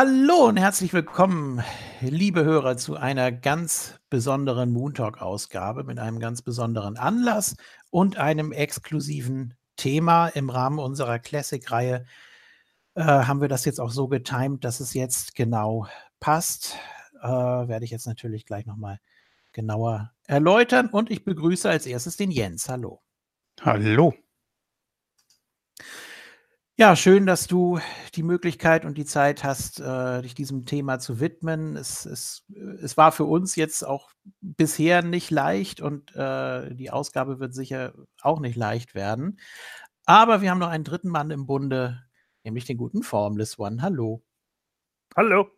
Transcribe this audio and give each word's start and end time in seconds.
Hallo 0.00 0.46
und 0.46 0.58
herzlich 0.58 0.92
willkommen, 0.92 1.60
liebe 2.00 2.44
Hörer, 2.44 2.76
zu 2.76 2.94
einer 2.94 3.32
ganz 3.32 3.98
besonderen 4.10 4.70
Moon 4.70 4.94
Talk 4.94 5.20
Ausgabe 5.20 5.82
mit 5.82 5.98
einem 5.98 6.20
ganz 6.20 6.40
besonderen 6.40 6.96
Anlass 6.96 7.56
und 7.90 8.16
einem 8.16 8.52
exklusiven 8.52 9.54
Thema 9.74 10.28
im 10.28 10.50
Rahmen 10.50 10.78
unserer 10.78 11.18
Classic-Reihe. 11.18 12.04
Äh, 12.94 13.02
haben 13.02 13.40
wir 13.40 13.48
das 13.48 13.64
jetzt 13.64 13.80
auch 13.80 13.90
so 13.90 14.06
getimt, 14.06 14.62
dass 14.62 14.78
es 14.78 14.94
jetzt 14.94 15.34
genau 15.34 15.88
passt. 16.20 16.76
Äh, 17.20 17.26
werde 17.26 17.84
ich 17.84 17.90
jetzt 17.90 18.06
natürlich 18.06 18.46
gleich 18.46 18.66
nochmal 18.66 19.00
genauer 19.52 20.12
erläutern. 20.28 20.90
Und 20.90 21.10
ich 21.10 21.24
begrüße 21.24 21.68
als 21.68 21.86
erstes 21.86 22.16
den 22.16 22.30
Jens. 22.30 22.68
Hallo. 22.68 23.02
Hallo. 23.62 24.14
Ja, 26.80 26.94
schön, 26.94 27.26
dass 27.26 27.48
du 27.48 27.80
die 28.14 28.22
Möglichkeit 28.22 28.84
und 28.84 28.96
die 28.96 29.04
Zeit 29.04 29.42
hast, 29.42 29.80
äh, 29.80 30.22
dich 30.22 30.36
diesem 30.36 30.64
Thema 30.64 31.00
zu 31.00 31.18
widmen. 31.18 31.74
Es, 31.74 32.06
es, 32.06 32.44
es 32.80 32.96
war 32.96 33.10
für 33.10 33.24
uns 33.24 33.56
jetzt 33.56 33.84
auch 33.84 34.10
bisher 34.40 35.02
nicht 35.02 35.32
leicht 35.32 35.80
und 35.80 36.14
äh, 36.14 36.72
die 36.76 36.92
Ausgabe 36.92 37.40
wird 37.40 37.52
sicher 37.52 37.94
auch 38.22 38.38
nicht 38.38 38.54
leicht 38.54 38.94
werden. 38.94 39.40
Aber 40.06 40.40
wir 40.40 40.52
haben 40.52 40.60
noch 40.60 40.68
einen 40.68 40.84
dritten 40.84 41.08
Mann 41.08 41.32
im 41.32 41.46
Bunde, 41.46 42.04
nämlich 42.44 42.64
den 42.64 42.76
guten 42.76 43.02
Formless 43.02 43.58
One. 43.58 43.82
Hallo. 43.82 44.22
Hallo. 45.16 45.50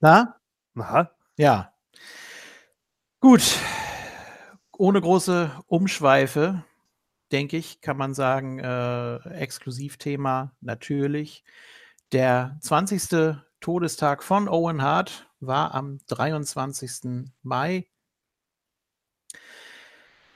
Na? 0.00 0.40
Aha. 0.74 1.10
Ja. 1.36 1.74
Gut. 3.20 3.58
Ohne 4.78 5.02
große 5.02 5.50
Umschweife 5.66 6.64
denke 7.32 7.56
ich, 7.56 7.80
kann 7.80 7.96
man 7.96 8.14
sagen, 8.14 8.58
äh, 8.58 9.16
Exklusivthema 9.30 10.52
natürlich. 10.60 11.44
Der 12.12 12.58
20. 12.60 13.36
Todestag 13.60 14.22
von 14.22 14.48
Owen 14.48 14.82
Hart 14.82 15.28
war 15.38 15.74
am 15.74 15.98
23. 16.06 17.30
Mai. 17.42 17.86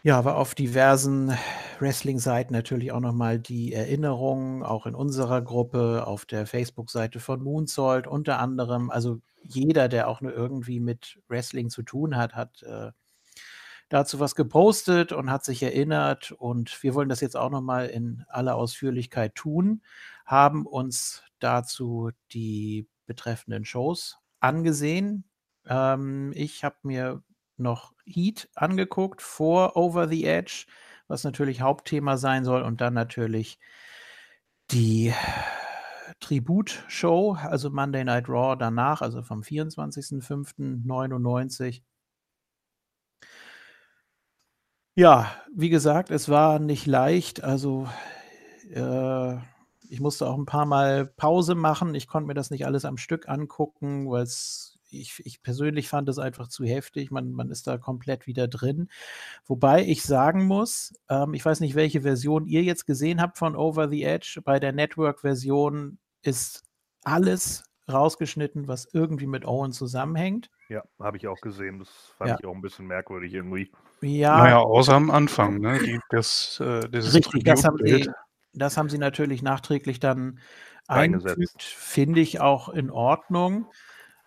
Ja, 0.03 0.25
war 0.27 0.37
auf 0.37 0.55
diversen 0.55 1.33
Wrestling-Seiten 1.81 2.53
natürlich 2.53 2.93
auch 2.93 3.01
nochmal 3.01 3.39
die 3.39 3.73
Erinnerung, 3.73 4.63
auch 4.63 4.85
in 4.85 4.95
unserer 4.95 5.41
Gruppe, 5.41 6.07
auf 6.07 6.27
der 6.27 6.47
Facebook-Seite 6.47 7.21
von 7.21 7.43
Moonsault 7.43 8.07
unter 8.07 8.39
anderem. 8.39 8.91
Also 8.91 9.21
jeder, 9.43 9.89
der 9.89 10.09
auch 10.09 10.21
nur 10.21 10.35
irgendwie 10.35 10.79
mit 10.79 11.19
Wrestling 11.29 11.71
zu 11.71 11.83
tun 11.83 12.17
hat, 12.17 12.35
hat 12.35 12.63
äh, 12.65 12.93
dazu 13.89 14.21
was 14.21 14.35
gepostet 14.35 15.13
und 15.13 15.31
hat 15.31 15.45
sich 15.45 15.63
erinnert. 15.63 16.33
Und 16.33 16.83
wir 16.83 16.95
wollen 16.95 17.09
das 17.09 17.21
jetzt 17.21 17.37
auch 17.37 17.51
nochmal 17.51 17.87
in 17.87 18.25
aller 18.29 18.57
Ausführlichkeit 18.57 19.35
tun, 19.35 19.83
haben 20.27 20.67
uns 20.67 21.23
dazu 21.39 22.11
die 22.33 22.89
betreffenden 23.07 23.65
Shows 23.65 24.19
angesehen. 24.41 25.25
Ähm, 25.67 26.33
ich 26.35 26.65
habe 26.65 26.77
mir 26.83 27.23
noch 27.57 27.93
Heat 28.05 28.49
angeguckt 28.55 29.23
vor 29.23 29.77
Over 29.77 30.09
the 30.09 30.25
Edge, 30.25 30.67
was 31.07 31.25
natürlich 31.25 31.61
Hauptthema 31.61 32.17
sein 32.17 32.45
soll. 32.45 32.63
Und 32.63 32.81
dann 32.81 32.95
natürlich 32.95 33.59
die 34.71 35.13
Tribut-Show, 36.21 37.35
also 37.35 37.71
Monday 37.71 38.05
Night 38.05 38.29
Raw 38.29 38.55
danach, 38.57 39.03
also 39.03 39.23
vom 39.23 39.43
24.05.99. 39.43 41.83
Ja, 44.97 45.29
wie 45.53 45.71
gesagt, 45.71 46.11
es 46.11 46.29
war 46.29 46.61
nicht 46.61 46.87
leicht. 46.87 47.43
Also, 47.43 47.89
äh, 48.73 49.35
ich 49.89 50.01
musste 50.01 50.29
auch 50.29 50.39
ein 50.39 50.47
paar 50.47 50.67
Mal 50.67 51.07
Pause 51.07 51.57
machen. 51.57 51.95
Ich 51.97 52.07
konnte 52.07 52.29
mir 52.29 52.35
das 52.35 52.51
nicht 52.51 52.65
alles 52.67 52.85
am 52.85 52.97
Stück 52.97 53.29
angucken, 53.29 54.09
weil's 54.09 54.71
ich 54.91 55.21
ich 55.25 55.43
persönlich 55.43 55.89
fand 55.89 56.09
es 56.09 56.21
einfach 56.21 56.47
zu 56.47 56.65
heftig. 56.65 57.11
Man 57.11 57.33
man 57.33 57.51
ist 57.51 57.67
da 57.67 57.79
komplett 57.79 58.29
wieder 58.29 58.47
drin. 58.47 58.89
Wobei 59.47 59.85
ich 59.85 60.05
sagen 60.05 60.47
muss, 60.47 60.95
ähm, 61.09 61.35
ich 61.35 61.45
weiß 61.45 61.59
nicht, 61.61 61.75
welche 61.75 62.03
Version 62.03 62.47
ihr 62.47 62.63
jetzt 62.63 62.87
gesehen 62.87 63.21
habt 63.21 63.39
von 63.39 63.57
Over 63.57 63.89
the 63.89 64.05
Edge. 64.05 64.41
Bei 64.45 64.61
der 64.61 64.73
Network-Version 64.73 65.99
ist 66.23 66.63
alles 67.03 67.65
rausgeschnitten, 67.93 68.69
was 68.69 68.87
irgendwie 68.93 69.27
mit 69.27 69.45
Owen 69.47 69.73
zusammenhängt. 69.73 70.51
Ja, 70.69 70.83
habe 70.99 71.17
ich 71.17 71.27
auch 71.29 71.41
gesehen. 71.41 71.79
Das 71.79 71.89
fand 72.17 72.31
Ja. 72.31 72.37
ich 72.41 72.47
auch 72.47 72.55
ein 72.55 72.63
bisschen 72.63 72.87
merkwürdig 72.87 73.35
irgendwie. 73.35 73.71
Ja. 74.01 74.39
Naja, 74.39 74.59
außer 74.59 74.95
am 74.95 75.11
Anfang, 75.11 75.61
ne? 75.61 75.79
Die, 75.79 76.01
das, 76.11 76.59
äh, 76.61 76.89
dieses 76.89 77.15
Richtig, 77.15 77.45
das 77.45 77.65
haben 77.65 77.79
sie 77.85 78.11
das 78.57 78.77
haben 78.77 78.89
sie 78.89 78.99
natürlich 78.99 79.43
nachträglich 79.43 79.99
dann 79.99 80.39
Eingesetzt. 80.87 81.35
eingefügt, 81.37 81.63
finde 81.63 82.21
ich 82.21 82.41
auch 82.41 82.69
in 82.69 82.91
Ordnung. 82.91 83.67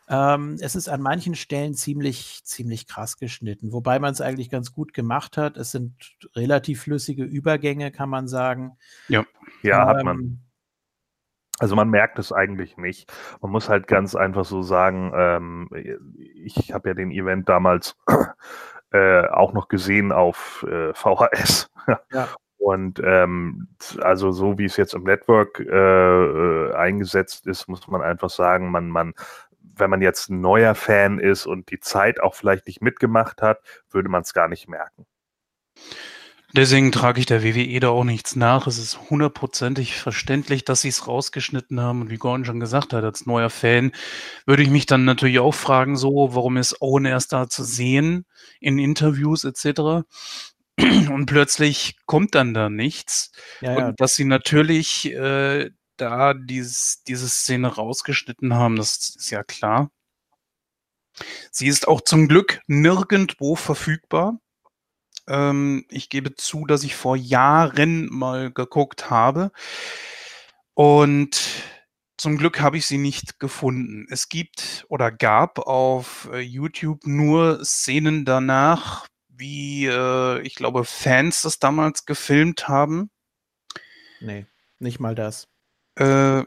Ähm, 0.09 0.57
es 0.59 0.75
ist 0.75 0.89
an 0.89 1.01
manchen 1.01 1.35
Stellen 1.35 1.73
ziemlich 1.73 2.41
ziemlich 2.43 2.87
krass 2.87 3.17
geschnitten, 3.17 3.71
wobei 3.73 3.99
man's 3.99 4.21
eigentlich 4.21 4.49
ganz 4.49 4.71
gut 4.73 4.93
gemacht 4.93 5.37
hat. 5.37 5.57
Es 5.57 5.71
sind 5.71 5.95
relativ 6.35 6.81
flüssige 6.81 7.23
Übergänge, 7.23 7.91
kann 7.91 8.09
man 8.09 8.27
sagen. 8.27 8.77
Ja. 9.07 9.25
Ja, 9.63 9.85
hat 9.85 10.03
man. 10.03 10.39
Also, 11.59 11.75
man 11.75 11.89
merkt 11.89 12.19
es 12.19 12.31
eigentlich 12.31 12.77
nicht. 12.77 13.11
Man 13.41 13.51
muss 13.51 13.67
halt 13.69 13.87
ganz 13.87 14.15
einfach 14.15 14.45
so 14.45 14.61
sagen, 14.61 15.11
ähm, 15.15 15.69
ich 16.35 16.71
habe 16.73 16.89
ja 16.89 16.93
den 16.93 17.11
Event 17.11 17.49
damals, 17.49 17.95
äh, 18.91 19.27
auch 19.27 19.53
noch 19.53 19.67
gesehen 19.67 20.11
auf, 20.11 20.65
äh, 20.69 20.93
VHS. 20.93 21.69
Ja. 22.11 22.27
Und, 22.57 22.99
ähm, 23.01 23.69
also, 24.01 24.31
so 24.31 24.57
wie 24.57 24.65
es 24.65 24.75
jetzt 24.77 24.93
im 24.93 25.03
Network, 25.03 25.59
äh, 25.61 25.65
äh, 25.73 26.73
eingesetzt 26.73 27.47
ist, 27.47 27.69
muss 27.69 27.87
man 27.87 28.01
einfach 28.01 28.29
sagen, 28.29 28.71
man 28.71 28.89
man 28.89 29.13
wenn 29.79 29.89
man 29.91 30.01
jetzt 30.01 30.29
'n 30.29 30.41
neuer 30.41 30.75
Fan 30.75 31.19
ist 31.19 31.45
und 31.45 31.71
die 31.71 31.79
Zeit 31.79 32.19
auch 32.21 32.35
vielleicht 32.35 32.67
nicht 32.67 32.81
mitgemacht 32.81 33.41
hat, 33.41 33.61
würde 33.91 34.09
man's 34.09 34.33
gar 34.33 34.47
nicht 34.49 34.67
merken. 34.67 35.05
Deswegen 36.57 36.91
trage 36.91 37.19
ich 37.19 37.27
der 37.27 37.43
WWE 37.43 37.79
da 37.79 37.89
auch 37.89 38.03
nichts 38.03 38.35
nach. 38.35 38.65
Es 38.65 38.79
ist 38.79 39.11
hundertprozentig 39.11 39.95
verständlich, 39.95 40.65
dass 40.65 40.81
sie's 40.81 41.07
rausgeschnitten 41.07 41.79
haben. 41.79 42.01
Und 42.01 42.09
wie 42.09 42.17
Gordon 42.17 42.45
schon 42.45 42.59
gesagt 42.59 42.93
hat, 42.93 43.03
als 43.03 43.27
neuer 43.27 43.51
Fan 43.51 43.91
würde 44.47 44.63
ich 44.63 44.69
mich 44.71 44.87
dann 44.87 45.05
natürlich 45.05 45.37
auch 45.39 45.53
fragen 45.53 45.97
so: 45.97 46.29
„Warum 46.33 46.57
ist 46.57 46.81
Owen 46.81 47.05
erst 47.05 47.31
da 47.33 47.47
zu 47.47 47.63
sehen 47.63 48.25
in 48.59 48.79
Interviews 48.79 49.43
et 49.43 49.55
cetera?“ 49.55 50.05
Und 50.79 51.27
plötzlich 51.27 51.97
kommt 52.07 52.35
dann 52.35 52.53
da 52.55 52.69
nichts. 52.69 53.31
Ja, 53.61 53.77
ja. 53.77 53.87
Und 53.89 54.01
dass 54.01 54.15
sie 54.15 54.25
natürlich, 54.25 55.05
äh, 55.13 55.69
da 55.97 56.33
dieses 56.33 57.03
diese 57.07 57.29
Szene 57.29 57.67
rausgeschnitten 57.75 58.53
haben, 58.55 58.77
das 58.77 59.15
ist 59.17 59.29
ja 59.31 59.43
klar. 59.43 59.91
Sie 61.51 61.67
ist 61.67 61.87
auch 61.87 62.01
zum 62.01 62.27
Glück 62.27 62.61
nirgendwo 62.67 63.55
verfügbar. 63.55 64.39
Ähm, 65.27 65.85
ich 65.89 66.09
gebe 66.09 66.35
zu, 66.35 66.65
dass 66.65 66.83
ich 66.83 66.95
vor 66.95 67.15
Jahren 67.15 68.07
mal 68.11 68.51
geguckt 68.51 69.09
habe. 69.09 69.51
Und 70.73 71.39
zum 72.17 72.37
Glück 72.37 72.59
habe 72.61 72.77
ich 72.77 72.85
sie 72.85 72.97
nicht 72.97 73.39
gefunden. 73.39 74.07
Es 74.09 74.29
gibt 74.29 74.85
oder 74.89 75.11
gab 75.11 75.59
auf, 75.59 76.29
äh, 76.31 76.39
YouTube 76.39 77.05
nur 77.05 77.63
Szenen 77.63 78.25
danach, 78.25 79.07
wie, 79.29 79.85
äh, 79.85 80.41
ich 80.41 80.55
glaube, 80.55 80.83
Fans 80.83 81.43
das 81.43 81.59
damals 81.59 82.05
gefilmt 82.05 82.67
haben. 82.67 83.11
Ne, 84.19 84.47
nicht 84.79 84.99
mal 84.99 85.13
das. 85.13 85.47
Äh, 85.95 86.43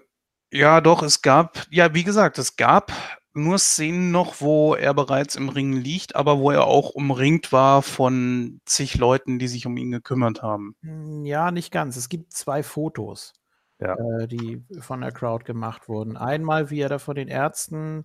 ja 0.52 0.80
doch, 0.80 1.02
es 1.02 1.22
gab 1.22 1.66
ja, 1.70 1.94
wie 1.94 2.04
gesagt, 2.04 2.38
es 2.38 2.56
gab 2.56 2.92
nur 3.34 3.58
Szenen 3.58 4.10
noch, 4.10 4.40
wo 4.40 4.74
er 4.74 4.94
bereits 4.94 5.36
im 5.36 5.48
Ring 5.48 5.72
liegt, 5.74 6.16
aber 6.16 6.38
wo 6.38 6.50
er 6.50 6.64
auch 6.66 6.90
umringt 6.90 7.52
war 7.52 7.82
von 7.82 8.60
zig 8.66 8.96
Leuten, 8.98 9.38
die 9.38 9.48
sich 9.48 9.66
um 9.66 9.76
ihn 9.76 9.90
gekümmert 9.90 10.42
haben. 10.42 10.74
Hm, 10.82 11.24
ja, 11.26 11.50
nicht 11.50 11.70
ganz. 11.72 11.96
Es 11.96 12.08
gibt 12.08 12.32
2 12.32 12.62
Fotos, 12.62 13.34
Ja. 13.80 13.96
äh, 13.96 14.26
die 14.28 14.64
von 14.80 15.00
der 15.02 15.12
Crowd 15.12 15.44
gemacht 15.44 15.88
wurden. 15.88 16.16
Einmal, 16.16 16.70
wie 16.70 16.80
er 16.80 16.88
da 16.88 16.98
von 16.98 17.16
den 17.16 17.28
Ärzten 17.28 18.04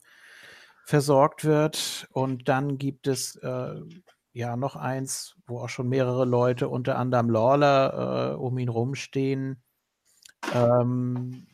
versorgt 0.86 1.46
wird 1.46 2.08
und 2.12 2.50
dann 2.50 2.78
gibt 2.78 3.08
es, 3.08 3.36
äh, 3.38 3.82
ja, 4.34 4.58
noch 4.58 4.76
eins, 4.76 5.38
wo 5.48 5.60
auch 5.62 5.70
schon 5.70 5.90
mehrere 5.90 6.26
Leute, 6.26 6.70
unter 6.70 6.98
anderem 6.98 7.30
Lawler, 7.30 8.34
äh, 8.34 8.36
um 8.36 8.58
ihn 8.60 8.70
rumstehen. 8.70 9.64
Ähm, 10.52 11.48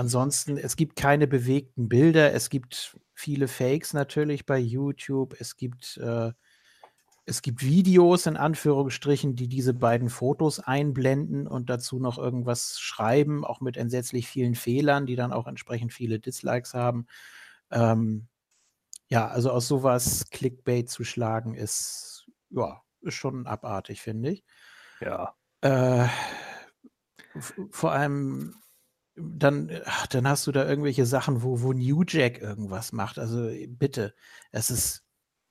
ansonsten, 0.00 0.56
es 0.56 0.76
gibt 0.76 0.96
keine 0.96 1.26
bewegten 1.26 1.88
Bilder. 1.88 2.32
Es 2.32 2.50
gibt 2.50 2.98
viele 3.14 3.48
Fakes 3.48 3.92
natürlich 3.92 4.46
bei 4.46 4.58
YouTube. 4.58 5.36
Es 5.38 5.56
gibt, 5.56 5.98
äh 5.98 6.32
es 7.26 7.42
gibt 7.42 7.62
Videos 7.62 8.26
in 8.26 8.36
Anführungsstrichen, 8.36 9.36
die 9.36 9.46
diese 9.46 9.72
beiden 9.72 10.08
Fotos 10.08 10.58
einblenden 10.58 11.46
und 11.46 11.70
dazu 11.70 12.00
noch 12.00 12.18
irgendwas 12.18 12.80
schreiben, 12.80 13.44
auch 13.44 13.60
mit 13.60 13.76
entsetzlich 13.76 14.26
vielen 14.26 14.56
Fehlern, 14.56 15.06
die 15.06 15.14
dann 15.14 15.32
auch 15.32 15.46
entsprechend 15.46 15.92
viele 15.92 16.18
Dislikes 16.18 16.74
haben. 16.74 17.06
Ähm, 17.70 18.26
ja, 19.10 19.28
also 19.28 19.52
aus 19.52 19.68
so 19.68 19.84
was 19.84 20.30
Clickbait 20.30 20.88
zu 20.88 21.04
schlagen 21.04 21.54
ist 21.54 22.10
ja, 22.50 22.82
ist 23.02 23.14
schon 23.14 23.46
abartig, 23.46 24.02
finde 24.02 24.30
ich. 24.30 24.44
Ja. 25.00 25.34
Äh, 25.60 26.08
vor 27.70 27.92
allem 27.92 28.56
dann, 29.16 29.70
ach, 29.84 30.06
dann 30.06 30.28
hast 30.28 30.46
du 30.46 30.52
da 30.52 30.68
irgendwelche 30.68 31.06
Sachen, 31.06 31.42
wo, 31.42 31.62
wo 31.62 31.72
New 31.72 32.04
Jack 32.06 32.40
irgendwas 32.40 32.92
macht. 32.92 33.18
Also 33.18 33.50
bitte, 33.68 34.14
es 34.52 34.70
ist. 34.70 35.04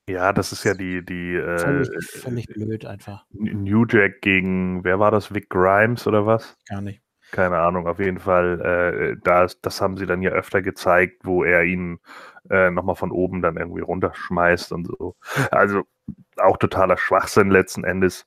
Ja, 0.10 0.34
das 0.34 0.52
ist 0.52 0.64
ja 0.64 0.74
die, 0.74 1.06
die 1.06 1.40
völlig, 1.58 1.90
äh, 1.90 2.02
völlig 2.02 2.48
blöd 2.48 2.86
einfach. 2.86 3.26
New 3.30 3.86
Jack 3.88 4.22
gegen, 4.22 4.84
wer 4.84 5.00
war 5.00 5.12
das? 5.12 5.34
Vic 5.34 5.50
Grimes 5.50 6.08
oder 6.08 6.26
was? 6.26 6.58
Gar 6.68 6.82
nicht. 6.82 7.02
Keine 7.32 7.60
Ahnung, 7.60 7.88
auf 7.88 8.00
jeden 8.00 8.18
Fall, 8.18 8.60
äh, 8.62 9.22
das, 9.24 9.62
das 9.62 9.82
haben 9.82 9.98
sie 9.98 10.08
dann 10.08 10.24
ja 10.24 10.32
öfter 10.32 10.64
gezeigt, 10.64 11.26
wo 11.26 11.44
er 11.44 11.64
ihn 11.64 12.00
äh, 12.50 12.72
nochmal 12.72 12.96
von 12.96 13.12
oben 13.12 13.44
dann 13.44 13.58
irgendwie 13.58 13.82
runterschmeißt 13.82 14.72
und 14.72 14.88
so. 14.88 15.16
Also 15.52 15.84
auch 16.38 16.58
totaler 16.58 16.98
Schwachsinn 16.98 17.52
letzten 17.52 17.84
Endes. 17.84 18.26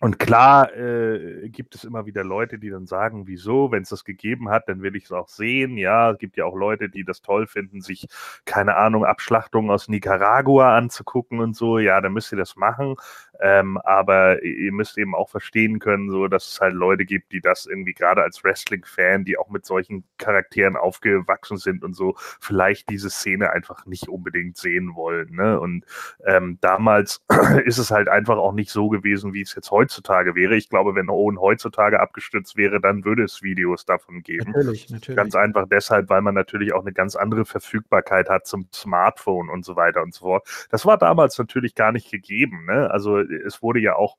Und 0.00 0.20
klar 0.20 0.72
äh, 0.76 1.48
gibt 1.48 1.74
es 1.74 1.82
immer 1.82 2.06
wieder 2.06 2.22
Leute, 2.22 2.58
die 2.58 2.70
dann 2.70 2.86
sagen, 2.86 3.26
wieso, 3.26 3.72
wenn 3.72 3.82
es 3.82 3.88
das 3.88 4.04
gegeben 4.04 4.48
hat, 4.48 4.68
dann 4.68 4.80
will 4.80 4.94
ich 4.94 5.04
es 5.04 5.12
auch 5.12 5.28
sehen. 5.28 5.76
Ja, 5.76 6.12
es 6.12 6.18
gibt 6.18 6.36
ja 6.36 6.44
auch 6.44 6.54
Leute, 6.54 6.88
die 6.88 7.04
das 7.04 7.20
toll 7.20 7.48
finden, 7.48 7.80
sich, 7.80 8.06
keine 8.44 8.76
Ahnung, 8.76 9.04
Abschlachtungen 9.04 9.70
aus 9.70 9.88
Nicaragua 9.88 10.76
anzugucken 10.76 11.40
und 11.40 11.56
so. 11.56 11.78
Ja, 11.80 12.00
dann 12.00 12.12
müsst 12.12 12.32
ihr 12.32 12.38
das 12.38 12.54
machen. 12.54 12.94
Ähm, 13.40 13.78
aber 13.78 14.42
ihr 14.42 14.72
müsst 14.72 14.98
eben 14.98 15.14
auch 15.14 15.28
verstehen 15.28 15.78
können, 15.78 16.10
so 16.10 16.28
dass 16.28 16.48
es 16.48 16.60
halt 16.60 16.74
Leute 16.74 17.04
gibt, 17.04 17.32
die 17.32 17.40
das 17.40 17.66
irgendwie 17.66 17.94
gerade 17.94 18.22
als 18.22 18.42
Wrestling-Fan, 18.42 19.24
die 19.24 19.38
auch 19.38 19.48
mit 19.48 19.64
solchen 19.64 20.04
Charakteren 20.18 20.76
aufgewachsen 20.76 21.56
sind 21.56 21.84
und 21.84 21.94
so, 21.94 22.16
vielleicht 22.40 22.88
diese 22.90 23.10
Szene 23.10 23.50
einfach 23.52 23.86
nicht 23.86 24.08
unbedingt 24.08 24.56
sehen 24.56 24.94
wollen. 24.94 25.34
Ne? 25.34 25.60
Und 25.60 25.84
ähm, 26.26 26.58
damals 26.60 27.24
ist 27.64 27.78
es 27.78 27.90
halt 27.90 28.08
einfach 28.08 28.36
auch 28.36 28.52
nicht 28.52 28.70
so 28.70 28.88
gewesen, 28.88 29.32
wie 29.34 29.42
es 29.42 29.54
jetzt 29.54 29.70
heutzutage 29.70 30.34
wäre. 30.34 30.56
Ich 30.56 30.68
glaube, 30.68 30.94
wenn 30.94 31.08
Owen 31.08 31.38
heutzutage 31.40 32.00
abgestürzt 32.00 32.56
wäre, 32.56 32.80
dann 32.80 33.04
würde 33.04 33.24
es 33.24 33.42
Videos 33.42 33.84
davon 33.84 34.22
geben. 34.22 34.52
Natürlich, 34.52 34.90
natürlich. 34.90 35.16
Ganz 35.16 35.34
einfach 35.34 35.66
deshalb, 35.70 36.08
weil 36.08 36.22
man 36.22 36.34
natürlich 36.34 36.72
auch 36.72 36.82
eine 36.82 36.92
ganz 36.92 37.16
andere 37.16 37.44
Verfügbarkeit 37.44 38.28
hat 38.28 38.46
zum 38.46 38.68
Smartphone 38.74 39.48
und 39.48 39.64
so 39.64 39.76
weiter 39.76 40.02
und 40.02 40.14
so 40.14 40.26
fort. 40.26 40.66
Das 40.70 40.84
war 40.86 40.98
damals 40.98 41.38
natürlich 41.38 41.74
gar 41.74 41.92
nicht 41.92 42.10
gegeben. 42.10 42.66
Ne? 42.66 42.90
Also 42.90 43.18
es 43.46 43.62
wurde 43.62 43.80
ja 43.80 43.94
auch 43.94 44.16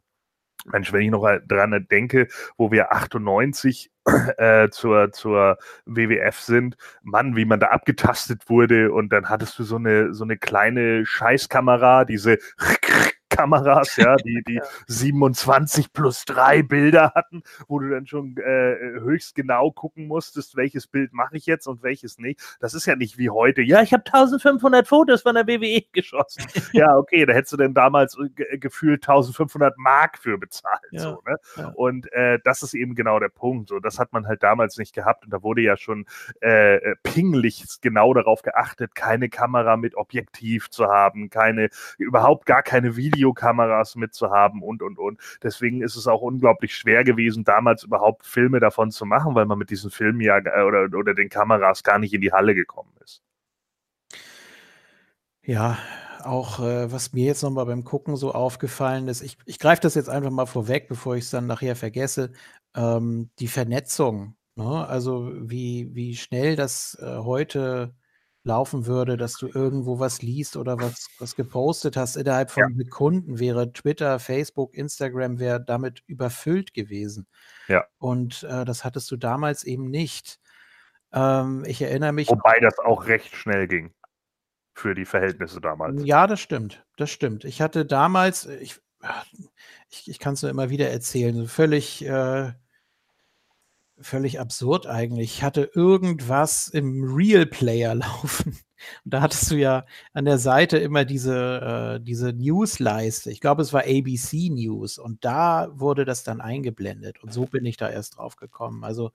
Mensch, 0.66 0.92
wenn 0.92 1.02
ich 1.02 1.10
noch 1.10 1.26
dran 1.48 1.88
denke, 1.90 2.28
wo 2.58 2.72
wir 2.72 2.92
98 2.92 3.92
äh, 4.38 4.70
zur, 4.70 5.12
zur 5.12 5.58
WWF 5.86 6.38
sind, 6.40 6.76
Mann, 7.02 7.36
wie 7.36 7.46
man 7.46 7.60
da 7.60 7.68
abgetastet 7.68 8.50
wurde. 8.50 8.92
Und 8.92 9.14
dann 9.14 9.30
hattest 9.30 9.58
du 9.58 9.64
so 9.64 9.78
eine, 9.78 10.14
so 10.14 10.24
eine 10.24 10.38
kleine 10.38 11.06
Scheißkamera, 11.06 12.06
diese 12.06 12.40
Kameras, 13.40 13.96
ja, 13.96 14.16
die, 14.18 14.44
die 14.48 14.62
27 14.88 15.94
plus 15.94 16.26
drei 16.26 16.62
Bilder 16.62 17.14
hatten, 17.16 17.44
wo 17.68 17.80
du 17.80 17.90
dann 17.90 18.06
schon 18.06 18.36
äh, 18.38 19.00
höchst 19.00 19.36
genau 19.36 19.72
gucken 19.72 20.08
musstest, 20.08 20.58
welches 20.58 20.88
Bild 20.88 21.14
mache 21.14 21.38
ich 21.38 21.46
jetzt 21.46 21.68
und 21.68 21.82
welches 21.82 22.18
nicht. 22.18 22.42
Das 22.60 22.74
ist 22.74 22.86
ja 22.86 22.96
nicht 22.96 23.18
wie 23.18 23.30
heute. 23.30 23.62
Ja, 23.62 23.82
ich 23.82 23.94
habe 23.94 24.04
1500 24.06 24.88
Fotos 24.88 25.22
von 25.22 25.36
der 25.36 25.48
WWE 25.48 25.84
geschossen. 25.94 26.44
ja, 26.74 26.98
okay, 26.98 27.26
da 27.26 27.34
hättest 27.34 27.54
du 27.54 27.58
denn 27.58 27.74
damals 27.74 28.18
äh, 28.18 28.58
gefühlt 28.58 29.08
1500 29.08 29.78
Mark 29.78 30.18
für 30.18 30.38
bezahlt. 30.38 30.80
Ja, 30.92 31.00
so, 31.00 31.22
ne? 31.26 31.38
ja. 31.56 31.68
Und 31.76 32.12
äh, 32.12 32.40
das 32.44 32.62
ist 32.62 32.74
eben 32.74 32.96
genau 32.96 33.20
der 33.20 33.30
Punkt. 33.30 33.70
So, 33.70 33.80
das 33.80 34.00
hat 34.00 34.12
man 34.12 34.28
halt 34.28 34.44
damals 34.44 34.78
nicht 34.78 34.94
gehabt 34.94 35.24
und 35.24 35.32
da 35.32 35.44
wurde 35.44 35.62
ja 35.62 35.78
schon 35.78 36.06
äh, 36.42 36.76
äh 36.76 36.96
pinglich 37.04 37.64
genau 37.82 38.14
darauf 38.14 38.42
geachtet, 38.42 38.96
keine 38.96 39.30
Kamera 39.30 39.78
mit 39.78 39.96
Objektiv 39.96 40.70
zu 40.70 40.88
haben, 40.88 41.30
keine, 41.30 41.70
überhaupt 41.98 42.46
gar 42.46 42.64
keine 42.64 42.98
Video 42.98 43.29
Videokameras 43.30 43.96
mitzuhaben 43.96 44.62
und, 44.62 44.82
und, 44.82 44.98
und. 44.98 45.20
Deswegen 45.44 45.82
ist 45.82 45.96
es 45.96 46.08
auch 46.08 46.22
unglaublich 46.22 46.76
schwer 46.76 47.04
gewesen, 47.04 47.44
damals 47.44 47.84
überhaupt 47.84 48.26
Filme 48.26 48.60
davon 48.60 48.92
zu 48.92 49.06
machen, 49.06 49.36
weil 49.36 49.46
man 49.46 49.58
mit 49.58 49.70
diesen 49.70 49.92
Filmen 49.92 50.22
ja 50.22 50.38
oder, 50.38 50.90
oder 50.98 51.14
den 51.14 51.30
Kameras 51.30 51.84
gar 51.84 52.00
nicht 52.00 52.14
in 52.14 52.22
die 52.22 52.32
Halle 52.32 52.56
gekommen 52.56 52.92
ist. 53.04 53.22
Ja, 55.44 55.78
auch 56.24 56.60
äh, 56.60 56.92
was 56.92 57.14
mir 57.14 57.26
jetzt 57.26 57.44
nochmal 57.44 57.66
beim 57.66 57.84
Gucken 57.84 58.16
so 58.18 58.34
aufgefallen 58.34 59.08
ist, 59.08 59.22
ich, 59.22 59.38
ich 59.46 59.58
greife 59.58 59.82
das 59.82 59.96
jetzt 59.96 60.10
einfach 60.10 60.32
mal 60.32 60.46
vorweg, 60.46 60.88
bevor 60.90 61.16
ich 61.16 61.24
es 61.26 61.32
dann 61.32 61.48
nachher 61.48 61.76
vergesse, 61.76 62.32
ähm, 62.76 63.30
die 63.40 63.48
Vernetzung. 63.48 64.36
Ne? 64.56 64.88
Also 64.88 65.32
wie, 65.34 65.90
wie 65.96 66.16
schnell 66.16 66.56
das 66.56 66.98
äh, 67.02 67.18
heute 67.20 67.96
laufen 68.50 68.88
würde, 68.88 69.16
dass 69.16 69.34
du 69.34 69.48
irgendwo 69.48 70.00
was 70.00 70.22
liest 70.24 70.58
oder 70.58 70.80
was, 70.80 71.08
was 71.20 71.36
gepostet 71.36 71.96
hast, 71.96 72.18
innerhalb 72.18 72.50
von 72.50 72.72
ja. 72.72 72.84
Sekunden 72.84 73.40
wäre 73.40 73.72
Twitter, 73.72 74.18
Facebook, 74.20 74.74
Instagram 74.74 75.40
wäre 75.40 75.64
damit 75.64 76.04
überfüllt 76.08 76.74
gewesen. 76.74 77.28
Ja. 77.68 77.86
Und 78.00 78.44
äh, 78.44 78.66
das 78.66 78.84
hattest 78.84 79.10
du 79.12 79.18
damals 79.18 79.64
eben 79.64 79.90
nicht. 79.90 80.40
Ähm, 81.14 81.64
ich 81.68 81.82
erinnere 81.82 82.12
mich. 82.12 82.28
Wobei 82.28 82.60
das 82.60 82.80
auch 82.80 83.06
recht 83.06 83.36
schnell 83.36 83.68
ging 83.68 83.94
für 84.74 84.96
die 84.96 85.06
Verhältnisse 85.06 85.62
damals. 85.62 86.04
Ja, 86.04 86.26
das 86.26 86.40
stimmt. 86.40 86.84
Das 86.98 87.12
stimmt. 87.12 87.46
Ich 87.46 87.62
hatte 87.62 87.86
damals, 87.86 88.48
ich, 88.48 88.80
ich, 89.90 90.10
ich 90.10 90.20
kann 90.20 90.34
es 90.34 90.42
nur 90.42 90.50
immer 90.50 90.72
wieder 90.72 90.90
erzählen, 90.90 91.48
völlig 91.48 92.04
äh, 92.04 92.52
völlig 94.02 94.40
absurd 94.40 94.88
eigentlich. 94.88 95.36
Ich 95.36 95.44
hatte 95.44 95.70
irgendwas 95.74 96.68
im 96.68 97.04
Real 97.04 97.46
Player 97.46 97.96
laufen. 97.96 98.58
Und 99.04 99.14
da 99.14 99.22
hattest 99.22 99.52
du 99.52 99.56
ja 99.56 99.86
an 100.14 100.26
der 100.26 100.38
Seite 100.38 100.78
immer 100.78 101.06
diese, 101.06 101.98
äh, 101.98 102.04
diese 102.04 102.32
Newsleiste. 102.32 103.32
Ich 103.32 103.42
glaube, 103.42 103.62
es 103.62 103.74
war 103.74 103.82
ABC 103.82 104.50
News. 104.50 104.98
Und 104.98 105.26
da 105.26 105.68
wurde 105.74 106.06
das 106.06 106.24
dann 106.24 106.42
eingeblendet. 106.42 107.22
Und 107.22 107.34
so 107.34 107.46
bin 107.46 107.66
ich 107.66 107.78
da 107.78 107.90
erst 107.90 108.18
drauf 108.18 108.36
gekommen. 108.38 108.84
Also, 108.84 109.12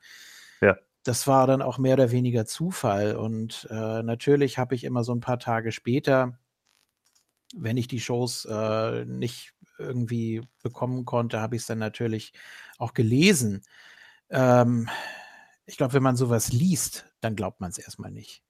ja. 0.61 0.77
das 1.03 1.27
war 1.27 1.47
dann 1.47 1.63
auch 1.63 1.79
mehr 1.79 1.95
oder 1.95 2.11
weniger 2.11 2.47
Zufall. 2.47 3.17
Und 3.17 3.67
äh, 3.71 4.03
natürlich 4.03 4.59
habe 4.59 4.75
ich 4.75 4.85
immer 4.85 5.03
so 5.03 5.15
ein 5.15 5.21
paar 5.21 5.39
Tage 5.39 5.73
später, 5.73 6.39
wenn 7.57 7.77
ich 7.77 7.89
die 7.89 8.01
Shows 8.01 8.45
äh, 8.45 9.05
nicht 9.07 9.55
irgendwie 9.79 10.43
bekommen 10.63 11.05
konnte, 11.05 11.41
habe 11.41 11.57
ich 11.57 11.63
es 11.63 11.67
dann 11.67 11.79
natürlich 11.79 12.33
auch 12.79 12.95
gelesen. 12.95 13.63
Ähm, 14.31 14.89
ich 15.67 15.77
glaube, 15.77 15.95
wenn 15.95 16.03
man 16.03 16.17
sowas 16.17 16.53
liest, 16.53 17.07
dann 17.21 17.37
glaubt 17.37 17.61
man 17.61 17.71
es 17.71 17.79
erstmal 17.79 18.11
nicht. 18.11 18.43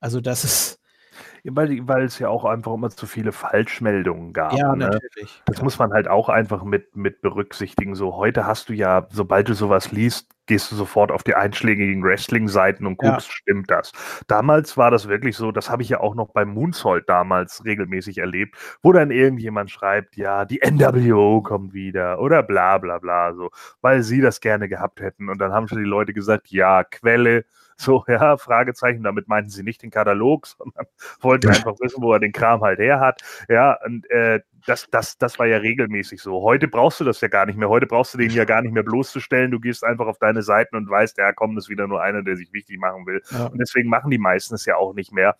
Also 0.00 0.20
das 0.20 0.44
ist. 0.44 0.80
Ja, 1.42 1.54
weil, 1.56 1.86
weil 1.88 2.04
es 2.04 2.18
ja 2.18 2.28
auch 2.28 2.44
einfach 2.44 2.72
immer 2.72 2.90
zu 2.90 3.06
viele 3.06 3.32
Falschmeldungen 3.32 4.32
gab. 4.32 4.52
Ja, 4.52 4.74
ne? 4.74 4.88
natürlich. 4.88 5.42
Das 5.46 5.60
muss 5.60 5.78
man 5.78 5.92
halt 5.92 6.08
auch 6.08 6.28
einfach 6.28 6.62
mit, 6.62 6.96
mit 6.96 7.20
berücksichtigen. 7.20 7.94
So, 7.94 8.16
heute 8.16 8.46
hast 8.46 8.68
du 8.68 8.74
ja, 8.74 9.06
sobald 9.10 9.48
du 9.48 9.54
sowas 9.54 9.90
liest, 9.92 10.28
gehst 10.50 10.72
du 10.72 10.74
sofort 10.74 11.12
auf 11.12 11.22
die 11.22 11.36
einschlägigen 11.36 12.02
Wrestling-Seiten 12.02 12.84
und 12.84 12.96
guckst, 12.96 13.28
ja. 13.28 13.34
stimmt 13.34 13.70
das. 13.70 13.92
Damals 14.26 14.76
war 14.76 14.90
das 14.90 15.06
wirklich 15.06 15.36
so, 15.36 15.52
das 15.52 15.70
habe 15.70 15.84
ich 15.84 15.88
ja 15.88 16.00
auch 16.00 16.16
noch 16.16 16.30
beim 16.30 16.48
Moonsault 16.48 17.08
damals 17.08 17.64
regelmäßig 17.64 18.18
erlebt, 18.18 18.56
wo 18.82 18.92
dann 18.92 19.12
irgendjemand 19.12 19.70
schreibt, 19.70 20.16
ja, 20.16 20.44
die 20.44 20.60
NWO 20.60 21.40
kommt 21.40 21.72
wieder 21.72 22.18
oder 22.18 22.42
bla 22.42 22.78
bla 22.78 22.98
bla, 22.98 23.32
so, 23.32 23.50
weil 23.80 24.02
sie 24.02 24.20
das 24.20 24.40
gerne 24.40 24.68
gehabt 24.68 25.00
hätten. 25.00 25.28
Und 25.28 25.38
dann 25.38 25.52
haben 25.52 25.68
schon 25.68 25.78
die 25.78 25.88
Leute 25.88 26.12
gesagt, 26.12 26.48
ja, 26.48 26.82
Quelle, 26.82 27.44
so, 27.80 28.04
ja, 28.08 28.36
Fragezeichen, 28.36 29.02
damit 29.02 29.28
meinten 29.28 29.50
sie 29.50 29.62
nicht 29.62 29.82
den 29.82 29.90
Katalog, 29.90 30.46
sondern 30.58 30.86
wollten 31.20 31.48
einfach 31.48 31.74
wissen, 31.80 32.02
wo 32.02 32.12
er 32.12 32.20
den 32.20 32.32
Kram 32.32 32.60
halt 32.60 32.78
her 32.78 33.00
hat. 33.00 33.22
Ja, 33.48 33.78
und 33.84 34.08
äh, 34.10 34.40
das, 34.66 34.86
das, 34.90 35.16
das 35.16 35.38
war 35.38 35.46
ja 35.46 35.56
regelmäßig 35.58 36.20
so. 36.20 36.42
Heute 36.42 36.68
brauchst 36.68 37.00
du 37.00 37.04
das 37.04 37.20
ja 37.20 37.28
gar 37.28 37.46
nicht 37.46 37.56
mehr. 37.56 37.68
Heute 37.68 37.86
brauchst 37.86 38.12
du 38.14 38.18
den 38.18 38.30
ja 38.30 38.44
gar 38.44 38.60
nicht 38.60 38.72
mehr 38.72 38.82
bloßzustellen. 38.82 39.50
Du 39.50 39.58
gehst 39.58 39.84
einfach 39.84 40.06
auf 40.06 40.18
deine 40.18 40.42
Seiten 40.42 40.76
und 40.76 40.88
weißt, 40.88 41.16
ja, 41.18 41.32
komm, 41.32 41.54
das 41.54 41.64
ist 41.64 41.70
wieder 41.70 41.86
nur 41.86 42.02
einer, 42.02 42.22
der 42.22 42.36
sich 42.36 42.52
wichtig 42.52 42.78
machen 42.78 43.06
will. 43.06 43.22
Ja. 43.30 43.46
Und 43.46 43.58
deswegen 43.58 43.88
machen 43.88 44.10
die 44.10 44.18
meisten 44.18 44.54
es 44.54 44.66
ja 44.66 44.76
auch 44.76 44.94
nicht 44.94 45.12
mehr 45.12 45.36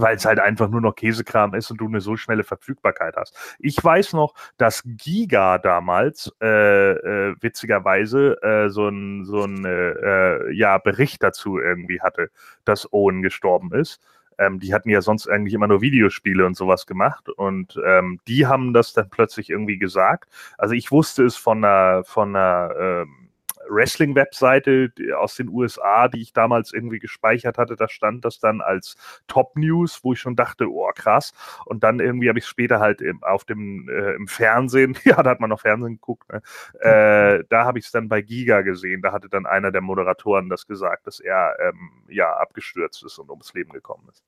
weil 0.00 0.16
es 0.16 0.24
halt 0.24 0.40
einfach 0.40 0.68
nur 0.68 0.80
noch 0.80 0.94
Käsekram 0.94 1.54
ist 1.54 1.70
und 1.70 1.78
du 1.78 1.86
eine 1.86 2.00
so 2.00 2.16
schnelle 2.16 2.44
Verfügbarkeit 2.44 3.16
hast. 3.16 3.36
Ich 3.58 3.82
weiß 3.82 4.12
noch, 4.12 4.34
dass 4.56 4.82
Giga 4.84 5.58
damals 5.58 6.32
äh, 6.40 6.92
äh, 6.92 7.34
witzigerweise 7.40 8.42
äh, 8.42 8.68
so 8.70 8.88
ein 8.88 9.24
so 9.24 9.44
ein 9.44 9.64
äh, 9.64 9.90
äh, 9.90 10.52
ja, 10.52 10.78
Bericht 10.78 11.22
dazu 11.22 11.58
irgendwie 11.58 12.00
hatte, 12.00 12.30
dass 12.64 12.92
Owen 12.92 13.22
gestorben 13.22 13.72
ist. 13.72 14.00
Ähm, 14.38 14.58
die 14.58 14.72
hatten 14.72 14.88
ja 14.88 15.02
sonst 15.02 15.28
eigentlich 15.28 15.54
immer 15.54 15.68
nur 15.68 15.82
Videospiele 15.82 16.46
und 16.46 16.56
sowas 16.56 16.86
gemacht 16.86 17.28
und 17.28 17.78
ähm, 17.84 18.20
die 18.26 18.46
haben 18.46 18.72
das 18.72 18.92
dann 18.94 19.10
plötzlich 19.10 19.50
irgendwie 19.50 19.78
gesagt. 19.78 20.30
Also 20.56 20.74
ich 20.74 20.90
wusste 20.90 21.24
es 21.24 21.36
von 21.36 21.64
einer 21.64 22.04
von 22.04 22.34
einer 22.34 22.74
ähm, 22.78 23.29
Wrestling-Webseite 23.70 24.92
aus 25.16 25.36
den 25.36 25.48
USA, 25.48 26.08
die 26.08 26.22
ich 26.22 26.32
damals 26.32 26.72
irgendwie 26.72 26.98
gespeichert 26.98 27.58
hatte, 27.58 27.76
da 27.76 27.88
stand 27.88 28.24
das 28.24 28.38
dann 28.38 28.60
als 28.60 28.96
Top 29.28 29.56
News, 29.56 30.00
wo 30.02 30.12
ich 30.12 30.20
schon 30.20 30.36
dachte, 30.36 30.70
oh 30.70 30.90
krass. 30.94 31.32
Und 31.66 31.84
dann 31.84 32.00
irgendwie 32.00 32.28
habe 32.28 32.38
ich 32.38 32.46
später 32.46 32.80
halt 32.80 33.00
im, 33.00 33.22
auf 33.22 33.44
dem 33.44 33.88
äh, 33.88 34.14
im 34.14 34.26
Fernsehen, 34.28 34.96
ja, 35.04 35.22
da 35.22 35.30
hat 35.30 35.40
man 35.40 35.50
noch 35.50 35.60
Fernsehen 35.60 35.94
geguckt, 35.94 36.28
ne? 36.30 36.42
äh, 36.80 37.44
da 37.48 37.64
habe 37.64 37.78
ich 37.78 37.86
es 37.86 37.90
dann 37.90 38.08
bei 38.08 38.22
Giga 38.22 38.62
gesehen. 38.62 39.02
Da 39.02 39.12
hatte 39.12 39.28
dann 39.28 39.46
einer 39.46 39.70
der 39.72 39.80
Moderatoren 39.80 40.48
das 40.48 40.66
gesagt, 40.66 41.06
dass 41.06 41.20
er 41.20 41.56
ähm, 41.60 42.04
ja 42.08 42.32
abgestürzt 42.36 43.04
ist 43.04 43.18
und 43.18 43.30
ums 43.30 43.54
Leben 43.54 43.72
gekommen 43.72 44.08
ist. 44.10 44.22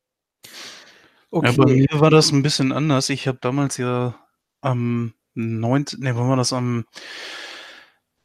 Okay. 1.30 1.50
Ja, 1.50 1.64
bei 1.64 1.72
mir 1.72 2.00
war 2.00 2.10
das 2.10 2.30
ein 2.30 2.42
bisschen 2.42 2.72
anders. 2.72 3.08
Ich 3.08 3.26
habe 3.26 3.38
damals 3.40 3.78
ja 3.78 4.14
am 4.60 5.14
19. 5.34 6.00
Ne, 6.00 6.16
wann 6.16 6.28
war 6.28 6.36
das 6.36 6.52
am 6.52 6.84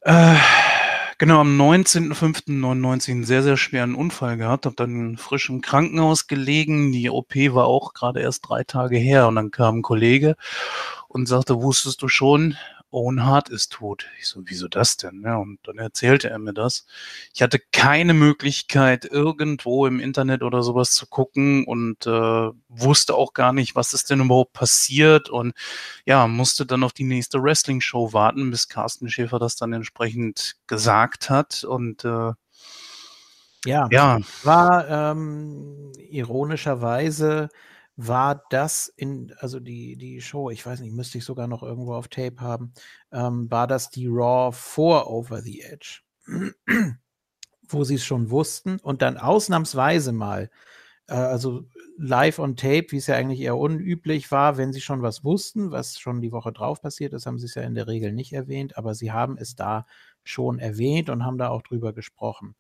äh, 0.02 0.36
Genau, 1.20 1.40
am 1.40 1.60
19.05.99 1.60 3.10
einen 3.10 3.24
sehr, 3.24 3.42
sehr 3.42 3.58
schweren 3.58 3.96
Unfall 3.96 4.38
gehabt, 4.38 4.68
habe 4.68 4.76
dann 4.76 5.18
frisch 5.18 5.50
im 5.50 5.62
Krankenhaus 5.62 6.28
gelegen. 6.28 6.92
Die 6.92 7.10
OP 7.10 7.34
war 7.36 7.66
auch 7.66 7.96
gerade 7.96 8.20
erst 8.22 8.48
drei 8.48 8.64
Tage 8.64 8.98
her 8.98 9.28
und 9.28 9.34
dann 9.36 9.50
kam 9.50 9.80
ein 9.80 9.82
Kollege 9.82 10.36
und 11.08 11.26
sagte, 11.28 11.60
wusstest 11.64 12.04
du 12.04 12.08
schon, 12.08 12.56
Owen 12.90 13.26
Hart 13.26 13.50
ist 13.50 13.74
tot. 13.74 14.08
Ich 14.20 14.28
so, 14.28 14.42
wieso 14.46 14.68
das 14.68 14.96
denn? 14.96 15.22
Ja, 15.24 15.36
und 15.36 15.60
dann 15.64 15.78
erzählte 15.78 16.30
er 16.30 16.40
mir 16.40 16.54
das. 16.54 16.86
Ich 17.34 17.42
hatte 17.42 17.60
keine 17.72 18.14
Möglichkeit, 18.14 19.04
irgendwo 19.04 19.86
im 19.86 20.00
Internet 20.00 20.42
oder 20.42 20.64
sowas 20.64 20.92
zu 20.92 21.06
gucken 21.06 21.66
und 21.66 22.08
äh, 22.08 22.50
wusste 22.70 23.16
auch 23.16 23.34
gar 23.34 23.52
nicht, 23.52 23.76
was 23.76 23.94
ist 23.94 24.10
denn 24.10 24.22
überhaupt 24.22 24.54
passiert 24.54 25.30
und 25.30 25.54
ja, 26.06 26.28
musste 26.28 26.66
dann 26.66 26.84
auf 26.84 26.94
die 26.94 27.04
nächste 27.04 27.44
Wrestling-Show 27.44 28.14
warten, 28.14 28.52
bis 28.52 28.70
Carsten 28.70 29.10
Schäfer 29.10 29.40
das 29.40 29.58
dann 29.58 29.74
entsprechend 29.74 30.56
gesagt 30.68 31.30
hat 31.30 31.66
und 31.66 32.06
äh, 32.06 32.32
ja, 33.66 33.88
ja, 33.92 34.20
war 34.44 34.88
ähm, 34.88 35.92
ironischerweise 36.10 37.50
war 37.98 38.44
das 38.52 38.94
in, 38.96 39.34
also 39.40 39.60
die, 39.60 39.98
die 39.98 40.22
Show, 40.22 40.52
ich 40.52 40.64
weiß 40.66 40.80
nicht, 40.82 40.94
müsste 40.94 41.18
ich 41.18 41.26
sogar 41.26 41.48
noch 41.48 41.64
irgendwo 41.64 41.96
auf 41.96 42.08
Tape 42.08 42.40
haben, 42.40 42.74
ähm, 43.12 43.50
war 43.50 43.68
das 43.68 43.90
die 43.90 44.08
Raw 44.08 44.56
vor 44.56 45.10
Over 45.12 45.42
the 45.42 45.62
Edge, 45.62 46.02
wo 47.68 47.84
sie 47.84 47.96
es 47.96 48.06
schon 48.06 48.30
wussten 48.30 48.80
und 48.80 49.02
dann 49.02 49.18
ausnahmsweise 49.18 50.12
mal, 50.12 50.52
äh, 51.08 51.16
also 51.16 51.66
live 51.98 52.38
on 52.38 52.56
Tape, 52.56 52.86
wie 52.90 52.98
es 52.98 53.08
ja 53.08 53.16
eigentlich 53.16 53.42
eher 53.42 53.58
unüblich 53.58 54.32
war, 54.32 54.58
wenn 54.58 54.74
sie 54.74 54.82
schon 54.82 55.02
was 55.02 55.24
wussten, 55.24 55.72
was 55.72 56.00
schon 56.00 56.22
die 56.22 56.32
Woche 56.32 56.52
drauf 56.52 56.82
passiert 56.82 57.14
ist, 57.14 57.26
haben 57.26 57.40
sie 57.40 57.48
es 57.48 57.56
ja 57.56 57.64
in 57.64 57.74
der 57.74 57.88
Regel 57.88 58.14
nicht 58.14 58.32
erwähnt, 58.34 58.78
aber 58.78 58.94
sie 58.94 59.12
haben 59.12 59.38
es 59.38 59.56
da 59.56 59.88
schon 60.24 60.60
erwähnt 60.60 61.10
und 61.10 61.26
haben 61.26 61.40
da 61.40 61.50
auch 61.50 61.64
drüber 61.64 61.94
gesprochen. 61.94 62.56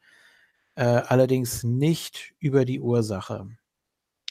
Äh, 0.75 0.83
allerdings 0.85 1.63
nicht 1.63 2.33
über 2.39 2.65
die 2.65 2.79
Ursache. 2.79 3.47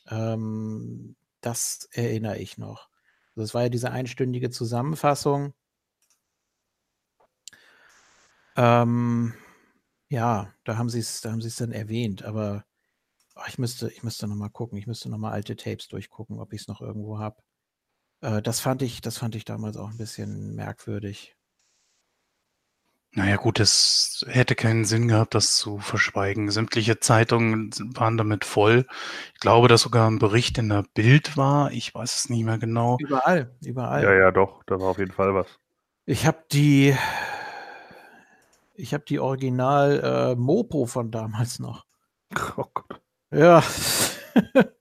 Ähm, 0.09 1.17
das 1.41 1.89
erinnere 1.93 2.39
ich 2.39 2.59
noch. 2.59 2.89
Also 3.35 3.45
es 3.45 3.55
war 3.55 3.65
ja 3.65 3.69
diese 3.69 3.91
einstündige 3.91 4.51
Zusammenfassung. 4.51 5.55
Ähm, 8.57 9.35
ja, 10.09 10.53
da 10.65 10.77
haben 10.79 10.89
sie 10.89 11.01
es, 11.01 11.21
da 11.21 11.33
haben 11.33 11.43
sie 11.43 11.49
es 11.49 11.57
dann 11.57 11.73
erwähnt, 11.73 12.23
aber 12.25 12.65
oh, 13.37 13.43
ich 13.49 13.59
müsste, 13.59 13.91
ich 13.91 14.03
müsste 14.03 14.29
noch 14.29 14.37
mal 14.37 14.49
gucken. 14.51 14.79
Ich 14.79 14.87
müsste 14.87 15.11
noch 15.11 15.19
mal 15.19 15.33
alte 15.33 15.57
Tapes 15.57 15.89
durchgucken, 15.89 16.41
ob 16.41 16.53
ich 16.53 16.63
es 16.63 16.69
noch 16.69 16.81
irgendwo 16.81 17.19
habe. 17.19 17.43
Äh, 18.23 18.43
das 18.43 18.61
fand 18.61 18.83
ich, 18.83 19.01
das 19.01 19.19
fand 19.19 19.35
ich 19.37 19.45
damals 19.45 19.77
auch 19.77 19.91
ein 19.91 19.99
bisschen 19.99 20.55
merkwürdig. 20.55 21.36
Naja 23.13 23.37
gut, 23.37 23.61
es 23.61 24.27
hätte 24.29 24.55
keinen 24.55 24.85
Sinn 24.85 25.09
gehabt, 25.09 25.35
das 25.35 25.57
zu 25.57 25.79
verschweigen. 25.79 26.51
Sämtliche 26.51 27.01
Zeitungen 27.01 27.71
waren 27.95 28.19
damit 28.19 28.45
voll. 28.45 28.87
Ich 29.35 29.41
glaube, 29.41 29.69
dass 29.69 29.83
sogar 29.83 30.11
ein 30.11 30.19
Bericht 30.19 30.59
in 30.59 30.69
der 30.69 30.85
Bild 30.95 31.37
war. 31.37 31.73
Ich 31.73 31.95
weiß 31.95 32.15
es 32.15 32.29
nicht 32.29 32.45
mehr 32.45 32.59
genau. 32.59 32.99
Überall, 33.01 33.57
überall. 33.65 34.03
Ja, 34.03 34.13
ja, 34.13 34.31
doch, 34.33 34.63
da 34.65 34.79
war 34.79 34.89
auf 34.89 34.99
jeden 34.99 35.13
Fall 35.13 35.35
was. 35.35 35.47
Ich 36.05 36.27
habe 36.27 36.45
die, 36.53 36.95
ich 38.75 38.93
habe 38.93 39.05
die 39.05 39.19
Original 39.19 40.35
äh, 40.35 40.37
Mopo 40.37 40.85
von 40.87 41.11
damals 41.11 41.59
noch. 41.59 41.87
Oh 42.57 42.67
Gott. 42.75 43.01
Ja. 43.33 43.63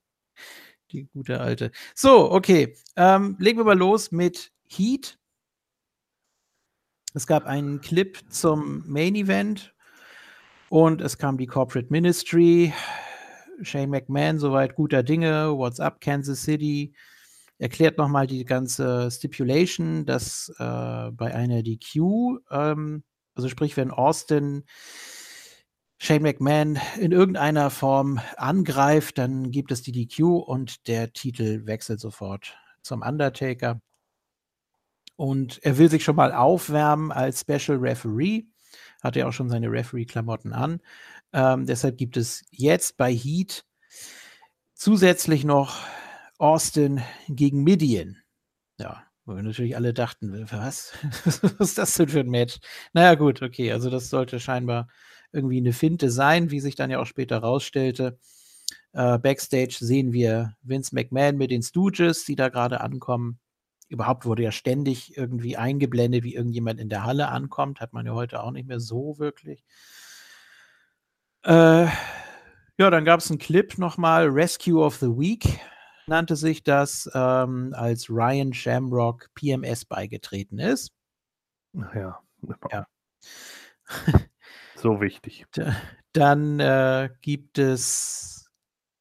die 0.92 1.08
gute 1.14 1.40
alte. 1.40 1.72
So, 1.94 2.32
okay. 2.32 2.76
Ähm, 2.96 3.38
legen 3.40 3.60
wir 3.60 3.66
mal 3.66 3.78
los 3.78 4.12
mit 4.12 4.52
Heat. 4.68 5.18
Es 7.16 7.28
gab 7.28 7.46
einen 7.46 7.80
Clip 7.80 8.18
zum 8.28 8.84
Main 8.88 9.16
Event 9.16 9.74
und 10.68 11.00
es 11.00 11.18
kam 11.18 11.38
die 11.38 11.48
Corporate 11.48 11.88
Ministry. 11.90 12.74
Shane 13.62 13.90
McMahon, 13.90 14.38
soweit 14.38 14.76
guter 14.76 15.02
Dinge. 15.02 15.58
What's 15.58 15.80
up, 15.80 16.02
Kansas 16.02 16.44
City? 16.44 16.94
Erklärt 17.58 17.98
nochmal 17.98 18.28
die 18.28 18.44
ganze 18.44 19.10
Stipulation, 19.10 20.06
dass 20.06 20.54
äh, 20.60 21.12
bei 21.12 21.34
einer 21.34 21.64
DQ, 21.64 22.42
ähm, 22.52 23.06
also 23.34 23.48
sprich, 23.48 23.78
wenn 23.78 23.92
Austin 23.92 24.66
Shane 26.00 26.22
McMahon 26.22 26.78
in 27.00 27.14
irgendeiner 27.14 27.70
Form 27.70 28.20
angreift, 28.36 29.20
dann 29.20 29.52
gibt 29.52 29.72
es 29.72 29.82
die 29.82 29.94
DQ 29.94 30.44
und 30.46 30.86
der 30.90 31.14
Titel 31.14 31.66
wechselt 31.66 32.02
sofort 32.02 32.58
zum 32.82 33.04
Undertaker. 33.04 33.80
Und 35.16 35.64
er 35.64 35.78
will 35.78 35.90
sich 35.90 36.04
schon 36.04 36.16
mal 36.16 36.34
aufwärmen 36.34 37.12
als 37.12 37.42
Special 37.42 37.78
Referee. 37.78 38.44
Hat 39.02 39.16
er 39.16 39.28
auch 39.28 39.34
schon 39.34 39.50
seine 39.50 39.72
Referee-Klamotten 39.72 40.54
an. 40.54 40.82
Ähm, 41.32 41.66
deshalb 41.66 41.98
gibt 41.98 42.18
es 42.18 42.44
jetzt 42.52 42.98
bei 42.98 43.14
Heat 43.14 43.66
zusätzlich 44.74 45.44
noch 45.44 45.80
Austin 46.38 47.02
gegen 47.28 47.64
Midian. 47.64 48.18
Ja, 48.78 49.04
wo 49.26 49.36
wir 49.36 49.44
natürlich 49.44 49.76
alle 49.76 49.94
dachten, 49.94 50.46
was? 50.52 50.94
was 51.24 51.70
ist 51.70 51.78
das 51.78 51.94
denn 51.94 52.10
für 52.10 52.20
ein 52.20 52.30
Match? 52.30 52.58
Naja, 52.94 53.16
gut, 53.16 53.42
okay. 53.42 53.72
Also, 53.72 53.90
das 53.90 54.10
sollte 54.10 54.40
scheinbar 54.40 54.88
irgendwie 55.32 55.58
eine 55.58 55.74
Finte 55.74 56.10
sein, 56.10 56.52
wie 56.52 56.60
sich 56.60 56.76
dann 56.76 56.90
ja 56.90 57.00
auch 57.00 57.06
später 57.06 57.40
rausstellte. 57.40 58.18
Äh, 58.94 59.20
Backstage 59.20 59.78
sehen 59.80 60.14
wir 60.14 60.56
Vince 60.62 60.94
McMahon 60.94 61.38
mit 61.38 61.52
den 61.52 61.64
Stooges, 61.64 62.26
die 62.26 62.36
da 62.36 62.50
gerade 62.50 62.82
ankommen 62.82 63.40
überhaupt 63.88 64.26
wurde 64.26 64.44
ja 64.44 64.52
ständig 64.52 65.18
irgendwie 65.18 65.58
eingeblendet, 65.58 66.24
wie 66.24 66.36
irgendjemand 66.36 66.80
in 66.80 66.90
der 66.90 67.04
Halle 67.04 67.30
ankommt. 67.30 67.80
Hat 67.80 67.94
man 67.94 68.06
ja 68.06 68.14
heute 68.14 68.42
auch 68.42 68.52
nicht 68.52 68.68
mehr 68.68 68.80
so 68.80 69.20
wirklich. 69.20 69.64
Äh, 71.44 71.88
ja, 72.78 72.90
dann 72.90 73.06
gab 73.06 73.20
es 73.20 73.30
einen 73.30 73.40
Clip 73.40 73.78
nochmal, 73.78 74.28
Rescue 74.28 74.84
of 74.84 74.96
the 74.96 75.08
Week 75.08 75.60
nannte 76.08 76.36
sich 76.36 76.64
das, 76.64 77.10
ähm, 77.14 77.74
als 77.76 78.10
Ryan 78.10 78.54
Shamrock 78.54 79.30
PMS 79.34 79.86
beigetreten 79.86 80.60
ist. 80.60 80.92
Ja. 81.74 82.20
Ja. 82.72 82.88
so 84.76 85.02
wichtig. 85.02 85.46
Dann 86.14 86.60
äh, 86.60 87.10
gibt 87.22 87.58
es 87.58 88.35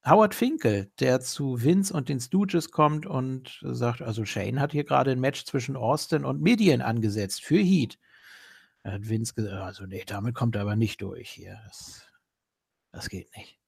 Howard 0.06 0.34
Finkel, 0.34 0.90
der 1.00 1.20
zu 1.20 1.62
Vince 1.62 1.94
und 1.94 2.08
den 2.10 2.20
Stooges 2.20 2.70
kommt 2.70 3.06
und 3.06 3.60
sagt, 3.62 4.02
also 4.02 4.24
Shane 4.26 4.60
hat 4.60 4.72
hier 4.72 4.84
gerade 4.84 5.12
ein 5.12 5.20
Match 5.20 5.44
zwischen 5.44 5.76
Austin 5.76 6.24
und 6.26 6.42
Midian 6.42 6.82
angesetzt 6.82 7.42
für 7.42 7.58
Heat. 7.58 7.98
Da 8.82 8.92
hat 8.92 9.08
Vince 9.08 9.32
gesagt, 9.34 9.54
also 9.54 9.86
nee, 9.86 10.04
damit 10.06 10.34
kommt 10.34 10.56
er 10.56 10.62
aber 10.62 10.76
nicht 10.76 11.00
durch 11.00 11.30
hier. 11.30 11.58
Das, 11.66 12.06
das 12.92 13.08
geht 13.08 13.34
nicht. 13.36 13.58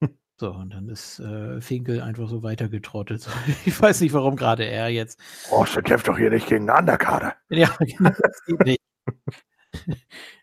So, 0.38 0.50
und 0.52 0.74
dann 0.74 0.90
ist 0.90 1.18
äh, 1.18 1.62
Finkel 1.62 2.02
einfach 2.02 2.28
so 2.28 2.42
weitergetrottet. 2.42 3.26
Ich 3.64 3.80
weiß 3.80 4.02
nicht, 4.02 4.12
warum 4.12 4.36
gerade 4.36 4.66
er 4.66 4.88
jetzt. 4.88 5.18
Austin 5.50 5.84
kämpft 5.84 6.08
doch 6.08 6.18
hier 6.18 6.28
nicht 6.28 6.46
gegen 6.46 6.68
einen 6.68 6.80
Undercarder. 6.80 7.36
Ja, 7.48 7.74
genau, 7.78 8.10
das 8.10 8.44
geht 8.44 8.60
nicht. 8.60 8.80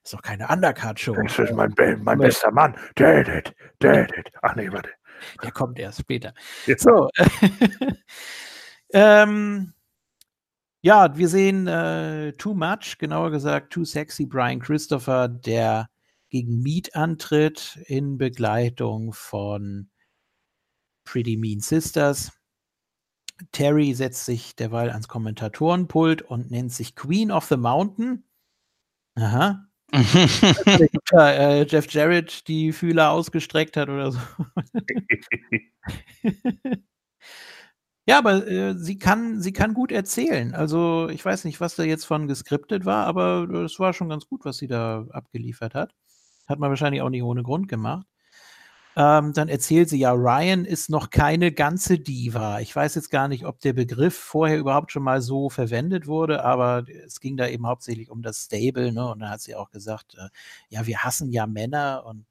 Ist 0.03 0.13
doch 0.13 0.21
keine 0.21 0.47
Undercard-Show. 0.47 1.15
Das 1.15 1.39
ist 1.39 1.53
mein, 1.53 1.73
mein 2.03 2.19
bester 2.19 2.51
Mann. 2.51 2.75
Dated, 2.95 3.55
dated. 3.79 4.31
Ach 4.41 4.55
nee, 4.55 4.71
warte. 4.71 4.89
Der 5.41 5.51
kommt 5.51 5.79
erst 5.79 6.01
später. 6.01 6.33
Ja. 6.65 6.75
So. 6.77 7.09
ähm, 8.93 9.73
ja, 10.81 11.15
wir 11.17 11.29
sehen 11.29 11.67
äh, 11.67 12.33
Too 12.33 12.53
Much, 12.53 12.97
genauer 12.99 13.31
gesagt 13.31 13.71
Too 13.71 13.85
Sexy 13.85 14.25
Brian 14.25 14.59
Christopher, 14.59 15.29
der 15.29 15.89
gegen 16.29 16.61
Meat 16.61 16.95
antritt 16.95 17.79
in 17.85 18.17
Begleitung 18.17 19.13
von 19.13 19.89
Pretty 21.05 21.37
Mean 21.37 21.59
Sisters. 21.59 22.31
Terry 23.51 23.93
setzt 23.93 24.25
sich 24.25 24.55
derweil 24.55 24.89
ans 24.89 25.07
Kommentatorenpult 25.07 26.21
und 26.21 26.51
nennt 26.51 26.71
sich 26.71 26.95
Queen 26.95 27.31
of 27.31 27.45
the 27.45 27.57
Mountain. 27.57 28.23
Aha. 29.15 29.67
äh, 31.13 31.65
Jeff 31.67 31.91
Jarrett 31.91 32.47
die 32.47 32.71
Fühler 32.71 33.11
ausgestreckt 33.11 33.77
hat 33.77 33.89
oder 33.89 34.11
so. 34.11 34.19
ja, 38.07 38.17
aber 38.17 38.47
äh, 38.47 38.75
sie, 38.75 38.97
kann, 38.97 39.39
sie 39.39 39.53
kann 39.53 39.75
gut 39.75 39.91
erzählen. 39.91 40.55
Also 40.55 41.09
ich 41.09 41.23
weiß 41.23 41.45
nicht, 41.45 41.61
was 41.61 41.75
da 41.75 41.83
jetzt 41.83 42.05
von 42.05 42.27
geskriptet 42.27 42.85
war, 42.85 43.05
aber 43.05 43.47
es 43.63 43.79
war 43.79 43.93
schon 43.93 44.09
ganz 44.09 44.25
gut, 44.27 44.45
was 44.45 44.57
sie 44.57 44.67
da 44.67 45.05
abgeliefert 45.11 45.75
hat. 45.75 45.93
Hat 46.47 46.59
man 46.59 46.69
wahrscheinlich 46.69 47.01
auch 47.01 47.09
nicht 47.09 47.23
ohne 47.23 47.43
Grund 47.43 47.67
gemacht. 47.67 48.07
Ähm, 48.95 49.33
dann 49.33 49.49
erzählt 49.49 49.89
sie 49.89 49.97
ja, 49.97 50.11
Ryan 50.11 50.65
ist 50.65 50.89
noch 50.89 51.09
keine 51.09 51.51
ganze 51.51 51.97
Diva. 51.97 52.59
Ich 52.59 52.75
weiß 52.75 52.93
jetzt 52.95 53.09
gar 53.09 53.27
nicht, 53.27 53.45
ob 53.45 53.59
der 53.59 53.73
Begriff 53.73 54.15
vorher 54.15 54.59
überhaupt 54.59 54.91
schon 54.91 55.03
mal 55.03 55.21
so 55.21 55.49
verwendet 55.49 56.05
wurde, 56.05 56.43
aber 56.43 56.85
es 57.05 57.19
ging 57.19 57.35
da 57.35 57.47
eben 57.47 57.65
hauptsächlich 57.65 58.11
um 58.11 58.21
das 58.21 58.43
Stable, 58.43 58.91
ne? 58.91 59.09
Und 59.09 59.19
dann 59.19 59.29
hat 59.31 59.41
sie 59.41 59.55
auch 59.55 59.71
gesagt, 59.71 60.15
äh, 60.15 60.29
ja, 60.69 60.85
wir 60.85 60.99
hassen 60.99 61.31
ja 61.31 61.47
Männer 61.47 62.03
und 62.05 62.25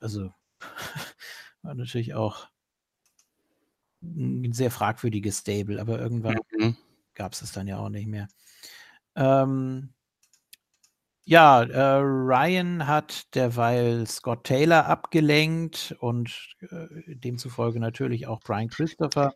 also 0.00 0.32
war 1.62 1.74
natürlich 1.74 2.14
auch 2.14 2.48
ein 4.02 4.52
sehr 4.52 4.70
fragwürdiges 4.70 5.38
Stable, 5.38 5.80
aber 5.80 6.00
irgendwann 6.00 6.38
mhm. 6.56 6.76
gab 7.14 7.32
es 7.32 7.42
es 7.42 7.52
dann 7.52 7.66
ja 7.68 7.78
auch 7.78 7.88
nicht 7.88 8.06
mehr. 8.06 8.28
Ähm, 9.16 9.90
Ja, 11.28 11.62
äh, 11.62 11.98
Ryan 11.98 12.86
hat 12.86 13.34
derweil 13.34 14.06
Scott 14.06 14.44
Taylor 14.44 14.86
abgelenkt 14.86 15.94
und 16.00 16.56
äh, 16.70 17.16
demzufolge 17.16 17.78
natürlich 17.80 18.26
auch 18.26 18.40
Brian 18.40 18.70
Christopher. 18.70 19.34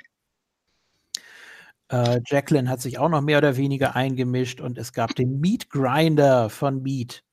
Äh, 1.88 2.20
Jacqueline 2.24 2.70
hat 2.70 2.80
sich 2.80 2.98
auch 2.98 3.10
noch 3.10 3.20
mehr 3.20 3.36
oder 3.36 3.58
weniger 3.58 3.94
eingemischt 3.94 4.62
und 4.62 4.78
es 4.78 4.94
gab 4.94 5.14
den 5.14 5.38
Meat 5.38 5.68
Grinder 5.68 6.48
von 6.48 6.82
Meat. 6.82 7.24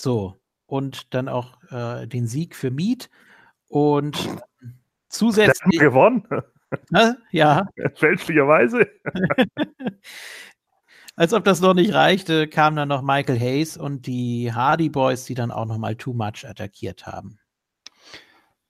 So, 0.00 0.38
und 0.64 1.12
dann 1.12 1.28
auch 1.28 1.60
äh, 1.70 2.06
den 2.06 2.26
Sieg 2.26 2.56
für 2.56 2.70
Meat 2.70 3.10
und 3.68 4.16
zusätzlich. 5.10 5.78
gewonnen. 5.78 6.26
Ja. 7.30 7.68
Fälschlicherweise. 7.96 8.88
Als 11.16 11.32
ob 11.32 11.44
das 11.44 11.60
noch 11.60 11.74
nicht 11.74 11.94
reichte, 11.94 12.46
kam 12.46 12.76
dann 12.76 12.88
noch 12.88 13.02
Michael 13.02 13.40
Hayes 13.40 13.76
und 13.76 14.06
die 14.06 14.52
Hardy 14.52 14.90
Boys, 14.90 15.24
die 15.24 15.34
dann 15.34 15.50
auch 15.50 15.64
noch 15.64 15.78
mal 15.78 15.96
Too 15.96 16.12
Much 16.12 16.46
attackiert 16.46 17.06
haben. 17.06 17.38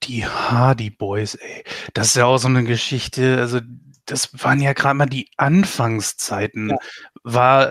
Die 0.05 0.25
Hardy 0.25 0.91
Boys, 0.91 1.35
ey. 1.35 1.65
Das 1.93 2.09
ist 2.09 2.17
ja 2.17 2.27
auch 2.27 2.39
so 2.39 2.47
eine 2.47 2.63
Geschichte. 2.63 3.39
Also, 3.39 3.61
das 4.05 4.43
waren 4.45 4.61
ja 4.61 4.73
gerade 4.73 4.95
mal 4.95 5.07
die 5.07 5.29
Anfangszeiten. 5.37 6.71
Ja. 6.71 6.77
War 7.25 7.71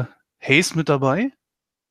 äh, 0.00 0.04
Hayes 0.40 0.76
mit 0.76 0.88
dabei? 0.88 1.32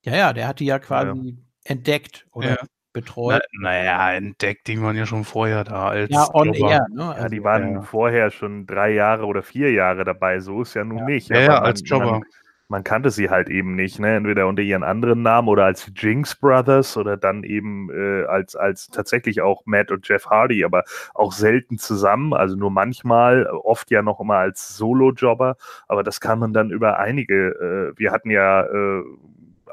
Ja, 0.04 0.16
ja, 0.16 0.34
der 0.34 0.48
hat 0.48 0.62
die 0.62 0.66
ja 0.66 0.80
quasi 0.80 1.32
ja. 1.32 1.38
entdeckt 1.66 2.26
oder 2.32 2.52
ja 2.52 2.58
betreut. 2.94 3.42
naja, 3.60 3.98
na 3.98 4.14
entdeckt, 4.14 4.68
die 4.68 4.82
waren 4.82 4.96
ja 4.96 5.06
schon 5.06 5.24
vorher 5.24 5.64
da 5.64 5.90
als. 5.90 6.10
Ja, 6.10 6.28
on 6.34 6.54
air, 6.54 6.88
ne? 6.92 7.10
Also, 7.10 7.22
ja, 7.22 7.30
die 7.30 7.44
waren 7.44 7.74
ja. 7.74 7.82
vorher 7.82 8.32
schon 8.32 8.66
drei 8.66 8.92
Jahre 8.92 9.26
oder 9.26 9.44
vier 9.44 9.72
Jahre 9.72 10.04
dabei, 10.04 10.40
so 10.40 10.62
ist 10.62 10.74
ja 10.74 10.84
nun 10.84 11.00
ja. 11.00 11.06
nicht. 11.06 11.30
Ja, 11.30 11.40
ja 11.40 11.60
als 11.60 11.82
Jobber. 11.86 12.12
Man, 12.12 12.24
man, 12.68 12.84
kannte 12.84 13.12
sie 13.12 13.30
halt 13.30 13.50
eben 13.50 13.76
nicht, 13.76 14.00
ne? 14.00 14.16
Entweder 14.16 14.48
unter 14.48 14.62
ihren 14.62 14.84
anderen 14.84 15.22
Namen 15.22 15.48
oder 15.48 15.66
als 15.66 15.92
Jinx 15.96 16.36
Brothers 16.36 16.98
oder 16.98 17.18
dann 17.18 17.44
eben 17.44 17.90
äh, 17.92 18.26
als, 18.26 18.56
als 18.56 18.88
tatsächlich 18.88 19.42
auch 19.42 19.64
Matt 19.66 19.92
und 19.92 20.08
Jeff 20.08 20.28
Hardy, 20.28 20.64
aber 20.64 20.84
auch 21.14 21.32
selten 21.32 21.78
zusammen, 21.78 22.34
also 22.34 22.56
nur 22.56 22.72
manchmal, 22.72 23.48
oft 23.48 23.92
ja 23.92 24.02
noch 24.02 24.20
immer 24.20 24.36
als 24.36 24.78
Solo-Jobber, 24.78 25.58
aber 25.88 26.04
das 26.04 26.22
kann 26.22 26.40
man 26.40 26.54
dann 26.54 26.72
über 26.72 27.00
einige, 27.00 27.94
äh, 27.96 28.00
wir 28.00 28.12
hatten 28.12 28.30
ja 28.30 28.64
äh, 28.64 29.04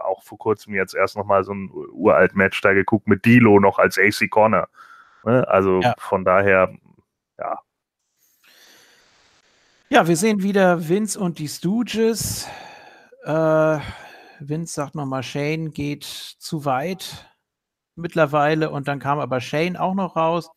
auch 0.08 0.22
vor 0.22 0.38
kurzem 0.38 0.74
jetzt 0.74 0.94
erst 0.94 1.16
nochmal 1.16 1.44
so 1.44 1.52
ein 1.52 1.70
uralt 1.92 2.34
Match 2.34 2.60
da 2.60 2.72
geguckt 2.72 3.06
mit 3.06 3.24
Dilo 3.24 3.60
noch 3.60 3.78
als 3.78 3.98
AC 3.98 4.28
Corner. 4.30 4.68
Ne? 5.24 5.46
Also 5.48 5.80
ja. 5.80 5.94
von 5.98 6.24
daher, 6.24 6.74
ja. 7.38 7.58
Ja, 9.90 10.06
wir 10.06 10.16
sehen 10.16 10.42
wieder 10.42 10.88
Vince 10.88 11.18
und 11.18 11.38
die 11.38 11.48
Stooges. 11.48 12.48
Äh, 13.24 13.78
Vince 14.40 14.72
sagt 14.72 14.94
nochmal, 14.94 15.22
Shane 15.22 15.70
geht 15.70 16.04
zu 16.04 16.64
weit 16.64 17.26
mittlerweile 17.96 18.70
und 18.70 18.88
dann 18.88 18.98
kam 18.98 19.18
aber 19.18 19.40
Shane 19.40 19.76
auch 19.76 19.94
noch 19.94 20.16
raus. 20.16 20.50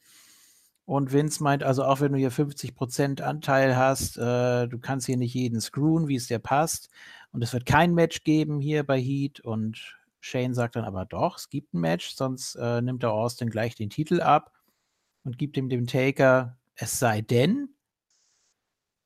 Und 0.85 1.13
Vince 1.13 1.41
meint 1.41 1.63
also, 1.63 1.85
auch 1.85 2.01
wenn 2.01 2.11
du 2.11 2.17
hier 2.17 2.31
50% 2.31 3.21
Anteil 3.21 3.77
hast, 3.77 4.17
äh, 4.17 4.67
du 4.67 4.79
kannst 4.79 5.05
hier 5.05 5.17
nicht 5.17 5.33
jeden 5.33 5.61
screwen, 5.61 6.07
wie 6.07 6.15
es 6.15 6.27
dir 6.27 6.39
passt. 6.39 6.89
Und 7.31 7.41
es 7.41 7.53
wird 7.53 7.65
kein 7.65 7.93
Match 7.93 8.23
geben 8.23 8.59
hier 8.59 8.85
bei 8.85 8.99
Heat. 8.99 9.39
Und 9.39 9.97
Shane 10.19 10.53
sagt 10.53 10.75
dann 10.75 10.85
aber 10.85 11.05
doch, 11.05 11.37
es 11.37 11.49
gibt 11.49 11.73
ein 11.73 11.79
Match, 11.79 12.13
sonst 12.13 12.55
äh, 12.55 12.81
nimmt 12.81 13.03
der 13.03 13.11
Austin 13.11 13.49
gleich 13.49 13.75
den 13.75 13.89
Titel 13.89 14.21
ab 14.21 14.51
und 15.23 15.37
gibt 15.37 15.57
ihm 15.57 15.69
dem 15.69 15.87
Taker, 15.87 16.57
es 16.75 16.99
sei 16.99 17.21
denn, 17.21 17.69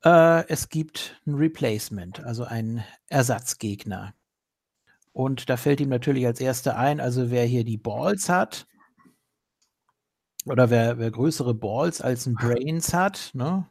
äh, 0.04 0.46
es 0.48 0.68
gibt 0.68 1.20
ein 1.26 1.34
Replacement, 1.34 2.24
also 2.24 2.44
einen 2.44 2.84
Ersatzgegner. 3.08 4.14
Und 5.12 5.48
da 5.48 5.56
fällt 5.56 5.80
ihm 5.80 5.88
natürlich 5.88 6.26
als 6.26 6.40
Erster 6.40 6.76
ein, 6.76 7.00
also 7.00 7.30
wer 7.30 7.44
hier 7.44 7.64
die 7.64 7.78
Balls 7.78 8.28
hat, 8.28 8.66
oder 10.44 10.70
wer, 10.70 10.98
wer 10.98 11.10
größere 11.10 11.54
Balls 11.54 12.00
als 12.00 12.26
ein 12.26 12.34
Brains 12.40 12.92
hat, 12.92 13.30
ne, 13.34 13.70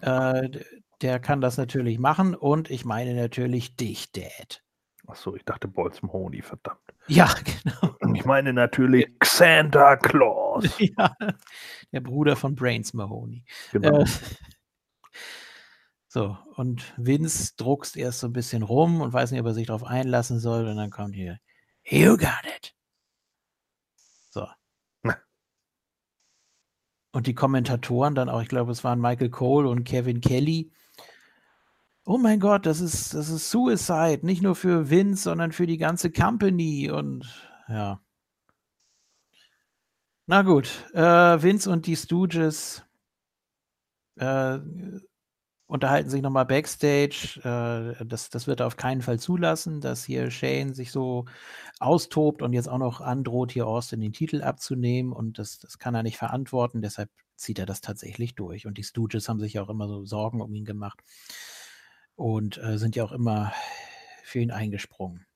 äh, 0.00 0.48
der 1.02 1.20
kann 1.20 1.40
das 1.40 1.56
natürlich 1.56 1.98
machen 1.98 2.34
und 2.34 2.70
ich 2.70 2.84
meine 2.84 3.14
natürlich 3.14 3.76
dich, 3.76 4.12
Dad. 4.12 4.62
Achso, 5.06 5.34
ich 5.34 5.44
dachte 5.44 5.66
Bolz 5.66 6.02
Mahoney, 6.02 6.42
verdammt. 6.42 6.80
Ja, 7.08 7.34
genau. 7.44 7.96
Ich 8.14 8.24
meine 8.24 8.52
natürlich 8.52 9.08
Santa 9.22 9.96
Claus. 9.96 10.66
ja, 10.78 11.16
der 11.92 12.00
Bruder 12.00 12.36
von 12.36 12.54
Brains 12.54 12.94
Mahoney. 12.94 13.44
Genau. 13.72 14.02
Äh, 14.02 14.06
so, 16.06 16.36
und 16.56 16.92
Vince 16.96 17.54
druckst 17.56 17.96
erst 17.96 18.20
so 18.20 18.26
ein 18.26 18.32
bisschen 18.32 18.62
rum 18.62 19.00
und 19.00 19.12
weiß 19.12 19.30
nicht, 19.30 19.40
ob 19.40 19.46
er 19.46 19.54
sich 19.54 19.68
darauf 19.68 19.84
einlassen 19.84 20.40
soll. 20.40 20.66
Und 20.66 20.76
dann 20.76 20.90
kommt 20.90 21.14
hier, 21.14 21.38
You 21.84 22.16
got 22.16 22.44
it. 22.56 22.74
So. 24.30 24.46
Und 27.12 27.26
die 27.26 27.34
Kommentatoren 27.34 28.14
dann 28.14 28.28
auch, 28.28 28.42
ich 28.42 28.48
glaube, 28.48 28.72
es 28.72 28.84
waren 28.84 29.00
Michael 29.00 29.30
Cole 29.30 29.68
und 29.68 29.84
Kevin 29.84 30.20
Kelly, 30.20 30.70
oh 32.04 32.18
mein 32.18 32.40
Gott, 32.40 32.66
das 32.66 32.80
ist, 32.80 33.14
das 33.14 33.28
ist 33.28 33.50
Suicide, 33.50 34.20
nicht 34.22 34.42
nur 34.42 34.54
für 34.56 34.90
Vince, 34.90 35.22
sondern 35.24 35.52
für 35.52 35.66
die 35.66 35.78
ganze 35.78 36.10
Company 36.10 36.90
und 36.90 37.26
ja. 37.68 38.00
Na 40.26 40.42
gut, 40.42 40.68
äh, 40.94 41.00
Vince 41.42 41.70
und 41.70 41.86
die 41.86 41.96
Stooges 41.96 42.84
äh, 44.16 44.58
unterhalten 45.66 46.10
sich 46.10 46.22
nochmal 46.22 46.46
backstage. 46.46 47.40
Äh, 47.44 48.04
das, 48.04 48.30
das 48.30 48.46
wird 48.46 48.60
er 48.60 48.66
auf 48.66 48.76
keinen 48.76 49.02
Fall 49.02 49.18
zulassen, 49.18 49.80
dass 49.80 50.04
hier 50.04 50.30
Shane 50.30 50.74
sich 50.74 50.92
so 50.92 51.26
austobt 51.78 52.42
und 52.42 52.52
jetzt 52.52 52.68
auch 52.68 52.78
noch 52.78 53.00
androht, 53.00 53.52
hier 53.52 53.66
Austin 53.66 54.00
den 54.00 54.12
Titel 54.12 54.42
abzunehmen 54.42 55.12
und 55.12 55.38
das, 55.38 55.58
das 55.58 55.78
kann 55.78 55.94
er 55.94 56.02
nicht 56.02 56.18
verantworten, 56.18 56.82
deshalb 56.82 57.10
zieht 57.36 57.58
er 57.58 57.66
das 57.66 57.80
tatsächlich 57.80 58.34
durch. 58.34 58.66
Und 58.66 58.78
die 58.78 58.84
Stooges 58.84 59.28
haben 59.28 59.40
sich 59.40 59.58
auch 59.58 59.68
immer 59.68 59.88
so 59.88 60.04
Sorgen 60.04 60.40
um 60.40 60.54
ihn 60.54 60.64
gemacht 60.64 61.00
und 62.16 62.58
äh, 62.58 62.78
sind 62.78 62.96
ja 62.96 63.04
auch 63.04 63.12
immer 63.12 63.52
für 64.22 64.40
ihn 64.40 64.50
eingesprungen. 64.50 65.26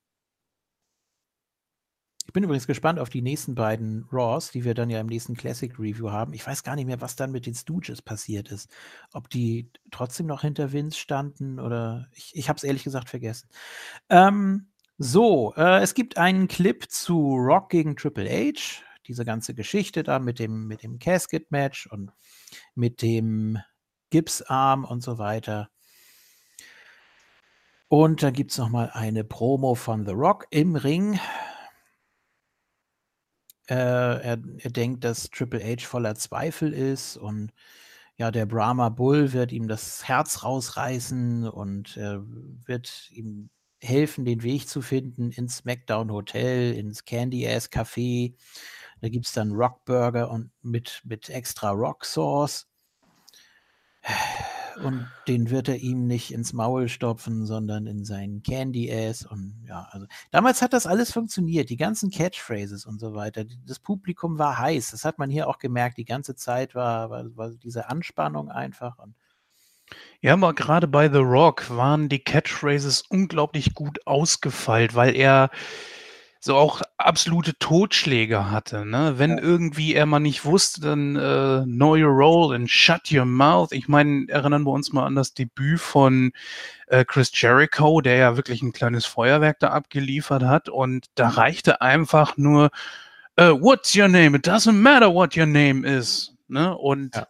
Ich 2.27 2.33
bin 2.33 2.43
übrigens 2.43 2.67
gespannt 2.67 2.99
auf 2.99 3.11
die 3.11 3.23
nächsten 3.23 3.55
beiden 3.55 4.09
Raws, 4.11 4.51
die 4.51 4.65
wir 4.65 4.75
dann 4.75 4.91
ja 4.91 4.99
im 5.01 5.07
nächsten 5.07 5.37
Classic 5.37 5.79
Review 5.79 6.11
haben. 6.11 6.33
Ich 6.33 6.47
weiß 6.47 6.63
gar 6.63 6.75
nicht 6.75 6.87
mehr, 6.87 7.01
was 7.01 7.17
dann 7.17 7.31
mit 7.31 7.47
den 7.47 7.55
Stooges 7.55 8.03
passiert 8.03 8.51
ist. 8.51 8.71
Ob 9.13 9.29
die 9.29 9.71
trotzdem 9.91 10.27
noch 10.27 10.41
hinter 10.41 10.73
Vince 10.73 10.99
standen 10.99 11.61
oder 11.61 12.09
ich, 12.13 12.35
ich 12.35 12.49
habe 12.49 12.57
es 12.57 12.65
ehrlich 12.65 12.83
gesagt 12.83 13.11
vergessen. 13.11 13.49
Ähm, 14.09 14.69
so, 14.99 15.55
äh, 15.57 15.81
es 15.83 15.95
gibt 15.95 16.17
einen 16.17 16.49
Clip 16.49 16.91
zu 16.91 17.35
Rock 17.35 17.69
gegen 17.69 17.95
Triple 17.95 18.29
H. 18.29 18.83
Diese 19.07 19.25
ganze 19.25 19.55
Geschichte 19.55 20.03
da 20.03 20.19
mit 20.19 20.39
dem, 20.39 20.67
mit 20.67 20.83
dem 20.83 20.99
Casket-Match 20.99 21.89
und 21.89 22.11
mit 22.75 23.03
dem 23.03 23.59
Gipsarm 24.11 24.85
und 24.85 25.03
so 25.03 25.19
weiter. 25.19 25.69
Und 27.97 28.25
dann 28.25 28.33
gibt 28.33 28.51
es 28.51 28.59
nochmal 28.59 28.91
eine 28.93 29.23
Promo 29.23 29.77
von 29.77 30.05
The 30.05 30.11
Rock 30.11 30.49
im 30.51 30.75
Ring. 30.75 31.21
Äh, 33.69 33.77
er, 33.77 34.43
er 34.59 34.71
denkt, 34.73 35.05
dass 35.05 35.31
Triple 35.31 35.63
H 35.63 35.87
voller 35.87 36.17
Zweifel 36.17 36.73
ist 36.73 37.17
und 37.17 37.53
ja, 38.17 38.33
der 38.33 38.47
Brahma 38.47 38.89
Bull 38.89 39.33
wird 39.33 39.53
ihm 39.53 39.69
das 39.69 40.09
Herz 40.09 40.43
rausreißen 40.43 41.47
und 41.47 41.97
äh, 41.97 42.19
wird 42.67 43.13
ihm 43.13 43.51
helfen, 43.81 44.25
den 44.25 44.43
Weg 44.43 44.69
zu 44.69 44.83
finden 44.83 45.31
ins 45.31 45.59
SmackDown 45.59 46.11
Hotel, 46.11 46.75
ins 46.75 47.05
Candy 47.05 47.47
Ass 47.47 47.71
Café. 47.71 48.35
Da 49.03 49.09
gibt 49.09 49.27
es 49.27 49.33
dann 49.35 49.53
Rockburger 49.53 50.33
und 50.33 50.51
mit, 50.63 51.01
mit 51.05 51.31
extra 51.31 51.71
Rock 51.71 52.05
Sauce 52.05 52.67
und 54.77 55.07
den 55.29 55.51
wird 55.51 55.69
er 55.69 55.77
ihm 55.77 56.07
nicht 56.07 56.33
ins 56.33 56.53
Maul 56.53 56.89
stopfen, 56.89 57.47
sondern 57.47 57.87
in 57.87 58.05
seinen 58.05 58.43
Candy 58.43 58.93
Ass 58.93 59.25
und 59.25 59.65
ja, 59.67 59.89
also 59.91 60.07
damals 60.31 60.63
hat 60.63 60.73
das 60.73 60.87
alles 60.87 61.13
funktioniert, 61.13 61.71
die 61.71 61.77
ganzen 61.77 62.11
Catchphrases 62.11 62.87
und 62.87 63.01
so 63.01 63.15
weiter. 63.15 63.45
Das 63.67 63.79
Publikum 63.79 64.39
war 64.39 64.59
heiß, 64.59 64.91
das 64.91 65.05
hat 65.05 65.19
man 65.19 65.31
hier 65.31 65.49
auch 65.49 65.59
gemerkt, 65.59 65.99
die 65.99 66.05
ganze 66.05 66.35
Zeit 66.35 66.75
war, 66.75 67.11
war, 67.11 67.37
war 67.37 67.51
diese 67.51 67.89
Anspannung 67.89 68.51
einfach 68.51 68.99
und 68.99 69.15
ja, 70.23 70.33
aber 70.33 70.55
gerade 70.55 70.89
bei 70.89 71.11
The 71.11 71.19
Rock 71.19 71.69
waren 71.69 72.09
die 72.09 72.19
Catchphrases 72.19 73.03
unglaublich 73.03 73.75
gut 73.75 74.07
ausgefeilt, 74.07 74.95
weil 74.95 75.15
er 75.15 75.51
so 76.45 76.57
auch 76.57 76.83
absolute 76.99 77.59
Totschläge 77.59 78.51
hatte. 78.51 78.85
Ne? 78.85 79.15
Wenn 79.17 79.39
ja. 79.39 79.43
irgendwie 79.43 79.95
er 79.95 80.05
mal 80.05 80.21
nicht 80.21 80.45
wusste, 80.45 80.83
dann 80.83 81.17
äh, 81.17 81.65
know 81.65 81.95
your 81.97 82.13
role 82.13 82.55
and 82.55 82.71
shut 82.71 83.11
your 83.11 83.25
mouth. 83.25 83.73
Ich 83.73 83.89
meine, 83.89 84.27
erinnern 84.29 84.65
wir 84.65 84.73
uns 84.73 84.93
mal 84.93 85.07
an 85.07 85.15
das 85.15 85.33
Debüt 85.33 85.81
von 85.81 86.33
äh, 86.89 87.07
Chris 87.07 87.31
Jericho, 87.33 88.03
der 88.03 88.17
ja 88.17 88.37
wirklich 88.37 88.61
ein 88.61 88.73
kleines 88.73 89.07
Feuerwerk 89.07 89.59
da 89.61 89.69
abgeliefert 89.69 90.43
hat. 90.43 90.69
Und 90.69 91.07
da 91.15 91.31
reichte 91.31 91.81
einfach 91.81 92.37
nur, 92.37 92.71
uh, 93.41 93.59
what's 93.59 93.97
your 93.97 94.09
name? 94.09 94.37
It 94.37 94.47
doesn't 94.47 94.73
matter 94.73 95.13
what 95.13 95.35
your 95.37 95.47
name 95.47 95.87
is. 95.87 96.35
Ne? 96.49 96.77
Und 96.77 97.17
ja. 97.17 97.27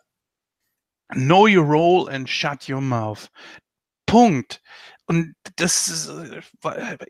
know 1.14 1.46
your 1.46 1.64
role 1.64 2.10
and 2.10 2.28
shut 2.28 2.68
your 2.68 2.80
mouth. 2.80 3.30
Punkt. 4.06 4.60
Und 5.06 5.34
das, 5.56 6.10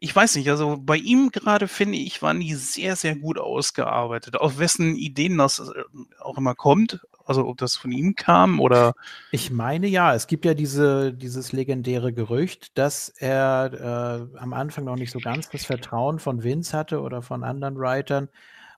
ich 0.01 0.15
weiß 0.15 0.35
nicht, 0.35 0.51
also 0.51 0.77
bei 0.81 0.97
ihm 0.97 1.31
gerade 1.31 1.69
finde 1.69 1.97
ich, 1.99 2.23
waren 2.23 2.41
die 2.41 2.55
sehr, 2.55 2.97
sehr 2.97 3.15
gut 3.15 3.39
ausgearbeitet. 3.39 4.37
Auf 4.37 4.59
wessen 4.59 4.97
Ideen 4.97 5.39
das 5.39 5.61
äh, 5.61 5.85
auch 6.21 6.37
immer 6.37 6.57
kommt. 6.57 7.01
Also 7.25 7.47
ob 7.47 7.57
das 7.57 7.77
von 7.77 7.93
ihm 7.93 8.17
kam 8.17 8.61
oder. 8.61 8.95
Ich 9.31 9.51
meine 9.51 9.87
ja, 9.87 10.15
es 10.15 10.27
gibt 10.27 10.45
ja 10.45 10.55
diese, 10.55 11.15
dieses 11.15 11.53
legendäre 11.53 12.13
Gerücht, 12.13 12.77
dass 12.77 13.09
er 13.09 14.29
äh, 14.35 14.39
am 14.39 14.53
Anfang 14.53 14.85
noch 14.85 14.97
nicht 14.97 15.13
so 15.13 15.21
ganz 15.21 15.49
das 15.49 15.65
Vertrauen 15.65 16.19
von 16.19 16.43
Vince 16.43 16.77
hatte 16.77 17.01
oder 17.01 17.23
von 17.23 17.45
anderen 17.45 17.77
Writern. 17.79 18.29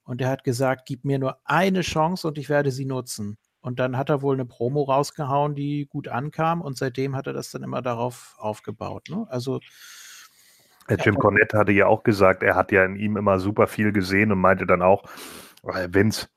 Und 0.04 0.20
er 0.20 0.28
hat 0.28 0.44
gesagt, 0.44 0.86
gib 0.86 1.04
mir 1.04 1.18
nur 1.18 1.38
eine 1.44 1.80
Chance 1.80 2.28
und 2.28 2.38
ich 2.38 2.48
werde 2.48 2.70
sie 2.70 2.84
nutzen. 2.84 3.38
Und 3.66 3.80
dann 3.80 3.96
hat 3.96 4.10
er 4.10 4.22
wohl 4.22 4.36
eine 4.36 4.44
Promo 4.44 4.84
rausgehauen, 4.84 5.56
die 5.56 5.88
gut 5.90 6.06
ankam. 6.06 6.60
Und 6.60 6.78
seitdem 6.78 7.16
hat 7.16 7.26
er 7.26 7.32
das 7.32 7.50
dann 7.50 7.64
immer 7.64 7.82
darauf 7.82 8.36
aufgebaut. 8.38 9.08
Ne? 9.10 9.26
Also. 9.28 9.58
Der 10.88 10.98
Jim 10.98 11.16
Cornette 11.16 11.58
hatte 11.58 11.72
ja 11.72 11.88
auch 11.88 12.04
gesagt, 12.04 12.44
er 12.44 12.54
hat 12.54 12.70
ja 12.70 12.84
in 12.84 12.94
ihm 12.94 13.16
immer 13.16 13.40
super 13.40 13.66
viel 13.66 13.90
gesehen 13.90 14.30
und 14.30 14.38
meinte 14.38 14.66
dann 14.66 14.82
auch, 14.82 15.02
äh, 15.64 15.88
Vince, 15.90 16.28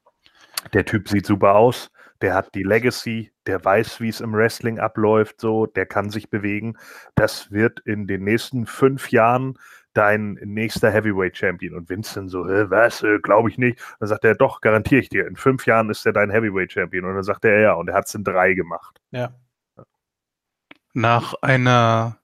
der 0.73 0.85
Typ 0.85 1.07
sieht 1.07 1.27
super 1.27 1.53
aus, 1.53 1.91
der 2.21 2.33
hat 2.33 2.55
die 2.55 2.63
Legacy, 2.63 3.31
der 3.45 3.63
weiß, 3.63 4.01
wie 4.01 4.09
es 4.09 4.21
im 4.21 4.33
Wrestling 4.33 4.79
abläuft, 4.79 5.39
so, 5.39 5.67
der 5.67 5.85
kann 5.85 6.09
sich 6.09 6.31
bewegen. 6.31 6.77
Das 7.13 7.51
wird 7.51 7.79
in 7.81 8.07
den 8.07 8.23
nächsten 8.23 8.65
fünf 8.65 9.11
Jahren 9.11 9.59
dein 9.99 10.39
nächster 10.45 10.91
Heavyweight 10.91 11.35
Champion. 11.35 11.75
Und 11.75 11.89
Vincent 11.89 12.31
so, 12.31 12.45
was, 12.45 13.03
äh, 13.03 13.19
glaube 13.19 13.49
ich 13.49 13.57
nicht. 13.57 13.79
Dann 13.99 14.07
sagt 14.07 14.23
er, 14.23 14.33
doch, 14.33 14.61
garantiere 14.61 15.01
ich 15.01 15.09
dir, 15.09 15.27
in 15.27 15.35
fünf 15.35 15.65
Jahren 15.65 15.89
ist 15.89 16.05
er 16.05 16.13
dein 16.13 16.31
Heavyweight 16.31 16.71
Champion. 16.71 17.03
Und 17.03 17.15
dann 17.15 17.23
sagt 17.23 17.43
er, 17.43 17.59
ja, 17.59 17.73
und 17.73 17.89
er 17.89 17.95
hat 17.95 18.07
es 18.07 18.15
in 18.15 18.23
drei 18.23 18.53
gemacht. 18.53 19.01
Ja. 19.11 19.33
Nach 20.93 21.33
einer 21.41 22.17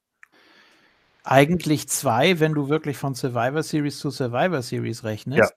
eigentlich 1.24 1.90
zwei, 1.90 2.40
wenn 2.40 2.54
du 2.54 2.70
wirklich 2.70 2.98
von 2.98 3.14
Survivor 3.14 3.64
Series 3.64 4.00
zu 4.00 4.10
Survivor 4.10 4.62
Series 4.62 5.04
rechnest. 5.04 5.54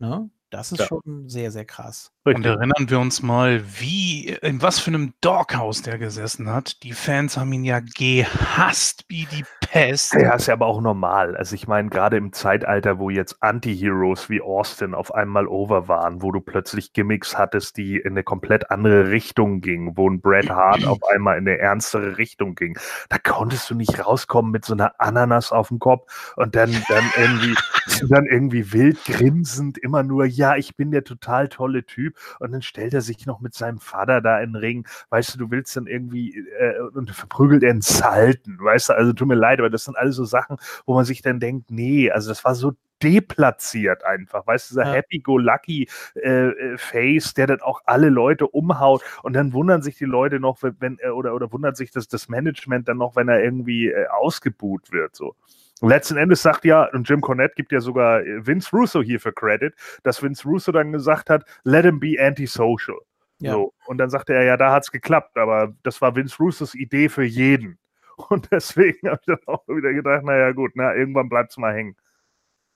Ja. 0.00 0.08
Ne? 0.08 0.30
Das 0.50 0.72
ist 0.72 0.80
ja. 0.80 0.86
schon 0.86 1.28
sehr, 1.28 1.50
sehr 1.50 1.64
krass. 1.64 2.12
Richtig. 2.26 2.44
Und 2.44 2.44
erinnern 2.44 2.90
wir 2.90 2.98
uns 2.98 3.22
mal, 3.22 3.62
wie, 3.78 4.28
in 4.42 4.60
was 4.60 4.80
für 4.80 4.90
einem 4.90 5.14
Doghouse 5.20 5.82
der 5.82 5.98
gesessen 5.98 6.50
hat. 6.50 6.82
Die 6.82 6.92
Fans 6.92 7.36
haben 7.36 7.52
ihn 7.52 7.64
ja 7.64 7.80
gehasst 7.80 9.04
wie 9.08 9.26
die 9.26 9.44
Pest. 9.72 10.12
Ja, 10.12 10.34
ist 10.34 10.48
ja 10.48 10.52
aber 10.52 10.66
auch 10.66 10.82
normal. 10.82 11.34
Also 11.34 11.54
ich 11.54 11.66
meine, 11.66 11.88
gerade 11.88 12.18
im 12.18 12.34
Zeitalter, 12.34 12.98
wo 12.98 13.08
jetzt 13.08 13.42
Anti-Heroes 13.42 14.28
wie 14.28 14.42
Austin 14.42 14.92
auf 14.92 15.14
einmal 15.14 15.46
over 15.46 15.88
waren, 15.88 16.20
wo 16.20 16.30
du 16.30 16.42
plötzlich 16.42 16.92
Gimmicks 16.92 17.38
hattest, 17.38 17.78
die 17.78 17.96
in 17.96 18.10
eine 18.10 18.22
komplett 18.22 18.70
andere 18.70 19.08
Richtung 19.08 19.62
gingen, 19.62 19.96
wo 19.96 20.10
ein 20.10 20.20
Bret 20.20 20.50
Hart 20.50 20.84
auf 20.86 20.98
einmal 21.10 21.38
in 21.38 21.48
eine 21.48 21.56
ernstere 21.56 22.18
Richtung 22.18 22.54
ging, 22.54 22.78
da 23.08 23.16
konntest 23.16 23.70
du 23.70 23.74
nicht 23.74 24.06
rauskommen 24.06 24.52
mit 24.52 24.66
so 24.66 24.74
einer 24.74 25.00
Ananas 25.00 25.52
auf 25.52 25.68
dem 25.68 25.78
Kopf 25.78 26.34
und 26.36 26.54
dann, 26.54 26.70
dann 26.90 27.04
irgendwie, 27.16 27.54
dann 28.10 28.26
irgendwie 28.26 28.74
wild 28.74 29.02
grinsend 29.06 29.78
immer 29.78 30.02
nur, 30.02 30.26
ja, 30.26 30.54
ich 30.56 30.76
bin 30.76 30.90
der 30.90 31.04
total 31.04 31.48
tolle 31.48 31.86
Typ. 31.86 32.18
Und 32.40 32.52
dann 32.52 32.60
stellt 32.60 32.92
er 32.92 33.00
sich 33.00 33.24
noch 33.24 33.40
mit 33.40 33.54
seinem 33.54 33.78
Vater 33.78 34.20
da 34.20 34.38
in 34.40 34.52
den 34.52 34.56
Ring. 34.56 34.86
Weißt 35.08 35.32
du, 35.32 35.38
du 35.38 35.50
willst 35.50 35.74
dann 35.78 35.86
irgendwie, 35.86 36.36
äh, 36.58 36.78
und 36.92 37.10
verprügelt 37.10 37.62
er 37.62 37.70
einen 37.70 37.80
Salten. 37.80 38.58
Weißt 38.60 38.90
du, 38.90 38.92
also 38.92 39.14
tut 39.14 39.28
mir 39.28 39.34
leid, 39.34 39.61
aber 39.62 39.70
das 39.70 39.84
sind 39.84 39.96
alles 39.96 40.16
so 40.16 40.24
Sachen, 40.24 40.56
wo 40.86 40.94
man 40.94 41.04
sich 41.04 41.22
dann 41.22 41.40
denkt, 41.40 41.70
nee, 41.70 42.10
also 42.10 42.30
das 42.30 42.44
war 42.44 42.54
so 42.54 42.72
deplatziert 43.02 44.04
einfach, 44.04 44.46
weißt 44.46 44.70
du, 44.70 44.74
dieser 44.74 44.86
ja. 44.86 44.92
Happy-Go-Lucky-Face, 44.92 47.30
äh, 47.30 47.34
der 47.34 47.48
dann 47.48 47.60
auch 47.60 47.80
alle 47.84 48.08
Leute 48.08 48.46
umhaut 48.46 49.02
und 49.22 49.32
dann 49.32 49.52
wundern 49.52 49.82
sich 49.82 49.96
die 49.96 50.04
Leute 50.04 50.38
noch, 50.38 50.58
wenn, 50.62 50.98
äh, 51.00 51.08
oder, 51.08 51.34
oder 51.34 51.50
wundert 51.52 51.76
sich 51.76 51.90
das, 51.90 52.06
das 52.08 52.28
Management 52.28 52.86
dann 52.88 52.98
noch, 52.98 53.16
wenn 53.16 53.28
er 53.28 53.42
irgendwie 53.42 53.88
äh, 53.88 54.06
ausgebuht 54.08 54.92
wird, 54.92 55.16
so. 55.16 55.34
Und 55.80 55.88
letzten 55.88 56.16
Endes 56.16 56.42
sagt 56.42 56.64
ja, 56.64 56.88
und 56.92 57.08
Jim 57.08 57.20
Cornette 57.20 57.54
gibt 57.56 57.72
ja 57.72 57.80
sogar 57.80 58.20
äh, 58.20 58.46
Vince 58.46 58.70
Russo 58.72 59.02
hier 59.02 59.18
für 59.18 59.32
Credit, 59.32 59.74
dass 60.04 60.22
Vince 60.22 60.44
Russo 60.44 60.70
dann 60.70 60.92
gesagt 60.92 61.28
hat, 61.28 61.44
let 61.64 61.84
him 61.84 61.98
be 61.98 62.14
antisocial. 62.20 62.98
Ja. 63.40 63.54
So. 63.54 63.74
Und 63.86 63.98
dann 63.98 64.08
sagte 64.08 64.32
er, 64.32 64.44
ja, 64.44 64.56
da 64.56 64.70
hat 64.70 64.84
es 64.84 64.92
geklappt, 64.92 65.36
aber 65.36 65.74
das 65.82 66.00
war 66.00 66.14
Vince 66.14 66.36
Russos 66.38 66.76
Idee 66.76 67.08
für 67.08 67.24
jeden. 67.24 67.80
Und 68.16 68.48
deswegen 68.50 69.08
habe 69.10 69.20
ich 69.20 69.26
dann 69.26 69.38
auch 69.46 69.66
wieder 69.68 69.92
gedacht, 69.92 70.24
naja 70.24 70.52
gut, 70.52 70.72
na, 70.74 70.94
irgendwann 70.94 71.28
bleibt 71.28 71.50
es 71.52 71.56
mal 71.56 71.74
hängen. 71.74 71.96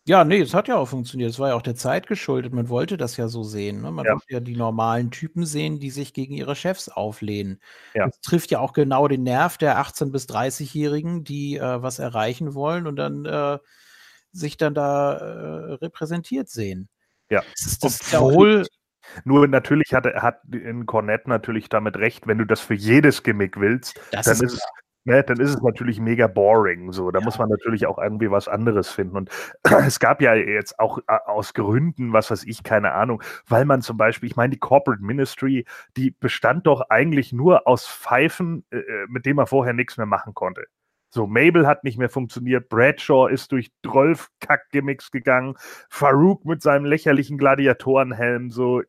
Ja, 0.08 0.24
nee, 0.24 0.38
es 0.40 0.54
hat 0.54 0.68
ja 0.68 0.76
auch 0.76 0.86
funktioniert. 0.86 1.30
Es 1.30 1.40
war 1.40 1.48
ja 1.48 1.54
auch 1.56 1.62
der 1.62 1.74
Zeit 1.74 2.06
geschuldet. 2.06 2.52
Man 2.52 2.68
wollte 2.68 2.96
das 2.96 3.16
ja 3.16 3.26
so 3.26 3.42
sehen, 3.42 3.82
ne? 3.82 3.90
Man 3.90 4.04
Ja. 4.06 4.12
wollte 4.12 4.26
ja 4.34 4.38
die 4.40 4.54
normalen 4.54 5.10
Typen 5.10 5.44
sehen, 5.44 5.80
die 5.80 5.90
sich 5.90 6.14
gegen 6.14 6.32
ihre 6.32 6.54
Chefs 6.54 6.88
auflehnen. 6.88 7.60
Ja. 7.94 8.06
Das 8.06 8.20
trifft 8.20 8.52
ja 8.52 8.60
auch 8.60 8.72
genau 8.72 9.08
den 9.08 9.24
Nerv 9.24 9.58
der 9.58 9.78
18 9.78 10.12
bis 10.12 10.26
30-Jährigen, 10.28 11.24
die, 11.24 11.56
äh, 11.56 11.82
was 11.82 11.98
erreichen 11.98 12.54
wollen 12.54 12.86
und 12.86 12.94
dann, 12.94 13.24
äh, 13.24 13.58
sich 14.30 14.56
dann 14.56 14.74
da, 14.74 15.14
äh, 15.16 15.72
repräsentiert 15.74 16.48
sehen. 16.48 16.88
Ja. 17.28 17.42
Das 17.56 17.66
ist 17.72 17.82
das 17.84 18.14
Obwohl 18.14 18.64
nur 19.24 19.48
natürlich 19.48 19.92
hat 19.92 20.04
hat 20.06 20.40
in 20.52 20.86
Cornette 20.86 21.28
natürlich 21.28 21.68
damit 21.68 21.96
recht, 21.96 22.26
wenn 22.28 22.38
du 22.38 22.44
das 22.44 22.60
für 22.60 22.74
jedes 22.74 23.22
Gimmick 23.24 23.58
willst, 23.58 23.98
Das 24.12 24.26
dann 24.26 24.34
ist 24.34 24.42
ist 24.42 24.52
es 24.54 24.60
ne, 25.06 25.22
dann 25.22 25.40
ist 25.40 25.50
es 25.50 25.62
natürlich 25.62 26.00
mega 26.00 26.26
boring. 26.26 26.92
So, 26.92 27.10
da 27.10 27.20
ja. 27.20 27.24
muss 27.24 27.38
man 27.38 27.48
natürlich 27.48 27.86
auch 27.86 27.98
irgendwie 27.98 28.30
was 28.30 28.48
anderes 28.48 28.90
finden. 28.90 29.16
Und 29.16 29.30
es 29.86 30.00
gab 30.00 30.20
ja 30.20 30.34
jetzt 30.34 30.78
auch 30.78 30.98
äh, 30.98 31.18
aus 31.26 31.54
Gründen, 31.54 32.12
was 32.12 32.30
weiß 32.30 32.44
ich, 32.44 32.62
keine 32.62 32.92
Ahnung, 32.92 33.22
weil 33.48 33.64
man 33.64 33.82
zum 33.82 33.96
Beispiel, 33.96 34.28
ich 34.28 34.36
meine, 34.36 34.50
die 34.50 34.58
Corporate 34.58 35.02
Ministry, 35.02 35.64
die 35.96 36.10
bestand 36.10 36.66
doch 36.66 36.82
eigentlich 36.90 37.32
nur 37.32 37.66
aus 37.66 37.86
Pfeifen, 37.86 38.64
äh, 38.70 38.78
äh 38.78 39.06
mit 39.08 39.24
denen 39.24 39.36
man 39.36 39.46
vorher 39.46 39.72
nichts 39.72 39.96
mehr 39.96 40.06
machen 40.06 40.34
konnte. 40.34 40.66
So, 41.10 41.26
Mabel 41.26 41.66
hat 41.66 41.84
nicht 41.84 41.98
mehr 41.98 42.10
funktioniert, 42.10 42.68
Bradshaw 42.68 43.28
ist 43.28 43.52
durch 43.52 43.70
12 43.86 44.28
Kack-Gimmicks 44.40 45.10
gegangen, 45.10 45.54
Farouk 45.88 46.44
mit 46.44 46.60
seinem 46.62 46.84
lächerlichen 46.84 47.38
Gladiatorenhelm, 47.38 48.50
so 48.50 48.82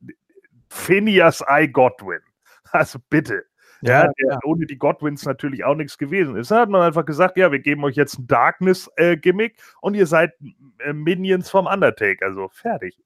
Phineas 0.70 1.44
I. 1.48 1.68
Godwin. 1.68 2.20
Also 2.74 3.00
bitte. 3.10 3.46
Ja, 3.82 4.06
ja, 4.06 4.12
der, 4.20 4.40
ohne 4.44 4.66
die 4.66 4.78
Godwins 4.78 5.26
natürlich 5.26 5.64
auch 5.64 5.76
nichts 5.76 5.98
gewesen 5.98 6.36
ist. 6.36 6.52
Da 6.52 6.62
hat 6.62 6.70
man 6.70 6.82
einfach 6.82 7.06
gesagt, 7.06 7.38
ja, 7.38 7.52
wir 7.52 7.60
geben 7.60 7.84
euch 7.84 7.96
jetzt 7.96 8.20
ein 8.20 8.28
Darkness-Gimmick 8.28 9.54
äh, 9.58 9.62
und 9.82 9.94
ihr 9.94 10.08
seid 10.08 10.34
äh, 10.80 10.94
Minions 10.94 11.50
vom 11.50 11.68
Undertaker. 11.68 12.26
Also 12.26 12.50
fertig. 12.50 12.98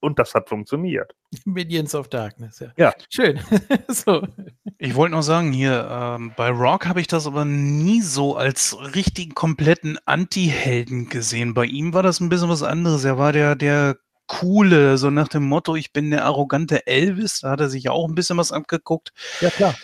Und 0.00 0.18
das 0.18 0.34
hat 0.34 0.48
funktioniert. 0.48 1.14
Minions 1.44 1.94
of 1.94 2.08
Darkness, 2.08 2.60
ja. 2.60 2.68
Ja. 2.76 2.94
Schön. 3.10 3.40
so. 3.88 4.26
Ich 4.78 4.94
wollte 4.94 5.14
noch 5.14 5.22
sagen, 5.22 5.52
hier, 5.52 5.88
ähm, 5.90 6.32
bei 6.36 6.50
Rock 6.50 6.86
habe 6.86 7.00
ich 7.00 7.06
das 7.06 7.26
aber 7.26 7.44
nie 7.44 8.02
so 8.02 8.36
als 8.36 8.76
richtigen 8.94 9.34
kompletten 9.34 9.98
Anti-Helden 10.04 11.08
gesehen. 11.08 11.54
Bei 11.54 11.64
ihm 11.64 11.94
war 11.94 12.02
das 12.02 12.20
ein 12.20 12.28
bisschen 12.28 12.48
was 12.48 12.62
anderes. 12.62 13.04
Er 13.04 13.18
war 13.18 13.32
der, 13.32 13.56
der 13.56 13.96
coole, 14.26 14.98
so 14.98 15.10
nach 15.10 15.28
dem 15.28 15.44
Motto, 15.44 15.76
ich 15.76 15.92
bin 15.92 16.10
der 16.10 16.24
arrogante 16.24 16.86
Elvis. 16.86 17.40
Da 17.40 17.50
hat 17.50 17.60
er 17.60 17.68
sich 17.68 17.84
ja 17.84 17.92
auch 17.92 18.08
ein 18.08 18.14
bisschen 18.14 18.36
was 18.36 18.52
abgeguckt. 18.52 19.12
Ja, 19.40 19.50
klar. 19.50 19.74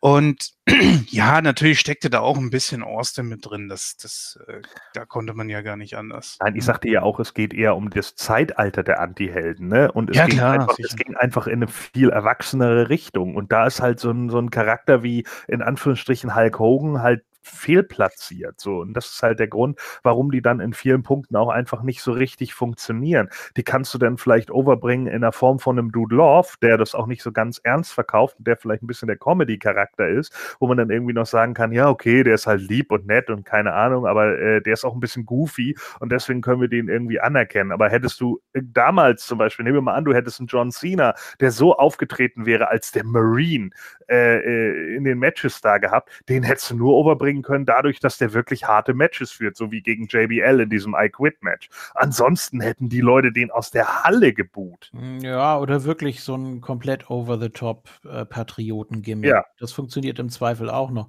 Und 0.00 0.52
ja, 1.10 1.42
natürlich 1.42 1.78
steckte 1.78 2.08
da 2.08 2.20
auch 2.20 2.38
ein 2.38 2.48
bisschen 2.48 2.82
Austin 2.82 3.28
mit 3.28 3.44
drin. 3.44 3.68
Das, 3.68 3.98
das, 3.98 4.38
äh, 4.46 4.62
da 4.94 5.04
konnte 5.04 5.34
man 5.34 5.50
ja 5.50 5.60
gar 5.60 5.76
nicht 5.76 5.94
anders. 5.96 6.38
Nein, 6.40 6.56
ich 6.56 6.64
sagte 6.64 6.88
ja 6.88 7.02
auch, 7.02 7.20
es 7.20 7.34
geht 7.34 7.52
eher 7.52 7.76
um 7.76 7.90
das 7.90 8.14
Zeitalter 8.14 8.82
der 8.82 9.00
Anti-Helden, 9.00 9.68
ne? 9.68 9.92
Und 9.92 10.10
es, 10.10 10.16
ja, 10.16 10.26
ging 10.26 10.38
klar, 10.38 10.54
einfach, 10.54 10.78
es 10.78 10.96
ging 10.96 11.16
einfach 11.16 11.46
in 11.46 11.62
eine 11.62 11.68
viel 11.68 12.08
erwachsenere 12.08 12.88
Richtung. 12.88 13.36
Und 13.36 13.52
da 13.52 13.66
ist 13.66 13.80
halt 13.80 14.00
so 14.00 14.10
ein, 14.10 14.30
so 14.30 14.38
ein 14.38 14.50
Charakter 14.50 15.02
wie 15.02 15.26
in 15.48 15.60
Anführungsstrichen 15.60 16.34
Hulk 16.34 16.58
Hogan 16.58 17.02
halt 17.02 17.22
fehlplatziert. 17.42 18.60
So. 18.60 18.80
Und 18.80 18.94
das 18.94 19.10
ist 19.10 19.22
halt 19.22 19.38
der 19.38 19.48
Grund, 19.48 19.78
warum 20.02 20.30
die 20.30 20.42
dann 20.42 20.60
in 20.60 20.72
vielen 20.72 21.02
Punkten 21.02 21.36
auch 21.36 21.48
einfach 21.48 21.82
nicht 21.82 22.02
so 22.02 22.12
richtig 22.12 22.54
funktionieren. 22.54 23.28
Die 23.56 23.62
kannst 23.62 23.92
du 23.94 23.98
dann 23.98 24.18
vielleicht 24.18 24.50
overbringen 24.50 25.06
in 25.06 25.22
der 25.22 25.32
Form 25.32 25.58
von 25.58 25.78
einem 25.78 25.92
Dude 25.92 26.16
Love, 26.16 26.48
der 26.62 26.76
das 26.76 26.94
auch 26.94 27.06
nicht 27.06 27.22
so 27.22 27.32
ganz 27.32 27.60
ernst 27.62 27.92
verkauft 27.92 28.36
und 28.38 28.46
der 28.46 28.56
vielleicht 28.56 28.82
ein 28.82 28.86
bisschen 28.86 29.08
der 29.08 29.16
Comedy-Charakter 29.16 30.08
ist, 30.08 30.56
wo 30.60 30.66
man 30.66 30.76
dann 30.76 30.90
irgendwie 30.90 31.12
noch 31.12 31.26
sagen 31.26 31.54
kann, 31.54 31.72
ja, 31.72 31.88
okay, 31.88 32.22
der 32.22 32.34
ist 32.34 32.46
halt 32.46 32.62
lieb 32.62 32.92
und 32.92 33.06
nett 33.06 33.30
und 33.30 33.44
keine 33.44 33.72
Ahnung, 33.72 34.06
aber 34.06 34.38
äh, 34.38 34.60
der 34.60 34.74
ist 34.74 34.84
auch 34.84 34.94
ein 34.94 35.00
bisschen 35.00 35.26
goofy 35.26 35.76
und 36.00 36.12
deswegen 36.12 36.40
können 36.40 36.60
wir 36.60 36.68
den 36.68 36.88
irgendwie 36.88 37.20
anerkennen. 37.20 37.72
Aber 37.72 37.88
hättest 37.88 38.20
du 38.20 38.40
äh, 38.52 38.62
damals 38.62 39.26
zum 39.26 39.38
Beispiel, 39.38 39.64
nehmen 39.64 39.76
wir 39.76 39.82
mal 39.82 39.94
an, 39.94 40.04
du 40.04 40.14
hättest 40.14 40.40
einen 40.40 40.46
John 40.46 40.70
Cena, 40.70 41.14
der 41.40 41.50
so 41.50 41.76
aufgetreten 41.76 42.46
wäre 42.46 42.68
als 42.68 42.92
der 42.92 43.04
Marine 43.04 43.70
äh, 44.08 44.38
äh 44.38 44.96
in 44.96 45.04
den 45.04 45.18
Matches 45.18 45.60
da 45.60 45.78
gehabt, 45.78 46.10
den 46.28 46.42
hättest 46.42 46.70
du 46.70 46.76
nur 46.76 46.94
overbringen 46.94 47.29
bringen 47.30 47.42
können, 47.42 47.66
dadurch, 47.66 48.00
dass 48.00 48.18
der 48.18 48.32
wirklich 48.32 48.64
harte 48.64 48.92
Matches 48.92 49.30
führt, 49.30 49.56
so 49.56 49.70
wie 49.70 49.82
gegen 49.82 50.06
JBL 50.06 50.60
in 50.60 50.68
diesem 50.68 50.96
I 50.98 51.08
Quit 51.08 51.42
Match. 51.42 51.68
Ansonsten 51.94 52.60
hätten 52.60 52.88
die 52.88 53.00
Leute 53.00 53.32
den 53.32 53.50
aus 53.50 53.70
der 53.70 54.02
Halle 54.02 54.32
geboot. 54.32 54.90
Hm, 54.92 55.20
ja, 55.20 55.58
oder 55.58 55.84
wirklich 55.84 56.22
so 56.22 56.34
ein 56.34 56.60
komplett 56.60 57.08
over-the-top 57.08 57.88
äh, 58.04 58.24
Patrioten-Gimmick. 58.24 59.30
Ja. 59.30 59.44
Das 59.58 59.72
funktioniert 59.72 60.18
im 60.18 60.28
Zweifel 60.28 60.70
auch 60.70 60.90
noch. 60.90 61.08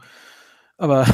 Aber 0.78 1.06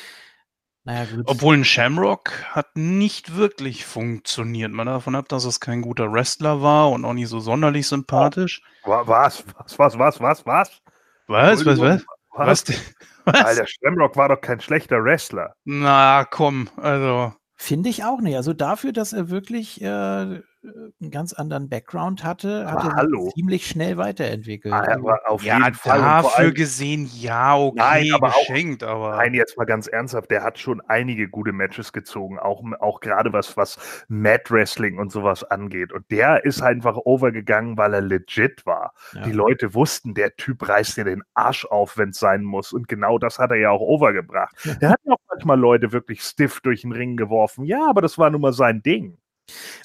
naja, 0.84 1.04
gut. 1.14 1.24
Obwohl 1.26 1.56
ein 1.56 1.64
Shamrock 1.64 2.32
hat 2.52 2.74
nicht 2.74 3.36
wirklich 3.36 3.84
funktioniert. 3.84 4.72
Mal 4.72 4.86
davon 4.86 5.14
ab, 5.14 5.28
dass 5.28 5.44
es 5.44 5.60
kein 5.60 5.82
guter 5.82 6.10
Wrestler 6.10 6.62
war 6.62 6.90
und 6.90 7.04
auch 7.04 7.12
nicht 7.12 7.28
so 7.28 7.40
sonderlich 7.40 7.86
sympathisch. 7.86 8.62
Was, 8.84 9.06
was, 9.06 9.78
was, 9.78 9.98
was, 9.98 10.20
was, 10.20 10.46
was? 10.46 10.82
Was, 11.28 11.66
was, 11.66 11.78
was? 11.78 12.04
Was? 12.34 12.64
Was? 13.24 13.34
Alter, 13.44 13.66
Shamrock 13.66 14.16
war 14.16 14.28
doch 14.28 14.40
kein 14.40 14.60
schlechter 14.60 15.04
Wrestler. 15.04 15.54
Na, 15.64 16.24
komm, 16.24 16.68
also. 16.76 17.32
Finde 17.56 17.88
ich 17.88 18.02
auch 18.02 18.20
nicht. 18.20 18.36
Also 18.36 18.52
dafür, 18.52 18.92
dass 18.92 19.12
er 19.12 19.30
wirklich 19.30 19.80
äh, 19.80 20.40
einen 20.64 21.10
ganz 21.10 21.32
anderen 21.32 21.68
Background 21.68 22.22
hatte, 22.22 22.70
hat 22.70 22.84
er 22.84 22.94
hallo. 22.94 23.30
ziemlich 23.34 23.66
schnell 23.66 23.96
weiterentwickelt. 23.96 24.72
Ah, 24.72 24.92
aber 24.94 25.20
auf 25.28 25.42
ja, 25.42 25.58
jeden 25.58 25.74
Fall. 25.74 25.98
Dafür 25.98 26.38
allem- 26.38 26.54
gesehen, 26.54 27.10
ja, 27.14 27.58
okay, 27.58 27.78
Nein, 27.78 28.10
aber 28.14 28.28
auch- 28.28 28.38
geschenkt, 28.48 28.82
aber. 28.84 29.16
Nein, 29.16 29.34
jetzt 29.34 29.56
mal 29.58 29.64
ganz 29.64 29.88
ernsthaft, 29.88 30.30
der 30.30 30.42
hat 30.42 30.58
schon 30.58 30.80
einige 30.82 31.28
gute 31.28 31.52
Matches 31.52 31.92
gezogen, 31.92 32.38
auch, 32.38 32.62
auch 32.80 33.00
gerade 33.00 33.32
was, 33.32 33.56
was 33.56 34.04
Mad 34.08 34.44
Wrestling 34.50 34.98
und 34.98 35.10
sowas 35.10 35.42
angeht. 35.44 35.92
Und 35.92 36.08
der 36.10 36.44
ist 36.44 36.62
einfach 36.62 36.96
overgegangen, 36.96 37.76
weil 37.76 37.94
er 37.94 38.00
legit 38.00 38.64
war. 38.64 38.94
Ja. 39.14 39.22
Die 39.22 39.32
Leute 39.32 39.74
wussten, 39.74 40.14
der 40.14 40.36
Typ 40.36 40.68
reißt 40.68 40.96
dir 40.96 41.04
den 41.04 41.22
Arsch 41.34 41.64
auf, 41.64 41.98
wenn 41.98 42.10
es 42.10 42.18
sein 42.18 42.44
muss. 42.44 42.72
Und 42.72 42.86
genau 42.88 43.18
das 43.18 43.38
hat 43.38 43.50
er 43.50 43.56
ja 43.56 43.70
auch 43.70 43.80
overgebracht. 43.80 44.54
Ja. 44.64 44.74
Der 44.74 44.90
hat 44.90 45.00
ja 45.04 45.12
auch 45.14 45.18
manchmal 45.28 45.58
Leute 45.58 45.92
wirklich 45.92 46.22
stiff 46.22 46.60
durch 46.60 46.82
den 46.82 46.92
Ring 46.92 47.16
geworfen. 47.16 47.64
Ja, 47.64 47.88
aber 47.88 48.00
das 48.00 48.16
war 48.18 48.30
nun 48.30 48.40
mal 48.42 48.52
sein 48.52 48.82
Ding. 48.82 49.18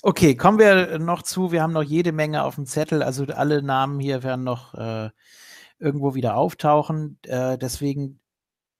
Okay, 0.01 0.35
kommen 0.35 0.59
wir 0.59 0.99
noch 0.99 1.23
zu. 1.23 1.51
Wir 1.51 1.61
haben 1.61 1.73
noch 1.73 1.83
jede 1.83 2.11
Menge 2.11 2.43
auf 2.43 2.55
dem 2.55 2.65
Zettel. 2.65 3.03
Also 3.03 3.25
alle 3.25 3.61
Namen 3.61 3.99
hier 3.99 4.23
werden 4.23 4.43
noch 4.43 4.73
äh, 4.75 5.09
irgendwo 5.79 6.15
wieder 6.15 6.35
auftauchen. 6.35 7.19
Äh, 7.23 7.57
deswegen 7.57 8.19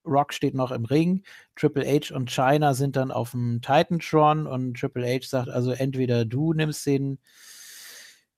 Rock 0.06 0.34
steht 0.34 0.56
noch 0.56 0.72
im 0.72 0.86
Ring. 0.86 1.24
Triple 1.56 1.86
H 1.86 2.16
und 2.16 2.32
China 2.32 2.74
sind 2.74 2.96
dann 2.96 3.12
auf 3.12 3.32
dem 3.32 3.62
Titantron 3.62 4.48
und 4.48 4.80
Triple 4.80 5.06
H 5.06 5.28
sagt 5.28 5.50
also 5.50 5.72
entweder 5.72 6.26
du 6.26 6.54
nimmst 6.54 6.86
den 6.86 7.20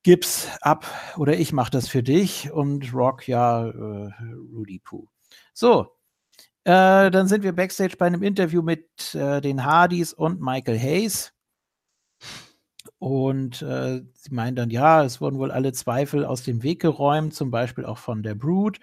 Gips 0.03 0.47
ab 0.61 0.85
oder 1.17 1.37
ich 1.37 1.51
mache 1.51 1.71
das 1.71 1.87
für 1.87 2.01
dich 2.01 2.51
und 2.51 2.93
Rock 2.93 3.27
ja 3.27 3.67
äh, 3.67 4.11
Rudy 4.53 4.79
Poo. 4.79 5.07
So, 5.53 5.99
äh, 6.63 7.11
dann 7.11 7.27
sind 7.27 7.43
wir 7.43 7.53
backstage 7.53 7.97
bei 7.97 8.07
einem 8.07 8.23
Interview 8.23 8.61
mit 8.61 9.13
äh, 9.13 9.41
den 9.41 9.65
Hardys 9.65 10.13
und 10.13 10.41
Michael 10.41 10.79
Hayes. 10.79 11.33
Und 12.99 13.61
äh, 13.61 14.01
sie 14.13 14.33
meinen 14.33 14.55
dann, 14.55 14.69
ja, 14.69 15.03
es 15.03 15.21
wurden 15.21 15.39
wohl 15.39 15.51
alle 15.51 15.71
Zweifel 15.71 16.25
aus 16.25 16.43
dem 16.43 16.63
Weg 16.63 16.81
geräumt, 16.81 17.33
zum 17.33 17.49
Beispiel 17.49 17.85
auch 17.85 17.97
von 17.97 18.23
der 18.23 18.35
Brood. 18.35 18.79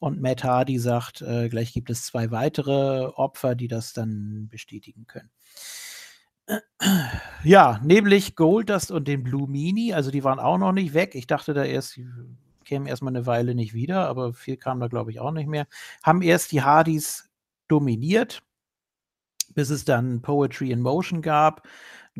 Und 0.00 0.20
Matt 0.20 0.44
Hardy 0.44 0.78
sagt, 0.78 1.22
äh, 1.22 1.48
gleich 1.48 1.72
gibt 1.72 1.90
es 1.90 2.04
zwei 2.04 2.30
weitere 2.30 3.06
Opfer, 3.14 3.54
die 3.54 3.68
das 3.68 3.92
dann 3.92 4.48
bestätigen 4.48 5.06
können. 5.06 5.30
Ja, 7.44 7.80
nämlich 7.84 8.34
Goldust 8.34 8.90
und 8.90 9.06
den 9.06 9.22
Blue 9.22 9.48
Meanie, 9.48 9.94
also 9.94 10.10
die 10.10 10.24
waren 10.24 10.40
auch 10.40 10.58
noch 10.58 10.72
nicht 10.72 10.94
weg. 10.94 11.14
Ich 11.14 11.26
dachte 11.26 11.54
da 11.54 11.64
erst, 11.64 11.96
die 11.96 12.08
kämen 12.64 12.86
erstmal 12.86 13.14
eine 13.14 13.26
Weile 13.26 13.54
nicht 13.54 13.72
wieder, 13.72 14.08
aber 14.08 14.32
viel 14.32 14.56
kam 14.56 14.80
da, 14.80 14.88
glaube 14.88 15.10
ich, 15.10 15.20
auch 15.20 15.30
nicht 15.30 15.48
mehr. 15.48 15.66
Haben 16.02 16.22
erst 16.22 16.50
die 16.52 16.62
Hardys 16.62 17.30
dominiert, 17.68 18.42
bis 19.54 19.70
es 19.70 19.84
dann 19.84 20.22
Poetry 20.22 20.70
in 20.70 20.80
Motion 20.80 21.22
gab. 21.22 21.66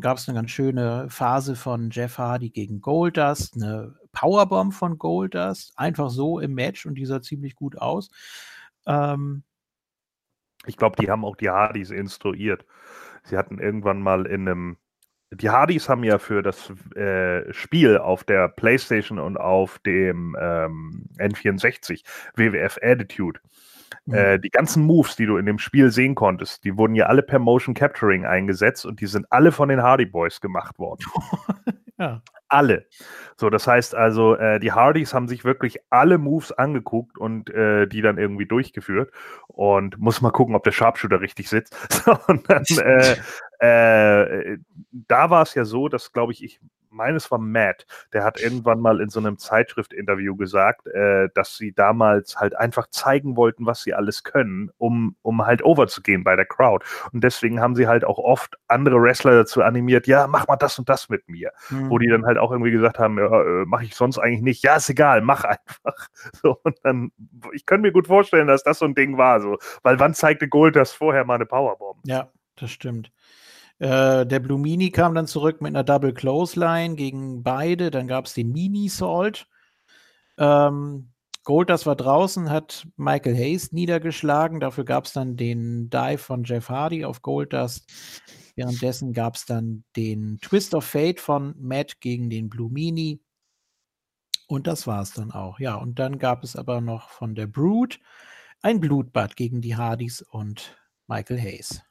Gab 0.01 0.17
es 0.17 0.27
eine 0.27 0.35
ganz 0.37 0.51
schöne 0.51 1.07
Phase 1.09 1.55
von 1.55 1.89
Jeff 1.91 2.17
Hardy 2.17 2.49
gegen 2.49 2.81
Goldust, 2.81 3.55
eine 3.55 3.95
Powerbomb 4.11 4.73
von 4.73 4.97
Goldust, 4.97 5.73
einfach 5.77 6.09
so 6.09 6.39
im 6.39 6.53
Match 6.53 6.85
und 6.85 6.95
die 6.95 7.05
sah 7.05 7.21
ziemlich 7.21 7.55
gut 7.55 7.77
aus. 7.77 8.09
Ähm, 8.85 9.43
Ich 10.65 10.77
glaube, 10.77 10.95
die 11.01 11.09
haben 11.09 11.25
auch 11.25 11.35
die 11.35 11.49
Hardys 11.49 11.89
instruiert. 11.91 12.65
Sie 13.23 13.37
hatten 13.37 13.59
irgendwann 13.59 14.01
mal 14.01 14.25
in 14.25 14.47
einem. 14.47 14.77
Die 15.33 15.49
Hardys 15.49 15.87
haben 15.87 16.03
ja 16.03 16.19
für 16.19 16.43
das 16.43 16.69
äh, 16.95 17.51
Spiel 17.53 17.97
auf 17.97 18.23
der 18.25 18.49
PlayStation 18.49 19.17
und 19.17 19.37
auf 19.37 19.79
dem 19.79 20.35
ähm, 20.39 21.05
N64 21.17 22.03
WWF 22.35 22.77
Attitude 22.81 23.39
Mhm. 24.05 24.13
äh, 24.13 24.39
die 24.39 24.49
ganzen 24.49 24.83
Moves, 24.83 25.15
die 25.15 25.25
du 25.25 25.37
in 25.37 25.45
dem 25.45 25.59
Spiel 25.59 25.91
sehen 25.91 26.15
konntest, 26.15 26.63
die 26.63 26.77
wurden 26.77 26.95
ja 26.95 27.05
alle 27.05 27.23
per 27.23 27.39
Motion 27.39 27.73
Capturing 27.73 28.25
eingesetzt 28.25 28.85
und 28.85 29.01
die 29.01 29.07
sind 29.07 29.25
alle 29.31 29.51
von 29.51 29.69
den 29.69 29.81
Hardy 29.81 30.05
Boys 30.05 30.41
gemacht 30.41 30.79
worden. 30.79 31.05
ja. 31.99 32.21
Alle. 32.47 32.85
So, 33.37 33.49
das 33.49 33.65
heißt 33.65 33.95
also, 33.95 34.35
äh, 34.35 34.59
die 34.59 34.73
Hardys 34.73 35.13
haben 35.13 35.29
sich 35.29 35.45
wirklich 35.45 35.79
alle 35.89 36.17
Moves 36.17 36.51
angeguckt 36.51 37.17
und 37.17 37.49
äh, 37.49 37.87
die 37.87 38.01
dann 38.01 38.17
irgendwie 38.17 38.45
durchgeführt. 38.45 39.09
Und 39.47 39.97
muss 39.99 40.19
mal 40.19 40.31
gucken, 40.31 40.55
ob 40.55 40.65
der 40.65 40.73
Sharpshooter 40.73 41.21
richtig 41.21 41.47
sitzt. 41.47 41.73
So, 42.03 42.17
und 42.27 42.49
dann, 42.49 42.65
äh, 42.77 43.15
äh, 43.59 44.57
da 44.91 45.29
war 45.29 45.43
es 45.43 45.53
ja 45.53 45.63
so, 45.63 45.87
dass, 45.87 46.11
glaube 46.11 46.33
ich, 46.33 46.43
ich 46.43 46.59
meines 46.91 47.31
war 47.31 47.39
Matt, 47.39 47.85
der 48.13 48.23
hat 48.23 48.39
irgendwann 48.39 48.79
mal 48.79 49.01
in 49.01 49.09
so 49.09 49.19
einem 49.19 49.37
Zeitschrift-Interview 49.37 50.35
gesagt, 50.35 50.87
äh, 50.87 51.29
dass 51.33 51.57
sie 51.57 51.73
damals 51.73 52.37
halt 52.37 52.55
einfach 52.55 52.87
zeigen 52.89 53.35
wollten, 53.35 53.65
was 53.65 53.81
sie 53.83 53.93
alles 53.93 54.23
können, 54.23 54.71
um, 54.77 55.15
um 55.21 55.45
halt 55.45 55.63
overzugehen 55.63 56.23
bei 56.23 56.35
der 56.35 56.45
Crowd. 56.45 56.85
Und 57.11 57.23
deswegen 57.23 57.59
haben 57.59 57.75
sie 57.75 57.87
halt 57.87 58.05
auch 58.05 58.17
oft 58.17 58.55
andere 58.67 59.01
Wrestler 59.01 59.31
dazu 59.31 59.61
animiert, 59.63 60.07
ja, 60.07 60.27
mach 60.27 60.47
mal 60.47 60.57
das 60.57 60.77
und 60.77 60.89
das 60.89 61.09
mit 61.09 61.27
mir 61.29 61.51
Hm. 61.67 61.89
wo 61.89 61.97
die 61.97 62.07
dann 62.07 62.25
halt 62.25 62.37
auch 62.37 62.51
irgendwie 62.51 62.71
gesagt 62.71 62.99
haben, 62.99 63.17
ja, 63.17 63.41
äh, 63.41 63.65
mache 63.65 63.85
ich 63.85 63.95
sonst 63.95 64.17
eigentlich 64.17 64.41
nicht. 64.41 64.63
Ja, 64.63 64.75
ist 64.75 64.89
egal, 64.89 65.21
mach 65.21 65.43
einfach. 65.43 65.61
So, 66.43 66.57
und 66.63 66.77
dann, 66.83 67.11
ich 67.53 67.65
könnte 67.65 67.83
mir 67.83 67.91
gut 67.91 68.07
vorstellen, 68.07 68.47
dass 68.47 68.63
das 68.63 68.79
so 68.79 68.85
ein 68.85 68.95
Ding 68.95 69.17
war, 69.17 69.41
so. 69.41 69.57
Weil 69.83 69.99
wann 69.99 70.13
zeigte 70.13 70.47
Gold 70.47 70.75
das 70.75 70.91
vorher 70.91 71.25
mal 71.25 71.35
eine 71.35 71.45
Powerbomb? 71.45 71.99
Ja, 72.05 72.31
das 72.55 72.71
stimmt. 72.71 73.11
Äh, 73.81 74.27
der 74.27 74.39
Blue 74.39 74.59
Mini 74.59 74.91
kam 74.91 75.15
dann 75.15 75.25
zurück 75.25 75.59
mit 75.59 75.69
einer 75.69 75.83
Double 75.83 76.13
Clothesline 76.13 76.93
gegen 76.93 77.41
beide. 77.41 77.89
Dann 77.89 78.07
gab 78.07 78.27
es 78.27 78.35
den 78.35 78.51
Mini 78.51 78.89
Salt. 78.89 79.47
Ähm, 80.37 81.09
Goldust 81.43 81.87
war 81.87 81.95
draußen, 81.95 82.51
hat 82.51 82.87
Michael 82.95 83.35
Hayes 83.35 83.71
niedergeschlagen. 83.71 84.59
Dafür 84.59 84.85
gab 84.85 85.05
es 85.05 85.13
dann 85.13 85.35
den 85.35 85.89
Dive 85.89 86.19
von 86.19 86.43
Jeff 86.43 86.69
Hardy 86.69 87.05
auf 87.05 87.23
Goldust. 87.23 87.91
Währenddessen 88.55 89.13
gab 89.13 89.35
es 89.35 89.45
dann 89.45 89.83
den 89.95 90.37
Twist 90.43 90.75
of 90.75 90.85
Fate 90.85 91.19
von 91.19 91.55
Matt 91.57 91.99
gegen 92.01 92.29
den 92.29 92.49
Blue 92.49 92.71
Mini. 92.71 93.19
Und 94.47 94.67
das 94.67 94.85
war 94.85 95.01
es 95.01 95.13
dann 95.13 95.31
auch. 95.31 95.59
Ja, 95.59 95.73
und 95.73 95.97
dann 95.97 96.19
gab 96.19 96.43
es 96.43 96.55
aber 96.55 96.81
noch 96.81 97.09
von 97.09 97.33
der 97.33 97.47
Brood 97.47 97.99
ein 98.61 98.79
Blutbad 98.79 99.35
gegen 99.35 99.59
die 99.59 99.75
Hardys 99.75 100.21
und 100.21 100.77
Michael 101.07 101.41
Hayes. 101.41 101.81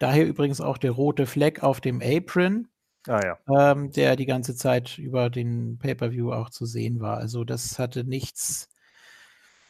Daher 0.00 0.26
übrigens 0.26 0.60
auch 0.60 0.78
der 0.78 0.90
rote 0.90 1.26
Fleck 1.26 1.62
auf 1.62 1.80
dem 1.80 2.02
Apron, 2.02 2.66
Ah 3.06 3.20
ja. 3.22 3.70
ähm, 3.72 3.92
der 3.92 4.16
die 4.16 4.26
ganze 4.26 4.56
Zeit 4.56 4.98
über 4.98 5.30
den 5.30 5.78
Pay-per-View 5.78 6.32
auch 6.32 6.50
zu 6.50 6.66
sehen 6.66 7.00
war. 7.00 7.18
Also 7.18 7.44
das 7.44 7.78
hatte 7.78 8.02
nichts 8.04 8.68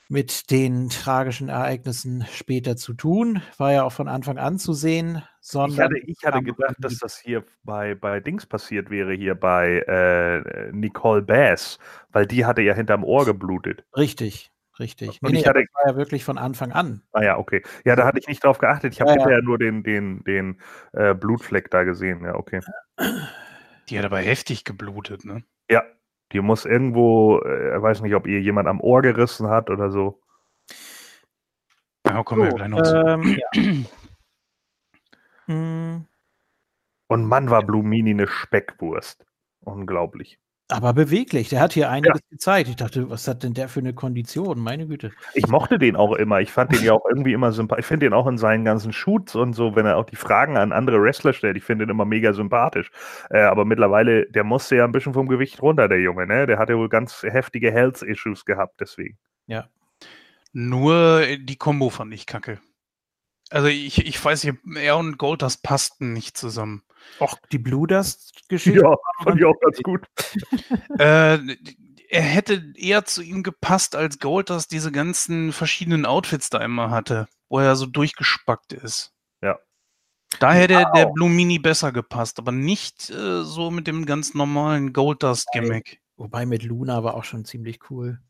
mit 0.08 0.50
den 0.50 0.88
tragischen 0.88 1.48
Ereignissen 1.48 2.24
später 2.32 2.76
zu 2.76 2.94
tun. 2.94 3.42
War 3.58 3.72
ja 3.72 3.84
auch 3.84 3.92
von 3.92 4.08
Anfang 4.08 4.38
an 4.38 4.58
zu 4.58 4.72
sehen, 4.72 5.22
sondern 5.40 5.70
Ich 5.72 5.80
hatte, 5.80 5.98
ich 5.98 6.18
hatte 6.24 6.42
gedacht, 6.42 6.76
dass 6.80 6.98
das 6.98 7.18
hier 7.18 7.44
bei, 7.62 7.94
bei 7.94 8.18
Dings 8.20 8.46
passiert 8.46 8.90
wäre, 8.90 9.12
hier 9.14 9.34
bei 9.36 9.84
äh, 9.86 10.72
Nicole 10.72 11.22
Bass, 11.22 11.78
weil 12.10 12.26
die 12.26 12.44
hatte 12.44 12.62
ja 12.62 12.74
hinterm 12.74 13.04
Ohr 13.04 13.24
geblutet. 13.24 13.84
richtig, 13.96 14.50
richtig. 14.80 15.20
Und 15.22 15.34
ich 15.34 15.46
hatte- 15.46 15.60
das 15.62 15.74
war 15.74 15.92
ja 15.92 15.96
wirklich 15.96 16.24
von 16.24 16.38
Anfang 16.38 16.72
an. 16.72 17.02
Ah 17.12 17.22
ja, 17.22 17.38
okay. 17.38 17.62
Ja, 17.84 17.94
da 17.94 18.04
hatte 18.06 18.18
ich 18.18 18.26
nicht 18.26 18.42
drauf 18.42 18.58
geachtet. 18.58 18.92
Ich 18.94 19.00
habe 19.00 19.10
Ja, 19.10 19.16
ja. 19.16 19.20
hinterher 19.22 19.42
nur 19.42 19.58
den, 19.58 19.82
den, 19.84 20.24
den 20.24 20.60
äh, 20.92 21.14
Blutfleck 21.14 21.70
da 21.70 21.84
gesehen. 21.84 22.24
Ja, 22.24 22.34
okay. 22.34 22.60
Die 23.88 23.98
hat 23.98 24.04
aber 24.04 24.18
heftig 24.18 24.64
geblutet, 24.64 25.24
ne? 25.24 25.44
Ja, 25.70 25.84
die 26.32 26.40
muss 26.40 26.64
irgendwo, 26.64 27.38
äh, 27.40 27.76
ich 27.76 27.82
weiß 27.82 28.00
nicht, 28.02 28.14
ob 28.14 28.26
ihr 28.26 28.40
jemand 28.40 28.66
am 28.68 28.80
Ohr 28.80 29.02
gerissen 29.02 29.48
hat 29.48 29.70
oder 29.70 29.90
so. 29.90 30.20
Ja, 32.06 32.22
kommen 32.24 32.42
wir 32.42 32.50
So, 32.50 32.56
gleich 32.56 32.68
noch 32.68 32.82
zu. 32.82 32.96
ähm, 32.96 33.38
ja. 33.38 33.50
Mm, 35.46 36.06
Und 37.08 37.24
Mann 37.24 37.50
war 37.50 37.62
Blumini 37.64 38.10
eine 38.10 38.28
Speckwurst. 38.28 39.26
Unglaublich. 39.60 40.38
Aber 40.70 40.92
beweglich. 40.92 41.48
Der 41.48 41.60
hat 41.60 41.72
hier 41.72 41.90
einiges 41.90 42.20
gezeigt. 42.30 42.68
Ich 42.68 42.76
dachte, 42.76 43.10
was 43.10 43.26
hat 43.26 43.42
denn 43.42 43.54
der 43.54 43.68
für 43.68 43.80
eine 43.80 43.92
Kondition? 43.92 44.60
Meine 44.60 44.86
Güte. 44.86 45.10
Ich 45.34 45.46
mochte 45.48 45.78
den 45.78 45.96
auch 45.96 46.14
immer. 46.14 46.40
Ich 46.40 46.52
fand 46.52 46.72
den 46.72 46.82
ja 46.82 46.92
auch 46.92 47.04
irgendwie 47.08 47.32
immer 47.32 47.52
sympathisch. 47.52 47.82
Ich 47.82 47.86
finde 47.86 48.06
den 48.06 48.12
auch 48.12 48.26
in 48.26 48.38
seinen 48.38 48.64
ganzen 48.64 48.92
Shoots 48.92 49.34
und 49.34 49.54
so, 49.54 49.74
wenn 49.74 49.86
er 49.86 49.96
auch 49.96 50.06
die 50.06 50.16
Fragen 50.16 50.56
an 50.56 50.72
andere 50.72 51.02
Wrestler 51.02 51.32
stellt. 51.32 51.56
Ich 51.56 51.64
finde 51.64 51.86
den 51.86 51.90
immer 51.90 52.04
mega 52.04 52.32
sympathisch. 52.32 52.90
Äh, 53.30 53.40
aber 53.40 53.64
mittlerweile, 53.64 54.26
der 54.26 54.44
musste 54.44 54.76
ja 54.76 54.84
ein 54.84 54.92
bisschen 54.92 55.14
vom 55.14 55.28
Gewicht 55.28 55.60
runter, 55.60 55.88
der 55.88 56.00
Junge. 56.00 56.26
Ne? 56.26 56.46
Der 56.46 56.58
hatte 56.58 56.78
wohl 56.78 56.88
ganz 56.88 57.22
heftige 57.22 57.72
Health-Issues 57.72 58.44
gehabt, 58.44 58.80
deswegen. 58.80 59.18
Nur 60.52 61.22
die 61.38 61.56
Combo 61.56 61.90
fand 61.90 62.12
ich 62.14 62.26
kacke. 62.26 62.60
Also 63.50 63.66
ich, 63.66 64.06
ich 64.06 64.24
weiß 64.24 64.44
nicht, 64.44 64.58
er 64.76 64.96
und 64.96 65.18
Goldust 65.18 65.62
passten 65.62 66.12
nicht 66.12 66.36
zusammen. 66.36 66.82
Och, 67.20 67.36
die 67.50 67.58
Blue 67.58 67.86
Dust-Geschichte. 67.86 68.80
Ja, 68.80 68.96
fand 69.24 69.38
ich 69.38 69.44
auch 69.44 69.58
ganz 69.60 69.78
gut. 69.82 70.06
äh, 70.98 71.38
er 72.08 72.22
hätte 72.22 72.72
eher 72.76 73.04
zu 73.04 73.22
ihm 73.22 73.42
gepasst, 73.42 73.96
als 73.96 74.18
Goldust 74.18 74.72
diese 74.72 74.92
ganzen 74.92 75.52
verschiedenen 75.52 76.06
Outfits 76.06 76.50
da 76.50 76.58
immer 76.58 76.90
hatte, 76.90 77.28
wo 77.48 77.58
er 77.58 77.76
so 77.76 77.86
durchgespackt 77.86 78.72
ist. 78.72 79.12
Ja. 79.42 79.58
Da 80.38 80.52
hätte 80.52 80.74
Ja, 80.74 80.92
der 80.92 81.08
auch. 81.08 81.14
Blue 81.14 81.28
Mini 81.28 81.58
besser 81.58 81.92
gepasst, 81.92 82.38
aber 82.38 82.52
nicht 82.52 83.10
äh, 83.10 83.42
so 83.42 83.70
mit 83.70 83.86
dem 83.86 84.06
ganz 84.06 84.34
normalen 84.34 84.92
Goldust-Gimmick. 84.92 86.00
Wobei 86.16 86.46
mit 86.46 86.62
Luna 86.62 87.02
war 87.02 87.14
auch 87.14 87.24
schon 87.24 87.44
ziemlich 87.44 87.90
cool. 87.90 88.20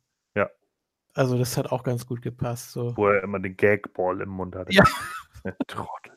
Ja. 1.17 1.23
Also 1.23 1.39
das 1.39 1.57
hat 1.57 1.71
auch 1.73 1.83
ganz 1.83 2.07
gut 2.07 2.23
gepasst. 2.23 2.73
So. 2.73 2.97
Wo 2.97 3.09
er 3.09 3.23
immer 3.23 3.39
den 3.41 3.57
Gagball 3.57 4.21
im 4.21 4.31
Mund 4.31 4.57
hatte. 4.57 4.73
Ja. 4.73 4.85
Trottel. 5.67 6.17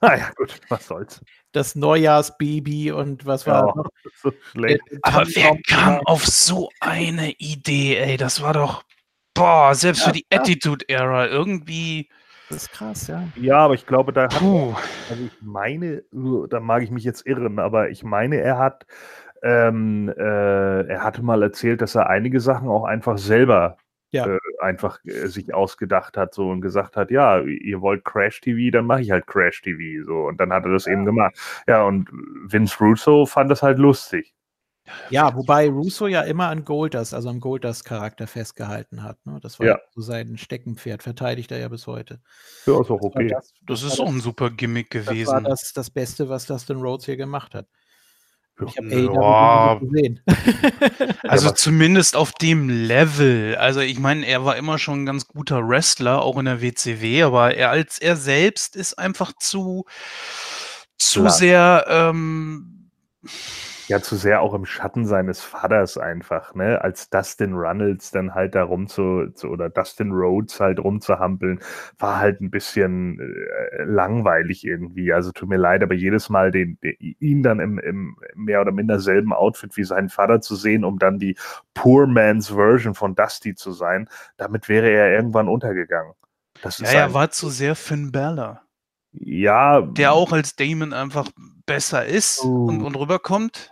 Naja, 0.00 0.30
gut, 0.36 0.60
was 0.68 0.86
soll's. 0.86 1.20
Das 1.52 1.74
Neujahrsbaby 1.74 2.92
und 2.92 3.26
was 3.26 3.46
war 3.46 3.66
Ja, 3.66 3.74
noch? 3.74 3.90
so 4.22 4.32
schlecht. 4.52 4.80
Aber 5.02 5.26
wer 5.34 5.56
kam 5.66 6.00
auf 6.06 6.24
so 6.26 6.70
eine 6.80 7.32
Idee, 7.32 7.96
ey? 7.96 8.16
Das 8.16 8.40
war 8.40 8.52
doch, 8.52 8.84
boah, 9.34 9.74
selbst 9.74 10.02
für 10.02 10.10
Ja, 10.10 10.12
die 10.12 10.26
ja. 10.32 10.38
Attitude-Era 10.40 11.26
irgendwie, 11.26 12.08
Das 12.48 12.62
ist 12.64 12.70
krass, 12.72 13.06
ja. 13.08 13.28
Ja, 13.34 13.58
aber 13.58 13.74
ich 13.74 13.86
glaube, 13.86 14.12
da 14.12 14.24
hat 14.24 14.34
puh. 14.38 14.74
Also 15.08 15.24
ich 15.24 15.36
meine, 15.42 16.04
da 16.48 16.60
mag 16.60 16.82
ich 16.82 16.90
mich 16.90 17.04
jetzt 17.04 17.26
irren, 17.26 17.58
aber 17.58 17.90
ich 17.90 18.04
meine, 18.04 18.36
er 18.40 18.58
hat, 18.58 18.86
ähm, 19.42 20.08
äh, 20.16 20.82
er 20.88 21.02
hatte 21.04 21.22
mal 21.22 21.42
erzählt, 21.42 21.80
dass 21.82 21.94
er 21.94 22.08
einige 22.08 22.40
Sachen 22.40 22.68
auch 22.68 22.84
einfach 22.84 23.18
selber 23.18 23.76
Ja. 24.10 24.26
äh, 24.26 24.38
einfach 24.60 24.98
äh, 25.04 25.26
sich 25.26 25.52
ausgedacht 25.54 26.16
hat 26.16 26.32
so 26.34 26.48
und 26.48 26.60
gesagt 26.62 26.96
hat, 26.96 27.10
ja, 27.10 27.40
ihr 27.42 27.80
wollt 27.82 28.04
Crash 28.04 28.40
TV, 28.40 28.70
dann 28.72 28.86
mache 28.86 29.02
ich 29.02 29.10
halt 29.10 29.26
Crash 29.26 29.60
TV 29.62 30.04
so 30.04 30.26
und 30.28 30.40
dann 30.40 30.52
hat 30.52 30.64
er 30.64 30.72
das 30.72 30.86
eben 30.86 31.04
gemacht. 31.04 31.36
Ja, 31.66 31.82
und 31.84 32.08
Vince 32.46 32.76
Russo 32.80 33.26
fand 33.26 33.50
das 33.50 33.62
halt 33.62 33.78
lustig. 33.78 34.34
Ja, 35.10 35.34
wobei 35.36 35.68
Russo 35.68 36.06
ja 36.06 36.22
immer 36.22 36.48
an 36.48 36.64
Goldust, 36.64 37.12
also 37.12 37.28
am 37.28 37.40
Goldust-Charakter 37.40 38.26
festgehalten 38.26 39.02
hat. 39.02 39.18
Ne? 39.26 39.38
Das 39.42 39.58
war 39.58 39.66
Ja. 39.66 39.72
ja. 39.74 39.80
so 39.94 40.00
sein 40.00 40.38
Steckenpferd, 40.38 41.02
verteidigt 41.02 41.52
er 41.52 41.58
ja 41.58 41.68
bis 41.68 41.86
heute. 41.86 42.20
Ja, 42.64 42.80
ist 42.80 42.90
auch 42.90 42.98
Das 43.00 43.04
okay. 43.04 43.28
das, 43.28 43.52
Das 43.66 43.82
war 43.82 43.92
ist 43.92 44.00
auch 44.00 44.08
ein 44.08 44.20
super 44.20 44.48
Gimmick 44.50 44.90
das, 44.90 45.06
war 45.06 45.12
gewesen. 45.12 45.44
das, 45.44 45.72
das 45.74 45.90
Beste, 45.90 46.30
was 46.30 46.46
Dustin 46.46 46.78
Rhodes 46.78 47.04
hier 47.04 47.18
gemacht 47.18 47.54
hat. 47.54 47.66
Ich 48.66 48.76
habe 48.76 48.88
Ja. 48.90 49.74
Gesehen. 49.80 50.20
Also 51.22 51.50
zumindest 51.50 52.16
auf 52.16 52.32
dem 52.32 52.68
Level. 52.68 53.56
Also 53.56 53.80
ich 53.80 53.98
meine, 53.98 54.26
er 54.26 54.44
war 54.44 54.56
immer 54.56 54.78
schon 54.78 55.02
ein 55.02 55.06
ganz 55.06 55.26
guter 55.28 55.66
Wrestler, 55.68 56.22
auch 56.22 56.38
in 56.38 56.46
der 56.46 56.60
WCW, 56.62 57.22
aber 57.22 57.54
er 57.54 57.70
als 57.70 57.98
er 57.98 58.16
selbst 58.16 58.76
ist 58.76 58.98
einfach 58.98 59.32
zu, 59.38 59.84
zu 60.98 61.20
Klar. 61.20 61.32
sehr 61.32 61.84
ähm, 61.88 62.90
Ja, 63.88 64.02
zu 64.02 64.16
sehr 64.16 64.42
auch 64.42 64.52
im 64.52 64.66
Schatten 64.66 65.06
seines 65.06 65.40
Vaters 65.40 65.96
einfach, 65.96 66.54
ne? 66.54 66.82
Als 66.82 67.08
Dustin 67.08 67.54
Runnels 67.54 68.10
dann 68.10 68.34
halt 68.34 68.54
da 68.54 68.62
rum 68.64 68.86
zu, 68.86 69.30
zu 69.32 69.48
oder 69.48 69.70
Dustin 69.70 70.12
Rhodes 70.12 70.60
halt 70.60 70.78
rumzuhampeln, 70.78 71.60
war 71.98 72.18
halt 72.18 72.42
ein 72.42 72.50
bisschen 72.50 73.18
äh, 73.18 73.84
langweilig 73.84 74.64
irgendwie. 74.64 75.10
Also 75.12 75.32
tut 75.32 75.48
mir 75.48 75.56
leid, 75.56 75.82
aber 75.82 75.94
jedes 75.94 76.28
Mal 76.28 76.50
den, 76.50 76.78
den, 76.82 76.96
ihn 76.98 77.42
dann 77.42 77.60
im, 77.60 77.78
im 77.78 78.16
mehr 78.34 78.60
oder 78.60 78.72
minder 78.72 79.00
selben 79.00 79.32
Outfit 79.32 79.74
wie 79.78 79.84
seinen 79.84 80.10
Vater 80.10 80.42
zu 80.42 80.54
sehen, 80.54 80.84
um 80.84 80.98
dann 80.98 81.18
die 81.18 81.36
Poor 81.72 82.06
Man's 82.06 82.48
Version 82.48 82.94
von 82.94 83.14
Dusty 83.14 83.54
zu 83.54 83.72
sein, 83.72 84.08
damit 84.36 84.68
wäre 84.68 84.90
er 84.90 85.12
irgendwann 85.12 85.48
untergegangen. 85.48 86.12
Das 86.60 86.78
ja, 86.78 86.88
er 86.88 87.14
war 87.14 87.30
zu 87.30 87.48
sehr 87.48 87.74
Finn 87.74 88.12
Balor, 88.12 88.60
ja, 89.12 89.80
der 89.80 90.12
auch 90.12 90.32
als 90.32 90.56
Damon 90.56 90.92
einfach 90.92 91.30
besser 91.66 92.04
ist 92.06 92.40
und, 92.40 92.82
Oh. 92.82 92.86
und 92.86 92.94
rüberkommt. 92.96 93.70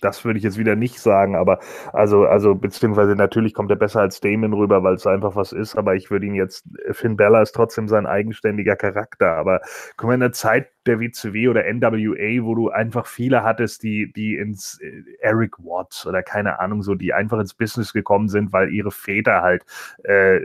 Das 0.00 0.24
würde 0.24 0.38
ich 0.38 0.44
jetzt 0.44 0.58
wieder 0.58 0.76
nicht 0.76 1.00
sagen, 1.00 1.36
aber 1.36 1.58
also, 1.92 2.26
also 2.26 2.54
beziehungsweise 2.54 3.16
natürlich 3.16 3.54
kommt 3.54 3.70
er 3.70 3.76
besser 3.76 4.00
als 4.00 4.20
Damon 4.20 4.52
rüber, 4.52 4.82
weil 4.82 4.94
es 4.94 5.06
einfach 5.06 5.36
was 5.36 5.52
ist, 5.52 5.76
aber 5.76 5.94
ich 5.94 6.10
würde 6.10 6.26
ihn 6.26 6.34
jetzt, 6.34 6.66
Finn 6.92 7.16
Bella 7.16 7.42
ist 7.42 7.52
trotzdem 7.52 7.88
sein 7.88 8.06
eigenständiger 8.06 8.76
Charakter, 8.76 9.32
aber 9.32 9.60
guck 9.96 10.08
mal, 10.08 10.14
in 10.14 10.20
der 10.20 10.32
Zeit 10.32 10.68
der 10.86 11.00
WCW 11.00 11.48
oder 11.48 11.64
NWA, 11.64 12.44
wo 12.44 12.54
du 12.54 12.70
einfach 12.70 13.06
viele 13.06 13.42
hattest, 13.42 13.82
die, 13.82 14.12
die 14.12 14.36
ins 14.36 14.78
äh, 14.80 15.02
Eric 15.20 15.58
Watts 15.58 16.06
oder 16.06 16.22
keine 16.22 16.58
Ahnung 16.60 16.82
so, 16.82 16.94
die 16.94 17.12
einfach 17.14 17.38
ins 17.38 17.54
Business 17.54 17.92
gekommen 17.92 18.28
sind, 18.28 18.52
weil 18.52 18.70
ihre 18.70 18.90
Väter 18.90 19.42
halt 19.42 19.64
äh, 20.02 20.40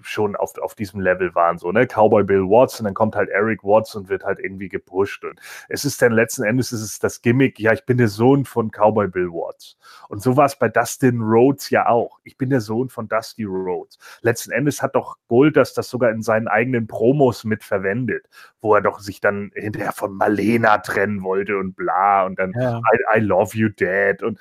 schon 0.00 0.36
auf, 0.36 0.56
auf 0.58 0.74
diesem 0.74 1.00
Level 1.00 1.34
waren, 1.34 1.58
so, 1.58 1.72
ne, 1.72 1.86
Cowboy 1.86 2.24
Bill 2.24 2.42
Watts 2.42 2.80
und 2.80 2.84
dann 2.84 2.94
kommt 2.94 3.16
halt 3.16 3.28
Eric 3.28 3.64
Watts 3.64 3.94
und 3.94 4.08
wird 4.08 4.24
halt 4.24 4.38
irgendwie 4.38 4.68
gepusht 4.68 5.24
und 5.24 5.38
es 5.68 5.84
ist 5.84 6.00
dann 6.00 6.12
letzten 6.12 6.44
Endes 6.44 6.72
ist 6.72 7.04
das 7.04 7.22
Gimmick, 7.22 7.58
ja, 7.58 7.72
ich 7.72 7.84
bin 7.84 7.98
der 7.98 8.08
Sohn 8.08 8.44
von 8.44 8.61
Cowboy 8.70 9.08
Bill 9.08 9.28
Watts. 9.28 9.76
Und 10.08 10.22
so 10.22 10.36
war 10.36 10.46
es 10.46 10.56
bei 10.56 10.68
Dustin 10.68 11.20
Rhodes 11.20 11.70
ja 11.70 11.88
auch. 11.88 12.20
Ich 12.24 12.36
bin 12.36 12.50
der 12.50 12.60
Sohn 12.60 12.88
von 12.88 13.08
Dusty 13.08 13.44
Rhodes. 13.44 13.98
Letzten 14.20 14.52
Endes 14.52 14.82
hat 14.82 14.94
doch 14.94 15.16
Goldust 15.28 15.76
das 15.78 15.88
sogar 15.88 16.10
in 16.10 16.22
seinen 16.22 16.48
eigenen 16.48 16.86
Promos 16.86 17.44
mitverwendet, 17.44 18.28
wo 18.60 18.74
er 18.74 18.80
doch 18.80 19.00
sich 19.00 19.20
dann 19.20 19.50
hinterher 19.54 19.92
von 19.92 20.14
Malena 20.14 20.78
trennen 20.78 21.22
wollte 21.22 21.58
und 21.58 21.74
bla 21.74 22.24
und 22.24 22.38
dann 22.38 22.52
Ja. 22.54 22.78
I, 22.78 23.18
I 23.18 23.20
love 23.20 23.56
you, 23.56 23.68
Dad 23.68 24.22
und 24.22 24.38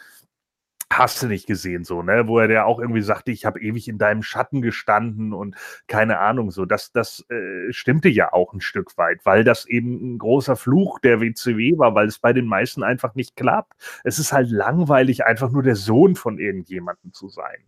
hast 0.92 1.22
du 1.24 1.28
nicht 1.28 1.48
gesehen 1.48 1.84
so, 1.84 2.04
ne, 2.04 2.28
wo 2.28 2.40
er 2.40 2.48
der 2.48 2.66
auch 2.66 2.80
irgendwie 2.80 3.02
sagte, 3.02 3.32
ich 3.32 3.46
habe 3.46 3.62
ewig 3.62 3.88
in 3.88 3.98
deinem 3.98 4.24
Schatten 4.24 4.62
gestanden 4.62 5.34
und 5.34 5.56
keine 5.88 6.20
Ahnung 6.20 6.52
so, 6.52 6.66
das 6.66 6.92
das 6.92 7.26
äh, 7.30 7.72
stimmte 7.72 8.10
ja 8.10 8.34
auch 8.34 8.54
ein 8.54 8.62
Stück 8.62 8.98
weit, 8.98 9.26
weil 9.26 9.44
das 9.44 9.66
eben 9.66 10.16
ein 10.16 10.18
großer 10.18 10.56
Fluch 10.56 11.00
der 11.00 11.22
WCW 11.22 11.78
war, 11.78 11.96
weil 11.96 12.08
es 12.08 12.20
bei 12.20 12.34
den 12.34 12.46
meisten 12.46 12.84
einfach 12.84 13.16
nicht 13.16 13.36
klappt. 13.36 13.74
Es 14.04 14.20
ist 14.20 14.34
halt 14.34 14.50
langweilig 14.50 15.26
einfach 15.26 15.52
nur 15.52 15.64
der 15.64 15.76
Sohn 15.76 16.16
von 16.16 16.40
irgendjemandem 16.40 17.14
zu 17.14 17.30
sein. 17.30 17.66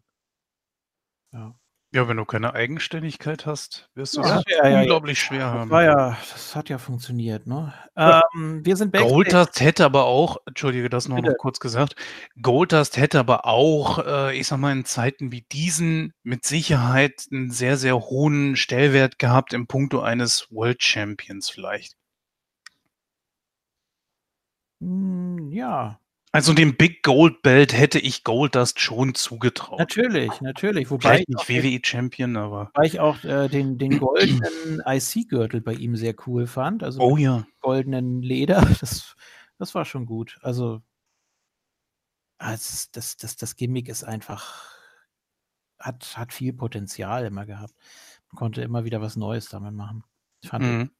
Ja. 1.32 1.56
Ja, 1.95 2.08
wenn 2.08 2.17
du 2.17 2.25
keine 2.25 2.56
Eigenständigkeit 2.56 3.45
hast, 3.45 3.88
wirst 3.93 4.17
du 4.17 4.21
Ja, 4.21 4.39
es 4.39 4.43
ja, 4.47 4.63
ja, 4.63 4.69
ja. 4.69 4.79
unglaublich 4.79 5.19
schwer 5.19 5.39
Das 5.41 5.53
haben. 5.53 5.69
war 5.69 5.84
ja, 5.84 6.17
das 6.32 6.56
hat 6.56 6.69
ja 6.69 6.79
funktioniert, 6.79 7.45
ne? 7.45 7.71
Ähm, 7.95 8.65
wir 8.65 8.75
sind 8.75 8.91
backstage. 8.91 9.13
Goldust 9.13 9.60
hätte 9.62 9.86
aber 9.86 10.06
auch, 10.06 10.38
entschuldige, 10.47 10.89
das 10.89 11.08
noch, 11.08 11.19
noch 11.19 11.38
kurz 11.38 11.60
gesagt, 11.60 11.95
Goldust 12.41 12.97
hätte 12.97 13.19
aber 13.19 13.45
auch, 13.45 13.99
äh, 14.08 14.36
ich 14.36 14.47
sag 14.47 14.58
mal, 14.58 14.71
in 14.71 14.86
Zeiten 14.86 15.32
wie 15.32 15.41
diesen 15.51 16.13
mit 16.23 16.45
Sicherheit 16.45 17.27
einen 17.32 17.51
sehr, 17.51 17.77
sehr 17.77 17.99
hohen 17.99 18.56
Stellwert 18.56 19.19
gehabt 19.19 19.53
im 19.53 19.67
Punkto 19.67 20.01
eines 20.01 20.47
World 20.49 20.82
Champions 20.82 21.51
vielleicht. 21.51 21.95
Hm, 24.82 25.51
ja, 25.51 25.99
Also 26.36 26.54
dem 26.54 26.76
Big 26.76 27.04
Gold 27.04 27.43
Belt 27.43 27.74
hätte 27.78 28.00
ich 28.00 28.24
Goldust 28.24 28.80
schon 28.80 29.13
zugetraut. 29.13 29.78
natürlich, 29.80 30.41
natürlich. 30.41 30.89
Wobei 30.89 31.24
Vielleicht 31.24 31.30
ich 31.30 31.38
auch, 31.38 31.48
nicht 31.48 31.63
WWE 31.63 31.80
Champion, 31.86 32.36
aber. 32.38 32.72
wobei 32.74 32.88
ich 32.88 33.00
auch 33.00 33.24
äh, 33.24 33.48
den, 33.50 33.78
den 33.78 34.00
goldenen 34.00 34.82
IC-Gürtel 34.86 35.62
bei 35.62 35.74
ihm 35.76 35.96
sehr 35.96 36.15
cool 36.26 36.48
fand. 36.48 36.84
Also 36.84 37.02
Oh 37.02 37.17
ja. 37.17 37.46
goldenen 37.62 38.24
Leder, 38.24 38.62
das, 38.82 39.15
das 39.60 39.76
war 39.76 39.86
schon 39.86 40.08
gut. 40.08 40.39
Also 40.41 40.82
ah, 42.39 42.54
es 42.54 42.74
ist- 42.74 42.98
das, 42.98 43.15
das, 43.17 43.36
das 43.36 43.56
Gimmick 43.56 43.88
ist 43.88 44.04
einfach, 44.04 44.72
hat, 45.78 46.17
hat 46.17 46.34
viel 46.34 46.54
Potenzial 46.54 47.26
immer 47.26 47.46
gehabt. 47.46 47.76
Man 48.32 48.39
konnte 48.39 48.63
immer 48.63 48.86
wieder 48.86 49.02
was 49.02 49.15
Neues 49.15 49.50
damit 49.50 49.74
machen. 49.76 50.04
Fand 50.43 50.65
ich. 50.65 50.72
Mhm. 50.72 50.91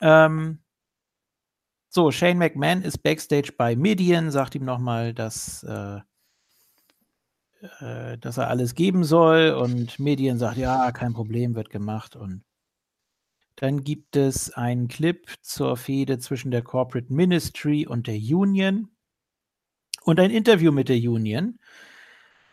Ähm, 0.00 0.58
so, 1.88 2.10
Shane 2.10 2.38
McMahon 2.38 2.82
ist 2.82 2.98
backstage 2.98 3.52
bei 3.56 3.74
Midian, 3.74 4.30
sagt 4.30 4.54
ihm 4.54 4.64
nochmal, 4.64 5.14
dass, 5.14 5.62
äh, 5.62 6.00
äh, 7.80 8.18
dass 8.18 8.36
er 8.36 8.48
alles 8.48 8.74
geben 8.74 9.04
soll 9.04 9.50
und 9.50 9.98
Midian 9.98 10.38
sagt, 10.38 10.58
ja, 10.58 10.92
kein 10.92 11.14
Problem, 11.14 11.54
wird 11.54 11.70
gemacht 11.70 12.14
und 12.14 12.44
dann 13.56 13.82
gibt 13.82 14.14
es 14.14 14.52
einen 14.52 14.86
Clip 14.86 15.26
zur 15.42 15.76
Fehde 15.76 16.18
zwischen 16.20 16.52
der 16.52 16.62
Corporate 16.62 17.12
Ministry 17.12 17.86
und 17.86 18.06
der 18.06 18.14
Union 18.14 18.88
und 20.04 20.20
ein 20.20 20.30
Interview 20.30 20.70
mit 20.70 20.88
der 20.88 20.98
Union. 20.98 21.58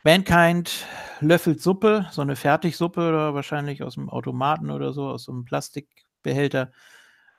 Mankind 0.03 0.85
löffelt 1.19 1.61
Suppe, 1.61 2.07
so 2.11 2.21
eine 2.21 2.35
Fertigsuppe 2.35 3.07
oder 3.07 3.33
wahrscheinlich 3.35 3.83
aus 3.83 3.95
dem 3.95 4.09
Automaten 4.09 4.71
oder 4.71 4.93
so, 4.93 5.07
aus 5.09 5.23
so 5.23 5.31
einem 5.31 5.45
Plastikbehälter 5.45 6.71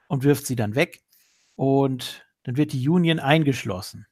und 0.08 0.22
wirft 0.22 0.46
sie 0.46 0.56
dann 0.56 0.74
weg. 0.74 1.02
Und 1.56 2.24
dann 2.44 2.56
wird 2.56 2.72
die 2.72 2.88
Union 2.88 3.18
eingeschlossen. 3.18 4.06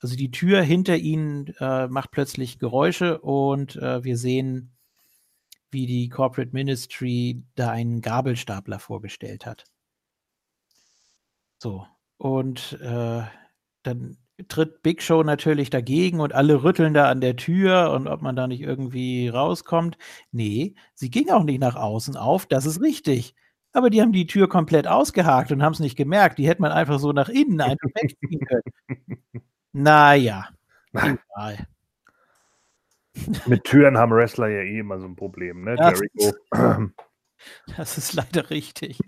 Also 0.00 0.16
die 0.16 0.32
Tür 0.32 0.62
hinter 0.62 0.96
ihnen 0.96 1.54
äh, 1.60 1.86
macht 1.86 2.10
plötzlich 2.10 2.58
Geräusche 2.58 3.20
und 3.20 3.76
äh, 3.76 4.02
wir 4.02 4.16
sehen, 4.16 4.72
wie 5.70 5.86
die 5.86 6.08
Corporate 6.08 6.52
Ministry 6.52 7.44
da 7.54 7.70
einen 7.70 8.00
Gabelstapler 8.00 8.80
vorgestellt 8.80 9.46
hat. 9.46 9.64
So. 11.58 11.86
Und 12.18 12.78
äh, 12.82 13.22
dann 13.84 14.16
tritt 14.48 14.82
Big 14.82 15.02
Show 15.02 15.22
natürlich 15.22 15.70
dagegen 15.70 16.20
und 16.20 16.34
alle 16.34 16.64
rütteln 16.64 16.94
da 16.94 17.08
an 17.08 17.20
der 17.20 17.36
Tür 17.36 17.92
und 17.92 18.08
ob 18.08 18.22
man 18.22 18.34
da 18.34 18.46
nicht 18.46 18.60
irgendwie 18.60 19.28
rauskommt. 19.28 19.98
Nee, 20.32 20.74
sie 20.94 21.10
ging 21.10 21.30
auch 21.30 21.44
nicht 21.44 21.60
nach 21.60 21.76
außen 21.76 22.16
auf, 22.16 22.46
das 22.46 22.66
ist 22.66 22.80
richtig. 22.80 23.34
Aber 23.72 23.90
die 23.90 24.02
haben 24.02 24.12
die 24.12 24.26
Tür 24.26 24.48
komplett 24.48 24.86
ausgehakt 24.86 25.50
und 25.52 25.62
haben 25.62 25.72
es 25.72 25.80
nicht 25.80 25.96
gemerkt. 25.96 26.38
Die 26.38 26.46
hätte 26.46 26.62
man 26.62 26.72
einfach 26.72 26.98
so 26.98 27.12
nach 27.12 27.28
innen 27.28 27.60
einfach 27.60 27.88
wegziehen 27.94 28.46
können. 28.46 29.22
Naja, 29.72 30.48
egal. 30.92 31.66
Mit 33.46 33.64
Türen 33.64 33.98
haben 33.98 34.12
Wrestler 34.12 34.48
ja 34.48 34.60
eh 34.60 34.78
immer 34.78 34.98
so 34.98 35.06
ein 35.06 35.16
Problem, 35.16 35.64
ne? 35.64 35.76
Das 35.76 36.00
Jericho. 36.00 36.36
Das 37.76 37.98
ist 37.98 38.12
leider 38.12 38.50
richtig. 38.50 39.00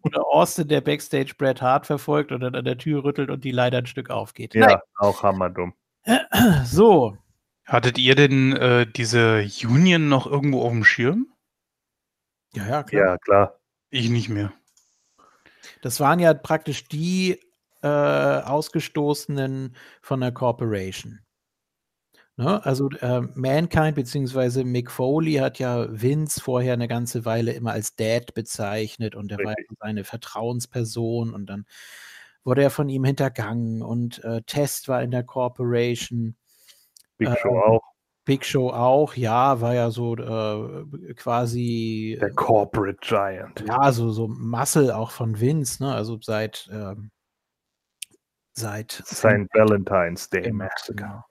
Oder 0.00 0.26
Austin, 0.26 0.66
der 0.66 0.80
Backstage 0.80 1.34
Bret 1.36 1.60
Hart 1.60 1.84
verfolgt 1.84 2.32
und 2.32 2.40
dann 2.40 2.54
an 2.54 2.64
der 2.64 2.78
Tür 2.78 3.04
rüttelt 3.04 3.28
und 3.28 3.44
die 3.44 3.50
leider 3.50 3.76
ein 3.76 3.86
Stück 3.86 4.08
aufgeht. 4.08 4.54
Ja, 4.54 4.80
auch 4.96 5.22
hammerdumm. 5.22 5.74
Nein. 6.06 6.20
So, 6.64 7.18
Hattet 7.64 7.96
ihr 7.98 8.14
denn 8.14 8.56
äh, 8.56 8.86
diese 8.86 9.46
Union 9.64 10.08
noch 10.08 10.26
irgendwo 10.26 10.62
auf 10.62 10.72
dem 10.72 10.84
Schirm? 10.84 11.32
Ja, 12.54 12.66
ja, 12.66 12.82
klar. 12.82 13.04
Ja, 13.06 13.18
klar. 13.18 13.58
Ich 13.92 14.08
nicht 14.08 14.30
mehr. 14.30 14.54
Das 15.82 16.00
waren 16.00 16.18
ja 16.18 16.32
praktisch 16.32 16.88
die 16.88 17.38
äh, 17.82 17.86
Ausgestoßenen 17.86 19.76
von 20.00 20.20
der 20.20 20.32
Corporation. 20.32 21.20
Ne? 22.36 22.64
Also 22.64 22.88
äh, 22.88 23.20
Mankind 23.34 23.94
bzw. 23.94 24.64
Mick 24.64 24.90
Foley 24.90 25.34
hat 25.34 25.58
ja 25.58 25.86
Vince 25.90 26.40
vorher 26.40 26.72
eine 26.72 26.88
ganze 26.88 27.26
Weile 27.26 27.52
immer 27.52 27.72
als 27.72 27.94
Dad 27.94 28.32
bezeichnet 28.32 29.14
und 29.14 29.30
er 29.30 29.38
war 29.38 29.54
seine 29.78 30.04
Vertrauensperson 30.04 31.34
und 31.34 31.46
dann 31.46 31.66
wurde 32.44 32.62
er 32.62 32.70
von 32.70 32.88
ihm 32.88 33.04
hintergangen 33.04 33.82
und 33.82 34.24
äh, 34.24 34.40
Test 34.46 34.88
war 34.88 35.02
in 35.02 35.10
der 35.10 35.24
Corporation. 35.24 36.34
Big 37.18 37.28
Ähm, 37.28 37.36
Show 37.42 37.58
auch. 37.58 37.91
Big 38.24 38.44
Show 38.44 38.70
auch, 38.70 39.14
ja, 39.14 39.60
war 39.60 39.74
ja 39.74 39.90
so 39.90 40.14
äh, 40.16 41.14
quasi 41.14 42.16
Der 42.20 42.30
Corporate 42.30 42.98
Giant. 43.00 43.64
ja, 43.66 43.90
so, 43.92 44.10
so 44.10 44.28
Muscle 44.28 44.94
auch 44.94 45.10
von 45.10 45.40
Vince, 45.40 45.82
ne? 45.82 45.92
Also 45.92 46.18
seit, 46.20 46.70
ähm, 46.72 47.10
seit 48.56 48.92
St. 48.92 49.48
Valentine's 49.54 50.30
Day 50.30 50.52
Massacre. 50.52 50.94
genau. 50.94 51.24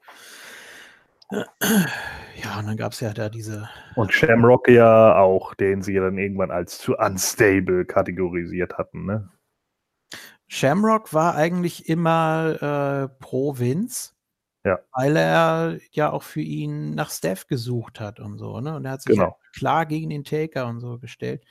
Ja, 2.36 2.60
und 2.60 2.68
dann 2.68 2.76
gab 2.76 2.92
es 2.92 3.00
ja 3.00 3.14
da 3.14 3.30
diese, 3.30 3.70
Und 3.96 4.12
Shamrock 4.12 4.68
ja 4.68 5.18
auch, 5.18 5.54
den 5.54 5.82
sie 5.82 5.94
dann 5.94 6.18
irgendwann 6.18 6.52
als 6.52 6.78
zu 6.78 6.98
unstable 6.98 7.86
kategorisiert 7.86 8.78
hatten, 8.78 9.06
ne? 9.06 9.30
Shamrock 10.48 11.14
war 11.14 11.36
eigentlich 11.36 11.88
immer 11.88 13.08
äh, 13.10 13.24
pro 13.24 13.58
Vince, 13.58 14.12
Ja. 14.64 14.80
weil 14.94 15.16
er 15.18 15.80
ja 15.92 16.12
auch 16.12 16.22
für 16.24 16.42
ihn 16.42 16.94
nach 16.94 17.10
Steph 17.10 17.48
gesucht 17.48 18.00
hat 18.00 18.20
und 18.20 18.38
so, 18.38 18.60
ne? 18.62 18.76
Und 18.76 18.86
er 18.86 18.92
hat 18.92 19.02
sich 19.02 19.16
Genau. 19.16 19.38
klar 19.54 19.86
gegen 19.88 20.10
den 20.12 20.24
Taker 20.24 20.68
und 20.68 20.80
so 20.80 21.00
gestellt. 21.00 21.44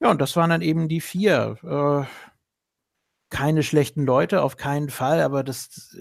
Ja, 0.00 0.10
und 0.10 0.20
das 0.20 0.34
waren 0.36 0.50
dann 0.50 0.62
eben 0.62 0.88
die 0.88 1.00
vier. 1.00 1.56
Äh, 1.62 2.06
keine 3.32 3.62
schlechten 3.62 4.04
Leute, 4.04 4.42
auf 4.42 4.56
keinen 4.56 4.90
Fall, 4.90 5.20
aber 5.20 5.44
das, 5.44 5.96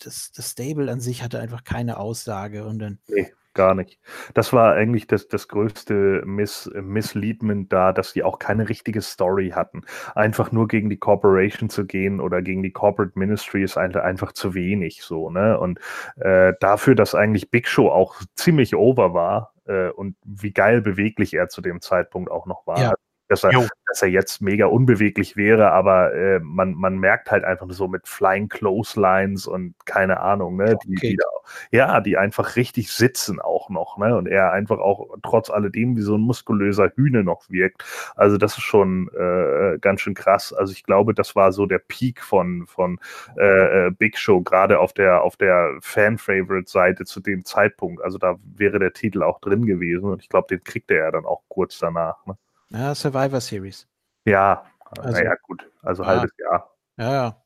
das, 0.00 0.32
das 0.32 0.50
Stable 0.50 0.90
an 0.90 0.98
sich 1.00 1.22
hatte 1.22 1.38
einfach 1.38 1.62
keine 1.62 1.98
Aussage. 1.98 2.64
Und 2.66 2.80
dann, 2.80 2.98
Nee, 3.06 3.32
gar 3.54 3.74
nicht. 3.74 3.98
Das 4.34 4.52
war 4.52 4.74
eigentlich 4.74 5.06
das, 5.06 5.28
das 5.28 5.48
größte 5.48 6.22
Miss, 6.26 6.70
Missleadment 6.74 7.72
da, 7.72 7.92
dass 7.92 8.12
die 8.12 8.22
auch 8.22 8.38
keine 8.38 8.68
richtige 8.68 9.00
Story 9.02 9.50
hatten. 9.50 9.82
Einfach 10.14 10.52
nur 10.52 10.68
gegen 10.68 10.90
die 10.90 10.98
Corporation 10.98 11.70
zu 11.70 11.86
gehen 11.86 12.20
oder 12.20 12.42
gegen 12.42 12.62
die 12.62 12.72
Corporate 12.72 13.18
Ministry 13.18 13.62
ist 13.62 13.76
ein- 13.76 13.94
einfach 13.96 14.32
zu 14.32 14.54
wenig 14.54 15.02
so, 15.02 15.30
ne? 15.30 15.58
Und 15.58 15.78
äh, 16.16 16.52
dafür, 16.60 16.94
dass 16.94 17.14
eigentlich 17.14 17.50
Big 17.50 17.68
Show 17.68 17.88
auch 17.90 18.16
ziemlich 18.34 18.74
over 18.74 19.14
war 19.14 19.54
äh, 19.66 19.88
und 19.90 20.16
wie 20.24 20.52
geil 20.52 20.80
beweglich 20.82 21.34
er 21.34 21.48
zu 21.48 21.60
dem 21.62 21.80
Zeitpunkt 21.80 22.30
auch 22.30 22.46
noch 22.46 22.66
war. 22.66 22.80
Ja. 22.80 22.92
Dass 23.34 23.44
er, 23.44 23.52
Jo. 23.52 23.66
dass 23.86 24.02
er 24.02 24.08
jetzt 24.08 24.40
mega 24.40 24.66
unbeweglich 24.66 25.36
wäre, 25.36 25.72
aber 25.72 26.14
äh, 26.14 26.40
man, 26.40 26.74
man 26.74 26.98
merkt 26.98 27.30
halt 27.30 27.44
einfach 27.44 27.66
so 27.70 27.88
mit 27.88 28.06
Flying 28.06 28.48
Clotheslines 28.48 29.46
und 29.46 29.74
keine 29.86 30.20
Ahnung, 30.20 30.56
ne? 30.56 30.76
Die, 30.84 30.94
Okay. 30.96 31.10
die 31.10 31.16
da 31.16 31.24
ja, 31.70 32.00
die 32.00 32.16
einfach 32.16 32.56
richtig 32.56 32.92
sitzen 32.92 33.40
auch 33.40 33.68
noch, 33.70 33.98
ne? 33.98 34.16
Und 34.16 34.26
er 34.28 34.52
einfach 34.52 34.78
auch 34.78 35.16
trotz 35.22 35.50
alledem 35.50 35.96
wie 35.96 36.02
so 36.02 36.16
ein 36.16 36.20
muskulöser 36.20 36.90
Hühne 36.94 37.24
noch 37.24 37.48
wirkt. 37.50 37.84
Also 38.16 38.36
das 38.38 38.56
ist 38.56 38.64
schon 38.64 39.08
äh, 39.14 39.78
ganz 39.80 40.00
schön 40.00 40.14
krass. 40.14 40.52
Also 40.52 40.72
ich 40.72 40.84
glaube, 40.84 41.14
das 41.14 41.36
war 41.36 41.52
so 41.52 41.66
der 41.66 41.78
Peak 41.78 42.22
von, 42.22 42.66
von 42.66 42.98
äh, 43.36 43.86
äh, 43.86 43.90
Big 43.90 44.18
Show, 44.18 44.40
gerade 44.42 44.78
auf 44.78 44.92
der, 44.92 45.22
auf 45.22 45.36
der 45.36 45.76
Fan-Favorite-Seite 45.80 47.04
zu 47.04 47.20
dem 47.20 47.44
Zeitpunkt. 47.44 48.02
Also 48.02 48.18
da 48.18 48.36
wäre 48.56 48.78
der 48.78 48.92
Titel 48.92 49.22
auch 49.22 49.40
drin 49.40 49.66
gewesen 49.66 50.10
und 50.10 50.22
ich 50.22 50.28
glaube, 50.28 50.48
den 50.48 50.62
kriegte 50.64 50.94
er 50.96 51.12
dann 51.12 51.26
auch 51.26 51.42
kurz 51.48 51.78
danach. 51.78 52.24
Ne? 52.26 52.36
Ja, 52.74 52.94
Survivor 52.94 53.40
Series. 53.40 53.86
Ja, 54.26 54.64
Also- 54.96 55.10
naja, 55.10 55.34
gut. 55.42 55.68
Also 55.82 56.02
Ja. 56.02 56.08
halbes 56.08 56.30
Jahr. 56.38 56.70
Ja, 56.96 57.12
ja. 57.12 57.42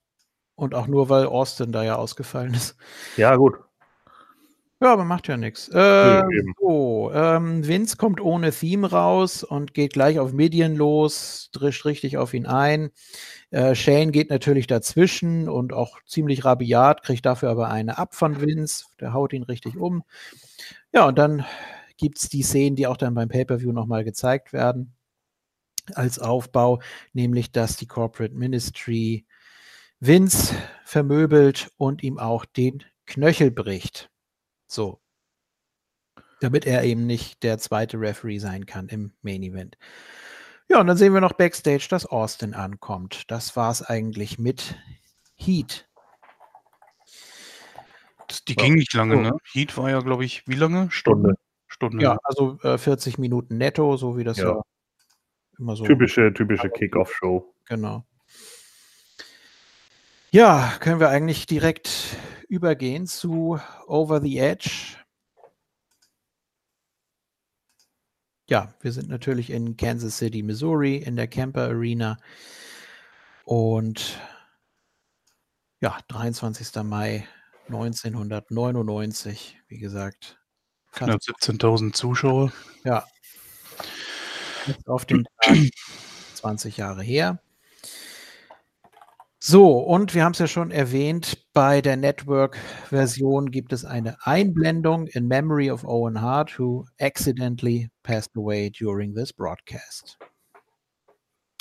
Und 0.55 0.75
auch 0.75 0.87
nur, 0.89 1.09
weil 1.09 1.27
Austin 1.27 1.71
da 1.73 1.83
ja 1.85 1.95
ausgefallen 1.97 2.55
ist. 2.55 2.77
Ja, 3.17 3.37
gut. 3.37 3.59
Ja, 4.81 4.93
aber 4.93 5.05
macht 5.05 5.27
ja 5.27 5.37
nichts. 5.37 5.69
Äh, 5.71 6.23
so, 6.61 7.11
ähm, 7.13 7.67
Vince 7.67 7.97
kommt 7.97 8.21
ohne 8.21 8.53
Theme 8.53 8.89
raus 8.89 9.43
und 9.43 9.75
geht 9.75 9.93
gleich 9.93 10.21
auf 10.21 10.33
Midian 10.33 10.77
los, 10.77 11.51
drischt 11.53 11.85
richtig 11.85 12.17
auf 12.17 12.33
ihn 12.33 12.47
ein. 12.47 12.91
Äh, 13.51 13.75
Shane 13.75 14.13
geht 14.13 14.31
natürlich 14.31 14.69
dazwischen 14.69 15.49
und 15.49 15.73
auch 15.73 15.99
ziemlich 16.07 16.45
rabiat, 16.45 17.03
kriegt 17.03 17.27
dafür 17.27 17.51
aber 17.51 17.71
eine 17.71 17.99
ab 17.99 18.15
von 18.15 18.41
Vince. 18.41 18.85
Der 19.01 19.13
haut 19.13 19.33
ihn 19.33 19.43
richtig 19.43 19.77
um. 19.77 20.05
Ja, 20.93 21.07
und 21.07 21.19
dann 21.19 21.45
gibt 21.97 22.19
es 22.19 22.29
die 22.29 22.43
Szenen, 22.43 22.77
die 22.77 22.87
auch 22.87 22.97
dann 22.97 23.15
beim 23.15 23.29
Pay-Per-View 23.29 23.73
nochmal 23.73 24.05
gezeigt 24.05 24.53
werden, 24.53 24.95
als 25.97 26.19
Aufbau, 26.19 26.81
nämlich 27.13 27.53
dass 27.53 27.77
die 27.77 27.87
Corporate 27.87 28.35
Ministry 28.35 29.27
Vince 30.01 30.55
vermöbelt 30.85 31.71
und 31.77 32.03
ihm 32.03 32.19
auch 32.19 32.45
den 32.45 32.85
Knöchel 33.07 33.51
bricht. 33.51 34.11
So. 34.67 35.01
Damit 36.41 36.67
er 36.67 36.85
eben 36.85 37.07
nicht 37.07 37.43
der 37.43 37.59
zweite 37.59 37.99
Referee 38.01 38.39
sein 38.39 38.65
kann 38.67 38.89
im 38.89 39.13
Main 39.23 39.43
Event. 39.43 39.77
Ja, 40.69 40.81
und 40.81 40.87
dann 40.87 40.97
sehen 40.97 41.15
wir 41.15 41.21
noch 41.21 41.33
Backstage, 41.33 41.87
dass 41.89 42.07
Austin 42.07 42.55
ankommt. 42.55 43.25
Das 43.29 43.57
war 43.57 43.71
es 43.71 43.83
eigentlich 43.83 44.39
mit 44.39 44.77
Heat. 45.35 45.89
Das, 48.29 48.45
die 48.45 48.55
ging 48.55 48.75
nicht 48.75 48.93
lange, 48.93 49.17
Oh. 49.17 49.21
ne? 49.21 49.33
Heat 49.53 49.77
war 49.79 49.91
ja, 49.91 50.01
glaube 50.01 50.25
ich, 50.25 50.47
wie 50.47 50.55
lange? 50.55 50.91
Stunde. 50.91 51.35
Stunde. 51.67 52.03
Ja, 52.03 52.19
also 52.23 52.59
äh, 52.63 52.77
40 52.79 53.19
Minuten 53.19 53.57
netto, 53.57 53.97
so 53.97 54.17
wie 54.19 54.25
das 54.25 54.37
ja, 54.37 54.51
Ja. 54.51 54.63
Immer 55.59 55.77
so 55.77 55.85
Typische, 55.85 56.33
typische 56.33 56.71
Kickoff-Show. 56.71 57.55
Genau. 57.67 58.05
Ja, 60.31 60.75
können 60.81 61.01
wir 61.01 61.09
eigentlich 61.09 61.47
direkt 61.47 62.17
übergehen 62.49 63.07
zu 63.07 63.59
Over 63.87 64.21
the 64.21 64.39
Edge. 64.39 64.97
Ja, 68.49 68.75
wir 68.81 68.93
sind 68.93 69.09
natürlich 69.09 69.51
in 69.51 69.77
Kansas 69.77 70.19
City, 70.19 70.43
Missouri, 70.43 70.97
in 70.97 71.17
der 71.17 71.29
Camper 71.29 71.65
Arena. 71.65 72.19
Und 73.45 74.19
ja, 75.81 75.99
23. 76.09 76.83
Mai 76.83 77.27
1999, 77.67 79.61
wie 79.69 79.79
gesagt. 79.79 80.39
Knapp 80.93 81.21
17.000 81.21 81.93
Zuschauer. 81.93 82.53
Ja. 82.85 83.05
Auf 84.87 85.05
den 85.05 85.25
Tag 85.41 85.57
20 86.35 86.77
Jahre 86.77 87.03
her. 87.03 87.41
So, 89.41 89.79
und 89.79 90.15
wir 90.15 90.25
haben 90.25 90.33
es 90.33 90.41
ja 90.41 90.49
schon 90.49 90.73
erwähnt, 90.73 91.47
bei 91.53 91.81
der 91.81 91.97
Network-Version 91.97 93.53
gibt 93.53 93.73
es 93.73 93.85
eine 93.85 94.17
Einblendung 94.27 95.07
in 95.07 95.29
memory 95.29 95.71
of 95.71 95.85
Owen 95.85 96.21
Hart, 96.21 96.59
who 96.59 96.87
accidentally 97.01 97.89
passed 98.03 98.37
away 98.37 98.69
during 98.69 99.15
this 99.15 99.33
broadcast. 99.33 100.19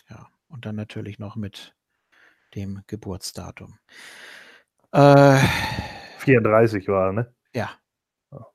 Ja, 0.10 0.28
und 0.50 0.66
dann 0.66 0.76
natürlich 0.76 1.20
noch 1.20 1.36
mit 1.36 1.76
dem 2.56 2.82
Geburtsdatum. 2.88 3.78
Äh, 4.92 5.38
34 6.20 6.88
war, 6.88 7.14
ne? 7.14 7.34
ja. 7.54 7.70
Ja. 8.32 8.48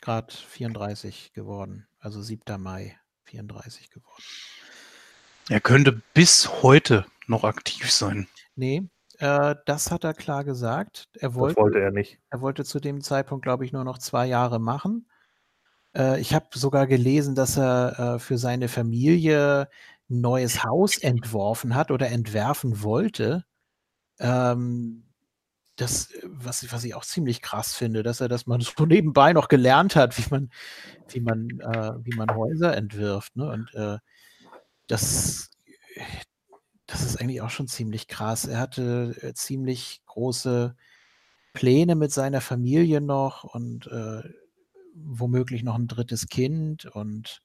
Gerade 0.00 0.32
34 0.32 1.32
geworden, 1.32 1.88
also 2.04 2.22
7. 2.22 2.60
Mai 2.60 2.96
34 3.24 3.90
geworden. 3.90 4.22
Er 5.48 5.60
könnte 5.60 6.02
bis 6.12 6.62
heute 6.62 7.06
noch 7.26 7.44
aktiv 7.44 7.90
sein. 7.90 8.28
Nee, 8.56 8.82
äh, 9.18 9.54
das 9.66 9.90
hat 9.90 10.04
er 10.04 10.14
klar 10.14 10.44
gesagt. 10.44 11.08
Er 11.14 11.28
Das 11.30 11.34
wollte, 11.38 11.56
wollte 11.60 11.80
er 11.80 11.90
nicht. 11.90 12.18
er 12.30 12.40
wollte 12.40 12.64
zu 12.64 12.80
dem 12.80 13.00
Zeitpunkt, 13.00 13.44
glaube 13.44 13.64
ich, 13.64 13.72
nur 13.72 13.84
noch 13.84 13.98
zwei 13.98 14.26
Jahre 14.26 14.58
machen. 14.58 15.08
Äh, 15.96 16.20
ich 16.20 16.34
habe 16.34 16.46
sogar 16.54 16.86
gelesen, 16.86 17.34
dass 17.34 17.56
er 17.56 17.98
äh, 18.16 18.18
für 18.18 18.38
seine 18.38 18.68
Familie 18.68 19.68
ein 20.10 20.20
neues 20.20 20.62
Haus 20.64 20.98
entworfen 20.98 21.74
hat 21.74 21.90
oder 21.90 22.08
entwerfen 22.08 22.82
wollte. 22.82 23.44
Ähm, 24.18 25.03
das, 25.76 26.10
äh, 26.12 26.20
was, 26.24 26.70
was 26.72 26.84
ich 26.84 26.94
auch 26.94 27.04
ziemlich 27.04 27.42
krass 27.42 27.74
finde, 27.74 28.02
dass 28.02 28.20
er 28.20 28.28
das 28.28 28.46
mal 28.46 28.60
so 28.60 28.86
nebenbei 28.86 29.32
noch 29.32 29.48
gelernt 29.48 29.96
hat, 29.96 30.18
wie 30.18 30.30
man, 30.30 30.50
wie 31.08 31.20
man, 31.20 31.48
äh, 31.60 31.92
wie 32.04 32.16
man 32.16 32.34
Häuser 32.34 32.76
entwirft. 32.76 33.36
Ne? 33.36 33.50
Und 33.50 33.74
äh, 33.74 33.98
das, 34.86 35.50
das 36.86 37.02
ist 37.02 37.20
eigentlich 37.20 37.42
auch 37.42 37.50
schon 37.50 37.68
ziemlich 37.68 38.08
krass. 38.08 38.46
Er 38.46 38.58
hatte 38.58 39.16
äh, 39.22 39.32
ziemlich 39.34 40.02
große 40.06 40.76
Pläne 41.52 41.94
mit 41.94 42.12
seiner 42.12 42.40
Familie 42.40 43.00
noch 43.00 43.44
und 43.44 43.86
äh, 43.86 44.22
womöglich 44.94 45.62
noch 45.62 45.76
ein 45.76 45.86
drittes 45.88 46.28
Kind 46.28 46.84
und 46.86 47.42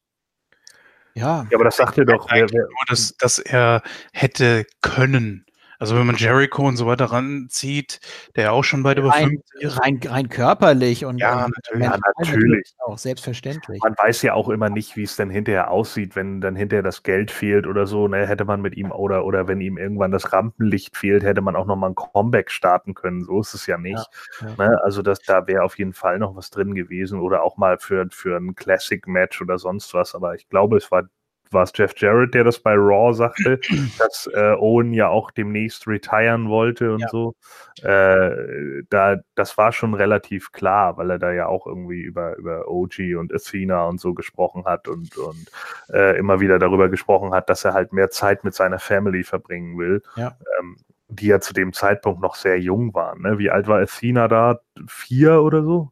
ja, 1.16 1.48
Ja, 1.50 1.58
aber 1.58 1.66
das 1.66 1.78
sagt 1.78 1.98
er 1.98 2.06
doch. 2.06 2.28
Wer, 2.32 2.50
wer, 2.52 2.62
Nur, 2.62 2.86
dass, 2.88 3.16
dass 3.18 3.40
er 3.40 3.82
hätte 4.14 4.66
können. 4.82 5.46
Also 5.80 5.96
wenn 5.96 6.06
man 6.06 6.18
Jericho 6.18 6.68
und 6.68 6.76
so 6.76 6.86
weiter 6.88 7.06
ranzieht, 7.06 8.02
der 8.36 8.44
ja 8.44 8.52
auch 8.52 8.64
schon 8.66 8.84
weit 8.84 8.98
über 8.98 9.12
Rein, 9.12 9.30
50 9.30 9.62
ist. 9.62 9.82
rein, 9.82 10.00
rein 10.06 10.28
körperlich 10.28 11.06
und 11.06 11.20
Ja, 11.20 11.46
und 11.46 11.54
natürlich. 11.56 11.86
Ja, 11.86 11.98
natürlich. 12.18 12.76
auch, 12.80 12.98
selbstverständlich. 12.98 13.82
Man 13.82 13.96
weiß 13.98 14.22
ja 14.24 14.34
auch 14.34 14.50
immer 14.50 14.70
nicht, 14.70 14.98
wie 14.98 15.04
es 15.04 15.16
denn 15.16 15.30
hinterher 15.30 15.72
aussieht, 15.72 16.18
wenn 16.18 16.42
dann 16.42 16.58
hinterher 16.58 16.84
das 16.84 17.04
Geld 17.04 17.32
fehlt 17.32 17.66
oder 17.66 17.88
so. 17.88 18.10
Ne, 18.10 18.28
hätte 18.28 18.44
man 18.44 18.62
mit 18.62 18.76
ihm 18.76 18.92
oder 18.92 19.24
oder 19.24 19.48
wenn 19.48 19.62
ihm 19.62 19.78
irgendwann 19.78 20.12
das 20.12 20.34
Rampenlicht 20.34 20.98
fehlt, 20.98 21.24
hätte 21.24 21.42
man 21.42 21.56
auch 21.56 21.66
noch 21.66 21.78
mal 21.78 21.88
ein 21.88 21.96
Comeback 21.96 22.52
starten 22.52 22.94
können. 22.94 23.24
So 23.24 23.40
ist 23.40 23.54
es 23.54 23.66
ja 23.66 23.78
nicht. 23.78 24.06
ja. 24.42 24.56
Ne? 24.58 24.78
Also 24.84 25.02
das, 25.02 25.20
da 25.22 25.48
wäre 25.48 25.64
auf 25.64 25.78
jeden 25.78 25.94
Fall 25.94 26.20
noch 26.20 26.36
was 26.36 26.50
drin 26.50 26.76
gewesen 26.76 27.22
oder 27.22 27.42
auch 27.42 27.56
mal 27.56 27.78
für, 27.80 28.06
für 28.12 28.36
ein 28.36 28.54
Classic-Match 28.54 29.42
oder 29.42 29.58
sonst 29.58 29.94
was. 29.94 30.14
Aber 30.14 30.36
ich 30.36 30.50
glaube, 30.50 30.76
es 30.76 30.92
war 30.92 31.04
war 31.52 31.64
es 31.64 31.72
Jeff 31.76 31.94
Jarrett, 31.98 32.34
der 32.34 32.44
das 32.44 32.60
bei 32.60 32.74
Raw 32.76 33.14
sagte, 33.14 33.60
dass 33.98 34.28
äh, 34.34 34.54
Owen 34.58 34.94
ja 34.94 35.10
auch 35.10 35.32
demnächst 35.32 35.88
retiren 35.88 36.50
wollte 36.50 36.94
und 36.94 37.00
Ja. 37.02 37.08
so. 37.10 37.36
Äh, 37.82 38.84
da, 38.90 39.18
das 39.36 39.58
war 39.58 39.72
schon 39.72 39.94
relativ 39.94 40.52
klar, 40.52 40.98
weil 40.98 41.10
er 41.12 41.20
da 41.20 41.32
ja 41.32 41.48
auch 41.48 41.66
irgendwie 41.66 42.02
über, 42.02 42.36
über 42.38 42.68
OG 42.68 43.16
und 43.18 43.34
Athena 43.34 43.86
und 43.86 44.00
so 44.02 44.14
gesprochen 44.14 44.66
hat 44.66 44.88
und, 44.88 45.18
und 45.18 45.50
äh, 45.94 46.18
immer 46.18 46.40
wieder 46.42 46.60
darüber 46.60 46.90
gesprochen 46.90 47.32
hat, 47.34 47.50
dass 47.50 47.64
er 47.66 47.74
halt 47.74 47.94
mehr 47.94 48.10
Zeit 48.10 48.44
mit 48.44 48.54
seiner 48.54 48.80
Family 48.80 49.24
verbringen 49.24 49.78
will. 49.78 50.02
Ja. 50.16 50.38
Ähm, 50.60 50.76
die 51.12 51.26
ja 51.26 51.40
zu 51.40 51.54
dem 51.54 51.74
Zeitpunkt 51.74 52.22
noch 52.22 52.36
sehr 52.36 52.60
jung 52.60 52.94
waren. 52.94 53.24
Ne? 53.24 53.40
Wie 53.40 53.50
alt 53.50 53.68
war 53.68 53.80
Athena 53.80 54.28
da? 54.28 54.60
Vier 54.88 55.42
oder 55.42 55.64
so? 55.64 55.92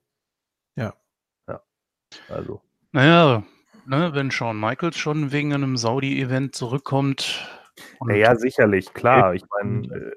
Ja. 0.75 0.93
Ja. 1.47 1.61
Also. 2.29 2.61
Naja, 2.91 3.43
ne, 3.87 4.11
wenn 4.13 4.31
Shawn 4.31 4.59
Michaels 4.59 4.97
schon 4.97 5.31
wegen 5.31 5.53
einem 5.53 5.77
Saudi-Event 5.77 6.55
zurückkommt. 6.55 7.47
Naja, 8.03 8.35
sicherlich, 8.35 8.93
klar. 8.93 9.33
Ich 9.33 9.43
meine, 9.49 9.87
äh, 9.87 10.11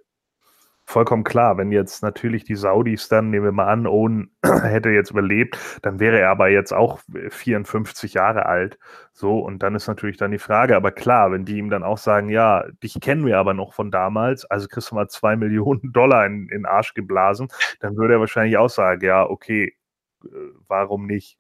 vollkommen 0.85 1.25
klar, 1.25 1.57
wenn 1.57 1.71
jetzt 1.71 2.03
natürlich 2.03 2.45
die 2.45 2.57
Saudis 2.57 3.09
dann, 3.09 3.31
nehmen 3.31 3.45
wir 3.45 3.53
mal 3.53 3.69
an, 3.69 3.87
Owen 3.87 4.31
hätte 4.43 4.91
jetzt 4.91 5.11
überlebt, 5.11 5.57
dann 5.83 6.01
wäre 6.01 6.19
er 6.19 6.31
aber 6.31 6.49
jetzt 6.49 6.73
auch 6.73 7.01
54 7.29 8.15
Jahre 8.15 8.47
alt. 8.47 8.79
So, 9.13 9.39
und 9.39 9.63
dann 9.63 9.75
ist 9.75 9.87
natürlich 9.87 10.17
dann 10.17 10.33
die 10.33 10.39
Frage, 10.39 10.75
aber 10.75 10.91
klar, 10.91 11.31
wenn 11.31 11.45
die 11.45 11.59
ihm 11.59 11.71
dann 11.71 11.85
auch 11.85 11.99
sagen, 11.99 12.29
ja, 12.29 12.65
dich 12.83 12.99
kennen 13.01 13.25
wir 13.25 13.39
aber 13.39 13.55
noch 13.55 13.73
von 13.73 13.91
damals, 13.91 14.45
also 14.47 14.67
kriegst 14.67 14.91
du 14.91 14.97
mal 14.97 15.09
zwei 15.09 15.37
Millionen 15.37 15.93
Dollar 15.93 16.27
in, 16.27 16.49
in 16.49 16.63
den 16.63 16.67
Arsch 16.67 16.95
geblasen, 16.95 17.49
dann 17.79 17.97
würde 17.97 18.15
er 18.15 18.21
wahrscheinlich 18.21 18.57
auch 18.57 18.71
sagen, 18.71 19.05
ja, 19.05 19.25
okay, 19.25 19.77
äh, 20.25 20.29
warum 20.67 21.07
nicht? 21.07 21.39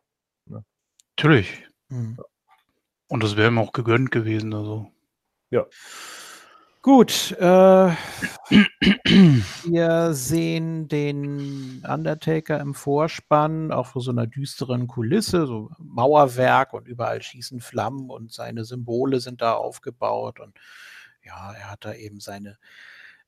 Natürlich. 1.16 1.69
Mhm. 1.91 2.18
Und 3.09 3.22
das 3.22 3.36
wäre 3.36 3.49
ihm 3.49 3.59
auch 3.59 3.72
gegönnt 3.72 4.11
gewesen. 4.11 4.55
Also. 4.55 4.91
Gut, 6.82 7.32
äh, 7.32 7.45
wir 9.64 10.14
sehen 10.14 10.88
den 10.88 11.84
Undertaker 11.86 12.59
im 12.59 12.72
Vorspann, 12.72 13.70
auch 13.70 13.88
vor 13.88 14.01
so 14.01 14.12
einer 14.12 14.26
düsteren 14.26 14.86
Kulisse, 14.86 15.47
so 15.47 15.70
Mauerwerk 15.78 16.72
und 16.72 16.88
überall 16.88 17.20
schießen 17.20 17.61
Flammen 17.61 18.09
und 18.09 18.32
seine 18.32 18.64
Symbole 18.64 19.20
sind 19.20 19.43
da 19.43 19.53
aufgebaut 19.53 20.41
und 20.41 20.57
ja, 21.22 21.53
er 21.53 21.70
hat 21.70 21.84
da 21.84 21.93
eben 21.93 22.18
seine 22.18 22.57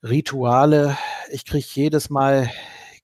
Rituale. 0.02 0.96
Ich 1.30 1.44
kriege 1.44 1.66
jedes 1.74 2.08
Mal 2.08 2.50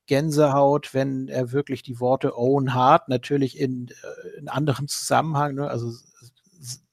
Gänsehaut, 0.09 0.95
wenn 0.95 1.29
er 1.29 1.53
wirklich 1.53 1.83
die 1.85 2.01
Worte 2.01 2.37
Owen 2.37 2.75
Hart, 2.75 3.09
natürlich 3.09 3.61
in, 3.61 3.89
äh, 3.89 4.39
in 4.39 4.49
anderem 4.49 4.89
Zusammenhang, 4.89 5.55
ne? 5.55 5.69
also 5.69 5.93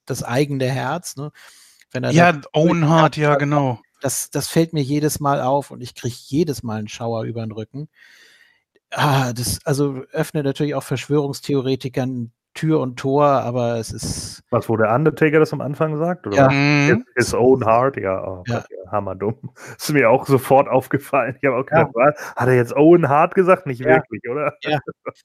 das 0.05 0.21
eigene 0.21 0.65
Herz, 0.65 1.15
ne? 1.15 1.31
wenn 1.91 2.03
er 2.03 2.11
Ja, 2.11 2.39
Owen 2.53 2.87
Hart, 2.87 3.17
ja, 3.17 3.35
genau. 3.35 3.79
das, 4.01 4.29
das 4.29 4.47
fällt 4.47 4.73
mir 4.73 4.83
jedes 4.83 5.19
Mal 5.19 5.41
auf 5.41 5.71
und 5.71 5.81
ich 5.81 5.95
kriege 5.95 6.15
jedes 6.15 6.61
Mal 6.61 6.77
einen 6.77 6.87
Schauer 6.87 7.23
über 7.23 7.41
den 7.41 7.51
Rücken. 7.51 7.89
Ah, 8.91 9.33
das 9.33 9.65
also 9.65 10.03
öffnet 10.11 10.45
natürlich 10.45 10.75
auch 10.75 10.83
Verschwörungstheoretikern 10.83 12.31
Tür 12.55 12.79
und 12.79 12.95
Tor, 12.97 13.25
aber 13.25 13.75
es 13.77 13.91
ist 13.91 14.41
Was, 14.49 14.67
wo 14.69 14.77
der 14.77 14.93
Undertaker 14.95 15.39
das 15.39 15.53
am 15.53 15.61
Anfang 15.61 15.97
sagt? 15.97 16.25
Oder 16.25 16.35
Ja. 16.37 16.45
was? 16.47 16.53
Mhm. 16.53 17.05
His 17.15 17.33
own 17.35 17.65
heart, 17.65 17.97
ja, 17.97 18.23
oh 18.25 18.43
Ja. 18.47 18.59
Gott, 18.61 18.65
ja, 18.71 18.91
hammerdumm. 18.91 19.51
Ist 19.77 19.91
mir 19.91 20.09
auch 20.09 20.25
sofort 20.25 20.67
aufgefallen. 20.69 21.37
Ich 21.41 21.45
habe 21.47 21.57
auch 21.57 21.65
Ja. 21.69 21.83
gedacht, 21.83 21.91
was? 21.95 22.35
hat 22.35 22.47
er 22.47 22.55
jetzt 22.55 22.75
Owen 22.75 23.07
Hart 23.09 23.35
gesagt? 23.35 23.67
Nicht 23.67 23.81
Ja. 23.81 23.97
wirklich, 23.97 24.21
oder? 24.29 24.53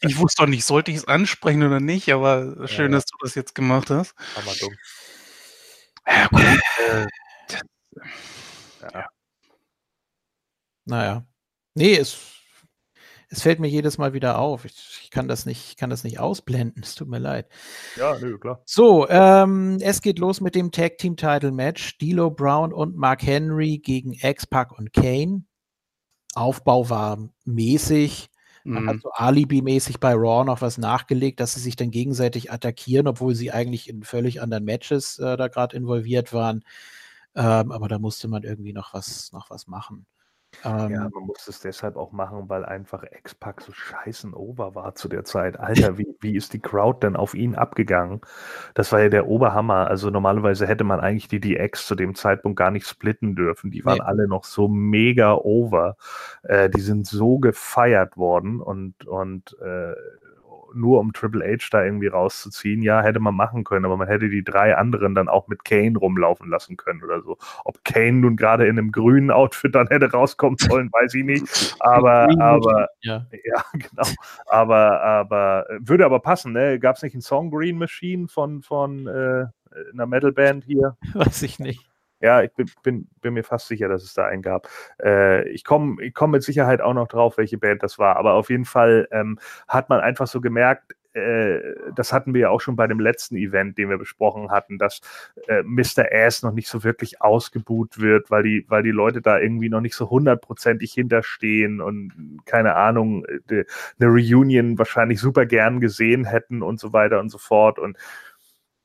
Ich 0.01 0.19
wusste 0.19 0.43
doch 0.43 0.49
nicht, 0.51 0.65
sollte 0.65 0.91
ich 0.91 0.99
es 0.99 1.09
ansprechen 1.09 1.63
oder 1.63 1.81
nicht, 1.81 2.13
aber 2.13 2.67
schön, 2.69 2.91
Ja. 2.93 2.99
dass 2.99 3.07
du 3.07 3.17
das 3.23 3.35
jetzt 3.37 3.55
gemacht 3.55 3.89
hast. 3.91 4.15
Hammerdumm. 4.37 4.75
Ja, 6.09 6.27
gut. 6.29 6.41
Äh, 6.41 7.07
ja. 8.93 9.07
naja. 10.85 11.25
Nee, 11.75 11.95
es, 11.97 12.19
es 13.29 13.43
fällt 13.43 13.61
mir 13.61 13.69
jedes 13.69 13.99
Mal 13.99 14.13
wieder 14.13 14.39
auf. 14.39 14.65
Ich, 14.65 14.90
ich 15.11 15.15
kann 15.17 15.27
das 15.27 15.45
nicht, 15.45 15.71
ich 15.71 15.77
kann 15.77 15.91
das 15.91 16.05
nicht 16.05 16.21
ausblenden. 16.21 16.83
Es 16.85 16.95
tut 16.95 17.09
mir 17.09 17.19
leid. 17.19 17.49
ja, 17.97 18.17
nö, 18.21 18.39
klar. 18.39 18.63
So, 18.65 19.09
ähm, 19.09 19.79
es 19.81 20.03
geht 20.03 20.21
los 20.21 20.41
mit 20.41 20.55
dem 20.55 20.71
Tag 20.71 20.99
Team 20.99 21.17
Title 21.17 21.51
Match. 21.51 21.97
D'Lo 22.01 22.31
Brown 22.31 22.73
und 22.73 22.97
Mark 22.97 23.25
Henry 23.25 23.79
gegen 23.79 24.13
X-Pac 24.13 24.71
und 24.79 24.93
Kane. 24.93 25.43
Aufbau 26.37 26.89
war 26.91 27.29
mäßig. 27.45 28.29
Man 28.63 28.87
hat 28.87 28.97
Mhm. 28.97 29.01
so 29.01 29.11
Alibi-mäßig 29.11 29.99
bei 29.99 30.13
Raw 30.15 30.45
noch 30.45 30.61
was 30.61 30.79
nachgelegt, 30.79 31.41
dass 31.41 31.55
sie 31.55 31.61
sich 31.61 31.75
dann 31.75 31.91
gegenseitig 31.91 32.53
attackieren, 32.53 33.09
obwohl 33.09 33.35
sie 33.35 33.51
eigentlich 33.51 33.89
in 33.89 34.05
völlig 34.05 34.41
anderen 34.41 34.65
Matches 34.65 35.19
äh, 35.19 35.37
da 35.37 35.49
gerade 35.49 35.77
involviert 35.77 36.33
waren. 36.33 36.63
Ähm, 37.35 37.73
aber 37.73 37.89
da 37.89 37.99
musste 37.99 38.29
man 38.29 38.45
irgendwie 38.45 38.73
noch 38.73 38.95
was, 38.95 39.33
noch 39.33 39.51
was 39.51 39.67
machen. 39.67 40.07
Ähm, 40.65 40.91
Ja, 40.91 41.09
man 41.09 41.25
muss 41.25 41.49
es 41.49 41.61
deshalb 41.61 41.97
auch 41.97 42.13
machen, 42.13 42.49
weil 42.49 42.65
einfach 42.65 43.03
X-Pac 43.05 43.63
so 43.63 43.73
scheißen 43.73 44.35
over 44.35 44.75
war 44.75 44.95
zu 44.95 45.09
der 45.09 45.25
Zeit. 45.25 45.59
Alter, 45.59 45.97
wie, 45.97 46.09
wie 46.21 46.37
ist 46.37 46.53
die 46.53 46.61
Crowd 46.61 47.01
denn 47.07 47.17
auf 47.17 47.35
ihn 47.35 47.55
abgegangen? 47.55 48.21
Das 48.75 48.93
war 48.93 49.01
ja 49.01 49.09
der 49.09 49.27
Oberhammer. 49.29 49.89
Also 49.89 50.11
normalerweise 50.11 50.67
hätte 50.67 50.85
man 50.85 51.01
eigentlich 51.01 51.29
die 51.29 51.41
DX 51.41 51.87
zu 51.87 51.95
dem 51.95 52.15
Zeitpunkt 52.15 52.59
gar 52.59 52.71
nicht 52.71 52.87
splitten 52.87 53.37
dürfen. 53.37 53.71
Die 53.71 53.85
waren 53.85 54.01
Nee. 54.01 54.01
alle 54.01 54.29
noch 54.29 54.45
so 54.45 54.69
mega 54.69 55.35
over. 55.35 55.97
Äh, 56.43 56.69
die 56.71 56.81
sind 56.81 57.07
so 57.07 57.39
gefeiert 57.39 58.17
worden 58.17 58.61
und, 58.61 59.07
und 59.07 59.57
äh, 59.63 59.95
nur 60.75 61.01
um 61.01 61.13
Triple 61.13 61.45
H 61.45 61.69
da 61.71 61.85
irgendwie 61.85 62.07
rauszuziehen, 62.09 62.83
ja, 62.83 63.03
hätte 63.03 63.21
man 63.21 63.35
machen 63.35 63.65
können, 63.65 63.85
aber 63.85 63.97
man 63.97 64.09
hätte 64.09 64.29
die 64.29 64.45
drei 64.45 64.77
anderen 64.77 65.15
dann 65.15 65.29
auch 65.29 65.49
mit 65.49 65.65
Kane 65.65 65.99
rumlaufen 65.99 66.49
lassen 66.49 66.77
können 66.77 67.03
oder 67.03 67.23
so. 67.23 67.39
Ob 67.65 67.85
Kane 67.85 68.13
nun 68.13 68.37
gerade 68.37 68.67
in 68.67 68.79
einem 68.79 68.93
grünen 68.93 69.31
Outfit 69.31 69.75
dann 69.75 69.89
hätte 69.89 70.11
rauskommen 70.11 70.57
sollen, 70.59 70.91
weiß 70.93 71.15
ich 71.15 71.25
nicht. 71.25 71.77
Aber, 71.81 72.29
aber, 72.39 72.89
ja, 73.01 73.27
ja, 73.33 73.65
genau. 73.73 74.09
Aber, 74.47 75.03
aber, 75.03 75.67
äh, 75.71 75.79
würde 75.81 76.05
aber 76.05 76.21
passen, 76.21 76.53
ne? 76.53 76.79
Gab 76.79 76.97
es 76.97 77.03
nicht 77.03 77.15
einen 77.15 77.23
Song 77.23 77.51
Green 77.51 77.79
Machine 77.79 78.29
von, 78.29 78.63
von 78.63 79.07
äh, 79.07 79.47
einer 79.93 80.07
Metalband 80.07 80.65
hier? 80.65 80.97
weiß 81.15 81.43
ich 81.43 81.59
nicht. 81.59 81.90
Ja, 82.21 82.43
ich 82.43 82.53
bin, 82.53 82.71
bin, 82.83 83.09
bin 83.23 83.35
mir 83.35 83.45
fast 83.45 83.69
sicher, 83.69 83.89
dass 83.89 84.03
es 84.03 84.15
da 84.15 84.27
einen 84.27 84.43
gab. 84.43 84.69
Äh, 85.03 85.49
ich 85.49 85.65
komme 85.65 86.03
ich 86.03 86.13
komm 86.15 86.33
mit 86.33 86.43
Sicherheit 86.43 86.81
auch 86.83 86.95
noch 86.95 87.09
drauf, 87.09 87.39
welche 87.39 87.59
Band 87.59 87.83
das 87.83 87.99
war. 87.99 88.17
Aber 88.17 88.35
auf 88.35 88.51
jeden 88.51 88.67
Fall 88.67 89.09
ähm, 89.11 89.39
hat 89.69 89.89
man 89.89 90.01
einfach 90.01 90.27
so 90.27 90.41
gemerkt, 90.41 90.95
äh, 91.13 91.59
das 91.95 92.13
hatten 92.13 92.35
wir 92.35 92.43
ja 92.43 92.51
auch 92.51 92.61
schon 92.61 92.77
bei 92.77 92.87
dem 92.87 93.01
letzten 93.01 93.37
Event, 93.37 93.79
den 93.79 93.89
wir 93.91 93.99
besprochen 93.99 94.51
hatten, 94.51 94.79
dass 94.79 95.01
äh, 95.49 95.63
Mr. 95.65 96.07
Ass 96.13 96.43
noch 96.43 96.53
nicht 96.53 96.69
so 96.69 96.85
wirklich 96.85 97.21
ausgebuht 97.21 97.99
wird, 98.01 98.31
weil 98.31 98.43
die, 98.45 98.65
weil 98.69 98.83
die 98.83 98.91
Leute 98.93 99.21
da 99.21 99.39
irgendwie 99.39 99.69
noch 99.69 99.81
nicht 99.81 99.95
so 99.97 100.09
hundertprozentig 100.11 100.93
hinterstehen 100.93 101.81
und 101.81 102.13
keine 102.45 102.77
Ahnung, 102.77 103.25
äh, 103.25 103.65
eine 103.99 104.09
Reunion 104.09 104.79
wahrscheinlich 104.79 105.21
super 105.21 105.47
gern 105.47 105.81
gesehen 105.81 106.25
hätten 106.25 106.63
und 106.63 106.79
so 106.79 106.93
weiter 106.93 107.19
und 107.19 107.31
so 107.31 107.39
fort. 107.39 107.79
Und 107.79 107.97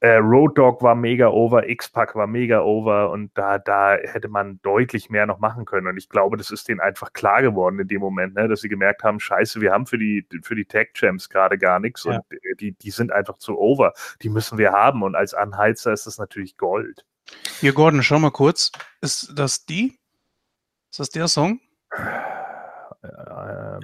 äh, 0.05 0.17
Road 0.17 0.55
Dog 0.55 0.83
war 0.83 0.93
mega 0.93 1.29
over, 1.29 1.67
X-Pac 1.67 2.13
war 2.13 2.27
mega 2.27 2.61
over 2.61 3.09
und 3.09 3.31
da, 3.33 3.57
da 3.57 3.95
hätte 3.95 4.27
man 4.27 4.59
deutlich 4.61 5.09
mehr 5.09 5.25
noch 5.25 5.39
machen 5.39 5.65
können. 5.65 5.87
Und 5.87 5.97
ich 5.97 6.09
glaube, 6.09 6.37
das 6.37 6.51
ist 6.51 6.67
denen 6.67 6.79
einfach 6.79 7.11
klar 7.13 7.41
geworden 7.41 7.79
in 7.79 7.87
dem 7.87 8.01
Moment, 8.01 8.35
ne, 8.35 8.47
dass 8.47 8.61
sie 8.61 8.69
gemerkt 8.69 9.03
haben, 9.03 9.19
scheiße, 9.19 9.61
wir 9.61 9.71
haben 9.71 9.87
für 9.87 9.97
die, 9.97 10.27
für 10.43 10.53
die 10.53 10.65
Tag 10.65 10.93
Champs 10.93 11.27
gerade 11.27 11.57
gar 11.57 11.79
nichts 11.79 12.03
Ja. 12.03 12.17
und 12.17 12.23
äh, 12.31 12.55
die, 12.59 12.73
die 12.73 12.91
sind 12.91 13.11
einfach 13.11 13.39
zu 13.39 13.57
over. 13.57 13.93
Die 14.21 14.29
müssen 14.29 14.59
wir 14.59 14.73
haben. 14.73 15.01
Und 15.01 15.15
als 15.15 15.33
Anheizer 15.33 15.91
ist 15.91 16.05
das 16.05 16.19
natürlich 16.19 16.55
Gold. 16.57 17.03
Hier, 17.59 17.73
Gordon, 17.73 18.03
schau 18.03 18.19
mal 18.19 18.29
kurz. 18.29 18.71
Ist 19.01 19.33
das 19.35 19.65
die? 19.65 19.97
Ist 20.91 20.99
das 20.99 21.09
der 21.09 21.27
Song? 21.27 21.59
Ähm, 23.03 23.79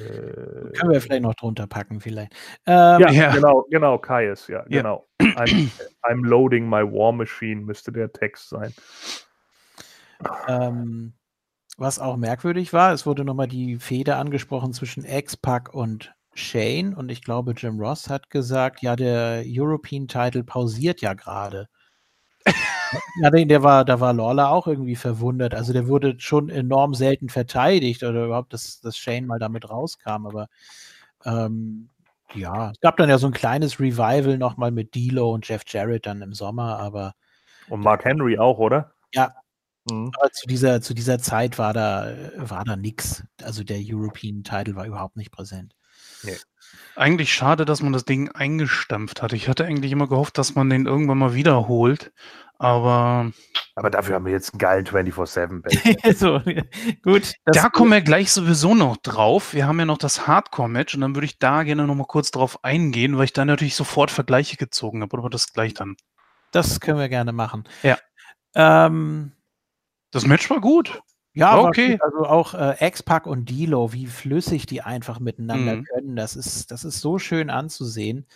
äh, 0.00 0.76
Können 0.78 0.92
wir 0.92 1.00
vielleicht 1.00 1.22
noch 1.22 1.34
drunter 1.34 1.66
packen, 1.66 2.00
vielleicht. 2.00 2.32
Ähm, 2.66 3.00
ja, 3.00 3.10
Ja. 3.10 3.32
genau, 3.32 3.66
genau, 3.70 3.98
Kaius, 3.98 4.46
ja, 4.48 4.60
Ja. 4.68 4.82
genau. 4.82 5.06
I'm, 5.20 5.70
I'm 6.02 6.26
loading 6.26 6.68
my 6.68 6.82
war 6.82 7.12
machine 7.12 7.60
müsste 7.62 7.92
der 7.92 8.12
Text 8.12 8.48
sein. 8.48 8.72
Ähm, 10.48 11.12
was 11.76 11.98
auch 11.98 12.16
merkwürdig 12.16 12.72
war, 12.72 12.92
es 12.92 13.06
wurde 13.06 13.24
nochmal 13.24 13.48
die 13.48 13.78
Fehde 13.78 14.16
angesprochen 14.16 14.72
zwischen 14.72 15.04
X-Pac 15.04 15.72
und 15.72 16.12
Shane 16.34 16.94
und 16.94 17.10
ich 17.10 17.22
glaube, 17.22 17.54
Jim 17.56 17.80
Ross 17.80 18.08
hat 18.08 18.30
gesagt, 18.30 18.82
ja, 18.82 18.96
der 18.96 19.42
European 19.46 20.06
Title 20.06 20.44
pausiert 20.44 21.00
ja 21.00 21.14
gerade. 21.14 21.68
Ja, 23.20 23.30
der, 23.30 23.44
der 23.44 23.62
war, 23.62 23.84
da 23.84 24.00
war 24.00 24.12
Lawler 24.12 24.50
auch 24.50 24.66
irgendwie 24.66 24.96
verwundert. 24.96 25.54
Also 25.54 25.72
der 25.72 25.88
wurde 25.88 26.18
schon 26.18 26.48
enorm 26.48 26.94
selten 26.94 27.28
verteidigt 27.28 28.02
oder 28.02 28.26
überhaupt, 28.26 28.52
dass, 28.52 28.80
dass 28.80 28.96
Shane 28.96 29.26
mal 29.26 29.38
damit 29.38 29.68
rauskam. 29.68 30.26
Aber 30.26 30.48
ähm, 31.24 31.88
ja, 32.34 32.70
es 32.70 32.80
gab 32.80 32.96
dann 32.96 33.08
ja 33.08 33.18
so 33.18 33.26
ein 33.26 33.32
kleines 33.32 33.80
Revival 33.80 34.38
nochmal 34.38 34.70
mit 34.70 34.94
D'Lo 34.94 35.32
und 35.34 35.48
Jeff 35.48 35.62
Jarrett 35.66 36.06
dann 36.06 36.22
im 36.22 36.32
Sommer, 36.32 36.78
aber. 36.78 37.14
Und 37.68 37.80
Mark 37.80 38.04
Henry 38.04 38.38
auch, 38.38 38.58
oder? 38.58 38.92
Ja. 39.12 39.34
Mhm. 39.90 40.10
Aber 40.18 40.30
zu 40.30 40.46
dieser, 40.46 40.80
zu 40.80 40.94
dieser 40.94 41.18
Zeit 41.18 41.58
war 41.58 41.72
da, 41.72 42.12
war 42.36 42.64
da 42.64 42.76
nix. 42.76 43.24
Also 43.42 43.64
der 43.64 43.78
European 43.80 44.44
Title 44.44 44.76
war 44.76 44.86
überhaupt 44.86 45.16
nicht 45.16 45.32
präsent. 45.32 45.74
Nee. 46.22 46.36
Eigentlich 46.96 47.32
schade, 47.32 47.64
dass 47.64 47.82
man 47.82 47.92
das 47.92 48.04
Ding 48.04 48.30
eingestampft 48.30 49.22
hat. 49.22 49.32
Ich 49.32 49.48
hatte 49.48 49.64
eigentlich 49.64 49.92
immer 49.92 50.08
gehofft, 50.08 50.38
dass 50.38 50.54
man 50.54 50.68
den 50.68 50.86
irgendwann 50.86 51.18
mal 51.18 51.34
wiederholt. 51.34 52.12
Aber. 52.58 53.32
Aber 53.74 53.88
dafür 53.88 54.16
haben 54.16 54.26
wir 54.26 54.32
jetzt 54.32 54.52
einen 54.52 54.58
geilen 54.58 54.86
24-7-Belt. 54.86 56.16
so, 56.18 56.42
gut. 57.02 57.32
Da 57.46 57.70
kommen 57.70 57.92
wir 57.92 58.02
gleich 58.02 58.30
sowieso 58.32 58.74
noch 58.74 58.98
drauf. 58.98 59.54
Wir 59.54 59.66
haben 59.66 59.78
ja 59.78 59.86
noch 59.86 59.96
das 59.96 60.26
Hardcore-Match 60.26 60.94
und 60.94 61.00
dann 61.00 61.14
würde 61.14 61.24
ich 61.24 61.38
da 61.38 61.62
gerne 61.62 61.86
noch 61.86 61.94
mal 61.94 62.04
kurz 62.04 62.30
drauf 62.30 62.62
eingehen, 62.62 63.16
weil 63.16 63.24
ich 63.24 63.32
da 63.32 63.46
natürlich 63.46 63.76
sofort 63.76 64.10
Vergleiche 64.10 64.56
gezogen 64.56 65.00
habe. 65.00 65.16
Aber 65.16 65.30
das 65.30 65.54
gleich 65.54 65.72
dann. 65.72 65.96
Das 66.52 66.80
können 66.80 66.98
wir 66.98 67.08
gerne 67.08 67.32
machen. 67.32 67.64
Ja. 67.82 67.96
Ähm, 68.54 69.32
das 70.10 70.26
Match 70.26 70.50
war 70.50 70.60
gut. 70.60 71.00
Ja, 71.32 71.60
okay. 71.60 71.98
Also 72.02 72.26
auch 72.26 72.54
äh, 72.54 72.76
X-Pac 72.86 73.26
und 73.26 73.48
Dilo, 73.50 73.92
wie 73.92 74.06
flüssig 74.06 74.66
die 74.66 74.82
einfach 74.82 75.20
miteinander 75.20 75.76
mhm. 75.76 75.84
können, 75.84 76.16
das 76.16 76.36
ist, 76.36 76.70
das 76.70 76.84
ist 76.84 77.00
so 77.00 77.18
schön 77.18 77.50
anzusehen. 77.50 78.26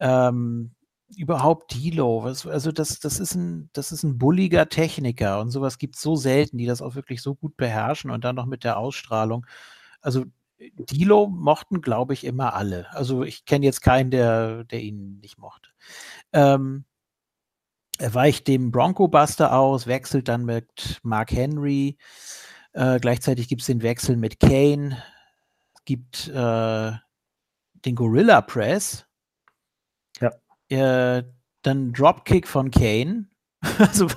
Ähm, 0.00 0.72
überhaupt 1.16 1.74
Dilo, 1.74 2.22
also 2.22 2.72
das, 2.72 2.98
das, 2.98 3.20
ist 3.20 3.34
ein, 3.34 3.70
das 3.72 3.92
ist 3.92 4.02
ein 4.02 4.18
bulliger 4.18 4.68
Techniker 4.68 5.40
und 5.40 5.50
sowas 5.50 5.78
gibt 5.78 5.96
es 5.96 6.02
so 6.02 6.16
selten, 6.16 6.58
die 6.58 6.66
das 6.66 6.82
auch 6.82 6.94
wirklich 6.94 7.22
so 7.22 7.34
gut 7.34 7.56
beherrschen 7.56 8.10
und 8.10 8.24
dann 8.24 8.36
noch 8.36 8.46
mit 8.46 8.64
der 8.64 8.78
Ausstrahlung. 8.78 9.46
Also 10.00 10.24
Dilo 10.58 11.28
mochten, 11.28 11.80
glaube 11.80 12.14
ich, 12.14 12.24
immer 12.24 12.54
alle. 12.54 12.90
Also 12.92 13.22
ich 13.22 13.44
kenne 13.44 13.66
jetzt 13.66 13.82
keinen, 13.82 14.10
der, 14.10 14.64
der 14.64 14.80
ihn 14.80 15.18
nicht 15.20 15.38
mochte. 15.38 15.70
Ähm, 16.32 16.84
er 17.98 18.14
weicht 18.14 18.48
dem 18.48 18.70
Bronco 18.70 19.08
Buster 19.08 19.56
aus, 19.56 19.86
wechselt 19.86 20.28
dann 20.28 20.44
mit 20.44 21.00
Mark 21.02 21.32
Henry. 21.32 21.98
Äh, 22.72 22.98
gleichzeitig 23.00 23.48
gibt 23.48 23.60
es 23.60 23.66
den 23.66 23.82
Wechsel 23.82 24.16
mit 24.16 24.40
Kane. 24.40 25.02
Es 25.74 25.84
gibt 25.84 26.28
äh, 26.28 26.92
den 27.84 27.94
Gorilla 27.94 28.40
Press. 28.40 29.06
Ja. 30.20 30.32
Äh, 30.68 31.24
dann 31.62 31.92
Dropkick 31.92 32.48
von 32.48 32.70
Kane. 32.70 33.28
also, 33.78 34.08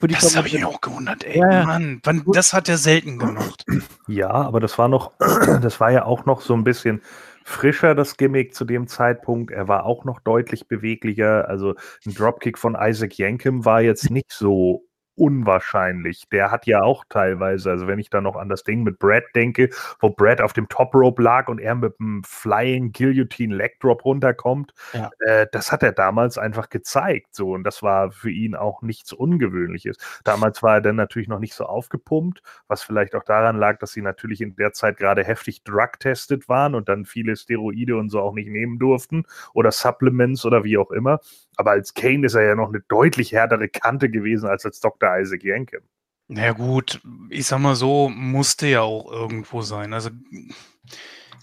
das 0.00 0.36
habe 0.36 0.48
ich 0.48 0.64
auch 0.64 0.80
gewundert, 0.80 1.24
ey, 1.24 1.38
ja, 1.38 1.64
Mann, 1.64 2.00
wann, 2.02 2.24
das 2.32 2.54
hat 2.54 2.68
er 2.68 2.78
selten 2.78 3.18
gemacht. 3.18 3.64
Ja, 4.08 4.30
aber 4.30 4.60
das 4.60 4.78
war 4.78 4.88
noch, 4.88 5.12
das 5.60 5.80
war 5.80 5.90
ja 5.90 6.04
auch 6.04 6.24
noch 6.24 6.40
so 6.40 6.54
ein 6.54 6.64
bisschen 6.64 7.02
frischer, 7.44 7.94
das 7.94 8.16
Gimmick 8.16 8.54
zu 8.54 8.64
dem 8.64 8.86
Zeitpunkt. 8.86 9.50
Er 9.50 9.68
war 9.68 9.84
auch 9.84 10.04
noch 10.04 10.20
deutlich 10.20 10.68
beweglicher. 10.68 11.48
Also 11.48 11.74
ein 12.06 12.14
Dropkick 12.14 12.58
von 12.58 12.76
Isaac 12.78 13.18
Yankem 13.18 13.64
war 13.64 13.82
jetzt 13.82 14.10
nicht 14.10 14.32
so 14.32 14.84
unwahrscheinlich. 15.20 16.28
Der 16.30 16.50
hat 16.50 16.66
ja 16.66 16.82
auch 16.82 17.04
teilweise, 17.08 17.70
also 17.70 17.86
wenn 17.86 17.98
ich 17.98 18.08
da 18.08 18.22
noch 18.22 18.36
an 18.36 18.48
das 18.48 18.64
Ding 18.64 18.82
mit 18.82 18.98
Brad 18.98 19.24
denke, 19.34 19.68
wo 20.00 20.08
Brad 20.08 20.40
auf 20.40 20.54
dem 20.54 20.68
Top 20.68 20.94
Rope 20.94 21.22
lag 21.22 21.48
und 21.48 21.60
er 21.60 21.74
mit 21.74 21.94
einem 22.00 22.24
Flying 22.24 22.92
Guillotine 22.92 23.54
Leg 23.54 23.78
Drop 23.80 24.04
runterkommt, 24.06 24.72
ja. 24.94 25.10
äh, 25.20 25.46
das 25.52 25.72
hat 25.72 25.82
er 25.82 25.92
damals 25.92 26.38
einfach 26.38 26.70
gezeigt. 26.70 27.34
So 27.34 27.52
und 27.52 27.64
das 27.64 27.82
war 27.82 28.10
für 28.12 28.30
ihn 28.30 28.54
auch 28.54 28.80
nichts 28.80 29.12
Ungewöhnliches. 29.12 29.98
Damals 30.24 30.62
war 30.62 30.76
er 30.76 30.80
dann 30.80 30.96
natürlich 30.96 31.28
noch 31.28 31.38
nicht 31.38 31.54
so 31.54 31.66
aufgepumpt, 31.66 32.42
was 32.66 32.82
vielleicht 32.82 33.14
auch 33.14 33.24
daran 33.24 33.56
lag, 33.56 33.78
dass 33.78 33.92
sie 33.92 34.02
natürlich 34.02 34.40
in 34.40 34.56
der 34.56 34.72
Zeit 34.72 34.96
gerade 34.96 35.22
heftig 35.22 35.62
drug-tested 35.64 36.48
waren 36.48 36.74
und 36.74 36.88
dann 36.88 37.04
viele 37.04 37.36
Steroide 37.36 37.96
und 37.96 38.08
so 38.08 38.20
auch 38.20 38.32
nicht 38.32 38.48
nehmen 38.48 38.78
durften 38.78 39.24
oder 39.52 39.70
Supplements 39.70 40.46
oder 40.46 40.64
wie 40.64 40.78
auch 40.78 40.90
immer. 40.90 41.20
Aber 41.56 41.72
als 41.72 41.94
Kane 41.94 42.26
ist 42.26 42.34
er 42.34 42.42
ja 42.42 42.54
noch 42.54 42.68
eine 42.68 42.80
deutlich 42.88 43.32
härtere 43.32 43.68
Kante 43.68 44.10
gewesen 44.10 44.48
als 44.48 44.64
als 44.64 44.80
Dr. 44.80 45.18
Isaac 45.18 45.42
Yankem. 45.42 45.82
Na 46.28 46.44
ja, 46.44 46.52
gut, 46.52 47.00
ich 47.28 47.46
sag 47.46 47.58
mal 47.58 47.74
so, 47.74 48.08
musste 48.08 48.68
ja 48.68 48.82
auch 48.82 49.10
irgendwo 49.10 49.62
sein. 49.62 49.92
Also 49.92 50.10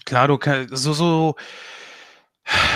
klar, 0.06 0.28
du 0.28 0.38
kannst 0.38 0.74
so, 0.76 0.94
so 0.94 1.36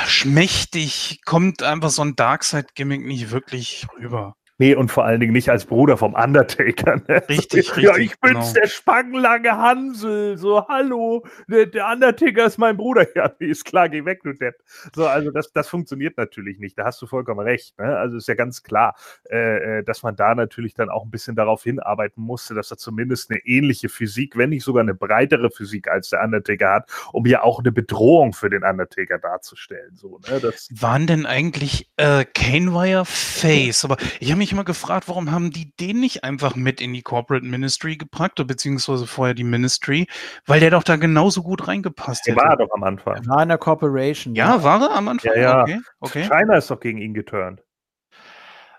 schmächtig 0.07 1.21
kommt 1.25 1.63
einfach 1.63 1.91
so 1.91 2.03
ein 2.03 2.15
Darkseid-Gimmick 2.15 3.07
nicht 3.07 3.31
wirklich 3.31 3.87
rüber. 3.99 4.37
Nee, 4.63 4.77
und 4.77 4.93
vor 4.93 5.05
allen 5.05 5.19
Dingen 5.19 5.33
nicht 5.33 5.49
als 5.51 5.65
Bruder 5.65 5.97
vom 5.97 6.15
Undertaker. 6.15 7.03
Ne? 7.09 7.21
Richtig, 7.29 7.77
richtig. 7.77 7.83
Ja, 7.83 7.97
ich 7.97 8.21
bin's, 8.21 8.53
genau. 8.53 8.53
der 8.53 8.69
spangenlange 8.69 9.57
Hansel. 9.57 10.39
So, 10.39 10.69
hallo, 10.69 11.27
der, 11.49 11.67
der, 11.67 11.89
Undertaker 11.89 12.47
ist 12.47 12.59
mein 12.59 12.77
Bruder. 12.77 13.05
Ja, 13.17 13.27
ist 13.41 13.65
klar, 13.65 13.89
geh 13.89 14.05
weg, 14.05 14.23
du 14.23 14.33
Depp. 14.33 14.55
So, 14.95 15.07
also 15.07 15.33
das, 15.33 15.53
das 15.53 15.69
funktioniert 15.69 16.17
natürlich 16.17 16.61
nicht. 16.61 16.79
Da 16.79 16.85
hast 16.85 17.03
du 17.03 17.07
vollkommen 17.07 17.41
recht. 17.41 17.77
Ne? 17.79 17.97
Also 17.97 18.17
ist 18.17 18.29
ja 18.29 18.35
ganz 18.35 18.63
klar, 18.63 18.95
äh, 19.29 19.79
äh, 19.81 19.83
dass 19.83 20.05
man 20.05 20.15
da 20.15 20.35
natürlich 20.35 20.75
dann 20.75 20.89
auch 20.89 21.05
ein 21.05 21.11
bisschen 21.11 21.35
darauf 21.35 21.65
hinarbeiten 21.65 22.23
musste, 22.23 22.55
dass 22.55 22.71
er 22.71 22.79
zumindest 22.79 23.31
eine 23.31 23.41
ähnliche 23.45 23.89
Physik, 23.89 24.37
wenn 24.37 24.51
nicht 24.51 24.63
sogar 24.63 24.83
eine 24.83 24.95
breitere 24.95 25.51
Physik 25.51 25.89
als 25.89 26.11
der 26.11 26.23
Undertaker 26.23 26.73
hat, 26.73 26.91
um 27.13 27.27
ja 27.27 27.43
auch 27.43 27.59
eine 27.59 27.73
Bedrohung 27.73 28.33
für 28.33 28.49
den 28.49 28.63
Undertaker 28.63 29.19
darzustellen. 29.19 29.97
So, 29.97 30.21
ne? 30.31 30.39
das 30.41 30.69
Waren 30.73 31.09
denn 31.09 31.27
eigentlich 31.27 31.91
äh, 31.97 32.25
Kane 32.25 32.73
war 32.73 32.87
ja 32.87 33.05
Face, 33.05 33.85
aber 33.85 33.97
ich 34.21 34.31
habe 34.31 34.39
mich 34.39 34.52
immer 34.53 34.65
gefragt, 34.65 35.09
warum 35.09 35.33
haben 35.33 35.51
die 35.51 35.73
den 35.81 36.01
nicht 36.01 36.25
einfach 36.25 36.55
mit 36.55 36.81
in 36.81 36.93
die 36.93 37.03
Corporate 37.03 37.45
Ministry 37.45 37.97
gepackt, 37.97 38.45
beziehungsweise 38.47 39.07
vorher 39.07 39.35
die 39.35 39.45
Ministry, 39.45 40.07
weil 40.47 40.61
der 40.61 40.71
doch 40.71 40.83
da 40.83 40.97
genauso 40.97 41.43
gut 41.43 41.67
reingepasst 41.67 42.27
hätte. 42.27 42.37
Der 42.37 42.45
war 42.45 42.57
doch 42.57 42.71
am 42.75 42.85
Anfang. 42.85 43.17
Er 43.17 43.27
war 43.27 43.43
in 43.43 43.49
der 43.49 43.59
Corporation. 43.59 44.35
Ja, 44.35 44.57
ja. 44.57 44.63
war 44.63 44.81
er 44.83 44.97
am 44.97 45.09
Anfang? 45.09 45.33
Ja, 45.35 45.41
ja. 45.41 45.63
Okay, 45.63 45.81
okay. 46.01 46.29
China 46.29 46.57
ist 46.57 46.71
doch 46.71 46.81
gegen 46.81 46.99
ihn 46.99 47.15
geturnt. 47.15 47.63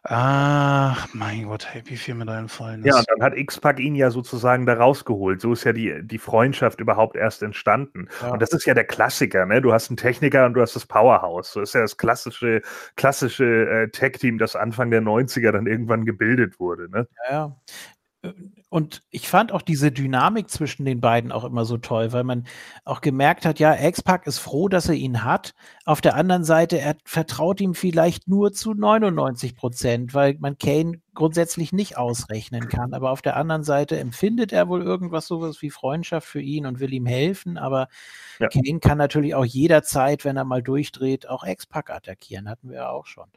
Ach, 0.06 1.08
mein 1.14 1.46
Gott, 1.46 1.66
wie 1.86 1.96
viel 1.96 2.16
mir 2.16 2.26
da 2.26 2.38
entfallen 2.38 2.84
ist. 2.84 2.94
Ja, 2.94 3.02
dann 3.08 3.24
hat 3.24 3.38
X-Pac 3.38 3.80
ihn 3.80 3.96
ja 3.96 4.12
sozusagen 4.12 4.66
da 4.66 4.74
rausgeholt. 4.74 5.40
So 5.40 5.54
ist 5.54 5.64
ja 5.64 5.72
die, 5.72 6.02
die 6.04 6.18
Freundschaft 6.18 6.82
überhaupt 6.82 7.16
erst 7.16 7.42
entstanden. 7.42 8.10
Ja. 8.22 8.32
Und 8.32 8.42
das 8.42 8.52
ist 8.52 8.66
ja 8.66 8.74
der 8.74 8.84
Klassiker, 8.84 9.46
ne? 9.46 9.62
Du 9.62 9.72
hast 9.72 9.90
einen 9.90 9.98
Techniker 9.98 10.46
und 10.46 10.56
du 10.56 10.62
hast 10.62 10.76
das 10.76 10.86
Powerhouse. 10.86 11.54
So 11.54 11.62
ist 11.62 11.74
ja 11.74 11.82
das 11.82 11.96
klassische, 11.96 12.62
klassische 12.98 13.46
äh, 13.46 13.90
Tech-Team, 13.92 14.40
das 14.40 14.58
Anfang 14.58 14.92
der 14.92 15.02
90er 15.02 15.52
dann 15.52 15.68
irgendwann 15.68 16.04
gebildet 16.04 16.60
wurde, 16.60 16.90
ne? 16.90 17.08
Ja, 17.30 17.34
ja 17.34 17.56
und 18.70 19.04
ich 19.10 19.28
fand 19.28 19.52
auch 19.52 19.62
diese 19.62 19.92
Dynamik 19.92 20.50
zwischen 20.50 20.86
den 20.86 21.02
beiden 21.02 21.32
auch 21.32 21.44
immer 21.44 21.66
so 21.66 21.78
toll, 21.78 22.14
weil 22.14 22.24
man 22.24 22.46
auch 22.86 23.02
gemerkt 23.02 23.46
hat, 23.46 23.60
ja, 23.60 23.76
X-Pac 23.76 24.26
ist 24.26 24.40
froh, 24.40 24.70
dass 24.70 24.88
er 24.88 24.96
ihn 24.96 25.24
hat. 25.24 25.54
Auf 25.86 26.00
der 26.00 26.16
anderen 26.16 26.46
Seite, 26.46 26.80
er 26.80 26.96
vertraut 27.04 27.60
ihm 27.60 27.76
vielleicht 27.76 28.28
nur 28.28 28.54
zu 28.54 28.74
99 28.74 29.56
Prozent, 29.56 30.14
weil 30.14 30.38
man 30.40 30.58
Kane 30.58 31.02
grundsätzlich 31.14 31.74
nicht 31.74 31.98
ausrechnen 31.98 32.70
kann. 32.70 32.94
Aber 32.94 33.12
auf 33.12 33.22
der 33.22 33.36
anderen 33.36 33.64
Seite 33.64 34.00
empfindet 34.00 34.54
er 34.54 34.70
wohl 34.70 34.82
irgendwas 34.82 35.28
sowas 35.28 35.62
wie 35.62 35.70
Freundschaft 35.70 36.28
für 36.28 36.42
ihn 36.42 36.66
und 36.66 36.80
will 36.80 36.94
ihm 36.94 37.06
helfen. 37.06 37.58
Aber 37.58 37.90
ja. 38.40 38.48
Kane 38.48 38.80
kann 38.80 38.98
natürlich 38.98 39.36
auch 39.36 39.46
jederzeit, 39.46 40.24
wenn 40.24 40.38
er 40.38 40.46
mal 40.46 40.64
durchdreht, 40.64 41.28
auch 41.28 41.46
X-Pac 41.46 41.92
attackieren. 41.92 42.50
Hatten 42.50 42.70
wir 42.70 42.78
ja 42.78 42.90
auch 42.90 43.06
schon. 43.06 43.28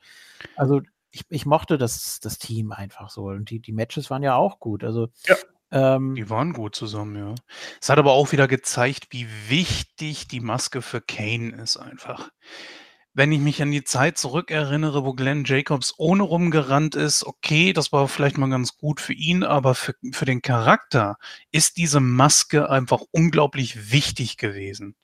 Also 0.55 0.81
ich, 1.17 1.25
ich 1.31 1.47
mochte 1.47 1.79
das, 1.79 2.21
das 2.21 2.39
Team 2.39 2.73
einfach 2.73 3.09
so. 3.11 3.25
Und 3.25 3.51
die, 3.51 3.61
die 3.61 3.73
Matches 3.73 4.11
waren 4.11 4.23
ja 4.23 4.35
auch 4.37 4.61
gut. 4.61 4.85
Also 4.85 5.09
ja. 5.27 5.37
Ähm, 5.73 6.15
die 6.15 6.31
waren 6.31 6.53
gut 6.53 6.77
zusammen, 6.77 7.17
ja. 7.17 7.35
Es 7.81 7.89
hat 7.89 7.99
aber 7.99 8.13
auch 8.13 8.33
wieder 8.33 8.47
gezeigt, 8.47 9.09
wie 9.11 9.27
wichtig 9.49 10.29
die 10.29 10.41
Maske 10.41 10.83
für 10.83 11.01
Kane 11.01 11.57
ist 11.61 11.77
einfach. 11.77 12.29
Wenn 13.15 13.33
ich 13.33 13.41
mich 13.41 13.63
an 13.63 13.71
die 13.71 13.83
Zeit 13.83 14.19
zurückerinnere, 14.19 15.05
wo 15.05 15.15
Glenn 15.15 15.45
Jacobs 15.45 15.95
ohne 15.97 16.23
rumgerannt 16.23 16.95
ist, 16.95 17.25
okay, 17.25 17.73
das 17.73 17.91
war 17.91 18.07
vielleicht 18.09 18.37
mal 18.37 18.51
ganz 18.51 18.77
gut 18.77 19.01
für 19.01 19.15
ihn, 19.15 19.43
aber 19.43 19.75
für, 19.75 19.95
für 20.13 20.27
den 20.27 20.43
Charakter 20.43 21.17
ist 21.51 21.79
diese 21.79 22.01
Maske 22.01 22.69
einfach 22.69 23.01
unglaublich 23.11 23.91
wichtig 23.91 24.37
gewesen. 24.37 24.95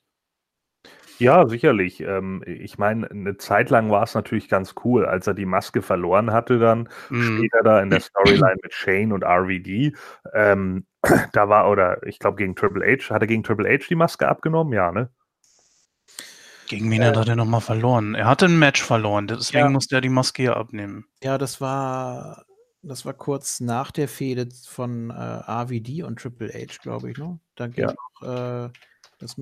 Ja, 1.18 1.46
sicherlich. 1.46 2.00
Ähm, 2.00 2.42
ich 2.46 2.78
meine, 2.78 3.10
eine 3.10 3.36
Zeit 3.36 3.70
lang 3.70 3.90
war 3.90 4.02
es 4.02 4.14
natürlich 4.14 4.48
ganz 4.48 4.74
cool, 4.84 5.06
als 5.06 5.26
er 5.26 5.34
die 5.34 5.46
Maske 5.46 5.82
verloren 5.82 6.32
hatte 6.32 6.58
dann, 6.58 6.88
Mhm. 7.10 7.36
später 7.36 7.62
da 7.62 7.80
in 7.80 7.90
der 7.90 8.00
Storyline 8.00 8.56
mit 8.62 8.72
Shane 8.72 9.12
und 9.12 9.22
RVD. 9.24 9.92
Ähm, 10.34 10.86
da 11.32 11.48
war 11.48 11.70
oder 11.70 12.04
ich 12.06 12.18
glaube 12.18 12.36
gegen 12.36 12.56
Triple 12.56 12.84
H 12.84 13.14
hat 13.14 13.22
er 13.22 13.26
gegen 13.28 13.42
Triple 13.42 13.68
H 13.68 13.86
die 13.88 13.94
Maske 13.94 14.26
abgenommen? 14.28 14.72
Ja, 14.72 14.90
ne? 14.92 15.10
Gegen 16.68 16.90
wen 16.90 17.04
hat 17.04 17.16
er 17.16 17.22
äh. 17.22 17.24
denn 17.24 17.38
noch 17.38 17.62
verloren? 17.62 18.14
Er 18.14 18.26
hatte 18.26 18.46
ein 18.46 18.58
Match 18.58 18.82
verloren, 18.82 19.26
deswegen 19.26 19.64
Ja. 19.64 19.70
musste 19.70 19.96
er 19.96 20.00
die 20.00 20.08
Maske 20.08 20.44
ja 20.44 20.54
abnehmen. 20.54 21.04
Ja, 21.22 21.38
das 21.38 21.60
war 21.60 22.44
das 22.84 23.04
war 23.06 23.12
kurz 23.14 23.60
nach 23.60 23.92
der 23.92 24.08
Fehde 24.08 24.48
von, 24.66 25.10
äh, 25.10 25.12
RVD 25.14 26.02
und 26.02 26.18
Triple 26.18 26.48
H, 26.48 26.78
glaube 26.82 27.10
ich, 27.12 27.18
ne? 27.18 27.38
Da 27.54 27.68
ging 27.68 27.84
Ja. 27.84 27.94
noch, 28.20 28.66
äh 28.66 28.70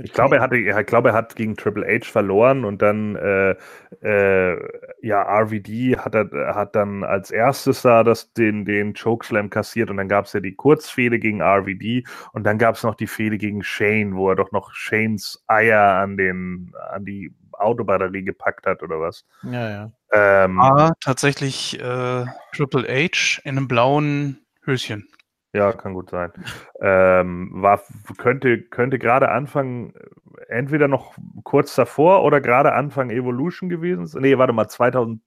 ich 0.03 0.13
glaube, 0.13 0.37
er 0.37 0.43
hatte, 0.43 0.57
ich 0.57 0.87
glaube, 0.87 1.11
er 1.11 1.15
hat 1.15 1.37
gegen 1.37 1.57
Triple 1.57 1.87
H 1.87 2.11
verloren 2.11 2.65
und 2.65 2.83
dann, 2.83 3.17
äh, 3.17 3.57
äh, 4.03 4.59
ja, 5.03 5.23
RVD 5.23 5.97
hat, 5.97 6.15
er, 6.15 6.55
hat 6.55 6.75
dann 6.75 7.05
als 7.05 7.31
erstes 7.31 7.83
da 7.83 8.05
das, 8.05 8.33
den, 8.33 8.65
den 8.65 8.95
Chokeslam 8.95 9.51
kassiert 9.51 9.91
und 9.91 9.97
dann 9.97 10.09
gab 10.09 10.27
es 10.27 10.33
ja 10.33 10.41
die 10.41 10.55
Kurzfehde 10.55 11.19
gegen 11.19 11.41
RVD 11.43 12.05
und 12.33 12.45
dann 12.45 12.59
gab 12.59 12.75
es 12.77 12.83
noch 12.83 12.95
die 12.95 13.07
Fehde 13.07 13.39
gegen 13.39 13.63
Shane, 13.63 14.15
wo 14.15 14.31
er 14.31 14.37
doch 14.37 14.53
noch 14.53 14.73
Shanes 14.73 15.43
Eier 15.47 15.97
an 15.97 16.17
den, 16.17 16.73
an 16.91 17.05
die 17.05 17.33
Autobatterie 17.53 18.23
gepackt 18.23 18.67
hat 18.67 18.83
oder 18.83 19.01
was. 19.01 19.25
Ja, 19.43 19.71
ja. 19.71 19.93
Ähm, 20.13 20.61
ah, 20.61 20.93
tatsächlich 21.01 21.79
äh, 21.81 22.25
Triple 22.53 22.89
H 22.89 23.41
in 23.45 23.57
einem 23.57 23.69
blauen 23.69 24.45
Höschen. 24.65 25.09
Ja, 25.53 25.73
kann 25.73 25.95
gut 25.95 26.11
sein. 26.11 26.33
Ähm, 26.81 27.51
war, 27.55 27.83
könnte, 28.19 28.63
könnte 28.63 28.99
gerade 28.99 29.31
Anfang, 29.31 29.95
entweder 30.49 30.87
noch 30.87 31.15
kurz 31.43 31.75
davor 31.75 32.23
oder 32.23 32.41
gerade 32.41 32.73
Anfang 32.73 33.11
Evolution 33.11 33.69
gewesen 33.69 34.07
sein. 34.07 34.23
Nee, 34.23 34.39
warte 34.39 34.53
mal, 34.53 34.69
2002. 34.69 35.21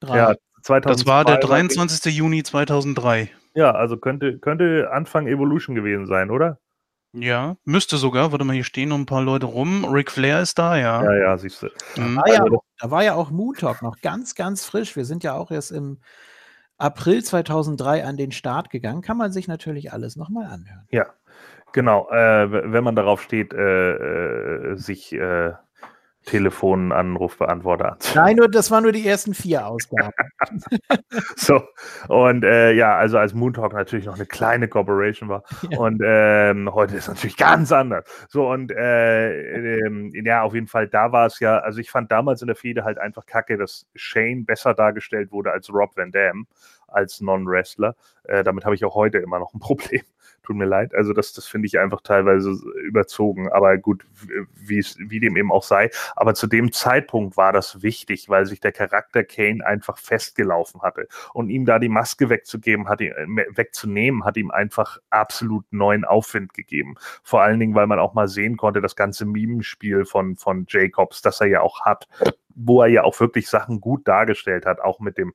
Drei. 0.00 0.16
Ja, 0.16 0.34
2002 0.62 0.80
das 0.80 1.06
war 1.06 1.24
der 1.24 1.38
23. 1.38 2.04
War 2.04 2.12
Juni 2.12 2.42
2003. 2.42 3.30
Ja, 3.54 3.70
also 3.70 3.96
könnte, 3.96 4.38
könnte 4.40 4.90
Anfang 4.90 5.28
Evolution 5.28 5.76
gewesen 5.76 6.06
sein, 6.06 6.30
oder? 6.30 6.58
Ja, 7.12 7.56
müsste 7.64 7.96
sogar. 7.96 8.32
Warte 8.32 8.44
mal, 8.44 8.54
hier 8.54 8.64
stehen 8.64 8.88
noch 8.88 8.98
ein 8.98 9.06
paar 9.06 9.22
Leute 9.22 9.46
rum. 9.46 9.84
Ric 9.84 10.10
Flair 10.10 10.42
ist 10.42 10.58
da, 10.58 10.76
ja. 10.76 11.04
Ja, 11.04 11.14
ja, 11.14 11.38
siehst 11.38 11.62
du. 11.62 11.66
Mhm. 11.96 12.16
Da, 12.16 12.22
war 12.22 12.28
ja 12.32 12.42
also 12.42 12.56
auch, 12.56 12.64
da 12.80 12.90
war 12.90 13.04
ja 13.04 13.14
auch 13.14 13.30
Moon 13.30 13.54
Talk 13.54 13.82
noch 13.82 14.00
ganz, 14.00 14.34
ganz 14.34 14.64
frisch. 14.64 14.96
Wir 14.96 15.04
sind 15.04 15.22
ja 15.22 15.34
auch 15.34 15.52
erst 15.52 15.70
im 15.70 16.00
April 16.84 17.24
2003 17.24 18.04
an 18.04 18.18
den 18.18 18.30
Start 18.30 18.68
gegangen. 18.68 19.00
Kann 19.00 19.16
man 19.16 19.32
sich 19.32 19.48
natürlich 19.48 19.92
alles 19.92 20.16
nochmal 20.16 20.44
anhören. 20.44 20.86
Ja, 20.90 21.06
genau. 21.72 22.10
Äh, 22.10 22.72
wenn 22.72 22.84
man 22.84 22.94
darauf 22.94 23.22
steht, 23.22 23.54
äh, 23.54 24.72
äh, 24.72 24.76
sich 24.76 25.12
äh, 25.14 25.52
Telefonanrufbeantworter 26.24 27.92
an. 27.92 27.98
Nein, 28.14 28.36
nur, 28.36 28.48
das 28.48 28.70
waren 28.70 28.82
nur 28.82 28.92
die 28.92 29.06
ersten 29.06 29.34
vier 29.34 29.66
Ausgaben. 29.66 30.12
so, 31.36 31.62
und 32.08 32.44
äh, 32.44 32.72
ja, 32.72 32.96
also 32.96 33.18
als 33.18 33.34
Moontalk 33.34 33.72
natürlich 33.72 34.06
noch 34.06 34.14
eine 34.14 34.26
kleine 34.26 34.68
Corporation 34.68 35.28
war. 35.28 35.42
Ja. 35.70 35.78
Und 35.78 36.00
ähm, 36.04 36.72
heute 36.72 36.96
ist 36.96 37.08
natürlich 37.08 37.36
ganz 37.36 37.72
anders. 37.72 38.04
So, 38.28 38.50
und 38.50 38.72
äh, 38.72 39.78
ähm, 39.86 40.12
ja, 40.14 40.42
auf 40.42 40.54
jeden 40.54 40.66
Fall, 40.66 40.88
da 40.88 41.12
war 41.12 41.26
es 41.26 41.40
ja, 41.40 41.58
also 41.58 41.78
ich 41.80 41.90
fand 41.90 42.10
damals 42.10 42.40
in 42.40 42.46
der 42.46 42.56
Fehde 42.56 42.84
halt 42.84 42.98
einfach 42.98 43.26
kacke, 43.26 43.56
dass 43.56 43.86
Shane 43.94 44.44
besser 44.44 44.74
dargestellt 44.74 45.32
wurde 45.32 45.52
als 45.52 45.72
Rob 45.72 45.96
Van 45.96 46.10
Dam 46.10 46.46
als 46.88 47.20
Non-Wrestler. 47.20 47.96
Äh, 48.24 48.44
damit 48.44 48.64
habe 48.64 48.74
ich 48.74 48.84
auch 48.84 48.94
heute 48.94 49.18
immer 49.18 49.38
noch 49.38 49.52
ein 49.54 49.60
Problem. 49.60 50.02
Tut 50.44 50.56
mir 50.56 50.66
leid. 50.66 50.94
Also 50.94 51.14
das, 51.14 51.32
das 51.32 51.46
finde 51.46 51.66
ich 51.66 51.78
einfach 51.78 52.02
teilweise 52.02 52.50
überzogen. 52.84 53.50
Aber 53.50 53.78
gut, 53.78 54.04
wie 54.54 54.78
es, 54.78 54.96
wie 54.98 55.20
dem 55.20 55.36
eben 55.36 55.50
auch 55.50 55.62
sei. 55.62 55.90
Aber 56.16 56.34
zu 56.34 56.46
dem 56.46 56.70
Zeitpunkt 56.70 57.38
war 57.38 57.52
das 57.52 57.82
wichtig, 57.82 58.28
weil 58.28 58.44
sich 58.44 58.60
der 58.60 58.72
Charakter 58.72 59.24
Kane 59.24 59.64
einfach 59.64 59.96
festgelaufen 59.96 60.82
hatte. 60.82 61.08
Und 61.32 61.48
ihm 61.48 61.64
da 61.64 61.78
die 61.78 61.88
Maske 61.88 62.28
wegzugeben, 62.28 62.88
hat 62.88 63.00
ihn, 63.00 63.12
äh, 63.12 63.46
wegzunehmen, 63.56 64.24
hat 64.24 64.36
ihm 64.36 64.50
einfach 64.50 64.98
absolut 65.08 65.64
neuen 65.70 66.04
Aufwind 66.04 66.52
gegeben. 66.52 66.96
Vor 67.22 67.40
allen 67.40 67.58
Dingen, 67.58 67.74
weil 67.74 67.86
man 67.86 67.98
auch 67.98 68.12
mal 68.12 68.28
sehen 68.28 68.58
konnte, 68.58 68.82
das 68.82 68.96
ganze 68.96 69.24
Mimenspiel 69.24 70.04
von, 70.04 70.36
von 70.36 70.66
Jacobs, 70.68 71.22
das 71.22 71.40
er 71.40 71.46
ja 71.46 71.60
auch 71.62 71.80
hat, 71.86 72.06
wo 72.54 72.82
er 72.82 72.88
ja 72.88 73.04
auch 73.04 73.18
wirklich 73.18 73.48
Sachen 73.48 73.80
gut 73.80 74.06
dargestellt 74.06 74.66
hat, 74.66 74.80
auch 74.80 75.00
mit 75.00 75.16
dem 75.16 75.32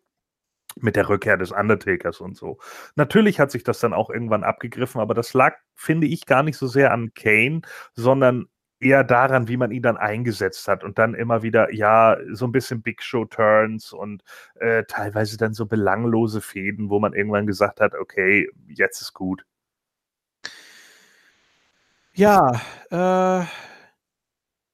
mit 0.84 0.96
der 0.96 1.10
Rückkehr 1.10 1.38
des 1.38 1.52
Undertakers 1.52 2.22
und 2.22 2.38
so. 2.38 2.58
Natürlich 2.96 3.40
hat 3.40 3.52
sich 3.52 3.64
das 3.64 3.80
dann 3.80 3.94
auch 3.94 4.10
irgendwann 4.10 4.44
abgegriffen, 4.44 5.02
aber 5.02 5.14
das 5.14 5.34
lag, 5.34 5.56
finde 5.76 6.08
ich, 6.08 6.26
gar 6.26 6.44
nicht 6.44 6.58
so 6.58 6.68
sehr 6.68 6.92
an 6.92 7.14
Kane, 7.14 7.62
sondern 7.94 8.48
eher 8.80 9.04
daran, 9.04 9.48
wie 9.48 9.58
man 9.58 9.72
ihn 9.72 9.82
dann 9.82 9.98
eingesetzt 9.98 10.68
hat 10.68 10.84
und 10.84 10.98
dann 10.98 11.14
immer 11.14 11.44
wieder, 11.44 11.74
ja, 11.74 12.18
so 12.32 12.46
ein 12.46 12.52
bisschen 12.52 12.82
Big 12.82 13.04
Show 13.04 13.26
Turns 13.26 13.92
und 13.92 14.24
äh, 14.56 14.84
teilweise 14.88 15.38
dann 15.38 15.54
so 15.54 15.66
belanglose 15.66 16.42
Fäden, 16.42 16.90
wo 16.90 17.00
man 17.00 17.14
irgendwann 17.14 17.48
gesagt 17.48 17.82
hat, 17.82 17.94
okay, 17.96 18.50
jetzt 18.68 19.02
ist 19.02 19.14
gut. 19.14 19.46
Ja, 22.14 22.62
äh, 22.90 23.46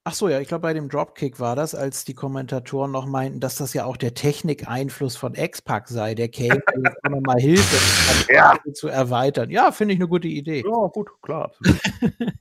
Ach 0.07 0.13
so, 0.13 0.29
ja, 0.29 0.39
ich 0.39 0.47
glaube, 0.47 0.61
bei 0.61 0.73
dem 0.73 0.87
Dropkick 0.87 1.39
war 1.39 1.55
das, 1.55 1.73
als 1.73 2.05
die 2.05 2.13
Kommentatoren 2.13 2.91
noch 2.91 3.07
meinten, 3.07 3.39
dass 3.39 3.55
das 3.55 3.73
ja 3.73 3.85
auch 3.85 3.97
der 3.97 4.13
Technikeinfluss 4.13 5.17
von 5.17 5.33
X-Pac 5.33 5.87
sei, 5.87 6.13
der 6.13 6.29
auch 7.03 7.09
nochmal 7.09 7.39
hilft, 7.39 8.29
ja. 8.29 8.55
zu 8.75 8.87
erweitern. 8.87 9.49
Ja, 9.49 9.71
finde 9.71 9.95
ich 9.95 9.99
eine 9.99 10.07
gute 10.07 10.27
Idee. 10.27 10.63
Ja, 10.63 10.87
gut, 10.87 11.09
klar. 11.21 11.51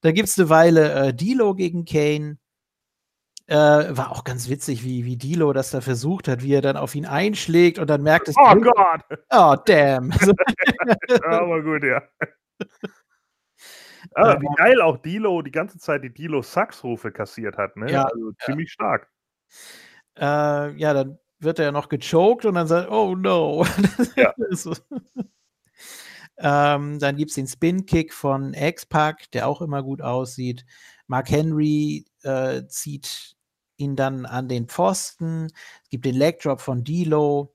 Da 0.00 0.12
gibt 0.12 0.28
es 0.28 0.38
eine 0.38 0.48
Weile 0.48 0.92
äh, 0.92 1.12
Dilo 1.12 1.56
gegen 1.56 1.84
Kane. 1.84 2.38
Äh, 3.48 3.56
war 3.56 4.12
auch 4.12 4.22
ganz 4.22 4.48
witzig, 4.48 4.84
wie, 4.84 5.04
wie 5.04 5.16
Dilo 5.16 5.52
das 5.52 5.70
da 5.70 5.80
versucht 5.80 6.28
hat, 6.28 6.42
wie 6.44 6.54
er 6.54 6.62
dann 6.62 6.76
auf 6.76 6.94
ihn 6.94 7.04
einschlägt 7.04 7.80
und 7.80 7.90
dann 7.90 8.02
merkt 8.02 8.28
es. 8.28 8.36
Oh 8.38 8.54
Gott! 8.54 9.00
Oh, 9.30 9.56
damn! 9.66 10.12
ja, 11.08 11.40
aber 11.40 11.62
gut, 11.62 11.82
ja. 11.82 12.00
Ah, 14.14 14.40
wie 14.40 14.54
geil 14.56 14.80
auch 14.80 14.98
Dilo 14.98 15.42
die 15.42 15.50
ganze 15.50 15.78
Zeit 15.78 16.02
die 16.02 16.12
Dilo 16.12 16.42
Sachs-Rufe 16.42 17.12
kassiert 17.12 17.56
hat, 17.56 17.76
ne? 17.76 17.90
Ja, 17.90 18.04
also 18.04 18.32
ziemlich 18.44 18.68
ja. 18.68 18.72
stark. 18.72 19.10
Äh, 20.16 20.76
ja, 20.76 20.94
dann 20.94 21.18
wird 21.38 21.58
er 21.58 21.66
ja 21.66 21.72
noch 21.72 21.88
gechoked 21.88 22.44
und 22.44 22.54
dann 22.54 22.66
sagt, 22.66 22.90
oh 22.90 23.14
no. 23.14 23.64
Ja. 24.16 24.34
ähm, 26.38 26.98
dann 26.98 27.16
gibt 27.16 27.30
es 27.30 27.36
den 27.36 27.46
Spin-Kick 27.46 28.12
von 28.12 28.54
X-Pac, 28.54 29.30
der 29.32 29.46
auch 29.46 29.60
immer 29.60 29.82
gut 29.82 30.02
aussieht. 30.02 30.64
Mark 31.06 31.30
Henry 31.30 32.06
äh, 32.22 32.66
zieht 32.66 33.36
ihn 33.76 33.96
dann 33.96 34.26
an 34.26 34.48
den 34.48 34.66
Pfosten. 34.68 35.46
Es 35.84 35.90
gibt 35.90 36.04
den 36.04 36.16
Leg 36.16 36.40
Drop 36.40 36.60
von 36.60 36.84
Dilo. 36.84 37.54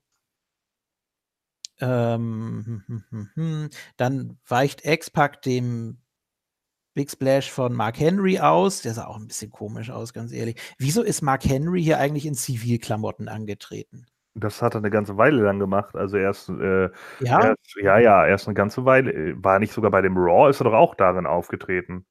Ähm, 1.81 2.63
hm, 2.65 2.83
hm, 2.87 3.03
hm, 3.09 3.29
hm. 3.33 3.69
dann 3.97 4.39
weicht 4.47 4.85
X-Pac 4.85 5.41
dem 5.41 5.97
Big 6.93 7.09
Splash 7.09 7.51
von 7.51 7.73
Mark 7.73 7.99
Henry 7.99 8.39
aus. 8.39 8.81
Der 8.81 8.93
sah 8.93 9.05
auch 9.05 9.17
ein 9.17 9.27
bisschen 9.27 9.51
komisch 9.51 9.89
aus, 9.89 10.13
ganz 10.13 10.31
ehrlich. 10.31 10.59
Wieso 10.77 11.01
ist 11.01 11.21
Mark 11.21 11.45
Henry 11.45 11.81
hier 11.81 11.99
eigentlich 11.99 12.25
in 12.25 12.35
Zivilklamotten 12.35 13.27
angetreten? 13.27 14.05
Das 14.35 14.61
hat 14.61 14.75
er 14.75 14.79
eine 14.79 14.89
ganze 14.89 15.17
Weile 15.17 15.43
lang 15.43 15.59
gemacht. 15.59 15.95
Also 15.95 16.17
erst, 16.17 16.49
äh, 16.49 16.89
ja? 17.19 17.43
Erst, 17.43 17.75
ja, 17.81 17.99
ja, 17.99 18.25
erst 18.25 18.47
eine 18.47 18.55
ganze 18.55 18.85
Weile. 18.85 19.35
War 19.43 19.59
nicht 19.59 19.73
sogar 19.73 19.91
bei 19.91 20.01
dem 20.01 20.17
Raw, 20.17 20.49
ist 20.49 20.59
er 20.61 20.65
doch 20.65 20.73
auch 20.73 20.95
darin 20.95 21.25
aufgetreten. 21.25 22.05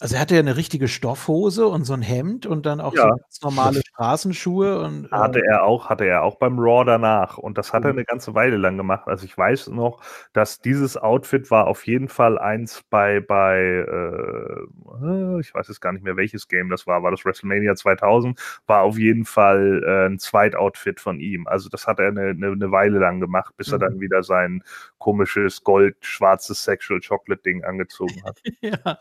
Also 0.00 0.14
er 0.14 0.22
hatte 0.22 0.34
ja 0.34 0.40
eine 0.40 0.56
richtige 0.56 0.88
Stoffhose 0.88 1.66
und 1.66 1.84
so 1.84 1.92
ein 1.92 2.00
Hemd 2.00 2.46
und 2.46 2.64
dann 2.64 2.80
auch 2.80 2.94
ja. 2.94 3.02
so 3.02 3.08
ganz 3.08 3.42
normale 3.42 3.82
Straßenschuhe 3.86 4.80
und 4.80 5.10
hatte 5.12 5.42
er 5.44 5.64
auch, 5.64 5.90
hatte 5.90 6.06
er 6.06 6.22
auch 6.22 6.36
beim 6.36 6.58
Raw 6.58 6.84
danach 6.86 7.36
und 7.36 7.58
das 7.58 7.74
hat 7.74 7.82
mhm. 7.82 7.86
er 7.86 7.92
eine 7.92 8.04
ganze 8.06 8.34
Weile 8.34 8.56
lang 8.56 8.78
gemacht. 8.78 9.08
Also 9.08 9.26
ich 9.26 9.36
weiß 9.36 9.68
noch, 9.68 10.00
dass 10.32 10.62
dieses 10.62 10.96
Outfit 10.96 11.50
war 11.50 11.66
auf 11.66 11.86
jeden 11.86 12.08
Fall 12.08 12.38
eins 12.38 12.82
bei 12.88 13.20
bei 13.20 13.58
äh, 13.60 15.40
ich 15.40 15.54
weiß 15.54 15.68
jetzt 15.68 15.80
gar 15.80 15.92
nicht 15.92 16.02
mehr 16.02 16.16
welches 16.16 16.48
Game 16.48 16.70
das 16.70 16.86
war, 16.86 17.02
war 17.02 17.10
das 17.10 17.24
WrestleMania 17.26 17.74
2000, 17.74 18.40
war 18.66 18.80
auf 18.80 18.98
jeden 18.98 19.26
Fall 19.26 19.82
äh, 19.86 20.06
ein 20.06 20.18
Zweitoutfit 20.18 20.98
von 20.98 21.20
ihm. 21.20 21.46
Also 21.46 21.68
das 21.68 21.86
hat 21.86 21.98
er 21.98 22.08
eine, 22.08 22.30
eine, 22.30 22.46
eine 22.48 22.72
Weile 22.72 22.98
lang 22.98 23.20
gemacht, 23.20 23.54
bis 23.58 23.68
mhm. 23.68 23.74
er 23.74 23.78
dann 23.80 24.00
wieder 24.00 24.22
sein 24.22 24.64
komisches 24.96 25.62
gold-schwarzes 25.62 26.64
Sexual 26.64 27.00
Chocolate 27.00 27.42
Ding 27.42 27.64
angezogen 27.64 28.22
hat. 28.24 28.40
ja. 28.60 28.98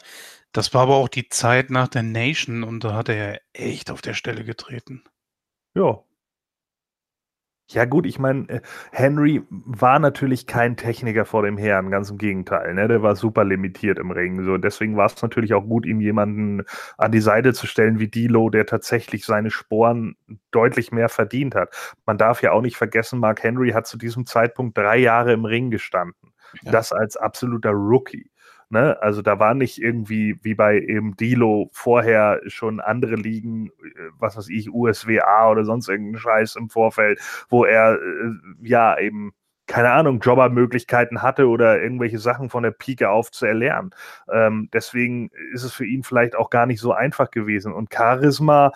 Das 0.52 0.74
war 0.74 0.84
aber 0.84 0.96
auch 0.96 1.10
die 1.10 1.30
Zeit 1.30 1.70
nach 1.70 1.88
der 1.88 2.04
Nation 2.04 2.64
und 2.64 2.84
da 2.84 2.94
hat 2.96 3.10
er 3.10 3.34
ja 3.34 3.40
echt 3.54 3.92
auf 3.92 4.02
der 4.02 4.14
Stelle 4.14 4.44
getreten. 4.44 5.04
Ja. 5.76 6.04
Ja, 7.72 7.86
gut, 7.86 8.08
ich 8.08 8.18
meine, 8.18 8.50
äh, 8.50 8.62
Henry 8.92 9.44
war 9.50 10.00
natürlich 10.00 10.48
kein 10.48 10.76
Techniker 10.76 11.24
vor 11.24 11.44
dem 11.44 11.56
Herrn, 11.60 11.92
ganz 11.92 12.10
im 12.10 12.18
Gegenteil. 12.18 12.74
Ne? 12.74 12.88
Der 12.88 13.04
war 13.04 13.16
super 13.16 13.46
limitiert 13.46 14.00
im 14.00 14.10
Ring. 14.10 14.44
So, 14.44 14.58
deswegen 14.58 14.98
war 14.98 15.06
es 15.06 15.22
natürlich 15.22 15.54
auch 15.54 15.62
gut, 15.62 15.86
ihm 15.86 16.02
jemanden 16.02 16.64
an 16.98 17.12
die 17.12 17.22
Seite 17.22 17.54
zu 17.54 17.68
stellen 17.68 18.00
wie 18.00 18.08
Dilo, 18.08 18.50
der 18.50 18.66
tatsächlich 18.66 19.24
seine 19.24 19.52
Sporen 19.52 20.16
deutlich 20.50 20.92
mehr 20.92 21.10
verdient 21.10 21.54
hat. 21.54 21.76
Man 22.08 22.18
darf 22.18 22.42
ja 22.42 22.54
auch 22.54 22.62
nicht 22.62 22.76
vergessen, 22.76 23.20
Mark 23.20 23.44
Henry 23.44 23.70
hat 23.70 23.86
zu 23.86 24.00
diesem 24.00 24.26
Zeitpunkt 24.26 24.76
drei 24.76 24.98
Jahre 24.98 25.34
im 25.34 25.46
Ring 25.46 25.70
gestanden. 25.70 26.34
Ja. 26.64 26.72
Das 26.72 26.92
als 26.92 27.18
absoluter 27.18 27.70
Rookie. 27.70 28.32
Ne? 28.70 29.02
Also 29.02 29.22
da 29.24 29.40
war 29.40 29.56
nicht 29.56 29.82
irgendwie 29.82 30.38
wie 30.44 30.54
bei 30.54 30.80
eben 30.80 31.16
Dilo 31.18 31.70
vorher 31.74 32.40
schon 32.46 32.80
andere 32.80 33.16
Ligen, 33.16 33.68
äh, 33.68 34.10
was 34.20 34.38
weiß 34.38 34.50
ich, 34.50 34.72
USWA 34.72 35.50
oder 35.50 35.66
sonst 35.66 35.90
irgendeinen 35.90 36.20
Scheiß 36.20 36.56
im 36.56 36.70
Vorfeld, 36.70 37.20
wo 37.50 37.66
er 37.66 37.96
äh, 37.96 37.98
ja 38.62 38.98
eben 39.00 39.34
keine 39.70 39.92
Ahnung, 39.92 40.20
Jobbermöglichkeiten 40.20 41.22
hatte 41.22 41.48
oder 41.48 41.80
irgendwelche 41.80 42.18
Sachen 42.18 42.50
von 42.50 42.64
der 42.64 42.72
Pike 42.72 43.10
auf 43.10 43.32
zu 43.32 43.46
erlernen. 43.46 43.92
Ähm, 44.32 44.68
deswegen 44.74 45.30
ist 45.54 45.64
es 45.64 45.74
für 45.74 45.86
ihn 45.86 46.02
vielleicht 46.02 46.36
auch 46.36 46.50
gar 46.50 46.66
nicht 46.66 46.82
so 46.82 46.92
einfach 46.92 47.30
gewesen. 47.30 47.72
Und 47.72 47.94
Charisma, 47.94 48.72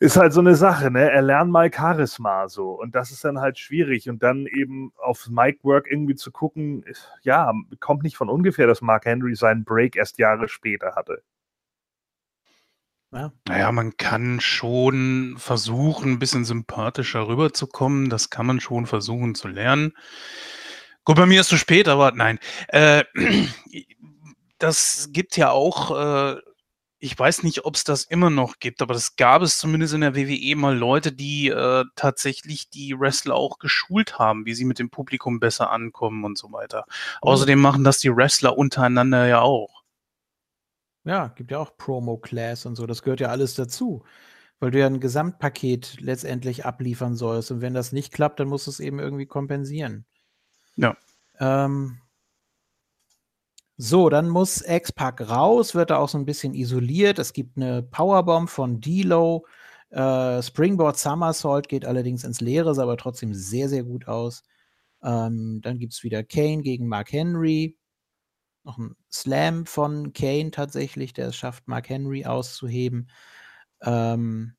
ist 0.00 0.16
halt 0.16 0.32
so 0.32 0.40
eine 0.40 0.54
Sache, 0.54 0.90
ne? 0.90 1.10
Er 1.10 1.22
lernt 1.22 1.50
mal 1.50 1.72
Charisma 1.72 2.48
so 2.48 2.70
und 2.70 2.94
das 2.94 3.10
ist 3.10 3.24
dann 3.24 3.40
halt 3.40 3.58
schwierig 3.58 4.08
und 4.08 4.22
dann 4.22 4.46
eben 4.46 4.92
auf 4.96 5.28
Mic 5.28 5.58
Work 5.64 5.90
irgendwie 5.90 6.14
zu 6.14 6.30
gucken, 6.30 6.82
ist, 6.84 7.10
ja, 7.22 7.52
kommt 7.80 8.04
nicht 8.04 8.16
von 8.16 8.28
ungefähr, 8.28 8.66
dass 8.66 8.80
Mark 8.80 9.06
Henry 9.06 9.34
seinen 9.34 9.64
Break 9.64 9.96
erst 9.96 10.18
Jahre 10.18 10.48
später 10.48 10.94
hatte. 10.94 11.22
Ja. 13.10 13.32
Naja, 13.48 13.72
man 13.72 13.96
kann 13.96 14.38
schon 14.40 15.36
versuchen, 15.38 16.12
ein 16.12 16.18
bisschen 16.18 16.44
sympathischer 16.44 17.26
rüberzukommen. 17.26 18.10
Das 18.10 18.28
kann 18.28 18.46
man 18.46 18.60
schon 18.60 18.86
versuchen 18.86 19.34
zu 19.34 19.48
lernen. 19.48 19.94
Gut, 21.04 21.16
bei 21.16 21.24
mir 21.24 21.40
ist 21.40 21.46
es 21.46 21.50
zu 21.50 21.56
spät, 21.56 21.88
aber 21.88 22.12
nein. 22.12 22.38
Äh, 22.68 23.04
das 24.58 25.08
gibt 25.12 25.38
ja 25.38 25.50
auch 25.50 26.36
äh, 26.36 26.40
ich 27.00 27.16
weiß 27.16 27.44
nicht, 27.44 27.64
ob 27.64 27.76
es 27.76 27.84
das 27.84 28.04
immer 28.04 28.28
noch 28.28 28.58
gibt, 28.58 28.82
aber 28.82 28.92
das 28.92 29.14
gab 29.14 29.42
es 29.42 29.58
zumindest 29.58 29.94
in 29.94 30.00
der 30.00 30.16
WWE 30.16 30.56
mal 30.56 30.76
Leute, 30.76 31.12
die 31.12 31.48
äh, 31.48 31.84
tatsächlich 31.94 32.70
die 32.70 32.98
Wrestler 32.98 33.36
auch 33.36 33.58
geschult 33.58 34.18
haben, 34.18 34.46
wie 34.46 34.54
sie 34.54 34.64
mit 34.64 34.78
dem 34.80 34.90
Publikum 34.90 35.38
besser 35.38 35.70
ankommen 35.70 36.24
und 36.24 36.36
so 36.36 36.52
weiter. 36.52 36.84
Mhm. 36.88 37.28
Außerdem 37.28 37.60
machen 37.60 37.84
das 37.84 37.98
die 37.98 38.14
Wrestler 38.14 38.58
untereinander 38.58 39.26
ja 39.26 39.40
auch. 39.40 39.84
Ja, 41.04 41.28
gibt 41.28 41.52
ja 41.52 41.58
auch 41.58 41.76
Promo-Class 41.76 42.66
und 42.66 42.74
so. 42.74 42.86
Das 42.86 43.02
gehört 43.02 43.20
ja 43.20 43.28
alles 43.28 43.54
dazu, 43.54 44.04
weil 44.58 44.72
du 44.72 44.80
ja 44.80 44.86
ein 44.86 45.00
Gesamtpaket 45.00 46.00
letztendlich 46.00 46.66
abliefern 46.66 47.14
sollst. 47.14 47.52
Und 47.52 47.60
wenn 47.60 47.74
das 47.74 47.92
nicht 47.92 48.12
klappt, 48.12 48.40
dann 48.40 48.48
musst 48.48 48.66
du 48.66 48.72
es 48.72 48.80
eben 48.80 48.98
irgendwie 48.98 49.26
kompensieren. 49.26 50.04
Ja. 50.74 50.96
Ähm, 51.38 52.00
so, 53.80 54.08
dann 54.08 54.28
muss 54.28 54.60
X-Pac 54.66 55.30
raus, 55.30 55.76
wird 55.76 55.90
da 55.90 55.98
auch 55.98 56.08
so 56.08 56.18
ein 56.18 56.24
bisschen 56.24 56.52
isoliert. 56.52 57.20
Es 57.20 57.32
gibt 57.32 57.56
eine 57.56 57.84
Powerbomb 57.84 58.50
von 58.50 58.80
D-Low. 58.80 59.46
Äh, 59.90 60.42
Springboard 60.42 60.98
Somersault 60.98 61.68
geht 61.68 61.84
allerdings 61.86 62.24
ins 62.24 62.40
Leere, 62.40 62.74
sah 62.74 62.82
aber 62.82 62.96
trotzdem 62.96 63.32
sehr, 63.34 63.68
sehr 63.68 63.84
gut 63.84 64.08
aus. 64.08 64.42
Ähm, 65.00 65.60
dann 65.62 65.78
gibt 65.78 65.92
es 65.92 66.02
wieder 66.02 66.24
Kane 66.24 66.62
gegen 66.62 66.88
Mark 66.88 67.12
Henry. 67.12 67.78
Noch 68.64 68.78
ein 68.78 68.96
Slam 69.12 69.64
von 69.64 70.12
Kane 70.12 70.50
tatsächlich, 70.50 71.12
der 71.12 71.28
es 71.28 71.36
schafft, 71.36 71.68
Mark 71.68 71.88
Henry 71.88 72.24
auszuheben. 72.26 73.08
Ähm, 73.82 74.56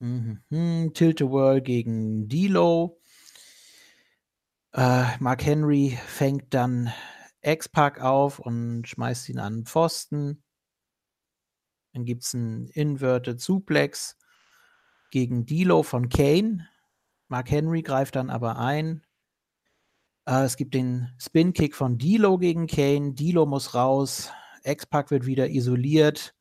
mm 0.00 0.92
Tilt-a-Whirl 0.92 1.62
gegen 1.62 2.28
D-Low. 2.28 3.00
Äh, 4.72 5.16
Mark 5.18 5.46
Henry 5.46 5.98
fängt 6.06 6.52
dann 6.52 6.92
X-Pac 7.44 8.00
auf 8.00 8.38
und 8.38 8.88
schmeißt 8.88 9.28
ihn 9.28 9.38
an 9.38 9.58
den 9.58 9.66
Pfosten. 9.66 10.42
Dann 11.92 12.04
gibt 12.04 12.24
es 12.24 12.34
einen 12.34 12.66
Inverted 12.68 13.40
Suplex 13.40 14.16
gegen 15.10 15.46
Dilo 15.46 15.82
von 15.82 16.08
Kane. 16.08 16.68
Mark 17.28 17.50
Henry 17.50 17.82
greift 17.82 18.16
dann 18.16 18.30
aber 18.30 18.58
ein. 18.58 19.06
Äh, 20.26 20.44
es 20.44 20.56
gibt 20.56 20.74
den 20.74 21.14
Spin-Kick 21.18 21.76
von 21.76 21.98
Dilo 21.98 22.38
gegen 22.38 22.66
Kane. 22.66 23.12
Dilo 23.12 23.46
muss 23.46 23.74
raus. 23.74 24.30
X-Pac 24.64 25.10
wird 25.10 25.26
wieder 25.26 25.50
isoliert. 25.50 26.34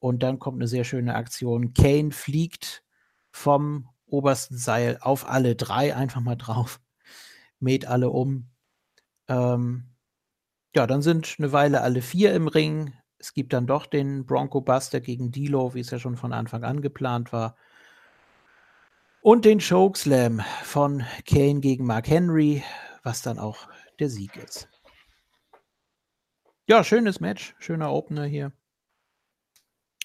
Und 0.00 0.22
dann 0.22 0.38
kommt 0.38 0.58
eine 0.58 0.68
sehr 0.68 0.84
schöne 0.84 1.14
Aktion. 1.14 1.74
Kane 1.74 2.10
fliegt 2.10 2.84
vom 3.30 3.88
obersten 4.06 4.56
Seil 4.56 4.98
auf 5.00 5.28
alle 5.28 5.54
drei 5.54 5.94
einfach 5.94 6.20
mal 6.20 6.36
drauf. 6.36 6.80
Mäht 7.60 7.86
alle 7.86 8.10
um. 8.10 8.50
Ähm, 9.28 9.90
ja, 10.78 10.86
dann 10.86 11.02
sind 11.02 11.34
eine 11.40 11.50
Weile 11.50 11.80
alle 11.80 12.00
vier 12.02 12.32
im 12.34 12.46
Ring. 12.46 12.94
Es 13.18 13.32
gibt 13.34 13.52
dann 13.52 13.66
doch 13.66 13.84
den 13.84 14.26
Bronco 14.26 14.60
Buster 14.60 15.00
gegen 15.00 15.32
Dilo, 15.32 15.74
wie 15.74 15.80
es 15.80 15.90
ja 15.90 15.98
schon 15.98 16.16
von 16.16 16.32
Anfang 16.32 16.62
an 16.62 16.82
geplant 16.82 17.32
war. 17.32 17.56
Und 19.20 19.44
den 19.44 19.58
Chokeslam 19.58 20.40
von 20.62 21.04
Kane 21.26 21.58
gegen 21.58 21.84
Mark 21.84 22.06
Henry, 22.06 22.62
was 23.02 23.22
dann 23.22 23.40
auch 23.40 23.66
der 23.98 24.08
Sieg 24.08 24.36
ist. 24.36 24.68
Ja, 26.68 26.84
schönes 26.84 27.18
Match, 27.18 27.56
schöner 27.58 27.92
Opener 27.92 28.26
hier. 28.26 28.52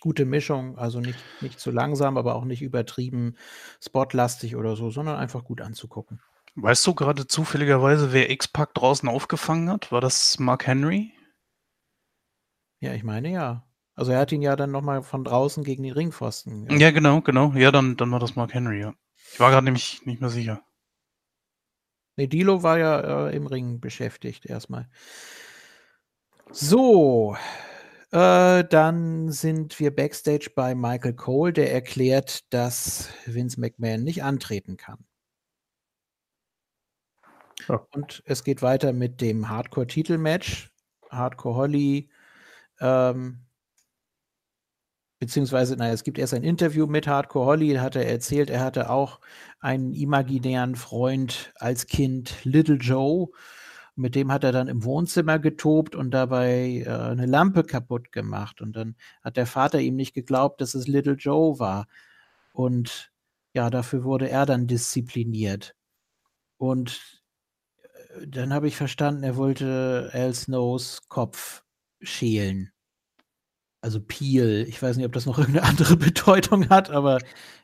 Gute 0.01 0.25
Mischung, 0.25 0.79
also 0.79 0.99
nicht, 0.99 1.19
nicht 1.41 1.59
zu 1.59 1.69
langsam, 1.69 2.17
aber 2.17 2.33
auch 2.33 2.45
nicht 2.45 2.63
übertrieben 2.63 3.37
spotlastig 3.79 4.55
oder 4.55 4.75
so, 4.75 4.89
sondern 4.89 5.17
einfach 5.17 5.43
gut 5.43 5.61
anzugucken. 5.61 6.19
Weißt 6.55 6.85
du 6.85 6.93
gerade 6.93 7.27
zufälligerweise, 7.27 8.13
wer 8.13 8.29
X-Pac 8.29 8.73
draußen 8.75 9.09
aufgefangen 9.09 9.69
hat? 9.69 9.91
War 9.91 10.01
das 10.01 10.37
Mark 10.37 10.67
Henry? 10.67 11.11
Ja, 12.79 12.93
ich 12.93 13.03
meine 13.03 13.29
ja. 13.29 13.67
Also 13.95 14.11
er 14.11 14.19
hat 14.19 14.31
ihn 14.31 14.41
ja 14.41 14.55
dann 14.55 14.71
nochmal 14.71 15.03
von 15.03 15.23
draußen 15.23 15.63
gegen 15.63 15.83
den 15.83 15.93
Ringpfosten. 15.93 16.69
Ja, 16.69 16.77
ja 16.77 16.91
genau, 16.91 17.21
genau. 17.21 17.53
Ja, 17.53 17.71
dann, 17.71 17.95
dann 17.97 18.11
war 18.11 18.19
das 18.19 18.35
Mark 18.35 18.53
Henry, 18.53 18.79
ja. 18.79 18.93
Ich 19.31 19.39
war 19.39 19.51
gerade 19.51 19.65
nämlich 19.65 20.05
nicht 20.05 20.21
mehr 20.21 20.29
sicher. 20.29 20.61
Nee, 22.15 22.27
Dilo 22.27 22.61
war 22.61 22.77
ja 22.77 23.27
äh, 23.27 23.35
im 23.35 23.47
Ring 23.47 23.79
beschäftigt 23.79 24.45
erstmal. 24.45 24.89
So, 26.51 27.35
äh, 28.11 28.63
dann 28.63 29.31
sind 29.31 29.79
wir 29.79 29.95
backstage 29.95 30.51
bei 30.55 30.75
Michael 30.75 31.15
Cole, 31.15 31.53
der 31.53 31.73
erklärt, 31.73 32.53
dass 32.53 33.09
Vince 33.25 33.59
McMahon 33.59 34.03
nicht 34.03 34.23
antreten 34.23 34.77
kann. 34.77 35.03
Und 37.91 38.23
es 38.25 38.43
geht 38.43 38.61
weiter 38.61 38.93
mit 38.93 39.21
dem 39.21 39.49
Hardcore-Titelmatch. 39.49 40.71
Hardcore 41.09 41.55
Holly, 41.55 42.09
ähm, 42.79 43.45
beziehungsweise, 45.19 45.77
naja, 45.77 45.93
es 45.93 46.03
gibt 46.03 46.17
erst 46.17 46.33
ein 46.33 46.43
Interview 46.43 46.85
mit 46.85 47.07
Hardcore 47.07 47.45
Holly, 47.45 47.73
da 47.73 47.81
hat 47.81 47.95
er 47.95 48.07
erzählt, 48.07 48.49
er 48.49 48.61
hatte 48.61 48.89
auch 48.89 49.21
einen 49.59 49.93
imaginären 49.93 50.75
Freund 50.75 51.53
als 51.55 51.87
Kind, 51.87 52.43
Little 52.43 52.75
Joe. 52.75 53.29
Mit 53.95 54.15
dem 54.15 54.31
hat 54.31 54.43
er 54.43 54.51
dann 54.51 54.67
im 54.67 54.83
Wohnzimmer 54.83 55.39
getobt 55.39 55.95
und 55.95 56.11
dabei 56.11 56.83
äh, 56.85 56.89
eine 56.89 57.27
Lampe 57.27 57.63
kaputt 57.63 58.11
gemacht. 58.11 58.59
Und 58.59 58.75
dann 58.75 58.95
hat 59.23 59.37
der 59.37 59.45
Vater 59.45 59.79
ihm 59.79 59.95
nicht 59.95 60.13
geglaubt, 60.13 60.61
dass 60.61 60.73
es 60.73 60.87
Little 60.87 61.13
Joe 61.13 61.59
war. 61.59 61.87
Und 62.53 63.11
ja, 63.53 63.69
dafür 63.69 64.03
wurde 64.03 64.29
er 64.29 64.45
dann 64.45 64.67
diszipliniert. 64.67 65.75
Und 66.57 67.22
dann 68.25 68.53
habe 68.53 68.67
ich 68.67 68.75
verstanden, 68.75 69.23
er 69.23 69.35
wollte 69.35 70.09
Al 70.13 70.33
Snows 70.33 71.07
Kopf 71.07 71.63
schälen. 72.01 72.71
Also 73.81 73.99
Peel. 74.01 74.65
Ich 74.67 74.81
weiß 74.81 74.97
nicht, 74.97 75.05
ob 75.05 75.13
das 75.13 75.25
noch 75.25 75.37
irgendeine 75.39 75.67
andere 75.67 75.97
Bedeutung 75.97 76.69
hat, 76.69 76.89
aber 76.89 77.19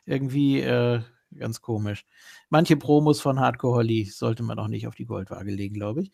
irgendwie 0.05 0.61
äh, 0.61 1.01
ganz 1.37 1.61
komisch. 1.61 2.05
Manche 2.49 2.77
Promos 2.77 3.21
von 3.21 3.39
Hardcore 3.39 3.77
Holly 3.77 4.05
sollte 4.05 4.43
man 4.43 4.59
auch 4.59 4.67
nicht 4.67 4.87
auf 4.87 4.95
die 4.95 5.05
Goldwaage 5.05 5.51
legen, 5.51 5.75
glaube 5.75 6.01
ich. 6.01 6.11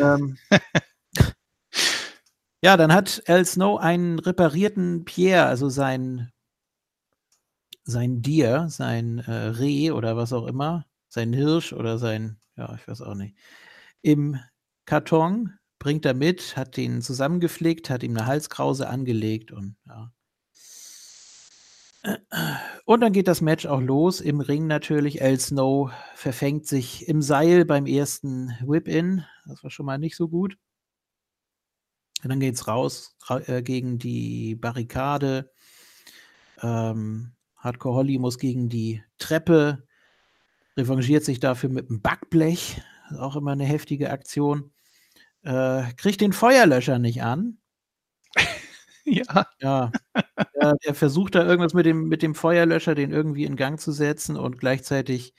ähm, 0.00 0.36
ja, 2.62 2.76
dann 2.76 2.92
hat 2.92 3.22
Al 3.26 3.44
Snow 3.44 3.78
einen 3.78 4.18
reparierten 4.18 5.04
Pierre, 5.04 5.46
also 5.46 5.68
sein, 5.68 6.32
sein 7.84 8.22
Deer, 8.22 8.68
sein 8.68 9.20
äh, 9.20 9.32
Reh 9.32 9.92
oder 9.92 10.16
was 10.16 10.32
auch 10.32 10.46
immer, 10.46 10.86
sein 11.08 11.32
Hirsch 11.32 11.72
oder 11.72 11.98
sein 11.98 12.41
ja, 12.56 12.74
ich 12.74 12.86
weiß 12.86 13.02
auch 13.02 13.14
nicht. 13.14 13.36
Im 14.02 14.38
Karton 14.84 15.54
bringt 15.78 16.04
er 16.04 16.14
mit, 16.14 16.56
hat 16.56 16.76
ihn 16.78 17.02
zusammengeflickt, 17.02 17.90
hat 17.90 18.02
ihm 18.02 18.16
eine 18.16 18.26
Halskrause 18.26 18.88
angelegt 18.88 19.52
und 19.52 19.76
ja. 19.86 20.12
Und 22.84 23.00
dann 23.00 23.12
geht 23.12 23.28
das 23.28 23.40
Match 23.40 23.64
auch 23.66 23.80
los. 23.80 24.20
Im 24.20 24.40
Ring 24.40 24.66
natürlich. 24.66 25.20
El 25.20 25.38
Snow 25.38 25.92
verfängt 26.14 26.66
sich 26.66 27.08
im 27.08 27.22
Seil 27.22 27.64
beim 27.64 27.86
ersten 27.86 28.56
Whip-In. 28.66 29.24
Das 29.46 29.62
war 29.62 29.70
schon 29.70 29.86
mal 29.86 29.98
nicht 29.98 30.16
so 30.16 30.28
gut. 30.28 30.56
Und 32.22 32.30
dann 32.30 32.40
geht 32.40 32.54
es 32.54 32.66
raus 32.66 33.16
ra 33.26 33.40
äh, 33.46 33.62
gegen 33.62 33.98
die 33.98 34.56
Barrikade. 34.56 35.52
Ähm, 36.60 37.32
Hardcore 37.56 37.94
Holly 37.94 38.18
muss 38.18 38.38
gegen 38.38 38.68
die 38.68 39.02
Treppe 39.18 39.86
revanchiert 40.76 41.24
sich 41.24 41.40
dafür 41.40 41.70
mit 41.70 41.88
einem 41.88 42.00
Backblech, 42.00 42.80
auch 43.18 43.36
immer 43.36 43.52
eine 43.52 43.64
heftige 43.64 44.10
Aktion. 44.10 44.72
Äh, 45.42 45.84
kriegt 45.96 46.20
den 46.20 46.32
Feuerlöscher 46.32 46.98
nicht 46.98 47.22
an. 47.22 47.58
ja. 49.04 49.46
Ja. 49.60 49.92
ja. 50.54 50.74
Er 50.82 50.94
versucht 50.94 51.34
da 51.34 51.44
irgendwas 51.44 51.74
mit 51.74 51.86
dem, 51.86 52.08
mit 52.08 52.22
dem 52.22 52.34
Feuerlöscher, 52.34 52.94
den 52.94 53.12
irgendwie 53.12 53.44
in 53.44 53.56
Gang 53.56 53.80
zu 53.80 53.92
setzen 53.92 54.36
und 54.36 54.58
gleichzeitig 54.58 55.34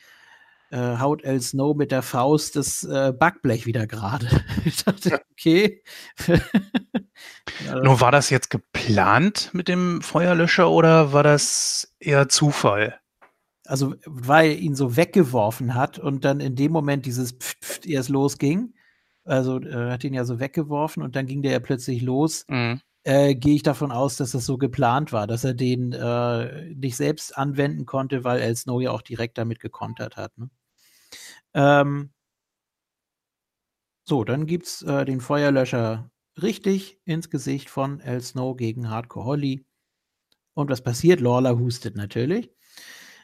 äh, 0.73 0.97
haut 0.97 1.23
El 1.23 1.39
Snow 1.39 1.75
mit 1.75 1.91
der 1.91 2.01
Faust 2.01 2.55
das 2.55 2.83
äh, 2.83 3.13
Backblech 3.17 3.65
wieder 3.65 3.85
gerade. 3.85 4.27
ich 4.65 4.83
dachte, 4.83 5.21
okay. 5.31 5.83
ja, 6.27 7.75
Nur 7.83 8.01
war 8.01 8.11
das 8.11 8.29
jetzt 8.31 8.49
geplant 8.49 9.51
mit 9.53 9.67
dem 9.67 10.01
Feuerlöscher 10.01 10.69
oder 10.69 11.13
war 11.13 11.23
das 11.23 11.93
eher 11.99 12.27
Zufall? 12.27 12.99
Also 13.65 13.95
weil 14.05 14.51
er 14.51 14.57
ihn 14.57 14.75
so 14.75 14.95
weggeworfen 14.97 15.75
hat 15.75 15.99
und 15.99 16.25
dann 16.25 16.39
in 16.39 16.55
dem 16.55 16.71
Moment 16.71 17.05
dieses 17.05 17.31
Pft, 17.33 17.63
Pft 17.63 17.85
erst 17.85 18.09
losging. 18.09 18.73
Also 19.25 19.59
er 19.59 19.91
hat 19.91 20.03
ihn 20.03 20.13
ja 20.13 20.25
so 20.25 20.39
weggeworfen 20.39 21.01
und 21.03 21.15
dann 21.15 21.27
ging 21.27 21.41
der 21.41 21.53
ja 21.53 21.59
plötzlich 21.59 22.01
los. 22.01 22.45
Mhm. 22.49 22.81
äh, 23.03 23.35
gehe 23.35 23.55
ich 23.55 23.63
davon 23.63 23.91
aus, 23.91 24.17
dass 24.17 24.31
das 24.31 24.45
so 24.45 24.57
geplant 24.57 25.11
war, 25.13 25.27
dass 25.27 25.43
er 25.43 25.53
den 25.53 25.93
äh, 25.93 26.73
nicht 26.75 26.95
selbst 26.97 27.37
anwenden 27.37 27.85
konnte, 27.85 28.23
weil 28.23 28.41
El 28.41 28.55
Snow 28.55 28.81
ja 28.81 28.91
auch 28.91 29.01
direkt 29.01 29.37
damit 29.37 29.59
gekontert 29.59 30.17
hat. 30.17 30.37
Ne? 30.37 30.49
Ähm, 31.53 32.11
so, 34.05 34.23
dann 34.23 34.45
gibt 34.45 34.67
es 34.67 34.81
äh, 34.81 35.05
den 35.05 35.21
Feuerlöscher 35.21 36.11
richtig 36.41 36.99
ins 37.05 37.29
Gesicht 37.29 37.69
von 37.69 37.99
El 38.01 38.21
Snow 38.21 38.55
gegen 38.57 38.89
Hardcore 38.89 39.25
Holly. 39.25 39.65
Und 40.53 40.69
was 40.69 40.81
passiert? 40.81 41.21
Lawler 41.21 41.57
hustet 41.57 41.95
natürlich. 41.95 42.51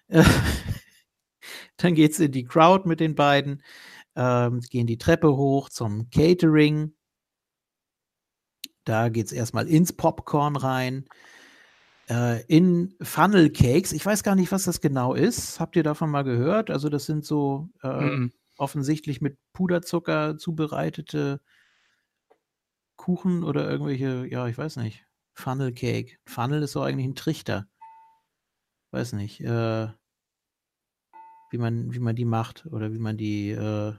dann 1.78 1.96
geht 1.96 2.12
es 2.12 2.20
in 2.20 2.32
die 2.32 2.46
Crowd 2.46 2.88
mit 2.88 3.00
den 3.00 3.16
beiden, 3.16 3.64
ähm, 4.16 4.62
gehen 4.70 4.88
die 4.88 4.98
Treppe 4.98 5.36
hoch 5.36 5.70
zum 5.70 6.10
Catering. 6.10 6.94
Da 8.84 9.10
geht 9.10 9.28
es 9.28 9.32
erstmal 9.32 9.68
ins 9.68 9.94
Popcorn 9.94 10.56
rein. 10.56 11.06
Äh, 12.10 12.44
in 12.48 12.96
Funnel 13.02 13.52
Cakes. 13.52 13.92
Ich 13.92 14.04
weiß 14.04 14.24
gar 14.24 14.36
nicht, 14.36 14.52
was 14.52 14.64
das 14.64 14.82
genau 14.82 15.14
ist. 15.14 15.60
Habt 15.60 15.76
ihr 15.76 15.84
davon 15.84 16.10
mal 16.10 16.24
gehört? 16.24 16.72
Also, 16.72 16.90
das 16.90 17.06
sind 17.06 17.24
so 17.24 17.70
äh, 17.84 18.02
mm. 18.02 18.32
offensichtlich 18.58 19.22
mit 19.22 19.38
Puderzucker 19.54 20.38
zubereitete 20.38 21.40
Kuchen 22.96 23.44
oder 23.44 23.70
irgendwelche, 23.70 24.26
ja, 24.28 24.48
ich 24.48 24.58
weiß 24.58 24.78
nicht. 24.78 25.06
Funnel 25.34 25.72
Cake. 25.72 26.18
Funnel 26.26 26.64
ist 26.64 26.72
so 26.72 26.82
eigentlich 26.82 27.08
ein 27.08 27.16
Trichter. 27.16 27.68
Weiß 28.92 29.14
nicht, 29.14 29.42
äh, 29.42 29.88
wie 31.50 31.58
man, 31.58 31.94
wie 31.94 32.00
man 32.00 32.16
die 32.16 32.26
macht 32.26 32.66
oder 32.72 32.94
wie 32.94 33.00
man 33.00 33.18
die 33.18 33.52
äh, 33.52 33.94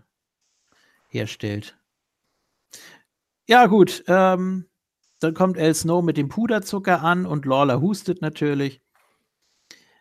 herstellt. 1.08 1.78
Ja, 3.46 3.66
gut. 3.66 4.04
Ähm, 4.06 4.66
dann 5.18 5.34
kommt 5.34 5.56
El 5.56 5.74
Snow 5.74 6.02
mit 6.02 6.16
dem 6.16 6.28
Puderzucker 6.28 7.02
an 7.02 7.26
und 7.26 7.44
Lawler 7.44 7.80
hustet 7.80 8.22
natürlich. 8.22 8.80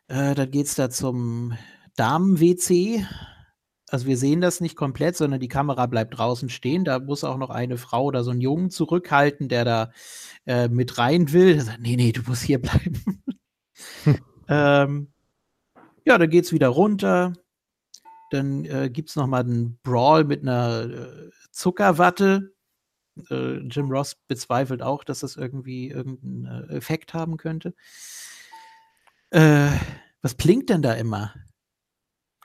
Äh, 0.08 0.36
dann 0.36 0.50
geht 0.52 0.68
es 0.68 0.76
da 0.76 0.90
zum 0.90 1.58
Damen-WC. 1.96 3.06
Also 3.90 4.06
wir 4.06 4.18
sehen 4.18 4.40
das 4.40 4.62
nicht 4.62 4.76
komplett, 4.76 5.18
sondern 5.18 5.40
die 5.40 5.48
Kamera 5.48 5.88
bleibt 5.88 6.18
draußen 6.18 6.50
stehen. 6.50 6.86
Da 6.86 7.00
muss 7.00 7.24
auch 7.24 7.38
noch 7.38 7.50
eine 7.50 7.78
Frau 7.78 8.06
oder 8.06 8.24
so 8.24 8.32
einen 8.32 8.42
Jungen 8.42 8.70
zurückhalten, 8.70 9.50
der 9.50 9.66
da 9.66 9.92
äh, 10.46 10.68
mit 10.70 10.98
rein 10.98 11.34
will. 11.34 11.56
Der 11.56 11.64
sagt, 11.66 11.82
nee, 11.82 11.96
nee, 11.96 12.12
du 12.12 12.22
musst 12.28 12.44
hier 12.44 12.62
bleiben. 12.62 13.24
ähm, 14.48 15.12
ja, 16.10 16.18
dann 16.18 16.30
geht 16.30 16.46
es 16.46 16.52
wieder 16.52 16.70
runter. 16.70 17.34
Dann 18.32 18.66
äh, 18.66 18.90
gibt 18.90 19.10
es 19.10 19.16
nochmal 19.16 19.42
einen 19.42 19.80
Brawl 19.84 20.24
mit 20.24 20.42
einer 20.42 20.90
äh, 20.90 21.30
Zuckerwatte 21.52 22.54
äh, 23.30 23.58
Jim 23.60 23.92
Ross 23.92 24.16
bezweifelt 24.28 24.82
auch, 24.82 25.04
dass 25.04 25.20
das 25.20 25.36
irgendwie 25.36 25.90
irgendeinen 25.90 26.70
äh, 26.70 26.76
Effekt 26.76 27.14
haben 27.14 27.38
könnte. 27.38 27.74
Äh, 29.32 29.70
was 30.22 30.36
blinkt 30.36 30.70
denn 30.70 30.82
da 30.82 30.94
immer? 30.94 31.34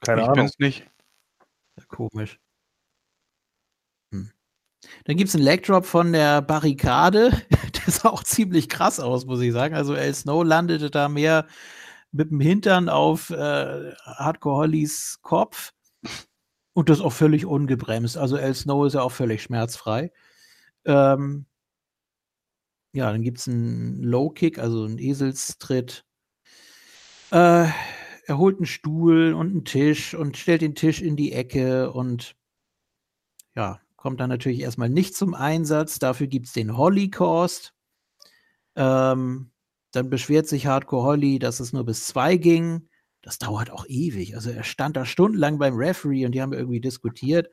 Keine 0.01 0.23
ich 0.23 0.29
Ahnung. 0.29 0.51
nicht. 0.59 0.87
Ja, 1.77 1.85
komisch. 1.89 2.39
Hm. 4.12 4.31
Dann 5.05 5.17
gibt 5.17 5.29
es 5.29 5.35
einen 5.35 5.45
Leg 5.45 5.65
Drop 5.65 5.87
von 5.87 6.12
der 6.12 6.43
Barrikade. 6.43 7.31
der 7.87 7.93
sah 7.93 8.11
auch 8.11 8.25
ziemlich 8.25 8.69
krass 8.69 9.01
aus, 9.01 9.25
muss 9.25 9.41
ich 9.41 9.53
sagen. 9.53 9.75
Also 9.75 9.95
El 9.95 10.15
Snow 10.15 10.45
landete 10.45 10.91
da 10.91 11.09
mehr 11.09 11.47
mit 12.15 12.31
dem 12.31 12.41
Hintern 12.41 12.89
auf 12.89 13.31
äh, 13.31 13.93
Hardcore 14.05 14.57
Hollys 14.57 15.19
Kopf. 15.23 15.73
Und 16.73 16.89
das 16.89 17.01
auch 17.01 17.12
völlig 17.12 17.47
ungebremst. 17.47 18.17
Also 18.17 18.37
El 18.37 18.55
Snow 18.55 18.87
ist 18.87 18.95
ja 18.95 19.03
auch 19.03 19.12
völlig 19.12 19.43
schmerzfrei. 19.43 20.12
Ähm, 20.85 21.47
ja, 22.93 23.11
dann 23.12 23.23
gibt 23.23 23.39
es 23.39 23.49
einen 23.49 24.03
Low 24.03 24.31
Kick, 24.31 24.59
also 24.59 24.85
einen 24.85 24.99
Eselstritt. 24.99 26.05
Äh, 27.31 27.67
er 28.27 28.39
holt 28.39 28.57
einen 28.57 28.67
Stuhl 28.67 29.35
und 29.35 29.51
einen 29.51 29.65
Tisch 29.65 30.15
und 30.15 30.37
stellt 30.37 30.62
den 30.62 30.75
Tisch 30.75 31.01
in 31.01 31.17
die 31.17 31.33
Ecke 31.33 31.93
und 31.93 32.37
ja, 33.55 33.81
kommt 33.97 34.21
dann 34.21 34.31
natürlich 34.31 34.61
erstmal 34.61 34.89
nicht 34.89 35.15
zum 35.17 35.35
Einsatz. 35.35 35.99
Dafür 35.99 36.27
gibt 36.27 36.47
es 36.47 36.53
den 36.53 36.77
Holocaust. 36.77 37.73
Ähm, 38.77 39.51
dann 39.95 40.11
beschwert 40.11 40.49
sich 40.49 40.66
Hardcore 40.66 41.05
Holly, 41.05 41.38
dass 41.38 41.61
es 41.61 41.72
nur 41.72 41.84
bis 41.84 42.07
zwei 42.07 42.36
ging. 42.36 42.88
Das 43.22 43.38
dauert 43.38 43.70
auch 43.70 43.86
ewig. 43.88 44.34
Also 44.34 44.51
er 44.51 44.64
stand 44.64 44.97
da 44.97 45.07
stundenlang 45.07 45.59
beim 45.59 45.74
Referee 45.76 46.26
und 46.26 46.32
die 46.32 46.42
haben 46.42 46.53
irgendwie 46.53 46.80
diskutiert. 46.80 47.49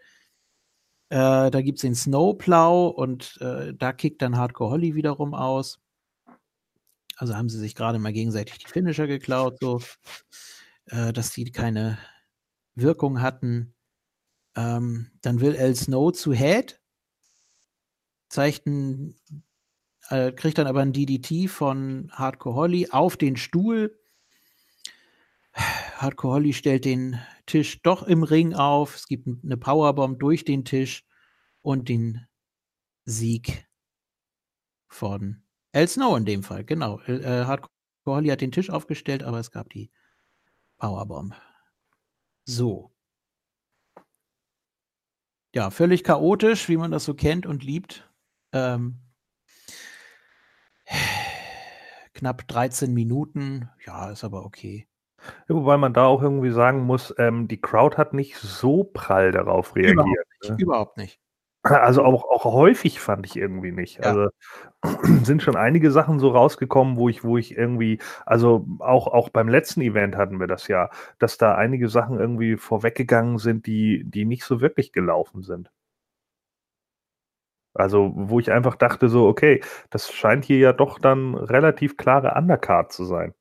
Äh, 1.10 1.52
da 1.52 1.62
gibt 1.62 1.78
es 1.78 1.82
den 1.82 1.96
Snowplow 1.96 2.88
und 2.88 3.38
äh, 3.42 3.74
da 3.74 3.94
kickt 3.94 4.22
dann 4.22 4.38
Hardcore 4.38 4.72
Holly 4.72 4.96
wiederum 4.96 5.34
aus. 5.34 5.80
Also 7.18 7.36
haben 7.36 7.50
sie 7.50 7.60
sich 7.60 7.76
gerade 7.76 8.00
mal 8.00 8.14
gegenseitig 8.14 8.58
die 8.58 8.68
Finisher 8.68 9.08
geklaut, 9.08 9.58
so 9.60 9.82
äh, 10.86 11.14
dass 11.14 11.32
die 11.32 11.52
keine 11.52 12.00
Wirkung 12.76 13.22
hatten. 13.22 13.76
Ähm, 14.56 15.12
dann 15.22 15.40
will 15.40 15.56
El 15.56 15.76
Snow 15.76 16.12
zu 16.12 16.34
Head, 16.34 16.82
zeigt 18.30 18.66
ein, 18.66 19.16
äh, 20.12 20.34
kriegt 20.34 20.58
dann 20.58 20.68
aber 20.68 20.82
ein 20.82 20.94
DDT 20.94 21.50
von 21.50 22.12
Hardcore 22.12 22.56
Holly 22.56 22.90
auf 22.92 23.18
den 23.18 23.38
Stuhl. 23.38 23.98
Hardcore 25.54 26.36
Holly 26.36 26.54
stellt 26.54 26.86
den 26.86 27.20
Tisch 27.46 27.82
doch 27.82 28.04
im 28.04 28.24
Ring 28.24 28.54
auf. 28.54 28.96
Es 28.96 29.08
gibt 29.08 29.28
eine 29.28 29.58
Powerbomb 29.58 30.20
durch 30.20 30.44
den 30.44 30.66
Tisch 30.66 31.06
und 31.62 31.90
den 31.90 32.28
Sieg 33.06 33.68
von 34.88 35.44
El 35.72 35.88
Snow 35.88 36.18
in 36.18 36.26
dem 36.26 36.44
Fall. 36.44 36.66
Genau. 36.66 37.00
Äh, 37.02 37.46
Hardcore 37.46 37.72
Holly 38.06 38.30
hat 38.30 38.42
den 38.42 38.52
Tisch 38.52 38.70
aufgestellt, 38.70 39.24
aber 39.24 39.40
es 39.40 39.52
gab 39.52 39.70
die 39.70 39.92
Powerbomb. 40.78 41.36
So. 42.46 42.92
Ja, 45.54 45.70
völlig 45.70 46.04
chaotisch, 46.04 46.70
wie 46.70 46.78
man 46.78 46.92
das 46.92 47.06
so 47.06 47.14
kennt 47.14 47.46
und 47.46 47.64
liebt. 47.64 48.10
Ähm, 48.54 49.00
knapp 52.14 52.48
13 52.48 52.94
Minuten. 52.94 53.70
Ja, 53.86 54.12
ist 54.12 54.24
aber 54.24 54.46
okay. 54.46 54.88
Ja, 55.48 55.56
wobei 55.56 55.78
man 55.78 55.94
da 55.94 56.06
auch 56.06 56.22
irgendwie 56.22 56.52
sagen 56.52 56.82
muss, 56.82 57.14
ähm, 57.18 57.48
die 57.48 57.62
Crowd 57.62 57.98
hat 57.98 58.14
nicht 58.14 58.38
so 58.38 58.84
prall 58.84 59.32
darauf 59.32 59.76
reagiert. 59.76 59.94
Überhaupt 59.94 60.18
nicht. 60.42 60.50
Ne? 60.50 60.58
Überhaupt 60.60 60.98
nicht. 60.98 61.20
Also 61.64 62.04
auch, 62.04 62.24
auch 62.24 62.46
häufig 62.46 63.00
fand 63.00 63.28
ich 63.28 63.36
irgendwie 63.36 63.72
nicht. 63.72 64.00
Ja. 64.00 64.06
Also 64.06 64.30
sind 65.24 65.44
schon 65.44 65.56
einige 65.56 65.92
Sachen 65.92 66.18
so 66.18 66.30
rausgekommen, 66.30 66.98
wo 66.98 67.08
ich, 67.08 67.24
wo 67.24 67.38
ich 67.38 67.56
irgendwie, 67.56 68.00
also 68.26 68.66
auch, 68.80 69.08
auch 69.08 69.30
beim 69.30 69.48
letzten 69.48 69.82
Event 69.82 70.16
hatten 70.16 70.40
wir 70.40 70.48
das 70.48 70.68
ja, 70.68 70.90
dass 71.20 71.38
da 71.38 71.54
einige 71.54 71.88
Sachen 71.88 72.20
irgendwie 72.20 72.58
vorweggegangen 72.58 73.38
sind, 73.38 73.68
die, 73.68 74.04
die 74.06 74.26
nicht 74.26 74.44
so 74.44 74.60
wirklich 74.60 74.92
gelaufen 74.92 75.44
sind. 75.44 75.72
Also, 77.82 78.12
wo 78.16 78.40
ich 78.40 78.52
einfach 78.52 78.76
dachte, 78.76 79.10
so, 79.10 79.28
okay, 79.28 79.62
das 79.90 80.12
scheint 80.12 80.46
hier 80.46 80.60
ja 80.60 80.74
doch 80.74 81.00
dann 81.00 81.36
relativ 81.36 81.98
klare 81.98 82.34
Undercard 82.36 82.94
zu 82.94 83.06
sein. 83.06 83.34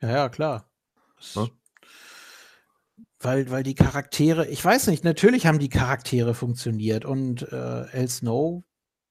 Ja, 0.00 0.10
ja, 0.10 0.28
klar. 0.28 0.70
Ne? 1.34 1.50
Weil, 3.20 3.50
weil 3.50 3.64
die 3.64 3.74
Charaktere, 3.74 4.46
ich 4.46 4.64
weiß 4.64 4.86
nicht, 4.86 5.02
natürlich 5.02 5.46
haben 5.46 5.58
die 5.58 5.68
Charaktere 5.68 6.34
funktioniert 6.34 7.04
und 7.04 7.42
äh, 7.50 7.90
El 7.90 8.08
Snow, 8.08 8.62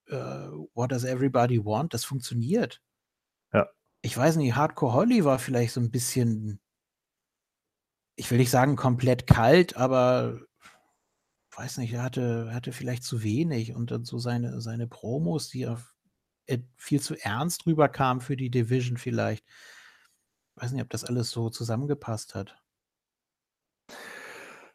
äh, 0.08 0.16
What 0.16 0.94
Does 0.94 1.04
Everybody 1.04 1.64
Want, 1.66 1.94
das 1.94 2.06
funktioniert. 2.06 2.82
Ja. 3.52 3.68
Ich 4.02 4.18
weiß 4.18 4.38
nicht, 4.38 4.56
Hardcore 4.56 4.94
Holly 4.94 5.26
war 5.26 5.40
vielleicht 5.40 5.74
so 5.74 5.82
ein 5.82 5.92
bisschen, 5.92 6.62
ich 8.18 8.30
will 8.30 8.38
nicht 8.38 8.52
sagen 8.52 8.76
komplett 8.76 9.28
kalt, 9.28 9.78
aber 9.78 10.42
weiß 11.56 11.78
nicht, 11.78 11.94
er 11.94 12.04
hatte, 12.04 12.54
hatte 12.54 12.74
vielleicht 12.74 13.04
zu 13.04 13.24
wenig 13.24 13.74
und 13.74 13.92
dann 13.92 14.04
so 14.04 14.20
seine, 14.20 14.60
seine 14.60 14.88
Promos, 14.88 15.50
die 15.50 15.68
auf, 15.68 15.96
äh, 16.48 16.60
viel 16.76 17.00
zu 17.00 17.16
ernst 17.16 17.66
rüberkamen 17.66 18.20
für 18.20 18.36
die 18.36 18.50
Division 18.50 18.98
vielleicht 18.98 19.46
weiß 20.58 20.72
nicht, 20.72 20.82
ob 20.82 20.90
das 20.90 21.06
alles 21.06 21.32
so 21.32 21.50
zusammengepasst 21.50 22.36
hat. 22.36 22.58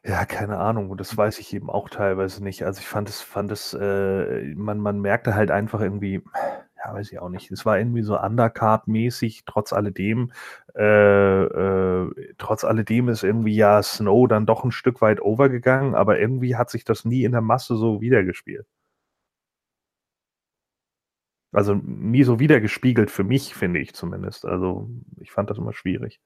Ja, 0.04 0.24
keine 0.24 0.58
Ahnung. 0.58 0.90
Und 0.90 1.00
das 1.00 1.16
weiß 1.16 1.38
ich 1.38 1.52
eben 1.54 1.70
auch 1.70 1.88
teilweise 1.88 2.42
nicht. 2.42 2.64
Also 2.64 2.80
ich 2.80 2.88
fand 2.88 3.08
es, 3.08 3.20
fand 3.20 3.52
es, 3.52 3.74
äh, 3.74 4.54
man, 4.54 4.80
man 4.80 5.00
merkte 5.00 5.34
halt 5.34 5.50
einfach 5.50 5.80
irgendwie, 5.80 6.22
ja, 6.84 6.94
weiß 6.94 7.12
ich 7.12 7.18
auch 7.18 7.28
nicht. 7.28 7.50
Es 7.50 7.64
war 7.66 7.78
irgendwie 7.78 8.02
so 8.02 8.18
Undercard-mäßig, 8.18 9.44
trotz 9.46 9.72
alledem. 9.72 10.32
Äh, 10.74 11.44
äh, 11.44 12.34
trotz 12.38 12.64
alledem 12.64 13.08
ist 13.08 13.22
irgendwie 13.24 13.54
ja 13.56 13.82
Snow 13.82 14.26
dann 14.28 14.46
doch 14.46 14.64
ein 14.64 14.72
Stück 14.72 15.00
weit 15.02 15.20
overgegangen, 15.20 15.94
aber 15.94 16.18
irgendwie 16.18 16.56
hat 16.56 16.70
sich 16.70 16.84
das 16.84 17.04
nie 17.04 17.24
in 17.24 17.32
der 17.32 17.40
Masse 17.42 17.76
so 17.76 18.00
wiedergespielt. 18.00 18.66
Also 21.52 21.74
nie 21.74 22.24
so 22.24 22.38
wiedergespiegelt 22.40 23.10
für 23.10 23.24
mich, 23.24 23.54
finde 23.54 23.80
ich 23.80 23.94
zumindest. 23.94 24.44
Also 24.46 24.88
ich 25.20 25.30
fand 25.32 25.50
das 25.50 25.58
immer 25.58 25.72
schwierig. 25.74 26.20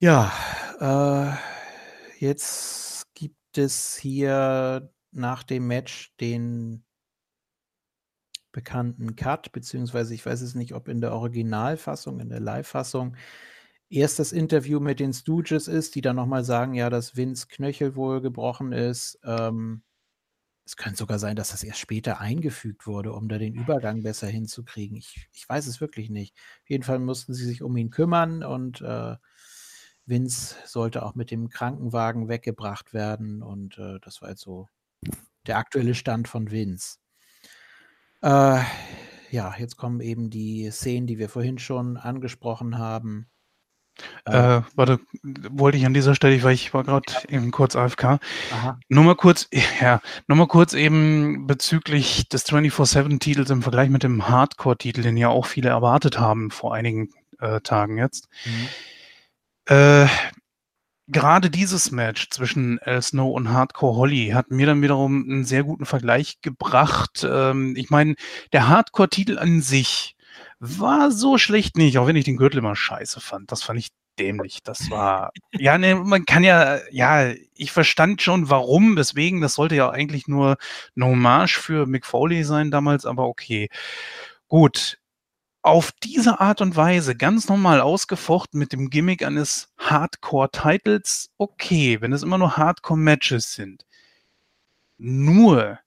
Ja, 0.00 0.30
äh, 0.80 2.24
jetzt 2.24 3.06
gibt 3.14 3.36
gibt 3.56 3.64
es 3.64 3.96
hier 3.96 4.92
nach 5.16 5.42
dem 5.42 5.66
Match 5.66 6.14
den 6.20 6.84
bekannten 8.52 9.16
Cut, 9.16 9.52
beziehungsweise 9.52 10.14
ich 10.14 10.24
weiß 10.24 10.40
es 10.40 10.54
nicht, 10.54 10.74
ob 10.74 10.88
in 10.88 11.00
der 11.00 11.12
Originalfassung, 11.12 12.20
in 12.20 12.30
der 12.30 12.40
Live-Fassung, 12.40 13.16
erst 13.90 14.18
das 14.18 14.32
Interview 14.32 14.80
mit 14.80 14.98
den 14.98 15.12
Stooges 15.12 15.68
ist, 15.68 15.94
die 15.94 16.00
dann 16.00 16.16
nochmal 16.16 16.44
sagen, 16.44 16.74
ja, 16.74 16.88
dass 16.88 17.16
Vince 17.16 17.48
Knöchel 17.48 17.96
wohl 17.96 18.20
gebrochen 18.20 18.72
ist. 18.72 19.18
Ähm, 19.24 19.82
es 20.64 20.76
könnte 20.76 20.98
sogar 20.98 21.18
sein, 21.18 21.36
dass 21.36 21.50
das 21.50 21.62
erst 21.62 21.78
später 21.78 22.18
eingefügt 22.20 22.86
wurde, 22.86 23.12
um 23.12 23.28
da 23.28 23.38
den 23.38 23.54
Übergang 23.54 24.02
besser 24.02 24.26
hinzukriegen. 24.26 24.96
Ich, 24.96 25.28
ich 25.32 25.48
weiß 25.48 25.66
es 25.66 25.80
wirklich 25.80 26.10
nicht. 26.10 26.34
Auf 26.62 26.70
jeden 26.70 26.82
Fall 26.82 26.98
mussten 26.98 27.34
sie 27.34 27.44
sich 27.44 27.62
um 27.62 27.76
ihn 27.76 27.90
kümmern 27.90 28.42
und 28.42 28.80
äh, 28.80 29.16
Vince 30.06 30.56
sollte 30.64 31.04
auch 31.04 31.14
mit 31.14 31.30
dem 31.30 31.50
Krankenwagen 31.50 32.28
weggebracht 32.28 32.94
werden. 32.94 33.42
Und 33.42 33.78
äh, 33.78 33.98
das 34.00 34.22
war 34.22 34.30
jetzt 34.30 34.42
so 34.42 34.68
der 35.46 35.58
aktuelle 35.58 35.94
Stand 35.94 36.28
von 36.28 36.50
Vince. 36.50 36.98
Äh, 38.22 38.60
ja, 39.30 39.54
jetzt 39.58 39.76
kommen 39.76 40.00
eben 40.00 40.30
die 40.30 40.70
Szenen, 40.70 41.06
die 41.06 41.18
wir 41.18 41.28
vorhin 41.28 41.58
schon 41.58 41.96
angesprochen 41.96 42.78
haben. 42.78 43.28
Äh, 44.26 44.60
warte, 44.74 45.00
wollte 45.22 45.78
ich 45.78 45.86
an 45.86 45.94
dieser 45.94 46.14
Stelle, 46.14 46.42
weil 46.42 46.52
ich 46.52 46.74
war 46.74 46.84
gerade 46.84 47.12
eben 47.28 47.50
kurz 47.50 47.76
AFK. 47.76 48.18
Aha. 48.52 48.78
Nur 48.88 49.04
mal 49.04 49.14
kurz, 49.14 49.48
ja, 49.80 50.00
nur 50.26 50.36
mal 50.36 50.48
kurz 50.48 50.74
eben 50.74 51.46
bezüglich 51.46 52.28
des 52.28 52.46
24-7-Titels 52.46 53.50
im 53.50 53.62
Vergleich 53.62 53.88
mit 53.88 54.02
dem 54.02 54.28
Hardcore-Titel, 54.28 55.02
den 55.02 55.16
ja 55.16 55.28
auch 55.28 55.46
viele 55.46 55.70
erwartet 55.70 56.18
haben 56.18 56.50
vor 56.50 56.74
einigen 56.74 57.10
äh, 57.40 57.60
Tagen 57.60 57.96
jetzt. 57.96 58.28
Mhm. 58.44 59.74
Äh, 59.74 60.06
gerade 61.08 61.50
dieses 61.50 61.90
Match 61.90 62.30
zwischen 62.30 62.78
El 62.78 63.02
Snow 63.02 63.34
und 63.34 63.50
Hardcore 63.50 63.96
Holly 63.96 64.30
hat 64.34 64.50
mir 64.50 64.66
dann 64.66 64.82
wiederum 64.82 65.24
einen 65.28 65.44
sehr 65.44 65.64
guten 65.64 65.86
Vergleich 65.86 66.40
gebracht. 66.42 67.26
Ähm, 67.28 67.74
ich 67.76 67.90
meine, 67.90 68.14
der 68.52 68.68
Hardcore-Titel 68.68 69.38
an 69.38 69.60
sich 69.60 70.16
war 70.58 71.10
so 71.10 71.38
schlecht 71.38 71.76
nicht, 71.76 71.98
auch 71.98 72.06
wenn 72.06 72.16
ich 72.16 72.24
den 72.24 72.36
Gürtel 72.36 72.58
immer 72.58 72.76
scheiße 72.76 73.20
fand. 73.20 73.52
Das 73.52 73.62
fand 73.62 73.78
ich 73.78 73.88
dämlich. 74.18 74.62
Das 74.62 74.90
war, 74.90 75.30
ja, 75.52 75.78
ne, 75.78 75.94
man 75.94 76.24
kann 76.24 76.42
ja, 76.42 76.78
ja, 76.90 77.32
ich 77.54 77.72
verstand 77.72 78.22
schon, 78.22 78.48
warum, 78.50 78.96
weswegen. 78.96 79.40
Das 79.40 79.54
sollte 79.54 79.76
ja 79.76 79.90
eigentlich 79.90 80.26
nur 80.26 80.56
eine 80.96 81.06
Hommage 81.06 81.58
für 81.58 81.86
Mick 81.86 82.06
Foley 82.06 82.44
sein 82.44 82.70
damals, 82.70 83.04
aber 83.04 83.26
okay. 83.26 83.68
Gut. 84.48 84.98
Auf 85.66 85.90
diese 85.90 86.38
Art 86.38 86.60
und 86.60 86.76
Weise, 86.76 87.16
ganz 87.16 87.48
normal 87.48 87.80
ausgefochten 87.80 88.56
mit 88.56 88.72
dem 88.72 88.88
Gimmick 88.88 89.24
eines 89.24 89.74
Hardcore-Titles, 89.78 91.30
okay, 91.38 92.00
wenn 92.00 92.12
es 92.12 92.22
immer 92.22 92.38
nur 92.38 92.56
Hardcore-Matches 92.56 93.54
sind. 93.54 93.84
Nur 94.96 95.80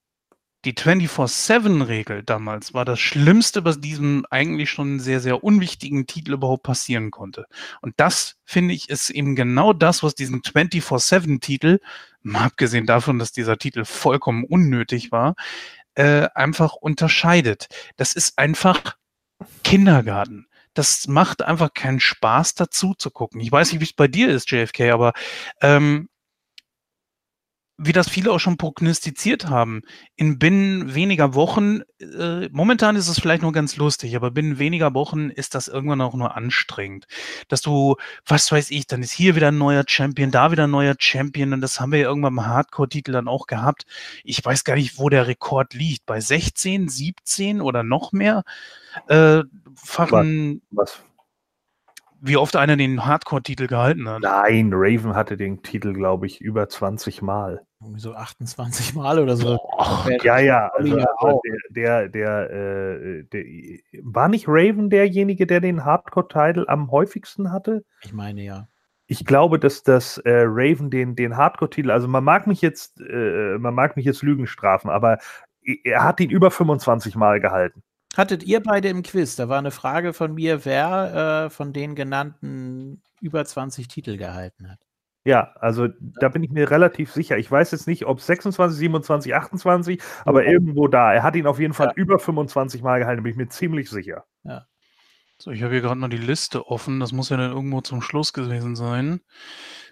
die 0.66 0.74
24-7-Regel 0.74 2.24
damals 2.24 2.74
war 2.74 2.84
das 2.84 3.00
Schlimmste, 3.00 3.64
was 3.64 3.80
diesem 3.80 4.26
eigentlich 4.30 4.70
schon 4.70 5.00
sehr, 5.00 5.22
sehr 5.22 5.46
unwichtigen 5.46 6.08
Titel 6.08 6.34
überhaupt 6.34 6.64
passieren 6.64 7.10
konnte. 7.10 7.46
Und 7.82 7.94
das, 7.96 8.36
finde 8.44 8.74
ich, 8.74 8.90
ist 8.90 9.10
eben 9.10 9.34
genau 9.34 9.72
das, 9.72 10.04
was 10.04 10.14
diesen 10.14 10.42
24-7-Titel, 10.42 11.80
mal 12.22 12.48
abgesehen 12.48 12.86
davon, 12.86 13.18
dass 13.18 13.32
dieser 13.32 13.58
Titel 13.58 13.86
vollkommen 13.86 14.44
unnötig 14.44 15.14
war, 15.14 15.36
äh, 15.96 16.28
einfach 16.36 16.74
unterscheidet. 16.74 17.68
Das 17.96 18.12
ist 18.12 18.38
einfach 18.38 19.00
Kindergarten 19.64 20.50
das 20.74 21.08
macht 21.08 21.42
einfach 21.42 21.74
keinen 21.74 22.00
Spaß 22.00 22.56
dazu 22.56 22.94
zu 22.94 23.12
gucken. 23.12 23.42
Ich 23.42 23.52
weiß 23.52 23.72
nicht, 23.72 23.82
wie 23.82 23.86
es 23.86 23.94
bei 23.94 24.08
dir 24.08 24.30
ist, 24.30 24.50
JFK, 24.50 24.92
aber 24.92 25.14
ähm, 25.62 26.08
wie 27.82 27.94
das 27.94 28.10
viele 28.10 28.32
auch 28.34 28.40
schon 28.40 28.58
prognostiziert 28.58 29.48
haben, 29.48 29.84
in 30.18 30.38
binnen 30.38 30.96
weniger 30.96 31.34
Wochen, 31.34 31.82
äh, 32.02 32.50
momentan 32.52 32.98
ist 32.98 33.08
es 33.08 33.20
vielleicht 33.20 33.42
nur 33.42 33.54
ganz 33.54 33.78
lustig, 33.78 34.18
aber 34.18 34.32
binnen 34.32 34.60
weniger 34.60 34.94
Wochen 34.94 35.30
ist 35.30 35.56
das 35.56 35.70
irgendwann 35.70 36.02
auch 36.02 36.14
nur 36.14 36.36
anstrengend. 36.36 37.06
Dass 37.48 37.62
du, 37.62 37.96
was 38.26 38.52
weiß 38.52 38.72
ich, 38.72 38.86
dann 38.86 39.02
ist 39.02 39.14
hier 39.14 39.38
wieder 39.38 39.48
ein 39.48 39.58
neuer 39.58 39.86
Champion, 39.88 40.30
da 40.30 40.52
wieder 40.52 40.66
ein 40.66 40.72
neuer 40.72 40.96
Champion 41.00 41.54
und 41.54 41.62
das 41.62 41.80
haben 41.80 41.94
wir 41.94 42.00
ja 42.00 42.10
irgendwann 42.10 42.34
im 42.34 42.46
Hardcore-Titel 42.46 43.14
dann 43.14 43.30
auch 43.30 43.48
gehabt. 43.48 43.86
Ich 44.26 44.44
weiß 44.44 44.66
gar 44.66 44.76
nicht, 44.76 44.98
wo 45.00 45.08
der 45.08 45.28
Rekord 45.28 45.74
liegt. 45.74 46.06
Bei 46.06 46.20
16, 46.20 46.90
17 46.90 47.62
oder 47.62 47.84
noch 47.84 48.12
mehr 48.12 48.44
äh, 49.08 49.44
fachen. 49.76 50.62
Was? 50.72 51.02
wie 52.22 52.38
oft 52.38 52.56
einer 52.56 52.76
den 52.76 53.06
Hardcore-Titel 53.06 53.68
gehalten 53.68 54.08
hat. 54.08 54.22
Nein, 54.22 54.72
Raven 54.74 55.16
hatte 55.16 55.38
den 55.38 55.62
Titel, 55.62 55.94
glaube 55.94 56.26
ich, 56.26 56.42
über 56.42 56.68
20 56.68 57.22
Mal. 57.22 57.62
Irgendwie 57.82 58.02
so 58.02 58.14
28 58.14 58.94
Mal 58.96 59.20
oder 59.20 59.38
so. 59.38 59.58
Boah, 59.58 60.06
ja, 60.24 60.40
ja. 60.40 60.70
Also, 60.76 60.98
also 60.98 61.42
der, 61.70 62.10
der, 62.10 62.10
der, 62.10 62.52
äh, 62.52 63.24
der, 63.24 63.44
war 64.04 64.28
nicht 64.28 64.46
Raven 64.48 64.90
derjenige, 64.90 65.48
der 65.48 65.62
den 65.62 65.86
Hardcore-Titel 65.86 66.66
am 66.68 66.92
häufigsten 66.92 67.52
hatte? 67.52 67.84
Ich 68.02 68.14
meine 68.14 68.42
ja. 68.42 68.68
Ich 69.08 69.26
glaube, 69.26 69.58
dass 69.58 69.82
das 69.84 70.18
äh, 70.20 70.44
Raven 70.46 70.92
den, 70.92 71.16
den 71.16 71.38
Hardcore-Titel, 71.38 71.90
also 71.90 72.08
man 72.08 72.24
mag 72.24 72.48
mich 72.48 72.62
jetzt, 72.62 73.00
äh, 73.00 73.58
man 73.58 73.74
mag 73.74 73.96
mich 73.96 74.06
jetzt 74.06 74.22
Lügen 74.22 74.46
strafen, 74.46 74.90
aber 74.90 75.18
er 75.84 76.04
hat 76.04 76.20
ihn 76.20 76.30
über 76.30 76.52
25 76.52 77.16
Mal 77.16 77.40
gehalten. 77.40 77.82
Hattet 78.18 78.44
ihr 78.44 78.62
beide 78.62 78.90
im 78.90 79.04
Quiz? 79.04 79.36
Da 79.36 79.50
war 79.50 79.60
eine 79.60 79.72
Frage 79.72 80.14
von 80.14 80.34
mir, 80.34 80.66
wer 80.66 81.46
äh, 81.46 81.50
von 81.50 81.74
den 81.74 81.96
genannten 81.96 83.02
über 83.22 83.46
20 83.46 83.88
Titel 83.88 84.18
gehalten 84.18 84.70
hat. 84.70 84.80
Ja, 85.26 85.54
also 85.60 85.88
da 86.20 86.30
bin 86.30 86.44
ich 86.44 86.50
mir 86.50 86.72
relativ 86.72 87.12
sicher. 87.12 87.38
Ich 87.38 87.52
weiß 87.52 87.72
jetzt 87.72 87.88
nicht, 87.88 88.06
ob 88.06 88.22
26, 88.22 88.80
27, 88.80 89.36
28, 89.36 90.02
aber 90.26 90.44
ja. 90.44 90.52
irgendwo 90.52 90.88
da. 90.88 91.14
Er 91.14 91.24
hat 91.24 91.36
ihn 91.36 91.46
auf 91.46 91.60
jeden 91.60 91.74
Fall 91.74 91.88
ja. 91.88 91.94
über 91.96 92.20
25 92.20 92.82
Mal 92.82 93.00
gehalten, 93.00 93.24
bin 93.24 93.32
ich 93.32 93.38
mir 93.38 93.50
ziemlich 93.50 93.90
sicher. 93.90 94.26
Ja. 94.44 94.66
So, 95.38 95.52
ich 95.52 95.62
habe 95.62 95.74
hier 95.74 95.82
gerade 95.82 96.00
mal 96.00 96.10
die 96.10 96.18
Liste 96.18 96.68
offen. 96.68 97.00
Das 97.00 97.12
muss 97.12 97.30
ja 97.30 97.38
dann 97.38 97.52
irgendwo 97.52 97.82
zum 97.82 98.02
Schluss 98.02 98.34
gewesen 98.34 98.76
sein. 98.76 99.22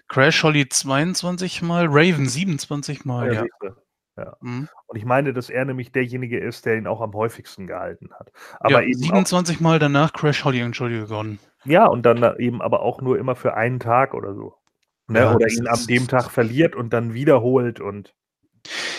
Crash 0.08 0.42
Holly 0.42 0.68
22 0.68 1.62
Mal, 1.62 1.86
Raven 1.88 2.26
27 2.26 3.04
Mal. 3.04 3.32
Ja, 3.32 3.44
ja. 3.62 3.76
Ja. 4.18 4.36
Mhm. 4.40 4.68
Und 4.86 4.96
ich 4.96 5.04
meine, 5.04 5.32
dass 5.32 5.48
er 5.48 5.64
nämlich 5.64 5.92
derjenige 5.92 6.40
ist, 6.40 6.66
der 6.66 6.76
ihn 6.76 6.86
auch 6.86 7.00
am 7.00 7.12
häufigsten 7.12 7.66
gehalten 7.66 8.10
hat. 8.18 8.32
Aber 8.58 8.82
ja, 8.82 8.94
27 8.94 9.60
Mal 9.60 9.78
danach 9.78 10.12
Crash 10.12 10.44
Holly, 10.44 10.60
Entschuldigung, 10.60 11.06
gewonnen. 11.06 11.38
Ja, 11.64 11.86
und 11.86 12.04
dann 12.04 12.22
eben 12.38 12.60
aber 12.60 12.82
auch 12.82 13.00
nur 13.00 13.18
immer 13.18 13.36
für 13.36 13.54
einen 13.54 13.78
Tag 13.78 14.14
oder 14.14 14.34
so. 14.34 14.54
Ne? 15.06 15.20
Ja, 15.20 15.34
oder 15.34 15.48
ihn 15.48 15.68
an 15.68 15.86
dem 15.88 16.08
Tag 16.08 16.30
verliert 16.30 16.74
und 16.74 16.92
dann 16.92 17.14
wiederholt 17.14 17.80
und. 17.80 18.14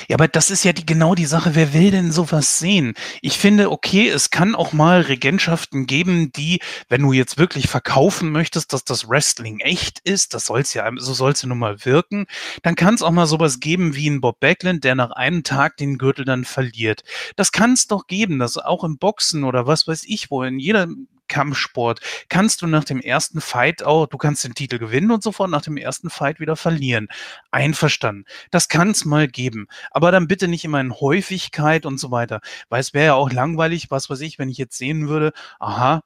Ja, 0.09 0.15
aber 0.15 0.27
das 0.27 0.49
ist 0.49 0.63
ja 0.63 0.73
die, 0.73 0.87
genau 0.87 1.13
die 1.13 1.27
Sache. 1.27 1.53
Wer 1.53 1.71
will 1.71 1.91
denn 1.91 2.11
sowas 2.11 2.57
sehen? 2.57 2.95
Ich 3.21 3.37
finde, 3.37 3.69
okay, 3.69 4.09
es 4.09 4.31
kann 4.31 4.55
auch 4.55 4.73
mal 4.73 5.01
Regentschaften 5.01 5.85
geben, 5.85 6.31
die, 6.31 6.61
wenn 6.87 7.03
du 7.03 7.13
jetzt 7.13 7.37
wirklich 7.37 7.67
verkaufen 7.67 8.31
möchtest, 8.31 8.73
dass 8.73 8.83
das 8.83 9.07
Wrestling 9.07 9.59
echt 9.59 9.99
ist, 9.99 10.33
das 10.33 10.47
soll's 10.47 10.73
ja, 10.73 10.89
so 10.97 11.13
soll's 11.13 11.43
ja 11.43 11.47
nun 11.47 11.59
mal 11.59 11.85
wirken, 11.85 12.25
dann 12.63 12.73
kann 12.75 12.95
es 12.95 13.03
auch 13.03 13.11
mal 13.11 13.27
sowas 13.27 13.59
geben 13.59 13.95
wie 13.95 14.09
ein 14.09 14.19
Bob 14.19 14.39
Backlund, 14.39 14.83
der 14.83 14.95
nach 14.95 15.11
einem 15.11 15.43
Tag 15.43 15.77
den 15.77 15.99
Gürtel 15.99 16.25
dann 16.25 16.43
verliert. 16.43 17.03
Das 17.35 17.51
kann 17.51 17.73
es 17.73 17.85
doch 17.85 18.07
geben, 18.07 18.39
dass 18.39 18.57
auch 18.57 18.83
im 18.83 18.97
Boxen 18.97 19.43
oder 19.43 19.67
was 19.67 19.87
weiß 19.87 20.05
ich 20.07 20.31
wo, 20.31 20.41
in 20.41 20.57
jeder 20.57 20.87
Kampfsport 21.29 22.01
kannst 22.27 22.61
du 22.61 22.67
nach 22.67 22.83
dem 22.83 22.99
ersten 22.99 23.39
Fight 23.39 23.83
auch, 23.83 24.07
du 24.07 24.17
kannst 24.17 24.43
den 24.43 24.55
Titel 24.55 24.77
gewinnen 24.77 25.11
und 25.11 25.23
sofort 25.23 25.49
nach 25.49 25.61
dem 25.61 25.77
ersten 25.77 26.09
Fight 26.09 26.39
wieder 26.41 26.57
verlieren. 26.57 27.07
Einverstanden. 27.51 28.25
Das 28.51 28.67
kann 28.67 28.91
es 28.91 29.05
mal 29.05 29.27
geben. 29.27 29.67
Aber 29.91 30.11
dann 30.11 30.27
bitte 30.27 30.47
nicht 30.49 30.65
immer 30.65 30.81
in 30.81 30.93
Häufigkeit 30.93 31.85
und 31.85 31.99
so 31.99 32.11
weiter. 32.11 32.41
Weil 32.67 32.81
es 32.81 32.93
wäre 32.93 33.05
ja 33.05 33.13
auch 33.13 33.31
langweilig, 33.31 33.89
was 33.91 34.09
weiß 34.09 34.19
ich, 34.21 34.39
wenn 34.39 34.49
ich 34.49 34.57
jetzt 34.57 34.77
sehen 34.77 35.07
würde, 35.07 35.31
aha, 35.59 36.01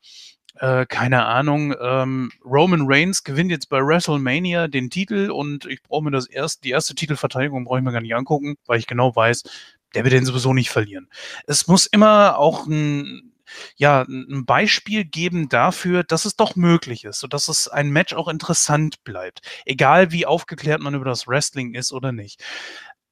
äh, 0.59 0.85
keine 0.85 1.25
Ahnung, 1.25 1.73
ähm, 1.81 2.31
Roman 2.45 2.83
Reigns 2.85 3.23
gewinnt 3.23 3.51
jetzt 3.51 3.69
bei 3.69 3.79
WrestleMania 3.79 4.67
den 4.67 4.89
Titel 4.89 5.31
und 5.31 5.65
ich 5.65 5.81
brauche 5.81 6.03
mir 6.03 6.11
das 6.11 6.27
erst, 6.27 6.63
die 6.63 6.69
erste 6.69 6.95
Titelverteidigung 6.95 7.65
brauche 7.65 7.79
ich 7.79 7.83
mir 7.83 7.91
gar 7.91 8.01
nicht 8.01 8.15
angucken, 8.15 8.55
weil 8.67 8.79
ich 8.79 8.87
genau 8.87 9.15
weiß, 9.15 9.43
der 9.95 10.03
wird 10.03 10.13
den 10.13 10.25
sowieso 10.25 10.53
nicht 10.53 10.69
verlieren. 10.69 11.09
Es 11.47 11.67
muss 11.67 11.85
immer 11.85 12.37
auch 12.37 12.67
ein 12.67 13.32
ja, 13.75 14.03
ein 14.03 14.45
Beispiel 14.45 15.05
geben 15.05 15.49
dafür, 15.49 16.03
dass 16.03 16.25
es 16.25 16.35
doch 16.35 16.55
möglich 16.55 17.03
ist, 17.05 17.19
sodass 17.19 17.47
es 17.47 17.67
ein 17.67 17.89
Match 17.89 18.13
auch 18.13 18.27
interessant 18.27 19.03
bleibt. 19.03 19.41
Egal 19.65 20.11
wie 20.11 20.25
aufgeklärt 20.25 20.81
man 20.81 20.95
über 20.95 21.05
das 21.05 21.27
Wrestling 21.27 21.73
ist 21.73 21.91
oder 21.91 22.11
nicht. 22.11 22.43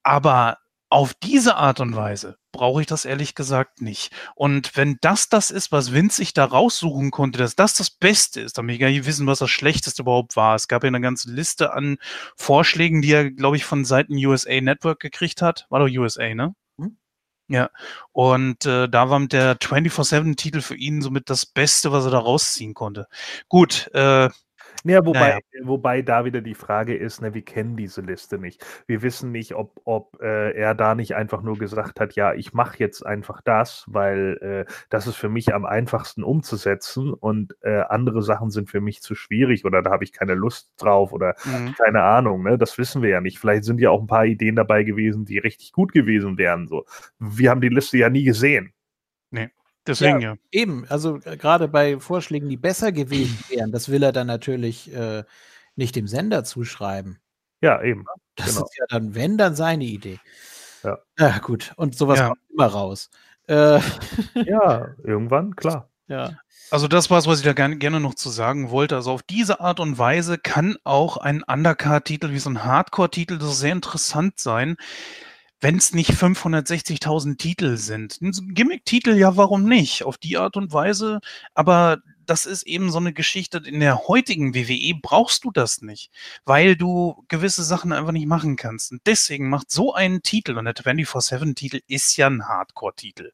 Aber 0.03 0.57
auf 0.91 1.13
diese 1.13 1.55
Art 1.55 1.79
und 1.79 1.95
Weise 1.95 2.37
brauche 2.51 2.81
ich 2.81 2.87
das 2.87 3.05
ehrlich 3.05 3.33
gesagt 3.33 3.81
nicht. 3.81 4.11
Und 4.35 4.75
wenn 4.75 4.97
das 4.99 5.29
das 5.29 5.49
ist, 5.49 5.71
was 5.71 5.93
Vince 5.93 6.17
sich 6.17 6.33
da 6.33 6.43
raussuchen 6.43 7.11
konnte, 7.11 7.39
dass 7.39 7.55
das 7.55 7.75
das 7.75 7.89
Beste 7.89 8.41
ist, 8.41 8.57
dann 8.57 8.67
will 8.67 8.75
ich 8.75 8.81
gar 8.81 8.89
nicht 8.89 9.05
wissen, 9.05 9.25
was 9.25 9.39
das 9.39 9.49
Schlechteste 9.49 10.01
überhaupt 10.01 10.35
war. 10.35 10.55
Es 10.55 10.67
gab 10.67 10.83
ja 10.83 10.87
eine 10.87 10.99
ganze 10.99 11.31
Liste 11.31 11.73
an 11.73 11.97
Vorschlägen, 12.35 13.01
die 13.01 13.13
er, 13.13 13.31
glaube 13.31 13.55
ich, 13.55 13.63
von 13.63 13.85
Seiten 13.85 14.15
USA 14.17 14.59
Network 14.59 14.99
gekriegt 14.99 15.41
hat. 15.41 15.65
War 15.69 15.79
doch 15.79 15.87
USA, 15.89 16.35
ne? 16.35 16.53
Ja, 17.51 17.69
und 18.13 18.65
äh, 18.65 18.87
da 18.87 19.09
war 19.09 19.19
der 19.27 19.57
24-7-Titel 19.59 20.61
für 20.61 20.75
ihn 20.75 21.01
somit 21.01 21.29
das 21.29 21.45
Beste, 21.45 21.91
was 21.91 22.05
er 22.05 22.11
da 22.11 22.19
rausziehen 22.19 22.73
konnte. 22.73 23.07
Gut, 23.49 23.89
äh, 23.93 24.29
Ja, 24.83 25.05
wobei, 25.05 25.19
Naja. 25.19 25.39
wobei 25.63 26.01
da 26.01 26.25
wieder 26.25 26.41
die 26.41 26.55
Frage 26.55 26.95
ist, 26.95 27.21
ne, 27.21 27.33
wir 27.35 27.43
kennen 27.43 27.77
diese 27.77 28.01
Liste 28.01 28.39
nicht. 28.39 28.65
Wir 28.87 29.03
wissen 29.03 29.31
nicht, 29.31 29.53
ob, 29.53 29.79
ob 29.85 30.19
äh, 30.21 30.51
er 30.53 30.73
da 30.73 30.95
nicht 30.95 31.15
einfach 31.15 31.43
nur 31.43 31.57
gesagt 31.57 31.99
hat, 31.99 32.13
ja, 32.15 32.33
ich 32.33 32.53
mache 32.53 32.79
jetzt 32.79 33.05
einfach 33.05 33.41
das, 33.41 33.85
weil 33.87 34.37
äh, 34.67 34.71
das 34.89 35.05
ist 35.05 35.17
für 35.17 35.29
mich 35.29 35.53
am 35.53 35.65
einfachsten 35.65 36.23
umzusetzen 36.23 37.13
und 37.13 37.55
äh, 37.61 37.81
andere 37.89 38.23
Sachen 38.23 38.49
sind 38.49 38.69
für 38.71 38.81
mich 38.81 39.01
zu 39.03 39.13
schwierig 39.13 39.65
oder 39.65 39.83
da 39.83 39.91
habe 39.91 40.03
ich 40.03 40.13
keine 40.13 40.33
Lust 40.33 40.71
drauf 40.77 41.13
oder 41.13 41.35
Mhm. 41.45 41.75
keine 41.77 42.01
Ahnung, 42.03 42.41
ne? 42.43 42.57
Das 42.57 42.77
wissen 42.77 43.01
wir 43.03 43.09
ja 43.09 43.21
nicht. 43.21 43.37
Vielleicht 43.39 43.63
sind 43.65 43.79
ja 43.79 43.91
auch 43.91 44.01
ein 44.01 44.07
paar 44.07 44.25
Ideen 44.25 44.55
dabei 44.55 44.83
gewesen, 44.83 45.25
die 45.25 45.37
richtig 45.37 45.71
gut 45.73 45.91
gewesen 45.93 46.37
wären. 46.39 46.67
So. 46.67 46.85
Wir 47.19 47.51
haben 47.51 47.61
die 47.61 47.69
Liste 47.69 47.97
ja 47.97 48.09
nie 48.09 48.23
gesehen. 48.23 48.73
Deswegen 49.87 50.21
ja. 50.21 50.35
Eben, 50.51 50.85
also 50.89 51.19
äh, 51.25 51.37
gerade 51.37 51.67
bei 51.67 51.99
Vorschlägen, 51.99 52.49
die 52.49 52.57
besser 52.57 52.91
gewesen 52.91 53.37
wären, 53.49 53.71
das 53.71 53.89
will 53.89 54.03
er 54.03 54.11
dann 54.11 54.27
natürlich 54.27 54.93
äh, 54.93 55.23
nicht 55.75 55.95
dem 55.95 56.07
Sender 56.07 56.43
zuschreiben. 56.43 57.19
Ja, 57.61 57.81
eben. 57.81 58.05
Das 58.35 58.53
Genau. 58.55 58.65
ist 58.65 58.77
ja 58.77 58.85
dann, 58.89 59.15
wenn, 59.15 59.37
dann 59.37 59.55
seine 59.55 59.83
Idee. 59.85 60.19
Ja. 60.83 60.97
Ja, 61.17 61.37
gut. 61.39 61.73
Und 61.77 61.95
sowas 61.95 62.19
Ja. 62.19 62.27
kommt 62.29 62.39
immer 62.51 62.67
raus. 62.67 63.09
Äh, 63.47 63.79
Ja, 64.35 64.95
irgendwann, 65.03 65.55
klar. 65.55 65.89
ja. 66.07 66.37
Also 66.69 66.87
das 66.87 67.09
war's, 67.09 67.27
was 67.27 67.39
ich 67.39 67.45
da 67.45 67.51
gerne, 67.53 67.77
gerne 67.77 67.99
noch 67.99 68.13
zu 68.15 68.29
sagen 68.29 68.69
wollte. 68.71 68.95
Also 68.95 69.11
auf 69.11 69.23
diese 69.23 69.59
Art 69.59 69.79
und 69.81 69.97
Weise 69.97 70.37
kann 70.37 70.77
auch 70.85 71.17
ein 71.17 71.43
Undercard-Titel 71.43 72.31
wie 72.31 72.39
so 72.39 72.49
ein 72.49 72.63
Hardcore-Titel 72.63 73.41
so 73.41 73.49
sehr 73.51 73.73
interessant 73.73 74.39
sein, 74.39 74.77
wenn 75.61 75.77
es 75.77 75.93
nicht 75.93 76.11
560.000 76.11 77.37
Titel 77.37 77.77
sind. 77.77 78.19
Ein 78.19 78.31
Gimmick-Titel, 78.53 79.11
ja, 79.11 79.37
warum 79.37 79.63
nicht? 79.63 80.03
Auf 80.03 80.17
die 80.17 80.37
Art 80.37 80.57
und 80.57 80.73
Weise. 80.73 81.21
Aber 81.53 81.99
das 82.25 82.45
ist 82.45 82.63
eben 82.63 82.91
so 82.91 82.97
eine 82.97 83.13
Geschichte. 83.13 83.59
In 83.59 83.79
der 83.79 84.07
heutigen 84.07 84.55
WWE 84.55 84.99
brauchst 85.01 85.43
du 85.43 85.51
das 85.51 85.81
nicht, 85.81 86.11
weil 86.45 86.75
du 86.75 87.23
gewisse 87.27 87.63
Sachen 87.63 87.91
einfach 87.91 88.11
nicht 88.11 88.27
machen 88.27 88.55
kannst. 88.55 88.91
Und 88.91 89.01
deswegen 89.05 89.49
macht 89.49 89.69
so 89.69 89.93
ein 89.93 90.23
Titel, 90.23 90.57
und 90.57 90.65
der 90.65 90.73
24-7-Titel 90.73 91.81
ist 91.87 92.17
ja 92.17 92.27
ein 92.27 92.47
Hardcore-Titel. 92.47 93.31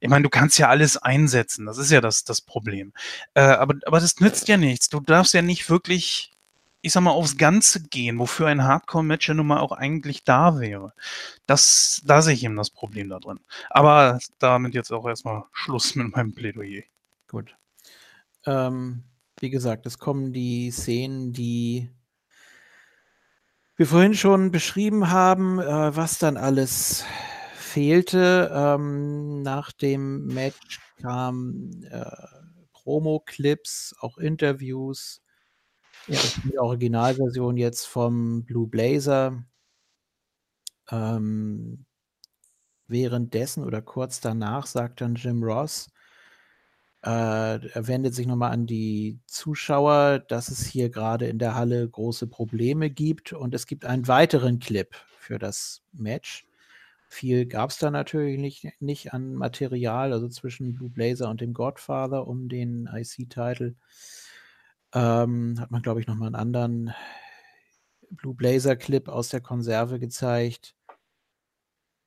Ich 0.00 0.08
meine, 0.08 0.24
du 0.24 0.30
kannst 0.30 0.58
ja 0.58 0.68
alles 0.68 0.96
einsetzen. 0.96 1.64
Das 1.64 1.78
ist 1.78 1.92
ja 1.92 2.00
das, 2.00 2.24
das 2.24 2.40
Problem. 2.40 2.92
Äh, 3.34 3.42
aber, 3.42 3.76
aber 3.86 4.00
das 4.00 4.18
nützt 4.18 4.48
ja 4.48 4.56
nichts. 4.56 4.88
Du 4.88 4.98
darfst 4.98 5.32
ja 5.32 5.42
nicht 5.42 5.70
wirklich, 5.70 6.32
ich 6.82 6.92
sag 6.92 7.02
mal, 7.02 7.12
aufs 7.12 7.38
Ganze 7.38 7.84
gehen, 7.84 8.18
wofür 8.18 8.48
ein 8.48 8.64
Hardcore-Match 8.64 9.28
ja 9.28 9.34
nun 9.34 9.46
mal 9.46 9.60
auch 9.60 9.72
eigentlich 9.72 10.24
da 10.24 10.58
wäre. 10.58 10.92
Das, 11.46 12.02
da 12.04 12.20
sehe 12.22 12.34
ich 12.34 12.44
eben 12.44 12.56
das 12.56 12.70
Problem 12.70 13.08
da 13.08 13.20
drin. 13.20 13.38
Aber 13.70 14.18
damit 14.40 14.74
jetzt 14.74 14.92
auch 14.92 15.06
erstmal 15.06 15.44
Schluss 15.52 15.94
mit 15.94 16.14
meinem 16.14 16.34
Plädoyer. 16.34 16.82
Gut. 17.28 17.56
Ähm, 18.46 19.04
wie 19.38 19.50
gesagt, 19.50 19.86
es 19.86 19.98
kommen 19.98 20.32
die 20.32 20.72
Szenen, 20.72 21.32
die 21.32 21.88
wir 23.76 23.86
vorhin 23.86 24.14
schon 24.14 24.50
beschrieben 24.50 25.10
haben, 25.10 25.60
äh, 25.60 25.96
was 25.96 26.18
dann 26.18 26.36
alles 26.36 27.04
fehlte. 27.54 28.50
Ähm, 28.52 29.42
nach 29.42 29.72
dem 29.72 30.26
Match 30.26 30.80
kamen 31.00 31.84
äh, 31.84 32.04
Promo-Clips, 32.72 33.94
auch 34.00 34.18
Interviews. 34.18 35.21
Ja, 36.08 36.18
die 36.44 36.58
Originalversion 36.58 37.56
jetzt 37.56 37.86
vom 37.86 38.44
Blue 38.44 38.66
Blazer. 38.66 39.44
Ähm, 40.90 41.84
währenddessen 42.88 43.64
oder 43.64 43.82
kurz 43.82 44.20
danach 44.20 44.66
sagt 44.66 45.00
dann 45.00 45.14
Jim 45.14 45.42
Ross, 45.42 45.90
äh, 47.04 47.08
er 47.08 47.86
wendet 47.88 48.14
sich 48.14 48.26
nochmal 48.26 48.52
an 48.52 48.66
die 48.66 49.18
Zuschauer, 49.26 50.20
dass 50.20 50.48
es 50.50 50.64
hier 50.64 50.88
gerade 50.90 51.26
in 51.26 51.38
der 51.38 51.54
Halle 51.56 51.88
große 51.88 52.28
Probleme 52.28 52.90
gibt 52.90 53.32
und 53.32 53.54
es 53.54 53.66
gibt 53.66 53.84
einen 53.84 54.06
weiteren 54.06 54.60
Clip 54.60 54.94
für 55.18 55.38
das 55.38 55.82
Match. 55.92 56.46
Viel 57.08 57.46
gab 57.46 57.70
es 57.70 57.78
da 57.78 57.90
natürlich 57.90 58.38
nicht, 58.38 58.68
nicht 58.80 59.12
an 59.12 59.34
Material, 59.34 60.12
also 60.12 60.28
zwischen 60.28 60.74
Blue 60.74 60.90
Blazer 60.90 61.28
und 61.28 61.40
dem 61.40 61.54
Godfather 61.54 62.26
um 62.26 62.48
den 62.48 62.88
IC-Titel. 62.92 63.74
Ähm, 64.94 65.58
hat 65.58 65.70
man, 65.70 65.82
glaube 65.82 66.00
ich, 66.00 66.06
nochmal 66.06 66.28
einen 66.28 66.34
anderen 66.34 66.94
Blue 68.10 68.34
Blazer-Clip 68.34 69.08
aus 69.08 69.30
der 69.30 69.40
Konserve 69.40 69.98
gezeigt. 69.98 70.74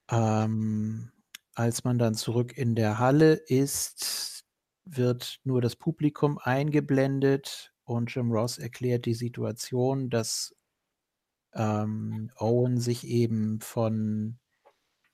Ähm, 0.09 1.11
als 1.55 1.83
man 1.83 1.97
dann 1.97 2.13
zurück 2.13 2.57
in 2.57 2.75
der 2.75 2.99
Halle 2.99 3.33
ist, 3.33 4.45
wird 4.85 5.39
nur 5.43 5.61
das 5.61 5.75
Publikum 5.75 6.37
eingeblendet 6.37 7.73
und 7.85 8.13
Jim 8.13 8.31
Ross 8.31 8.57
erklärt 8.57 9.05
die 9.05 9.13
Situation, 9.15 10.09
dass 10.09 10.55
ähm, 11.53 12.31
Owen 12.37 12.79
sich 12.79 13.07
eben 13.07 13.61
von 13.61 14.37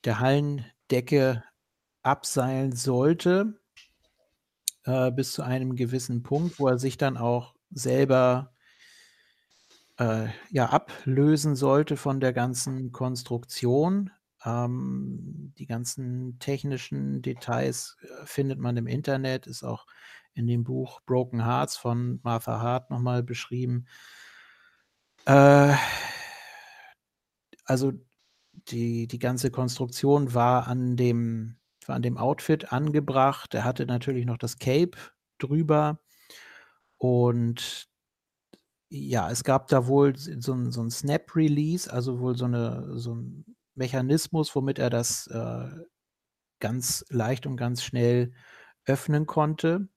der 0.04 0.20
Hallendecke 0.20 1.44
abseilen 2.02 2.76
sollte 2.76 3.62
äh, 4.84 5.12
bis 5.12 5.34
zu 5.34 5.44
einem 5.44 5.76
gewissen 5.76 6.24
Punkt, 6.24 6.60
wo 6.60 6.68
er 6.68 6.80
sich 6.80 6.98
dann 6.98 7.18
auch 7.18 7.54
selber 7.72 8.54
äh, 9.98 10.28
ja, 10.50 10.70
ablösen 10.70 11.56
sollte 11.56 11.98
von 11.98 12.20
der 12.20 12.34
ganzen 12.34 12.92
Konstruktion. 12.92 14.12
Ähm, 14.44 15.54
die 15.58 15.68
ganzen 15.68 16.40
technischen 16.40 17.22
Details 17.22 17.98
äh, 18.02 18.26
findet 18.26 18.60
man 18.60 18.78
im 18.78 18.88
Internet, 18.88 19.48
ist 19.48 19.64
auch 19.64 19.86
in 20.34 20.48
dem 20.48 20.64
Buch 20.64 21.02
Broken 21.02 21.46
Hearts 21.46 21.78
von 21.78 22.20
Martha 22.24 22.60
Hart 22.60 22.90
nochmal 22.90 23.22
beschrieben. 23.22 23.86
Äh, 25.26 25.76
also 27.66 27.94
die, 28.70 29.08
die 29.08 29.20
ganze 29.20 29.52
Konstruktion 29.52 30.34
war 30.34 30.68
an 30.68 30.98
dem, 30.98 31.58
war 31.86 31.96
an 31.96 32.02
dem 32.02 32.18
Outfit 32.18 32.74
angebracht. 32.74 33.54
Er 33.54 33.64
hatte 33.64 33.86
natürlich 33.86 34.26
noch 34.26 34.38
das 34.38 34.58
Cape 34.58 34.98
drüber. 35.38 36.00
Und 37.02 37.88
ja, 38.90 39.32
es 39.32 39.44
gab 39.44 39.70
da 39.70 39.88
wohl 39.88 40.16
so 40.16 40.54
ein, 40.54 40.72
so 40.72 40.84
ein 40.84 40.92
Snap-Release, 40.92 41.92
also 41.92 42.20
wohl 42.20 42.38
so, 42.38 42.46
eine, 42.46 43.00
so 43.00 43.16
ein 43.16 43.44
Mechanismus, 43.74 44.56
womit 44.56 44.78
er 44.78 44.92
das 44.92 45.26
äh, 45.26 45.70
ganz 46.60 47.04
leicht 47.10 47.48
und 47.48 47.58
ganz 47.58 47.82
schnell 47.82 48.34
öffnen 48.86 49.26
konnte. 49.26 49.90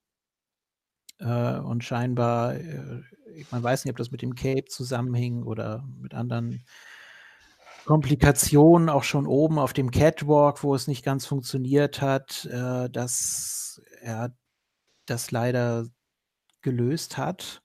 Äh, 1.19 1.59
und 1.59 1.85
scheinbar, 1.85 2.55
äh, 2.55 3.03
man 3.51 3.63
weiß 3.63 3.85
nicht, 3.85 3.93
ob 3.93 3.99
das 3.99 4.11
mit 4.11 4.23
dem 4.23 4.35
Cape 4.35 4.65
zusammenhing 4.65 5.43
oder 5.43 5.85
mit 6.01 6.15
anderen 6.15 6.65
Komplikationen, 7.85 8.89
auch 8.89 9.05
schon 9.05 9.27
oben 9.27 9.59
auf 9.59 9.75
dem 9.75 9.91
Catwalk, 9.91 10.63
wo 10.63 10.75
es 10.75 10.87
nicht 10.87 11.05
ganz 11.05 11.27
funktioniert 11.27 12.01
hat, 12.01 12.47
äh, 12.47 12.89
dass 12.89 13.83
er 14.01 14.35
das 15.05 15.31
leider 15.33 15.87
gelöst 16.65 17.17
hat 17.17 17.63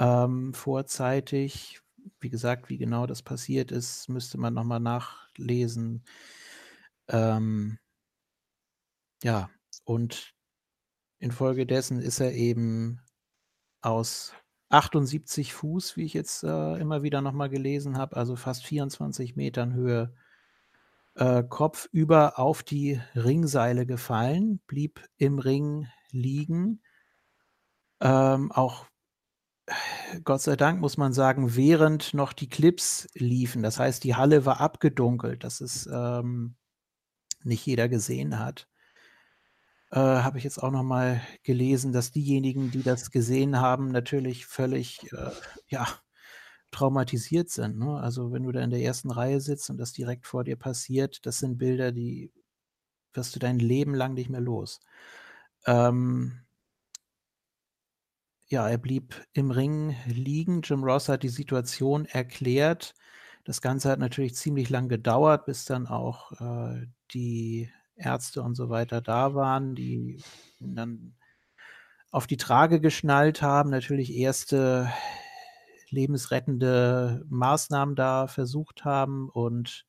ähm, 0.00 0.54
vorzeitig. 0.54 1.80
Wie 2.20 2.30
gesagt, 2.30 2.70
wie 2.70 2.78
genau 2.78 3.06
das 3.06 3.22
passiert 3.22 3.70
ist, 3.70 4.08
müsste 4.08 4.38
man 4.38 4.54
nochmal 4.54 4.80
nachlesen. 4.80 6.04
Ähm, 7.08 7.78
ja, 9.22 9.50
und 9.84 10.34
infolgedessen 11.18 12.00
ist 12.00 12.20
er 12.20 12.32
eben 12.32 13.00
aus 13.82 14.32
78 14.70 15.52
Fuß, 15.52 15.96
wie 15.98 16.04
ich 16.04 16.14
jetzt 16.14 16.44
äh, 16.44 16.76
immer 16.78 17.02
wieder 17.02 17.20
nochmal 17.20 17.50
gelesen 17.50 17.98
habe, 17.98 18.16
also 18.16 18.36
fast 18.36 18.64
24 18.64 19.36
Metern 19.36 19.74
Höhe, 19.74 20.14
äh, 21.16 21.42
kopfüber 21.42 22.38
auf 22.38 22.62
die 22.62 23.00
Ringseile 23.14 23.84
gefallen, 23.84 24.60
blieb 24.66 25.06
im 25.18 25.38
Ring 25.38 25.88
liegen. 26.10 26.82
Ähm, 28.00 28.50
auch 28.52 28.86
Gott 30.24 30.42
sei 30.42 30.56
Dank 30.56 30.80
muss 30.80 30.96
man 30.96 31.12
sagen, 31.12 31.54
während 31.56 32.14
noch 32.14 32.32
die 32.32 32.48
Clips 32.48 33.08
liefen. 33.14 33.62
Das 33.62 33.78
heißt, 33.78 34.02
die 34.04 34.16
Halle 34.16 34.44
war 34.44 34.60
abgedunkelt, 34.60 35.44
dass 35.44 35.60
es 35.60 35.88
ähm, 35.92 36.56
nicht 37.44 37.64
jeder 37.66 37.88
gesehen 37.88 38.38
hat. 38.38 38.68
Äh, 39.92 39.98
Habe 39.98 40.38
ich 40.38 40.44
jetzt 40.44 40.62
auch 40.62 40.70
noch 40.70 40.82
mal 40.82 41.20
gelesen, 41.42 41.92
dass 41.92 42.10
diejenigen, 42.10 42.70
die 42.70 42.82
das 42.82 43.10
gesehen 43.10 43.60
haben, 43.60 43.90
natürlich 43.90 44.46
völlig 44.46 45.12
äh, 45.12 45.30
ja, 45.68 45.86
traumatisiert 46.70 47.50
sind. 47.50 47.78
Ne? 47.78 47.98
Also 48.00 48.32
wenn 48.32 48.44
du 48.44 48.52
da 48.52 48.60
in 48.62 48.70
der 48.70 48.82
ersten 48.82 49.10
Reihe 49.10 49.40
sitzt 49.40 49.70
und 49.70 49.78
das 49.78 49.92
direkt 49.92 50.26
vor 50.26 50.44
dir 50.44 50.56
passiert, 50.56 51.24
das 51.26 51.38
sind 51.38 51.58
Bilder, 51.58 51.92
die 51.92 52.32
wirst 53.12 53.34
du 53.34 53.40
dein 53.40 53.58
Leben 53.58 53.94
lang 53.94 54.14
nicht 54.14 54.30
mehr 54.30 54.40
los. 54.40 54.80
Ähm, 55.66 56.40
ja, 58.50 58.68
er 58.68 58.78
blieb 58.78 59.14
im 59.32 59.50
Ring 59.52 59.96
liegen. 60.06 60.62
Jim 60.62 60.82
Ross 60.82 61.08
hat 61.08 61.22
die 61.22 61.28
Situation 61.28 62.04
erklärt. 62.06 62.94
Das 63.44 63.60
Ganze 63.62 63.90
hat 63.90 64.00
natürlich 64.00 64.34
ziemlich 64.34 64.70
lang 64.70 64.88
gedauert, 64.88 65.46
bis 65.46 65.64
dann 65.64 65.86
auch 65.86 66.32
äh, 66.40 66.86
die 67.14 67.70
Ärzte 67.94 68.42
und 68.42 68.56
so 68.56 68.68
weiter 68.68 69.00
da 69.00 69.34
waren, 69.34 69.74
die 69.74 70.20
ihn 70.58 70.74
dann 70.74 71.14
auf 72.10 72.26
die 72.26 72.36
Trage 72.36 72.80
geschnallt 72.80 73.40
haben, 73.40 73.70
natürlich 73.70 74.14
erste 74.16 74.90
lebensrettende 75.90 77.24
Maßnahmen 77.28 77.94
da 77.94 78.26
versucht 78.26 78.84
haben. 78.84 79.28
Und 79.30 79.86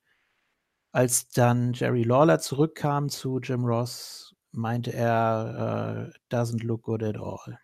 als 0.91 1.29
dann 1.29 1.73
Jerry 1.73 2.03
Lawler 2.03 2.39
zurückkam 2.39 3.09
zu 3.09 3.39
Jim 3.39 3.65
Ross, 3.65 4.35
meinte 4.51 4.93
er, 4.93 6.11
uh, 6.11 6.35
doesn't 6.35 6.63
look 6.63 6.83
good 6.83 7.01
at 7.03 7.17
all. 7.17 7.59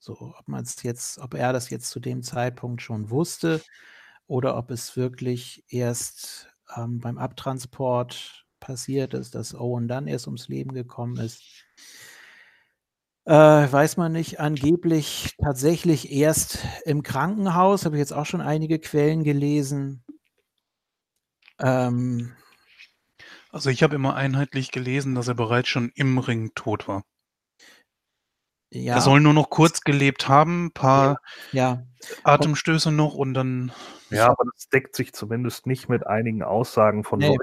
So, 0.00 0.34
ob 0.38 0.48
man 0.48 0.62
es 0.62 0.82
jetzt, 0.82 1.18
ob 1.18 1.34
er 1.34 1.52
das 1.52 1.68
jetzt 1.68 1.90
zu 1.90 2.00
dem 2.00 2.22
Zeitpunkt 2.22 2.80
schon 2.80 3.10
wusste 3.10 3.60
oder 4.26 4.56
ob 4.56 4.70
es 4.70 4.96
wirklich 4.96 5.62
erst 5.68 6.48
ähm, 6.74 7.00
beim 7.00 7.18
Abtransport 7.18 8.46
passiert 8.60 9.12
ist, 9.12 9.34
dass 9.34 9.54
Owen 9.54 9.88
dann 9.88 10.06
erst 10.06 10.26
ums 10.26 10.48
Leben 10.48 10.72
gekommen 10.72 11.18
ist. 11.18 11.42
Äh, 13.26 13.34
weiß 13.34 13.98
man 13.98 14.12
nicht, 14.12 14.40
angeblich 14.40 15.36
tatsächlich 15.38 16.10
erst 16.10 16.66
im 16.86 17.02
Krankenhaus, 17.02 17.84
habe 17.84 17.96
ich 17.96 18.00
jetzt 18.00 18.14
auch 18.14 18.26
schon 18.26 18.40
einige 18.40 18.78
Quellen 18.78 19.22
gelesen. 19.22 20.02
Ähm, 21.58 22.32
also 23.50 23.68
ich 23.68 23.82
habe 23.82 23.96
immer 23.96 24.14
einheitlich 24.14 24.70
gelesen, 24.70 25.14
dass 25.14 25.28
er 25.28 25.34
bereits 25.34 25.68
schon 25.68 25.90
im 25.94 26.18
Ring 26.18 26.52
tot 26.54 26.88
war. 26.88 27.04
Ja. 28.70 28.94
Er 28.94 29.00
soll 29.00 29.20
nur 29.20 29.34
noch 29.34 29.50
kurz 29.50 29.80
gelebt 29.80 30.28
haben, 30.28 30.66
ein 30.66 30.72
paar 30.72 31.20
ja. 31.52 31.82
Atemstöße 32.22 32.92
noch 32.92 33.14
und 33.14 33.34
dann. 33.34 33.72
Ja, 34.10 34.28
aber 34.28 34.44
das 34.54 34.68
deckt 34.68 34.96
sich 34.96 35.12
zumindest 35.12 35.66
nicht 35.66 35.88
mit 35.88 36.06
einigen 36.06 36.42
Aussagen 36.42 37.04
von 37.04 37.18
nee. 37.18 37.28
Leuten, 37.28 37.42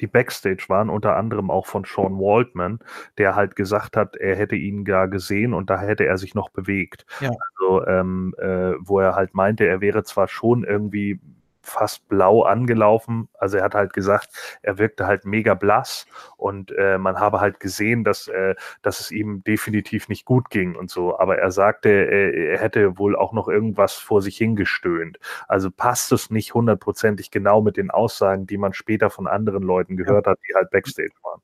die 0.00 0.06
Backstage 0.06 0.64
waren, 0.68 0.90
unter 0.90 1.16
anderem 1.16 1.50
auch 1.50 1.66
von 1.66 1.84
Sean 1.84 2.18
Waldman, 2.18 2.80
der 3.18 3.34
halt 3.34 3.56
gesagt 3.56 3.96
hat, 3.96 4.16
er 4.16 4.36
hätte 4.36 4.56
ihn 4.56 4.84
gar 4.84 5.08
gesehen 5.08 5.54
und 5.54 5.70
da 5.70 5.78
hätte 5.80 6.06
er 6.06 6.18
sich 6.18 6.34
noch 6.34 6.50
bewegt. 6.50 7.06
Ja. 7.20 7.30
Also, 7.30 7.86
ähm, 7.86 8.34
äh, 8.38 8.74
wo 8.80 9.00
er 9.00 9.14
halt 9.14 9.34
meinte, 9.34 9.66
er 9.66 9.80
wäre 9.80 10.04
zwar 10.04 10.28
schon 10.28 10.64
irgendwie 10.64 11.20
fast 11.62 12.08
blau 12.08 12.42
angelaufen. 12.42 13.28
Also 13.38 13.58
er 13.58 13.64
hat 13.64 13.74
halt 13.74 13.92
gesagt, 13.92 14.58
er 14.62 14.78
wirkte 14.78 15.06
halt 15.06 15.24
mega 15.24 15.54
blass 15.54 16.06
und 16.36 16.72
äh, 16.72 16.98
man 16.98 17.18
habe 17.18 17.40
halt 17.40 17.60
gesehen, 17.60 18.04
dass, 18.04 18.28
äh, 18.28 18.54
dass 18.82 19.00
es 19.00 19.10
ihm 19.10 19.42
definitiv 19.44 20.08
nicht 20.08 20.24
gut 20.24 20.50
ging 20.50 20.76
und 20.76 20.90
so. 20.90 21.18
Aber 21.18 21.38
er 21.38 21.50
sagte, 21.50 21.88
äh, 21.90 22.52
er 22.52 22.58
hätte 22.58 22.98
wohl 22.98 23.16
auch 23.16 23.32
noch 23.32 23.48
irgendwas 23.48 23.94
vor 23.94 24.22
sich 24.22 24.36
hingestöhnt. 24.36 25.18
Also 25.48 25.70
passt 25.70 26.12
es 26.12 26.30
nicht 26.30 26.54
hundertprozentig 26.54 27.30
genau 27.30 27.60
mit 27.62 27.76
den 27.76 27.90
Aussagen, 27.90 28.46
die 28.46 28.58
man 28.58 28.72
später 28.72 29.10
von 29.10 29.26
anderen 29.26 29.62
Leuten 29.62 29.96
gehört 29.96 30.26
ja. 30.26 30.32
hat, 30.32 30.38
die 30.48 30.54
halt 30.54 30.70
Backstage 30.70 31.14
waren. 31.22 31.40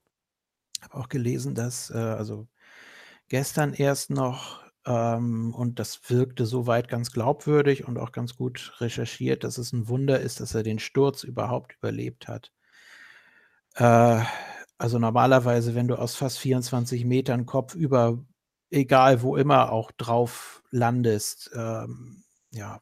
Ich 0.76 0.82
habe 0.82 0.94
auch 0.96 1.08
gelesen, 1.08 1.54
dass 1.54 1.90
äh, 1.90 1.98
also 1.98 2.46
gestern 3.28 3.72
erst 3.74 4.10
noch 4.10 4.65
ähm, 4.86 5.52
und 5.54 5.78
das 5.80 6.00
wirkte 6.08 6.46
soweit 6.46 6.88
ganz 6.88 7.10
glaubwürdig 7.12 7.86
und 7.86 7.98
auch 7.98 8.12
ganz 8.12 8.36
gut 8.36 8.74
recherchiert, 8.78 9.44
dass 9.44 9.58
es 9.58 9.72
ein 9.72 9.88
Wunder 9.88 10.20
ist, 10.20 10.40
dass 10.40 10.54
er 10.54 10.62
den 10.62 10.78
Sturz 10.78 11.24
überhaupt 11.24 11.74
überlebt 11.74 12.28
hat. 12.28 12.52
Äh, 13.74 14.22
also 14.78 14.98
normalerweise, 14.98 15.74
wenn 15.74 15.88
du 15.88 15.96
aus 15.96 16.14
fast 16.14 16.38
24 16.38 17.04
Metern 17.04 17.46
Kopf 17.46 17.74
über, 17.74 18.18
egal 18.70 19.22
wo 19.22 19.36
immer, 19.36 19.72
auch 19.72 19.90
drauf 19.92 20.62
landest, 20.70 21.50
ähm, 21.54 22.24
ja, 22.52 22.80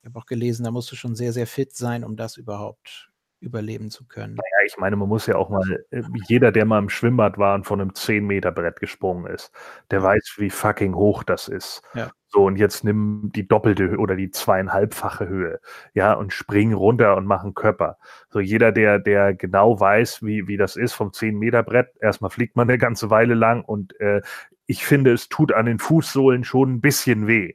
ich 0.00 0.06
habe 0.06 0.18
auch 0.18 0.26
gelesen, 0.26 0.64
da 0.64 0.70
musst 0.70 0.90
du 0.92 0.96
schon 0.96 1.14
sehr, 1.14 1.32
sehr 1.32 1.46
fit 1.46 1.76
sein, 1.76 2.04
um 2.04 2.16
das 2.16 2.36
überhaupt 2.36 3.10
überleben 3.40 3.90
zu 3.90 4.06
können. 4.06 4.34
Naja, 4.34 4.66
ich 4.66 4.76
meine, 4.78 4.96
man 4.96 5.08
muss 5.08 5.26
ja 5.26 5.36
auch 5.36 5.48
mal, 5.48 5.84
äh, 5.90 6.02
jeder, 6.28 6.52
der 6.52 6.64
mal 6.64 6.78
im 6.78 6.88
Schwimmbad 6.88 7.38
war 7.38 7.54
und 7.54 7.64
von 7.64 7.80
einem 7.80 7.90
10-Meter-Brett 7.90 8.80
gesprungen 8.80 9.26
ist, 9.26 9.52
der 9.90 10.02
weiß, 10.02 10.34
wie 10.38 10.50
fucking 10.50 10.94
hoch 10.94 11.22
das 11.22 11.48
ist. 11.48 11.82
Ja. 11.94 12.10
So, 12.26 12.44
und 12.44 12.56
jetzt 12.56 12.84
nimm 12.84 13.30
die 13.34 13.48
doppelte 13.48 13.96
oder 13.96 14.14
die 14.14 14.30
zweieinhalbfache 14.30 15.28
Höhe, 15.28 15.60
ja, 15.94 16.12
und 16.12 16.32
spring 16.32 16.74
runter 16.74 17.16
und 17.16 17.26
mach 17.26 17.42
einen 17.42 17.54
Körper. 17.54 17.96
So, 18.28 18.40
jeder, 18.40 18.70
der, 18.72 18.98
der 18.98 19.34
genau 19.34 19.80
weiß, 19.80 20.22
wie, 20.22 20.46
wie 20.46 20.56
das 20.56 20.76
ist 20.76 20.92
vom 20.92 21.10
10-Meter-Brett, 21.10 21.96
erstmal 22.00 22.30
fliegt 22.30 22.56
man 22.56 22.68
eine 22.68 22.78
ganze 22.78 23.10
Weile 23.10 23.34
lang 23.34 23.64
und 23.64 23.98
äh, 24.00 24.20
ich 24.66 24.84
finde, 24.84 25.12
es 25.12 25.28
tut 25.28 25.52
an 25.52 25.66
den 25.66 25.78
Fußsohlen 25.78 26.44
schon 26.44 26.74
ein 26.74 26.80
bisschen 26.80 27.26
weh. 27.26 27.54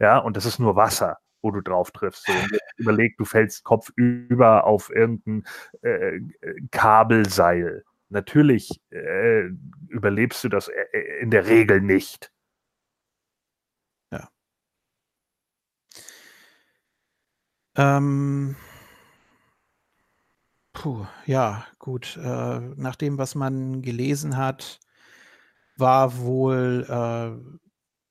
Ja, 0.00 0.18
und 0.18 0.36
das 0.36 0.46
ist 0.46 0.58
nur 0.58 0.74
Wasser 0.76 1.18
wo 1.42 1.50
du 1.50 1.60
drauf 1.60 1.90
triffst. 1.92 2.26
So, 2.26 2.32
überleg, 2.76 3.16
du 3.18 3.24
fällst 3.24 3.64
Kopf 3.64 3.90
über 3.96 4.64
auf 4.64 4.90
irgendein 4.90 5.44
äh, 5.82 6.20
Kabelseil. 6.70 7.84
Natürlich 8.10 8.80
äh, 8.90 9.48
überlebst 9.88 10.44
du 10.44 10.48
das 10.48 10.68
äh, 10.68 10.72
äh, 10.92 11.20
in 11.22 11.30
der 11.30 11.46
Regel 11.46 11.80
nicht. 11.80 12.32
Ja. 14.12 14.28
Ähm. 17.76 18.56
Puh, 20.72 21.06
ja, 21.26 21.66
gut. 21.78 22.16
Äh, 22.22 22.60
nach 22.76 22.94
dem, 22.96 23.18
was 23.18 23.34
man 23.34 23.82
gelesen 23.82 24.36
hat, 24.36 24.78
war 25.76 26.18
wohl 26.18 26.86
äh, 26.88 27.67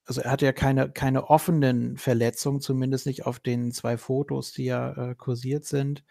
also 0.07 0.21
er 0.21 0.31
hatte 0.31 0.45
ja 0.45 0.53
keine, 0.53 0.89
keine 0.89 1.29
offenen 1.29 1.97
Verletzungen, 1.97 2.61
zumindest 2.61 3.05
nicht 3.05 3.25
auf 3.25 3.39
den 3.39 3.71
zwei 3.71 3.97
Fotos, 3.97 4.53
die 4.53 4.65
ja 4.65 5.11
äh, 5.11 5.15
kursiert 5.15 5.65
sind. 5.65 6.05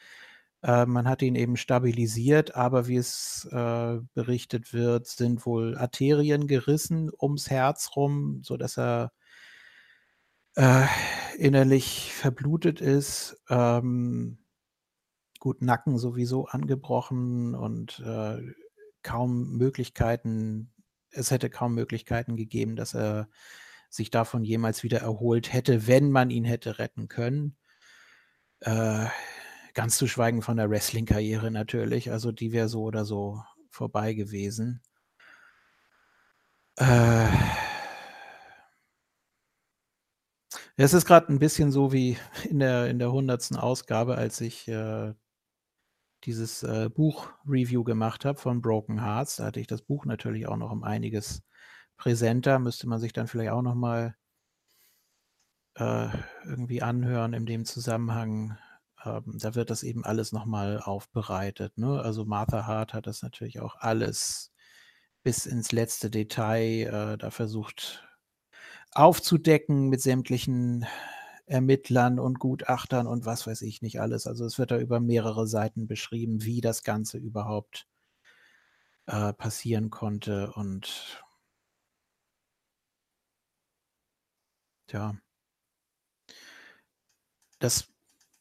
Äh, 0.63 0.85
man 0.87 1.09
hat 1.09 1.23
ihn 1.23 1.35
eben 1.35 1.57
stabilisiert, 1.57 2.55
aber 2.55 2.89
wie 2.89 2.97
es 2.97 3.49
äh, 3.51 3.99
berichtet 4.15 4.75
wird, 4.75 5.07
sind 5.07 5.47
wohl 5.47 5.79
Arterien 5.79 6.47
gerissen 6.47 7.11
ums 7.21 7.49
Herz 7.51 7.93
rum, 7.97 8.43
sodass 8.43 8.79
er 8.79 9.13
äh, 10.57 10.87
innerlich 11.39 12.13
verblutet 12.13 12.83
ist. 12.83 13.41
Ähm, 13.49 14.39
gut, 15.41 15.63
Nacken 15.63 15.99
sowieso 15.99 16.47
angebrochen 16.47 17.55
und 17.55 18.01
äh, 18.01 18.43
kaum 19.03 19.57
Möglichkeiten, 19.57 20.73
es 21.11 21.31
hätte 21.31 21.49
kaum 21.49 21.75
Möglichkeiten 21.75 22.37
gegeben, 22.37 22.77
dass 22.77 22.95
er 22.95 23.29
sich 23.91 24.11
davon 24.11 24.45
jemals 24.45 24.83
wieder 24.83 24.99
erholt 25.01 25.53
hätte, 25.53 25.87
wenn 25.87 26.11
man 26.11 26.31
ihn 26.31 26.45
hätte 26.45 26.79
retten 26.79 27.09
können. 27.09 27.57
Äh, 28.61 29.07
ganz 29.75 29.99
zu 29.99 30.07
schweigen 30.07 30.43
von 30.43 30.57
der 30.57 30.71
Wrestling-Karriere 30.71 31.51
natürlich. 31.51 32.11
Also 32.11 32.33
die 32.33 32.53
wäre 32.53 32.69
so 32.69 32.83
oder 32.83 33.05
so 33.05 33.43
vorbei 33.71 34.15
gewesen. 34.15 34.83
Äh, 36.79 37.29
es 40.77 40.93
ist 40.93 41.07
gerade 41.07 41.33
ein 41.33 41.39
bisschen 41.39 41.73
so 41.73 41.93
wie 41.93 42.19
in 42.49 42.59
der, 42.59 42.89
in 42.89 42.99
der 42.99 43.09
100. 43.09 43.57
Ausgabe, 43.57 44.17
als 44.17 44.41
ich 44.41 44.69
äh, 44.69 45.15
dieses 46.25 46.63
äh, 46.63 46.91
Buch-Review 46.91 47.85
gemacht 47.85 48.25
habe 48.25 48.39
von 48.39 48.61
Broken 48.61 49.03
Hearts. 49.03 49.37
Da 49.37 49.45
hatte 49.47 49.61
ich 49.61 49.67
das 49.67 49.83
Buch 49.83 50.05
natürlich 50.05 50.47
auch 50.49 50.57
noch 50.57 50.73
um 50.73 50.83
einiges 50.85 51.43
präsenter, 51.97 52.59
müsste 52.59 52.89
man 52.89 53.01
sich 53.01 53.13
dann 53.13 53.27
vielleicht 53.29 53.51
auch 53.53 53.63
noch 53.63 53.75
mal 53.75 54.17
äh, 55.77 56.09
irgendwie 56.45 56.83
anhören 56.83 57.33
in 57.33 57.47
dem 57.47 57.65
Zusammenhang. 57.65 58.59
Ähm, 59.05 59.39
da 59.39 59.55
wird 59.55 59.71
das 59.71 59.83
eben 59.83 60.05
alles 60.05 60.33
noch 60.33 60.47
mal 60.47 60.81
aufbereitet, 60.81 61.77
ne? 61.79 62.01
Also, 62.03 62.25
Martha 62.25 62.67
Hart 62.67 62.95
hat 62.95 63.07
das 63.07 63.23
natürlich 63.23 63.61
auch 63.61 63.77
alles 63.77 64.53
bis 65.23 65.47
ins 65.47 65.73
letzte 65.73 66.11
Detail, 66.11 67.15
äh, 67.15 67.19
da 67.19 67.31
versucht 67.31 68.05
aufzudecken 68.93 69.89
mit 69.91 70.01
sämtlichen 70.03 70.87
Ermittlern 71.47 72.19
und 72.19 72.39
Gutachtern 72.41 73.07
und 73.07 73.27
was 73.27 73.47
weiß 73.47 73.63
ich 73.63 73.83
nicht 73.83 74.01
alles. 74.01 74.27
Also, 74.27 74.45
es 74.47 74.59
wird 74.59 74.71
da 74.73 74.79
über 74.79 75.01
mehrere 75.01 75.47
Seiten 75.47 75.87
beschrieben, 75.89 76.45
wie 76.45 76.61
das 76.61 76.83
Ganze 76.85 77.19
überhaupt 77.19 77.87
äh, 79.07 79.33
passieren 79.35 79.91
konnte 79.91 80.53
und 80.55 81.25
Tja. 84.87 85.17
Das 87.59 87.89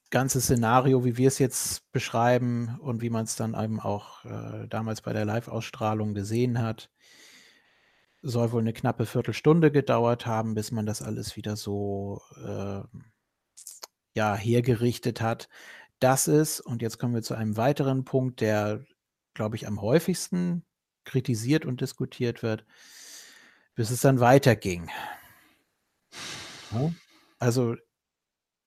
ganze 0.10 0.42
Szenario, 0.42 1.04
wie 1.04 1.18
wir 1.18 1.28
es 1.28 1.40
jetzt 1.40 1.92
beschreiben 1.92 2.78
und 2.80 3.02
wie 3.02 3.10
man 3.10 3.26
es 3.26 3.36
dann 3.36 3.54
eben 3.54 3.80
auch 3.80 4.24
äh, 4.26 4.68
damals 4.68 5.02
bei 5.02 5.14
der 5.14 5.26
Live-Ausstrahlung 5.26 6.14
gesehen 6.14 6.62
hat, 6.62 6.90
soll 8.22 8.52
wohl 8.52 8.62
eine 8.62 8.74
knappe 8.74 9.06
Viertelstunde 9.06 9.72
gedauert 9.72 10.26
haben, 10.26 10.56
bis 10.56 10.72
man 10.72 10.86
das 10.86 11.02
alles 11.02 11.36
wieder 11.36 11.56
so 11.56 12.22
äh, 12.38 12.82
ja, 14.16 14.36
hergerichtet 14.36 15.22
hat. 15.22 15.50
Das 16.00 16.28
ist, 16.28 16.60
und 16.60 16.82
jetzt 16.82 16.98
kommen 16.98 17.14
wir 17.14 17.22
zu 17.22 17.36
einem 17.36 17.58
weiteren 17.58 18.06
Punkt, 18.06 18.42
der, 18.42 18.84
glaube 19.34 19.56
ich, 19.56 19.68
am 19.68 19.82
häufigsten 19.82 20.66
kritisiert 21.04 21.66
und 21.66 21.82
diskutiert 21.82 22.42
wird, 22.42 22.66
bis 23.76 23.92
es 23.92 24.02
dann 24.02 24.20
weiterging. 24.20 24.90
Also 27.40 27.76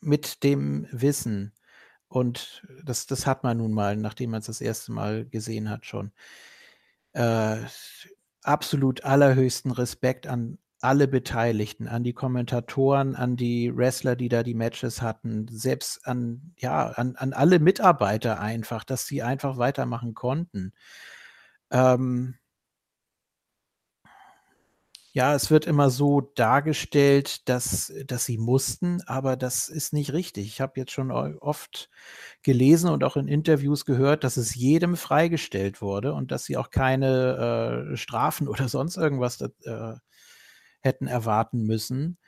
mit 0.01 0.43
dem 0.45 0.87
Wissen 0.93 1.53
und 2.09 2.67
das 2.85 3.07
das 3.07 3.27
hat 3.27 3.45
man 3.45 3.59
nun 3.59 3.73
mal, 3.73 3.97
nachdem 3.97 4.31
man 4.31 4.41
es 4.41 4.47
das 4.47 4.61
erste 4.61 4.93
Mal 4.93 5.27
gesehen 5.27 5.69
hat 5.71 5.87
schon. 5.87 6.13
Äh, 7.13 7.59
absolut 8.43 9.05
allerhöchsten 9.05 9.71
Respekt 9.73 10.27
an 10.27 10.59
alle 10.81 11.09
Beteiligten, 11.09 11.89
an 11.89 12.05
die 12.05 12.13
Kommentatoren, 12.13 13.17
an 13.17 13.37
die 13.37 13.77
Wrestler, 13.77 14.15
die 14.15 14.29
da 14.29 14.43
die 14.43 14.55
Matches 14.55 15.03
hatten, 15.03 15.49
selbst 15.51 16.07
an, 16.07 16.55
ja, 16.57 16.87
an, 16.91 17.17
an 17.17 17.33
alle 17.33 17.59
Mitarbeiter 17.59 18.39
einfach, 18.41 18.85
dass 18.85 19.07
sie 19.07 19.23
einfach 19.23 19.59
weitermachen 19.59 20.15
konnten. 20.15 20.73
Ähm, 21.71 22.38
ja, 25.19 25.35
es 25.35 25.51
wird 25.51 25.67
immer 25.67 25.91
so 25.91 26.21
dargestellt, 26.37 27.49
dass, 27.49 27.93
dass 28.07 28.25
sie 28.25 28.39
mussten, 28.39 29.03
aber 29.09 29.37
das 29.37 29.69
ist 29.69 29.93
nicht 29.93 30.13
richtig. 30.13 30.47
Ich 30.47 30.61
habe 30.61 30.75
jetzt 30.77 30.93
schon 30.93 31.11
oft 31.11 31.91
gelesen 32.45 32.89
und 32.89 33.03
auch 33.03 33.17
in 33.17 33.27
Interviews 33.27 33.85
gehört, 33.85 34.23
dass 34.23 34.37
es 34.37 34.55
jedem 34.55 34.97
freigestellt 34.97 35.83
wurde 35.83 36.15
und 36.15 36.31
dass 36.31 36.45
sie 36.45 36.57
auch 36.57 36.71
keine 36.71 37.91
äh, 37.95 37.97
Strafen 37.97 38.47
oder 38.49 38.69
sonst 38.69 38.97
irgendwas 38.97 39.41
äh, 39.41 39.95
hätten 40.83 41.09
erwarten 41.09 41.65
müssen. 41.65 42.19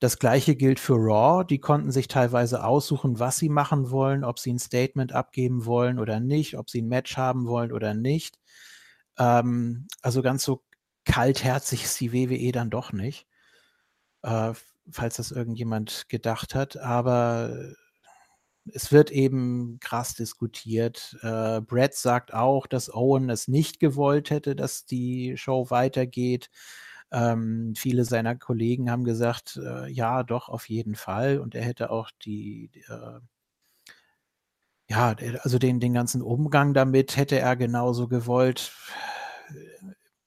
Das 0.00 0.18
gleiche 0.18 0.56
gilt 0.56 0.80
für 0.80 0.94
Raw. 0.94 1.44
Die 1.44 1.60
konnten 1.60 1.92
sich 1.92 2.08
teilweise 2.08 2.64
aussuchen, 2.64 3.18
was 3.18 3.36
sie 3.36 3.50
machen 3.50 3.90
wollen, 3.90 4.24
ob 4.24 4.38
sie 4.38 4.54
ein 4.54 4.58
Statement 4.58 5.12
abgeben 5.12 5.66
wollen 5.66 5.98
oder 5.98 6.18
nicht, 6.18 6.56
ob 6.56 6.70
sie 6.70 6.80
ein 6.80 6.88
Match 6.88 7.18
haben 7.18 7.46
wollen 7.46 7.72
oder 7.72 7.92
nicht. 7.92 8.38
Ähm, 9.18 9.86
also 10.00 10.22
ganz 10.22 10.44
so 10.44 10.62
kaltherzig 11.04 11.84
ist 11.84 12.00
die 12.00 12.12
WWE 12.12 12.52
dann 12.52 12.70
doch 12.70 12.92
nicht, 12.92 13.26
äh, 14.22 14.52
falls 14.90 15.16
das 15.16 15.30
irgendjemand 15.30 16.08
gedacht 16.08 16.54
hat. 16.54 16.76
Aber 16.76 17.74
es 18.72 18.92
wird 18.92 19.10
eben 19.10 19.78
krass 19.80 20.14
diskutiert. 20.14 21.16
Äh, 21.22 21.60
Brett 21.60 21.94
sagt 21.94 22.32
auch, 22.34 22.66
dass 22.66 22.92
Owen 22.92 23.30
es 23.30 23.48
nicht 23.48 23.80
gewollt 23.80 24.30
hätte, 24.30 24.54
dass 24.56 24.84
die 24.84 25.36
Show 25.36 25.70
weitergeht. 25.70 26.50
Ähm, 27.10 27.74
viele 27.76 28.04
seiner 28.04 28.36
Kollegen 28.36 28.90
haben 28.90 29.04
gesagt, 29.04 29.60
äh, 29.62 29.88
ja, 29.90 30.22
doch, 30.22 30.48
auf 30.48 30.68
jeden 30.68 30.94
Fall. 30.94 31.38
Und 31.40 31.54
er 31.54 31.64
hätte 31.64 31.90
auch 31.90 32.10
die 32.24 32.70
äh, 32.88 33.20
ja, 34.88 35.14
also 35.42 35.58
den, 35.58 35.80
den 35.80 35.94
ganzen 35.94 36.20
Umgang 36.22 36.74
damit 36.74 37.16
hätte 37.16 37.38
er 37.38 37.56
genauso 37.56 38.08
gewollt. 38.08 38.72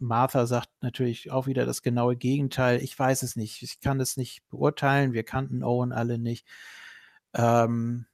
Martha 0.07 0.45
sagt 0.45 0.69
natürlich 0.81 1.31
auch 1.31 1.47
wieder 1.47 1.65
das 1.65 1.81
genaue 1.81 2.15
Gegenteil. 2.15 2.81
Ich 2.81 2.97
weiß 2.97 3.23
es 3.23 3.35
nicht. 3.35 3.61
Ich 3.63 3.79
kann 3.79 3.99
es 3.99 4.17
nicht 4.17 4.47
beurteilen. 4.49 5.13
Wir 5.13 5.23
kannten 5.23 5.63
Owen 5.63 5.91
alle 5.91 6.17
nicht. 6.17 6.47
Ähm, 7.33 8.05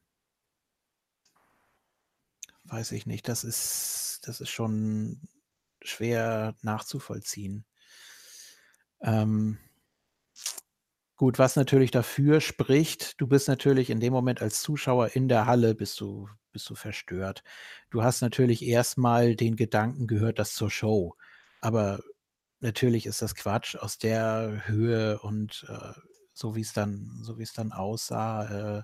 weiß 2.65 2.91
ich 2.93 3.05
nicht. 3.05 3.27
Das 3.27 3.43
ist, 3.43 4.21
das 4.23 4.41
ist 4.41 4.49
schon 4.49 5.21
schwer 5.83 6.55
nachzuvollziehen. 6.61 7.65
Ähm, 9.01 9.57
gut, 11.15 11.39
was 11.39 11.55
natürlich 11.55 11.91
dafür 11.91 12.41
spricht, 12.41 13.19
du 13.19 13.27
bist 13.27 13.47
natürlich 13.47 13.89
in 13.89 13.99
dem 13.99 14.13
Moment 14.13 14.41
als 14.41 14.61
Zuschauer 14.61 15.15
in 15.15 15.27
der 15.27 15.45
Halle, 15.47 15.75
bist 15.75 15.99
du, 15.99 16.29
bist 16.51 16.69
du 16.69 16.75
verstört. 16.75 17.43
Du 17.89 18.03
hast 18.03 18.21
natürlich 18.21 18.63
erstmal 18.63 19.35
den 19.35 19.55
Gedanken 19.55 20.07
gehört, 20.07 20.39
das 20.39 20.53
zur 20.53 20.69
Show. 20.69 21.15
Aber 21.61 22.01
natürlich 22.59 23.05
ist 23.05 23.21
das 23.21 23.35
Quatsch 23.35 23.75
aus 23.75 23.97
der 23.97 24.63
Höhe 24.65 25.19
und 25.19 25.65
äh, 25.69 25.93
so 26.33 26.55
wie 26.55 26.61
es 26.61 26.73
dann, 26.73 27.19
so 27.23 27.37
wie 27.37 27.43
es 27.43 27.53
dann 27.53 27.71
aussah, 27.71 28.79
äh, 28.79 28.83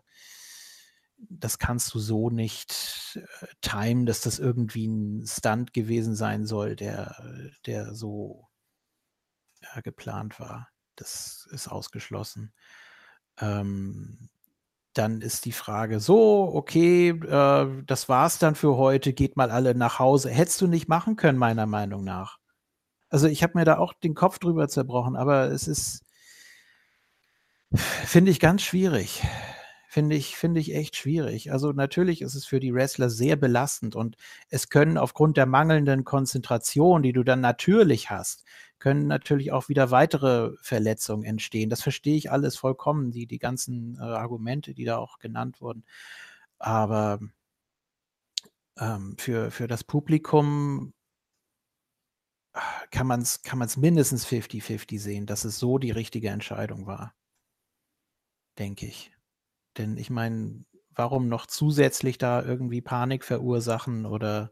das 1.18 1.58
kannst 1.58 1.94
du 1.94 2.00
so 2.00 2.30
nicht 2.30 3.20
äh, 3.42 3.48
timen, 3.62 4.06
dass 4.06 4.22
das 4.22 4.40
irgendwie 4.40 4.88
ein 4.88 5.26
Stunt 5.26 5.74
gewesen 5.74 6.16
sein 6.16 6.46
soll, 6.46 6.76
der, 6.76 7.52
der 7.66 7.94
so 7.96 8.48
ja, 9.62 9.82
geplant 9.82 10.40
war. 10.40 10.70
Das 10.96 11.48
ist 11.52 11.68
ausgeschlossen. 11.68 12.54
Ähm, 13.40 14.30
dann 14.94 15.22
ist 15.22 15.46
die 15.46 15.52
Frage 15.52 16.00
so, 16.00 16.52
okay, 16.54 17.10
äh, 17.10 17.84
das 17.86 18.10
war's 18.10 18.40
dann 18.40 18.56
für 18.56 18.78
heute, 18.78 19.14
geht 19.14 19.38
mal 19.38 19.52
alle 19.52 19.76
nach 19.76 20.00
Hause. 20.00 20.30
Hättest 20.30 20.62
du 20.62 20.68
nicht 20.68 20.88
machen 20.88 21.16
können, 21.16 21.38
meiner 21.38 21.68
Meinung 21.68 22.04
nach. 22.04 22.37
Also 23.10 23.28
ich 23.28 23.44
habe 23.44 23.58
mir 23.58 23.66
da 23.66 23.78
auch 23.78 23.94
den 23.94 24.16
Kopf 24.16 24.40
drüber 24.40 24.68
zerbrochen, 24.68 25.16
aber 25.16 25.52
es 25.52 25.68
ist, 25.68 26.04
finde 27.74 28.32
ich 28.32 28.40
ganz 28.40 28.62
schwierig. 28.64 29.24
Finde 29.90 30.16
ich, 30.16 30.36
finde 30.36 30.60
ich 30.60 30.76
echt 30.76 30.96
schwierig. 30.96 31.52
Also 31.52 31.72
natürlich 31.72 32.22
ist 32.22 32.36
es 32.36 32.46
für 32.46 32.60
die 32.60 32.74
Wrestler 32.74 33.10
sehr 33.10 33.36
belastend 33.36 33.96
und 33.96 34.18
es 34.50 34.70
können 34.70 34.98
aufgrund 34.98 35.38
der 35.38 35.46
mangelnden 35.46 36.04
Konzentration, 36.04 37.02
die 37.02 37.14
du 37.14 37.24
dann 37.24 37.42
natürlich 37.42 38.10
hast, 38.10 38.44
können 38.80 39.08
natürlich 39.08 39.52
auch 39.52 39.70
wieder 39.70 39.90
weitere 39.90 40.52
Verletzungen 40.62 41.24
entstehen. 41.24 41.70
Das 41.70 41.82
verstehe 41.82 42.18
ich 42.18 42.32
alles 42.32 42.58
vollkommen, 42.58 43.12
die, 43.12 43.26
die 43.26 43.40
ganzen 43.40 43.98
äh, 44.00 44.04
Argumente, 44.04 44.74
die 44.74 44.86
da 44.86 44.98
auch 44.98 45.20
genannt 45.20 45.62
wurden. 45.62 45.84
Aber 46.60 47.20
ähm, 48.78 49.16
für, 49.18 49.52
für 49.52 49.68
das 49.68 49.84
Publikum 49.84 50.94
kann 52.92 53.08
man 53.08 53.22
es 53.22 53.42
kann 53.42 53.60
man's 53.60 53.78
mindestens 53.78 54.26
50-50 54.26 55.00
sehen, 55.00 55.26
dass 55.26 55.46
es 55.46 55.60
so 55.60 55.78
die 55.78 55.92
richtige 55.92 56.30
Entscheidung 56.30 56.88
war. 56.88 57.14
Denke 58.58 58.86
ich. 58.88 59.12
Denn 59.78 59.98
ich 59.98 60.10
meine, 60.10 60.66
warum 60.96 61.28
noch 61.30 61.46
zusätzlich 61.46 62.18
da 62.18 62.44
irgendwie 62.44 62.82
Panik 62.82 63.24
verursachen 63.24 64.06
oder 64.06 64.52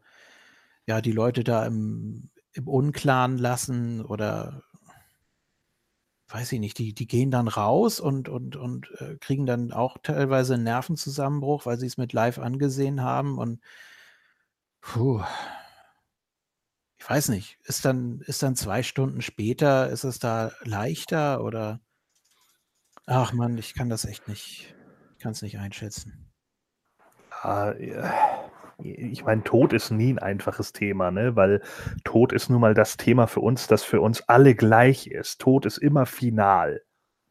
ja, 0.85 1.01
die 1.01 1.11
Leute 1.11 1.43
da 1.43 1.65
im, 1.65 2.29
im 2.53 2.67
Unklaren 2.67 3.37
lassen 3.37 4.05
oder 4.05 4.63
weiß 6.29 6.51
ich 6.53 6.59
nicht, 6.59 6.77
die, 6.79 6.93
die 6.93 7.07
gehen 7.07 7.31
dann 7.31 7.47
raus 7.47 7.99
und, 7.99 8.29
und, 8.29 8.55
und 8.55 8.89
äh, 8.99 9.17
kriegen 9.19 9.45
dann 9.45 9.71
auch 9.71 9.97
teilweise 10.01 10.55
einen 10.55 10.63
Nervenzusammenbruch, 10.63 11.65
weil 11.65 11.79
sie 11.79 11.87
es 11.87 11.97
mit 11.97 12.13
live 12.13 12.39
angesehen 12.39 13.01
haben 13.01 13.37
und 13.37 13.61
puh, 14.81 15.23
ich 17.05 17.09
weiß 17.11 17.29
nicht, 17.29 17.59
ist 17.65 17.85
dann, 17.85 18.21
ist 18.25 18.41
dann 18.41 18.55
zwei 18.55 18.81
Stunden 18.81 19.21
später, 19.21 19.91
ist 19.91 20.05
es 20.05 20.17
da 20.17 20.51
leichter 20.63 21.43
oder? 21.43 21.79
Ach 23.05 23.31
man, 23.31 23.59
ich 23.59 23.75
kann 23.75 23.89
das 23.89 24.05
echt 24.05 24.27
nicht, 24.27 24.73
ich 25.13 25.21
kann 25.21 25.31
es 25.31 25.43
nicht 25.43 25.59
einschätzen. 25.59 26.33
Ah, 27.43 27.75
ich 28.79 29.23
meine, 29.23 29.43
Tod 29.43 29.71
ist 29.71 29.91
nie 29.91 30.13
ein 30.13 30.17
einfaches 30.17 30.73
Thema, 30.73 31.11
ne? 31.11 31.35
weil 31.35 31.61
Tod 32.05 32.33
ist 32.33 32.49
nun 32.49 32.59
mal 32.59 32.73
das 32.73 32.97
Thema 32.97 33.27
für 33.27 33.41
uns, 33.41 33.67
das 33.67 33.83
für 33.83 34.01
uns 34.01 34.27
alle 34.27 34.55
gleich 34.55 35.05
ist. 35.05 35.39
Tod 35.39 35.67
ist 35.67 35.77
immer 35.77 36.07
final. 36.07 36.81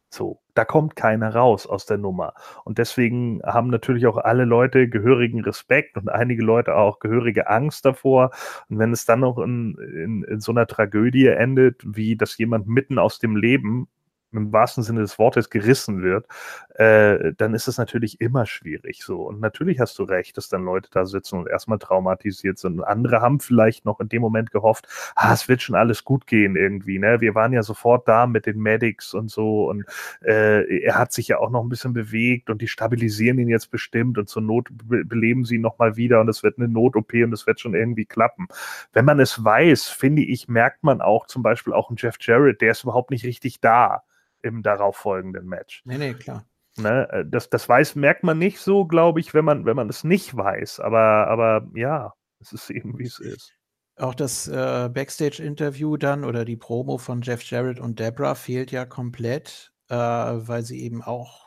So, 0.09 0.40
da 0.55 0.64
kommt 0.64 0.97
keiner 0.97 1.35
raus 1.35 1.66
aus 1.66 1.86
der 1.86 1.98
Nummer. 1.98 2.35
Und 2.64 2.78
deswegen 2.78 3.40
haben 3.44 3.68
natürlich 3.70 4.06
auch 4.06 4.16
alle 4.16 4.44
Leute 4.44 4.89
gehörigen 4.89 5.40
Respekt 5.40 5.97
und 5.97 6.09
einige 6.09 6.43
Leute 6.43 6.76
auch 6.76 7.01
gehörige 7.01 7.48
Angst 7.48 7.85
davor. 7.85 8.31
Und 8.68 8.78
wenn 8.78 8.93
es 8.93 9.05
dann 9.05 9.20
noch 9.20 9.39
in, 9.39 9.76
in, 9.78 10.22
in 10.24 10.40
so 10.40 10.52
einer 10.52 10.66
Tragödie 10.66 11.26
endet, 11.26 11.82
wie 11.85 12.16
dass 12.16 12.39
jemand 12.39 12.68
mitten 12.68 12.98
aus 12.98 13.18
dem 13.18 13.36
Leben 13.36 13.89
im 14.35 14.52
wahrsten 14.52 14.82
Sinne 14.82 15.01
des 15.01 15.19
Wortes 15.19 15.51
gerissen 15.51 16.02
wird, 16.02 16.27
äh, 16.74 17.32
dann 17.36 17.55
ist 17.55 17.69
es 17.69 17.78
natürlich 17.78 18.20
immer 18.20 18.47
schwierig 18.47 19.02
so. 19.05 19.23
Und 19.23 19.40
natürlich 19.40 19.81
hast 19.81 19.98
du 19.98 20.02
recht, 20.05 20.36
dass 20.36 20.48
dann 20.48 20.65
Leute 20.65 20.89
da 20.93 21.06
sitzen 21.06 21.39
und 21.39 21.48
erstmal 21.48 21.78
traumatisiert 21.78 22.59
sind. 22.59 22.81
Und 22.81 22.85
andere 22.85 23.20
haben 23.20 23.40
vielleicht 23.40 23.85
noch 23.85 24.01
in 24.01 24.09
dem 24.09 24.23
Moment 24.23 24.51
gehofft, 24.51 24.89
ah, 25.15 25.32
es 25.32 25.48
wird 25.48 25.62
schon 25.62 25.77
alles 25.77 26.05
gut 26.05 26.27
gehen 26.27 26.56
irgendwie. 26.56 26.98
Ne? 26.98 27.20
Wir 27.20 27.35
waren 27.35 27.52
ja 27.52 27.62
sofort 27.62 28.09
da 28.09 28.27
mit 28.27 28.47
den 28.47 28.59
Medics 28.59 29.15
und 29.15 29.31
so. 29.31 29.69
Und 29.70 29.85
äh, 30.23 30.81
er 30.81 30.98
hat 30.98 31.12
sich 31.12 31.28
ja 31.28 31.39
auch 31.39 31.51
noch 31.51 31.62
ein 31.62 31.69
bisschen 31.69 31.93
bewegt 31.93 32.51
und 32.51 32.61
die 32.61 32.69
stabilisieren 32.69 33.39
ihn 33.39 33.48
jetzt 33.48 33.70
bestimmt 33.70 34.19
und 34.19 34.28
zur 34.28 34.43
Not 34.43 34.69
beleben 34.73 35.44
sie 35.44 35.56
ihn 35.56 35.61
nochmal 35.61 35.97
wieder 35.97 36.20
und 36.20 36.28
es 36.28 36.43
wird 36.43 36.59
eine 36.59 36.69
Not-OP 36.69 37.12
und 37.15 37.32
es 37.32 37.47
wird 37.47 37.61
schon 37.61 37.74
irgendwie 37.74 38.05
klappen. 38.05 38.48
Wenn 38.93 39.05
man 39.05 39.20
es 39.20 39.44
weiß, 39.44 39.89
finde 39.89 40.23
ich, 40.23 40.48
merkt 40.48 40.82
man 40.82 41.01
auch 41.01 41.27
zum 41.27 41.43
Beispiel 41.43 41.73
auch 41.73 41.89
einen 41.89 41.97
Jeff 41.98 42.16
Jarrett, 42.20 42.61
der 42.61 42.73
ist 42.73 42.82
überhaupt 42.82 43.11
nicht 43.11 43.24
richtig 43.24 43.61
da 43.61 44.02
im 44.44 44.62
darauffolgenden 44.62 45.46
Match. 45.46 45.82
Nee, 45.84 45.98
nee, 45.98 46.14
klar. 46.14 46.46
Ne, 46.76 47.08
äh, 47.10 47.24
das, 47.26 47.50
das 47.50 47.68
weiß, 47.68 47.94
merkt 47.94 48.24
man 48.24 48.38
nicht 48.38 48.58
so, 48.58 48.84
glaube 48.84 49.20
ich, 49.20 49.32
wenn 49.32 49.44
man, 49.44 49.64
wenn 49.64 49.76
man 49.76 49.88
es 49.88 50.04
nicht 50.04 50.36
weiß. 50.36 50.80
Aber, 50.80 51.28
aber 51.28 51.68
ja, 51.74 52.12
es 52.40 52.52
ist 52.52 52.70
eben, 52.70 52.98
wie 52.98 53.06
es 53.06 53.18
ist. 53.18 53.52
Auch 53.96 54.14
das 54.14 54.48
äh, 54.48 54.90
Backstage-Interview 54.92 55.96
dann 55.96 56.24
oder 56.24 56.44
die 56.44 56.56
Promo 56.56 56.98
von 56.98 57.22
Jeff 57.22 57.42
Jarrett 57.42 57.78
und 57.78 58.00
Debra 58.00 58.34
fehlt 58.34 58.72
ja 58.72 58.84
komplett, 58.84 59.72
äh, 59.88 59.94
weil 59.96 60.64
sie 60.64 60.82
eben 60.82 61.00
auch 61.02 61.44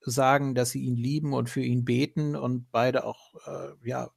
sagen, 0.00 0.54
dass 0.54 0.70
sie 0.70 0.80
ihn 0.80 0.96
lieben 0.96 1.34
und 1.34 1.50
für 1.50 1.60
ihn 1.60 1.84
beten 1.84 2.36
und 2.36 2.70
beide 2.72 3.04
auch, 3.04 3.34
äh, 3.46 3.86
ja, 3.86 4.10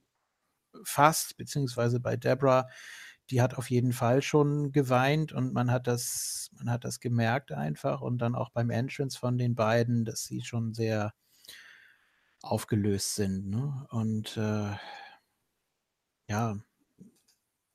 fast, 0.85 1.37
beziehungsweise 1.37 1.99
bei 1.99 2.15
Debra 2.15 2.67
die 3.29 3.41
hat 3.41 3.55
auf 3.55 3.69
jeden 3.69 3.93
Fall 3.93 4.21
schon 4.21 4.71
geweint 4.71 5.31
und 5.31 5.53
man 5.53 5.71
hat 5.71 5.87
das, 5.87 6.49
man 6.53 6.69
hat 6.69 6.83
das 6.83 6.99
gemerkt 6.99 7.51
einfach 7.51 8.01
und 8.01 8.17
dann 8.19 8.35
auch 8.35 8.49
beim 8.49 8.69
Entrance 8.69 9.17
von 9.17 9.37
den 9.37 9.55
beiden, 9.55 10.05
dass 10.05 10.23
sie 10.23 10.41
schon 10.41 10.73
sehr 10.73 11.13
aufgelöst 12.41 13.15
sind. 13.15 13.49
Ne? 13.49 13.87
Und 13.89 14.37
äh, 14.37 14.75
ja, 16.29 16.57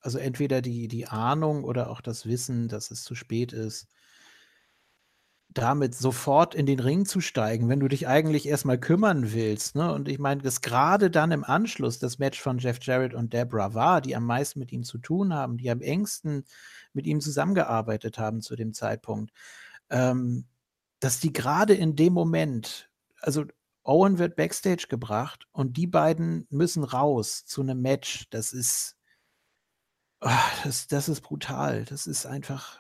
also 0.01 0.19
entweder 0.19 0.63
die, 0.63 0.89
die 0.89 1.07
Ahnung 1.07 1.65
oder 1.65 1.91
auch 1.91 2.01
das 2.01 2.27
Wissen, 2.27 2.69
dass 2.69 2.91
es 2.91 3.03
zu 3.03 3.15
spät 3.15 3.53
ist, 3.53 3.89
damit 5.51 5.95
sofort 5.95 6.55
in 6.55 6.67
den 6.67 6.79
Ring 6.79 7.07
zu 7.07 7.21
steigen, 7.21 7.69
wenn 7.69 7.81
du 7.81 7.89
dich 7.89 8.07
eigentlich 8.07 8.47
erstmal 8.47 8.79
kümmern 8.79 9.33
willst. 9.33 9.77
Ne? 9.77 9.93
Und 9.93 10.09
ich 10.09 10.19
meine, 10.19 10.43
dass 10.43 10.61
gerade 10.61 11.11
dann 11.11 11.33
im 11.33 11.43
Anschluss 11.43 11.99
das 11.99 12.19
Match 12.19 12.41
von 12.41 12.59
Jeff 12.59 12.79
Jarrett 12.83 13.15
und 13.15 13.33
Deborah 13.33 13.75
war, 13.75 14.01
die 14.01 14.15
am 14.15 14.25
meisten 14.25 14.59
mit 14.59 14.73
ihm 14.73 14.85
zu 14.85 14.99
tun 14.99 15.33
haben, 15.33 15.57
die 15.57 15.71
am 15.71 15.81
engsten 15.81 16.45
mit 16.93 17.07
ihm 17.07 17.21
zusammengearbeitet 17.21 18.19
haben 18.19 18.43
zu 18.43 18.57
dem 18.57 18.75
Zeitpunkt, 18.75 19.33
ähm, 19.91 20.47
dass 21.01 21.21
die 21.21 21.33
gerade 21.33 21.75
in 21.75 21.97
dem 21.97 22.13
Moment, 22.13 22.91
also 23.21 23.45
Owen 23.85 24.19
wird 24.19 24.37
backstage 24.37 24.87
gebracht 24.89 25.49
und 25.53 25.79
die 25.79 25.87
beiden 25.87 26.47
müssen 26.51 26.85
raus 26.85 27.47
zu 27.47 27.63
einem 27.63 27.81
Match. 27.81 28.29
Das 28.31 28.53
ist, 28.53 28.97
oh, 30.21 30.29
das, 30.63 30.89
das 30.89 31.09
ist 31.09 31.23
brutal. 31.23 31.87
Das 31.87 32.07
ist 32.07 32.27
einfach, 32.27 32.79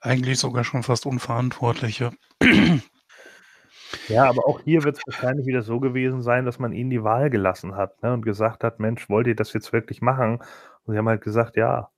eigentlich 0.00 0.38
sogar 0.38 0.64
schon 0.64 0.82
fast 0.82 1.06
unverantwortlich, 1.06 1.98
ja. 2.00 2.10
Ja, 4.08 4.24
aber 4.28 4.46
auch 4.46 4.60
hier 4.60 4.84
wird 4.84 4.96
es 4.98 5.02
wahrscheinlich 5.06 5.46
wieder 5.46 5.62
so 5.62 5.80
gewesen 5.80 6.22
sein, 6.22 6.44
dass 6.44 6.58
man 6.58 6.72
ihnen 6.72 6.90
die 6.90 7.04
Wahl 7.04 7.30
gelassen 7.30 7.76
hat 7.76 8.02
ne, 8.02 8.12
und 8.12 8.22
gesagt 8.22 8.64
hat, 8.64 8.80
Mensch, 8.80 9.08
wollt 9.08 9.26
ihr 9.26 9.36
das 9.36 9.52
jetzt 9.52 9.72
wirklich 9.72 10.00
machen? 10.02 10.40
Und 10.84 10.92
sie 10.94 10.98
haben 10.98 11.08
halt 11.08 11.22
gesagt, 11.22 11.56
ja. 11.56 11.90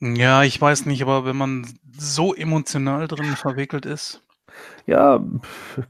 Ja, 0.00 0.42
ich 0.42 0.60
weiß 0.60 0.86
nicht, 0.86 1.02
aber 1.02 1.24
wenn 1.24 1.36
man 1.36 1.66
so 1.98 2.34
emotional 2.34 3.08
drin 3.08 3.34
verwickelt 3.36 3.86
ist. 3.86 4.25
Ja, 4.86 5.20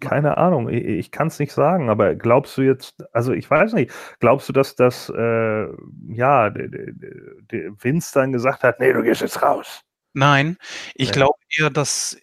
keine 0.01 0.39
Ahnung. 0.39 0.69
Ich, 0.69 0.85
ich 0.85 1.11
kann 1.11 1.29
es 1.29 1.39
nicht 1.39 1.53
sagen, 1.53 1.91
aber 1.91 2.15
glaubst 2.15 2.57
du 2.57 2.63
jetzt, 2.63 3.05
also 3.13 3.33
ich 3.33 3.51
weiß 3.51 3.75
nicht, 3.75 3.93
glaubst 4.21 4.49
du, 4.49 4.53
dass 4.53 4.75
das, 4.75 5.11
äh, 5.11 5.67
ja, 6.09 6.51
der 6.51 7.73
Vince 7.79 8.13
dann 8.15 8.33
gesagt 8.33 8.63
hat, 8.63 8.81
nee, 8.81 8.93
du 8.93 9.03
gehst 9.03 9.21
jetzt 9.21 9.43
raus? 9.43 9.83
Nein, 10.15 10.57
ich 10.95 11.09
ja. 11.09 11.13
glaube 11.13 11.39
eher, 11.59 11.71
dass 11.71 12.17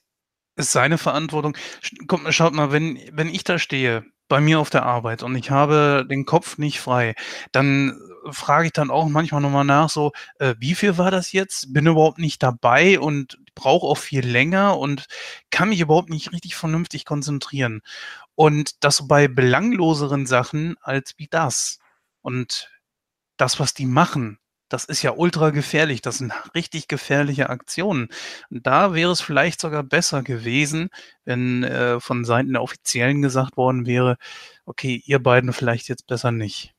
es 0.56 0.72
seine 0.72 0.98
Verantwortung. 0.98 1.56
Kommt, 2.08 2.34
schaut 2.34 2.54
mal, 2.54 2.72
wenn, 2.72 3.00
wenn 3.12 3.28
ich 3.28 3.44
da 3.44 3.60
stehe, 3.60 4.04
bei 4.30 4.42
mir 4.42 4.60
auf 4.60 4.70
der 4.70 4.84
Arbeit 4.84 5.22
und 5.22 5.36
ich 5.36 5.52
habe 5.52 6.08
den 6.10 6.26
Kopf 6.26 6.58
nicht 6.58 6.80
frei, 6.80 7.14
dann 7.52 8.00
frage 8.32 8.68
ich 8.68 8.72
dann 8.72 8.90
auch 8.90 9.08
manchmal 9.08 9.42
nochmal 9.42 9.66
nach, 9.66 9.90
so, 9.90 10.12
äh, 10.40 10.56
wie 10.60 10.76
viel 10.76 10.98
war 10.98 11.12
das 11.12 11.34
jetzt? 11.34 11.74
Bin 11.74 11.86
überhaupt 11.86 12.20
nicht 12.20 12.42
dabei 12.42 13.00
und 13.00 13.38
brauche 13.56 13.88
auch 13.88 13.98
viel 13.98 14.26
länger 14.26 14.78
und 14.78 15.06
kann 15.52 15.70
mich 15.70 15.80
überhaupt 15.80 16.10
nicht 16.10 16.32
richtig 16.32 16.56
vernünftig 16.56 17.06
konzentrieren. 17.06 17.82
Und 18.36 18.84
das 18.84 19.08
bei 19.08 19.28
belangloseren 19.28 20.26
Sachen 20.26 20.76
als 20.82 21.14
wie 21.18 21.28
das. 21.28 21.80
Und 22.22 22.72
das, 23.38 23.60
was 23.60 23.74
die 23.74 23.86
machen, 23.86 24.40
das 24.74 24.86
ist 24.86 25.04
ja 25.04 25.12
ultra 25.12 25.52
gefährlich. 25.52 26.02
Das 26.02 26.18
sind 26.18 26.34
richtig 26.56 26.88
gefährliche 26.88 27.50
Aktionen. 27.52 28.10
Und 28.50 28.66
da 28.66 28.96
wäre 28.96 29.12
es 29.12 29.22
vielleicht 29.22 29.60
sogar 29.62 29.84
besser 29.84 30.24
gewesen, 30.24 30.90
wenn 31.26 31.64
äh, 31.64 32.00
von 32.00 32.26
Seiten 32.26 32.54
der 32.54 32.64
Offiziellen 32.64 33.22
gesagt 33.22 33.56
worden 33.56 33.86
wäre, 33.86 34.18
okay, 34.66 35.02
ihr 35.06 35.22
beiden 35.22 35.54
vielleicht 35.54 35.90
jetzt 35.90 36.08
besser 36.08 36.32
nicht. 36.32 36.74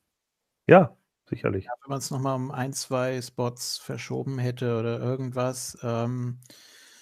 Ja, 0.66 0.96
sicherlich. 1.28 1.64
Ja, 1.64 1.72
wenn 1.82 1.90
man 1.90 1.98
es 1.98 2.10
nochmal 2.10 2.36
um 2.36 2.50
ein, 2.50 2.72
zwei 2.72 3.20
Spots 3.20 3.78
verschoben 3.78 4.38
hätte 4.38 4.78
oder 4.78 5.00
irgendwas. 5.00 5.78
Ähm, 5.82 6.38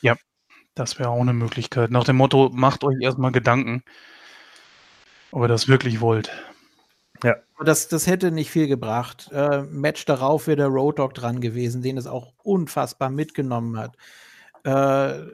ja, 0.00 0.16
das 0.74 0.98
wäre 0.98 1.10
auch 1.10 1.20
eine 1.20 1.32
Möglichkeit. 1.32 1.90
Nach 1.90 2.04
dem 2.04 2.16
Motto, 2.16 2.50
macht 2.52 2.84
euch 2.84 2.96
erstmal 3.00 3.32
Gedanken, 3.32 3.82
ob 5.30 5.42
ihr 5.42 5.48
das 5.48 5.68
wirklich 5.68 6.00
wollt. 6.00 6.30
Ja. 7.22 7.36
Das, 7.64 7.88
das 7.88 8.06
hätte 8.06 8.32
nicht 8.32 8.50
viel 8.50 8.66
gebracht. 8.66 9.30
Äh, 9.32 9.62
Match 9.62 10.04
darauf 10.04 10.46
wäre 10.46 10.56
der 10.56 10.66
Road 10.66 10.98
Dog 10.98 11.14
dran 11.14 11.40
gewesen, 11.40 11.82
den 11.82 11.96
es 11.96 12.06
auch 12.06 12.32
unfassbar 12.42 13.10
mitgenommen 13.10 13.78
hat. 13.78 13.96
Äh, 14.64 15.26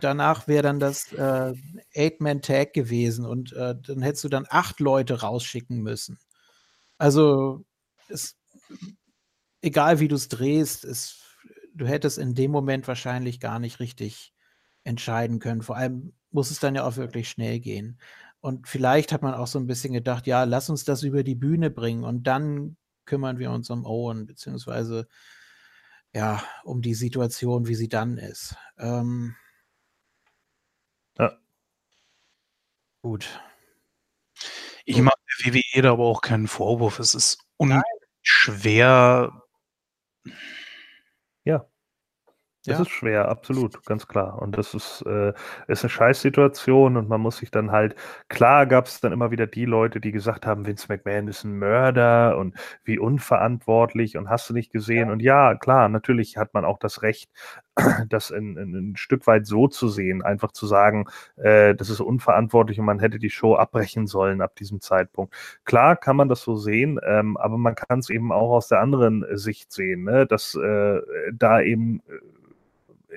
danach 0.00 0.48
wäre 0.48 0.62
dann 0.62 0.80
das 0.80 1.12
äh, 1.12 1.54
Eight-Man-Tag 1.94 2.72
gewesen 2.72 3.24
und 3.24 3.52
äh, 3.52 3.74
dann 3.80 4.02
hättest 4.02 4.24
du 4.24 4.28
dann 4.28 4.46
acht 4.48 4.80
Leute 4.80 5.20
rausschicken 5.20 5.82
müssen. 5.82 6.18
Also, 7.02 7.64
es, 8.06 8.38
egal 9.60 9.98
wie 9.98 10.06
du 10.06 10.14
es 10.14 10.28
drehst, 10.28 10.86
du 11.74 11.84
hättest 11.84 12.16
in 12.16 12.36
dem 12.36 12.52
Moment 12.52 12.86
wahrscheinlich 12.86 13.40
gar 13.40 13.58
nicht 13.58 13.80
richtig 13.80 14.32
entscheiden 14.84 15.40
können. 15.40 15.62
Vor 15.62 15.76
allem 15.76 16.12
muss 16.30 16.52
es 16.52 16.60
dann 16.60 16.76
ja 16.76 16.84
auch 16.84 16.94
wirklich 16.94 17.28
schnell 17.28 17.58
gehen. 17.58 17.98
Und 18.38 18.68
vielleicht 18.68 19.10
hat 19.10 19.22
man 19.22 19.34
auch 19.34 19.48
so 19.48 19.58
ein 19.58 19.66
bisschen 19.66 19.92
gedacht, 19.92 20.28
ja, 20.28 20.44
lass 20.44 20.70
uns 20.70 20.84
das 20.84 21.02
über 21.02 21.24
die 21.24 21.34
Bühne 21.34 21.70
bringen 21.70 22.04
und 22.04 22.22
dann 22.28 22.76
kümmern 23.04 23.40
wir 23.40 23.50
uns 23.50 23.68
um 23.68 23.84
Owen, 23.84 24.26
beziehungsweise 24.26 25.08
ja, 26.14 26.40
um 26.62 26.82
die 26.82 26.94
Situation, 26.94 27.66
wie 27.66 27.74
sie 27.74 27.88
dann 27.88 28.16
ist. 28.16 28.54
Ähm, 28.78 29.34
ja. 31.18 31.36
Gut. 33.02 33.40
Ich 34.84 35.00
mache 35.00 35.16
der 35.44 35.54
WWE 35.54 35.82
da 35.82 35.92
aber 35.92 36.04
auch 36.04 36.20
keinen 36.20 36.48
Vorwurf. 36.48 36.98
Es 36.98 37.14
ist 37.14 37.38
schwer. 38.22 39.42
Ja. 41.44 41.66
Das 42.64 42.76
ja. 42.76 42.82
ist 42.82 42.90
schwer, 42.90 43.28
absolut, 43.28 43.84
ganz 43.86 44.06
klar. 44.06 44.40
Und 44.40 44.56
das 44.56 44.72
ist, 44.72 45.02
äh, 45.04 45.32
ist 45.66 45.82
eine 45.82 45.90
Scheißsituation 45.90 46.96
und 46.96 47.08
man 47.08 47.20
muss 47.20 47.38
sich 47.38 47.50
dann 47.50 47.72
halt, 47.72 47.96
klar 48.28 48.66
gab 48.66 48.86
es 48.86 49.00
dann 49.00 49.10
immer 49.12 49.32
wieder 49.32 49.48
die 49.48 49.64
Leute, 49.64 50.00
die 50.00 50.12
gesagt 50.12 50.46
haben, 50.46 50.64
Vince 50.64 50.86
McMahon 50.88 51.26
ist 51.26 51.42
ein 51.42 51.58
Mörder 51.58 52.38
und 52.38 52.54
wie 52.84 53.00
unverantwortlich 53.00 54.16
und 54.16 54.28
hast 54.28 54.48
du 54.48 54.54
nicht 54.54 54.72
gesehen. 54.72 55.08
Ja. 55.08 55.12
Und 55.12 55.22
ja, 55.22 55.54
klar, 55.56 55.88
natürlich 55.88 56.36
hat 56.36 56.54
man 56.54 56.64
auch 56.64 56.78
das 56.78 57.02
Recht, 57.02 57.30
das 58.08 58.30
in, 58.30 58.56
in, 58.56 58.74
ein 58.74 58.96
Stück 58.96 59.26
weit 59.26 59.46
so 59.46 59.68
zu 59.68 59.88
sehen, 59.88 60.22
einfach 60.22 60.52
zu 60.52 60.66
sagen, 60.66 61.06
äh, 61.36 61.74
das 61.74 61.90
ist 61.90 62.00
unverantwortlich 62.00 62.78
und 62.78 62.86
man 62.86 62.98
hätte 63.00 63.18
die 63.18 63.30
Show 63.30 63.54
abbrechen 63.54 64.06
sollen 64.06 64.42
ab 64.42 64.56
diesem 64.56 64.80
Zeitpunkt. 64.80 65.34
Klar 65.64 65.96
kann 65.96 66.16
man 66.16 66.28
das 66.28 66.42
so 66.42 66.56
sehen, 66.56 67.00
ähm, 67.04 67.36
aber 67.36 67.58
man 67.58 67.74
kann 67.74 68.00
es 68.00 68.10
eben 68.10 68.32
auch 68.32 68.50
aus 68.50 68.68
der 68.68 68.80
anderen 68.80 69.24
Sicht 69.36 69.72
sehen, 69.72 70.04
ne? 70.04 70.26
dass 70.26 70.54
äh, 70.54 71.00
da 71.32 71.60
eben 71.60 72.02
äh, 72.08 72.18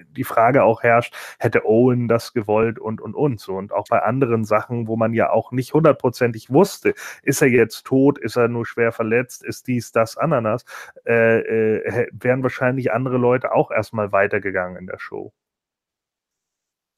die 0.09 0.23
Frage 0.23 0.63
auch 0.63 0.83
herrscht, 0.83 1.15
hätte 1.39 1.65
Owen 1.65 2.07
das 2.07 2.33
gewollt 2.33 2.79
und, 2.79 3.01
und, 3.01 3.15
und 3.15 3.39
so. 3.39 3.53
Und 3.55 3.71
auch 3.73 3.85
bei 3.89 4.01
anderen 4.01 4.45
Sachen, 4.45 4.87
wo 4.87 4.95
man 4.95 5.13
ja 5.13 5.29
auch 5.29 5.51
nicht 5.51 5.73
hundertprozentig 5.73 6.51
wusste, 6.51 6.93
ist 7.23 7.41
er 7.41 7.49
jetzt 7.49 7.85
tot, 7.85 8.17
ist 8.17 8.35
er 8.35 8.47
nur 8.47 8.65
schwer 8.65 8.91
verletzt, 8.91 9.43
ist 9.43 9.67
dies, 9.67 9.91
das, 9.91 10.17
Ananas, 10.17 10.65
äh, 11.05 11.39
äh, 11.39 12.07
wären 12.11 12.43
wahrscheinlich 12.43 12.91
andere 12.91 13.17
Leute 13.17 13.53
auch 13.53 13.71
erstmal 13.71 14.11
weitergegangen 14.11 14.77
in 14.77 14.87
der 14.87 14.99
Show. 14.99 15.33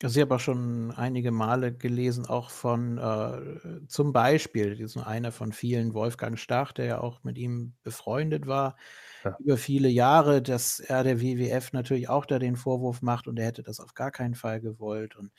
Also 0.04 0.20
ich 0.20 0.22
habe 0.22 0.36
auch 0.36 0.40
schon 0.40 0.92
einige 0.92 1.32
Male 1.32 1.74
gelesen, 1.74 2.28
auch 2.28 2.52
von 2.52 3.00
äh, 3.00 3.88
zum 3.88 4.14
Beispiel, 4.14 4.70
das 4.70 4.80
ist 4.80 4.96
nur 4.96 5.08
einer 5.08 5.32
von 5.32 5.52
vielen, 5.52 5.96
Wolfgang 5.96 6.38
Stach, 6.38 6.72
der 6.72 6.86
ja 6.86 7.00
auch 7.00 7.24
mit 7.24 7.36
ihm 7.40 7.74
befreundet 7.82 8.46
war, 8.46 8.78
ja. 9.24 9.36
über 9.40 9.58
viele 9.58 9.90
Jahre, 9.90 10.44
dass 10.44 10.80
er 10.80 11.04
der 11.04 11.20
WWF 11.20 11.74
natürlich 11.74 12.10
auch 12.10 12.28
da 12.28 12.38
den 12.38 12.58
Vorwurf 12.58 13.02
macht 13.02 13.28
und 13.28 13.40
er 13.40 13.48
hätte 13.48 13.64
das 13.64 13.80
auf 13.80 13.96
gar 13.96 14.12
keinen 14.12 14.36
Fall 14.36 14.62
gewollt. 14.62 15.16
Und 15.16 15.32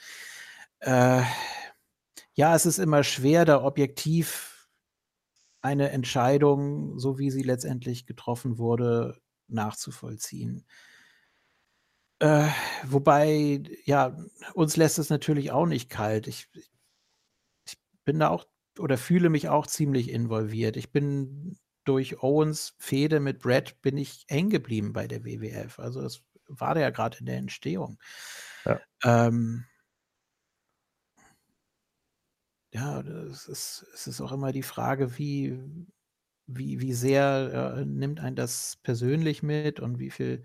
äh, 0.80 1.22
ja, 2.35 2.55
es 2.56 2.66
ist 2.66 2.78
immer 2.78 3.05
schwer, 3.05 3.44
da 3.44 3.62
objektiv 3.62 4.68
eine 5.60 5.90
Entscheidung, 5.90 6.98
so 6.98 7.18
wie 7.18 7.30
sie 7.30 7.43
letztendlich 7.43 8.06
getroffen 8.06 8.59
wurde, 8.59 9.20
nachzuvollziehen. 9.47 10.64
Äh, 12.20 12.49
wobei, 12.85 13.62
ja, 13.85 14.16
uns 14.55 14.77
lässt 14.77 14.99
es 14.99 15.11
natürlich 15.11 15.53
auch 15.53 15.66
nicht 15.66 15.89
kalt. 15.89 16.27
Ich, 16.27 16.49
ich 16.55 17.78
bin 18.05 18.19
da 18.19 18.28
auch 18.28 18.47
oder 18.78 18.97
fühle 18.97 19.28
mich 19.28 19.49
auch 19.49 19.66
ziemlich 19.66 20.11
involviert. 20.11 20.77
Ich 20.77 20.90
bin 20.93 21.59
durch 21.85 22.23
Owens 22.23 22.74
Fehde 22.78 23.20
mit 23.20 23.40
Brett 23.40 23.81
bin 23.82 23.97
ich 23.97 24.24
hängen 24.28 24.51
geblieben 24.51 24.93
bei 24.93 25.07
der 25.09 25.24
WWF. 25.24 25.78
Also 25.78 26.03
das 26.03 26.23
war 26.49 26.74
der 26.74 26.85
ja 26.85 26.90
gerade 26.90 27.19
in 27.19 27.27
der 27.27 27.39
Entstehung. 27.39 27.99
Ja. 28.65 28.81
Ähm, 29.05 29.65
ja, 32.73 33.01
es 33.01 33.47
ist, 33.49 33.86
es 33.95 34.07
ist 34.07 34.20
auch 34.20 34.32
immer 34.32 34.53
die 34.53 34.62
Frage, 34.62 35.16
wie, 35.19 35.59
wie, 36.47 36.81
wie 36.81 36.93
sehr 36.93 37.77
äh, 37.78 37.85
nimmt 37.85 38.20
ein 38.20 38.36
das 38.36 38.77
persönlich 38.82 39.43
mit 39.43 39.81
und 39.81 39.99
wie 39.99 40.11
viel 40.11 40.45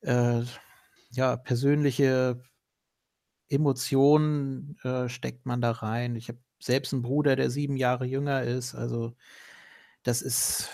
äh, 0.00 0.42
ja, 1.16 1.36
persönliche 1.36 2.40
Emotionen 3.48 4.76
äh, 4.82 5.08
steckt 5.08 5.46
man 5.46 5.60
da 5.60 5.70
rein. 5.72 6.16
Ich 6.16 6.28
habe 6.28 6.38
selbst 6.60 6.92
einen 6.92 7.02
Bruder, 7.02 7.36
der 7.36 7.50
sieben 7.50 7.76
Jahre 7.76 8.06
jünger 8.06 8.42
ist. 8.42 8.74
Also 8.74 9.14
das 10.02 10.22
ist 10.22 10.70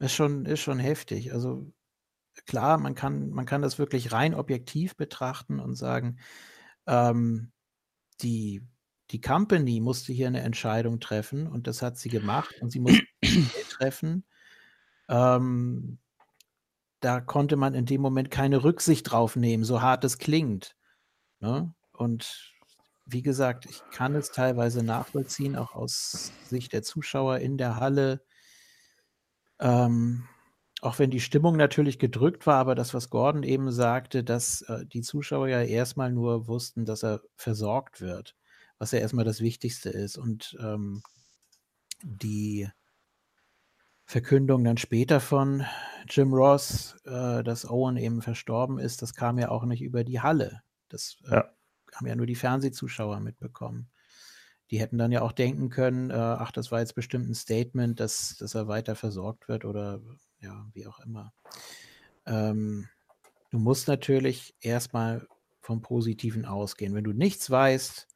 ist 0.00 0.12
schon 0.14 0.46
ist 0.46 0.60
schon 0.60 0.78
heftig. 0.78 1.32
Also, 1.32 1.72
klar, 2.46 2.78
man 2.78 2.94
kann 2.94 3.30
man 3.30 3.46
kann 3.46 3.62
das 3.62 3.78
wirklich 3.78 4.12
rein 4.12 4.34
objektiv 4.34 4.96
betrachten 4.96 5.60
und 5.60 5.76
sagen, 5.76 6.18
ähm, 6.86 7.52
die 8.22 8.62
die 9.10 9.20
Company 9.20 9.80
musste 9.80 10.12
hier 10.12 10.28
eine 10.28 10.42
Entscheidung 10.42 11.00
treffen 11.00 11.46
und 11.46 11.66
das 11.66 11.82
hat 11.82 11.98
sie 11.98 12.08
gemacht 12.10 12.54
und 12.62 12.70
sie 12.70 12.80
musste 12.80 13.04
treffen. 13.70 14.24
ähm, 15.08 15.98
da 17.02 17.20
konnte 17.20 17.56
man 17.56 17.74
in 17.74 17.84
dem 17.84 18.00
Moment 18.00 18.30
keine 18.30 18.64
Rücksicht 18.64 19.10
drauf 19.10 19.36
nehmen, 19.36 19.64
so 19.64 19.82
hart 19.82 20.04
es 20.04 20.18
klingt. 20.18 20.76
Ne? 21.40 21.74
Und 21.92 22.54
wie 23.04 23.22
gesagt, 23.22 23.66
ich 23.66 23.82
kann 23.90 24.14
es 24.14 24.30
teilweise 24.30 24.84
nachvollziehen, 24.84 25.56
auch 25.56 25.74
aus 25.74 26.32
Sicht 26.48 26.72
der 26.72 26.82
Zuschauer 26.82 27.38
in 27.38 27.58
der 27.58 27.76
Halle. 27.76 28.24
Ähm, 29.58 30.28
auch 30.80 30.98
wenn 31.00 31.10
die 31.10 31.20
Stimmung 31.20 31.56
natürlich 31.56 31.98
gedrückt 31.98 32.46
war, 32.46 32.56
aber 32.56 32.74
das, 32.76 32.94
was 32.94 33.10
Gordon 33.10 33.42
eben 33.42 33.72
sagte, 33.72 34.22
dass 34.22 34.62
äh, 34.62 34.86
die 34.86 35.02
Zuschauer 35.02 35.48
ja 35.48 35.62
erstmal 35.62 36.12
nur 36.12 36.46
wussten, 36.46 36.84
dass 36.84 37.02
er 37.02 37.22
versorgt 37.36 38.00
wird, 38.00 38.36
was 38.78 38.92
ja 38.92 39.00
erstmal 39.00 39.24
das 39.24 39.40
Wichtigste 39.40 39.90
ist. 39.90 40.18
Und 40.18 40.56
ähm, 40.60 41.02
die 42.02 42.68
Verkündung 44.04 44.64
dann 44.64 44.76
später 44.76 45.20
von 45.20 45.64
Jim 46.08 46.34
Ross, 46.34 46.96
äh, 47.04 47.42
dass 47.42 47.68
Owen 47.68 47.96
eben 47.96 48.22
verstorben 48.22 48.78
ist, 48.78 49.02
das 49.02 49.14
kam 49.14 49.38
ja 49.38 49.48
auch 49.48 49.64
nicht 49.64 49.82
über 49.82 50.04
die 50.04 50.20
Halle. 50.20 50.62
Das 50.88 51.18
äh, 51.26 51.36
ja. 51.36 51.54
haben 51.94 52.06
ja 52.06 52.16
nur 52.16 52.26
die 52.26 52.34
Fernsehzuschauer 52.34 53.20
mitbekommen. 53.20 53.90
Die 54.70 54.80
hätten 54.80 54.98
dann 54.98 55.12
ja 55.12 55.22
auch 55.22 55.32
denken 55.32 55.68
können, 55.68 56.10
äh, 56.10 56.14
ach, 56.14 56.50
das 56.50 56.72
war 56.72 56.80
jetzt 56.80 56.94
bestimmt 56.94 57.28
ein 57.28 57.34
Statement, 57.34 58.00
dass, 58.00 58.36
dass 58.38 58.54
er 58.54 58.68
weiter 58.68 58.94
versorgt 58.96 59.48
wird 59.48 59.64
oder 59.64 60.00
ja, 60.40 60.66
wie 60.72 60.86
auch 60.86 61.00
immer. 61.00 61.32
Ähm, 62.26 62.88
du 63.50 63.58
musst 63.58 63.88
natürlich 63.88 64.54
erstmal 64.60 65.26
vom 65.60 65.82
Positiven 65.82 66.44
ausgehen. 66.44 66.94
Wenn 66.94 67.04
du 67.04 67.12
nichts 67.12 67.50
weißt, 67.50 68.08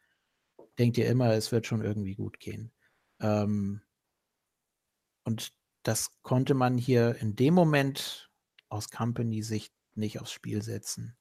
denk 0.79 0.95
dir 0.95 1.07
immer, 1.07 1.33
es 1.33 1.53
wird 1.53 1.67
schon 1.67 1.83
irgendwie 1.83 2.15
gut 2.15 2.41
gehen. 2.41 2.73
Ähm, 3.21 3.83
und 5.25 5.56
das 5.87 6.11
konnte 6.23 6.55
man 6.55 6.79
hier 6.79 7.17
in 7.21 7.37
dem 7.37 7.55
Moment 7.55 8.31
aus 8.69 8.91
Company-Sicht 8.91 9.73
nicht 9.95 10.21
aufs 10.21 10.33
Spiel 10.33 10.63
setzen. 10.63 11.17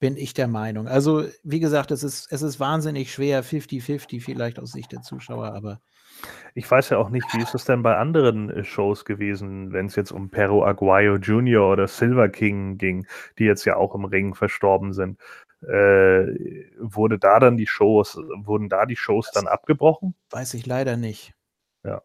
Bin 0.00 0.16
ich 0.16 0.34
der 0.34 0.48
Meinung. 0.48 0.86
Also, 0.86 1.24
wie 1.42 1.60
gesagt, 1.60 1.90
es 1.90 2.02
ist, 2.02 2.30
es 2.30 2.42
ist 2.42 2.60
wahnsinnig 2.60 3.12
schwer, 3.12 3.42
50-50 3.42 4.22
vielleicht 4.22 4.58
aus 4.58 4.72
Sicht 4.72 4.92
der 4.92 5.02
Zuschauer, 5.02 5.52
aber 5.54 5.80
ich 6.54 6.68
weiß 6.68 6.90
ja 6.90 6.98
auch 6.98 7.10
nicht, 7.10 7.26
wie 7.32 7.42
ist 7.42 7.54
das 7.54 7.64
denn 7.64 7.82
bei 7.82 7.96
anderen 7.96 8.50
äh, 8.50 8.64
Shows 8.64 9.04
gewesen, 9.04 9.72
wenn 9.72 9.86
es 9.86 9.96
jetzt 9.96 10.10
um 10.10 10.30
Perro 10.30 10.64
Aguayo 10.64 11.16
Jr. 11.16 11.70
oder 11.70 11.86
Silver 11.86 12.28
King 12.28 12.78
ging, 12.78 13.06
die 13.38 13.44
jetzt 13.44 13.64
ja 13.64 13.76
auch 13.76 13.94
im 13.94 14.04
Ring 14.04 14.34
verstorben 14.34 14.92
sind. 14.92 15.20
Äh, 15.62 16.66
wurde 16.78 17.18
da 17.18 17.38
dann 17.40 17.56
die 17.56 17.66
Shows, 17.66 18.16
wurden 18.16 18.68
da 18.68 18.86
die 18.86 18.96
Shows 18.96 19.26
das 19.26 19.34
dann 19.34 19.46
abgebrochen? 19.46 20.14
Weiß 20.30 20.54
ich 20.54 20.66
leider 20.66 20.96
nicht. 20.96 21.34
Ja. 21.84 22.02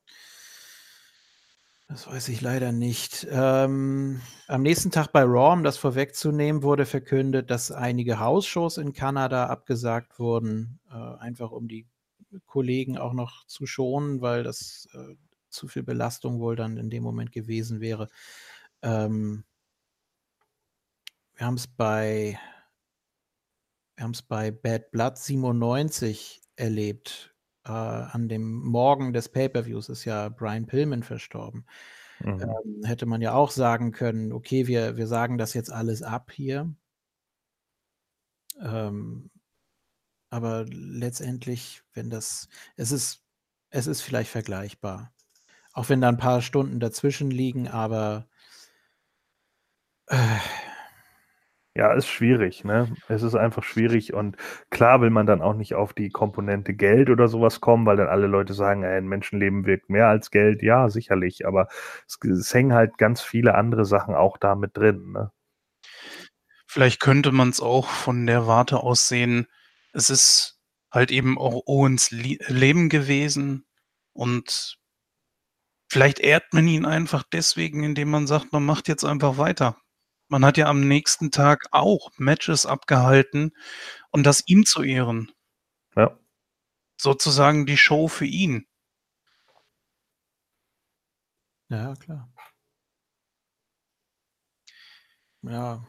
Das 1.94 2.08
weiß 2.08 2.30
ich 2.30 2.42
leider 2.42 2.72
nicht. 2.72 3.28
Ähm, 3.30 4.20
am 4.48 4.64
nächsten 4.64 4.90
Tag 4.90 5.12
bei 5.12 5.22
Raw, 5.22 5.54
um 5.54 5.64
das 5.64 5.78
vorwegzunehmen, 5.78 6.64
wurde 6.64 6.88
verkündet, 6.88 7.52
dass 7.52 7.70
einige 7.72 8.20
Hausshows 8.20 8.80
in 8.80 8.94
Kanada 8.94 9.46
abgesagt 9.46 10.18
wurden, 10.18 10.80
äh, 10.90 10.96
einfach 11.20 11.52
um 11.52 11.68
die 11.68 11.86
Kollegen 12.48 12.98
auch 12.98 13.14
noch 13.14 13.46
zu 13.46 13.68
schonen, 13.68 14.22
weil 14.22 14.42
das 14.42 14.88
äh, 14.94 15.14
zu 15.50 15.68
viel 15.68 15.84
Belastung 15.84 16.40
wohl 16.40 16.56
dann 16.56 16.78
in 16.78 16.90
dem 16.90 17.04
Moment 17.04 17.32
gewesen 17.32 17.80
wäre. 17.80 18.08
Ähm, 18.82 19.44
wir 21.36 21.46
haben 21.46 21.58
es 21.58 21.68
bei 21.68 22.40
wir 23.98 24.04
haben 24.06 24.14
es 24.16 24.24
bei 24.24 24.50
Bad 24.50 24.90
Blood 24.90 25.20
97 25.20 26.42
erlebt. 26.56 27.33
Äh, 27.66 27.72
an 27.72 28.28
dem 28.28 28.62
Morgen 28.62 29.14
des 29.14 29.30
Pay-per-Views 29.30 29.90
ist 29.90 30.06
ja 30.06 30.30
Brian 30.30 30.66
Pillman 30.66 31.04
verstorben. 31.04 31.66
Mhm. 32.20 32.42
Ähm, 32.42 32.84
hätte 32.86 33.06
man 33.06 33.22
ja 33.22 33.34
auch 33.34 33.52
sagen 33.52 33.92
können, 33.92 34.32
okay, 34.34 34.68
wir, 34.68 34.98
wir 34.98 35.08
sagen 35.08 35.38
das 35.38 35.54
jetzt 35.54 35.72
alles 35.72 36.02
ab 36.04 36.32
hier. 36.32 36.74
Ähm, 38.60 39.30
aber 40.30 40.66
letztendlich, 40.68 41.84
wenn 41.94 42.10
das, 42.10 42.48
es 42.76 42.92
ist, 42.92 43.24
es 43.70 43.88
ist 43.88 44.02
vielleicht 44.02 44.32
vergleichbar. 44.32 45.14
Auch 45.74 45.90
wenn 45.90 46.02
da 46.02 46.10
ein 46.10 46.18
paar 46.18 46.42
Stunden 46.42 46.80
dazwischen 46.80 47.32
liegen, 47.32 47.68
aber 47.68 48.28
äh, 50.08 50.38
ja, 51.76 51.92
ist 51.94 52.08
schwierig, 52.08 52.64
ne? 52.64 52.94
Es 53.08 53.24
ist 53.24 53.34
einfach 53.36 53.64
schwierig 53.64 54.14
und 54.14 54.38
klar 54.70 55.02
will 55.02 55.10
man 55.10 55.26
dann 55.26 55.42
auch 55.42 55.56
nicht 55.56 55.74
auf 55.74 55.94
die 55.94 56.10
Komponente 56.10 56.76
Geld 56.76 57.10
oder 57.10 57.28
sowas 57.28 57.62
kommen, 57.62 57.86
weil 57.88 57.98
dann 57.98 58.10
alle 58.10 58.28
Leute 58.28 58.54
sagen, 58.54 58.86
ein 58.86 59.08
Menschenleben 59.08 59.66
wirkt 59.66 59.90
mehr 59.90 60.08
als 60.08 60.30
Geld. 60.30 60.62
Ja, 60.62 60.90
sicherlich, 60.90 61.48
aber 61.48 61.68
es, 62.08 62.20
es 62.24 62.54
hängen 62.54 62.74
halt 62.74 62.98
ganz 63.00 63.22
viele 63.22 63.56
andere 63.56 63.86
Sachen 63.86 64.14
auch 64.14 64.38
da 64.38 64.56
mit 64.56 64.78
drin, 64.78 65.12
ne? 65.14 65.32
Vielleicht 66.68 67.00
könnte 67.00 67.32
man 67.32 67.50
es 67.50 67.60
auch 67.60 67.88
von 67.88 68.26
der 68.26 68.48
Warte 68.48 68.78
aus 68.80 69.08
sehen, 69.08 69.48
es 69.94 70.10
ist 70.10 70.60
halt 70.92 71.12
eben 71.12 71.38
auch 71.38 71.64
Owens 71.68 72.12
Lie 72.12 72.40
Leben 72.48 72.90
gewesen 72.90 73.66
und 74.14 74.80
vielleicht 75.92 76.20
ehrt 76.20 76.54
man 76.54 76.68
ihn 76.68 76.86
einfach 76.86 77.24
deswegen, 77.32 77.84
indem 77.84 78.10
man 78.10 78.28
sagt, 78.28 78.52
man 78.54 78.66
macht 78.66 78.88
jetzt 78.88 79.04
einfach 79.04 79.38
weiter. 79.38 79.78
Man 80.34 80.44
hat 80.46 80.58
ja 80.58 80.66
am 80.66 80.88
nächsten 80.88 81.30
Tag 81.30 81.68
auch 81.70 82.10
Matches 82.18 82.66
abgehalten 82.66 83.56
und 84.10 84.24
das 84.24 84.42
ihm 84.48 84.66
zu 84.66 84.82
ehren. 84.82 85.32
Ja. 85.96 86.18
Sozusagen 87.00 87.68
die 87.68 87.78
Show 87.78 88.08
für 88.08 88.26
ihn. 88.26 88.66
Ja, 91.70 91.94
klar. 91.98 92.34
Ja. 95.44 95.86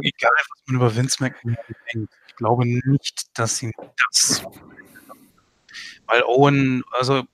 Egal, 0.00 0.30
was 0.32 0.62
man 0.66 0.76
über 0.76 0.96
Vince 0.96 1.22
McMahon 1.22 1.58
denkt 1.92 2.14
glaube 2.36 2.64
nicht, 2.64 3.38
dass 3.38 3.58
sie 3.58 3.74
das. 3.98 4.44
Weil 6.06 6.22
Owen, 6.22 6.84
also 6.92 7.26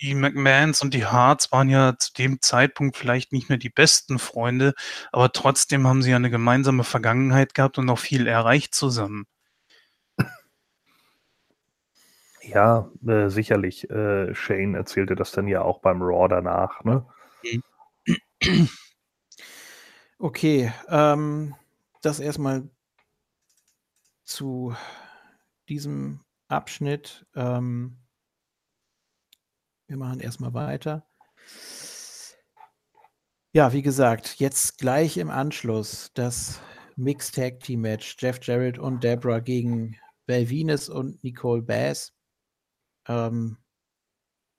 die 0.00 0.14
McMahons 0.14 0.82
und 0.82 0.94
die 0.94 1.06
Hearts 1.10 1.50
waren 1.52 1.68
ja 1.68 1.96
zu 1.98 2.12
dem 2.12 2.40
Zeitpunkt 2.40 2.96
vielleicht 2.96 3.32
nicht 3.32 3.48
mehr 3.48 3.58
die 3.58 3.70
besten 3.70 4.18
Freunde, 4.18 4.74
aber 5.12 5.32
trotzdem 5.32 5.86
haben 5.86 6.02
sie 6.02 6.10
ja 6.10 6.16
eine 6.16 6.30
gemeinsame 6.30 6.84
Vergangenheit 6.84 7.54
gehabt 7.54 7.78
und 7.78 7.86
noch 7.86 7.98
viel 7.98 8.26
erreicht 8.26 8.74
zusammen. 8.74 9.26
Ja, 12.40 12.90
äh, 13.06 13.28
sicherlich. 13.28 13.90
Äh, 13.90 14.34
Shane 14.34 14.74
erzählte 14.74 15.14
das 15.14 15.32
dann 15.32 15.48
ja 15.48 15.60
auch 15.60 15.80
beim 15.80 16.00
Raw 16.00 16.28
danach, 16.28 16.82
ne? 16.82 17.04
Okay, 20.20 20.72
ähm, 20.88 21.54
das 22.02 22.18
erstmal 22.18 22.68
zu 24.24 24.74
diesem 25.68 26.24
Abschnitt. 26.48 27.26
Ähm, 27.36 27.98
wir 29.88 29.96
machen 29.96 30.20
erstmal 30.20 30.54
weiter. 30.54 31.06
Ja, 33.52 33.72
wie 33.72 33.82
gesagt, 33.82 34.36
jetzt 34.38 34.78
gleich 34.78 35.16
im 35.16 35.30
Anschluss 35.30 36.10
das 36.14 36.60
Mixed 36.96 37.34
Tag 37.34 37.60
Team 37.60 37.80
Match. 37.80 38.16
Jeff 38.18 38.38
Jarrett 38.42 38.78
und 38.78 39.02
Deborah 39.02 39.40
gegen 39.40 39.96
Val 40.26 40.48
Venus 40.50 40.88
und 40.88 41.24
Nicole 41.24 41.62
Bass. 41.62 42.12
Ähm, 43.08 43.56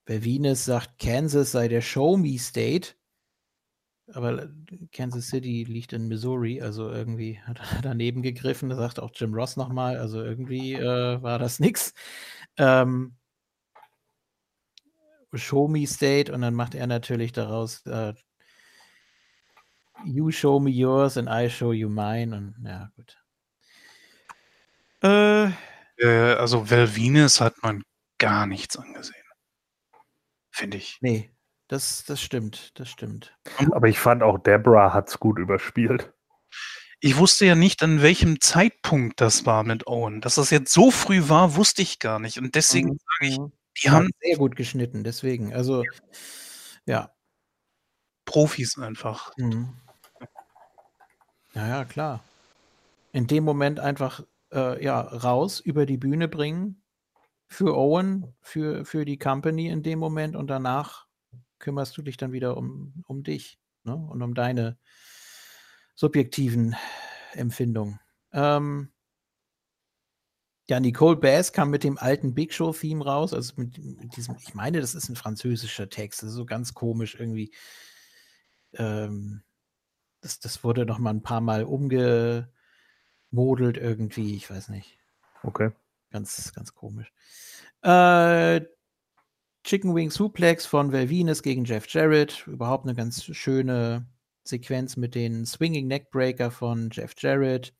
Val 0.06 0.24
Venus 0.24 0.64
sagt, 0.64 0.98
Kansas 0.98 1.52
sei 1.52 1.68
der 1.68 1.80
Show 1.80 2.16
Me 2.16 2.38
State. 2.38 2.94
Aber 4.12 4.50
Kansas 4.90 5.28
City 5.28 5.62
liegt 5.62 5.92
in 5.92 6.08
Missouri, 6.08 6.60
also 6.60 6.90
irgendwie 6.90 7.38
hat 7.44 7.60
er 7.60 7.82
daneben 7.82 8.22
gegriffen. 8.22 8.68
Da 8.68 8.76
sagt 8.76 8.98
auch 8.98 9.12
Jim 9.14 9.32
Ross 9.32 9.56
nochmal, 9.56 9.96
also 9.98 10.20
irgendwie 10.20 10.74
äh, 10.74 11.22
war 11.22 11.38
das 11.38 11.60
nix. 11.60 11.94
Ähm, 12.56 13.14
show 15.38 15.68
me 15.68 15.86
state 15.86 16.32
und 16.32 16.40
dann 16.42 16.54
macht 16.54 16.74
er 16.74 16.86
natürlich 16.86 17.32
daraus 17.32 17.84
äh, 17.86 18.14
You 20.04 20.30
show 20.30 20.58
me 20.58 20.70
yours 20.70 21.16
and 21.16 21.28
I 21.28 21.50
show 21.50 21.72
you 21.72 21.88
mine 21.88 22.34
und 22.34 22.54
ja, 22.64 22.90
gut. 22.96 23.18
Äh, 25.02 25.50
äh, 25.98 26.34
also 26.34 26.70
Velvines 26.70 27.40
hat 27.40 27.62
man 27.62 27.82
gar 28.18 28.46
nichts 28.46 28.76
angesehen. 28.76 29.16
Finde 30.50 30.78
ich. 30.78 30.98
Nee, 31.00 31.30
das, 31.68 32.04
das 32.04 32.20
stimmt, 32.20 32.78
das 32.78 32.88
stimmt. 32.88 33.36
Aber 33.72 33.88
ich 33.88 33.98
fand 33.98 34.22
auch 34.22 34.38
Deborah 34.38 34.92
hat 34.92 35.08
es 35.08 35.20
gut 35.20 35.38
überspielt. 35.38 36.12
Ich 37.00 37.16
wusste 37.16 37.46
ja 37.46 37.54
nicht, 37.54 37.82
an 37.82 38.02
welchem 38.02 38.40
Zeitpunkt 38.40 39.20
das 39.20 39.46
war 39.46 39.64
mit 39.64 39.86
Owen. 39.86 40.20
Dass 40.20 40.34
das 40.34 40.50
jetzt 40.50 40.72
so 40.72 40.90
früh 40.90 41.28
war, 41.28 41.56
wusste 41.56 41.80
ich 41.80 41.98
gar 41.98 42.18
nicht. 42.18 42.38
Und 42.38 42.54
deswegen 42.54 42.90
mhm. 42.90 42.98
sage 42.98 43.32
ich, 43.32 43.38
mhm. 43.38 43.52
Die 43.82 43.90
haben 43.90 44.10
sehr 44.20 44.36
gut 44.36 44.56
geschnitten. 44.56 45.04
Deswegen, 45.04 45.54
also 45.54 45.84
ja. 46.86 47.12
Profis 48.24 48.78
einfach. 48.78 49.32
Mhm. 49.36 49.76
Ja, 51.54 51.66
ja, 51.66 51.84
klar. 51.84 52.22
In 53.12 53.26
dem 53.26 53.44
Moment 53.44 53.80
einfach 53.80 54.24
äh, 54.52 54.82
ja, 54.84 55.00
raus, 55.00 55.60
über 55.60 55.86
die 55.86 55.96
Bühne 55.96 56.28
bringen. 56.28 56.82
Für 57.48 57.76
Owen, 57.76 58.34
für, 58.40 58.84
für 58.84 59.04
die 59.04 59.18
Company 59.18 59.68
in 59.68 59.82
dem 59.82 59.98
Moment 59.98 60.36
und 60.36 60.46
danach 60.46 61.06
kümmerst 61.58 61.96
du 61.96 62.02
dich 62.02 62.16
dann 62.16 62.32
wieder 62.32 62.56
um, 62.56 63.02
um 63.08 63.24
dich. 63.24 63.58
ne? 63.84 63.94
und 63.94 64.22
um 64.22 64.34
deine 64.34 64.78
subjektiven 65.94 66.76
Empfindungen. 67.32 68.00
Ähm, 68.32 68.92
ja, 70.70 70.78
Nicole 70.78 71.16
Bass 71.16 71.52
kam 71.52 71.70
mit 71.70 71.82
dem 71.82 71.98
alten 71.98 72.32
Big 72.32 72.54
Show-Theme 72.54 73.04
raus, 73.04 73.34
also 73.34 73.54
mit, 73.56 73.76
mit, 73.76 74.16
diesem, 74.16 74.36
ich 74.36 74.54
meine, 74.54 74.80
das 74.80 74.94
ist 74.94 75.08
ein 75.08 75.16
französischer 75.16 75.88
Text, 75.88 76.22
das 76.22 76.30
ist 76.30 76.36
so 76.36 76.46
ganz 76.46 76.74
komisch 76.74 77.16
irgendwie. 77.18 77.52
Ähm, 78.74 79.42
das, 80.20 80.38
das 80.38 80.62
wurde 80.62 80.86
noch 80.86 80.98
mal 80.98 81.10
ein 81.10 81.22
paar 81.22 81.40
Mal 81.40 81.64
umgemodelt 81.64 82.48
irgendwie, 83.76 84.36
ich 84.36 84.48
weiß 84.48 84.68
nicht. 84.68 84.96
Okay. 85.42 85.72
Ganz, 86.10 86.52
ganz 86.52 86.72
komisch. 86.72 87.12
Äh, 87.82 88.60
Chicken 89.64 89.94
Wing 89.96 90.12
Suplex 90.12 90.66
von 90.66 90.92
Velvines 90.92 91.42
gegen 91.42 91.64
Jeff 91.64 91.88
Jarrett. 91.88 92.46
Überhaupt 92.46 92.84
eine 92.84 92.94
ganz 92.94 93.24
schöne 93.24 94.06
Sequenz 94.44 94.96
mit 94.96 95.16
den 95.16 95.46
Swinging 95.46 95.88
Neckbreaker 95.88 96.52
von 96.52 96.90
Jeff 96.92 97.14
Jarrett. 97.18 97.74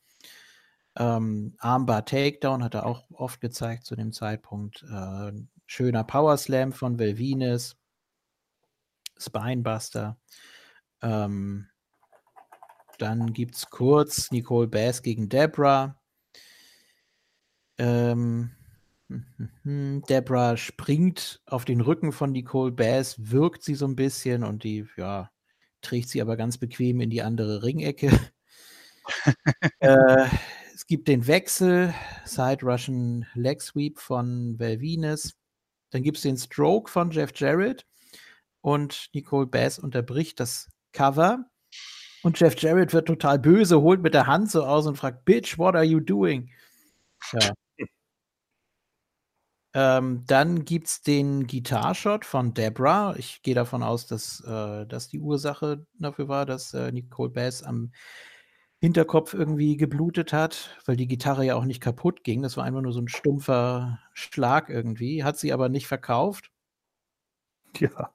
Ähm, 0.97 1.55
Armbar 1.59 2.05
Takedown 2.05 2.65
hat 2.65 2.75
er 2.75 2.87
auch 2.87 3.05
oft 3.13 3.41
gezeigt 3.41 3.85
zu 3.85 3.97
dem 3.97 4.13
Zeitpunkt. 4.13 4.83
Äh, 4.83 5.33
schöner 5.67 6.05
Power 6.05 6.37
Slam 6.37 6.73
von 6.73 6.99
Velvines. 6.99 7.77
Spinebuster. 9.21 10.19
Ähm, 11.03 11.69
dann 12.99 13.33
gibt 13.33 13.57
es 13.57 13.71
kurz 13.71 14.31
Nicole 14.31 14.69
Bass 14.69 15.03
gegen 15.03 15.29
Debra. 15.29 15.97
Ähm, 17.79 18.51
Debra 19.65 20.57
springt 20.57 21.41
auf 21.47 21.65
den 21.65 21.81
Rücken 21.81 22.13
von 22.13 22.33
Nicole 22.33 22.73
Bass, 22.73 23.31
wirkt 23.31 23.63
sie 23.63 23.75
so 23.75 23.87
ein 23.87 23.97
bisschen 23.97 24.45
und 24.45 24.65
die, 24.65 24.87
ja, 24.97 25.31
trägt 25.81 26.09
sie 26.09 26.21
aber 26.21 26.37
ganz 26.37 26.59
bequem 26.59 27.01
in 27.01 27.11
die 27.11 27.23
andere 27.23 27.63
Ringecke. 27.63 28.11
äh, 29.81 30.27
gibt 30.91 31.07
den 31.07 31.29
Wechsel, 31.29 31.95
Side 32.25 32.67
Russian 32.67 33.25
Leg 33.35 33.63
Sweep 33.63 34.01
von 34.01 34.59
Velvines. 34.59 35.37
Dann 35.91 36.03
gibt 36.03 36.17
es 36.17 36.25
den 36.25 36.37
Stroke 36.37 36.91
von 36.91 37.13
Jeff 37.13 37.31
Jarrett 37.33 37.87
und 38.61 39.09
Nicole 39.15 39.47
Bass 39.47 39.79
unterbricht 39.79 40.41
das 40.41 40.69
Cover. 40.93 41.49
Und 42.25 42.41
Jeff 42.41 42.61
Jarrett 42.61 42.93
wird 42.93 43.07
total 43.07 43.39
böse, 43.39 43.81
holt 43.81 44.03
mit 44.03 44.15
der 44.15 44.27
Hand 44.27 44.51
so 44.51 44.65
aus 44.65 44.89
und 44.89 44.97
fragt, 44.97 45.25
Bitch, 45.25 45.59
what 45.59 45.77
are 45.77 45.85
you 45.85 46.01
doing? 46.01 46.51
Ja. 47.35 47.53
ähm, 49.75 50.25
dann 50.27 50.65
gibt 50.65 50.89
es 50.89 51.03
den 51.03 51.47
Gitarshot 51.47 52.25
von 52.25 52.53
Debra. 52.53 53.15
Ich 53.17 53.43
gehe 53.43 53.55
davon 53.55 53.85
aus, 53.85 54.09
dass 54.09 54.41
äh, 54.41 54.87
das 54.87 55.07
die 55.07 55.21
Ursache 55.21 55.87
dafür 56.01 56.27
war, 56.27 56.47
dass 56.47 56.75
äh, 56.75 56.91
Nicole 56.91 57.31
Bass 57.31 57.63
am 57.63 57.93
Hinterkopf 58.81 59.35
irgendwie 59.35 59.77
geblutet 59.77 60.33
hat, 60.33 60.79
weil 60.87 60.97
die 60.97 61.07
Gitarre 61.07 61.45
ja 61.45 61.55
auch 61.55 61.67
nicht 61.67 61.83
kaputt 61.83 62.25
ging. 62.25 62.43
Das 62.43 62.57
war 62.57 62.65
einfach 62.65 62.81
nur 62.81 62.95
so 62.95 63.01
ein 63.01 63.09
stumpfer 63.09 64.01
Schlag 64.15 64.71
irgendwie. 64.71 65.23
Hat 65.23 65.39
sie 65.39 65.53
aber 65.53 65.69
nicht 65.69 65.87
verkauft. 65.87 66.51
Ja. 67.79 68.15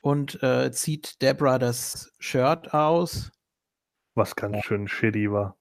Und 0.00 0.42
äh, 0.42 0.72
zieht 0.72 1.20
Debra 1.20 1.58
das 1.58 2.14
Shirt 2.18 2.72
aus. 2.72 3.30
Was 4.14 4.34
ganz 4.34 4.56
ja. 4.56 4.62
schön 4.62 4.88
shitty 4.88 5.30
war. 5.30 5.58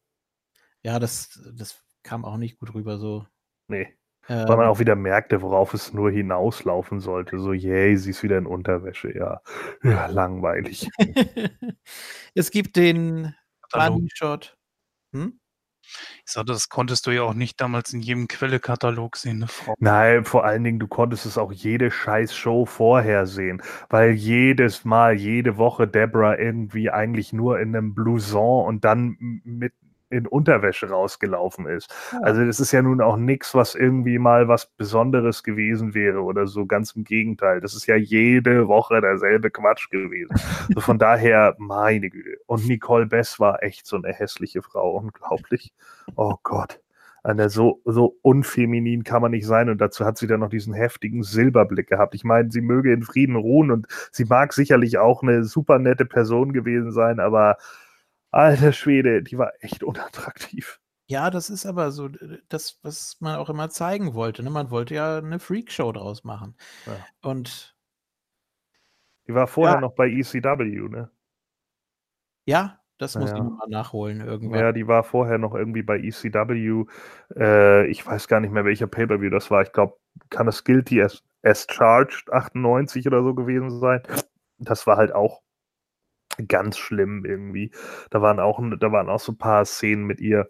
Ja, 0.81 0.97
das, 0.97 1.39
das 1.53 1.83
kam 2.01 2.23
auch 2.25 2.37
nicht 2.37 2.57
gut 2.57 2.73
rüber 2.73 2.97
so. 2.97 3.27
Nee. 3.67 3.93
Ähm, 4.29 4.47
Weil 4.47 4.57
man 4.57 4.67
auch 4.67 4.79
wieder 4.79 4.95
merkte, 4.95 5.41
worauf 5.41 5.73
es 5.73 5.93
nur 5.93 6.09
hinauslaufen 6.09 7.01
sollte. 7.01 7.37
So, 7.37 7.51
yay, 7.53 7.97
sie 7.97 8.11
ist 8.11 8.23
wieder 8.23 8.37
in 8.37 8.45
Unterwäsche. 8.45 9.13
Ja, 9.15 9.41
ja 9.83 10.05
langweilig. 10.07 10.89
es 12.33 12.51
gibt 12.51 12.77
den 12.77 13.35
Bunny 13.71 14.09
Shot. 14.13 14.57
Hm? 15.13 15.39
Ich 16.25 16.31
sagte, 16.31 16.53
das 16.53 16.69
konntest 16.69 17.05
du 17.07 17.11
ja 17.11 17.23
auch 17.23 17.33
nicht 17.33 17.59
damals 17.59 17.91
in 17.93 18.01
jedem 18.01 18.27
Quellekatalog 18.27 19.17
sehen, 19.17 19.37
eine 19.37 19.47
Frau. 19.47 19.75
Nein, 19.79 20.23
vor 20.25 20.45
allen 20.45 20.63
Dingen, 20.63 20.79
du 20.79 20.87
konntest 20.87 21.25
es 21.25 21.37
auch 21.37 21.51
jede 21.51 21.91
scheiß 21.91 22.35
Show 22.35 22.65
vorher 22.65 23.25
sehen, 23.25 23.61
weil 23.89 24.11
jedes 24.11 24.85
Mal, 24.85 25.15
jede 25.15 25.57
Woche 25.57 25.87
Deborah 25.87 26.37
irgendwie 26.37 26.89
eigentlich 26.89 27.33
nur 27.33 27.59
in 27.59 27.75
einem 27.75 27.93
Blouson 27.93 28.65
und 28.65 28.85
dann 28.85 29.17
mit 29.43 29.73
in 30.11 30.27
Unterwäsche 30.27 30.89
rausgelaufen 30.89 31.65
ist. 31.67 31.93
Ja. 32.11 32.19
Also 32.19 32.45
das 32.45 32.59
ist 32.59 32.71
ja 32.71 32.81
nun 32.81 33.01
auch 33.01 33.17
nichts, 33.17 33.55
was 33.55 33.75
irgendwie 33.75 34.19
mal 34.19 34.47
was 34.47 34.65
Besonderes 34.65 35.43
gewesen 35.43 35.93
wäre 35.93 36.21
oder 36.21 36.47
so. 36.47 36.65
Ganz 36.65 36.91
im 36.91 37.03
Gegenteil. 37.03 37.61
Das 37.61 37.73
ist 37.73 37.87
ja 37.87 37.95
jede 37.95 38.67
Woche 38.67 39.01
derselbe 39.01 39.49
Quatsch 39.49 39.89
gewesen. 39.89 40.35
also 40.67 40.81
von 40.81 40.99
daher, 40.99 41.55
meine 41.57 42.09
Güte. 42.09 42.37
Und 42.45 42.67
Nicole 42.67 43.05
Bess 43.05 43.39
war 43.39 43.63
echt 43.63 43.87
so 43.87 43.95
eine 43.95 44.13
hässliche 44.13 44.61
Frau. 44.61 44.97
Unglaublich. 44.97 45.73
Oh 46.15 46.35
Gott. 46.43 46.79
Eine 47.23 47.49
so, 47.49 47.81
so 47.85 48.17
unfeminin 48.23 49.03
kann 49.03 49.21
man 49.21 49.31
nicht 49.31 49.45
sein. 49.45 49.69
Und 49.69 49.79
dazu 49.79 50.05
hat 50.05 50.17
sie 50.17 50.27
dann 50.27 50.39
noch 50.39 50.49
diesen 50.49 50.73
heftigen 50.73 51.21
Silberblick 51.21 51.87
gehabt. 51.87 52.15
Ich 52.15 52.23
meine, 52.23 52.51
sie 52.51 52.61
möge 52.61 52.91
in 52.91 53.03
Frieden 53.03 53.35
ruhen 53.35 53.69
und 53.69 53.87
sie 54.11 54.25
mag 54.25 54.53
sicherlich 54.53 54.97
auch 54.97 55.21
eine 55.21 55.43
super 55.43 55.77
nette 55.77 56.05
Person 56.05 56.51
gewesen 56.51 56.91
sein, 56.91 57.19
aber 57.19 57.57
Alter 58.31 58.71
Schwede, 58.71 59.21
die 59.21 59.37
war 59.37 59.51
echt 59.59 59.83
unattraktiv. 59.83 60.79
Ja, 61.07 61.29
das 61.29 61.49
ist 61.49 61.65
aber 61.65 61.91
so 61.91 62.09
das, 62.47 62.79
was 62.83 63.17
man 63.19 63.35
auch 63.35 63.49
immer 63.49 63.69
zeigen 63.69 64.13
wollte. 64.13 64.43
Ne? 64.43 64.49
Man 64.49 64.71
wollte 64.71 64.95
ja 64.95 65.17
eine 65.17 65.39
Freakshow 65.39 65.91
draus 65.91 66.23
machen. 66.23 66.55
Ja. 66.85 66.93
Und 67.29 67.75
die 69.27 69.33
war 69.33 69.47
vorher 69.47 69.75
ja. 69.75 69.81
noch 69.81 69.93
bei 69.93 70.07
ECW, 70.09 70.87
ne? 70.89 71.11
Ja, 72.45 72.79
das 72.97 73.15
muss 73.15 73.31
ja. 73.31 73.37
ich 73.37 73.43
nochmal 73.43 73.67
nachholen 73.67 74.21
irgendwann. 74.21 74.59
Ja, 74.59 74.71
die 74.71 74.87
war 74.87 75.03
vorher 75.03 75.37
noch 75.37 75.53
irgendwie 75.53 75.83
bei 75.83 75.99
ECW. 75.99 76.85
Äh, 77.35 77.87
ich 77.87 78.05
weiß 78.05 78.27
gar 78.27 78.39
nicht 78.39 78.51
mehr, 78.51 78.63
welcher 78.63 78.87
Pay-Per-View 78.87 79.29
das 79.31 79.51
war. 79.51 79.63
Ich 79.63 79.73
glaube, 79.73 79.97
kann 80.29 80.47
es 80.47 80.63
Guilty 80.63 81.01
as, 81.01 81.23
as 81.43 81.67
Charged 81.69 82.31
98 82.31 83.05
oder 83.07 83.21
so 83.23 83.33
gewesen 83.33 83.79
sein. 83.79 84.01
Das 84.59 84.87
war 84.87 84.97
halt 84.97 85.13
auch 85.13 85.41
ganz 86.47 86.77
schlimm 86.77 87.25
irgendwie. 87.25 87.71
Da 88.09 88.21
waren 88.21 88.39
auch, 88.39 88.61
da 88.79 88.91
waren 88.91 89.09
auch 89.09 89.19
so 89.19 89.33
ein 89.33 89.37
paar 89.37 89.65
Szenen 89.65 90.05
mit 90.05 90.19
ihr. 90.21 90.49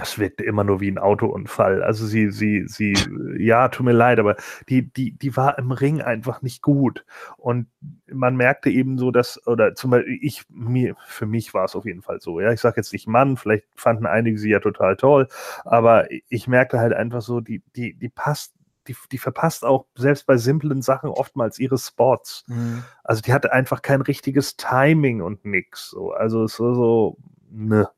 Es 0.00 0.18
wirkte 0.18 0.42
immer 0.42 0.64
nur 0.64 0.80
wie 0.80 0.90
ein 0.90 0.98
Autounfall. 0.98 1.80
Also 1.84 2.04
sie, 2.06 2.32
sie, 2.32 2.64
sie, 2.66 2.94
ja, 3.38 3.68
tut 3.68 3.86
mir 3.86 3.92
leid, 3.92 4.18
aber 4.18 4.34
die, 4.68 4.92
die, 4.92 5.12
die 5.16 5.36
war 5.36 5.56
im 5.56 5.70
Ring 5.70 6.02
einfach 6.02 6.42
nicht 6.42 6.62
gut. 6.62 7.04
Und 7.36 7.68
man 8.12 8.34
merkte 8.34 8.70
eben 8.70 8.98
so, 8.98 9.12
dass, 9.12 9.46
oder 9.46 9.76
zum 9.76 9.92
Beispiel, 9.92 10.18
ich, 10.20 10.42
mir, 10.48 10.96
für 11.06 11.26
mich 11.26 11.54
war 11.54 11.64
es 11.64 11.76
auf 11.76 11.84
jeden 11.84 12.02
Fall 12.02 12.20
so, 12.20 12.40
ja. 12.40 12.50
Ich 12.52 12.60
sage 12.60 12.78
jetzt 12.78 12.92
nicht 12.92 13.06
Mann, 13.06 13.36
vielleicht 13.36 13.66
fanden 13.76 14.06
einige 14.06 14.36
sie 14.36 14.50
ja 14.50 14.58
total 14.58 14.96
toll, 14.96 15.28
aber 15.64 16.08
ich 16.28 16.48
merkte 16.48 16.80
halt 16.80 16.92
einfach 16.92 17.22
so, 17.22 17.40
die, 17.40 17.62
die, 17.76 17.94
die 17.94 18.08
passt 18.08 18.53
die, 18.88 18.96
die 19.12 19.18
verpasst 19.18 19.64
auch 19.64 19.86
selbst 19.96 20.26
bei 20.26 20.36
simplen 20.36 20.82
Sachen 20.82 21.10
oftmals 21.10 21.58
ihre 21.58 21.78
Spots. 21.78 22.44
Mhm. 22.46 22.84
Also 23.02 23.22
die 23.22 23.32
hatte 23.32 23.52
einfach 23.52 23.82
kein 23.82 24.00
richtiges 24.00 24.56
Timing 24.56 25.22
und 25.22 25.44
nix. 25.44 25.90
So. 25.90 26.12
Also 26.12 26.44
es 26.44 26.58
war 26.60 26.74
so, 26.74 27.16
ne. 27.50 27.88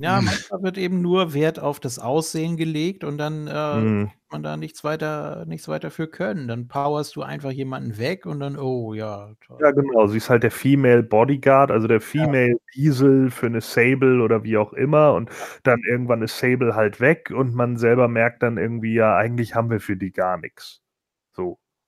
Ja, 0.00 0.20
manchmal 0.22 0.62
wird 0.62 0.78
eben 0.78 1.02
nur 1.02 1.34
Wert 1.34 1.58
auf 1.58 1.80
das 1.80 1.98
Aussehen 1.98 2.56
gelegt 2.56 3.02
und 3.02 3.18
dann 3.18 3.48
äh, 3.48 3.76
mhm. 3.80 4.10
man 4.30 4.44
da 4.44 4.56
nichts 4.56 4.84
weiter, 4.84 5.44
nichts 5.46 5.66
weiter 5.66 5.90
für 5.90 6.06
können. 6.06 6.46
Dann 6.46 6.68
powerst 6.68 7.16
du 7.16 7.22
einfach 7.22 7.50
jemanden 7.50 7.98
weg 7.98 8.24
und 8.24 8.38
dann, 8.38 8.56
oh 8.56 8.94
ja. 8.94 9.32
Toll. 9.44 9.58
Ja, 9.60 9.72
genau. 9.72 10.06
Sie 10.06 10.18
ist 10.18 10.30
halt 10.30 10.44
der 10.44 10.52
Female 10.52 11.02
Bodyguard, 11.02 11.72
also 11.72 11.88
der 11.88 12.00
Female 12.00 12.50
ja. 12.50 12.56
Diesel 12.76 13.32
für 13.32 13.46
eine 13.46 13.60
Sable 13.60 14.22
oder 14.22 14.44
wie 14.44 14.56
auch 14.56 14.72
immer. 14.72 15.14
Und 15.14 15.30
dann 15.64 15.80
irgendwann 15.90 16.22
ist 16.22 16.38
Sable 16.38 16.76
halt 16.76 17.00
weg 17.00 17.32
und 17.34 17.54
man 17.54 17.76
selber 17.76 18.06
merkt 18.06 18.44
dann 18.44 18.56
irgendwie, 18.56 18.94
ja, 18.94 19.16
eigentlich 19.16 19.56
haben 19.56 19.68
wir 19.68 19.80
für 19.80 19.96
die 19.96 20.12
gar 20.12 20.38
nichts. 20.38 20.80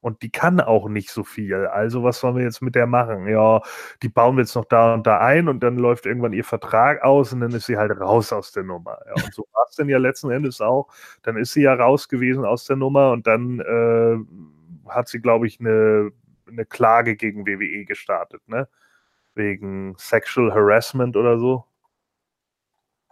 Und 0.01 0.23
die 0.23 0.31
kann 0.31 0.61
auch 0.61 0.89
nicht 0.89 1.11
so 1.11 1.25
viel. 1.25 1.67
Also 1.67 2.03
was 2.03 2.21
sollen 2.21 2.37
wir 2.37 2.43
jetzt 2.43 2.63
mit 2.63 2.75
der 2.75 2.87
machen? 2.87 3.27
Ja, 3.29 3.61
die 4.03 4.09
bauen 4.09 4.37
wir 4.37 4.43
jetzt 4.43 4.55
noch 4.55 4.65
da 4.65 4.95
und 4.95 5.07
da 5.07 5.19
ein 5.19 5.49
und 5.49 5.61
dann 5.61 5.77
läuft 5.77 6.07
irgendwann 6.07 6.33
ihr 6.33 6.45
Vertrag 6.45 7.03
aus 7.03 7.33
und 7.35 7.41
dann 7.41 7.53
ist 7.53 7.67
sie 7.67 7.77
halt 7.77 7.93
raus 8.01 8.33
aus 8.33 8.53
der 8.53 8.63
Nummer. 8.63 8.99
Ja, 9.07 9.23
und 9.23 9.35
so 9.35 9.47
war 9.53 9.67
es 9.69 9.77
denn 9.77 9.91
ja 9.91 9.99
letzten 9.99 10.31
Endes 10.31 10.61
auch. 10.63 10.89
Dann 11.23 11.37
ist 11.37 11.53
sie 11.53 11.63
ja 11.63 11.75
raus 11.75 12.09
gewesen 12.09 12.47
aus 12.47 12.65
der 12.65 12.77
Nummer 12.77 13.13
und 13.13 13.27
dann 13.27 13.61
äh, 13.61 14.17
hat 14.91 15.09
sie, 15.09 15.21
glaube 15.21 15.47
ich, 15.47 15.61
eine, 15.61 16.13
eine 16.49 16.65
Klage 16.65 17.17
gegen 17.17 17.47
WWE 17.47 17.85
gestartet, 17.85 18.47
ne? 18.49 18.69
Wegen 19.35 19.95
Sexual 19.99 20.53
Harassment 20.53 21.17
oder 21.17 21.39
so. 21.39 21.65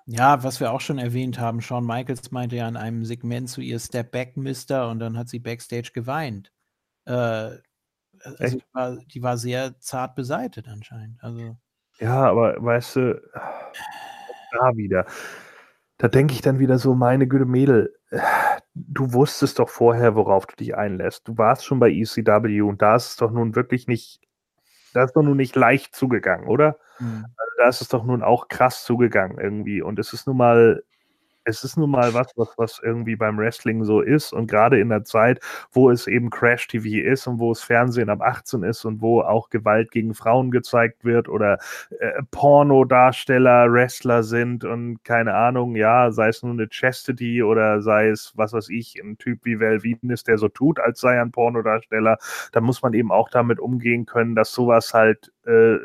Ja, 0.07 0.43
was 0.43 0.59
wir 0.59 0.73
auch 0.73 0.81
schon 0.81 0.99
erwähnt 0.99 1.39
haben, 1.39 1.61
Shawn 1.61 1.87
Michaels 1.87 2.31
meinte 2.31 2.57
ja 2.57 2.67
in 2.67 2.79
einem 2.79 3.05
Segment 3.05 3.51
zu 3.51 3.61
ihr 3.61 3.79
Step 3.79 4.11
Back, 4.11 4.39
Mister, 4.39 4.89
und 4.89 5.01
dann 5.01 5.19
hat 5.19 5.29
sie 5.29 5.39
Backstage 5.39 5.91
geweint. 5.93 6.51
Äh, 7.09 7.59
also 8.23 8.59
die 8.59 8.65
war, 8.73 8.97
die 8.97 9.23
war 9.23 9.37
sehr 9.39 9.79
zart 9.81 10.15
beseitet 10.15 10.69
anscheinend. 10.69 11.23
Also. 11.23 11.57
Ja, 11.99 12.29
aber 12.29 12.57
weißt 12.59 12.97
du, 12.97 13.23
da 14.53 14.77
wieder. 14.77 15.07
Da 15.97 16.09
denke 16.09 16.35
ich 16.35 16.43
dann 16.43 16.61
wieder 16.61 16.79
so, 16.79 16.95
meine 16.95 17.27
Güte 17.27 17.45
Mädel, 17.45 17.93
du 18.75 19.13
wusstest 19.13 19.59
doch 19.59 19.69
vorher, 19.69 20.15
worauf 20.15 20.47
du 20.47 20.55
dich 20.55 20.77
einlässt. 20.77 21.27
Du 21.27 21.37
warst 21.39 21.65
schon 21.65 21.81
bei 21.81 21.91
ECW 21.91 22.61
und 22.63 22.83
da 22.83 22.97
ist 22.97 23.09
es 23.09 23.17
doch 23.17 23.33
nun 23.33 23.57
wirklich 23.57 23.89
nicht, 23.89 24.21
da 24.95 25.05
ist 25.05 25.15
doch 25.15 25.23
nun 25.23 25.37
nicht 25.37 25.57
leicht 25.57 25.97
zugegangen, 25.97 26.47
oder? 26.47 26.79
Mhm. 27.01 27.25
Also 27.37 27.53
da 27.59 27.69
ist 27.69 27.81
es 27.81 27.89
doch 27.89 28.05
nun 28.05 28.23
auch 28.23 28.47
krass 28.49 28.85
zugegangen 28.85 29.39
irgendwie. 29.39 29.83
Und 29.83 29.99
es 29.99 30.13
ist 30.13 30.27
nun 30.27 30.37
mal 30.37 30.85
es 31.49 31.65
ist 31.65 31.77
nun 31.79 31.91
mal 31.91 32.13
was, 32.13 32.33
was, 32.37 32.49
was 32.59 32.81
irgendwie 32.83 33.17
beim 33.17 33.39
Wrestling 33.39 33.83
so 33.85 34.01
ist 34.01 34.33
und 34.33 34.49
gerade 34.49 34.79
in 34.79 34.91
der 34.91 35.05
Zeit, 35.05 35.41
wo 35.73 35.91
es 35.91 36.07
eben 36.07 36.29
Crash-TV 36.31 37.09
ist 37.09 37.27
und 37.27 37.39
wo 37.39 37.51
es 37.53 37.63
Fernsehen 37.63 38.11
ab 38.11 38.21
18 38.21 38.63
ist 38.63 38.85
und 38.85 39.01
wo 39.01 39.23
auch 39.23 39.49
Gewalt 39.49 39.91
gegen 39.91 40.15
Frauen 40.15 40.51
gezeigt 40.51 41.05
wird 41.05 41.29
oder 41.29 41.59
äh, 41.99 42.23
Pornodarsteller 42.31 43.73
Wrestler 43.73 44.23
sind 44.23 44.65
und 44.65 45.03
keine 45.05 45.35
Ahnung, 45.35 45.75
ja, 45.75 46.11
sei 46.13 46.29
es 46.29 46.43
nur 46.43 46.53
eine 46.53 46.69
Chastity 46.69 47.43
oder 47.43 47.81
sei 47.81 48.09
es, 48.09 48.33
was 48.37 48.53
weiß 48.53 48.69
ich, 48.69 48.97
ein 49.03 49.17
Typ 49.17 49.41
wie 49.45 49.59
Val 49.59 49.83
Venus, 49.83 50.25
der 50.25 50.37
so 50.37 50.49
tut, 50.49 50.79
als 50.79 51.01
sei 51.01 51.15
er 51.15 51.23
ein 51.23 51.33
Pornodarsteller, 51.33 52.19
da 52.53 52.61
muss 52.61 52.83
man 52.83 52.93
eben 52.93 53.11
auch 53.11 53.31
damit 53.31 53.59
umgehen 53.59 54.05
können, 54.05 54.35
dass 54.35 54.53
sowas 54.53 54.93
halt 54.93 55.33
äh, 55.47 55.77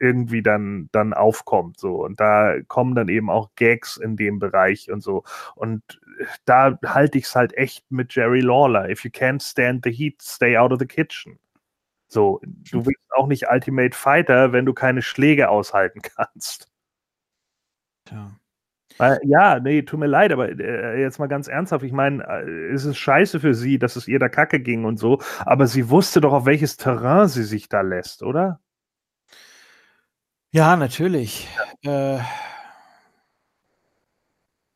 irgendwie 0.00 0.42
dann, 0.42 0.88
dann 0.92 1.12
aufkommt. 1.12 1.78
So. 1.78 2.04
Und 2.04 2.18
da 2.18 2.60
kommen 2.66 2.94
dann 2.94 3.08
eben 3.08 3.30
auch 3.30 3.50
Gags 3.54 3.96
in 3.96 4.16
dem 4.16 4.38
Bereich 4.38 4.90
und 4.90 5.02
so. 5.02 5.22
Und 5.54 6.00
da 6.44 6.78
halte 6.84 7.18
ich 7.18 7.24
es 7.24 7.36
halt 7.36 7.54
echt 7.56 7.90
mit 7.90 8.14
Jerry 8.14 8.40
Lawler. 8.40 8.88
If 8.88 9.04
you 9.04 9.10
can't 9.10 9.42
stand 9.42 9.84
the 9.84 9.92
heat, 9.92 10.20
stay 10.22 10.56
out 10.56 10.72
of 10.72 10.78
the 10.78 10.86
kitchen. 10.86 11.38
So, 12.08 12.40
du 12.42 12.86
willst 12.86 13.12
auch 13.16 13.28
nicht 13.28 13.48
Ultimate 13.48 13.96
Fighter, 13.96 14.52
wenn 14.52 14.66
du 14.66 14.74
keine 14.74 15.02
Schläge 15.02 15.48
aushalten 15.48 16.00
kannst. 16.16 16.68
Ja. 18.10 18.32
Ja, 19.22 19.60
nee, 19.60 19.80
tut 19.82 19.98
mir 19.98 20.06
leid, 20.06 20.30
aber 20.30 20.50
äh, 20.50 21.00
jetzt 21.00 21.18
mal 21.18 21.26
ganz 21.26 21.48
ernsthaft. 21.48 21.84
Ich 21.84 21.92
meine, 21.92 22.22
äh, 22.22 22.72
es 22.72 22.84
ist 22.84 22.98
scheiße 22.98 23.40
für 23.40 23.54
sie, 23.54 23.78
dass 23.78 23.96
es 23.96 24.06
ihr 24.08 24.18
da 24.18 24.28
kacke 24.28 24.60
ging 24.60 24.84
und 24.84 24.98
so, 24.98 25.20
aber 25.38 25.66
sie 25.66 25.88
wusste 25.88 26.20
doch, 26.20 26.32
auf 26.34 26.44
welches 26.44 26.76
Terrain 26.76 27.26
sie 27.28 27.44
sich 27.44 27.70
da 27.70 27.80
lässt, 27.80 28.22
oder? 28.22 28.60
Ja, 30.52 30.76
natürlich. 30.76 31.46
Äh, 31.84 32.18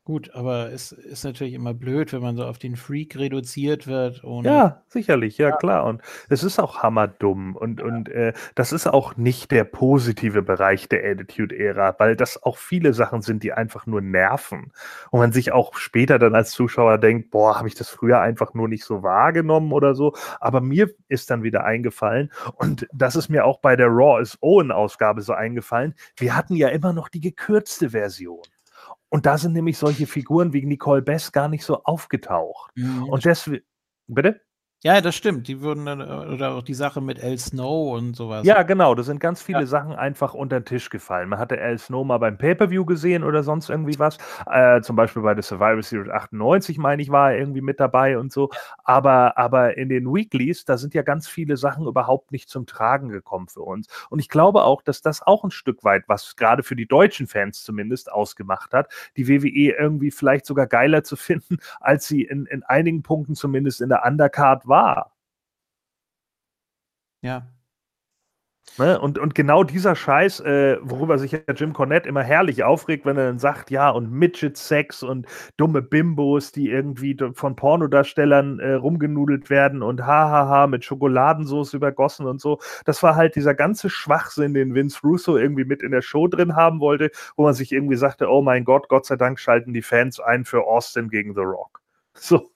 gut, 0.05 0.35
aber 0.35 0.71
es 0.71 0.91
ist 0.91 1.25
natürlich 1.25 1.55
immer 1.55 1.73
blöd, 1.73 2.13
wenn 2.13 2.21
man 2.21 2.37
so 2.37 2.45
auf 2.45 2.59
den 2.59 2.75
Freak 2.75 3.17
reduziert 3.17 3.87
wird. 3.87 4.21
Ja, 4.43 4.83
sicherlich, 4.87 5.39
ja, 5.39 5.51
klar. 5.51 5.83
Und 5.85 6.01
es 6.29 6.43
ist 6.43 6.59
auch 6.59 6.83
hammerdumm. 6.83 7.55
Und, 7.55 7.81
und 7.81 8.07
äh, 8.09 8.33
das 8.53 8.71
ist 8.71 8.85
auch 8.85 9.17
nicht 9.17 9.49
der 9.49 9.63
positive 9.63 10.43
Bereich 10.43 10.87
der 10.87 11.03
Attitude-Ära, 11.03 11.95
weil 11.97 12.15
das 12.15 12.41
auch 12.43 12.57
viele 12.57 12.93
Sachen 12.93 13.23
sind, 13.23 13.41
die 13.41 13.53
einfach 13.53 13.87
nur 13.87 13.99
nerven. 13.99 14.71
Und 15.09 15.19
man 15.19 15.31
sich 15.31 15.51
auch 15.51 15.75
später 15.75 16.19
dann 16.19 16.35
als 16.35 16.51
Zuschauer 16.51 16.99
denkt, 16.99 17.31
boah, 17.31 17.57
habe 17.57 17.67
ich 17.67 17.75
das 17.75 17.89
früher 17.89 18.21
einfach 18.21 18.53
nur 18.53 18.67
nicht 18.67 18.85
so 18.85 19.01
wahrgenommen 19.01 19.71
oder 19.71 19.95
so. 19.95 20.13
Aber 20.39 20.61
mir 20.61 20.91
ist 21.07 21.31
dann 21.31 21.41
wieder 21.41 21.65
eingefallen, 21.65 22.31
und 22.53 22.87
das 22.93 23.15
ist 23.15 23.29
mir 23.29 23.43
auch 23.43 23.59
bei 23.59 23.75
der 23.75 23.87
Raw 23.87 24.21
is 24.21 24.37
Owen-Ausgabe 24.41 25.23
so 25.23 25.33
eingefallen, 25.33 25.95
wir 26.15 26.35
hatten 26.35 26.55
ja 26.55 26.69
immer 26.69 26.93
noch 26.93 27.09
die 27.09 27.21
gekürzte 27.21 27.89
Version. 27.89 28.43
Und 29.15 29.25
da 29.25 29.37
sind 29.37 29.53
nämlich 29.53 29.77
solche 29.77 30.07
Figuren 30.07 30.51
wie 30.51 30.65
Nicole 30.65 31.01
Bess 31.01 31.31
gar 31.31 31.47
nicht 31.47 31.63
so 31.63 31.81
aufgetaucht. 31.85 32.73
Mhm. 32.75 33.07
Und 33.07 33.23
deswegen. 33.23 33.63
Bitte? 34.07 34.41
Ja, 34.85 35.01
das 35.01 35.15
stimmt. 35.15 35.47
Die 35.47 35.61
wurden 35.61 35.87
dann, 35.87 35.99
äh, 35.99 36.03
oder 36.03 36.53
auch 36.53 36.61
die 36.61 36.75
Sache 36.75 37.01
mit 37.01 37.17
El 37.17 37.39
Snow 37.39 37.95
und 37.97 38.15
sowas. 38.15 38.45
Ja, 38.45 38.61
genau. 38.61 38.93
Da 38.93 39.01
sind 39.01 39.19
ganz 39.19 39.41
viele 39.41 39.61
Ja. 39.61 39.65
Sachen 39.65 39.93
einfach 39.93 40.35
unter 40.35 40.59
den 40.59 40.65
Tisch 40.65 40.91
gefallen. 40.91 41.27
Man 41.27 41.39
hatte 41.39 41.59
Al 41.59 41.79
Snow 41.79 42.05
mal 42.05 42.19
beim 42.19 42.37
Pay-Per-View 42.37 42.85
gesehen 42.85 43.23
oder 43.23 43.41
sonst 43.41 43.71
irgendwie 43.71 43.97
was. 43.97 44.19
Äh, 44.45 44.81
zum 44.81 44.95
Beispiel 44.95 45.23
bei 45.23 45.33
der 45.33 45.41
Survivor 45.41 45.81
Series 45.81 46.11
98, 46.11 46.77
meine 46.77 47.01
ich, 47.01 47.09
war 47.09 47.31
er 47.31 47.39
irgendwie 47.39 47.61
mit 47.61 47.79
dabei 47.79 48.19
und 48.19 48.31
so. 48.31 48.51
Aber, 48.83 49.39
aber 49.39 49.75
in 49.75 49.89
den 49.89 50.05
Weeklies, 50.13 50.65
da 50.65 50.77
sind 50.77 50.93
ja 50.93 51.01
ganz 51.01 51.27
viele 51.27 51.57
Sachen 51.57 51.87
überhaupt 51.87 52.31
nicht 52.31 52.47
zum 52.47 52.67
Tragen 52.67 53.09
gekommen 53.09 53.47
für 53.47 53.61
uns. 53.61 53.87
Und 54.11 54.19
ich 54.19 54.29
glaube 54.29 54.65
auch, 54.65 54.83
dass 54.83 55.01
das 55.01 55.23
auch 55.23 55.43
ein 55.43 55.49
Stück 55.49 55.83
weit, 55.83 56.03
was 56.05 56.35
gerade 56.35 56.61
für 56.61 56.75
die 56.75 56.87
deutschen 56.87 57.25
Fans 57.25 57.63
zumindest 57.63 58.11
ausgemacht 58.11 58.71
hat, 58.71 58.89
die 59.17 59.27
WWE 59.27 59.73
irgendwie 59.79 60.11
vielleicht 60.11 60.45
sogar 60.45 60.67
geiler 60.67 61.03
zu 61.03 61.15
finden, 61.15 61.57
als 61.79 62.05
sie 62.07 62.21
in, 62.21 62.45
in 62.45 62.61
einigen 62.61 63.01
Punkten 63.01 63.33
zumindest 63.33 63.81
in 63.81 63.89
der 63.89 64.05
Undercard 64.05 64.67
war. 64.67 64.74
Ja. 67.21 67.55
Ne? 68.77 68.99
Und, 68.99 69.17
und 69.17 69.35
genau 69.35 69.63
dieser 69.63 69.95
Scheiß, 69.95 70.41
äh, 70.41 70.77
worüber 70.81 71.17
sich 71.17 71.31
ja 71.31 71.39
Jim 71.55 71.71
Cornette 71.71 72.09
immer 72.09 72.23
herrlich 72.23 72.63
aufregt, 72.65 73.05
wenn 73.05 73.15
er 73.17 73.27
dann 73.27 73.39
sagt, 73.39 73.71
ja, 73.71 73.89
und 73.89 74.11
Midget-Sex 74.11 75.01
und 75.01 75.27
dumme 75.55 75.81
Bimbos, 75.81 76.51
die 76.51 76.69
irgendwie 76.69 77.17
von 77.33 77.55
Pornodarstellern 77.55 78.59
äh, 78.59 78.73
rumgenudelt 78.73 79.49
werden 79.49 79.81
und 79.81 80.05
hahaha 80.05 80.67
mit 80.67 80.83
Schokoladensauce 80.83 81.73
übergossen 81.73 82.25
und 82.25 82.41
so. 82.41 82.59
Das 82.83 83.01
war 83.01 83.15
halt 83.15 83.35
dieser 83.35 83.53
ganze 83.55 83.89
Schwachsinn, 83.89 84.53
den 84.53 84.75
Vince 84.75 84.99
Russo 85.03 85.37
irgendwie 85.37 85.65
mit 85.65 85.81
in 85.81 85.91
der 85.91 86.01
Show 86.01 86.27
drin 86.27 86.55
haben 86.57 86.81
wollte, 86.81 87.11
wo 87.37 87.43
man 87.43 87.53
sich 87.53 87.71
irgendwie 87.71 87.95
sagte, 87.95 88.29
oh 88.29 88.41
mein 88.41 88.65
Gott, 88.65 88.89
Gott 88.89 89.05
sei 89.05 89.15
Dank 89.15 89.39
schalten 89.39 89.73
die 89.73 89.81
Fans 89.83 90.19
ein 90.19 90.43
für 90.43 90.65
Austin 90.65 91.09
gegen 91.09 91.33
The 91.33 91.41
Rock. 91.41 91.84
So, 92.19 92.49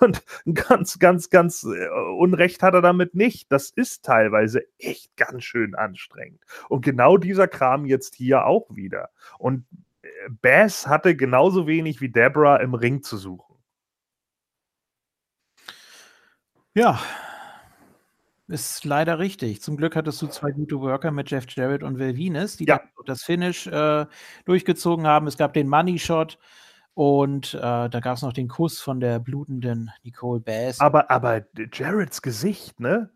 und 0.00 0.24
ganz, 0.54 0.98
ganz, 0.98 1.30
ganz 1.30 1.62
äh, 1.62 1.88
Unrecht 2.18 2.64
hat 2.64 2.74
er 2.74 2.82
damit 2.82 3.14
nicht. 3.14 3.50
Das 3.52 3.70
ist 3.70 4.04
teilweise 4.04 4.64
echt 4.78 5.16
ganz 5.16 5.44
schön 5.44 5.76
anstrengend. 5.76 6.42
Und 6.68 6.84
genau 6.84 7.16
dieser 7.16 7.46
Kram 7.46 7.86
jetzt 7.86 8.16
hier 8.16 8.44
auch 8.44 8.66
wieder. 8.74 9.10
Und 9.38 9.66
äh, 10.02 10.08
Bass 10.42 10.88
hatte 10.88 11.14
genauso 11.14 11.68
wenig 11.68 12.00
wie 12.00 12.08
Deborah 12.08 12.56
im 12.56 12.74
Ring 12.74 13.04
zu 13.04 13.16
suchen. 13.16 13.54
Ja. 16.74 17.00
Ist 18.48 18.84
leider 18.84 19.18
richtig. 19.20 19.62
Zum 19.62 19.76
Glück 19.76 19.96
hattest 19.96 20.20
du 20.20 20.26
zwei 20.26 20.50
gute 20.50 20.80
Worker 20.80 21.12
mit 21.12 21.30
Jeff 21.30 21.46
Jarrett 21.48 21.82
und 21.82 21.98
Will 21.98 22.16
Venus, 22.16 22.56
die 22.56 22.64
Ja. 22.66 22.80
das 23.06 23.22
Finish 23.22 23.66
äh, 23.68 24.06
durchgezogen 24.44 25.06
haben. 25.06 25.26
Es 25.28 25.38
gab 25.38 25.54
den 25.54 25.68
Money 25.68 25.98
Shot 25.98 26.38
und 26.94 27.54
äh, 27.54 27.60
da 27.88 28.00
gab 28.00 28.16
es 28.16 28.22
noch 28.22 28.32
den 28.32 28.48
Kuss 28.48 28.80
von 28.80 29.00
der 29.00 29.18
blutenden 29.18 29.90
Nicole 30.02 30.40
Bass. 30.40 30.80
Aber, 30.80 31.10
aber 31.10 31.42
Jarretts 31.72 32.22
Gesicht, 32.22 32.80
ne? 32.80 33.10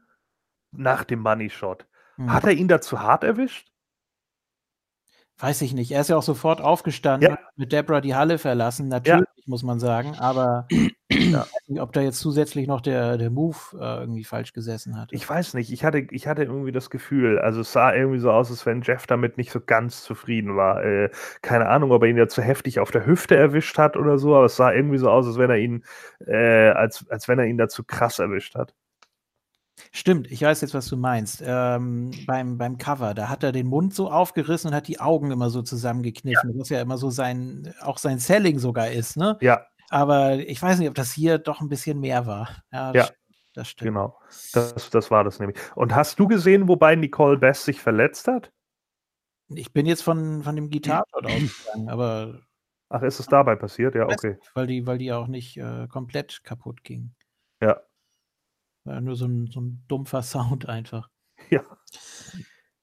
Nach 0.73 1.05
dem 1.05 1.21
Money 1.21 1.49
Shot. 1.49 1.87
Hm. 2.17 2.33
Hat 2.33 2.45
er 2.45 2.53
ihn 2.53 2.69
da 2.69 2.81
zu 2.81 3.01
hart 3.01 3.25
erwischt? 3.25 3.73
Weiß 5.39 5.63
ich 5.63 5.73
nicht. 5.73 5.93
Er 5.93 6.01
ist 6.01 6.09
ja 6.11 6.17
auch 6.17 6.23
sofort 6.23 6.61
aufgestanden, 6.61 7.31
Ja. 7.31 7.39
mit 7.55 7.71
Deborah 7.73 8.01
die 8.01 8.17
Halle 8.17 8.39
verlassen. 8.39 8.89
Natürlich, 8.89 9.25
muss 9.47 9.63
man 9.63 9.79
sagen. 9.79 10.17
Aber 10.19 10.67
nicht, 11.69 11.81
ob 11.81 11.93
da 11.95 12.03
jetzt 12.03 12.21
zusätzlich 12.21 12.67
noch 12.67 12.83
der, 12.83 13.17
der 13.17 13.31
Move 13.31 13.57
äh, 13.75 14.01
irgendwie 14.01 14.25
falsch 14.25 14.53
gesessen 14.53 14.99
hat. 14.99 15.09
Ich 15.13 15.27
weiß 15.29 15.55
nicht, 15.55 15.73
ich 15.73 15.83
hatte, 15.83 16.07
ich 16.11 16.27
hatte 16.27 16.45
irgendwie 16.45 16.73
das 16.73 16.91
Gefühl, 16.91 17.39
also 17.39 17.63
es 17.63 17.73
sah 17.73 17.95
irgendwie 17.95 18.19
so 18.19 18.31
aus, 18.31 18.51
als 18.51 18.67
wenn 18.67 18.83
Jeff 18.83 19.07
damit 19.07 19.39
nicht 19.39 19.51
so 19.51 19.61
ganz 19.61 20.03
zufrieden 20.03 20.57
war. 20.57 20.85
Äh, 20.85 21.11
keine 21.41 21.69
Ahnung, 21.69 21.93
ob 21.93 22.03
er 22.03 22.11
ihn 22.11 22.19
ja 22.19 22.29
zu 22.29 22.43
heftig 22.43 22.79
auf 22.79 22.91
der 22.91 23.07
Hüfte 23.07 23.37
erwischt 23.37 23.79
hat 23.79 23.97
oder 23.97 24.19
so, 24.19 24.37
aber 24.37 24.47
es 24.47 24.57
sah 24.57 24.71
irgendwie 24.71 24.99
so 24.99 25.09
aus, 25.09 25.27
als 25.27 25.39
wenn 25.39 25.51
er 25.51 25.57
ihn, 25.57 25.83
äh, 26.27 26.71
als, 26.71 27.07
als 27.09 27.27
wenn 27.27 27.39
er 27.39 27.47
ihn 27.47 27.57
da 27.57 27.69
zu 27.69 27.85
krass 27.85 28.19
erwischt 28.19 28.55
hat. 28.55 28.75
Stimmt, 29.93 30.31
ich 30.31 30.43
weiß 30.43 30.61
jetzt, 30.61 30.75
was 30.75 30.89
du 30.89 30.97
meinst. 30.99 31.43
Ähm, 31.43 32.11
beim, 32.27 32.59
beim 32.59 32.77
Cover, 32.77 33.15
da 33.15 33.31
hat 33.31 33.45
er 33.45 33.53
den 33.53 33.67
Mund 33.67 33.95
so 33.95 34.11
aufgerissen 34.11 34.71
und 34.71 34.75
hat 34.75 34.89
die 34.89 35.01
Augen 35.01 35.31
immer 35.31 35.49
so 35.49 35.63
zusammengekniffen, 35.63 36.59
was 36.59 36.69
ja 36.69 36.83
immer 36.83 36.99
so 36.99 37.09
sein, 37.09 37.73
auch 37.81 37.97
sein 37.97 38.19
Selling 38.19 38.59
sogar 38.59 38.91
ist, 38.91 39.17
ne? 39.17 39.39
Ja, 39.41 39.65
Aber 39.91 40.35
ich 40.39 40.61
weiß 40.61 40.79
nicht, 40.79 40.89
ob 40.89 40.95
das 40.95 41.13
hier 41.13 41.39
doch 41.39 41.61
ein 41.61 41.69
bisschen 41.69 42.01
mehr 42.01 42.27
war. 42.27 42.63
Ja, 42.73 42.93
das, 42.93 42.97
Ja. 42.97 43.05
stimmt, 43.07 43.37
das 43.55 43.69
stimmt. 43.69 43.87
genau. 43.89 44.19
Das, 44.53 44.91
das 44.91 45.11
war 45.11 45.25
das 45.25 45.39
nämlich. 45.41 45.59
Und 45.75 45.95
hast 45.95 46.19
du 46.19 46.29
gesehen, 46.29 46.69
wobei 46.69 46.95
Nicole 46.95 47.39
Best 47.39 47.65
sich 47.65 47.81
verletzt 47.81 48.29
hat? 48.29 48.53
Ich 49.49 49.73
bin 49.73 49.87
jetzt 49.87 50.03
von, 50.03 50.43
von 50.43 50.55
dem 50.57 50.69
Gitarreshot 50.69 51.25
ausgegangen, 51.25 51.89
aber 51.89 52.43
Ach, 52.91 53.03
ist 53.03 53.19
es 53.21 53.27
dabei 53.27 53.55
passiert? 53.57 53.95
Ja, 53.95 54.05
okay. 54.07 54.39
weil 54.55 54.67
die, 54.67 54.87
weil 54.87 54.99
die 54.99 55.13
auch 55.13 55.27
nicht 55.27 55.57
äh, 55.59 55.87
komplett 55.89 56.43
kaputt 56.45 56.85
ging. 56.85 57.15
Ja. 57.63 57.81
War 58.85 59.01
nur 59.01 59.17
so 59.17 59.27
ein, 59.27 59.47
so 59.47 59.61
ein 59.61 59.85
dumpfer 59.89 60.23
Sound 60.23 60.69
einfach. 60.69 61.09
Ja. 61.51 61.63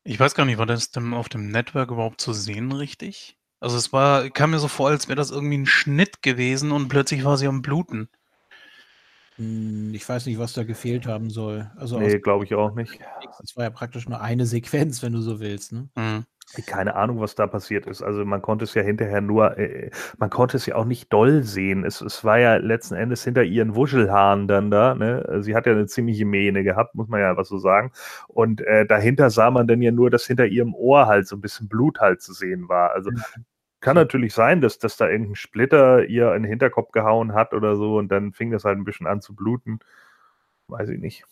Ich 0.04 0.20
weiß 0.20 0.34
gar 0.34 0.46
nicht, 0.46 0.58
war 0.60 0.66
das 0.66 0.92
denn 0.92 1.14
auf 1.14 1.30
dem 1.30 1.50
Network 1.50 1.92
überhaupt 1.92 2.22
zu 2.22 2.32
sehen, 2.34 2.72
richtig? 2.72 3.38
Also 3.60 3.78
es 3.78 3.94
war, 3.94 4.30
kam 4.30 4.52
mir 4.52 4.60
so 4.60 4.68
vor, 4.68 4.90
als 4.90 5.08
wäre 5.08 5.16
das 5.16 5.32
irgendwie 5.32 5.58
ein 5.58 5.66
Schnitt 5.66 6.22
gewesen 6.22 6.72
und 6.72 6.88
plötzlich 6.88 7.24
war 7.24 7.38
sie 7.38 7.48
am 7.48 7.62
Bluten. 7.62 8.10
Hm, 9.38 9.94
Ich 9.94 10.08
weiß 10.08 10.26
nicht, 10.26 10.40
was 10.40 10.54
da 10.54 10.64
gefehlt 10.64 11.08
haben 11.08 11.30
soll. 11.30 11.72
Also 11.76 12.00
Nee, 12.00 12.20
glaube 12.20 12.46
ich 12.46 12.54
auch 12.54 12.74
nicht. 12.76 13.00
Es 13.44 13.56
war 13.58 13.64
ja 13.64 13.70
praktisch 13.70 14.08
nur 14.08 14.22
eine 14.22 14.46
Sequenz, 14.46 15.02
wenn 15.02 15.14
du 15.14 15.22
so 15.22 15.40
willst. 15.40 15.74
Ne? 15.74 15.90
Mhm. 15.96 16.26
Keine 16.68 16.96
Ahnung, 16.96 17.20
was 17.20 17.36
da 17.36 17.48
passiert 17.48 17.88
ist. 17.88 18.04
Also 18.04 18.24
man 18.24 18.42
konnte 18.42 18.66
es 18.66 18.76
ja 18.76 18.84
hinterher 18.84 19.20
nur, 19.20 19.58
äh, 19.58 19.90
man 20.18 20.30
konnte 20.30 20.58
es 20.58 20.66
ja 20.68 20.76
auch 20.76 20.86
nicht 20.86 21.12
doll 21.12 21.44
sehen. 21.44 21.84
Es, 21.84 22.02
es 22.02 22.24
war 22.24 22.38
ja 22.38 22.56
letzten 22.58 22.94
Endes 22.94 23.24
hinter 23.24 23.44
ihren 23.44 23.76
Wuschelhaaren 23.76 24.48
dann 24.48 24.70
da. 24.70 24.94
Ne? 24.94 25.40
Sie 25.42 25.56
hat 25.56 25.66
ja 25.66 25.74
eine 25.74 25.88
ziemliche 25.88 26.26
Mähne 26.26 26.64
gehabt, 26.64 26.94
muss 26.96 27.08
man 27.10 27.20
ja 27.20 27.32
einfach 27.32 27.46
so 27.46 27.58
sagen. 27.58 27.92
Und 28.28 28.62
äh, 28.62 28.86
dahinter 28.86 29.32
sah 29.32 29.50
man 29.50 29.68
dann 29.68 29.82
ja 29.82 29.92
nur, 29.92 30.10
dass 30.12 30.28
hinter 30.28 30.46
ihrem 30.46 30.76
Ohr 30.76 31.08
halt 31.08 31.28
so 31.28 31.36
ein 31.36 31.42
bisschen 31.42 31.68
Blut 31.68 32.00
halt 32.00 32.22
zu 32.22 32.32
sehen 32.32 32.70
war. 32.70 32.92
Also 32.92 33.10
kann 33.82 33.96
natürlich 33.96 34.34
sein, 34.34 34.62
dass, 34.62 34.80
dass 34.80 34.98
da 34.98 35.10
irgendein 35.10 35.36
Splitter 35.36 36.06
ihr 36.06 36.34
in 36.36 36.44
den 36.44 36.50
Hinterkopf 36.50 36.92
gehauen 36.92 37.34
hat 37.34 37.54
oder 37.54 37.76
so 37.76 37.98
und 37.98 38.10
dann 38.10 38.34
fing 38.34 38.52
das 38.52 38.66
halt 38.66 38.78
ein 38.78 38.86
bisschen 38.86 39.08
an 39.08 39.22
zu 39.22 39.36
bluten. 39.36 39.80
Weiß 40.68 40.90
ich 40.90 41.00
nicht. 41.00 41.26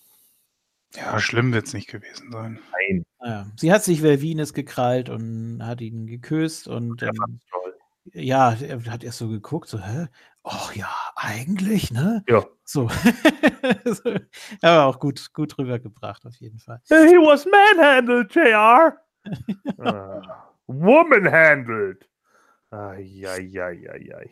Ja, 0.96 1.20
schlimm 1.20 1.54
wird 1.54 1.68
es 1.68 1.74
nicht 1.74 1.90
gewesen 1.90 2.32
sein. 2.32 2.60
Nein. 2.72 3.06
Ja. 3.22 3.48
Sie 3.58 3.72
hat 3.72 3.84
sich 3.84 4.04
Velvines 4.04 4.54
gekrallt 4.54 5.10
und 5.10 5.66
hat 5.66 5.82
ihn 5.82 6.06
geküsst 6.08 6.68
und 6.68 7.02
fand's 7.02 7.46
toll. 7.50 7.76
ja, 8.14 8.54
er 8.54 8.86
hat 8.86 9.04
erst 9.04 9.18
so 9.18 9.28
geguckt, 9.28 9.70
so, 9.70 9.80
hä? 9.80 10.08
Ach 10.44 10.76
ja, 10.76 10.94
eigentlich, 11.16 11.92
ne? 11.92 12.24
Ja. 12.28 12.46
So. 12.66 12.90
so. 13.86 14.16
Aber 14.62 14.86
auch 14.86 15.00
gut, 15.00 15.34
gut 15.34 15.58
rübergebracht, 15.58 16.26
auf 16.26 16.36
jeden 16.36 16.60
Fall. 16.60 16.82
He 16.90 17.16
was 17.18 17.46
manhandled, 17.46 18.34
JR. 18.36 18.98
ah, 19.80 20.52
womanhandled. 20.68 22.08
Eieieiei. 22.72 24.30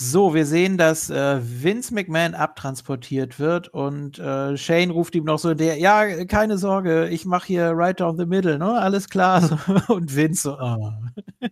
So, 0.00 0.32
wir 0.32 0.46
sehen, 0.46 0.78
dass 0.78 1.10
äh, 1.10 1.40
Vince 1.42 1.92
McMahon 1.92 2.36
abtransportiert 2.36 3.40
wird 3.40 3.66
und 3.66 4.16
äh, 4.20 4.56
Shane 4.56 4.90
ruft 4.90 5.16
ihm 5.16 5.24
noch 5.24 5.40
so 5.40 5.54
der, 5.54 5.76
ja, 5.78 6.24
keine 6.26 6.56
Sorge, 6.56 7.08
ich 7.08 7.24
mache 7.24 7.48
hier 7.48 7.72
right 7.74 7.98
down 7.98 8.16
the 8.16 8.24
middle, 8.24 8.60
ne? 8.60 8.80
Alles 8.80 9.08
klar. 9.08 9.40
So. 9.40 9.56
Und 9.92 10.14
Vince 10.14 10.42
so, 10.42 10.56
oh. 10.56 10.92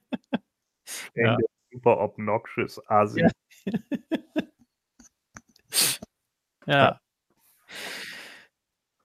Ja. 1.16 1.36
Super 1.72 1.98
obnoxious 1.98 2.80
Asi. 2.86 3.26
Ja. 6.68 6.72
Ja. 6.72 7.00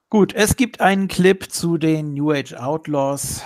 Gut, 0.08 0.34
es 0.34 0.54
gibt 0.54 0.80
einen 0.80 1.08
Clip 1.08 1.50
zu 1.50 1.78
den 1.78 2.14
New 2.14 2.30
Age 2.30 2.54
Outlaws, 2.54 3.42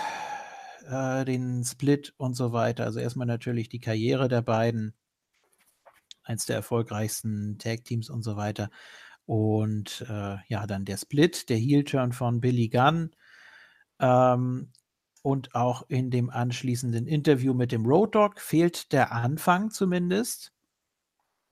äh, 0.91 1.25
den 1.25 1.65
Split 1.65 2.13
und 2.19 2.35
so 2.35 2.53
weiter. 2.53 2.85
Also 2.85 3.01
erstmal 3.01 3.27
natürlich 3.27 3.71
die 3.71 3.81
Karriere 3.81 4.29
der 4.29 4.43
beiden. 4.43 4.93
Eins 6.27 6.47
der 6.47 6.57
erfolgreichsten 6.57 7.59
Tag-Teams 7.59 8.11
und 8.11 8.23
so 8.23 8.37
weiter. 8.37 8.71
Und 9.25 10.05
äh, 10.09 10.37
ja, 10.49 10.67
dann 10.67 10.85
der 10.85 10.97
Split, 10.97 11.49
der 11.49 11.57
Heel-Turn 11.57 12.13
von 12.13 12.41
Billy 12.41 12.69
Gunn. 12.69 13.11
Ähm, 13.99 14.71
und 15.23 15.55
auch 15.55 15.85
in 15.89 16.11
dem 16.11 16.31
anschließenden 16.31 17.07
Interview 17.07 17.53
mit 17.55 17.73
dem 17.73 17.85
Road 17.85 18.15
Dog 18.15 18.41
fehlt 18.41 18.93
der 18.93 19.11
Anfang 19.13 19.71
zumindest. 19.71 20.53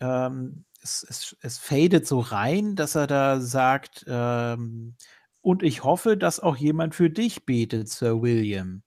Ähm, 0.00 0.64
es, 0.80 1.04
es, 1.08 1.36
es 1.40 1.58
fadet 1.58 2.06
so 2.06 2.20
rein, 2.20 2.76
dass 2.76 2.94
er 2.94 3.06
da 3.06 3.40
sagt, 3.40 4.04
ähm, 4.06 4.96
und 5.40 5.62
ich 5.62 5.82
hoffe, 5.84 6.16
dass 6.16 6.40
auch 6.40 6.56
jemand 6.56 6.94
für 6.94 7.10
dich 7.10 7.44
betet, 7.44 7.88
Sir 7.88 8.22
William. 8.22 8.82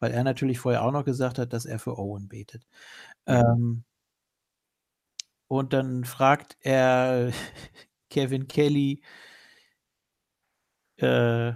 Weil 0.00 0.12
er 0.12 0.22
natürlich 0.22 0.60
vorher 0.60 0.84
auch 0.84 0.92
noch 0.92 1.04
gesagt 1.04 1.38
hat, 1.38 1.52
dass 1.52 1.66
er 1.66 1.78
für 1.78 1.98
Owen 1.98 2.28
betet. 2.28 2.64
Ähm, 3.26 3.84
und 5.48 5.72
dann 5.72 6.04
fragt 6.04 6.56
er 6.60 7.32
Kevin 8.10 8.48
Kelly, 8.48 9.02
äh, 10.96 11.52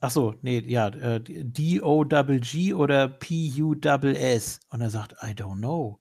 ach 0.00 0.10
so, 0.10 0.34
nee, 0.42 0.58
ja, 0.66 0.88
äh, 0.88 1.20
D-O-G-G 1.22 2.74
oder 2.74 3.08
P-U-S-S. 3.08 4.60
Und 4.68 4.80
er 4.82 4.90
sagt, 4.90 5.12
I 5.22 5.32
don't 5.34 5.58
know. 5.58 5.98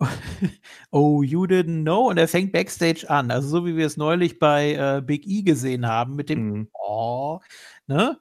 oh, 0.92 1.22
you 1.22 1.46
didn't 1.46 1.82
know? 1.84 2.08
Und 2.10 2.18
er 2.18 2.28
fängt 2.28 2.52
Backstage 2.52 3.08
an. 3.08 3.30
Also 3.30 3.48
so 3.48 3.66
wie 3.66 3.76
wir 3.76 3.86
es 3.86 3.96
neulich 3.96 4.38
bei 4.38 4.74
äh, 4.74 5.02
Big 5.02 5.26
E 5.26 5.42
gesehen 5.42 5.86
haben, 5.86 6.16
mit 6.16 6.28
dem 6.30 6.38
Mhm. 6.44 6.68
Oh, 6.74 7.40
ne? 7.86 8.18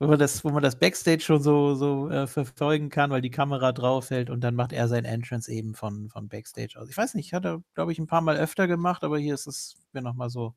Wo 0.00 0.08
man 0.08 0.18
das, 0.18 0.44
wo 0.44 0.50
man 0.50 0.62
das 0.62 0.78
Backstage 0.78 1.20
schon 1.20 1.40
so, 1.42 1.74
so 1.76 2.10
äh, 2.10 2.26
verfolgen 2.26 2.90
kann, 2.90 3.10
weil 3.10 3.22
die 3.22 3.30
Kamera 3.30 3.72
drauf 3.72 4.10
hält 4.10 4.28
und 4.28 4.40
dann 4.40 4.56
macht 4.56 4.72
er 4.72 4.88
sein 4.88 5.04
Entrance 5.04 5.50
eben 5.50 5.74
von, 5.74 6.08
von 6.10 6.28
Backstage 6.28 6.74
aus. 6.78 6.90
Ich 6.90 6.96
weiß 6.96 7.14
nicht, 7.14 7.32
hat 7.32 7.44
er, 7.44 7.62
glaube 7.74 7.92
ich, 7.92 7.98
ein 7.98 8.08
paar 8.08 8.20
Mal 8.20 8.36
öfter 8.36 8.66
gemacht, 8.66 9.04
aber 9.04 9.18
hier 9.18 9.34
ist 9.34 9.46
es 9.46 9.76
mir 9.92 10.02
nochmal 10.02 10.30
so 10.30 10.54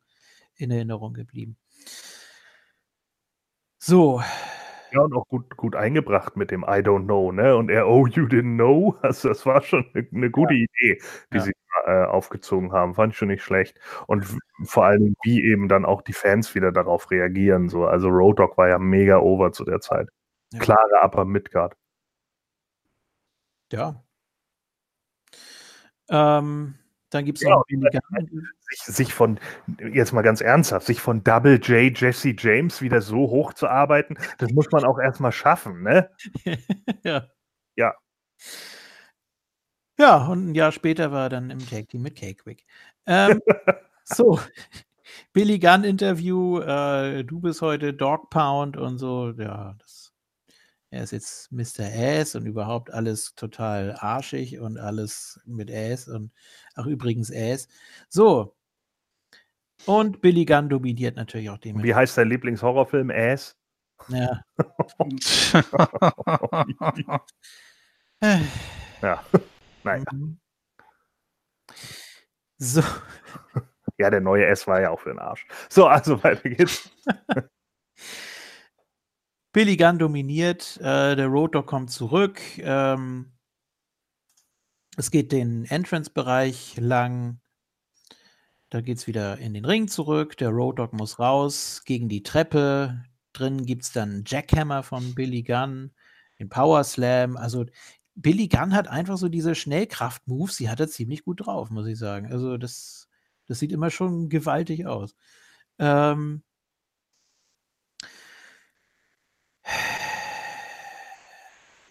in 0.56 0.72
Erinnerung 0.72 1.14
geblieben. 1.14 1.58
So, 3.80 4.22
Ja, 4.92 5.02
und 5.02 5.14
auch 5.14 5.28
gut, 5.28 5.58
gut 5.58 5.76
eingebracht 5.76 6.38
mit 6.38 6.50
dem 6.52 6.64
I 6.64 6.80
don't 6.82 7.06
know, 7.06 7.32
ne? 7.34 7.56
Und 7.58 7.70
er, 7.70 7.88
oh, 7.90 8.08
you 8.08 8.24
didn't 8.26 8.56
know? 8.56 8.96
Also, 9.02 9.28
das 9.30 9.46
war 9.46 9.62
schon 9.62 9.86
eine, 9.94 10.08
eine 10.14 10.32
gute 10.32 10.54
Idee, 10.54 11.00
die 11.34 11.38
Ja. 11.38 11.44
sie 11.44 11.52
äh, 11.86 12.06
aufgezogen 12.06 12.72
haben. 12.72 12.96
Fand 12.96 13.12
ich 13.14 13.18
schon 13.18 13.28
nicht 13.28 13.44
schlecht. 13.44 13.78
Und 14.08 14.26
vor 14.64 14.92
Dingen, 14.98 15.16
wie 15.24 15.44
eben 15.44 15.68
dann 15.68 15.86
auch 15.86 16.02
die 16.02 16.14
Fans 16.14 16.56
wieder 16.56 16.72
darauf 16.72 17.12
reagieren. 17.12 17.68
So. 17.70 17.86
Also, 17.86 18.08
Road 18.10 18.40
Dogg 18.40 18.58
war 18.58 18.70
ja 18.70 18.80
mega 18.80 19.18
over 19.20 19.52
zu 19.52 19.66
der 19.66 19.82
Zeit. 19.82 20.08
Ja. 20.54 20.60
Klare 20.60 21.02
Upper 21.04 21.26
Midgard. 21.26 21.76
ja. 23.72 24.04
Ähm, 26.10 26.76
dann 27.10 27.26
gibt 27.26 27.42
es 27.42 27.48
Billy 27.68 27.90
Gunn. 27.90 28.48
Sich, 28.70 28.96
sich 28.96 29.14
von, 29.14 29.40
jetzt 29.94 30.12
mal 30.12 30.22
ganz 30.22 30.42
ernsthaft, 30.42 30.88
sich 30.88 31.00
von 31.02 31.24
Double 31.24 31.60
J 31.62 31.98
Jesse 31.98 32.36
James 32.38 32.82
wieder 32.82 33.02
so 33.02 33.30
hoch 33.30 33.54
zu 33.54 33.68
arbeiten, 33.68 34.18
das 34.38 34.52
muss 34.52 34.70
man 34.72 34.84
auch 34.84 35.00
erstmal 35.00 35.32
schaffen, 35.32 35.84
ne? 35.84 36.10
ja. 37.04 37.28
Ja. 37.76 37.94
Ja, 40.00 40.28
und 40.28 40.50
ein 40.52 40.56
Jahr 40.56 40.72
später 40.72 41.12
war 41.12 41.24
er 41.24 41.30
dann 41.30 41.50
im 41.50 41.60
Tag 41.60 41.88
Team 41.90 42.04
mit 42.04 42.18
Cakewick. 42.18 42.66
Ähm, 43.08 43.42
so, 44.04 44.40
Billy 45.34 45.60
Gunn 45.60 45.84
Interview, 45.84 46.60
äh, 46.60 47.24
du 47.24 47.40
bist 47.40 47.62
heute 47.62 47.94
Dog 47.94 48.30
Pound 48.30 48.78
und 48.78 48.98
so, 48.98 49.32
ja, 49.38 49.76
das, 49.80 50.07
er 50.90 51.04
ist 51.04 51.12
jetzt 51.12 51.52
Mr. 51.52 51.86
Ass 51.94 52.36
und 52.36 52.46
überhaupt 52.46 52.94
alles 52.94 53.36
total 53.36 53.96
arschig 54.00 54.60
und 54.60 54.78
alles 54.78 55.40
mit 55.46 55.72
Ass 55.72 56.08
und 56.08 56.32
ach 56.76 56.86
übrigens 56.86 57.32
Ass. 57.32 57.68
So. 58.10 58.56
Und 59.86 60.22
Billy 60.22 60.46
Gunn 60.46 60.70
dominiert 60.70 61.16
natürlich 61.16 61.50
auch 61.50 61.58
den. 61.58 61.82
Wie 61.84 61.94
heißt 61.94 62.18
dein 62.18 62.30
Lieblingshorrorfilm? 62.30 63.12
Ass? 63.12 63.56
Ja. 64.10 64.42
Ja. 69.00 69.24
Naja. 69.84 70.04
Mhm. 70.12 70.40
So. 72.58 72.82
Ja, 74.00 74.10
der 74.10 74.22
neue 74.22 74.46
S 74.46 74.66
war 74.66 74.82
ja 74.82 74.90
auch 74.90 75.00
für 75.00 75.10
den 75.10 75.20
Arsch. 75.20 75.46
So, 75.70 75.86
also 75.86 76.24
weiter 76.24 76.50
geht's. 76.50 76.90
Billy 79.58 79.76
Gunn 79.76 79.98
dominiert, 79.98 80.78
äh, 80.82 81.16
der 81.16 81.26
Road 81.26 81.56
Dogg 81.56 81.66
kommt 81.66 81.90
zurück. 81.90 82.40
Ähm, 82.60 83.32
es 84.98 85.10
geht 85.10 85.32
den 85.32 85.66
Entrance-Bereich 85.66 86.78
lang. 86.78 87.40
Da 88.70 88.82
geht 88.82 89.00
es 89.00 89.08
wieder 89.08 89.40
in 89.40 89.56
den 89.56 89.66
Ring 89.66 89.88
zurück. 89.88 90.38
Der 90.38 90.50
Road 90.50 90.78
Dogg 90.78 90.96
muss 90.96 91.18
raus 91.18 91.82
gegen 91.86 92.08
die 92.08 92.22
Treppe. 92.22 93.04
Drin 93.34 93.66
gibt 93.66 93.82
es 93.82 93.92
dann 93.92 94.26
Jackhammer 94.28 94.84
von 94.84 95.16
Billy 95.16 95.42
Gunn, 95.42 95.90
den 96.38 96.50
Power 96.50 96.84
Slam. 96.84 97.36
Also 97.36 97.66
Billy 98.14 98.50
Gunn 98.50 98.76
hat 98.76 98.88
einfach 98.88 99.18
so 99.18 99.28
diese 99.28 99.56
Schnellkraft-Moves, 99.56 100.58
die 100.58 100.70
hat 100.70 100.82
er 100.82 100.88
ziemlich 100.88 101.24
gut 101.24 101.48
drauf, 101.48 101.72
muss 101.72 101.88
ich 101.88 101.98
sagen. 101.98 102.32
Also 102.32 102.60
das, 102.60 103.10
das 103.48 103.58
sieht 103.58 103.72
immer 103.72 103.90
schon 103.90 104.30
gewaltig 104.30 104.86
aus. 104.86 105.16
Ähm, 105.80 106.44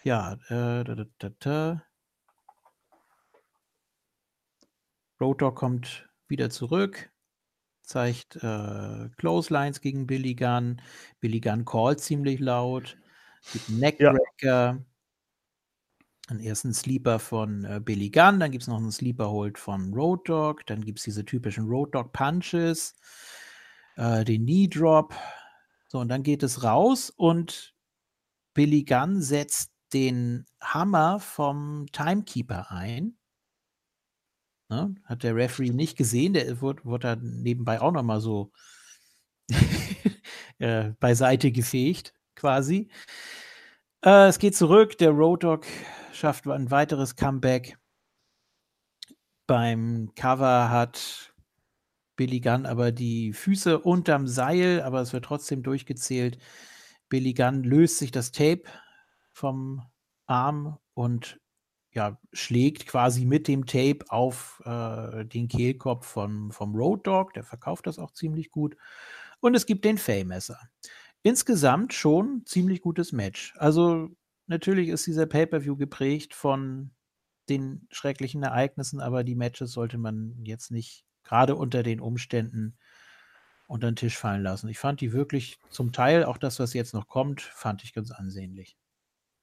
Ja, 0.06 0.34
äh, 0.50 0.84
da, 0.84 1.04
da, 1.18 1.30
da. 1.40 1.82
Road 5.20 5.42
Dogg 5.42 5.56
kommt 5.56 6.08
wieder 6.28 6.48
zurück, 6.48 7.10
zeigt 7.82 8.36
äh, 8.36 9.08
Clotheslines 9.16 9.80
gegen 9.80 10.06
Billy 10.06 10.36
Gunn. 10.36 10.80
Billy 11.18 11.40
Gunn 11.40 11.64
callt 11.64 11.98
ziemlich 11.98 12.38
laut, 12.38 12.96
gibt 13.52 13.68
Neckbreaker, 13.68 14.84
einen 16.28 16.40
ersten 16.40 16.72
Sleeper 16.72 17.18
von 17.18 17.64
äh, 17.64 17.80
Billy 17.84 18.10
Gunn, 18.10 18.38
dann 18.38 18.52
gibt 18.52 18.62
es 18.62 18.68
noch 18.68 18.76
einen 18.76 18.92
Sleeper 18.92 19.28
Hold 19.28 19.58
von 19.58 19.92
Road 19.92 20.28
Dogg, 20.28 20.62
dann 20.66 20.84
gibt 20.84 21.00
es 21.00 21.04
diese 21.04 21.24
typischen 21.24 21.66
Road 21.66 21.96
Dogg 21.96 22.12
Punches, 22.12 22.94
äh, 23.96 24.24
den 24.24 24.44
Knee 24.44 24.68
Drop. 24.68 25.12
So, 25.88 25.98
und 25.98 26.06
dann 26.10 26.22
geht 26.22 26.44
es 26.44 26.62
raus 26.62 27.10
und 27.10 27.74
Billy 28.54 28.84
Gunn 28.84 29.20
setzt 29.20 29.75
den 29.96 30.44
Hammer 30.60 31.20
vom 31.20 31.86
Timekeeper 31.90 32.70
ein. 32.70 33.16
Ne? 34.68 34.94
Hat 35.04 35.22
der 35.22 35.34
Referee 35.34 35.70
nicht 35.70 35.96
gesehen, 35.96 36.34
der 36.34 36.60
wurde, 36.60 36.84
wurde 36.84 37.16
da 37.16 37.16
nebenbei 37.16 37.80
auch 37.80 37.92
nochmal 37.92 38.20
so 38.20 38.52
äh, 40.58 40.90
beiseite 41.00 41.50
gefegt, 41.50 42.12
quasi. 42.34 42.90
Äh, 44.04 44.28
es 44.28 44.38
geht 44.38 44.54
zurück, 44.54 44.98
der 44.98 45.10
Road 45.10 45.44
Dogg 45.44 45.66
schafft 46.12 46.46
ein 46.46 46.70
weiteres 46.70 47.16
Comeback. 47.16 47.78
Beim 49.46 50.12
Cover 50.14 50.68
hat 50.68 51.32
Billy 52.16 52.40
Gunn 52.40 52.66
aber 52.66 52.92
die 52.92 53.32
Füße 53.32 53.78
unterm 53.78 54.26
Seil, 54.26 54.82
aber 54.82 55.00
es 55.00 55.14
wird 55.14 55.24
trotzdem 55.24 55.62
durchgezählt. 55.62 56.38
Billy 57.08 57.32
Gunn 57.32 57.62
löst 57.62 57.98
sich 57.98 58.10
das 58.10 58.32
Tape 58.32 58.64
vom 59.36 59.82
Arm 60.26 60.78
und 60.94 61.38
ja, 61.92 62.18
schlägt 62.32 62.86
quasi 62.86 63.26
mit 63.26 63.48
dem 63.48 63.66
Tape 63.66 64.04
auf 64.08 64.62
äh, 64.64 65.24
den 65.26 65.48
Kehlkopf 65.48 66.06
von, 66.06 66.52
vom 66.52 66.74
Road 66.74 67.06
Dog. 67.06 67.34
Der 67.34 67.44
verkauft 67.44 67.86
das 67.86 67.98
auch 67.98 68.12
ziemlich 68.12 68.50
gut. 68.50 68.76
Und 69.40 69.54
es 69.54 69.66
gibt 69.66 69.84
den 69.84 69.98
Fame-Messer. 69.98 70.58
Insgesamt 71.22 71.92
schon 71.92 72.44
ziemlich 72.46 72.80
gutes 72.80 73.12
Match. 73.12 73.54
Also 73.58 74.08
natürlich 74.46 74.88
ist 74.88 75.06
dieser 75.06 75.26
Pay-per-view 75.26 75.76
geprägt 75.76 76.34
von 76.34 76.92
den 77.50 77.86
schrecklichen 77.90 78.42
Ereignissen, 78.42 79.00
aber 79.00 79.22
die 79.22 79.34
Matches 79.34 79.72
sollte 79.72 79.98
man 79.98 80.34
jetzt 80.44 80.70
nicht 80.70 81.04
gerade 81.24 81.56
unter 81.56 81.82
den 81.82 82.00
Umständen 82.00 82.78
unter 83.66 83.90
den 83.90 83.96
Tisch 83.96 84.16
fallen 84.16 84.42
lassen. 84.42 84.68
Ich 84.68 84.78
fand 84.78 85.00
die 85.00 85.12
wirklich 85.12 85.58
zum 85.68 85.92
Teil, 85.92 86.24
auch 86.24 86.38
das, 86.38 86.58
was 86.58 86.72
jetzt 86.72 86.94
noch 86.94 87.08
kommt, 87.08 87.42
fand 87.42 87.84
ich 87.84 87.92
ganz 87.92 88.10
ansehnlich. 88.10 88.76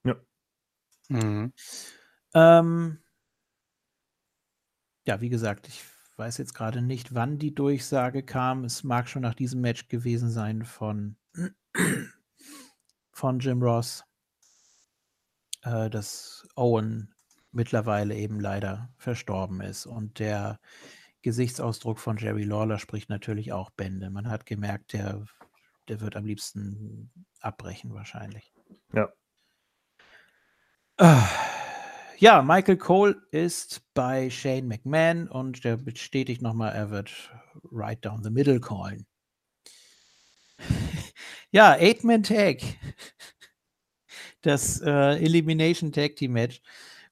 Ja. 0.04 0.14
Mhm. 1.08 1.52
Ähm, 2.34 2.98
ja, 5.06 5.20
wie 5.20 5.28
gesagt, 5.28 5.68
ich 5.68 5.84
weiß 6.16 6.38
jetzt 6.38 6.54
gerade 6.54 6.82
nicht, 6.82 7.14
wann 7.14 7.38
die 7.38 7.54
Durchsage 7.54 8.22
kam. 8.22 8.64
Es 8.64 8.84
mag 8.84 9.08
schon 9.08 9.22
nach 9.22 9.34
diesem 9.34 9.60
Match 9.60 9.88
gewesen 9.88 10.30
sein 10.30 10.64
von, 10.64 11.16
von 13.12 13.38
Jim 13.38 13.62
Ross, 13.62 14.04
äh, 15.62 15.90
dass 15.90 16.46
Owen 16.56 17.14
mittlerweile 17.52 18.14
eben 18.14 18.40
leider 18.40 18.92
verstorben 18.96 19.60
ist. 19.60 19.86
Und 19.86 20.18
der 20.18 20.60
Gesichtsausdruck 21.22 21.98
von 21.98 22.16
Jerry 22.16 22.44
Lawler 22.44 22.78
spricht 22.78 23.08
natürlich 23.08 23.52
auch 23.52 23.70
Bände. 23.70 24.10
Man 24.10 24.28
hat 24.28 24.46
gemerkt, 24.46 24.92
der, 24.92 25.24
der 25.88 26.00
wird 26.00 26.16
am 26.16 26.24
liebsten 26.26 27.10
abbrechen 27.40 27.94
wahrscheinlich. 27.94 28.52
Ja. 28.92 29.12
Ja, 32.18 32.42
Michael 32.42 32.76
Cole 32.76 33.16
ist 33.32 33.82
bei 33.94 34.30
Shane 34.30 34.68
McMahon 34.68 35.28
und 35.28 35.64
der 35.64 35.76
bestätigt 35.76 36.40
nochmal, 36.40 36.72
er 36.72 36.90
wird 36.90 37.32
right 37.72 38.02
down 38.04 38.22
the 38.22 38.30
middle 38.30 38.60
callen. 38.60 39.04
ja, 41.50 41.72
Eight-Man-Tag. 41.72 42.62
Das 44.42 44.80
äh, 44.82 45.16
Elimination 45.24 45.90
Tag 45.90 46.16
Team 46.16 46.32
Match. 46.32 46.60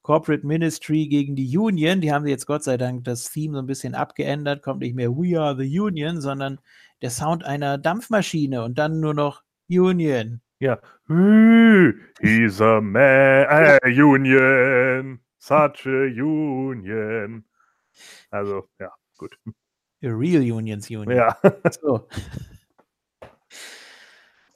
Corporate 0.02 0.46
Ministry 0.46 1.08
gegen 1.08 1.34
die 1.34 1.56
Union. 1.56 2.00
Die 2.00 2.12
haben 2.12 2.26
jetzt 2.26 2.46
Gott 2.46 2.62
sei 2.62 2.76
Dank 2.76 3.04
das 3.04 3.30
Theme 3.30 3.54
so 3.54 3.62
ein 3.62 3.66
bisschen 3.66 3.94
abgeändert. 3.94 4.62
Kommt 4.62 4.80
nicht 4.80 4.94
mehr 4.94 5.10
We 5.10 5.40
are 5.40 5.56
the 5.56 5.80
Union, 5.80 6.20
sondern 6.20 6.60
der 7.00 7.10
Sound 7.10 7.44
einer 7.44 7.78
Dampfmaschine 7.78 8.62
und 8.62 8.78
dann 8.78 9.00
nur 9.00 9.14
noch 9.14 9.42
Union. 9.68 10.40
Ja. 10.62 10.78
He's 12.20 12.60
a 12.60 12.80
man, 12.80 13.46
a 13.82 13.88
union, 13.88 15.18
such 15.36 15.86
a 15.86 16.06
union. 16.06 17.44
Also, 18.30 18.68
ja, 18.78 18.90
gut. 19.18 19.36
A 20.04 20.08
real 20.08 20.40
Unions 20.40 20.88
Union. 20.88 21.16
Ja. 21.16 21.36
So. 21.80 22.06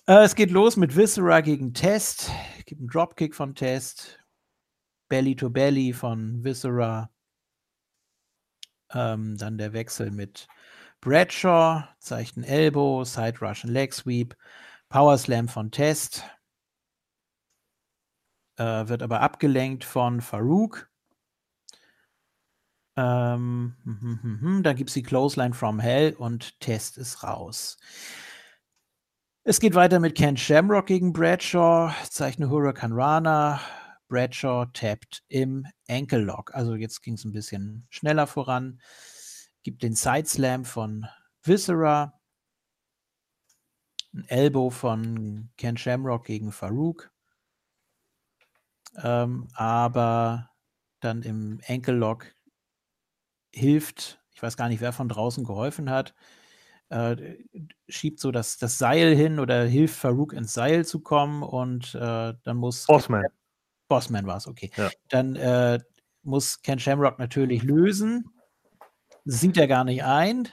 äh, 0.07 0.23
es 0.23 0.37
geht 0.37 0.53
los 0.53 0.77
mit 0.77 0.95
Viscera 0.97 1.41
gegen 1.41 1.75
Test. 1.75 2.31
Es 2.57 2.67
gibt 2.67 2.81
einen 2.83 2.89
Dropkick 2.89 3.35
von 3.35 3.57
Test. 3.57 4.25
Belly 5.09 5.35
to 5.35 5.51
Belly 5.51 5.93
von 5.93 6.45
Viscera. 6.45 7.11
Ähm, 8.93 9.37
dann 9.39 9.59
der 9.59 9.73
Wechsel 9.73 10.13
mit 10.13 10.47
Bradshaw, 11.01 11.83
zeigt 11.99 12.37
einen 12.37 12.45
Elbow, 12.45 13.03
Side 13.03 13.41
Russian 13.41 13.73
Leg 13.73 13.93
Sweep. 13.93 14.37
Power 14.89 15.19
Slam 15.19 15.49
von 15.49 15.71
Test. 15.71 16.25
Äh, 18.57 18.89
wird 18.89 19.03
aber 19.03 19.21
abgelenkt 19.21 19.85
von 19.85 20.21
Farouk. 20.21 20.91
Ähm, 22.97 23.77
hm, 23.85 24.01
hm, 24.01 24.23
hm, 24.23 24.41
hm. 24.41 24.63
dann 24.63 24.77
gibt 24.77 24.89
es 24.89 24.95
die 24.95 25.03
Clothesline 25.03 25.53
from 25.53 25.81
Hell 25.81 26.15
und 26.15 26.59
Test 26.61 26.97
ist 26.97 27.23
raus. 27.23 27.77
Es 29.45 29.61
geht 29.61 29.75
weiter 29.75 30.01
mit 30.01 30.17
Ken 30.17 30.37
Shamrock 30.37 30.87
gegen 30.87 31.13
Bradshaw, 31.13 31.93
zeichne 32.09 32.49
Hurricane 32.49 32.93
Rana. 32.93 33.61
Bradshaw 34.09 34.67
tappt 34.73 35.23
im 35.29 35.67
Ankle 35.89 36.21
Lock. 36.21 36.55
Also 36.55 36.75
jetzt 36.75 37.03
ging 37.03 37.15
es 37.15 37.25
ein 37.25 37.33
bisschen 37.33 37.87
schneller 37.91 38.27
voran. 38.27 38.81
Gibt 39.63 39.83
den 39.83 39.95
Side 39.95 40.27
Slam 40.27 40.65
von 40.65 41.07
Viscera. 41.43 42.16
Ein 44.17 44.25
Elbow 44.29 44.71
von 44.71 45.51
Ken 45.59 45.77
Shamrock 45.77 46.25
gegen 46.25 46.51
Farouk. 46.51 47.11
Ähm, 49.03 49.49
aber 49.53 50.51
dann 51.01 51.23
im 51.23 51.61
Enkellock 51.67 52.35
hilft, 53.53 54.23
ich 54.33 54.43
weiß 54.43 54.57
gar 54.57 54.69
nicht, 54.69 54.81
wer 54.81 54.95
von 54.95 55.11
draußen 55.11 55.45
geholfen 55.45 55.91
hat, 55.91 56.15
äh, 56.89 57.37
schiebt 57.89 58.19
so 58.19 58.31
das, 58.31 58.57
das 58.57 58.79
Seil 58.79 59.15
hin 59.15 59.39
oder 59.39 59.65
hilft 59.65 59.97
Farouk 59.97 60.33
ins 60.33 60.55
Seil 60.55 60.87
zu 60.87 61.01
kommen 61.01 61.43
und 61.43 61.95
äh, 61.95 62.33
dann 62.43 62.57
muss. 62.57 62.87
Bossman. 62.87 63.23
Ken, 63.23 63.33
Bossman 63.89 64.27
war 64.27 64.39
es, 64.39 64.47
okay. 64.47 64.71
Ja. 64.77 64.91
Dann 65.11 65.37
äh, 65.37 65.79
muss 66.23 66.63
Ken 66.63 66.79
Shamrock 66.79 67.19
natürlich 67.19 67.63
lösen. 67.63 68.31
Sieht 69.27 69.59
er 69.59 69.67
gar 69.67 69.85
nicht 69.85 70.05
ein 70.05 70.49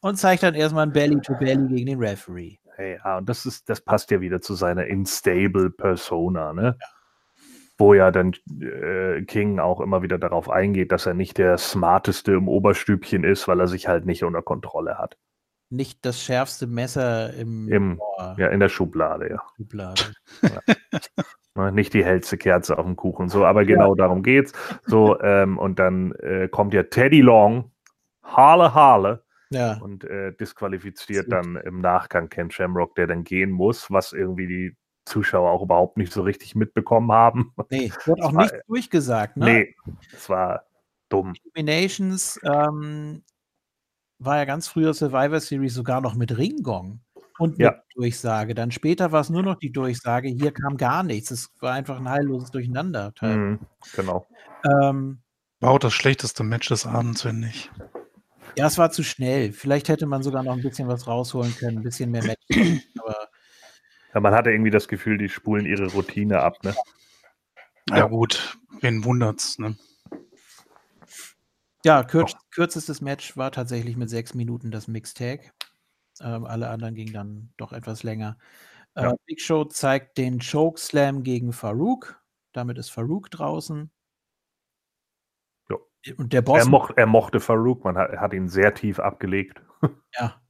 und 0.00 0.16
zeigt 0.16 0.42
dann 0.42 0.54
erstmal 0.54 0.86
ein 0.86 0.92
Belly 0.92 1.20
to 1.20 1.34
Belly 1.34 1.68
gegen 1.68 1.86
den 1.86 1.98
Referee. 1.98 2.56
Hey, 2.76 2.98
ja, 3.02 3.16
und 3.16 3.28
das 3.28 3.46
ist, 3.46 3.70
das 3.70 3.80
passt 3.80 4.10
ja 4.10 4.20
wieder 4.20 4.42
zu 4.42 4.54
seiner 4.54 4.86
instable 4.86 5.70
Persona, 5.70 6.52
ne? 6.52 6.76
Ja. 6.78 6.86
Wo 7.78 7.94
ja 7.94 8.10
dann 8.10 8.32
äh, 8.60 9.22
King 9.22 9.58
auch 9.58 9.80
immer 9.80 10.02
wieder 10.02 10.18
darauf 10.18 10.50
eingeht, 10.50 10.92
dass 10.92 11.06
er 11.06 11.14
nicht 11.14 11.38
der 11.38 11.56
smarteste 11.56 12.32
im 12.32 12.48
Oberstübchen 12.48 13.24
ist, 13.24 13.48
weil 13.48 13.60
er 13.60 13.66
sich 13.66 13.88
halt 13.88 14.04
nicht 14.04 14.24
unter 14.24 14.42
Kontrolle 14.42 14.98
hat. 14.98 15.16
Nicht 15.70 16.04
das 16.04 16.22
schärfste 16.22 16.66
Messer 16.66 17.34
im, 17.34 17.68
Im 17.68 18.00
ja, 18.36 18.48
in 18.48 18.60
der 18.60 18.68
Schublade, 18.68 19.30
ja. 19.30 19.42
Schublade. 19.56 20.02
ja. 21.54 21.70
nicht 21.70 21.92
die 21.92 22.04
hellste 22.04 22.36
Kerze 22.38 22.78
auf 22.78 22.84
dem 22.84 22.96
Kuchen. 22.96 23.28
So, 23.28 23.44
aber 23.44 23.64
genau 23.64 23.90
ja. 23.90 23.96
darum 23.96 24.22
geht's. 24.22 24.52
So, 24.84 25.18
ähm, 25.20 25.58
und 25.58 25.78
dann 25.78 26.12
äh, 26.12 26.48
kommt 26.48 26.72
ja 26.72 26.82
Teddy 26.82 27.20
Long, 27.20 27.72
Harle 28.22 28.74
Harle, 28.74 29.25
ja. 29.50 29.78
und 29.78 30.04
äh, 30.04 30.32
disqualifiziert 30.32 31.30
dann 31.30 31.56
im 31.56 31.80
Nachgang 31.80 32.28
Ken 32.28 32.50
Shamrock, 32.50 32.94
der 32.94 33.06
dann 33.06 33.24
gehen 33.24 33.50
muss, 33.50 33.90
was 33.90 34.12
irgendwie 34.12 34.46
die 34.46 34.76
Zuschauer 35.04 35.50
auch 35.50 35.62
überhaupt 35.62 35.96
nicht 35.96 36.12
so 36.12 36.22
richtig 36.22 36.54
mitbekommen 36.54 37.12
haben. 37.12 37.52
Nee, 37.70 37.92
wird 38.04 38.22
auch 38.22 38.32
nicht 38.32 38.54
durchgesagt, 38.66 39.36
ne? 39.36 39.44
Nee, 39.44 39.76
es 40.12 40.28
war 40.28 40.64
dumm. 41.08 41.34
Eliminations 41.54 42.40
ähm, 42.42 43.22
war 44.18 44.38
ja 44.38 44.44
ganz 44.44 44.68
früher 44.68 44.94
Survivor 44.94 45.40
Series 45.40 45.74
sogar 45.74 46.00
noch 46.00 46.14
mit 46.14 46.36
Ringgong 46.36 47.00
und 47.38 47.52
mit 47.58 47.60
Ja. 47.60 47.82
Durchsage. 47.94 48.54
Dann 48.54 48.70
später 48.70 49.12
war 49.12 49.20
es 49.20 49.30
nur 49.30 49.42
noch 49.42 49.56
die 49.56 49.72
Durchsage, 49.72 50.28
hier 50.28 50.52
kam 50.52 50.76
gar 50.76 51.02
nichts. 51.02 51.30
Es 51.30 51.50
war 51.60 51.72
einfach 51.74 51.98
ein 51.98 52.08
heilloses 52.08 52.50
Durcheinander. 52.50 53.12
Mhm, 53.20 53.60
genau. 53.94 54.26
Ähm, 54.82 55.20
War 55.60 55.70
auch 55.70 55.78
das 55.78 55.94
schlechteste 55.94 56.44
Match 56.44 56.68
des 56.68 56.86
Abends, 56.86 57.22
finde 57.22 57.48
ich. 57.48 57.70
Ja, 58.56 58.66
es 58.66 58.78
war 58.78 58.90
zu 58.90 59.02
schnell. 59.02 59.52
Vielleicht 59.52 59.88
hätte 59.88 60.06
man 60.06 60.22
sogar 60.22 60.42
noch 60.42 60.54
ein 60.54 60.62
bisschen 60.62 60.88
was 60.88 61.06
rausholen 61.06 61.54
können, 61.56 61.78
ein 61.78 61.82
bisschen 61.82 62.10
mehr 62.10 62.24
Match. 62.24 62.42
aber 62.98 63.28
Ja, 64.14 64.20
man 64.20 64.34
hatte 64.34 64.50
irgendwie 64.50 64.70
das 64.70 64.88
Gefühl, 64.88 65.18
die 65.18 65.28
spulen 65.28 65.66
ihre 65.66 65.86
Routine 65.92 66.40
ab, 66.40 66.62
ne? 66.64 66.74
Ja, 67.90 68.06
gut, 68.06 68.58
wen 68.80 69.04
wundert's, 69.04 69.58
ne? 69.58 69.76
ja, 71.84 72.02
kürz, 72.02 72.32
kürzestes 72.50 73.00
Match 73.00 73.36
war 73.36 73.52
tatsächlich 73.52 73.96
mit 73.96 74.10
sechs 74.10 74.34
Minuten 74.34 74.72
das 74.72 74.88
Mixtag. 74.88 75.52
Ähm, 76.20 76.44
alle 76.44 76.68
anderen 76.68 76.94
gingen 76.96 77.12
dann 77.12 77.52
doch 77.56 77.72
etwas 77.72 78.02
länger. 78.02 78.38
Äh, 78.94 79.02
Ja. 79.04 79.14
Big 79.26 79.40
Show 79.40 79.64
zeigt 79.66 80.18
den 80.18 80.40
Chokeslam 80.40 81.22
gegen 81.22 81.52
Farouk. 81.52 82.20
Damit 82.52 82.78
ist 82.78 82.90
Farouk 82.90 83.30
draußen. 83.30 83.90
Und 86.16 86.32
der 86.32 86.42
Boss. 86.42 86.64
Er, 86.64 86.68
moch, 86.68 86.90
er 86.96 87.06
mochte 87.06 87.40
Farouk, 87.40 87.84
man 87.84 87.96
hat, 87.96 88.12
hat 88.12 88.32
ihn 88.32 88.48
sehr 88.48 88.74
tief 88.74 88.98
abgelegt. 88.98 89.62
Ja. 90.18 90.40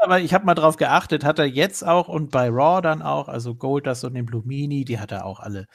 Aber 0.00 0.18
ich 0.18 0.34
habe 0.34 0.44
mal 0.46 0.54
drauf 0.54 0.76
geachtet, 0.76 1.24
hat 1.24 1.38
er 1.38 1.44
jetzt 1.44 1.86
auch 1.86 2.08
und 2.08 2.32
bei 2.32 2.48
Raw 2.48 2.82
dann 2.82 3.02
auch, 3.02 3.28
also 3.28 3.54
Goldust 3.54 4.04
und 4.04 4.14
den 4.14 4.26
Blumini, 4.26 4.84
die 4.84 4.98
hat 4.98 5.12
er 5.12 5.26
auch 5.26 5.38
alle 5.38 5.66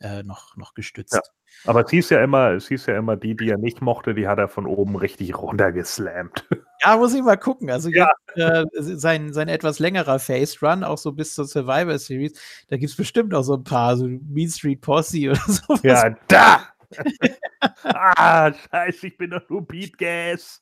äh, 0.00 0.22
noch, 0.22 0.56
noch 0.56 0.74
gestützt. 0.74 1.14
Ja. 1.14 1.20
Aber 1.66 1.84
es 1.84 1.90
hieß 1.90 2.10
ja 2.10 2.22
immer, 2.22 2.50
es 2.52 2.68
hieß 2.68 2.86
ja 2.86 2.98
immer, 2.98 3.16
die, 3.16 3.36
die 3.36 3.48
er 3.48 3.58
nicht 3.58 3.80
mochte, 3.80 4.14
die 4.14 4.26
hat 4.26 4.38
er 4.38 4.48
von 4.48 4.66
oben 4.66 4.96
richtig 4.96 5.36
runtergeslammt. 5.36 6.46
Ja, 6.82 6.98
muss 6.98 7.14
ich 7.14 7.22
mal 7.22 7.38
gucken. 7.38 7.70
Also 7.70 7.88
Ja. 7.88 8.10
jetzt, 8.34 8.76
äh, 8.76 8.96
sein, 8.98 9.32
sein 9.32 9.48
etwas 9.48 9.78
längerer 9.78 10.18
Face 10.18 10.62
Run, 10.62 10.84
auch 10.84 10.98
so 10.98 11.12
bis 11.12 11.34
zur 11.34 11.46
Survivor 11.46 11.98
Series, 11.98 12.38
da 12.68 12.76
gibt 12.76 12.90
es 12.90 12.96
bestimmt 12.96 13.32
auch 13.32 13.42
so 13.42 13.54
ein 13.54 13.64
paar, 13.64 13.96
so 13.96 14.06
Mean 14.06 14.50
Street 14.50 14.82
Posse 14.82 15.30
oder 15.30 15.40
sowas. 15.46 15.80
Ja, 15.82 16.10
da! 16.28 16.73
ah, 17.84 18.52
scheiße, 18.52 19.06
ich 19.08 19.16
bin 19.16 19.30
doch 19.30 19.48
nur 19.48 19.66
Beat 19.66 19.96
Gas. 19.98 20.60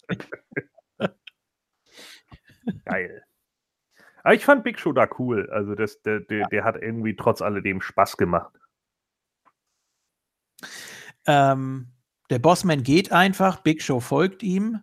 Geil. 2.85 3.25
Aber 4.23 4.35
ich 4.35 4.45
fand 4.45 4.65
Big 4.65 4.79
Show 4.79 4.93
da 4.93 5.09
cool. 5.19 5.51
Also 5.51 5.75
das, 5.75 6.01
der, 6.03 6.21
der, 6.21 6.47
der 6.49 6.65
hat 6.65 6.77
irgendwie 6.77 7.17
trotz 7.17 7.43
alledem 7.43 7.81
Spaß 7.81 8.17
gemacht. 8.17 8.53
Ähm, 11.27 11.93
der 12.31 12.39
Bossman 12.39 12.83
geht 12.83 13.13
einfach, 13.13 13.61
Big 13.61 13.83
Show 13.83 14.01
folgt 14.01 14.43
ihm. 14.43 14.81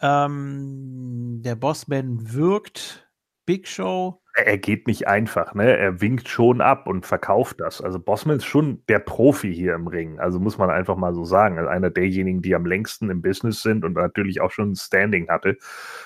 Ähm, 0.00 1.42
der 1.42 1.54
Bossman 1.54 2.32
wirkt 2.34 3.08
Big 3.46 3.68
Show 3.68 4.22
er 4.36 4.58
geht 4.58 4.86
nicht 4.86 5.08
einfach, 5.08 5.54
ne? 5.54 5.78
Er 5.78 6.02
winkt 6.02 6.28
schon 6.28 6.60
ab 6.60 6.86
und 6.86 7.06
verkauft 7.06 7.60
das. 7.60 7.80
Also 7.80 7.98
Bossman 7.98 8.36
ist 8.36 8.44
schon 8.44 8.82
der 8.86 8.98
Profi 8.98 9.54
hier 9.54 9.74
im 9.74 9.86
Ring. 9.86 10.20
Also 10.20 10.38
muss 10.38 10.58
man 10.58 10.68
einfach 10.68 10.96
mal 10.96 11.14
so 11.14 11.24
sagen. 11.24 11.56
Also 11.56 11.70
einer 11.70 11.88
derjenigen, 11.88 12.42
die 12.42 12.54
am 12.54 12.66
längsten 12.66 13.08
im 13.08 13.22
Business 13.22 13.62
sind 13.62 13.82
und 13.82 13.94
natürlich 13.94 14.42
auch 14.42 14.50
schon 14.50 14.72
ein 14.72 14.76
Standing 14.76 15.28
hatte. 15.28 15.56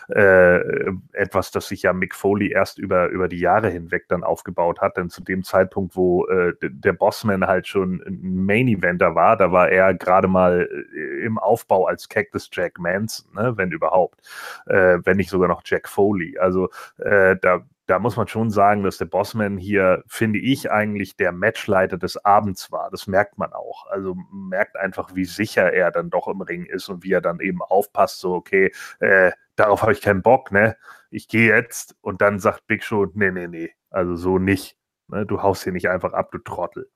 Äh, 0.09 0.93
etwas, 1.13 1.51
das 1.51 1.69
sich 1.69 1.83
ja 1.83 1.93
Mick 1.93 2.15
Foley 2.15 2.53
erst 2.53 2.79
über, 2.79 3.09
über 3.09 3.27
die 3.27 3.41
Jahre 3.41 3.69
hinweg 3.69 4.05
dann 4.09 4.23
aufgebaut 4.23 4.81
hat. 4.81 4.97
Denn 4.97 5.11
zu 5.11 5.25
dem 5.25 5.43
Zeitpunkt, 5.43 5.97
wo 5.97 6.27
äh, 6.29 6.53
der 6.63 6.93
Bossman 6.93 7.49
halt 7.49 7.67
schon 7.67 8.01
ein 8.07 8.45
Main-Eventer 8.45 9.17
war, 9.17 9.37
da 9.37 9.51
war 9.51 9.71
er 9.71 9.93
gerade 9.95 10.29
mal 10.29 10.69
äh, 10.95 11.25
im 11.25 11.37
Aufbau 11.37 11.87
als 11.87 12.09
Cactus 12.09 12.49
Jack 12.53 12.79
Manson, 12.79 13.27
ne? 13.35 13.57
wenn 13.57 13.73
überhaupt. 13.73 14.21
Äh, 14.67 14.99
wenn 15.05 15.17
nicht 15.17 15.31
sogar 15.31 15.49
noch 15.49 15.63
Jack 15.65 15.89
Foley. 15.89 16.39
Also 16.39 16.71
äh, 16.99 17.37
da 17.43 17.65
da 17.91 17.99
muss 17.99 18.17
man 18.17 18.29
schon 18.29 18.51
sagen, 18.51 18.85
dass 18.85 18.99
der 18.99 19.07
Bossman 19.07 19.59
hier, 19.59 20.05
finde 20.07 20.39
ich, 20.39 20.71
eigentlich 20.71 21.17
der 21.17 21.33
Matchleiter 21.33 21.99
des 21.99 22.25
Abends 22.25 22.71
war. 22.71 22.89
Das 22.93 23.09
merkt 23.09 23.37
man 23.37 23.53
auch. 23.53 23.87
Also 23.89 24.17
merkt 24.33 24.77
einfach, 24.77 25.17
wie 25.17 25.25
sicher 25.25 25.73
er 25.73 25.91
dann 25.91 26.09
doch 26.09 26.29
im 26.29 26.41
Ring 26.41 26.67
ist 26.67 26.89
und 26.89 27.03
wie 27.03 27.13
er 27.13 27.21
dann 27.21 27.41
eben 27.41 27.63
aufpasst, 27.63 28.21
so, 28.21 28.35
okay, 28.35 28.73
äh, 29.01 29.33
darauf 29.57 29.83
habe 29.83 29.93
ich 29.93 30.01
keinen 30.01 30.23
Bock, 30.23 30.53
ne? 30.53 30.77
Ich 31.11 31.27
gehe 31.27 31.53
jetzt 31.53 31.97
und 32.01 32.23
dann 32.23 32.39
sagt 32.39 32.69
Big 32.69 32.85
Show, 32.85 33.09
nee, 33.15 33.33
nee, 33.33 33.49
nee, 33.49 33.73
also 33.91 34.15
so 34.15 34.39
nicht. 34.39 34.77
Ne? 35.09 35.27
Du 35.27 35.43
haust 35.43 35.65
hier 35.65 35.73
nicht 35.73 35.91
einfach 35.91 36.13
ab, 36.13 36.31
du 36.31 36.39
Trottel. 36.39 36.89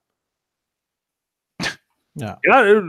Ja, 2.15 2.39
ja 2.45 2.65
äh, 2.65 2.82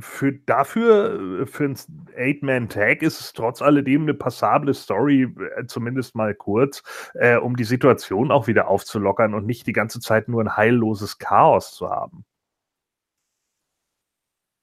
für, 0.00 0.32
dafür, 0.32 1.42
äh, 1.42 1.46
für 1.46 1.64
ein 1.64 1.78
Eight-Man-Tag 2.16 3.02
ist 3.02 3.20
es 3.20 3.32
trotz 3.32 3.62
alledem 3.62 4.02
eine 4.02 4.14
passable 4.14 4.74
Story, 4.74 5.32
äh, 5.56 5.66
zumindest 5.66 6.16
mal 6.16 6.34
kurz, 6.34 6.82
äh, 7.14 7.36
um 7.36 7.56
die 7.56 7.64
Situation 7.64 8.32
auch 8.32 8.48
wieder 8.48 8.68
aufzulockern 8.68 9.34
und 9.34 9.46
nicht 9.46 9.66
die 9.66 9.72
ganze 9.72 10.00
Zeit 10.00 10.28
nur 10.28 10.42
ein 10.42 10.56
heilloses 10.56 11.18
Chaos 11.18 11.74
zu 11.74 11.88
haben. 11.90 12.24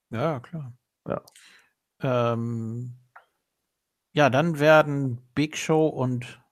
Ja, 0.10 0.40
klar. 0.42 0.74
Ja. 1.08 1.22
Ähm, 2.02 2.96
ja, 4.12 4.30
dann 4.30 4.60
werden 4.60 5.22
Big 5.34 5.58
Show 5.58 5.88
und 5.88 6.44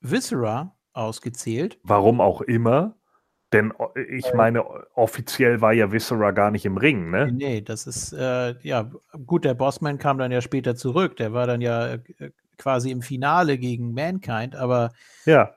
Viscera 0.00 0.76
ausgezählt. 0.92 1.78
Warum 1.82 2.20
auch 2.20 2.40
immer. 2.40 2.96
Denn 3.52 3.72
ich 4.08 4.32
meine, 4.34 4.64
offiziell 4.94 5.60
war 5.60 5.72
ja 5.72 5.92
Viscera 5.92 6.30
gar 6.30 6.50
nicht 6.50 6.64
im 6.64 6.76
Ring, 6.78 7.10
ne? 7.10 7.30
Nee, 7.30 7.60
das 7.60 7.86
ist, 7.86 8.12
äh, 8.12 8.54
ja, 8.62 8.90
gut, 9.26 9.44
der 9.44 9.54
Bossman 9.54 9.98
kam 9.98 10.18
dann 10.18 10.32
ja 10.32 10.40
später 10.40 10.74
zurück. 10.74 11.16
Der 11.16 11.32
war 11.32 11.46
dann 11.46 11.60
ja 11.60 11.94
äh, 11.94 12.00
quasi 12.56 12.90
im 12.90 13.02
Finale 13.02 13.58
gegen 13.58 13.92
Mankind, 13.92 14.56
aber. 14.56 14.92
Ja. 15.26 15.54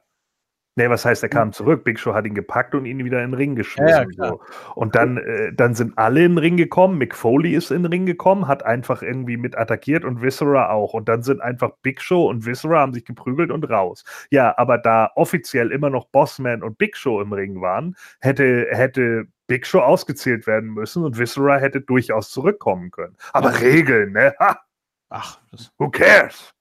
Nee, 0.78 0.90
was 0.90 1.06
heißt, 1.06 1.24
er 1.24 1.30
kam 1.30 1.54
zurück. 1.54 1.86
Big 1.86 1.98
Show 1.98 2.14
hat 2.14 2.26
ihn 2.26 2.34
gepackt 2.34 2.76
und 2.76 2.86
ihn 2.86 3.04
wieder 3.06 3.24
in 3.24 3.32
den 3.32 3.34
Ring 3.34 3.56
geschmissen. 3.56 4.12
Ja, 4.18 4.28
so. 4.28 4.42
Und 4.76 4.94
dann, 4.96 5.18
äh, 5.18 5.54
dann 5.54 5.74
sind 5.74 5.98
alle 5.98 6.26
in 6.26 6.34
den 6.34 6.38
Ring 6.38 6.58
gekommen. 6.58 6.98
Mick 6.98 7.16
Foley 7.16 7.54
ist 7.56 7.72
in 7.72 7.84
den 7.84 7.92
Ring 7.94 8.06
gekommen, 8.06 8.50
hat 8.50 8.66
einfach 8.66 9.02
irgendwie 9.02 9.38
mit 9.38 9.58
attackiert 9.58 10.04
und 10.04 10.22
Viscera 10.22 10.70
auch. 10.72 10.94
Und 10.94 11.08
dann 11.08 11.24
sind 11.24 11.40
einfach 11.40 11.72
Big 11.82 12.02
Show 12.02 12.30
und 12.30 12.46
Viscera 12.46 12.80
haben 12.80 12.94
sich 12.94 13.06
geprügelt 13.06 13.52
und 13.52 13.64
raus. 13.70 14.04
Ja, 14.32 14.54
aber 14.58 14.78
da 14.78 15.12
offiziell 15.16 15.72
immer 15.72 15.90
noch 15.90 16.08
Bossman 16.08 16.62
und 16.62 16.78
Big 16.78 16.98
Show 16.98 17.22
im 17.22 17.32
Ring 17.32 17.62
waren, 17.62 17.96
hätte, 18.20 18.68
hätte 18.70 19.28
Big 19.48 19.66
Show 19.66 19.80
ausgezählt 19.80 20.46
werden 20.46 20.72
müssen 20.72 21.06
und 21.06 21.18
Viscera 21.18 21.58
hätte 21.58 21.80
durchaus 21.80 22.32
zurückkommen 22.32 22.92
können. 22.92 23.16
Aber 23.32 23.62
Regeln, 23.62 24.12
ne? 24.12 24.34
Ha! 24.40 24.60
Ach, 25.10 25.40
who 25.78 25.90
cares? 25.90 26.55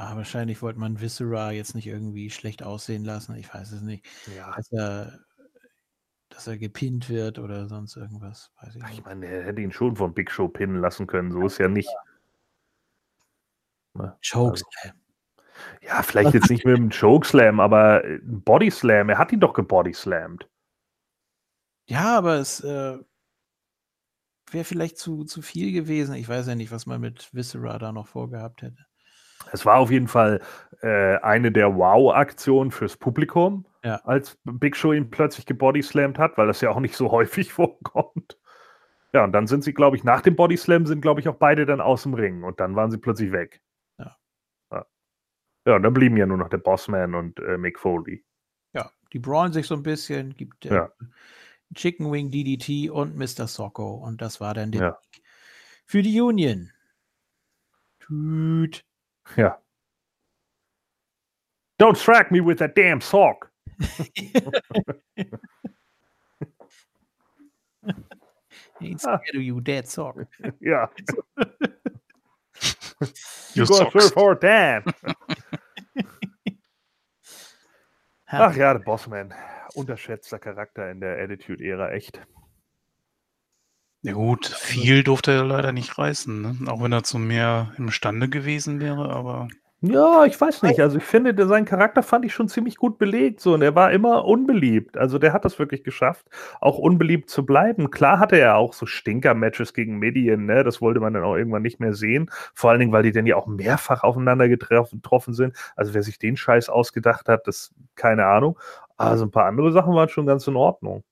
Ja, 0.00 0.16
wahrscheinlich 0.16 0.62
wollte 0.62 0.80
man 0.80 0.98
Viscera 0.98 1.52
jetzt 1.52 1.74
nicht 1.74 1.86
irgendwie 1.86 2.30
schlecht 2.30 2.62
aussehen 2.62 3.04
lassen. 3.04 3.36
Ich 3.36 3.52
weiß 3.52 3.70
es 3.72 3.82
nicht. 3.82 4.06
Ja. 4.34 4.50
Dass 4.56 4.72
er, 4.72 5.18
dass 6.30 6.46
er 6.46 6.56
gepinnt 6.56 7.10
wird 7.10 7.38
oder 7.38 7.68
sonst 7.68 7.96
irgendwas. 7.96 8.50
Weiß 8.62 8.76
ich, 8.76 8.82
ich 8.92 9.04
meine, 9.04 9.26
er 9.26 9.44
hätte 9.44 9.60
ihn 9.60 9.72
schon 9.72 9.96
von 9.96 10.14
Big 10.14 10.30
Show 10.30 10.48
pinnen 10.48 10.80
lassen 10.80 11.06
können. 11.06 11.32
So 11.32 11.44
ist 11.44 11.58
ja 11.58 11.68
nicht. 11.68 11.90
Ne? 13.92 14.16
Chokeslam. 14.26 14.70
Also, 14.84 15.86
ja, 15.86 16.02
vielleicht 16.02 16.32
jetzt 16.32 16.48
nicht 16.48 16.64
mit 16.64 16.78
dem 16.78 16.88
Chokeslam, 16.88 17.60
aber 17.60 18.02
ein 18.02 18.40
Bodyslam. 18.42 19.10
Er 19.10 19.18
hat 19.18 19.32
ihn 19.32 19.40
doch 19.40 19.52
gebodyslammt. 19.52 20.48
Ja, 21.88 22.16
aber 22.16 22.36
es 22.36 22.60
äh, 22.60 22.98
wäre 24.50 24.64
vielleicht 24.64 24.96
zu, 24.96 25.24
zu 25.24 25.42
viel 25.42 25.72
gewesen. 25.72 26.14
Ich 26.14 26.28
weiß 26.28 26.46
ja 26.46 26.54
nicht, 26.54 26.70
was 26.70 26.86
man 26.86 27.02
mit 27.02 27.34
Viscera 27.34 27.78
da 27.78 27.92
noch 27.92 28.06
vorgehabt 28.06 28.62
hätte. 28.62 28.86
Es 29.52 29.66
war 29.66 29.78
auf 29.78 29.90
jeden 29.90 30.08
Fall 30.08 30.40
äh, 30.82 31.16
eine 31.18 31.52
der 31.52 31.76
Wow-Aktionen 31.76 32.70
fürs 32.70 32.96
Publikum, 32.96 33.66
ja. 33.84 33.96
als 34.04 34.38
Big 34.44 34.76
Show 34.76 34.92
ihn 34.92 35.10
plötzlich 35.10 35.46
gebodyslammt 35.46 36.18
hat, 36.18 36.38
weil 36.38 36.46
das 36.46 36.60
ja 36.60 36.70
auch 36.70 36.80
nicht 36.80 36.96
so 36.96 37.10
häufig 37.12 37.52
vorkommt. 37.52 38.38
Ja, 39.12 39.24
und 39.24 39.32
dann 39.32 39.46
sind 39.46 39.64
sie, 39.64 39.74
glaube 39.74 39.96
ich, 39.96 40.04
nach 40.04 40.20
dem 40.20 40.36
Bodyslam 40.36 40.86
sind, 40.86 41.00
glaube 41.00 41.20
ich, 41.20 41.28
auch 41.28 41.34
beide 41.34 41.66
dann 41.66 41.80
aus 41.80 42.04
dem 42.04 42.14
Ring 42.14 42.44
und 42.44 42.60
dann 42.60 42.76
waren 42.76 42.90
sie 42.90 42.98
plötzlich 42.98 43.32
weg. 43.32 43.60
Ja. 43.98 44.16
Ja, 44.70 44.86
ja 45.66 45.76
und 45.76 45.82
dann 45.82 45.92
blieben 45.92 46.16
ja 46.16 46.26
nur 46.26 46.36
noch 46.36 46.48
der 46.48 46.58
Bossman 46.58 47.14
und 47.14 47.40
äh, 47.40 47.58
Mick 47.58 47.78
Foley. 47.78 48.24
Ja, 48.72 48.90
die 49.12 49.18
brawlen 49.18 49.52
sich 49.52 49.66
so 49.66 49.74
ein 49.74 49.82
bisschen, 49.82 50.36
gibt 50.36 50.64
äh, 50.66 50.74
ja. 50.74 50.92
Chicken 51.74 52.12
Wing 52.12 52.30
DDT 52.30 52.90
und 52.90 53.16
Mr. 53.16 53.48
Socko 53.48 53.94
und 53.94 54.22
das 54.22 54.40
war 54.40 54.54
dann 54.54 54.70
der 54.70 54.80
ja. 54.80 54.98
für 55.86 56.02
die 56.02 56.20
Union. 56.20 56.70
Tüt. 57.98 58.84
Ja. 59.36 59.60
Don't 61.78 61.96
strike 61.96 62.30
me 62.30 62.40
with 62.40 62.58
that 62.58 62.74
damn 62.74 63.00
sock. 63.00 63.50
Ain't 68.82 69.00
scared 69.00 69.20
of 69.34 69.42
you, 69.42 69.60
dead 69.60 69.88
sock. 69.88 70.16
Yeah. 70.60 70.86
you 73.54 73.66
gonna 73.66 73.90
serve 73.90 74.12
for 74.12 74.34
Dan. 74.34 74.84
Ach 78.26 78.56
ja, 78.56 78.74
der 78.74 78.80
Bossman. 78.80 79.32
Unterschätzter 79.74 80.38
Charakter 80.38 80.90
in 80.90 81.00
der 81.00 81.18
Attitude-Ära, 81.22 81.90
echt. 81.92 82.20
Ja 84.02 84.14
gut, 84.14 84.46
viel 84.46 85.02
durfte 85.02 85.32
er 85.32 85.44
leider 85.44 85.72
nicht 85.72 85.98
reißen, 85.98 86.40
ne? 86.40 86.70
auch 86.70 86.82
wenn 86.82 86.92
er 86.92 87.02
zu 87.02 87.18
mehr 87.18 87.72
imstande 87.76 88.30
gewesen 88.30 88.80
wäre, 88.80 89.10
aber. 89.10 89.48
Ja, 89.82 90.26
ich 90.26 90.38
weiß 90.38 90.62
nicht. 90.62 90.78
Also 90.80 90.98
ich 90.98 91.04
finde, 91.04 91.32
der, 91.34 91.46
seinen 91.46 91.64
Charakter 91.64 92.02
fand 92.02 92.26
ich 92.26 92.34
schon 92.34 92.48
ziemlich 92.48 92.76
gut 92.76 92.98
belegt. 92.98 93.40
So, 93.40 93.54
und 93.54 93.62
er 93.62 93.74
war 93.74 93.92
immer 93.92 94.26
unbeliebt. 94.26 94.98
Also 94.98 95.18
der 95.18 95.32
hat 95.32 95.46
das 95.46 95.58
wirklich 95.58 95.84
geschafft, 95.84 96.26
auch 96.60 96.76
unbeliebt 96.76 97.30
zu 97.30 97.46
bleiben. 97.46 97.90
Klar 97.90 98.18
hatte 98.18 98.36
er 98.36 98.56
auch 98.56 98.74
so 98.74 98.84
Stinker-Matches 98.84 99.72
gegen 99.72 99.98
Medien, 99.98 100.44
ne? 100.44 100.64
Das 100.64 100.82
wollte 100.82 101.00
man 101.00 101.14
dann 101.14 101.24
auch 101.24 101.34
irgendwann 101.34 101.62
nicht 101.62 101.80
mehr 101.80 101.94
sehen. 101.94 102.30
Vor 102.54 102.70
allen 102.70 102.80
Dingen, 102.80 102.92
weil 102.92 103.04
die 103.04 103.12
dann 103.12 103.26
ja 103.26 103.36
auch 103.36 103.46
mehrfach 103.46 104.02
aufeinander 104.02 104.48
getroffen 104.48 105.32
sind. 105.32 105.56
Also 105.76 105.94
wer 105.94 106.02
sich 106.02 106.18
den 106.18 106.36
Scheiß 106.36 106.68
ausgedacht 106.68 107.28
hat, 107.28 107.46
das 107.46 107.72
keine 107.94 108.26
Ahnung. 108.26 108.58
Also 108.98 109.24
ein 109.24 109.30
paar 109.30 109.46
andere 109.46 109.72
Sachen 109.72 109.94
waren 109.94 110.10
schon 110.10 110.26
ganz 110.26 110.46
in 110.46 110.56
Ordnung 110.56 111.04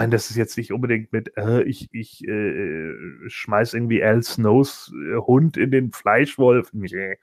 meine, 0.00 0.10
das 0.10 0.30
ist 0.30 0.36
jetzt 0.36 0.56
nicht 0.56 0.72
unbedingt 0.72 1.12
mit, 1.12 1.36
äh, 1.36 1.62
ich, 1.62 1.88
ich 1.92 2.26
äh, 2.26 2.92
schmeiß 3.28 3.74
irgendwie 3.74 4.02
Al 4.02 4.22
Snows 4.22 4.92
äh, 4.94 5.16
Hund 5.16 5.56
in 5.56 5.70
den 5.70 5.92
Fleischwolf. 5.92 6.72
Nee. 6.72 7.18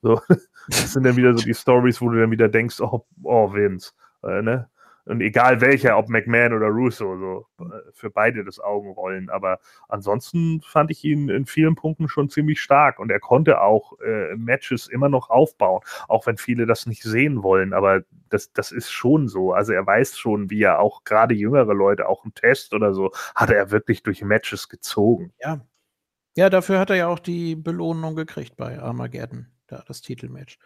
So, 0.00 0.20
das 0.68 0.92
sind 0.92 1.02
dann 1.02 1.16
wieder 1.16 1.36
so 1.36 1.44
die 1.44 1.54
Stories, 1.54 2.00
wo 2.00 2.08
du 2.08 2.20
dann 2.20 2.30
wieder 2.30 2.48
denkst, 2.48 2.80
oh, 2.80 3.04
oh 3.24 3.52
Vince, 3.52 3.92
äh, 4.22 4.40
ne? 4.42 4.70
Und 5.10 5.22
egal 5.22 5.60
welcher, 5.60 5.98
ob 5.98 6.08
McMahon 6.08 6.52
oder 6.52 6.68
Russo, 6.68 7.18
so 7.18 7.64
äh, 7.64 7.80
für 7.92 8.10
beide 8.10 8.44
das 8.44 8.60
Augenrollen. 8.60 9.28
Aber 9.28 9.58
ansonsten 9.88 10.60
fand 10.60 10.92
ich 10.92 11.02
ihn 11.04 11.28
in 11.28 11.46
vielen 11.46 11.74
Punkten 11.74 12.08
schon 12.08 12.30
ziemlich 12.30 12.60
stark 12.60 13.00
und 13.00 13.10
er 13.10 13.18
konnte 13.18 13.60
auch 13.60 13.98
äh, 13.98 14.36
Matches 14.36 14.86
immer 14.86 15.08
noch 15.08 15.28
aufbauen, 15.28 15.82
auch 16.06 16.26
wenn 16.26 16.36
viele 16.36 16.64
das 16.64 16.86
nicht 16.86 17.02
sehen 17.02 17.42
wollen. 17.42 17.72
Aber 17.72 18.02
das, 18.28 18.52
das 18.52 18.70
ist 18.70 18.92
schon 18.92 19.26
so. 19.26 19.52
Also 19.52 19.72
er 19.72 19.84
weiß 19.84 20.16
schon, 20.16 20.48
wie 20.48 20.62
er 20.62 20.78
auch 20.78 21.02
gerade 21.02 21.34
jüngere 21.34 21.74
Leute, 21.74 22.08
auch 22.08 22.24
im 22.24 22.32
Test 22.32 22.72
oder 22.72 22.94
so, 22.94 23.10
hat 23.34 23.50
er 23.50 23.72
wirklich 23.72 24.04
durch 24.04 24.22
Matches 24.22 24.68
gezogen. 24.68 25.32
Ja. 25.40 25.60
Ja, 26.36 26.48
dafür 26.48 26.78
hat 26.78 26.90
er 26.90 26.96
ja 26.96 27.08
auch 27.08 27.18
die 27.18 27.56
Belohnung 27.56 28.14
gekriegt 28.14 28.56
bei 28.56 28.78
Armageddon, 28.78 29.48
da 29.66 29.82
das 29.88 30.02
Titelmatch. 30.02 30.60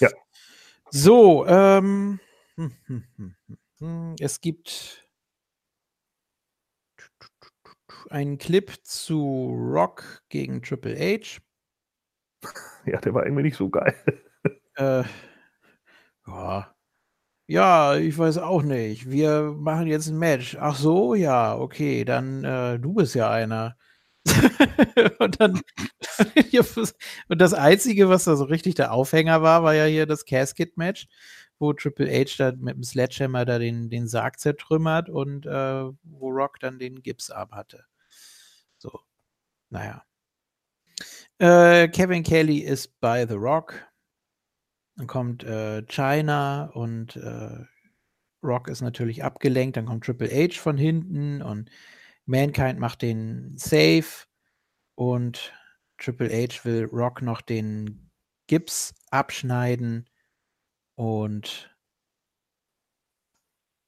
Ja. 0.00 0.08
So, 0.90 1.46
ähm. 1.46 2.20
Hm, 2.56 2.72
hm, 2.86 3.04
hm, 3.16 3.16
hm. 3.16 3.34
Hm, 3.48 3.58
es 4.20 4.40
gibt 4.40 5.06
einen 8.10 8.38
Clip 8.38 8.70
zu 8.82 9.52
Rock 9.56 10.22
gegen 10.28 10.62
Triple 10.62 10.96
H. 10.98 11.40
Ja, 12.86 13.00
der 13.00 13.14
war 13.14 13.24
irgendwie 13.24 13.44
nicht 13.44 13.56
so 13.56 13.68
geil. 13.68 13.94
Äh, 14.76 15.04
ja. 16.26 16.74
Ja, 17.48 17.96
ich 17.96 18.18
weiß 18.18 18.38
auch 18.38 18.62
nicht. 18.62 19.10
Wir 19.10 19.52
machen 19.58 19.86
jetzt 19.88 20.08
ein 20.08 20.18
Match. 20.18 20.56
Ach 20.60 20.76
so, 20.76 21.14
ja, 21.14 21.56
okay, 21.58 22.04
dann 22.04 22.44
äh, 22.44 22.78
du 22.80 22.94
bist 22.94 23.14
ja 23.16 23.30
einer. 23.30 23.76
und 25.20 25.40
dann 25.40 25.60
und 27.28 27.40
das 27.40 27.54
Einzige, 27.54 28.08
was 28.10 28.24
da 28.24 28.36
so 28.36 28.44
richtig 28.44 28.76
der 28.76 28.92
Aufhänger 28.92 29.42
war, 29.42 29.62
war 29.64 29.74
ja 29.74 29.86
hier 29.86 30.06
das 30.06 30.24
Casket-Match, 30.26 31.08
wo 31.62 31.72
Triple 31.72 32.10
H 32.10 32.34
da 32.38 32.52
mit 32.58 32.74
dem 32.74 32.82
Sledgehammer 32.82 33.44
da 33.44 33.60
den, 33.60 33.88
den 33.88 34.08
Sarg 34.08 34.40
zertrümmert 34.40 35.08
und 35.08 35.46
äh, 35.46 35.84
wo 36.02 36.28
Rock 36.28 36.58
dann 36.58 36.80
den 36.80 37.02
Gips 37.02 37.30
abhatte. 37.30 37.84
So, 38.78 39.00
naja. 39.70 40.04
Äh, 41.38 41.86
Kevin 41.88 42.24
Kelly 42.24 42.58
ist 42.58 42.98
bei 43.00 43.26
The 43.26 43.34
Rock. 43.34 43.86
Dann 44.96 45.06
kommt 45.06 45.44
äh, 45.44 45.82
China 45.84 46.64
und 46.74 47.14
äh, 47.14 47.64
Rock 48.42 48.66
ist 48.66 48.80
natürlich 48.80 49.22
abgelenkt. 49.22 49.76
Dann 49.76 49.86
kommt 49.86 50.04
Triple 50.04 50.30
H 50.30 50.60
von 50.60 50.76
hinten 50.76 51.42
und 51.42 51.70
Mankind 52.26 52.80
macht 52.80 53.02
den 53.02 53.56
Safe 53.56 54.26
und 54.96 55.52
Triple 55.98 56.28
H 56.28 56.64
will 56.64 56.86
Rock 56.86 57.22
noch 57.22 57.40
den 57.40 58.10
Gips 58.48 58.94
abschneiden 59.10 60.08
und 60.96 61.70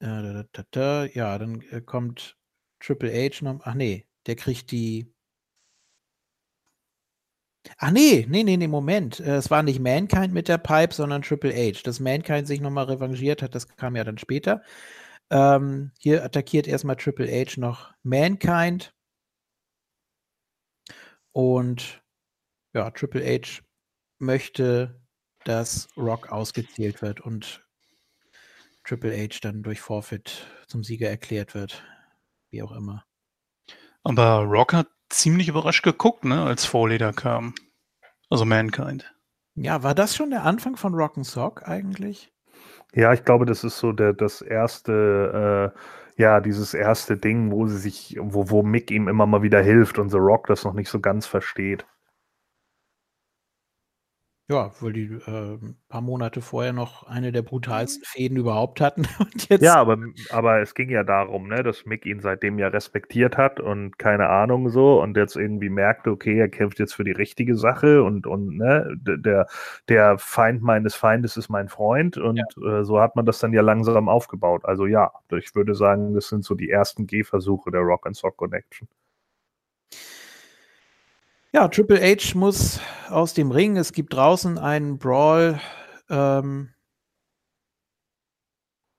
äh, 0.01 0.07
da, 0.07 0.45
da, 0.53 0.65
da, 0.71 1.05
ja, 1.07 1.39
dann 1.39 1.61
äh, 1.71 1.81
kommt 1.81 2.37
Triple 2.81 3.11
H 3.13 3.45
noch. 3.45 3.61
Ach 3.65 3.75
nee, 3.75 4.07
der 4.27 4.37
kriegt 4.37 4.71
die. 4.71 5.13
Ach 7.79 7.91
nee, 7.91 8.27
nee, 8.29 8.43
nee, 8.45 8.57
nee, 8.57 8.69
Moment. 8.69 9.21
Äh, 9.21 9.37
es 9.37 9.51
war 9.51 9.63
nicht 9.63 9.81
Mankind 9.81 10.33
mit 10.35 10.49
der 10.49 10.59
Pipe, 10.59 10.95
sondern 10.95 11.23
Triple 11.23 11.53
H. 11.55 11.81
Dass 11.85 12.01
Mankind 12.01 12.47
sich 12.47 12.61
nochmal 12.61 12.85
revanchiert 12.87 13.43
hat, 13.43 13.55
das 13.55 13.69
kam 13.69 13.97
ja 13.97 14.05
dann 14.05 14.19
später. 14.19 14.63
Ähm, 15.31 15.93
hier 15.99 16.25
attackiert 16.25 16.67
erstmal 16.69 16.97
Triple 16.97 17.29
H 17.29 17.61
noch 17.61 17.93
Mankind. 18.03 18.95
Und 21.33 22.03
ja, 22.75 22.91
Triple 22.91 23.25
H 23.25 23.63
möchte, 24.19 25.01
dass 25.45 25.89
Rock 25.97 26.31
ausgezählt 26.31 27.03
wird 27.03 27.21
und 27.21 27.65
Triple 28.85 29.16
H 29.16 29.39
dann 29.43 29.62
durch 29.62 29.81
Forfeit 29.81 30.47
zum 30.66 30.85
Sieger 30.85 31.09
erklärt 31.09 31.55
wird. 31.55 31.83
Wie 32.51 32.62
auch 32.62 32.73
immer. 32.73 33.05
Aber 34.03 34.41
Rock 34.45 34.75
hat 34.75 34.89
ziemlich 35.09 35.49
überrascht 35.49 35.83
geguckt, 35.83 36.25
ne, 36.25 36.43
als 36.45 36.65
Vorleder 36.66 37.12
kam. 37.12 37.55
Also 38.29 38.45
Mankind. 38.45 39.15
Ja, 39.55 39.83
war 39.83 39.95
das 39.95 40.16
schon 40.16 40.31
der 40.31 40.45
Anfang 40.45 40.77
von 40.77 40.95
Rock'n'Sock 40.95 41.62
eigentlich? 41.62 42.33
Ja, 42.93 43.12
ich 43.12 43.25
glaube, 43.25 43.47
das 43.47 43.65
ist 43.65 43.79
so 43.79 43.93
der, 43.93 44.12
das 44.12 44.43
erste, 44.43 45.73
äh, 45.75 46.23
ja, 46.23 46.41
dieses 46.41 46.75
erste 46.75 47.16
Ding, 47.16 47.51
wo 47.51 47.66
sie 47.66 47.79
sich, 47.79 48.16
wo, 48.21 48.51
wo 48.51 48.62
Mick 48.62 48.91
ihm 48.91 49.09
immer 49.09 49.27
mal 49.27 49.43
wieder 49.43 49.62
hilft 49.62 49.99
und 49.99 50.11
The 50.11 50.19
Rock 50.19 50.47
das 50.49 50.65
noch 50.65 50.75
nicht 50.75 50.89
so 50.89 51.01
ganz 51.01 51.27
versteht. 51.27 51.87
Ja, 54.47 54.73
weil 54.81 54.93
die 54.93 55.05
äh, 55.27 55.55
ein 55.55 55.79
paar 55.89 56.03
Monate 56.03 56.43
vorher 56.43 56.75
noch 56.75 57.05
eine 57.05 57.33
der 57.33 57.41
brutalsten 57.41 58.05
Fäden 58.05 58.37
überhaupt 58.37 58.83
hatten. 58.83 59.07
Und 59.19 59.49
jetzt 59.49 59.62
Ja, 59.62 59.77
aber, 59.77 59.97
aber 60.29 60.61
es 60.61 60.75
ging 60.75 60.91
ja 60.91 61.03
darum, 61.03 61.49
ne, 61.49 61.62
dass 61.62 61.87
Mick 61.87 62.05
ihn 62.05 62.21
seitdem 62.21 62.59
ja 62.59 62.69
respektiert 62.69 63.39
hat 63.39 63.59
und 63.59 63.99
keine 63.99 64.29
Ahnung 64.29 64.69
so 64.69 65.01
und 65.03 65.16
jetzt 65.16 65.37
irgendwie 65.37 65.71
merkte, 65.71 66.11
okay, 66.11 66.39
er 66.39 66.51
kämpft 66.51 66.79
jetzt 66.79 66.95
für 66.95 67.05
die 67.05 67.12
richtige 67.12 67.57
Sache 67.57 68.03
und, 68.03 68.27
und 68.27 68.59
ne, 68.59 68.95
der, 69.01 69.47
der 69.89 70.19
Feind 70.19 70.62
meines 70.62 70.95
Feindes 70.95 71.39
ist 71.39 71.49
mein 71.49 71.71
Freund 71.71 72.19
und 72.19 72.39
äh, 72.39 72.85
so 72.85 73.01
hat 73.01 73.16
man 73.16 73.25
das 73.25 73.39
dann 73.39 73.55
ja 73.55 73.62
langsam 73.62 74.11
aufgebaut. 74.11 74.66
Also 74.66 74.85
ja, 74.85 75.11
ich 75.39 75.55
würde 75.55 75.75
sagen, 75.75 76.12
das 76.12 76.29
sind 76.29 76.45
so 76.45 76.55
die 76.55 76.69
ersten 76.69 77.07
Gehversuche 77.07 77.71
der 77.71 77.81
Rock 77.81 78.07
and 78.07 78.16
Sock 78.16 78.37
Connection. 78.37 78.89
Ja, 81.55 81.69
Triple 81.69 82.01
H 82.01 82.37
muss 82.37 82.81
aus 83.11 83.33
dem 83.33 83.53
Ring. 83.53 83.77
Es 83.77 83.93
gibt 83.93 84.13
draußen 84.13 84.59
einen 84.59 84.99
Brawl. 84.99 85.61
Ähm, 86.11 86.75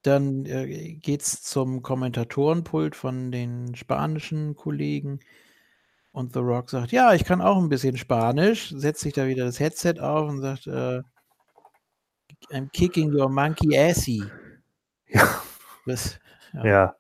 dann 0.04 0.46
äh, 0.46 0.94
geht 0.94 1.22
es 1.22 1.44
zum 1.44 1.82
Kommentatorenpult 1.82 2.96
von 2.96 3.30
den 3.34 3.76
spanischen 3.76 4.56
Kollegen. 4.56 5.20
Und 6.14 6.32
The 6.32 6.40
Rock 6.40 6.70
sagt, 6.70 6.94
ja, 6.94 7.14
ich 7.14 7.26
kann 7.26 7.42
auch 7.42 7.58
ein 7.58 7.68
bisschen 7.68 7.98
Spanisch, 7.98 8.70
setzt 8.70 9.02
sich 9.02 9.12
da 9.12 9.28
wieder 9.28 9.44
das 9.44 9.60
Headset 9.60 10.00
auf 10.00 10.30
und 10.30 10.40
sagt, 10.40 10.66
äh, 10.68 11.02
I'm 12.52 12.70
kicking 12.72 13.14
your 13.14 13.28
monkey 13.28 13.78
assy. 13.78 14.24
Ja. 15.10 15.42
Das, 15.86 16.20
ja. 16.54 16.66
Ja. 16.66 16.96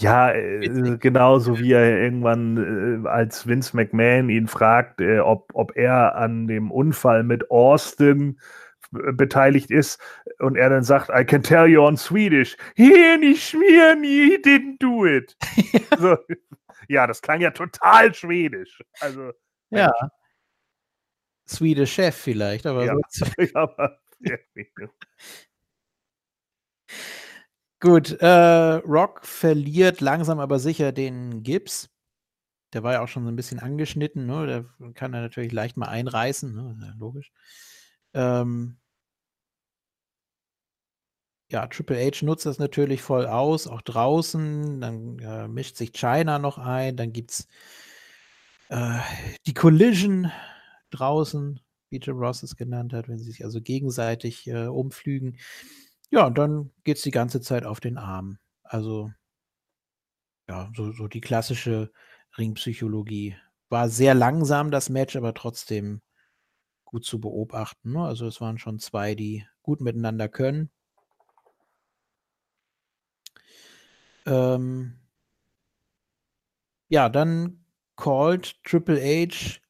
Ja, 0.00 0.30
äh, 0.32 0.96
genauso 0.98 1.58
wie 1.58 1.72
er 1.72 2.00
irgendwann, 2.00 3.04
äh, 3.04 3.08
als 3.08 3.48
Vince 3.48 3.74
McMahon 3.76 4.28
ihn 4.28 4.46
fragt, 4.46 5.00
äh, 5.00 5.18
ob, 5.18 5.50
ob 5.54 5.76
er 5.76 6.14
an 6.14 6.46
dem 6.46 6.70
Unfall 6.70 7.24
mit 7.24 7.50
Austin 7.50 8.38
äh, 8.94 9.12
beteiligt 9.12 9.72
ist 9.72 10.00
und 10.38 10.56
er 10.56 10.70
dann 10.70 10.84
sagt, 10.84 11.10
I 11.12 11.24
can 11.24 11.42
tell 11.42 11.66
you 11.66 11.82
on 11.82 11.96
Swedish, 11.96 12.56
he 12.76 13.16
nicht 13.18 13.42
schmieren, 13.48 14.04
he 14.04 14.36
didn't 14.36 14.76
do 14.78 15.04
it. 15.04 15.36
so, 15.98 16.16
ja, 16.86 17.08
das 17.08 17.20
klang 17.20 17.40
ja 17.40 17.50
total 17.50 18.14
schwedisch. 18.14 18.80
Also, 19.00 19.32
ja. 19.70 19.92
Swedish 21.48 21.92
Chef 21.92 22.14
vielleicht, 22.14 22.66
aber 22.66 22.84
ja, 22.84 22.94
sonst- 22.94 23.34
aber, 23.56 23.98
Gut, 27.80 28.10
äh, 28.20 28.26
Rock 28.26 29.24
verliert 29.24 30.00
langsam 30.00 30.40
aber 30.40 30.58
sicher 30.58 30.90
den 30.92 31.42
Gips. 31.44 31.88
Der 32.74 32.82
war 32.82 32.94
ja 32.94 33.02
auch 33.02 33.08
schon 33.08 33.24
so 33.24 33.30
ein 33.30 33.36
bisschen 33.36 33.60
angeschnitten, 33.60 34.26
ne? 34.26 34.46
Der 34.80 34.92
kann 34.94 35.14
er 35.14 35.22
natürlich 35.22 35.52
leicht 35.52 35.76
mal 35.76 35.88
einreißen, 35.88 36.54
ne? 36.54 36.78
Ja 36.82 36.94
logisch. 36.98 37.32
Ähm, 38.14 38.78
ja, 41.50 41.66
Triple 41.66 41.96
H 41.98 42.24
nutzt 42.24 42.44
das 42.46 42.58
natürlich 42.58 43.00
voll 43.02 43.26
aus, 43.26 43.66
auch 43.66 43.80
draußen. 43.82 44.80
Dann 44.80 45.18
äh, 45.20 45.48
mischt 45.48 45.76
sich 45.76 45.92
China 45.92 46.38
noch 46.38 46.58
ein. 46.58 46.96
Dann 46.96 47.12
gibt 47.12 47.30
es 47.32 47.48
äh, 48.68 48.98
die 49.46 49.54
Collision 49.54 50.30
draußen, 50.90 51.60
wie 51.90 51.98
Jim 51.98 52.18
Ross 52.18 52.42
es 52.42 52.56
genannt 52.56 52.92
hat, 52.92 53.08
wenn 53.08 53.18
sie 53.18 53.24
sich 53.24 53.44
also 53.44 53.60
gegenseitig 53.60 54.46
äh, 54.48 54.66
umflügen. 54.66 55.38
Ja, 56.10 56.26
und 56.26 56.38
dann 56.38 56.70
geht 56.84 56.96
es 56.96 57.02
die 57.02 57.10
ganze 57.10 57.40
Zeit 57.40 57.64
auf 57.64 57.80
den 57.80 57.98
Arm. 57.98 58.38
Also, 58.62 59.12
ja, 60.48 60.70
so, 60.74 60.92
so 60.92 61.08
die 61.08 61.20
klassische 61.20 61.92
Ringpsychologie. 62.36 63.36
War 63.68 63.88
sehr 63.90 64.14
langsam 64.14 64.70
das 64.70 64.88
Match, 64.88 65.16
aber 65.16 65.34
trotzdem 65.34 66.00
gut 66.84 67.04
zu 67.04 67.20
beobachten. 67.20 67.92
Ne? 67.92 68.02
Also 68.04 68.26
es 68.26 68.40
waren 68.40 68.58
schon 68.58 68.78
zwei, 68.78 69.14
die 69.14 69.46
gut 69.62 69.80
miteinander 69.82 70.28
können. 70.28 70.70
Ähm, 74.24 74.98
ja, 76.88 77.08
dann 77.08 77.64
called 77.96 78.62
Triple 78.64 79.00
H 79.00 79.60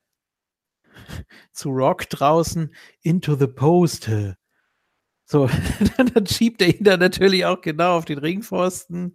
zu 1.53 1.71
Rock 1.71 2.09
draußen 2.09 2.73
into 3.03 3.35
the 3.35 3.49
post. 3.49 4.09
So, 5.31 5.47
dann 6.15 6.27
schiebt 6.27 6.63
er 6.63 6.69
ihn 6.75 6.85
dann 6.85 7.01
natürlich 7.01 7.45
auch 7.45 7.61
genau 7.61 7.99
auf 7.99 8.07
den 8.07 8.19
Ringpfosten, 8.19 9.15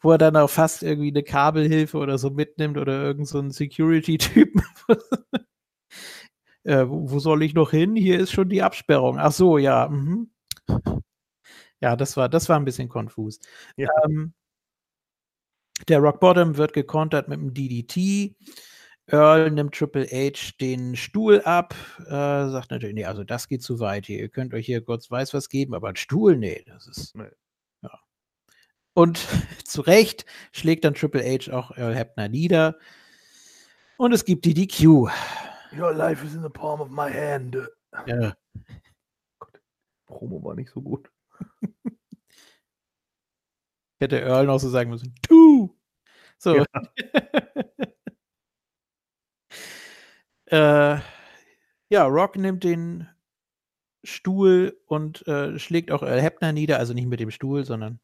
wo 0.00 0.12
er 0.12 0.18
dann 0.18 0.36
auch 0.36 0.48
fast 0.50 0.82
irgendwie 0.82 1.10
eine 1.10 1.22
Kabelhilfe 1.22 1.98
oder 1.98 2.16
so 2.18 2.30
mitnimmt 2.30 2.78
oder 2.78 3.02
irgend 3.02 3.28
so 3.28 3.38
einen 3.38 3.50
Security-Typen. 3.50 4.62
äh, 6.64 6.86
wo, 6.88 7.10
wo 7.10 7.18
soll 7.18 7.42
ich 7.42 7.54
noch 7.54 7.70
hin? 7.70 7.96
Hier 7.96 8.18
ist 8.20 8.32
schon 8.32 8.48
die 8.48 8.62
Absperrung. 8.62 9.18
Ach 9.18 9.32
so, 9.32 9.58
ja. 9.58 9.88
Mhm. 9.88 10.30
Ja, 11.80 11.96
das 11.96 12.16
war, 12.16 12.28
das 12.28 12.48
war 12.48 12.56
ein 12.58 12.64
bisschen 12.64 12.88
konfus. 12.88 13.40
Ja. 13.76 13.88
Ähm, 14.04 14.34
der 15.88 15.98
Rock 15.98 16.20
Bottom 16.20 16.56
wird 16.56 16.72
gekontert 16.72 17.28
mit 17.28 17.40
dem 17.40 17.54
DDT. 17.54 18.36
Earl 19.12 19.50
nimmt 19.50 19.74
Triple 19.74 20.06
H 20.06 20.52
den 20.58 20.96
Stuhl 20.96 21.42
ab, 21.42 21.74
äh, 22.06 22.10
sagt 22.10 22.70
natürlich, 22.70 22.94
nee, 22.94 23.04
also 23.04 23.24
das 23.24 23.46
geht 23.46 23.62
zu 23.62 23.78
weit 23.78 24.06
hier. 24.06 24.18
Ihr 24.18 24.30
könnt 24.30 24.54
euch 24.54 24.64
hier 24.64 24.80
Gott 24.80 25.08
weiß 25.08 25.34
was 25.34 25.50
geben, 25.50 25.74
aber 25.74 25.90
ein 25.90 25.96
Stuhl, 25.96 26.38
nee, 26.38 26.64
das 26.66 26.86
ist. 26.86 27.14
Nee. 27.14 27.28
Ja. 27.82 28.00
Und 28.94 29.18
zu 29.66 29.82
Recht 29.82 30.24
schlägt 30.52 30.84
dann 30.84 30.94
Triple 30.94 31.22
H 31.22 31.52
auch 31.52 31.76
Earl 31.76 31.94
Hebner 31.94 32.28
nieder. 32.28 32.78
Und 33.98 34.12
es 34.12 34.24
gibt 34.24 34.46
die 34.46 34.54
DQ. 34.54 35.10
Your 35.76 35.92
life 35.92 36.24
is 36.26 36.34
in 36.34 36.42
the 36.42 36.48
palm 36.48 36.80
of 36.80 36.88
my 36.88 37.10
hand. 37.12 37.58
Ja. 38.06 38.34
Promo 40.06 40.42
war 40.42 40.54
nicht 40.54 40.70
so 40.70 40.80
gut. 40.80 41.10
Hätte 44.00 44.20
Earl 44.20 44.46
noch 44.46 44.58
so 44.58 44.70
sagen 44.70 44.88
müssen, 44.88 45.14
tu! 45.20 45.78
So. 46.38 46.56
Ja. 46.56 46.64
äh, 50.52 51.00
ja, 51.88 52.04
Rock 52.04 52.36
nimmt 52.36 52.64
den 52.64 53.08
Stuhl 54.04 54.78
und 54.86 55.26
äh, 55.26 55.58
schlägt 55.58 55.90
auch 55.90 56.02
Earl 56.02 56.20
Hebner 56.20 56.52
nieder, 56.52 56.78
also 56.78 56.92
nicht 56.92 57.06
mit 57.06 57.20
dem 57.20 57.30
Stuhl, 57.30 57.64
sondern 57.64 58.00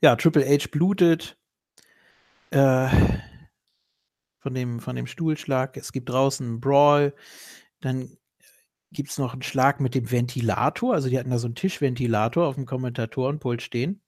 ja, 0.00 0.16
Triple 0.16 0.46
H 0.46 0.68
blutet 0.70 1.36
äh, 2.50 2.88
von, 4.38 4.54
dem, 4.54 4.80
von 4.80 4.96
dem 4.96 5.06
Stuhlschlag. 5.06 5.76
Es 5.76 5.92
gibt 5.92 6.08
draußen 6.08 6.46
einen 6.46 6.60
Brawl. 6.60 7.14
Dann 7.80 8.16
gibt 8.92 9.10
es 9.10 9.18
noch 9.18 9.32
einen 9.32 9.42
Schlag 9.42 9.80
mit 9.80 9.94
dem 9.94 10.10
Ventilator. 10.10 10.94
Also 10.94 11.08
die 11.08 11.18
hatten 11.18 11.30
da 11.30 11.38
so 11.38 11.48
einen 11.48 11.56
Tischventilator 11.56 12.46
auf 12.46 12.54
dem 12.54 12.66
Kommentatorenpult 12.66 13.62
stehen. 13.62 14.03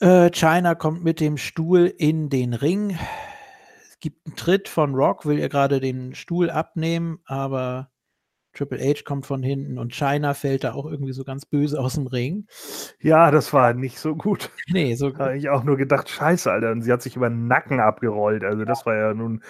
Äh, 0.00 0.30
China 0.30 0.74
kommt 0.74 1.04
mit 1.04 1.20
dem 1.20 1.36
Stuhl 1.36 1.92
in 1.96 2.28
den 2.28 2.54
Ring. 2.54 2.98
Es 3.88 4.00
gibt 4.00 4.26
einen 4.26 4.36
Tritt 4.36 4.68
von 4.68 4.94
Rock, 4.94 5.24
will 5.26 5.38
er 5.38 5.48
gerade 5.48 5.80
den 5.80 6.14
Stuhl 6.14 6.50
abnehmen, 6.50 7.20
aber 7.24 7.90
Triple 8.54 8.78
H 8.78 9.02
kommt 9.04 9.26
von 9.26 9.42
hinten 9.42 9.78
und 9.78 9.94
China 9.94 10.32
fällt 10.34 10.64
da 10.64 10.72
auch 10.74 10.86
irgendwie 10.86 11.12
so 11.12 11.24
ganz 11.24 11.44
böse 11.44 11.78
aus 11.78 11.94
dem 11.94 12.06
Ring. 12.06 12.46
Ja, 13.00 13.30
das 13.30 13.52
war 13.52 13.74
nicht 13.74 13.98
so 13.98 14.14
gut. 14.14 14.50
Nee, 14.68 14.94
so 14.94 15.10
Da 15.10 15.26
habe 15.26 15.36
ich 15.36 15.48
auch 15.48 15.64
nur 15.64 15.76
gedacht, 15.76 16.08
scheiße, 16.08 16.50
Alter. 16.50 16.72
Und 16.72 16.82
sie 16.82 16.92
hat 16.92 17.02
sich 17.02 17.16
über 17.16 17.28
den 17.28 17.46
Nacken 17.48 17.80
abgerollt. 17.80 18.44
Also 18.44 18.64
das 18.64 18.86
war 18.86 18.96
ja 18.96 19.14
nun. 19.14 19.42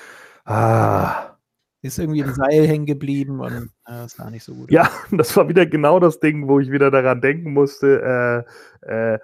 Ah. 0.45 1.37
ist 1.83 1.99
irgendwie 1.99 2.21
im 2.21 2.35
Seil 2.35 2.67
hängen 2.67 2.87
geblieben 2.87 3.41
und 3.41 3.53
äh, 3.53 3.93
das 3.93 4.19
war 4.19 4.31
nicht 4.31 4.45
so 4.45 4.55
gut. 4.55 4.71
Ja, 4.71 4.91
das 5.11 5.37
war 5.37 5.49
wieder 5.49 5.67
genau 5.67 6.01
das 6.01 6.21
Ding, 6.21 6.49
wo 6.49 6.61
ich 6.61 6.71
wieder 6.71 6.91
daran 6.91 7.21
denken 7.21 7.53
musste, 7.53 8.45
äh, 8.83 9.15
äh, 9.15 9.19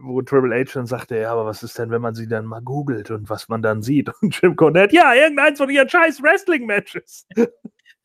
wo 0.00 0.22
Triple 0.22 0.54
H 0.54 0.72
dann 0.74 0.86
sagte, 0.86 1.18
ja, 1.18 1.32
aber 1.32 1.46
was 1.46 1.62
ist 1.62 1.78
denn, 1.78 1.90
wenn 1.90 2.02
man 2.02 2.14
sie 2.14 2.28
dann 2.28 2.46
mal 2.46 2.60
googelt 2.60 3.10
und 3.10 3.28
was 3.30 3.48
man 3.48 3.62
dann 3.62 3.82
sieht? 3.82 4.10
Und 4.20 4.40
Jim 4.40 4.56
Cornette, 4.56 4.94
ja, 4.94 5.14
irgendeins 5.14 5.58
von 5.58 5.70
ihren 5.70 5.88
scheiß 5.88 6.22
Wrestling-Matches. 6.22 7.26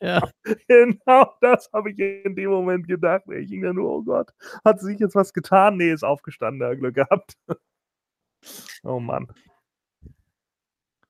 Ja. 0.02 0.22
Genau 0.68 1.34
das 1.42 1.70
habe 1.74 1.92
ich 1.92 2.00
in 2.00 2.36
dem 2.36 2.50
Moment 2.50 2.88
gedacht. 2.88 3.24
Ich 3.32 3.50
ging 3.50 3.62
da 3.64 3.74
nur, 3.74 3.90
oh 3.90 4.02
Gott, 4.04 4.32
hat 4.64 4.80
sich 4.80 5.00
jetzt 5.00 5.16
was 5.16 5.34
getan? 5.34 5.78
Nee, 5.78 5.92
ist 5.92 6.04
aufgestanden, 6.04 6.60
da 6.60 6.74
Glück 6.76 6.96
gehabt. 6.96 7.34
Oh 8.84 9.02
Mann. 9.02 9.28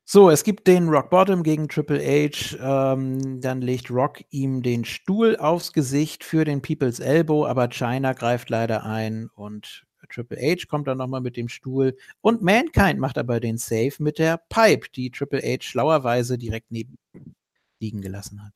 So, 0.03 0.31
es 0.31 0.43
gibt 0.43 0.65
den 0.65 0.89
Rock 0.89 1.11
Bottom 1.11 1.43
gegen 1.43 1.67
Triple 1.67 1.99
H. 1.99 2.57
Ähm, 2.59 3.39
dann 3.41 3.61
legt 3.61 3.91
Rock 3.91 4.23
ihm 4.31 4.63
den 4.63 4.83
Stuhl 4.83 5.37
aufs 5.37 5.71
Gesicht 5.71 6.23
für 6.23 6.43
den 6.43 6.63
People's 6.63 6.99
Elbow, 6.99 7.45
aber 7.45 7.69
China 7.69 8.13
greift 8.13 8.49
leider 8.49 8.83
ein 8.83 9.29
und 9.35 9.85
Triple 10.09 10.37
H 10.37 10.65
kommt 10.67 10.87
dann 10.87 10.97
nochmal 10.97 11.21
mit 11.21 11.37
dem 11.37 11.49
Stuhl. 11.49 11.97
Und 12.21 12.41
Mankind 12.41 12.99
macht 12.99 13.17
aber 13.17 13.39
den 13.39 13.57
Save 13.57 13.93
mit 13.99 14.19
der 14.19 14.37
Pipe, 14.49 14.87
die 14.95 15.11
Triple 15.11 15.41
H 15.41 15.63
schlauerweise 15.63 16.37
direkt 16.37 16.71
neben 16.71 16.97
ihm 17.13 17.35
liegen 17.79 18.01
gelassen 18.01 18.43
hat. 18.43 18.53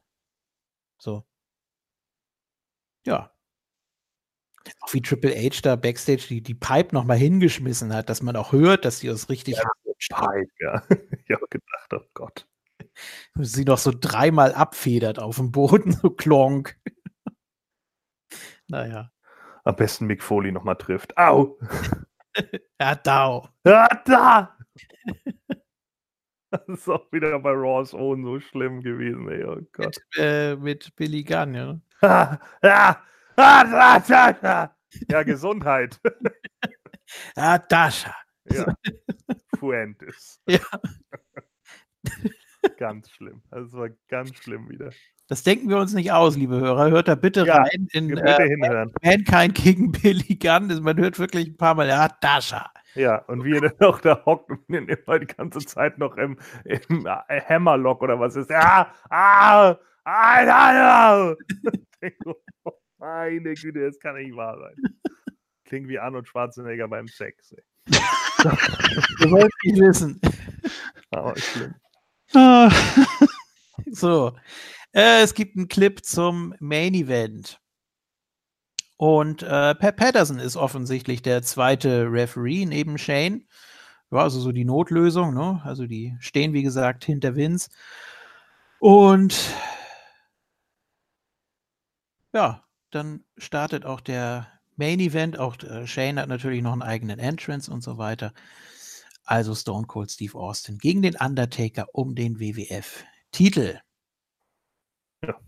So. 0.98 1.26
Ja. 3.06 3.32
Auch 4.82 4.94
wie 4.94 5.02
Triple 5.02 5.36
H 5.36 5.62
da 5.62 5.76
backstage 5.76 6.26
die, 6.30 6.42
die 6.42 6.56
Pipe 6.56 6.96
nochmal 6.96 7.18
hingeschmissen 7.18 7.94
hat, 7.94 8.10
dass 8.10 8.22
man 8.22 8.36
auch 8.36 8.52
hört, 8.54 8.86
dass 8.86 9.00
sie 9.00 9.12
aus 9.12 9.30
richtig 9.30 9.56
Ja. 9.58 9.64
Pipe, 10.10 10.52
ja. 10.60 10.84
Ich 11.26 11.32
habe 11.32 11.48
gedacht, 11.50 11.94
oh 11.94 12.02
Gott. 12.14 12.48
sie 13.36 13.66
noch 13.66 13.78
so 13.78 13.92
dreimal 13.98 14.54
abfedert 14.54 15.20
auf 15.20 15.38
dem 15.38 15.52
Boden, 15.52 15.92
so 16.02 16.10
klonk. 16.12 16.78
naja. 18.68 19.13
Am 19.66 19.76
besten 19.76 20.06
Mick 20.08 20.22
Foley 20.22 20.52
nochmal 20.52 20.76
trifft. 20.76 21.18
Au! 21.18 21.58
Ja, 22.82 22.96
dau. 22.96 23.48
Ja, 23.64 23.88
da! 24.06 24.58
Das 26.50 26.68
ist 26.68 26.90
auch 26.90 27.12
wieder 27.12 27.38
bei 27.40 27.52
Raws 27.52 27.94
Own 27.94 28.24
so 28.24 28.40
schlimm 28.40 28.82
gewesen, 28.82 29.30
ey. 29.30 29.44
Oh 29.44 29.62
Gott. 29.72 29.98
Mit, 30.16 30.18
äh, 30.18 30.56
mit 30.56 30.96
Billy 30.96 31.24
Gunn, 31.24 31.54
ja. 31.54 31.80
Ah, 32.02 32.40
ja, 32.64 33.02
ah, 33.38 33.64
da, 33.64 34.00
da, 34.00 34.34
da. 34.34 34.76
ja, 35.10 35.24
Gesundheit. 35.24 36.00
Ja, 37.38 37.58
Dasha. 37.70 38.16
Ja. 38.50 38.66
Fuentes. 39.60 40.42
Ja. 40.48 40.60
Ganz 42.78 43.10
schlimm. 43.12 43.42
Das 43.52 43.72
war 43.74 43.90
ganz 44.10 44.36
schlimm 44.38 44.70
wieder. 44.70 44.90
Das 45.28 45.44
denken 45.44 45.70
wir 45.70 45.78
uns 45.78 45.94
nicht 45.94 46.12
aus, 46.12 46.36
liebe 46.36 46.60
Hörer. 46.60 46.92
Hört 46.92 47.08
da 47.08 47.16
bitte 47.16 47.46
Ja, 47.46 47.58
rein 47.62 47.88
in 47.94 48.08
Bitte 48.10 48.24
äh, 48.24 48.48
hinhören. 48.50 48.92
Mankind 49.02 49.56
gegen 49.56 49.92
Billy 49.92 50.36
Gunn. 50.36 50.70
Das- 50.70 50.82
Man 50.82 50.98
hört 50.98 51.18
wirklich 51.18 51.48
ein 51.48 51.58
paar 51.58 51.76
Mal, 51.76 51.88
ja, 51.88 52.10
Dasha. 52.22 52.70
Ja, 52.96 53.18
und 53.26 53.44
wie 53.44 53.56
er 53.56 53.62
dann 53.62 53.74
noch 53.80 54.02
da 54.02 54.22
hockt 54.26 54.52
und 54.52 54.70
immer 54.70 55.20
die 55.20 55.26
ganze 55.28 55.60
Zeit 55.60 55.98
noch 55.98 56.16
im, 56.18 56.38
im 56.66 57.06
äh, 57.08 57.42
Hammerlock 57.42 58.02
oder 58.04 58.20
was 58.20 58.36
ist. 58.36 58.50
Ja, 58.50 58.94
ah, 59.10 59.76
ah. 60.06 61.34
Ich 61.72 61.82
denk 62.02 62.16
so, 62.24 62.36
oh, 62.66 62.72
Meine 63.00 63.54
Güte, 63.54 63.80
das 63.86 64.00
kann 64.00 64.16
nicht 64.16 64.36
wahr 64.36 64.58
sein. 64.60 64.76
Klingt 65.66 65.88
wie 65.88 65.98
Arnold 66.00 66.28
Schwarzenegger 66.28 66.88
beim 66.88 67.08
Sex. 67.08 67.54
Ey. 67.54 67.64
Wir 69.18 69.32
wollten 69.32 69.50
nicht 69.64 69.80
wissen. 69.80 70.20
Aber 71.12 71.36
schlimm. 71.38 71.74
Ah. 72.36 72.72
So, 73.92 74.36
äh, 74.94 75.22
es 75.22 75.34
gibt 75.36 75.56
einen 75.56 75.68
Clip 75.68 76.04
zum 76.04 76.56
Main 76.60 76.94
Event. 76.96 77.60
Und 78.98 79.44
äh, 79.44 79.76
Pat 79.76 79.98
Patterson 79.98 80.40
ist 80.40 80.56
offensichtlich 80.56 81.22
der 81.22 81.44
zweite 81.44 82.12
Referee 82.12 82.66
neben 82.66 82.98
Shane. 82.98 83.46
Ja, 84.12 84.20
also 84.20 84.40
so 84.40 84.52
die 84.52 84.66
Notlösung, 84.66 85.34
ne? 85.34 85.62
Also 85.64 85.86
die 85.88 86.16
stehen, 86.20 86.54
wie 86.54 86.64
gesagt, 86.64 87.06
hinter 87.06 87.36
Vince. 87.36 87.70
Und 88.80 89.54
ja, 92.34 92.64
dann 92.92 93.24
startet 93.38 93.86
auch 93.86 94.02
der 94.02 94.48
Main 94.76 95.00
Event. 95.00 95.38
Auch 95.40 95.58
äh, 95.64 95.86
Shane 95.88 96.20
hat 96.20 96.30
natürlich 96.30 96.62
noch 96.62 96.74
einen 96.74 96.82
eigenen 96.82 97.20
Entrance 97.20 97.72
und 97.72 97.82
so 97.84 97.98
weiter. 97.98 98.34
Also 99.26 99.56
Stone 99.56 99.88
Cold 99.88 100.12
Steve 100.12 100.38
Austin 100.38 100.78
gegen 100.78 101.02
den 101.02 101.16
Undertaker 101.16 101.88
um 101.94 102.16
den 102.16 102.40
WWF-Titel. 102.40 103.80
Ja. 105.24 105.40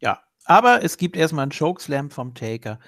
Ja, 0.00 0.22
aber 0.46 0.82
es 0.82 0.96
gibt 0.96 1.16
erstmal 1.16 1.44
einen 1.44 1.52
Chokeslam 1.52 2.10
vom 2.10 2.34
Taker 2.34 2.78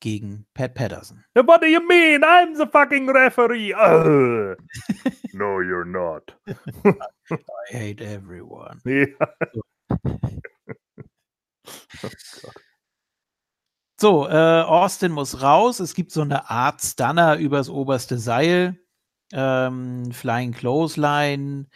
gegen 0.00 0.46
Pat 0.54 0.74
Patterson. 0.74 1.24
What 1.34 1.62
do 1.62 1.66
you 1.66 1.80
mean? 1.80 2.22
I'm 2.22 2.56
the 2.56 2.66
fucking 2.66 3.08
referee. 3.08 3.74
Uh. 3.74 4.56
no, 5.32 5.60
you're 5.60 5.84
not. 5.84 6.34
I 6.46 7.72
hate 7.72 8.00
everyone. 8.00 8.80
Ja. 8.86 9.28
So, 14.00 14.26
äh, 14.26 14.62
Austin 14.62 15.12
muss 15.12 15.42
raus. 15.42 15.78
Es 15.78 15.92
gibt 15.92 16.10
so 16.10 16.22
eine 16.22 16.48
Art 16.48 16.80
Stunner 16.80 17.36
übers 17.36 17.68
oberste 17.68 18.16
Seil. 18.16 18.80
Ähm, 19.32 20.12
Flying 20.12 20.52
Clothesline. 20.52 21.66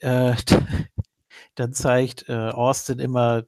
Äh, 0.00 0.34
dann 1.54 1.72
zeigt 1.72 2.28
äh, 2.28 2.50
Austin 2.50 2.98
immer 2.98 3.44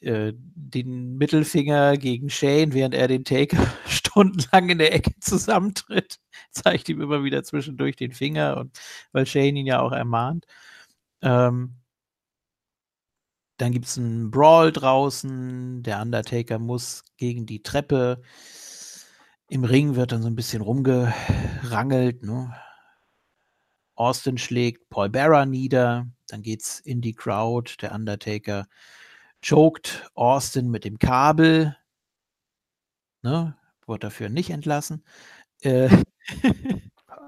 äh, 0.00 0.32
den 0.34 1.16
Mittelfinger 1.18 1.96
gegen 1.96 2.30
Shane, 2.30 2.72
während 2.72 2.94
er 2.94 3.08
den 3.08 3.24
Taker 3.24 3.66
stundenlang 3.86 4.68
in 4.70 4.78
der 4.78 4.94
Ecke 4.94 5.12
zusammentritt. 5.20 6.18
Zeigt 6.50 6.88
ihm 6.88 7.00
immer 7.00 7.24
wieder 7.24 7.42
zwischendurch 7.44 7.96
den 7.96 8.12
Finger, 8.12 8.58
und 8.58 8.78
weil 9.12 9.26
Shane 9.26 9.56
ihn 9.56 9.66
ja 9.66 9.80
auch 9.80 9.92
ermahnt. 9.92 10.46
Ähm, 11.22 11.76
dann 13.58 13.72
gibt 13.72 13.86
es 13.86 13.96
einen 13.98 14.30
Brawl 14.30 14.72
draußen. 14.72 15.82
Der 15.82 16.02
Undertaker 16.02 16.58
muss 16.58 17.04
gegen 17.16 17.46
die 17.46 17.62
Treppe. 17.62 18.22
Im 19.48 19.64
Ring 19.64 19.94
wird 19.94 20.12
dann 20.12 20.22
so 20.22 20.28
ein 20.28 20.34
bisschen 20.34 20.60
rumgerangelt. 20.62 22.22
Ne? 22.22 22.54
Austin 23.94 24.38
schlägt 24.38 24.88
Paul 24.88 25.08
Bearer 25.08 25.46
nieder. 25.46 26.08
Dann 26.28 26.42
geht's 26.42 26.80
in 26.80 27.00
die 27.00 27.14
Crowd. 27.14 27.76
Der 27.80 27.92
Undertaker 27.92 28.66
choked 29.42 30.10
Austin 30.14 30.68
mit 30.70 30.84
dem 30.84 30.98
Kabel. 30.98 31.76
Ne? 33.22 33.56
Wurde 33.86 34.00
dafür 34.00 34.28
nicht 34.28 34.50
entlassen. 34.50 35.04
Äh, 35.60 35.88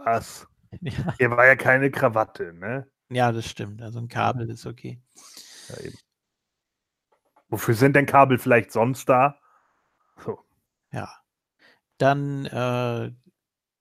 Was? 0.04 0.46
ja, 0.80 1.14
Hier 1.18 1.30
war 1.30 1.46
ja 1.46 1.54
keine 1.56 1.90
Krawatte, 1.90 2.52
ne? 2.52 2.90
ja, 3.10 3.30
das 3.32 3.46
stimmt. 3.48 3.80
Also 3.80 4.00
ein 4.00 4.08
Kabel 4.08 4.50
ist 4.50 4.66
okay. 4.66 5.00
Ja. 5.68 5.90
Wofür 7.48 7.74
sind 7.74 7.94
denn 7.94 8.06
Kabel 8.06 8.38
vielleicht 8.38 8.72
sonst 8.72 9.08
da? 9.08 9.38
So. 10.24 10.40
Ja. 10.92 11.17
Dann 11.98 12.46
äh, 12.46 13.10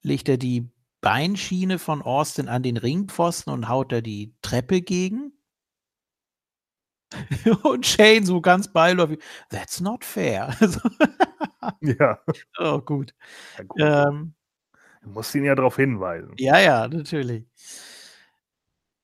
legt 0.02 0.30
er 0.30 0.38
die 0.38 0.70
Beinschiene 1.02 1.80
von 1.80 2.02
Austin 2.02 2.48
an 2.48 2.64
den 2.64 2.78
Ringpfosten 2.78 3.54
und 3.54 3.70
haut 3.70 3.92
da 3.92 4.02
die 4.02 4.34
Treppe 4.42 4.82
gegen. 4.82 5.34
und 7.64 7.86
Shane 7.86 8.26
so 8.26 8.42
ganz 8.42 8.72
beiläufig, 8.72 9.20
that's 9.50 9.80
not 9.80 10.04
fair. 10.04 10.56
Ja. 11.82 12.18
oh, 12.60 12.80
gut. 12.80 13.14
ja 13.58 13.64
gut. 13.66 13.82
Ähm, 13.82 14.34
Du 15.02 15.10
musst 15.10 15.36
ihn 15.36 15.44
ja 15.44 15.56
darauf 15.56 15.76
hinweisen. 15.76 16.34
ja, 16.38 16.60
ja, 16.60 16.88
natürlich. 16.88 17.46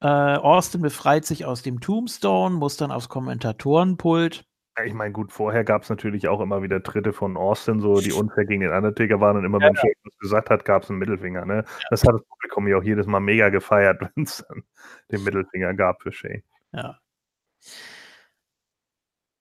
Äh, 0.02 0.08
Austin 0.08 0.82
befreit 0.82 1.26
sich 1.26 1.46
aus 1.46 1.62
dem 1.62 1.80
Tombstone, 1.80 2.56
muss 2.56 2.78
dann 2.78 2.92
aufs 2.92 3.10
Kommentatorenpult. 3.10 4.46
Ja, 4.78 4.84
Ich 4.86 4.94
meine, 4.94 5.12
gut, 5.12 5.32
vorher 5.32 5.64
gab 5.64 5.84
es 5.84 5.90
natürlich 5.90 6.28
auch 6.28 6.42
immer 6.42 6.62
wieder 6.64 6.82
Tritte 6.82 7.14
von 7.14 7.38
Austin, 7.38 7.80
so 7.80 8.00
die 8.00 8.12
unfair 8.14 8.46
gegen 8.46 8.62
den 8.62 8.72
Undertaker 8.72 9.20
waren 9.20 9.38
und 9.38 9.46
immer, 9.46 9.60
wenn 9.60 9.76
Shane 9.76 9.94
was 10.04 10.18
gesagt 10.18 10.50
hat, 10.50 10.66
gab 10.66 10.84
es 10.84 10.90
einen 10.90 11.00
Mittelfinger. 11.00 11.46
Ne? 11.46 11.64
Das 11.90 12.04
hat 12.04 12.14
das 12.16 12.24
Publikum 12.24 12.68
ja 12.68 12.78
auch 12.78 12.84
jedes 12.84 13.06
Mal 13.06 13.20
mega 13.20 13.50
gefeiert, 13.50 14.02
wenn 14.16 14.24
es 14.24 14.44
dann 14.48 14.64
den 15.12 15.24
Mittelfinger 15.24 15.74
gab 15.74 16.02
für 16.02 16.12
Shane. 16.12 16.44
Ja. 16.72 17.00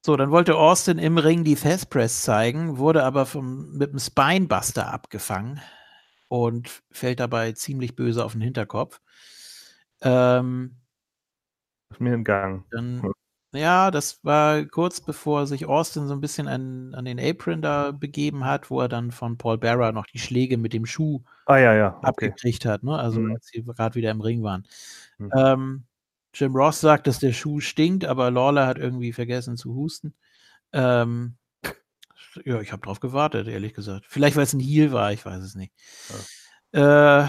So, 0.04 0.16
dann 0.16 0.32
wollte 0.32 0.56
Austin 0.56 0.98
im 0.98 1.16
Ring 1.16 1.44
die 1.44 1.54
Fast 1.54 1.88
Press 1.88 2.22
zeigen, 2.22 2.78
wurde 2.78 3.04
aber 3.04 3.24
vom, 3.24 3.76
mit 3.78 3.92
dem 3.92 4.00
Spinebuster 4.00 4.92
abgefangen 4.92 5.60
und 6.28 6.82
fällt 6.90 7.20
dabei 7.20 7.52
ziemlich 7.52 7.94
böse 7.94 8.24
auf 8.24 8.32
den 8.32 8.40
Hinterkopf. 8.40 9.00
Ähm, 10.00 10.76
Ist 11.90 12.00
mir 12.00 12.14
entgangen. 12.14 12.64
dann, 12.70 13.02
Hm. 13.02 13.12
Ja, 13.54 13.90
das 13.90 14.20
war 14.24 14.64
kurz 14.64 15.00
bevor 15.00 15.46
sich 15.46 15.66
Austin 15.66 16.08
so 16.08 16.14
ein 16.14 16.20
bisschen 16.20 16.48
an, 16.48 16.94
an 16.94 17.04
den 17.04 17.20
Apron 17.20 17.62
da 17.62 17.92
begeben 17.92 18.44
hat, 18.44 18.70
wo 18.70 18.80
er 18.80 18.88
dann 18.88 19.10
von 19.10 19.36
Paul 19.38 19.58
Bearer 19.58 19.92
noch 19.92 20.06
die 20.06 20.18
Schläge 20.18 20.56
mit 20.56 20.72
dem 20.72 20.86
Schuh 20.86 21.22
Ah 21.46 21.58
ja, 21.58 21.74
ja, 21.74 21.96
okay. 21.98 22.06
abgekriegt 22.06 22.64
hat, 22.64 22.82
ne? 22.82 22.98
Also 22.98 23.20
Mhm. 23.20 23.34
als 23.34 23.48
sie 23.48 23.62
gerade 23.62 23.94
wieder 23.94 24.10
im 24.10 24.20
Ring 24.20 24.42
waren. 24.42 24.66
Mhm. 25.18 25.30
Ähm, 25.36 25.82
Jim 26.34 26.56
Ross 26.56 26.80
sagt, 26.80 27.06
dass 27.06 27.18
der 27.18 27.32
Schuh 27.32 27.60
stinkt, 27.60 28.04
aber 28.04 28.30
Lawler 28.30 28.66
hat 28.66 28.78
irgendwie 28.78 29.12
vergessen 29.12 29.56
zu 29.56 29.74
husten. 29.74 30.14
Ähm, 30.72 31.34
ja, 32.44 32.60
ich 32.60 32.72
habe 32.72 32.80
drauf 32.82 33.00
gewartet, 33.00 33.48
ehrlich 33.48 33.74
gesagt. 33.74 34.06
Vielleicht, 34.08 34.36
weil 34.36 34.44
es 34.44 34.54
ein 34.54 34.60
Heel 34.60 34.92
war, 34.92 35.12
ich 35.12 35.26
weiß 35.26 35.42
es 35.42 35.54
nicht. 35.54 35.74
Äh, 36.72 36.80
ja, 36.80 37.28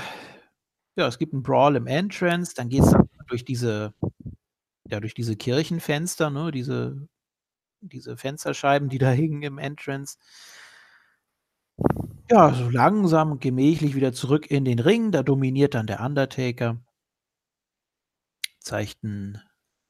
es 0.96 1.18
gibt 1.18 1.34
einen 1.34 1.44
Brawl 1.44 1.76
im 1.76 1.88
Entrance, 1.88 2.54
dann 2.56 2.70
geht 2.70 2.84
es 2.84 2.96
durch 3.28 3.44
diese, 3.44 3.94
ja, 4.94 5.00
durch 5.00 5.16
diese 5.16 5.36
Kirchenfenster, 5.36 6.30
ne, 6.30 6.52
diese, 6.52 7.08
diese 7.82 8.16
Fensterscheiben, 8.16 8.90
die 8.90 9.00
da 9.00 9.10
hingen 9.12 9.42
im 9.42 9.58
Entrance. 9.58 10.18
Ja, 12.30 12.54
so 12.54 12.70
langsam 12.70 13.40
gemächlich 13.40 13.96
wieder 13.96 14.14
zurück 14.14 14.50
in 14.50 14.66
den 14.66 14.78
Ring. 14.78 15.12
Da 15.12 15.24
dominiert 15.24 15.74
dann 15.74 15.88
der 15.88 16.02
Undertaker. 16.02 16.78
Zeigt 18.60 19.04
ein 19.04 19.42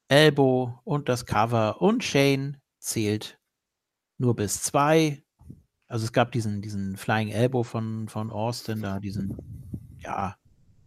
Elbow 0.08 0.80
und 0.86 1.10
das 1.10 1.26
Cover 1.26 1.82
und 1.82 2.04
Shane 2.04 2.62
zählt 2.80 3.40
nur 4.18 4.36
bis 4.36 4.64
zwei. 4.64 5.24
Also 5.88 6.06
es 6.06 6.14
gab 6.14 6.32
diesen, 6.32 6.62
diesen 6.62 6.96
Flying 6.96 7.28
Elbow 7.28 7.64
von, 7.64 8.08
von 8.08 8.32
Austin, 8.32 8.82
da 8.82 9.00
diesen, 9.00 9.38
ja, 10.00 10.38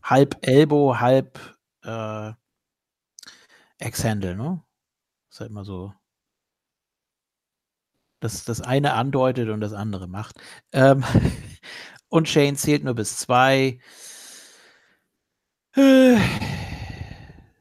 halb 0.02 0.38
Elbow, 0.40 0.98
halb 0.98 1.38
äh, 1.82 2.32
Ex-Handle, 3.78 4.36
ne? 4.36 4.62
Ist 5.30 5.40
halt 5.40 5.50
immer 5.50 5.64
so. 5.64 5.92
Das, 8.20 8.44
das 8.44 8.60
eine 8.62 8.94
andeutet 8.94 9.50
und 9.50 9.60
das 9.60 9.72
andere 9.72 10.08
macht. 10.08 10.40
Ähm, 10.72 11.04
und 12.08 12.28
Shane 12.28 12.56
zählt 12.56 12.84
nur 12.84 12.94
bis 12.94 13.18
zwei. 13.18 13.78
Äh, 15.76 16.16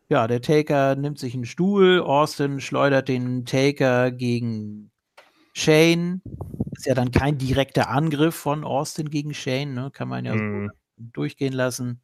ja, 0.08 0.28
der 0.28 0.42
Taker 0.42 0.96
nimmt 0.96 1.20
sich 1.20 1.34
einen 1.34 1.46
Stuhl. 1.46 2.00
Austin 2.00 2.62
schleudert 2.62 3.10
den 3.10 3.46
Taker 3.46 4.12
gegen 4.12 4.92
Shane. 5.54 6.22
Ist 6.74 6.86
ja 6.86 6.94
dann 6.94 7.12
kein 7.12 7.38
direkter 7.38 7.90
Angriff 7.90 8.36
von 8.36 8.64
Austin 8.64 9.10
gegen 9.10 9.34
Shane, 9.34 9.74
ne? 9.74 9.92
Kann 9.92 10.08
man 10.08 10.26
ja 10.26 10.34
so 10.38 10.44
Mhm. 10.44 10.72
durchgehen 10.98 11.54
lassen. 11.54 12.02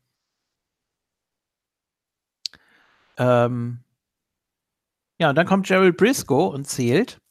Ähm, 3.17 3.83
ja, 5.21 5.29
und 5.29 5.35
dann 5.35 5.45
kommt 5.45 5.67
Gerald 5.67 5.97
Briscoe 5.97 6.47
und 6.47 6.65
zählt. 6.67 7.21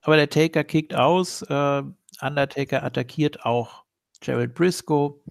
Aber 0.00 0.16
der 0.16 0.30
Taker 0.30 0.64
kickt 0.64 0.94
aus. 0.94 1.42
Äh, 1.42 1.82
Undertaker 2.22 2.82
attackiert 2.82 3.44
auch 3.44 3.84
Gerald 4.20 4.54
Briscoe. 4.54 5.22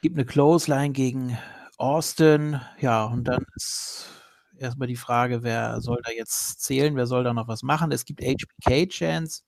Gibt 0.00 0.16
eine 0.16 0.24
Clothesline 0.24 0.92
gegen 0.92 1.36
Austin. 1.76 2.62
Ja, 2.80 3.04
und 3.04 3.24
dann 3.24 3.44
ist 3.56 4.08
erstmal 4.56 4.88
die 4.88 4.96
Frage, 4.96 5.42
wer 5.42 5.82
soll 5.82 6.00
da 6.02 6.12
jetzt 6.12 6.62
zählen? 6.62 6.96
Wer 6.96 7.06
soll 7.06 7.22
da 7.22 7.34
noch 7.34 7.48
was 7.48 7.62
machen? 7.62 7.92
Es 7.92 8.06
gibt 8.06 8.22
HBK-Chance. 8.22 9.42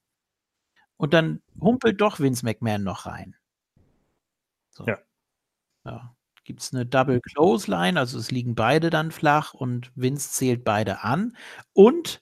Und 0.98 1.14
dann 1.14 1.40
humpelt 1.58 1.98
doch 1.98 2.20
Vince 2.20 2.44
McMahon 2.44 2.82
noch 2.82 3.06
rein. 3.06 3.36
So. 4.68 4.84
Ja. 4.86 4.98
Ja. 5.86 6.14
Gibt 6.50 6.62
es 6.62 6.74
eine 6.74 6.84
Double 6.84 7.20
Clothesline, 7.20 7.96
also 7.96 8.18
es 8.18 8.32
liegen 8.32 8.56
beide 8.56 8.90
dann 8.90 9.12
flach 9.12 9.54
und 9.54 9.92
Vince 9.94 10.32
zählt 10.32 10.64
beide 10.64 11.04
an. 11.04 11.36
Und 11.74 12.20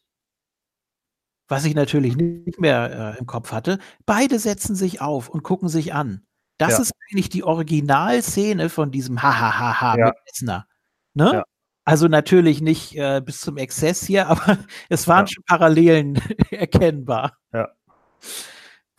was 1.48 1.64
ich 1.64 1.74
natürlich 1.74 2.14
nicht 2.18 2.60
mehr 2.60 3.14
äh, 3.16 3.18
im 3.18 3.24
Kopf 3.24 3.52
hatte, 3.52 3.78
beide 4.04 4.38
setzen 4.38 4.74
sich 4.76 5.00
auf 5.00 5.30
und 5.30 5.42
gucken 5.42 5.70
sich 5.70 5.94
an. 5.94 6.26
Das 6.58 6.72
Ja. 6.72 6.78
ist 6.82 6.92
eigentlich 7.10 7.30
die 7.30 7.42
Originalszene 7.42 8.68
von 8.68 8.90
diesem 8.90 9.22
Hahaha 9.22 9.96
Ja. 9.96 10.06
mit 10.08 10.14
Lesnar. 10.26 10.66
Ne? 11.14 11.30
Ja. 11.36 11.44
Also 11.86 12.06
natürlich 12.06 12.60
nicht 12.60 12.94
äh, 12.96 13.22
bis 13.24 13.40
zum 13.40 13.56
Exzess 13.56 14.04
hier, 14.04 14.26
aber 14.28 14.58
es 14.90 15.08
waren 15.08 15.26
schon 15.26 15.42
Parallelen 15.46 16.16
erkennbar. 16.50 17.38
Ja. 17.54 17.68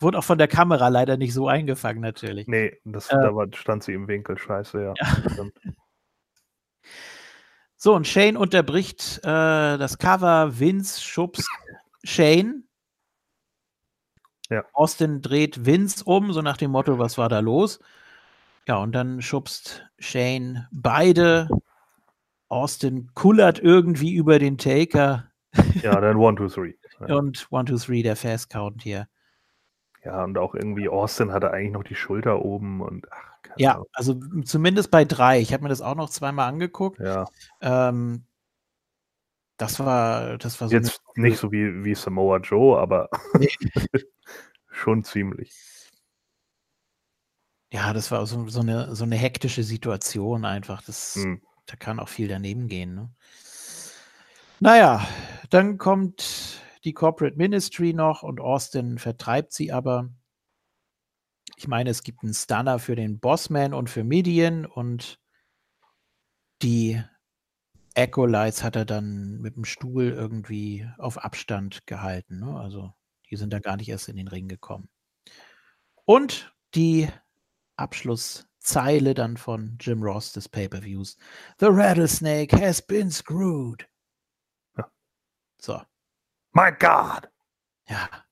Wurde 0.00 0.18
auch 0.18 0.24
von 0.24 0.38
der 0.38 0.48
Kamera 0.48 0.88
leider 0.88 1.16
nicht 1.16 1.34
so 1.34 1.46
eingefangen, 1.46 2.00
natürlich. 2.00 2.46
Nee, 2.48 2.78
das, 2.84 3.08
Äh. 3.10 3.16
da 3.16 3.34
war, 3.34 3.46
stand 3.54 3.84
sie 3.84 3.92
im 3.92 4.08
Winkel, 4.08 4.38
scheiße, 4.38 4.82
ja. 4.82 4.94
Stimmt. 5.32 5.54
So, 7.82 7.94
und 7.94 8.06
Shane 8.06 8.36
unterbricht 8.36 9.20
äh, 9.22 9.78
das 9.78 9.96
Cover. 9.96 10.58
Vince 10.58 11.00
schubst 11.00 11.48
Shane. 12.04 12.64
Ja. 14.50 14.64
Austin 14.74 15.22
dreht 15.22 15.64
Vince 15.64 16.04
um, 16.04 16.30
so 16.34 16.42
nach 16.42 16.58
dem 16.58 16.72
Motto, 16.72 16.98
was 16.98 17.16
war 17.16 17.30
da 17.30 17.38
los? 17.40 17.78
Ja, 18.68 18.76
und 18.76 18.92
dann 18.92 19.22
schubst 19.22 19.86
Shane 19.98 20.68
beide. 20.72 21.48
Austin 22.50 23.10
kullert 23.14 23.60
irgendwie 23.60 24.12
über 24.12 24.38
den 24.38 24.58
Taker 24.58 25.30
Ja, 25.82 25.98
dann 26.02 26.16
One, 26.18 26.36
Two, 26.36 26.48
Three. 26.48 26.74
Ja. 27.08 27.14
und 27.16 27.46
1, 27.50 27.80
2, 27.84 27.94
3, 27.94 28.02
der 28.02 28.16
Fast 28.16 28.50
Count 28.50 28.82
hier. 28.82 29.08
Ja, 30.04 30.24
und 30.24 30.38
auch 30.38 30.54
irgendwie 30.54 30.88
Austin 30.88 31.32
hatte 31.32 31.50
eigentlich 31.50 31.72
noch 31.72 31.84
die 31.84 31.94
Schulter 31.94 32.42
oben 32.42 32.80
und 32.80 33.06
ach, 33.12 33.38
Ja, 33.56 33.74
Ahnung. 33.74 33.86
also 33.92 34.14
zumindest 34.44 34.90
bei 34.90 35.04
drei. 35.04 35.40
Ich 35.40 35.52
habe 35.52 35.62
mir 35.62 35.68
das 35.68 35.82
auch 35.82 35.94
noch 35.94 36.08
zweimal 36.10 36.48
angeguckt. 36.48 36.98
Ja, 37.00 37.26
Ähm, 37.60 38.24
das 39.58 39.78
war, 39.78 40.38
das 40.38 40.58
war 40.60 40.68
so 40.68 40.74
jetzt 40.74 41.02
nicht 41.16 41.38
so 41.38 41.52
wie, 41.52 41.84
wie 41.84 41.94
Samoa 41.94 42.38
Joe, 42.38 42.78
aber 42.78 43.10
schon 44.70 45.04
ziemlich. 45.04 45.52
Ja, 47.72 47.92
das 47.92 48.10
war 48.10 48.26
so, 48.26 48.48
so, 48.48 48.60
eine, 48.60 48.96
so 48.96 49.04
eine 49.04 49.16
hektische 49.16 49.62
Situation 49.62 50.44
einfach. 50.44 50.82
Das, 50.82 51.16
Hm. 51.16 51.42
Da 51.66 51.76
kann 51.76 52.00
auch 52.00 52.08
viel 52.08 52.26
daneben 52.26 52.66
gehen. 52.66 52.94
Ne? 52.96 53.10
Naja, 54.58 55.06
dann 55.50 55.78
kommt 55.78 56.60
die 56.84 56.92
Corporate 56.92 57.36
Ministry 57.36 57.92
noch 57.92 58.22
und 58.22 58.40
Austin 58.40 58.98
vertreibt 58.98 59.52
sie 59.52 59.72
aber. 59.72 60.10
Ich 61.56 61.68
meine, 61.68 61.90
es 61.90 62.02
gibt 62.02 62.22
einen 62.22 62.34
Stunner 62.34 62.78
für 62.78 62.96
den 62.96 63.20
Bossman 63.20 63.74
und 63.74 63.90
für 63.90 64.04
Midian 64.04 64.64
und 64.64 65.20
die 66.62 67.02
Acolytes 67.96 68.62
hat 68.62 68.76
er 68.76 68.84
dann 68.84 69.40
mit 69.40 69.56
dem 69.56 69.64
Stuhl 69.64 70.10
irgendwie 70.10 70.88
auf 70.98 71.18
Abstand 71.18 71.86
gehalten. 71.86 72.40
Ne? 72.40 72.58
Also 72.58 72.92
die 73.30 73.36
sind 73.36 73.52
da 73.52 73.58
gar 73.58 73.76
nicht 73.76 73.88
erst 73.88 74.08
in 74.08 74.16
den 74.16 74.28
Ring 74.28 74.48
gekommen. 74.48 74.88
Und 76.04 76.54
die 76.74 77.08
Abschlusszeile 77.76 79.14
dann 79.14 79.36
von 79.36 79.76
Jim 79.80 80.02
Ross 80.02 80.32
des 80.32 80.48
Pay-per-Views. 80.48 81.16
The 81.58 81.66
rattlesnake 81.66 82.52
has 82.52 82.82
been 82.82 83.10
screwed. 83.10 83.88
Ja. 84.76 84.90
So, 85.60 85.80
My 86.54 86.70
God! 86.70 87.28
ja. 87.88 88.24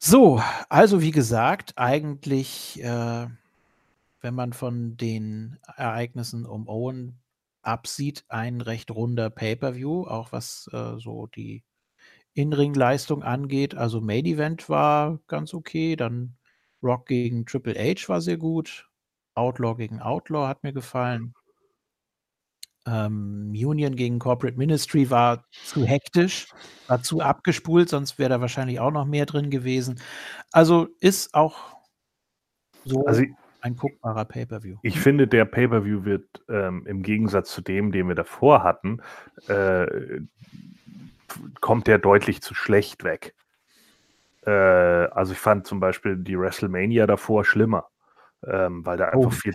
So, 0.00 0.42
also 0.68 1.00
wie 1.00 1.12
gesagt, 1.12 1.74
eigentlich, 1.76 2.82
äh, 2.82 3.26
wenn 4.20 4.34
man 4.34 4.52
von 4.52 4.96
den 4.96 5.58
Ereignissen 5.76 6.46
um 6.46 6.68
Owen 6.68 7.20
absieht, 7.62 8.24
ein 8.28 8.60
recht 8.60 8.90
runder 8.90 9.30
Pay-per-View, 9.30 10.06
auch 10.06 10.32
was 10.32 10.68
äh, 10.72 10.98
so 10.98 11.28
die 11.28 11.62
In-Ring-Leistung 12.34 13.22
angeht. 13.22 13.74
Also 13.76 14.00
Main 14.00 14.26
Event 14.26 14.68
war 14.68 15.20
ganz 15.28 15.54
okay, 15.54 15.96
dann 15.96 16.36
Rock 16.82 17.06
gegen 17.06 17.46
Triple 17.46 17.74
H 17.74 18.08
war 18.08 18.20
sehr 18.20 18.38
gut, 18.38 18.88
Outlaw 19.34 19.76
gegen 19.76 20.00
Outlaw 20.00 20.48
hat 20.48 20.64
mir 20.64 20.72
gefallen. 20.72 21.34
Ähm, 22.86 23.50
Union 23.54 23.94
gegen 23.94 24.18
Corporate 24.18 24.58
Ministry 24.58 25.08
war 25.10 25.44
zu 25.64 25.84
hektisch, 25.84 26.48
war 26.88 27.02
zu 27.02 27.20
abgespult, 27.20 27.88
sonst 27.88 28.18
wäre 28.18 28.30
da 28.30 28.40
wahrscheinlich 28.40 28.80
auch 28.80 28.90
noch 28.90 29.04
mehr 29.04 29.24
drin 29.26 29.50
gewesen. 29.50 30.00
Also 30.50 30.88
ist 31.00 31.34
auch 31.34 31.76
so. 32.84 33.04
Also 33.06 33.22
ein 33.60 33.76
guckbarer 33.76 34.24
Pay-Per-View. 34.24 34.78
Ich 34.82 34.98
finde, 34.98 35.28
der 35.28 35.44
Pay-Per-View 35.44 36.04
wird 36.04 36.26
ähm, 36.48 36.84
im 36.88 37.02
Gegensatz 37.04 37.52
zu 37.52 37.60
dem, 37.60 37.92
den 37.92 38.08
wir 38.08 38.16
davor 38.16 38.64
hatten, 38.64 39.00
äh, 39.46 39.86
kommt 41.60 41.86
der 41.86 41.98
deutlich 41.98 42.42
zu 42.42 42.54
schlecht 42.54 43.04
weg. 43.04 43.34
Äh, 44.44 44.50
also 44.50 45.32
ich 45.32 45.38
fand 45.38 45.68
zum 45.68 45.78
Beispiel 45.78 46.16
die 46.16 46.36
WrestleMania 46.36 47.06
davor 47.06 47.44
schlimmer, 47.44 47.86
ähm, 48.44 48.84
weil 48.84 48.96
da 48.98 49.04
einfach 49.06 49.26
Oh. 49.26 49.30
viel. 49.30 49.54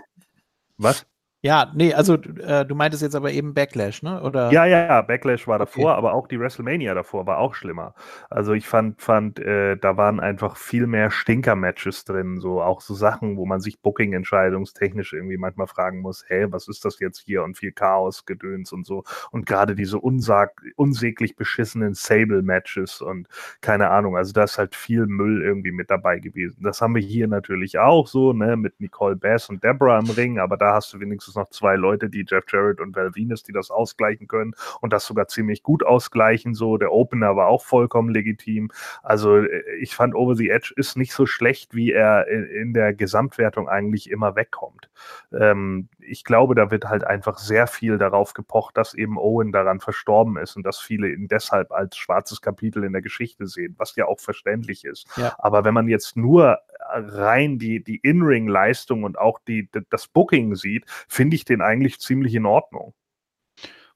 Was? 0.77 1.05
Ja, 1.43 1.71
nee, 1.75 1.93
also 1.93 2.15
äh, 2.15 2.65
du 2.65 2.73
meintest 2.75 3.03
jetzt 3.03 3.15
aber 3.15 3.31
eben 3.31 3.53
Backlash, 3.53 4.01
ne? 4.01 4.21
Oder? 4.23 4.51
Ja, 4.51 4.63
ja, 4.65 4.85
ja, 4.87 5.01
Backlash 5.01 5.45
war 5.45 5.59
Okay. 5.59 5.59
davor, 5.59 5.95
aber 5.97 6.13
auch 6.13 6.25
die 6.25 6.39
WrestleMania 6.39 6.93
davor 6.93 7.27
war 7.27 7.37
auch 7.39 7.53
schlimmer. 7.53 7.93
Also 8.29 8.53
ich 8.53 8.65
fand, 8.65 9.01
fand, 9.01 9.39
äh, 9.39 9.75
da 9.75 9.97
waren 9.97 10.21
einfach 10.21 10.55
viel 10.55 10.87
mehr 10.87 11.11
Stinker-Matches 11.11 12.05
drin, 12.05 12.39
so 12.39 12.61
auch 12.61 12.79
so 12.79 12.93
Sachen, 12.93 13.35
wo 13.35 13.45
man 13.45 13.59
sich 13.59 13.81
Booking-entscheidungstechnisch 13.81 15.11
irgendwie 15.11 15.35
manchmal 15.35 15.67
fragen 15.67 15.99
muss, 15.99 16.23
hey, 16.27 16.49
was 16.49 16.69
ist 16.69 16.85
das 16.85 16.99
jetzt 16.99 17.19
hier? 17.19 17.43
Und 17.43 17.57
viel 17.57 17.73
Chaos, 17.73 18.25
Gedöns 18.25 18.71
und 18.71 18.85
so. 18.85 19.03
Und 19.31 19.45
gerade 19.45 19.75
diese 19.75 19.99
unsag 19.99 20.61
unsäglich 20.77 21.35
beschissenen 21.35 21.93
Sable-Matches 21.93 23.01
und 23.01 23.27
keine 23.59 23.89
Ahnung, 23.89 24.15
also 24.15 24.31
da 24.31 24.43
ist 24.45 24.57
halt 24.57 24.75
viel 24.75 25.07
Müll 25.07 25.41
irgendwie 25.43 25.73
mit 25.73 25.89
dabei 25.91 26.19
gewesen. 26.19 26.63
Das 26.63 26.79
haben 26.79 26.95
wir 26.95 27.01
hier 27.01 27.27
natürlich 27.27 27.79
auch 27.79 28.07
so, 28.07 28.31
ne, 28.31 28.55
mit 28.55 28.79
Nicole 28.79 29.17
Bass 29.17 29.49
und 29.49 29.61
Deborah 29.61 29.99
im 29.99 30.09
Ring, 30.09 30.39
aber 30.39 30.55
da 30.55 30.73
hast 30.75 30.93
du 30.93 31.01
wenigstens 31.01 31.26
noch 31.35 31.49
zwei 31.49 31.75
Leute, 31.75 32.09
die 32.09 32.25
Jeff 32.27 32.45
Jarrett 32.51 32.79
und 32.79 32.95
Val 32.95 33.15
Venus, 33.15 33.43
die 33.43 33.53
das 33.53 33.71
ausgleichen 33.71 34.27
können 34.27 34.53
und 34.81 34.93
das 34.93 35.05
sogar 35.05 35.27
ziemlich 35.27 35.63
gut 35.63 35.85
ausgleichen. 35.85 36.53
So, 36.53 36.77
der 36.77 36.91
Opener 36.91 37.35
war 37.35 37.47
auch 37.47 37.63
vollkommen 37.63 38.09
legitim. 38.09 38.71
Also 39.03 39.37
äh, 39.37 39.61
ich 39.79 39.95
fand 39.95 40.15
Over 40.15 40.35
the 40.35 40.49
Edge 40.49 40.73
ist 40.75 40.97
nicht 40.97 41.13
so 41.13 41.25
schlecht, 41.25 41.75
wie 41.75 41.91
er 41.91 42.27
in, 42.27 42.45
in 42.45 42.73
der 42.73 42.93
Gesamtwertung 42.93 43.67
eigentlich 43.69 44.09
immer 44.09 44.35
wegkommt. 44.35 44.89
Ähm, 45.33 45.89
ich 45.99 46.23
glaube, 46.23 46.55
da 46.55 46.71
wird 46.71 46.85
halt 46.85 47.03
einfach 47.03 47.37
sehr 47.37 47.67
viel 47.67 47.97
darauf 47.97 48.33
gepocht, 48.33 48.77
dass 48.77 48.93
eben 48.93 49.17
Owen 49.17 49.51
daran 49.51 49.79
verstorben 49.79 50.37
ist 50.37 50.55
und 50.55 50.63
dass 50.63 50.79
viele 50.79 51.09
ihn 51.09 51.27
deshalb 51.27 51.71
als 51.71 51.97
schwarzes 51.97 52.41
Kapitel 52.41 52.83
in 52.83 52.93
der 52.93 53.01
Geschichte 53.01 53.47
sehen, 53.47 53.75
was 53.77 53.95
ja 53.95 54.05
auch 54.05 54.19
verständlich 54.19 54.85
ist. 54.85 55.07
Ja. 55.17 55.35
Aber 55.37 55.65
wenn 55.65 55.73
man 55.73 55.87
jetzt 55.87 56.15
nur 56.15 56.59
rein 56.79 57.59
die, 57.59 57.83
die 57.83 57.97
In-Ring-Leistung 57.97 59.03
und 59.03 59.17
auch 59.17 59.39
die, 59.47 59.69
das 59.89 60.07
Booking 60.07 60.55
sieht, 60.55 60.85
finde 61.07 61.35
ich 61.35 61.45
den 61.45 61.61
eigentlich 61.61 61.99
ziemlich 61.99 62.33
in 62.35 62.45
Ordnung. 62.45 62.93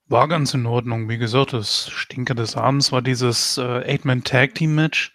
War 0.07 0.27
ganz 0.27 0.53
in 0.53 0.65
Ordnung. 0.65 1.07
Wie 1.07 1.17
gesagt, 1.17 1.53
das 1.53 1.89
Stinker 1.89 2.35
des 2.35 2.57
Abends 2.57 2.91
war 2.91 3.01
dieses 3.01 3.57
äh, 3.57 3.93
Eight-Man-Tag-Team-Match. 3.93 5.13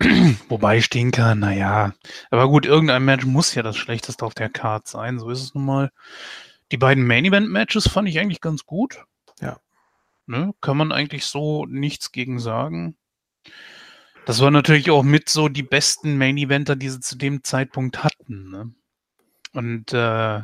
Wobei 0.48 0.80
Stinker, 0.80 1.34
naja. 1.34 1.92
Aber 2.30 2.48
gut, 2.48 2.64
irgendein 2.64 3.04
Match 3.04 3.26
muss 3.26 3.54
ja 3.54 3.62
das 3.62 3.76
schlechteste 3.76 4.24
auf 4.24 4.34
der 4.34 4.48
Card 4.48 4.88
sein. 4.88 5.18
So 5.18 5.28
ist 5.28 5.42
es 5.42 5.54
nun 5.54 5.66
mal. 5.66 5.90
Die 6.70 6.78
beiden 6.78 7.06
Main-Event-Matches 7.06 7.88
fand 7.88 8.08
ich 8.08 8.18
eigentlich 8.18 8.40
ganz 8.40 8.64
gut. 8.64 9.04
Ja. 9.40 9.58
Ne, 10.26 10.54
kann 10.62 10.76
man 10.78 10.90
eigentlich 10.90 11.26
so 11.26 11.66
nichts 11.66 12.12
gegen 12.12 12.38
sagen. 12.38 12.96
Das 14.24 14.40
war 14.40 14.50
natürlich 14.50 14.90
auch 14.90 15.02
mit 15.02 15.28
so 15.28 15.48
die 15.48 15.64
besten 15.64 16.16
Main-Eventer, 16.16 16.76
die 16.76 16.88
sie 16.88 17.00
zu 17.00 17.16
dem 17.16 17.42
Zeitpunkt 17.42 18.04
hatten. 18.04 18.50
Ne? 18.50 18.72
Und 19.52 19.92
äh, 19.92 20.42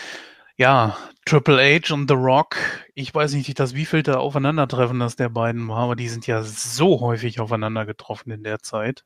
ja, 0.56 0.96
Triple 1.24 1.58
H 1.58 1.94
und 1.94 2.08
The 2.08 2.16
Rock, 2.16 2.56
ich 2.94 3.14
weiß 3.14 3.34
nicht, 3.34 3.58
das 3.58 3.74
wievielte 3.74 4.18
Aufeinandertreffen 4.18 4.98
das 4.98 5.16
der 5.16 5.28
beiden 5.28 5.68
war, 5.68 5.78
aber 5.78 5.96
die 5.96 6.08
sind 6.08 6.26
ja 6.26 6.42
so 6.42 7.00
häufig 7.00 7.40
aufeinander 7.40 7.86
getroffen 7.86 8.32
in 8.32 8.42
der 8.42 8.58
Zeit. 8.60 9.04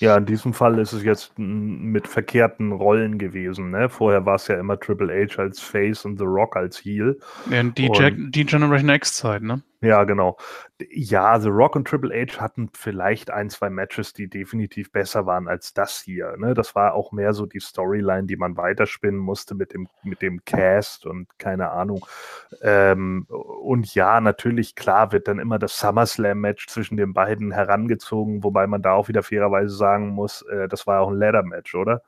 Ja, 0.00 0.16
in 0.16 0.26
diesem 0.26 0.52
Fall 0.54 0.78
ist 0.78 0.92
es 0.92 1.02
jetzt 1.02 1.32
mit 1.38 2.06
verkehrten 2.06 2.72
Rollen 2.72 3.18
gewesen. 3.18 3.70
Ne? 3.70 3.88
Vorher 3.88 4.26
war 4.26 4.36
es 4.36 4.46
ja 4.46 4.60
immer 4.60 4.78
Triple 4.78 5.12
H 5.26 5.40
als 5.40 5.60
Face 5.60 6.04
und 6.04 6.18
The 6.18 6.24
Rock 6.24 6.56
als 6.56 6.84
Heel. 6.84 7.18
Ja, 7.50 7.62
die, 7.62 7.88
Und- 7.88 8.30
die 8.34 8.44
Generation 8.44 8.90
X-Zeit, 8.90 9.42
ne? 9.42 9.62
Ja, 9.80 10.02
genau. 10.02 10.36
Ja, 10.90 11.38
The 11.38 11.48
Rock 11.48 11.76
und 11.76 11.86
Triple 11.86 12.12
H 12.12 12.40
hatten 12.40 12.68
vielleicht 12.74 13.30
ein, 13.30 13.48
zwei 13.48 13.70
Matches, 13.70 14.12
die 14.12 14.28
definitiv 14.28 14.90
besser 14.90 15.24
waren 15.24 15.46
als 15.46 15.72
das 15.72 16.00
hier. 16.00 16.36
Ne? 16.36 16.54
Das 16.54 16.74
war 16.74 16.94
auch 16.94 17.12
mehr 17.12 17.32
so 17.32 17.46
die 17.46 17.60
Storyline, 17.60 18.26
die 18.26 18.36
man 18.36 18.56
weiterspinnen 18.56 19.20
musste 19.20 19.54
mit 19.54 19.72
dem, 19.72 19.88
mit 20.02 20.20
dem 20.20 20.44
Cast 20.44 21.06
und 21.06 21.28
keine 21.38 21.70
Ahnung. 21.70 22.04
Ähm, 22.60 23.26
und 23.28 23.94
ja, 23.94 24.20
natürlich, 24.20 24.74
klar 24.74 25.12
wird 25.12 25.28
dann 25.28 25.38
immer 25.38 25.60
das 25.60 25.78
SummerSlam-Match 25.78 26.66
zwischen 26.66 26.96
den 26.96 27.12
beiden 27.12 27.52
herangezogen, 27.52 28.42
wobei 28.42 28.66
man 28.66 28.82
da 28.82 28.92
auch 28.94 29.06
wieder 29.08 29.22
fairerweise 29.22 29.76
sagen 29.76 30.08
muss, 30.10 30.42
äh, 30.42 30.66
das 30.66 30.88
war 30.88 31.00
auch 31.02 31.10
ein 31.10 31.18
Ladder-Match, 31.18 31.76
oder? 31.76 32.02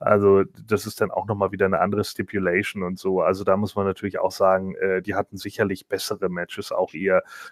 Also, 0.00 0.44
das 0.66 0.86
ist 0.86 1.00
dann 1.00 1.10
auch 1.10 1.26
nochmal 1.26 1.52
wieder 1.52 1.64
eine 1.66 1.80
andere 1.80 2.04
Stipulation 2.04 2.82
und 2.82 2.98
so. 2.98 3.22
Also, 3.22 3.44
da 3.44 3.56
muss 3.56 3.74
man 3.74 3.86
natürlich 3.86 4.18
auch 4.18 4.32
sagen, 4.32 4.74
äh, 4.76 5.00
die 5.00 5.14
hatten 5.14 5.38
sicherlich 5.38 5.88
bessere 5.88 6.28
Matches, 6.28 6.72
auch 6.72 6.92
ihr 6.92 7.05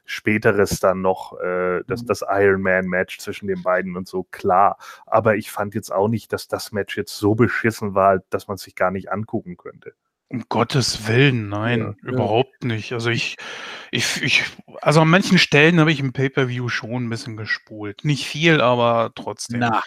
späteres 0.05 0.81
dann 0.81 1.01
noch, 1.03 1.39
äh, 1.41 1.83
das, 1.87 2.05
das 2.05 2.25
Iron 2.29 2.63
Man-Match 2.63 3.19
zwischen 3.19 3.47
den 3.47 3.63
beiden 3.63 3.97
und 3.97 4.09
so, 4.09 4.25
klar. 4.25 4.79
Aber 5.07 5.37
ich 5.37 5.51
fand 5.51 5.75
jetzt 5.75 5.93
auch 5.93 6.09
nicht, 6.09 6.33
dass 6.33 6.49
das 6.49 6.73
Match 6.73 6.97
jetzt 6.97 7.17
so 7.17 7.35
beschissen 7.35 7.95
war, 7.95 8.21
dass 8.31 8.49
man 8.49 8.57
sich 8.57 8.75
gar 8.75 8.91
nicht 8.91 9.11
angucken 9.11 9.57
könnte. 9.57 9.95
Um 10.29 10.45
Gottes 10.49 11.07
Willen, 11.07 11.49
nein, 11.49 11.97
Ja. 12.03 12.11
überhaupt 12.11 12.65
nicht. 12.65 12.93
Also 12.93 13.11
ich, 13.11 13.37
ich, 13.91 14.23
ich, 14.23 14.45
also 14.81 15.03
an 15.03 15.09
manchen 15.09 15.39
Stellen 15.39 15.79
habe 15.79 15.93
ich 15.93 16.01
im 16.01 16.13
Pay-Per-View 16.13 16.69
schon 16.69 17.05
ein 17.05 17.11
bisschen 17.11 17.37
gespult. 17.37 18.05
Nicht 18.05 18.27
viel, 18.27 18.61
aber 18.61 19.13
trotzdem. 19.15 19.61
Na, 19.61 19.83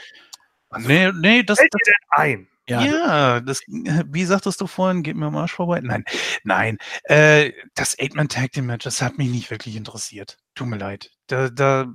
nee, 0.77 1.11
nee, 1.11 1.43
das, 1.43 1.57
das 1.57 1.67
denn 1.85 1.93
ein? 2.09 2.47
Ja, 2.69 2.81
Ja, 2.81 3.39
das, 3.41 3.61
wie 3.67 4.25
sagtest 4.25 4.61
du 4.61 4.67
vorhin, 4.67 5.03
geht 5.03 5.15
mir 5.15 5.27
am 5.27 5.35
Arsch 5.37 5.53
vorbei? 5.53 5.79
Nein, 5.81 6.03
nein. 6.43 6.77
Äh, 7.03 7.51
das 7.75 7.97
Eight-Man 7.99 8.29
Tag 8.29 8.51
Team 8.51 8.65
Match, 8.67 8.83
das 8.83 9.01
hat 9.01 9.17
mich 9.17 9.29
nicht 9.29 9.49
wirklich 9.51 9.75
interessiert. 9.75 10.37
Tut 10.55 10.67
mir 10.67 10.77
leid. 10.77 11.11
Da, 11.27 11.49
da, 11.49 11.87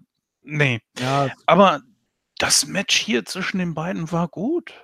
nee. 0.42 0.80
ja, 0.98 1.28
Aber 1.46 1.80
das 2.38 2.66
Match 2.66 2.96
hier 2.96 3.24
zwischen 3.24 3.58
den 3.58 3.74
beiden 3.74 4.10
war 4.12 4.28
gut. 4.28 4.74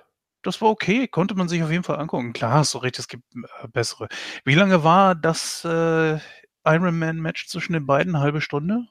Das 0.41 0.61
war 0.61 0.69
okay, 0.69 1.07
konnte 1.07 1.35
man 1.35 1.49
sich 1.49 1.61
auf 1.63 1.71
jeden 1.71 1.83
Fall 1.83 1.99
angucken. 1.99 2.31
Klar, 2.31 2.53
hast 2.53 2.73
du 2.73 2.77
recht, 2.77 2.97
es 2.97 3.09
gibt 3.09 3.23
äh, 3.61 3.67
bessere. 3.67 4.07
Wie 4.45 4.55
lange 4.55 4.83
war 4.85 5.13
das 5.15 5.65
äh, 5.65 6.17
Iron 6.65 6.97
Man 6.97 7.17
Match 7.19 7.47
zwischen 7.47 7.73
den 7.73 7.85
beiden? 7.85 8.15
Eine 8.15 8.23
halbe 8.23 8.39
Stunde? 8.41 8.85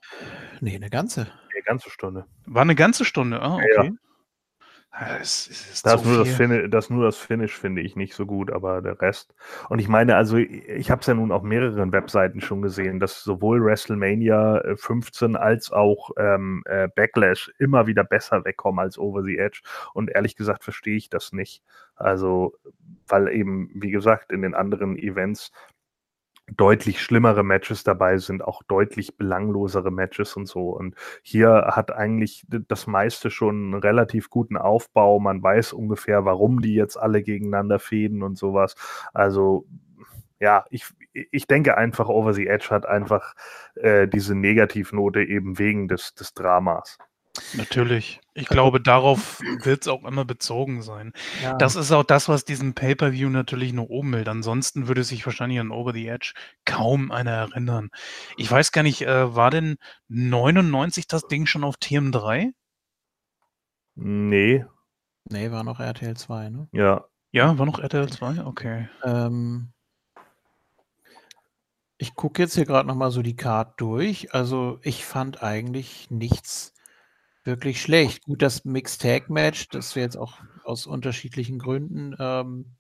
nee, 0.60 0.76
eine 0.76 0.90
ganze. 0.90 1.22
Eine 1.52 1.62
ganze 1.64 1.88
Stunde. 1.90 2.26
War 2.44 2.62
eine 2.62 2.74
ganze 2.74 3.04
Stunde, 3.06 3.40
ah, 3.40 3.58
Ja. 3.60 3.80
okay. 3.80 3.92
Ah, 3.94 4.07
Es, 5.20 5.48
es 5.48 5.70
ist 5.70 5.86
Das, 5.86 6.02
so 6.02 6.08
nur 6.08 6.18
das. 6.24 6.34
Finish, 6.34 6.70
das 6.70 6.90
nur 6.90 7.04
das 7.04 7.16
Finish 7.16 7.56
finde 7.56 7.82
ich 7.82 7.94
nicht 7.94 8.14
so 8.14 8.26
gut, 8.26 8.50
aber 8.50 8.82
der 8.82 9.00
Rest. 9.00 9.34
Und 9.68 9.78
ich 9.78 9.88
meine, 9.88 10.16
also 10.16 10.36
ich 10.36 10.90
habe 10.90 11.00
es 11.00 11.06
ja 11.06 11.14
nun 11.14 11.30
auf 11.30 11.42
mehreren 11.42 11.92
Webseiten 11.92 12.40
schon 12.40 12.62
gesehen, 12.62 12.98
dass 12.98 13.22
sowohl 13.22 13.64
WrestleMania 13.64 14.58
äh, 14.58 14.76
15 14.76 15.36
als 15.36 15.70
auch 15.70 16.10
ähm, 16.16 16.62
äh, 16.66 16.88
Backlash 16.88 17.52
immer 17.58 17.86
wieder 17.86 18.02
besser 18.04 18.44
wegkommen 18.44 18.80
als 18.80 18.98
Over 18.98 19.22
the 19.22 19.38
Edge. 19.38 19.60
Und 19.94 20.10
ehrlich 20.10 20.36
gesagt 20.36 20.64
verstehe 20.64 20.96
ich 20.96 21.10
das 21.10 21.32
nicht. 21.32 21.62
Also, 21.94 22.54
weil 23.06 23.28
eben, 23.28 23.70
wie 23.74 23.90
gesagt, 23.90 24.32
in 24.32 24.42
den 24.42 24.54
anderen 24.54 24.96
Events 24.96 25.52
deutlich 26.56 27.02
schlimmere 27.02 27.44
Matches 27.44 27.84
dabei 27.84 28.18
sind, 28.18 28.42
auch 28.42 28.62
deutlich 28.62 29.16
belanglosere 29.16 29.90
Matches 29.90 30.36
und 30.36 30.46
so. 30.46 30.70
Und 30.70 30.94
hier 31.22 31.72
hat 31.72 31.90
eigentlich 31.90 32.46
das 32.48 32.86
meiste 32.86 33.30
schon 33.30 33.56
einen 33.56 33.74
relativ 33.74 34.30
guten 34.30 34.56
Aufbau. 34.56 35.20
Man 35.20 35.42
weiß 35.42 35.72
ungefähr, 35.72 36.24
warum 36.24 36.60
die 36.60 36.74
jetzt 36.74 36.96
alle 36.96 37.22
gegeneinander 37.22 37.78
fäden 37.78 38.22
und 38.22 38.38
sowas. 38.38 38.74
Also 39.12 39.66
ja, 40.40 40.64
ich, 40.70 40.86
ich 41.12 41.46
denke 41.46 41.76
einfach, 41.76 42.08
Over 42.08 42.32
the 42.32 42.46
Edge 42.46 42.68
hat 42.70 42.86
einfach 42.86 43.34
äh, 43.74 44.06
diese 44.06 44.34
Negativnote 44.34 45.22
eben 45.22 45.58
wegen 45.58 45.88
des, 45.88 46.14
des 46.14 46.32
Dramas. 46.34 46.98
Natürlich. 47.55 48.20
Ich 48.34 48.47
glaube, 48.49 48.81
darauf 48.81 49.41
wird 49.62 49.83
es 49.83 49.89
auch 49.89 50.05
immer 50.05 50.25
bezogen 50.25 50.83
sein. 50.83 51.12
Ja. 51.42 51.55
Das 51.57 51.76
ist 51.76 51.92
auch 51.92 52.05
das, 52.05 52.28
was 52.28 52.44
diesen 52.44 52.75
Pay-Per-View 52.75 53.28
natürlich 53.28 53.73
noch 53.73 53.89
oben 53.89 54.15
hält. 54.15 54.28
Ansonsten 54.28 54.89
würde 54.89 55.05
sich 55.05 55.25
wahrscheinlich 55.26 55.60
an 55.60 55.70
Over 55.70 55.92
the 55.92 56.07
Edge 56.07 56.34
kaum 56.65 57.10
einer 57.10 57.33
erinnern. 57.33 57.91
Ich 58.36 58.50
weiß 58.50 58.73
gar 58.73 58.83
nicht, 58.83 59.02
äh, 59.02 59.34
war 59.34 59.50
denn 59.50 59.76
99 60.08 61.07
das 61.07 61.26
Ding 61.26 61.47
schon 61.47 61.65
auf 61.65 61.76
TM3? 61.76 62.52
Nee, 63.97 64.65
nee, 65.25 65.50
war 65.50 65.65
noch 65.65 65.81
RTL 65.81 66.17
2, 66.17 66.50
ne? 66.50 66.68
ja. 66.73 67.05
Ja, 67.31 67.58
war 67.58 67.67
noch 67.67 67.78
RTL 67.78 68.08
2? 68.08 68.47
Okay. 68.47 68.89
Ähm, 69.05 69.73
ich 71.99 72.15
gucke 72.15 72.41
jetzt 72.41 72.55
hier 72.55 72.65
gerade 72.65 72.89
noch 72.89 72.94
mal 72.94 73.10
so 73.10 73.23
die 73.23 73.36
Card 73.36 73.78
durch. 73.81 74.33
Also 74.33 74.78
ich 74.83 75.05
fand 75.05 75.42
eigentlich 75.42 76.10
nichts 76.10 76.73
wirklich 77.48 77.82
schlecht. 77.82 78.22
Gut, 78.22 78.42
das 78.42 78.64
Mixed 78.64 79.02
Tag 79.02 79.28
Match, 79.30 79.68
das 79.70 79.96
wir 79.96 80.02
jetzt 80.04 80.16
auch 80.16 80.38
aus 80.62 80.86
unterschiedlichen 80.86 81.58
Gründen 81.58 82.14
ähm, 82.20 82.76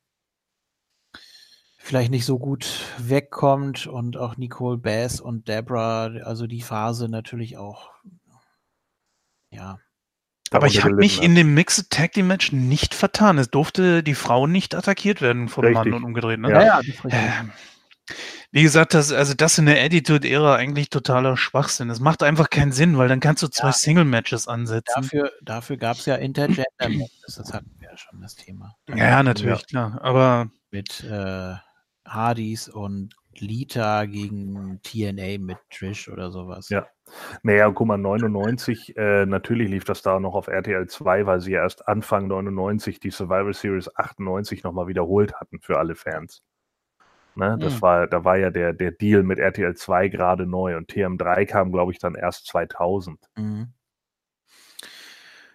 vielleicht 1.78 2.10
nicht 2.10 2.26
so 2.26 2.38
gut 2.38 2.84
wegkommt 2.98 3.86
und 3.86 4.16
auch 4.16 4.36
Nicole 4.36 4.76
Bass 4.76 5.20
und 5.20 5.48
Deborah, 5.48 6.10
also 6.22 6.46
die 6.46 6.60
Phase 6.60 7.08
natürlich 7.08 7.56
auch, 7.56 7.90
ja, 9.50 9.78
Aber 10.50 10.66
ich 10.66 10.84
habe 10.84 10.94
mich 10.94 11.22
in 11.22 11.34
dem 11.34 11.54
Mixed 11.54 11.90
Tag 11.90 12.12
Team 12.12 12.26
Match 12.26 12.52
nicht 12.52 12.94
vertan. 12.94 13.38
Es 13.38 13.50
durfte 13.50 14.02
die 14.02 14.14
Frau 14.14 14.46
nicht 14.46 14.74
attackiert 14.74 15.22
werden 15.22 15.48
vom 15.48 15.64
Mann 15.64 15.76
Richtig. 15.76 15.94
und 15.94 16.04
umgedreht. 16.04 16.40
Ne? 16.40 16.50
Ja. 16.50 16.62
ja, 16.62 16.76
das 16.76 16.88
ist 16.88 17.04
richtig. 17.04 17.20
Ähm, 17.20 17.52
Wie 18.50 18.62
gesagt, 18.62 18.94
das, 18.94 19.12
also 19.12 19.34
das 19.34 19.58
in 19.58 19.66
der 19.66 19.82
Attitude-Ära 19.84 20.54
eigentlich 20.54 20.88
totaler 20.88 21.36
Schwachsinn. 21.36 21.90
Es 21.90 22.00
macht 22.00 22.22
einfach 22.22 22.48
keinen 22.48 22.72
Sinn, 22.72 22.96
weil 22.96 23.08
dann 23.08 23.20
kannst 23.20 23.42
du 23.42 23.48
zwei 23.48 23.68
Ja. 23.68 23.72
Single-Matches 23.72 24.48
ansetzen. 24.48 25.02
Dafür, 25.02 25.32
dafür 25.42 25.76
gab 25.76 25.96
es 25.98 26.06
ja 26.06 26.14
Intergender-Matches, 26.16 27.34
das 27.36 27.52
hatten 27.52 27.70
wir 27.78 27.90
ja 27.90 27.96
schon 27.96 28.20
das 28.22 28.36
Thema. 28.36 28.74
ja, 28.94 29.22
natürlich, 29.22 29.66
klar. 29.66 29.98
Aber 30.02 30.50
Mit 30.70 31.04
äh, 31.04 31.54
Hardys 32.06 32.68
und 32.68 33.14
Lita 33.40 34.06
gegen 34.06 34.80
TNA 34.82 35.38
mit 35.38 35.58
Trish 35.70 36.08
oder 36.08 36.30
sowas. 36.30 36.70
Ja. 36.70 36.86
Naja, 37.42 37.70
guck 37.70 37.86
mal, 37.86 37.98
99, 37.98 38.96
äh, 38.96 39.26
natürlich 39.26 39.70
lief 39.70 39.84
das 39.84 40.02
da 40.02 40.20
noch 40.20 40.34
auf 40.34 40.48
RTL 40.48 40.86
2, 40.88 41.26
weil 41.26 41.40
sie 41.40 41.52
ja 41.52 41.62
erst 41.62 41.86
Anfang 41.86 42.26
99 42.28 42.98
die 43.00 43.10
Survivor 43.10 43.52
Series 43.52 43.88
98 43.94 44.62
nochmal 44.64 44.88
wiederholt 44.88 45.34
hatten 45.34 45.60
für 45.60 45.78
alle 45.78 45.94
Fans. 45.94 46.42
Ne, 47.38 47.56
das 47.60 47.74
Hm. 47.74 47.82
war, 47.82 48.06
da 48.08 48.24
war 48.24 48.36
ja 48.36 48.50
der, 48.50 48.72
der 48.72 48.90
Deal 48.90 49.22
mit 49.22 49.38
RTL 49.38 49.76
2 49.76 50.08
gerade 50.08 50.44
neu 50.44 50.76
und 50.76 50.90
TM3 50.90 51.46
kam, 51.46 51.70
glaube 51.70 51.92
ich, 51.92 51.98
dann 52.00 52.16
erst 52.16 52.46
2000. 52.48 53.20
Mhm. 53.36 53.72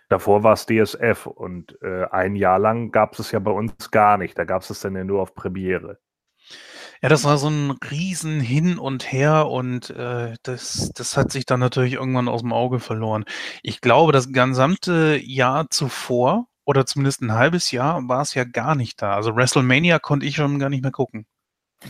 Davor 0.10 0.44
war 0.44 0.54
es 0.54 0.66
DSF 0.66 1.26
und 1.28 1.78
äh, 1.82 2.06
ein 2.12 2.36
Jahr 2.36 2.60
lang 2.60 2.92
gab 2.92 3.14
es 3.14 3.20
es 3.20 3.32
ja 3.32 3.40
bei 3.40 3.52
uns 3.52 3.92
gar 3.92 4.18
nicht. 4.18 4.38
Da 4.38 4.46
gab 4.46 4.62
es 4.62 4.70
es 4.70 4.80
dann 4.82 4.96
ja 4.96 5.04
nur 5.04 5.22
auf 5.22 5.34
Premiere. 5.36 6.00
ja, 7.02 7.10
das 7.10 7.24
war 7.26 7.38
so 7.38 7.50
ein 7.50 7.72
Riesen 7.92 8.40
hin 8.40 8.78
und 8.80 9.12
her 9.12 9.48
und 9.50 9.90
äh, 9.92 10.36
das, 10.44 10.92
das 10.96 11.18
hat 11.18 11.32
sich 11.32 11.46
dann 11.46 11.60
natürlich 11.60 11.94
irgendwann 11.94 12.28
aus 12.30 12.42
dem 12.42 12.54
Auge 12.54 12.80
verloren. 12.80 13.26
Ich 13.62 13.82
glaube, 13.82 14.12
das 14.12 14.32
gesamte 14.32 15.20
Jahr 15.22 15.70
zuvor 15.70 16.48
oder 16.66 16.86
zumindest 16.86 17.22
ein 17.22 17.34
halbes 17.34 17.72
Jahr 17.72 18.08
war 18.08 18.22
es 18.22 18.34
ja 18.36 18.46
gar 18.46 18.76
nicht 18.76 19.02
da. 19.02 19.16
Also 19.16 19.36
WrestleMania 19.36 20.00
konnte 20.00 20.26
ich 20.26 20.36
schon 20.36 20.60
gar 20.60 20.70
nicht 20.70 20.82
mehr 20.84 20.92
gucken. 20.92 21.26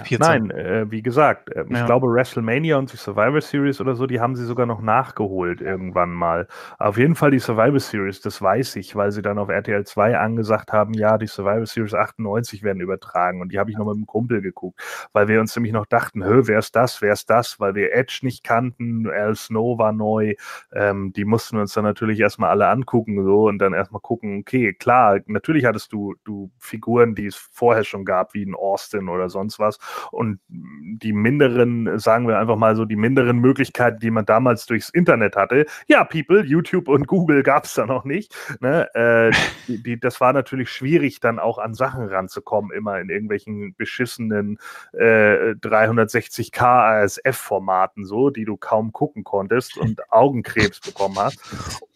14. 0.02 0.18
Nein, 0.20 0.52
äh, 0.52 0.90
wie 0.92 1.02
gesagt, 1.02 1.50
äh, 1.50 1.66
ich 1.70 1.80
Ja. 1.80 1.86
glaube 1.86 2.08
WrestleMania 2.08 2.78
und 2.78 2.92
die 2.94 2.98
Survivor 2.98 3.42
Series 3.42 3.82
oder 3.82 3.96
so, 3.96 4.06
die 4.08 4.20
haben 4.20 4.36
sie 4.36 4.46
sogar 4.46 4.66
noch 4.66 4.82
nachgeholt 4.82 5.62
irgendwann 5.62 6.12
mal. 6.12 6.48
Auf 6.80 6.98
jeden 6.98 7.16
Fall 7.16 7.32
die 7.32 7.40
Survivor 7.40 7.80
Series, 7.80 8.22
das 8.22 8.42
weiß 8.42 8.76
ich, 8.78 8.96
weil 8.96 9.12
sie 9.12 9.22
dann 9.22 9.38
auf 9.40 9.50
RTL 9.50 9.86
2 9.86 10.18
angesagt 10.18 10.72
haben, 10.72 10.94
ja, 10.94 11.18
die 11.18 11.28
Survivor 11.28 11.66
Series 11.66 11.94
98 11.94 12.64
werden 12.64 12.80
übertragen 12.82 13.42
und 13.42 13.52
die 13.52 13.60
habe 13.60 13.72
ich 13.72 13.78
noch 13.78 13.86
mit 13.86 13.96
einem 13.96 14.06
Kumpel 14.08 14.42
geguckt, 14.42 14.80
weil 15.14 15.28
wir 15.28 15.40
uns 15.40 15.56
nämlich 15.56 15.74
noch 15.74 15.86
dachten, 15.86 16.24
hö, 16.26 16.44
wer 16.46 16.60
ist 16.60 16.76
das, 16.76 17.02
wer 17.02 17.14
ist 17.14 17.30
das, 17.30 17.60
weil 17.60 17.76
wir 17.76 17.94
Edge 17.94 18.20
nicht 18.24 18.44
kannten, 18.44 19.10
Al 19.10 19.36
Snow 19.36 19.78
war 19.78 19.92
neu, 19.94 20.36
ähm, 20.74 21.14
die 21.14 21.26
mussten 21.26 21.58
wir 21.58 21.62
uns 21.62 21.74
dann 21.74 21.84
natürlich 21.84 22.20
erstmal 22.20 22.50
alle 22.50 22.68
angucken 22.68 23.24
so 23.24 23.48
und 23.48 23.60
dann 23.60 23.74
erstmal 23.74 24.02
gucken, 24.02 24.40
okay, 24.40 24.74
klar, 24.74 25.20
natürlich 25.28 25.66
hattest 25.66 25.92
du, 25.94 26.16
du 26.24 26.52
Figuren, 26.60 27.16
die 27.16 27.26
es 27.28 27.36
vorher 27.36 27.84
schon 27.84 28.06
gab, 28.06 28.34
wie 28.34 28.44
in 28.44 28.56
Austin 28.56 29.10
oder 29.10 29.30
sonst 29.30 29.60
was 29.60 29.78
und 30.12 30.40
die 30.50 31.14
minderen, 31.14 32.00
sagen 32.00 32.28
wir 32.28 32.40
einfach 32.40 32.56
mal 32.56 32.76
so, 32.76 32.86
die 32.86 32.96
minderen 32.96 33.38
Möglichkeiten, 33.38 34.00
die 34.00 34.12
man 34.12 34.26
damals 34.26 34.66
durchs 34.66 34.90
Internet 34.90 35.36
hatte, 35.36 35.66
ja, 35.88 36.04
People, 36.04 36.44
YouTube 36.44 36.88
und 36.88 37.08
Google 37.08 37.44
gab 37.44 37.66
es 37.66 37.74
da 37.74 37.86
noch 37.86 38.06
nicht. 38.06 38.36
Ne? 38.60 38.88
Äh, 38.94 39.32
die, 39.68 39.82
die, 39.82 40.00
das 40.00 40.22
war 40.22 40.34
natürlich 40.34 40.70
schwierig, 40.70 41.20
dann 41.20 41.40
auch 41.40 41.58
an 41.58 41.74
Sachen 41.74 42.06
ranzukommen, 42.06 42.72
immer 42.72 43.00
in 43.00 43.10
irgendwelchen 43.10 43.76
beschissenen 43.76 44.58
äh, 44.94 45.54
360k 45.54 47.04
ASF-Formaten, 47.04 48.06
so, 48.06 48.30
die 48.30 48.46
du 48.46 48.58
kaum 48.58 48.92
gucken 48.92 49.24
konntest 49.24 49.78
und 49.78 50.02
Augenkrebs 50.12 50.80
bekommen 50.80 51.18
hast. 51.18 51.40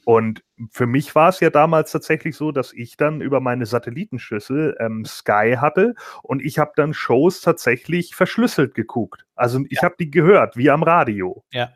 Und 0.07 0.41
für 0.71 0.87
mich 0.87 1.13
war 1.15 1.27
es 1.27 1.41
ja 1.41 1.49
damals 1.49 1.91
tatsächlich 1.91 2.37
so, 2.37 2.53
dass 2.53 2.71
ich 2.71 2.95
dann 2.95 3.19
über 3.19 3.41
meine 3.41 3.65
Satellitenschüssel 3.65 4.77
ähm, 4.79 5.03
Sky 5.03 5.57
hatte 5.59 5.95
und 6.23 6.41
ich 6.41 6.59
habe 6.59 6.71
dann 6.77 6.93
Shows 6.93 7.41
tatsächlich 7.41 8.15
verschlüsselt 8.15 8.73
geguckt. 8.73 9.25
Also 9.35 9.65
ich 9.67 9.83
habe 9.83 9.95
die 9.99 10.09
gehört, 10.09 10.55
wie 10.55 10.69
am 10.69 10.81
Radio. 10.81 11.43
Ja. 11.51 11.73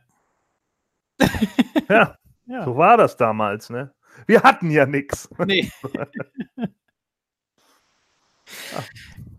Ja, 1.89 2.15
Ja. 2.45 2.63
so 2.63 2.77
war 2.77 2.95
das 2.95 3.17
damals, 3.17 3.69
ne? 3.69 3.93
Wir 4.27 4.43
hatten 4.43 4.71
ja 4.71 4.85
nichts. 4.85 5.27
Nee. 5.45 5.69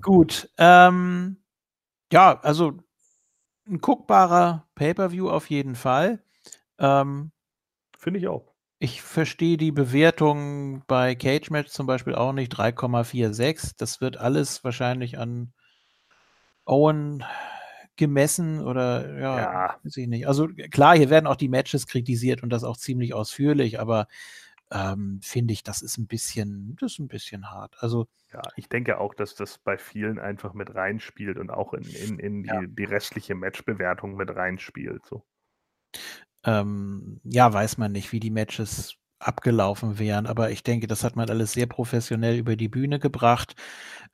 Gut. 0.03 0.51
Ähm, 0.59 1.39
ja, 2.13 2.39
also 2.41 2.77
ein 3.67 3.79
guckbarer 3.79 4.69
Pay-per-View 4.75 5.31
auf 5.31 5.49
jeden 5.49 5.77
Fall. 5.77 6.23
Ähm, 6.79 7.33
Finde 7.97 8.21
ich 8.21 8.29
auch. 8.29 8.52
Ich 8.83 9.01
verstehe 9.01 9.57
die 9.57 9.71
Bewertung 9.71 10.83
bei 10.89 11.15
Cage 11.15 11.51
Match 11.51 11.71
zum 11.71 11.87
Beispiel 11.87 12.17
auch 12.17 12.33
nicht. 12.33 12.53
3,46. 12.53 13.75
Das 13.77 14.01
wird 14.01 14.17
alles 14.17 14.65
wahrscheinlich 14.65 15.19
an 15.19 15.53
Owen 16.65 17.23
gemessen 17.95 18.61
oder 18.61 19.21
ja, 19.21 19.37
Ja. 19.39 19.77
weiß 19.85 19.97
ich 19.99 20.09
nicht. 20.09 20.27
Also 20.27 20.49
klar, 20.49 20.97
hier 20.97 21.11
werden 21.11 21.29
auch 21.29 21.37
die 21.37 21.49
Matches 21.49 21.87
kritisiert 21.87 22.43
und 22.43 22.51
das 22.51 22.65
auch 22.65 22.77
ziemlich 22.77 23.15
ausführlich, 23.15 23.79
aber 23.79 24.09
ähm, 24.73 25.21
finde 25.23 25.53
ich, 25.53 25.63
das 25.63 25.81
ist 25.81 25.99
ein 25.99 26.09
bisschen, 26.09 26.77
das 26.81 26.95
ist 26.95 26.99
ein 26.99 27.07
bisschen 27.09 27.53
hart. 27.53 27.77
Also 27.79 28.09
Ja, 28.33 28.43
ich 28.57 28.69
denke 28.69 28.99
auch, 28.99 29.15
dass 29.15 29.37
das 29.37 29.59
bei 29.59 29.79
vielen 29.79 30.19
einfach 30.19 30.55
mit 30.55 30.75
reinspielt 30.75 31.39
und 31.39 31.51
auch 31.51 31.73
in, 31.73 31.85
in, 31.85 32.19
in 32.19 32.43
die, 32.43 32.49
Ja. 32.49 32.63
die 32.63 32.85
restliche 32.85 33.37
Matchbewertung 33.37 34.17
mit 34.17 34.35
reinspielt. 34.35 35.07
So. 35.07 35.23
Ähm, 36.45 37.21
ja, 37.25 37.53
weiß 37.53 37.79
man 37.79 37.93
nicht, 37.93 38.13
wie 38.13 38.21
die 38.21 38.31
Matches 38.31 38.97
abgelaufen 39.19 39.99
wären, 39.99 40.27
aber 40.27 40.51
ich 40.51 40.63
denke, 40.63 40.87
das 40.87 41.05
hat 41.05 41.17
man 41.17 41.31
alles 41.31 41.53
sehr 41.53 41.67
professionell 41.67 42.37
über 42.37 42.57
die 42.57 42.69
Bühne 42.69 42.99
gebracht. 42.99 43.55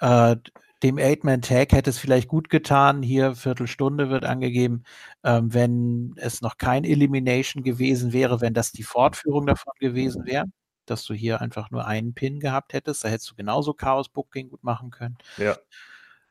Äh, 0.00 0.36
dem 0.82 0.98
Eight-Man-Tag 0.98 1.72
hätte 1.72 1.90
es 1.90 1.98
vielleicht 1.98 2.28
gut 2.28 2.50
getan, 2.50 3.02
hier 3.02 3.34
Viertelstunde 3.34 4.10
wird 4.10 4.24
angegeben, 4.24 4.84
ähm, 5.24 5.52
wenn 5.52 6.14
es 6.16 6.40
noch 6.40 6.56
kein 6.56 6.84
Elimination 6.84 7.64
gewesen 7.64 8.12
wäre, 8.12 8.40
wenn 8.40 8.54
das 8.54 8.70
die 8.70 8.84
Fortführung 8.84 9.46
davon 9.46 9.72
gewesen 9.80 10.24
wäre, 10.24 10.44
dass 10.86 11.04
du 11.04 11.14
hier 11.14 11.40
einfach 11.40 11.70
nur 11.70 11.86
einen 11.86 12.14
Pin 12.14 12.38
gehabt 12.38 12.74
hättest, 12.74 13.04
da 13.04 13.08
hättest 13.08 13.30
du 13.30 13.34
genauso 13.34 13.74
Chaos-Booking 13.74 14.50
gut 14.50 14.62
machen 14.62 14.90
können. 14.90 15.18
Ja. 15.36 15.56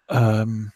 Ähm, 0.09 0.71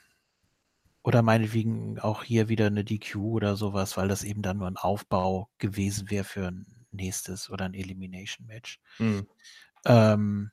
oder 1.04 1.22
meinetwegen 1.22 2.00
auch 2.00 2.24
hier 2.24 2.50
wieder 2.50 2.68
eine 2.68 2.84
DQ 2.84 3.34
oder 3.34 3.56
sowas, 3.56 3.98
weil 3.98 4.08
das 4.08 4.24
eben 4.24 4.42
dann 4.42 4.58
nur 4.58 4.68
ein 4.68 4.78
Aufbau 4.78 5.50
gewesen 5.58 6.10
wäre 6.12 6.24
für 6.26 6.48
ein 6.48 6.66
nächstes 6.92 7.50
oder 7.50 7.66
ein 7.66 7.74
Elimination-Match. 7.74 8.80
Hm. 8.98 9.28
Ähm, 9.86 10.52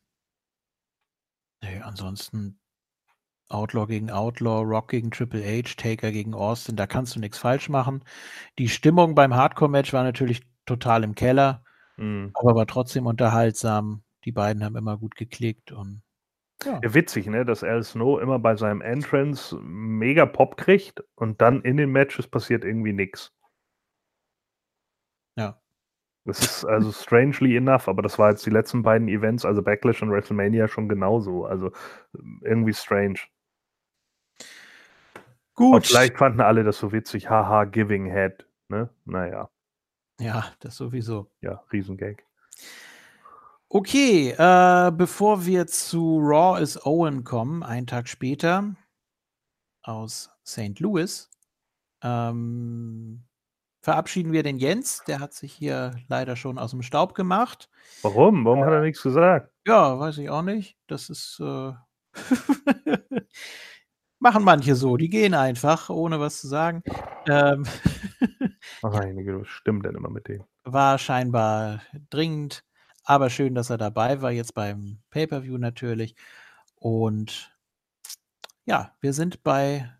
nee, 1.62 1.80
ansonsten 1.80 2.58
Outlaw 3.50 3.86
gegen 3.86 4.10
Outlaw, 4.10 4.62
Rock 4.64 4.90
gegen 4.90 5.10
Triple 5.10 5.42
H, 5.44 5.74
Taker 5.76 6.12
gegen 6.12 6.34
Austin, 6.34 6.76
da 6.76 6.86
kannst 6.86 7.16
du 7.16 7.20
nichts 7.20 7.38
falsch 7.38 7.68
machen. 7.70 8.04
Die 8.58 8.68
Stimmung 8.68 9.14
beim 9.14 9.34
Hardcore-Match 9.34 9.92
war 9.92 10.04
natürlich 10.04 10.42
total 10.66 11.04
im 11.04 11.14
Keller, 11.14 11.64
Hm. 11.98 12.32
aber 12.34 12.54
war 12.56 12.66
trotzdem 12.66 13.06
unterhaltsam. 13.06 14.04
Die 14.24 14.32
beiden 14.32 14.64
haben 14.64 14.76
immer 14.76 14.98
gut 14.98 15.16
geklickt 15.16 15.72
und 15.72 16.02
ja. 16.64 16.80
Ja, 16.82 16.94
witzig, 16.94 17.26
ne, 17.26 17.44
dass 17.44 17.62
Al 17.62 17.82
Snow 17.82 18.20
immer 18.20 18.38
bei 18.38 18.56
seinem 18.56 18.80
Entrance 18.80 19.56
mega 19.62 20.26
Pop 20.26 20.56
kriegt 20.56 21.02
und 21.14 21.40
dann 21.40 21.62
in 21.62 21.76
den 21.76 21.90
Matches 21.90 22.26
passiert 22.26 22.64
irgendwie 22.64 22.92
nichts. 22.92 23.32
Ja. 25.36 25.60
Das 26.24 26.40
ist 26.40 26.64
also 26.64 26.92
strangely 26.92 27.56
enough, 27.56 27.88
aber 27.88 28.02
das 28.02 28.18
war 28.18 28.30
jetzt 28.30 28.44
die 28.44 28.50
letzten 28.50 28.82
beiden 28.82 29.08
Events, 29.08 29.44
also 29.44 29.62
Backlash 29.62 30.02
und 30.02 30.10
WrestleMania 30.10 30.68
schon 30.68 30.88
genauso. 30.88 31.46
Also 31.46 31.72
irgendwie 32.42 32.74
strange. 32.74 33.20
Gut. 35.54 35.86
vielleicht 35.86 36.18
fanden 36.18 36.40
alle 36.40 36.64
das 36.64 36.78
so 36.78 36.92
witzig, 36.92 37.30
haha, 37.30 37.64
Giving 37.64 38.06
Head. 38.06 38.46
Ne? 38.68 38.90
Naja, 39.06 39.48
Ja, 40.20 40.52
das 40.60 40.76
sowieso. 40.76 41.30
ja, 41.40 41.64
Riesengag. 41.72 42.22
Okay, 43.70 44.30
äh, 44.30 44.90
bevor 44.92 45.44
wir 45.44 45.66
zu 45.66 46.18
Raw 46.22 46.58
is 46.58 46.86
Owen 46.86 47.22
kommen, 47.22 47.62
einen 47.62 47.86
Tag 47.86 48.08
später 48.08 48.74
aus 49.82 50.30
St. 50.46 50.80
Louis, 50.80 51.28
ähm, 52.02 53.24
verabschieden 53.82 54.32
wir 54.32 54.42
den 54.42 54.56
Jens. 54.56 55.02
Der 55.06 55.20
hat 55.20 55.34
sich 55.34 55.52
hier 55.52 55.94
leider 56.08 56.34
schon 56.34 56.58
aus 56.58 56.70
dem 56.70 56.80
Staub 56.80 57.14
gemacht. 57.14 57.68
Warum? 58.00 58.46
Warum 58.46 58.64
hat 58.64 58.72
er 58.72 58.80
nichts 58.80 59.02
gesagt? 59.02 59.52
Ja, 59.66 59.98
weiß 59.98 60.16
ich 60.16 60.30
auch 60.30 60.42
nicht. 60.42 60.78
Das 60.86 61.10
ist. 61.10 61.38
Äh 61.38 61.72
Machen 64.18 64.44
manche 64.44 64.76
so, 64.76 64.96
die 64.96 65.10
gehen 65.10 65.34
einfach, 65.34 65.90
ohne 65.90 66.18
was 66.18 66.40
zu 66.40 66.48
sagen. 66.48 66.82
Ähm, 67.28 67.66
Einige, 68.82 69.42
was 69.42 69.48
stimmt 69.48 69.84
denn 69.84 69.94
immer 69.94 70.10
mit 70.10 70.26
dem? 70.26 70.42
war 70.72 70.98
scheinbar 70.98 71.82
dringend, 72.10 72.64
aber 73.08 73.30
schön, 73.30 73.54
dass 73.54 73.70
er 73.70 73.78
dabei 73.78 74.20
war, 74.20 74.30
jetzt 74.32 74.52
beim 74.52 74.98
Pay-Per-View 75.08 75.56
natürlich. 75.56 76.14
Und 76.74 77.56
ja, 78.66 78.94
wir 79.00 79.14
sind 79.14 79.42
bei 79.42 79.90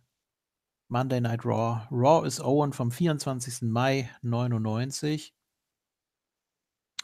Monday 0.89 1.19
Night 1.19 1.43
Raw. 1.47 1.89
Raw 1.91 2.27
is 2.27 2.39
Owen 2.39 2.75
vom 2.75 2.93
24. 2.93 3.63
Mai 3.63 4.11
99. 4.21 5.35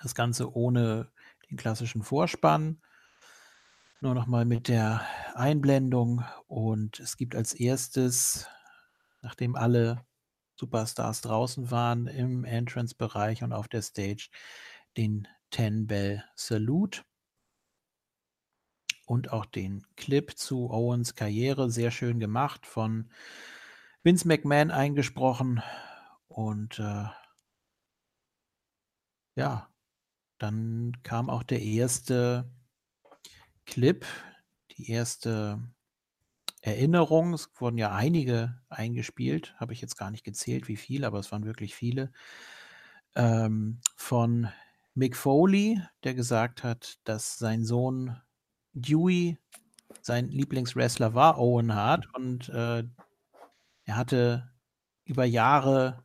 Das 0.03 0.15
Ganze 0.15 0.55
ohne 0.55 1.11
den 1.49 1.57
klassischen 1.57 2.03
Vorspann. 2.03 2.83
Nur 4.03 4.15
noch 4.15 4.27
mal 4.27 4.45
mit 4.45 4.69
der 4.69 5.01
Einblendung 5.33 6.23
und 6.49 7.01
es 7.01 7.17
gibt 7.17 7.35
als 7.35 7.55
erstes, 7.55 8.47
nachdem 9.23 9.57
alle 9.57 10.05
Superstars 10.57 11.23
draußen 11.23 11.71
waren 11.71 12.09
im 12.09 12.45
Entrance-Bereich 12.45 13.43
und 13.43 13.55
auf 13.55 13.69
der 13.69 13.81
Stage, 13.81 14.29
den 14.99 15.27
Ten 15.55 15.87
Bell 15.87 16.25
Salute 16.35 17.03
und 19.07 19.31
auch 19.31 19.47
den 19.47 19.87
Clip 19.95 20.37
zu 20.37 20.69
Owens 20.69 21.15
Karriere 21.15 21.71
sehr 21.71 21.93
schön 21.93 22.19
gemacht 22.19 22.67
von 22.67 23.09
Vince 24.03 24.27
McMahon 24.27 24.73
eingesprochen 24.73 25.63
und 26.27 26.81
äh, 26.81 27.05
ja, 29.37 29.73
dann 30.39 30.97
kam 31.05 31.31
auch 31.31 31.45
der 31.45 31.63
erste 31.63 32.51
Clip, 33.65 34.05
die 34.73 34.91
erste 34.91 35.63
Erinnerung. 36.63 37.33
Es 37.33 37.49
wurden 37.61 37.79
ja 37.79 37.95
einige 37.95 38.61
eingespielt, 38.71 39.55
habe 39.61 39.73
ich 39.73 39.81
jetzt 39.81 39.97
gar 39.97 40.11
nicht 40.11 40.25
gezählt, 40.25 40.67
wie 40.67 40.77
viele, 40.77 41.07
aber 41.07 41.21
es 41.21 41.31
waren 41.31 41.45
wirklich 41.45 41.77
viele. 41.77 42.11
Ähm, 43.15 43.81
von 43.95 44.49
Mick 44.95 45.17
Foley, 45.17 45.81
der 46.05 46.15
gesagt 46.15 46.63
hat, 46.63 46.99
dass 47.05 47.37
sein 47.37 47.65
Sohn 47.65 48.17
Dewey 48.73 49.39
sein 50.01 50.29
Lieblingswrestler 50.29 51.15
war, 51.15 51.39
Owen 51.39 51.75
Hart, 51.75 52.07
und 52.15 52.49
äh, 52.49 52.85
er 53.85 53.97
hatte 53.97 54.51
über 55.05 55.25
Jahre 55.25 56.05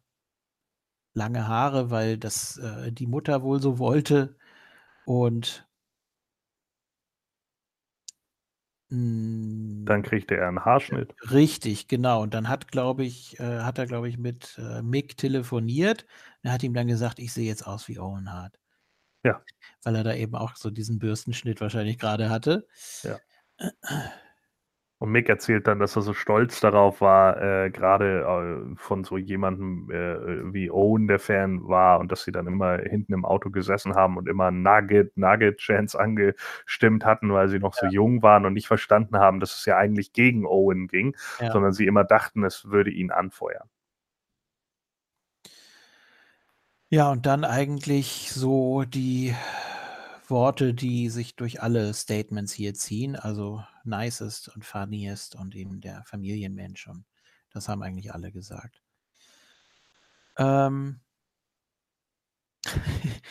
lange 1.14 1.48
Haare, 1.48 1.92
weil 1.92 2.18
das 2.18 2.58
äh, 2.58 2.92
die 2.92 3.08
Mutter 3.08 3.44
wohl 3.44 3.62
so 3.62 3.80
wollte. 3.80 4.38
Und 5.06 5.68
dann 8.92 10.02
kriegte 10.02 10.36
er 10.36 10.48
einen 10.48 10.66
Haarschnitt. 10.66 11.14
Richtig, 11.30 11.88
genau. 11.88 12.24
Und 12.24 12.34
dann 12.34 12.50
hat, 12.50 12.72
glaube 12.72 13.04
ich, 13.04 13.40
äh, 13.40 13.60
hat 13.60 13.78
er, 13.78 13.86
glaube 13.86 14.10
ich, 14.10 14.18
mit 14.18 14.58
äh, 14.58 14.82
Mick 14.82 15.16
telefoniert. 15.16 16.08
Er 16.42 16.54
hat 16.54 16.64
ihm 16.64 16.74
dann 16.74 16.88
gesagt, 16.88 17.20
ich 17.20 17.32
sehe 17.32 17.46
jetzt 17.46 17.68
aus 17.68 17.88
wie 17.88 18.00
Owen 18.00 18.32
Hart. 18.32 18.59
Ja. 19.24 19.42
Weil 19.84 19.96
er 19.96 20.04
da 20.04 20.14
eben 20.14 20.36
auch 20.36 20.56
so 20.56 20.70
diesen 20.70 21.00
Bürstenschnitt 21.00 21.62
wahrscheinlich 21.62 21.98
gerade 21.98 22.30
hatte. 22.30 22.68
Ja. 23.04 23.18
Und 25.02 25.12
Mick 25.12 25.30
erzählt 25.30 25.66
dann, 25.66 25.80
dass 25.80 25.96
er 25.96 26.02
so 26.02 26.14
stolz 26.14 26.60
darauf 26.60 27.00
war, 27.00 27.42
äh, 27.42 27.70
gerade 27.70 28.20
äh, 28.20 28.76
von 28.76 29.06
so 29.06 29.18
jemandem 29.18 29.90
äh, 29.90 30.54
wie 30.54 30.70
Owen, 30.70 31.08
der 31.08 31.20
Fan 31.20 31.66
war, 31.70 32.02
und 32.02 32.12
dass 32.12 32.26
sie 32.26 32.34
dann 32.34 32.48
immer 32.48 32.80
hinten 32.80 33.14
im 33.14 33.24
Auto 33.24 33.50
gesessen 33.50 33.96
haben 33.96 34.18
und 34.18 34.28
immer 34.28 34.52
Nugget, 34.52 35.16
Nugget-Chants 35.16 35.96
angestimmt 35.96 37.06
hatten, 37.06 37.32
weil 37.32 37.48
sie 37.48 37.60
noch 37.60 37.76
ja. 37.82 37.88
so 37.88 37.96
jung 37.96 38.22
waren 38.24 38.46
und 38.46 38.52
nicht 38.52 38.68
verstanden 38.68 39.20
haben, 39.20 39.40
dass 39.40 39.56
es 39.56 39.66
ja 39.66 39.78
eigentlich 39.78 40.12
gegen 40.12 40.46
Owen 40.46 40.88
ging, 40.88 41.16
ja. 41.40 41.50
sondern 41.54 41.72
sie 41.72 41.86
immer 41.86 42.04
dachten, 42.04 42.44
es 42.44 42.70
würde 42.70 42.92
ihn 42.92 43.10
anfeuern. 43.10 43.70
Ja, 46.92 47.12
und 47.12 47.28
dann 47.28 47.44
eigentlich 47.44 48.32
so 48.32 48.84
die 48.84 49.36
Worte, 50.28 50.74
die 50.74 51.10
sich 51.10 51.36
durch 51.36 51.62
alle 51.62 51.94
Statements 51.94 52.52
hier 52.52 52.74
ziehen, 52.74 53.16
also 53.16 53.64
nicest 53.84 54.50
und 54.56 54.66
funniest 54.66 55.36
und 55.36 55.56
eben 55.56 55.82
der 55.82 56.04
Familienmensch 56.06 56.88
und 56.88 57.06
das 57.54 57.70
haben 57.70 57.84
eigentlich 57.84 58.12
alle 58.14 58.32
gesagt. 58.32 58.82
Ähm. 60.38 61.02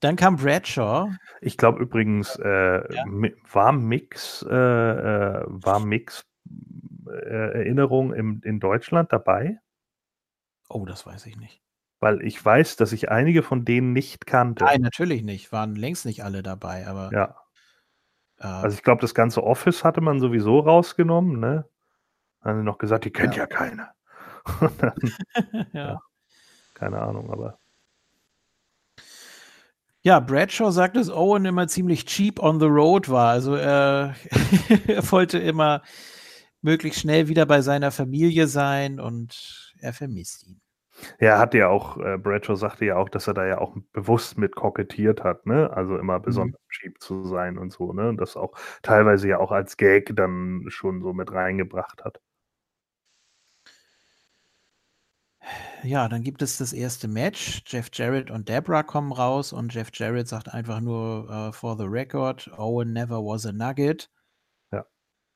Dann 0.00 0.16
kam 0.16 0.36
Bradshaw. 0.36 1.08
Ich 1.40 1.56
glaube 1.56 1.80
übrigens, 1.80 2.36
äh, 2.36 2.94
ja. 2.94 3.04
war 3.50 3.72
Mix, 3.72 4.42
äh, 4.42 4.54
äh, 4.54 5.44
war 5.46 5.80
Mix 5.80 6.26
äh, 7.06 7.54
Erinnerung 7.54 8.12
im, 8.12 8.40
in 8.44 8.60
Deutschland 8.60 9.12
dabei? 9.12 9.58
Oh, 10.68 10.84
das 10.84 11.06
weiß 11.06 11.24
ich 11.26 11.36
nicht. 11.36 11.65
Weil 11.98 12.22
ich 12.22 12.42
weiß, 12.44 12.76
dass 12.76 12.92
ich 12.92 13.10
einige 13.10 13.42
von 13.42 13.64
denen 13.64 13.92
nicht 13.92 14.26
kannte. 14.26 14.64
Nein, 14.64 14.82
natürlich 14.82 15.22
nicht. 15.22 15.50
Waren 15.52 15.74
längst 15.74 16.04
nicht 16.04 16.24
alle 16.24 16.42
dabei, 16.42 16.86
aber. 16.86 17.10
Ja. 17.12 17.36
Äh, 18.38 18.46
also 18.46 18.76
ich 18.76 18.82
glaube, 18.82 19.00
das 19.00 19.14
ganze 19.14 19.42
Office 19.42 19.84
hatte 19.84 20.00
man 20.00 20.20
sowieso 20.20 20.60
rausgenommen, 20.60 21.40
ne? 21.40 21.68
Haben 22.42 22.58
sie 22.58 22.64
noch 22.64 22.78
gesagt, 22.78 23.04
die 23.04 23.12
kennt 23.12 23.34
ja, 23.34 23.42
ja 23.42 23.46
keiner. 23.46 23.92
dann, 24.78 24.94
ja. 25.72 25.86
ja. 25.86 26.00
Keine 26.74 27.00
Ahnung, 27.00 27.30
aber. 27.30 27.58
Ja, 30.02 30.20
Bradshaw 30.20 30.70
sagt, 30.70 30.96
dass 30.96 31.10
Owen 31.10 31.46
immer 31.46 31.66
ziemlich 31.66 32.04
cheap 32.06 32.38
on 32.38 32.60
the 32.60 32.66
road 32.66 33.08
war. 33.08 33.30
Also 33.30 33.56
äh, 33.56 34.12
er 34.86 35.10
wollte 35.10 35.38
immer 35.38 35.82
möglichst 36.60 37.00
schnell 37.00 37.26
wieder 37.28 37.46
bei 37.46 37.60
seiner 37.60 37.90
Familie 37.90 38.46
sein 38.46 39.00
und 39.00 39.74
er 39.80 39.92
vermisst 39.92 40.46
ihn. 40.46 40.60
Ja, 41.20 41.28
er 41.34 41.38
hat 41.38 41.54
ja 41.54 41.68
auch, 41.68 41.98
äh, 41.98 42.16
Bradshaw 42.18 42.56
sagte 42.56 42.84
ja 42.86 42.96
auch, 42.96 43.08
dass 43.08 43.26
er 43.26 43.34
da 43.34 43.44
ja 43.46 43.58
auch 43.58 43.76
bewusst 43.92 44.38
mit 44.38 44.54
kokettiert 44.56 45.22
hat, 45.24 45.46
ne? 45.46 45.70
Also 45.72 45.98
immer 45.98 46.20
Mhm. 46.26 46.50
besonders 46.50 46.60
cheap 46.70 47.00
zu 47.00 47.24
sein 47.24 47.58
und 47.58 47.72
so, 47.72 47.92
ne? 47.92 48.08
Und 48.08 48.18
das 48.20 48.36
auch 48.36 48.52
teilweise 48.82 49.28
ja 49.28 49.38
auch 49.38 49.52
als 49.52 49.76
Gag 49.76 50.12
dann 50.16 50.64
schon 50.68 51.02
so 51.02 51.12
mit 51.12 51.32
reingebracht 51.32 52.04
hat. 52.04 52.20
Ja, 55.82 56.08
dann 56.08 56.22
gibt 56.22 56.42
es 56.42 56.58
das 56.58 56.72
erste 56.72 57.08
Match. 57.08 57.62
Jeff 57.66 57.88
Jarrett 57.92 58.30
und 58.30 58.48
Debra 58.48 58.82
kommen 58.82 59.12
raus 59.12 59.52
und 59.52 59.72
Jeff 59.74 59.90
Jarrett 59.94 60.28
sagt 60.28 60.52
einfach 60.52 60.80
nur, 60.80 61.30
äh, 61.30 61.52
„For 61.52 61.76
the 61.78 61.84
record, 61.84 62.50
Owen 62.58 62.92
never 62.92 63.18
was 63.22 63.46
a 63.46 63.52
Nugget.“ 63.52 64.10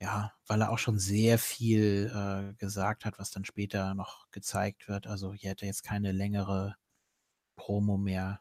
Ja, 0.01 0.33
weil 0.47 0.63
er 0.63 0.71
auch 0.71 0.79
schon 0.79 0.99
sehr 0.99 1.39
viel 1.39 2.11
äh, 2.15 2.55
gesagt 2.55 3.05
hat, 3.05 3.19
was 3.19 3.31
dann 3.31 3.45
später 3.45 3.95
noch 3.95 4.31
gezeigt 4.31 4.89
wird. 4.89 5.07
Also 5.07 5.35
hier 5.35 5.51
hätte 5.51 5.67
jetzt 5.67 5.85
keine 5.85 6.13
längere 6.13 6.77
Promo 7.57 7.99
mehr 7.99 8.41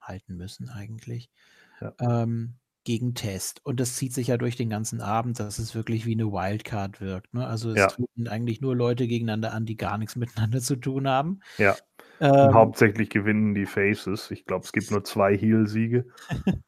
halten 0.00 0.36
müssen 0.36 0.68
eigentlich. 0.68 1.30
Ja. 1.80 1.94
Ähm, 1.98 2.58
gegen 2.84 3.14
Test. 3.14 3.64
Und 3.64 3.80
das 3.80 3.96
zieht 3.96 4.12
sich 4.12 4.28
ja 4.28 4.36
durch 4.36 4.56
den 4.56 4.68
ganzen 4.68 5.00
Abend, 5.00 5.40
dass 5.40 5.58
es 5.58 5.74
wirklich 5.74 6.04
wie 6.04 6.12
eine 6.12 6.30
Wildcard 6.30 7.00
wirkt. 7.00 7.32
Ne? 7.32 7.46
Also 7.46 7.70
es 7.70 7.78
ja. 7.78 7.86
treten 7.86 8.28
eigentlich 8.28 8.60
nur 8.60 8.76
Leute 8.76 9.08
gegeneinander 9.08 9.52
an, 9.52 9.64
die 9.64 9.76
gar 9.76 9.98
nichts 9.98 10.16
miteinander 10.16 10.60
zu 10.60 10.76
tun 10.76 11.08
haben. 11.08 11.40
Ja. 11.58 11.76
Ähm, 12.20 12.54
hauptsächlich 12.54 13.10
gewinnen 13.10 13.54
die 13.54 13.66
Faces. 13.66 14.30
Ich 14.30 14.44
glaube, 14.44 14.64
es 14.64 14.72
gibt 14.72 14.90
nur 14.90 15.02
zwei 15.02 15.36
Heel-Siege. 15.36 16.06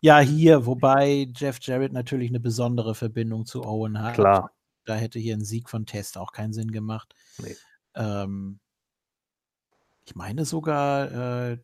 Ja, 0.00 0.18
hier, 0.20 0.66
wobei 0.66 1.28
Jeff 1.34 1.58
Jarrett 1.60 1.92
natürlich 1.92 2.30
eine 2.30 2.40
besondere 2.40 2.94
Verbindung 2.94 3.46
zu 3.46 3.64
Owen 3.64 4.00
hat. 4.00 4.14
Klar. 4.14 4.52
Da 4.84 4.94
hätte 4.94 5.18
hier 5.18 5.34
ein 5.34 5.44
Sieg 5.44 5.68
von 5.68 5.86
Test 5.86 6.16
auch 6.16 6.32
keinen 6.32 6.52
Sinn 6.52 6.70
gemacht. 6.70 7.14
Nee. 7.38 7.56
Ähm, 7.94 8.60
ich 10.04 10.14
meine 10.14 10.44
sogar 10.44 11.50
äh, 11.50 11.58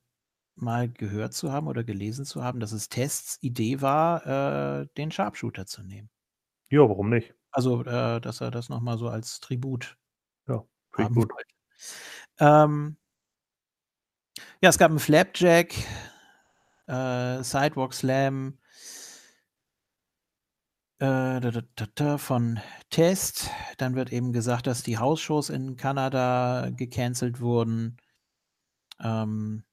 mal 0.57 0.89
gehört 0.89 1.35
zu 1.35 1.53
haben 1.53 1.69
oder 1.69 1.85
gelesen 1.85 2.25
zu 2.25 2.43
haben, 2.43 2.61
dass 2.61 2.73
es 2.73 2.89
Tests 2.89 3.39
Idee 3.41 3.81
war, 3.81 4.81
äh, 4.81 4.87
den 4.97 5.11
Sharpshooter 5.11 5.67
zu 5.67 5.83
nehmen. 5.83 6.11
Ja, 6.71 6.81
warum 6.81 7.11
nicht? 7.11 7.35
Also, 7.53 7.83
äh, 7.85 8.21
dass 8.21 8.41
er 8.41 8.51
das 8.51 8.69
nochmal 8.69 8.99
so 8.99 9.09
als 9.09 9.41
Tribut 9.41 9.97
ja, 10.49 10.65
haben 10.97 11.15
gut. 11.15 11.31
wollte. 11.31 11.55
Ähm, 12.39 12.97
ja, 14.61 14.71
es 14.71 14.79
gab 14.79 14.91
einen 14.91 14.99
Flapjack, 14.99 15.75
äh, 16.93 17.43
Sidewalk 17.43 17.95
Slam 17.95 18.59
äh, 20.99 22.19
von 22.19 22.61
Test. 22.91 23.51
Dann 23.79 23.95
wird 23.97 24.13
eben 24.13 24.33
gesagt, 24.33 24.67
dass 24.67 24.83
die 24.83 24.99
Hausshows 24.99 25.49
in 25.49 25.77
Kanada 25.77 26.71
gecancelt 26.71 27.41
wurden. 27.41 27.97
Ähm, 29.01 29.65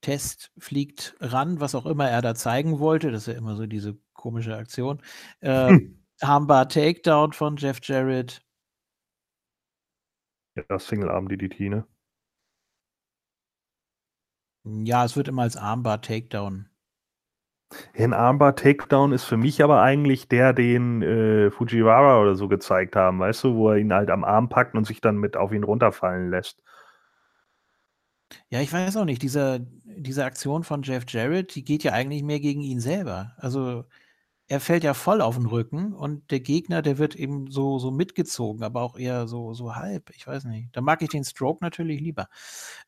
Test 0.00 0.52
fliegt 0.58 1.16
ran, 1.20 1.60
was 1.60 1.74
auch 1.74 1.86
immer 1.86 2.10
er 2.10 2.20
da 2.20 2.34
zeigen 2.34 2.78
wollte. 2.78 3.10
Das 3.10 3.22
ist 3.22 3.32
ja 3.32 3.38
immer 3.38 3.56
so 3.56 3.66
diese 3.66 3.96
komische 4.12 4.56
Aktion. 4.56 5.00
Äh, 5.40 5.68
hm. 5.68 6.04
Armbar 6.20 6.68
Takedown 6.68 7.32
von 7.32 7.56
Jeff 7.56 7.78
Jarrett. 7.82 8.42
Ja, 10.56 10.78
Single-Arm 10.78 11.28
DDT, 11.28 11.68
ne? 11.68 11.86
Ja, 14.64 15.04
es 15.04 15.16
wird 15.16 15.28
immer 15.28 15.42
als 15.42 15.56
Armbar 15.56 16.00
Takedown. 16.00 16.68
Ein 17.96 18.12
Armbar 18.12 18.56
Takedown 18.56 19.12
ist 19.12 19.24
für 19.24 19.36
mich 19.36 19.62
aber 19.62 19.82
eigentlich 19.82 20.28
der, 20.28 20.52
den 20.52 21.02
äh, 21.02 21.50
Fujiwara 21.50 22.20
oder 22.20 22.34
so 22.34 22.48
gezeigt 22.48 22.96
haben, 22.96 23.18
weißt 23.18 23.44
du, 23.44 23.56
wo 23.56 23.70
er 23.70 23.78
ihn 23.78 23.92
halt 23.92 24.10
am 24.10 24.24
Arm 24.24 24.48
packt 24.48 24.74
und 24.74 24.86
sich 24.86 25.00
dann 25.00 25.16
mit 25.16 25.36
auf 25.36 25.52
ihn 25.52 25.64
runterfallen 25.64 26.30
lässt. 26.30 26.62
Ja, 28.48 28.60
ich 28.60 28.72
weiß 28.72 28.96
auch 28.96 29.04
nicht. 29.04 29.22
Diese, 29.22 29.66
diese 29.84 30.24
Aktion 30.24 30.64
von 30.64 30.82
Jeff 30.82 31.04
Jarrett, 31.08 31.54
die 31.54 31.64
geht 31.64 31.84
ja 31.84 31.92
eigentlich 31.92 32.22
mehr 32.22 32.40
gegen 32.40 32.62
ihn 32.62 32.80
selber. 32.80 33.34
Also 33.36 33.84
er 34.46 34.60
fällt 34.60 34.84
ja 34.84 34.94
voll 34.94 35.20
auf 35.20 35.36
den 35.36 35.46
Rücken 35.46 35.92
und 35.94 36.30
der 36.30 36.40
Gegner, 36.40 36.82
der 36.82 36.98
wird 36.98 37.14
eben 37.14 37.50
so, 37.50 37.78
so 37.78 37.90
mitgezogen, 37.90 38.62
aber 38.62 38.82
auch 38.82 38.96
eher 38.96 39.26
so, 39.26 39.54
so 39.54 39.74
halb. 39.74 40.10
Ich 40.10 40.26
weiß 40.26 40.44
nicht. 40.44 40.74
Da 40.76 40.80
mag 40.80 41.02
ich 41.02 41.08
den 41.08 41.24
Stroke 41.24 41.64
natürlich 41.64 42.00
lieber. 42.00 42.28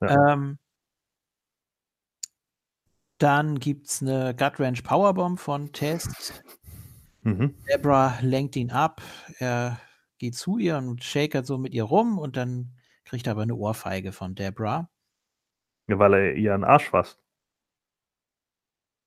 Ja. 0.00 0.32
Ähm, 0.34 0.58
Dann 3.18 3.58
gibt 3.58 3.86
es 3.88 4.02
eine 4.02 4.34
Gut 4.36 4.60
Ranch 4.60 4.82
Powerbomb 4.82 5.38
von 5.40 5.72
Test. 5.72 6.42
Mhm. 7.22 7.54
Debra 7.68 8.18
lenkt 8.20 8.56
ihn 8.56 8.70
ab. 8.70 9.00
Er 9.38 9.80
geht 10.18 10.34
zu 10.34 10.58
ihr 10.58 10.76
und 10.78 11.02
shakert 11.02 11.46
so 11.46 11.58
mit 11.58 11.72
ihr 11.74 11.84
rum 11.84 12.18
und 12.18 12.36
dann 12.36 12.72
kriegt 13.04 13.26
er 13.26 13.32
aber 13.32 13.42
eine 13.42 13.54
Ohrfeige 13.54 14.12
von 14.12 14.34
Debra. 14.34 14.88
Ja, 15.88 15.98
weil 15.98 16.14
er 16.14 16.34
ihren 16.34 16.64
Arsch 16.64 16.88
fasst. 16.90 17.18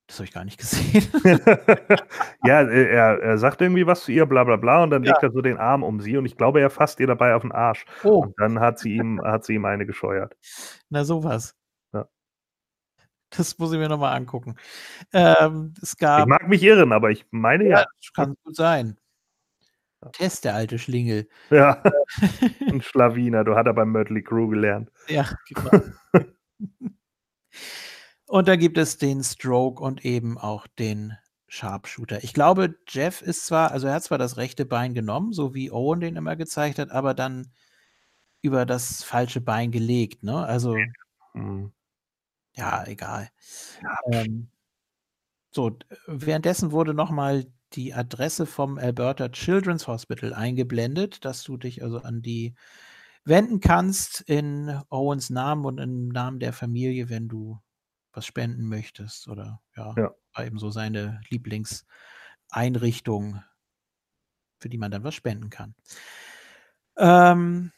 Das 0.08 0.18
habe 0.18 0.26
ich 0.26 0.34
gar 0.34 0.44
nicht 0.44 0.58
gesehen. 0.58 1.04
ja, 2.44 2.62
er, 2.64 3.20
er 3.22 3.38
sagt 3.38 3.62
irgendwie 3.62 3.86
was 3.86 4.06
zu 4.06 4.12
ihr, 4.12 4.26
bla 4.26 4.44
bla 4.44 4.56
bla, 4.56 4.82
und 4.82 4.90
dann 4.90 5.04
Ja. 5.04 5.12
legt 5.12 5.22
er 5.24 5.32
so 5.32 5.42
den 5.42 5.58
Arm 5.58 5.84
um 5.84 6.00
sie 6.02 6.18
und 6.18 6.26
ich 6.26 6.36
glaube, 6.36 6.62
er 6.62 6.72
fasst 6.72 7.00
ihr 7.00 7.06
dabei 7.06 7.36
auf 7.36 7.44
den 7.44 7.52
Arsch. 7.52 7.86
Oh, 8.04 8.24
Und 8.24 8.34
dann 8.40 8.60
hat 8.60 8.80
sie 8.80 8.96
ihm, 8.96 9.22
hat 9.22 9.46
sie 9.46 9.54
ihm 9.54 9.66
eine 9.66 9.86
gescheuert. 9.86 10.36
na 10.90 11.04
sowas. 11.04 11.56
Das 13.30 13.58
muss 13.60 13.72
ich 13.72 13.78
mir 13.78 13.90
nochmal 13.90 14.16
angucken. 14.16 14.56
Ähm, 15.14 15.74
es 15.82 15.98
gab. 15.98 16.22
Ich 16.22 16.26
mag 16.26 16.48
mich 16.48 16.64
irren, 16.64 16.92
aber 16.92 17.12
ich 17.12 17.26
meine 17.32 17.66
Ja, 17.66 17.80
ja. 17.82 17.86
kann 18.16 18.36
gut 18.44 18.56
sein. 18.56 18.98
Test, 20.14 20.46
der 20.46 20.56
alte 20.56 20.80
Schlingel. 20.80 21.28
Ja, 21.50 21.84
ein 22.68 22.82
Schlawiner, 22.82 23.44
du 23.44 23.56
hat 23.56 23.68
er 23.68 23.74
beim 23.74 23.92
Mötley 23.92 24.24
Crew 24.24 24.48
gelernt. 24.48 24.90
Ja, 25.08 25.30
genau. 25.48 25.84
und 28.28 28.48
da 28.48 28.56
gibt 28.56 28.78
es 28.78 28.98
den 28.98 29.24
Stroke 29.24 29.84
und 29.84 30.06
eben 30.06 30.38
auch 30.38 30.68
den 30.68 31.18
Sharpshooter. 31.50 32.24
Ich 32.24 32.34
glaube, 32.34 32.76
Jeff 32.88 33.22
ist 33.22 33.46
zwar, 33.46 33.72
also 33.72 33.88
er 33.88 33.96
hat 33.96 34.04
zwar 34.04 34.18
das 34.18 34.38
rechte 34.38 34.66
Bein 34.66 34.94
genommen, 34.94 35.34
so 35.34 35.54
wie 35.54 35.72
Owen 35.72 36.00
den 36.00 36.16
immer 36.16 36.36
gezeigt 36.36 36.80
hat, 36.80 36.92
aber 36.92 37.14
dann 37.14 37.52
über 38.42 38.66
das 38.66 39.04
falsche 39.04 39.42
Bein 39.42 39.72
gelegt, 39.72 40.24
ne? 40.24 40.46
Also, 40.46 40.78
Hm. 41.34 41.74
Ja, 42.60 42.86
egal. 42.88 43.30
Ähm, 44.12 44.50
so, 45.52 45.72
d- 45.72 45.86
währenddessen 46.08 46.72
wurde 46.72 46.94
nochmal 46.94 47.46
die 47.74 47.94
Adresse 47.94 48.46
vom 48.46 48.78
Alberta 48.78 49.30
Children's 49.30 49.88
Hospital 49.88 50.34
eingeblendet, 50.34 51.24
dass 51.26 51.44
du 51.44 51.58
dich 51.58 51.84
also 51.84 52.00
an 52.00 52.22
die 52.22 52.56
wenden 53.26 53.60
kannst 53.60 54.22
in 54.22 54.82
Owens 54.90 55.30
Namen 55.30 55.66
und 55.66 55.78
im 55.80 56.08
Namen 56.10 56.40
der 56.40 56.54
Familie, 56.54 57.10
wenn 57.10 57.28
du 57.28 57.60
was 58.14 58.26
spenden 58.26 58.68
möchtest 58.68 59.28
oder 59.28 59.62
ja, 59.76 59.94
Ja. 59.98 60.12
war 60.36 60.46
eben 60.46 60.58
so 60.60 60.70
seine 60.72 61.22
Lieblingseinrichtung, 61.30 63.44
für 64.60 64.70
die 64.70 64.78
man 64.78 64.92
dann 64.92 65.04
was 65.04 65.16
spenden 65.16 65.50
kann. 65.50 65.76
Ähm, 66.98 67.72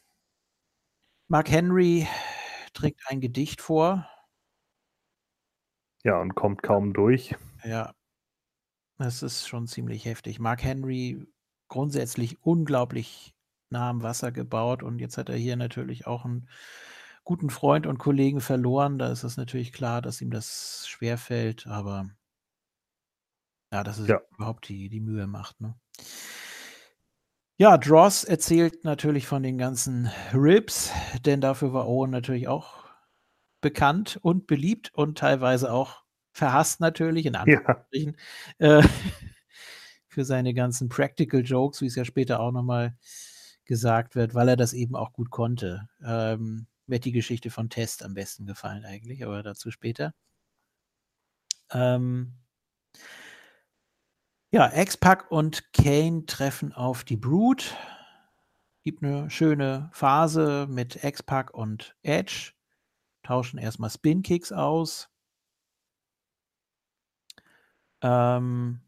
Mark 1.30 1.50
Henry 1.50 2.08
trägt 2.74 3.02
ein 3.08 3.22
Gedicht 3.22 3.62
vor. 3.62 4.08
Ja, 6.04 6.20
und 6.20 6.36
kommt 6.36 6.64
kaum 6.64 6.94
durch. 6.94 7.36
Ja, 7.64 7.94
das 8.98 9.24
ist 9.24 9.48
schon 9.48 9.68
ziemlich 9.68 10.06
heftig. 10.06 10.40
Mark 10.40 10.64
Henry 10.64 11.28
grundsätzlich 11.68 12.44
unglaublich 12.44 13.34
nah 13.70 13.90
am 13.90 14.04
Wasser 14.04 14.32
gebaut 14.32 14.84
und 14.84 15.00
jetzt 15.00 15.18
hat 15.18 15.30
er 15.30 15.38
hier 15.38 15.56
natürlich 15.56 16.06
auch 16.06 16.26
einen 16.26 16.50
guten 17.24 17.50
Freund 17.50 17.88
und 17.88 17.98
Kollegen 18.00 18.42
verloren. 18.42 18.98
Da 19.00 19.12
ist 19.12 19.24
es 19.24 19.38
natürlich 19.38 19.74
klar, 19.74 20.02
dass 20.02 20.22
ihm 20.22 20.32
das 20.32 20.86
schwerfällt, 20.88 21.68
aber 21.68 22.10
ja, 23.72 23.84
dass 23.84 23.98
es 24.00 24.08
Ja. 24.10 24.22
überhaupt 24.36 24.68
die, 24.70 24.90
die 24.90 25.00
Mühe 25.00 25.28
macht. 25.28 25.62
Ne? 25.62 25.76
Ja, 27.58 27.78
Dross 27.78 28.24
erzählt 28.24 28.84
natürlich 28.84 29.28
von 29.28 29.44
den 29.44 29.58
ganzen 29.58 30.10
Ribs, 30.34 30.92
denn 31.26 31.42
dafür 31.42 31.74
war 31.74 31.88
Owen 31.88 32.10
natürlich 32.12 32.48
auch 32.48 32.81
bekannt 33.62 34.20
und 34.22 34.48
beliebt 34.48 34.92
und 34.94 35.18
teilweise 35.18 35.72
auch 35.72 36.04
verhasst 36.34 36.80
natürlich, 36.80 37.26
in 37.26 37.34
Ja, 37.34 37.42
Anführungsstrichen, 37.42 38.18
äh, 38.60 38.82
für 40.08 40.26
seine 40.26 40.54
ganzen 40.54 40.90
Practical 40.90 41.42
Jokes, 41.42 41.82
wie 41.82 41.86
es 41.88 41.96
ja 41.96 42.06
später 42.06 42.40
auch 42.40 42.52
nochmal 42.52 42.96
gesagt 43.66 44.16
wird, 44.16 44.36
weil 44.36 44.50
er 44.50 44.58
das 44.58 44.74
eben 44.74 44.96
auch 44.96 45.14
gut 45.14 45.30
konnte. 45.30 45.88
Ähm, 46.04 46.68
mir 46.88 46.96
hat 46.96 47.06
die 47.06 47.12
Geschichte 47.14 47.50
von 47.50 47.70
Test 47.70 48.04
am 48.04 48.14
besten 48.14 48.46
gefallen 48.46 48.84
eigentlich, 48.86 49.24
aber 49.26 49.44
dazu 49.44 49.72
später. 49.72 50.14
Ähm, 51.72 52.34
ja, 54.52 54.70
X-Pac 54.76 55.32
und 55.32 55.72
Kane 55.72 56.26
treffen 56.26 56.74
auf 56.74 57.06
die 57.06 57.16
Brood. 57.16 57.78
Gibt 58.84 59.04
eine 59.04 59.30
schöne 59.30 59.90
Phase 59.94 60.68
mit 60.70 61.04
X-Pac 61.04 61.54
und 61.54 61.96
Edge. 62.02 62.52
Tauschen 63.24 63.60
erstmal 63.60 63.90
Spin-Kicks 63.90 64.52
aus. 64.52 65.10
Ähm, 68.02 68.82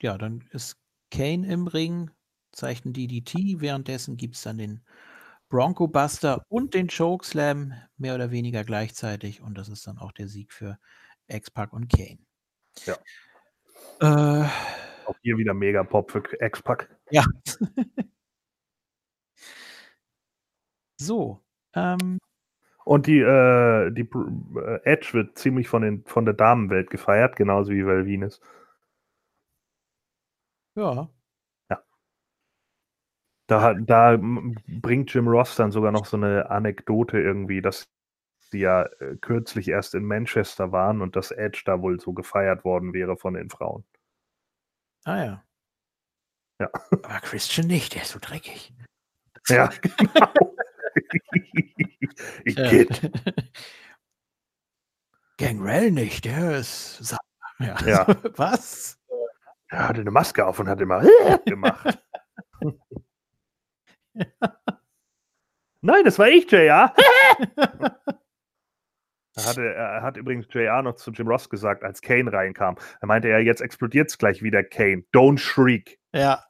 ja, 0.00 0.16
dann 0.16 0.48
ist 0.52 0.76
Kane 1.10 1.46
im 1.46 1.66
Ring, 1.66 2.10
zeichnen 2.52 2.94
DDT. 2.94 3.60
Währenddessen 3.60 4.16
gibt 4.16 4.36
es 4.36 4.42
dann 4.42 4.58
den 4.58 4.84
Bronco 5.48 5.88
Buster 5.88 6.44
und 6.48 6.74
den 6.74 6.88
Chokeslam 6.88 7.74
mehr 7.96 8.14
oder 8.14 8.30
weniger 8.30 8.64
gleichzeitig. 8.64 9.42
Und 9.42 9.58
das 9.58 9.68
ist 9.68 9.86
dann 9.86 9.98
auch 9.98 10.12
der 10.12 10.28
Sieg 10.28 10.52
für 10.52 10.78
X-Pac 11.26 11.72
und 11.72 11.88
Kane. 11.88 12.20
Ja. 12.86 12.96
Äh, 14.00 14.48
auch 15.06 15.16
hier 15.22 15.36
wieder 15.36 15.54
mega 15.54 15.82
Pop 15.82 16.12
für 16.12 16.22
X-Pac. 16.40 16.88
ja. 17.10 17.24
so. 21.00 21.40
Ähm, 21.74 22.18
Und 22.84 23.06
die, 23.06 23.18
äh, 23.20 23.90
die 23.92 24.02
äh, 24.58 24.80
Edge 24.84 25.10
wird 25.12 25.38
ziemlich 25.38 25.68
von, 25.68 25.82
den, 25.82 26.04
von 26.04 26.24
der 26.24 26.34
Damenwelt 26.34 26.90
gefeiert, 26.90 27.36
genauso 27.36 27.72
wie 27.72 27.86
Velvines. 27.86 28.40
ja. 30.76 31.08
Da, 33.48 33.60
hat- 33.62 33.78
da 33.86 34.12
m- 34.14 34.54
bringt 34.80 35.12
Jim 35.12 35.26
Ross 35.26 35.56
dann 35.56 35.72
sogar 35.72 35.90
noch 35.90 36.06
so 36.06 36.16
eine 36.16 36.48
Anekdote 36.50 37.18
irgendwie, 37.18 37.60
dass 37.60 37.88
die 38.52 38.60
ja 38.60 38.84
äh, 39.00 39.16
kürzlich 39.20 39.68
erst 39.68 39.94
in 39.94 40.04
Manchester 40.04 40.70
waren 40.70 41.02
und 41.02 41.16
dass 41.16 41.32
Edge 41.32 41.62
da 41.64 41.80
wohl 41.82 41.98
so 42.00 42.12
gefeiert 42.12 42.64
worden 42.64 42.92
wäre 42.92 43.16
von 43.16 43.34
den 43.34 43.50
Frauen. 43.50 43.84
Ah 45.04 45.24
ja. 45.24 45.44
Ja. 46.60 46.70
Aber 46.90 47.20
Christian 47.22 47.66
nicht, 47.66 47.94
der 47.94 48.02
ist 48.02 48.10
so 48.12 48.18
dreckig. 48.20 48.72
Ja, 49.48 49.68
genau. 49.98 50.49
Ich 52.44 52.56
geht. 52.56 53.10
Gangrel 55.38 55.90
nicht, 55.90 56.24
der 56.24 56.56
ist. 56.58 57.10
Ja. 57.10 57.18
Ja. 57.86 58.06
Was? 58.36 58.98
Er 59.68 59.88
hatte 59.88 60.00
eine 60.00 60.10
Maske 60.10 60.46
auf 60.46 60.58
und 60.58 60.68
hat 60.68 60.80
immer 60.80 61.02
gemacht. 61.44 61.98
Nein, 65.82 66.04
das 66.04 66.18
war 66.18 66.28
ich, 66.28 66.50
JR. 66.50 66.94
Er, 69.36 69.44
hatte, 69.44 69.62
er 69.74 70.02
hat 70.02 70.16
übrigens 70.16 70.46
JR 70.50 70.82
noch 70.82 70.96
zu 70.96 71.10
Jim 71.10 71.28
Ross 71.28 71.48
gesagt, 71.48 71.84
als 71.84 72.00
Kane 72.00 72.32
reinkam. 72.32 72.76
Er 73.00 73.06
meinte, 73.06 73.28
ja, 73.28 73.38
jetzt 73.38 73.60
explodiert 73.60 74.08
es 74.08 74.18
gleich 74.18 74.42
wieder, 74.42 74.64
Kane. 74.64 75.04
Don't 75.12 75.38
shriek. 75.38 75.98
Ja. 76.12 76.42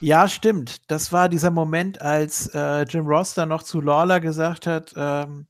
Ja, 0.00 0.28
stimmt. 0.28 0.90
Das 0.90 1.12
war 1.12 1.28
dieser 1.28 1.50
Moment, 1.50 2.00
als 2.00 2.48
äh, 2.54 2.82
Jim 2.82 3.06
Ross 3.06 3.34
dann 3.34 3.48
noch 3.48 3.62
zu 3.62 3.80
Lawler 3.80 4.20
gesagt 4.20 4.66
hat, 4.66 4.92
ähm, 4.96 5.46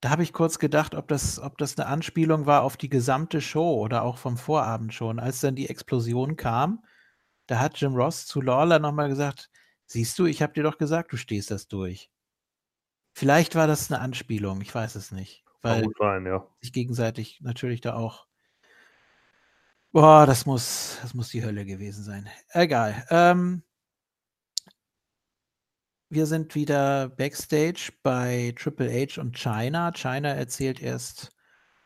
da 0.00 0.10
habe 0.10 0.22
ich 0.22 0.34
kurz 0.34 0.58
gedacht, 0.58 0.94
ob 0.94 1.08
das, 1.08 1.40
ob 1.40 1.56
das 1.56 1.78
eine 1.78 1.86
Anspielung 1.86 2.44
war 2.44 2.62
auf 2.62 2.76
die 2.76 2.90
gesamte 2.90 3.40
Show 3.40 3.80
oder 3.80 4.02
auch 4.02 4.18
vom 4.18 4.36
Vorabend 4.36 4.92
schon. 4.92 5.18
Als 5.18 5.40
dann 5.40 5.54
die 5.54 5.70
Explosion 5.70 6.36
kam, 6.36 6.84
da 7.46 7.58
hat 7.58 7.80
Jim 7.80 7.94
Ross 7.94 8.26
zu 8.26 8.42
Lawler 8.42 8.78
nochmal 8.78 9.08
gesagt, 9.08 9.50
siehst 9.86 10.18
du, 10.18 10.26
ich 10.26 10.42
habe 10.42 10.52
dir 10.52 10.62
doch 10.62 10.76
gesagt, 10.76 11.12
du 11.12 11.16
stehst 11.16 11.50
das 11.50 11.68
durch. 11.68 12.10
Vielleicht 13.14 13.54
war 13.54 13.66
das 13.66 13.90
eine 13.90 14.00
Anspielung, 14.00 14.60
ich 14.60 14.74
weiß 14.74 14.94
es 14.96 15.10
nicht. 15.10 15.44
Weil 15.62 15.88
sein, 15.98 16.26
ja. 16.26 16.46
sich 16.60 16.74
gegenseitig 16.74 17.40
natürlich 17.40 17.80
da 17.80 17.94
auch. 17.94 18.26
Boah, 19.94 20.26
das 20.26 20.44
muss, 20.44 20.98
das 21.02 21.14
muss 21.14 21.28
die 21.28 21.44
Hölle 21.44 21.64
gewesen 21.64 22.02
sein. 22.02 22.28
Egal. 22.50 23.06
Ähm, 23.10 23.62
wir 26.10 26.26
sind 26.26 26.56
wieder 26.56 27.10
backstage 27.10 27.92
bei 28.02 28.52
Triple 28.58 28.90
H 28.90 29.20
und 29.20 29.38
China. 29.38 29.92
China 29.92 30.30
erzählt 30.30 30.82
erst 30.82 31.30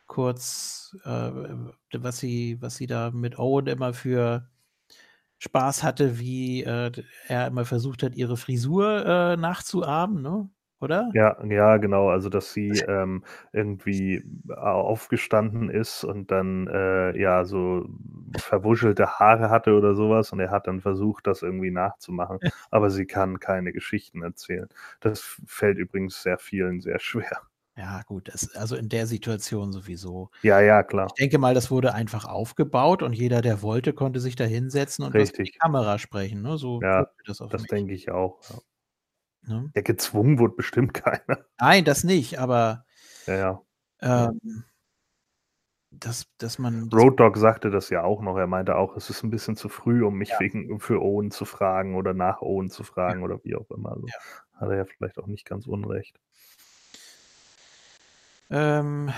kurz, 0.06 0.96
äh, 1.04 1.30
was 1.98 2.18
sie, 2.18 2.56
was 2.62 2.76
sie 2.76 2.86
da 2.86 3.10
mit 3.10 3.38
Owen 3.38 3.66
immer 3.66 3.92
für 3.92 4.48
Spaß 5.38 5.82
hatte, 5.82 6.18
wie 6.18 6.64
äh, 6.64 6.90
er 7.26 7.46
immer 7.48 7.66
versucht 7.66 8.02
hat, 8.02 8.14
ihre 8.16 8.38
Frisur 8.38 9.04
äh, 9.04 9.36
nachzuahmen. 9.36 10.22
Ne? 10.22 10.48
Oder? 10.80 11.14
Ja, 11.14 11.42
ja, 11.46 11.78
genau. 11.78 12.10
Also, 12.10 12.28
dass 12.28 12.52
sie 12.52 12.80
ähm, 12.80 13.24
irgendwie 13.52 14.22
aufgestanden 14.54 15.70
ist 15.70 16.04
und 16.04 16.30
dann 16.30 16.66
äh, 16.68 17.18
ja 17.18 17.44
so 17.46 17.86
verwuschelte 18.36 19.18
Haare 19.18 19.48
hatte 19.48 19.72
oder 19.74 19.94
sowas 19.94 20.32
und 20.32 20.40
er 20.40 20.50
hat 20.50 20.66
dann 20.66 20.80
versucht, 20.82 21.26
das 21.26 21.40
irgendwie 21.42 21.70
nachzumachen. 21.70 22.40
Aber 22.70 22.90
sie 22.90 23.06
kann 23.06 23.40
keine 23.40 23.72
Geschichten 23.72 24.22
erzählen. 24.22 24.68
Das 25.00 25.40
fällt 25.46 25.78
übrigens 25.78 26.22
sehr 26.22 26.36
vielen 26.38 26.80
sehr 26.82 26.98
schwer. 26.98 27.40
Ja, 27.76 28.02
gut, 28.02 28.28
das, 28.32 28.54
also 28.56 28.74
in 28.76 28.88
der 28.88 29.06
Situation 29.06 29.72
sowieso. 29.72 30.30
Ja, 30.42 30.60
ja, 30.60 30.82
klar. 30.82 31.06
Ich 31.06 31.14
denke 31.14 31.38
mal, 31.38 31.54
das 31.54 31.70
wurde 31.70 31.94
einfach 31.94 32.24
aufgebaut 32.26 33.02
und 33.02 33.14
jeder, 33.14 33.42
der 33.42 33.62
wollte, 33.62 33.92
konnte 33.94 34.20
sich 34.20 34.36
da 34.36 34.44
hinsetzen 34.44 35.04
und 35.04 35.18
das 35.20 35.30
in 35.30 35.42
die 35.44 35.50
Richtig. 35.50 35.58
Kamera 35.58 35.98
sprechen. 35.98 36.42
Ne? 36.42 36.58
So 36.58 36.82
Ja, 36.82 37.06
das 37.26 37.42
Das 37.48 37.66
denke 37.66 37.94
ich 37.94 38.10
auch. 38.10 38.40
Ja. 38.50 38.58
Ne? 39.46 39.72
Ja, 39.74 39.82
gezwungen 39.82 40.38
wurde 40.38 40.54
bestimmt 40.56 40.94
keiner. 40.94 41.44
Nein, 41.60 41.84
das 41.84 42.04
nicht, 42.04 42.38
aber 42.38 42.84
Ja, 43.26 43.34
ja. 43.34 43.62
Ja. 44.02 44.30
ähm, 44.30 44.64
dass, 45.90 46.26
dass 46.38 46.58
man. 46.58 46.90
Road 46.92 47.18
Dogg 47.18 47.38
sagte 47.38 47.70
das 47.70 47.90
ja 47.90 48.02
auch 48.04 48.20
noch. 48.22 48.36
Er 48.36 48.46
meinte 48.46 48.76
auch, 48.76 48.96
es 48.96 49.10
ist 49.10 49.22
ein 49.22 49.30
bisschen 49.30 49.56
zu 49.56 49.68
früh, 49.68 50.04
um 50.04 50.14
mich 50.18 50.30
Ja. 50.30 50.40
wegen, 50.40 50.80
für 50.80 51.00
Owen 51.02 51.30
zu 51.30 51.44
fragen 51.44 51.96
oder 51.96 52.14
nach 52.14 52.42
Owen 52.42 52.70
zu 52.70 52.84
fragen 52.84 53.22
oder 53.22 53.42
wie 53.44 53.54
auch 53.56 53.70
immer. 53.70 53.92
Also 53.92 54.06
Ja. 54.06 54.60
hat 54.60 54.70
er 54.70 54.76
ja 54.76 54.84
vielleicht 54.84 55.18
auch 55.18 55.26
nicht 55.26 55.44
ganz 55.46 55.66
unrecht. 55.66 56.18
ähm, 58.50 59.12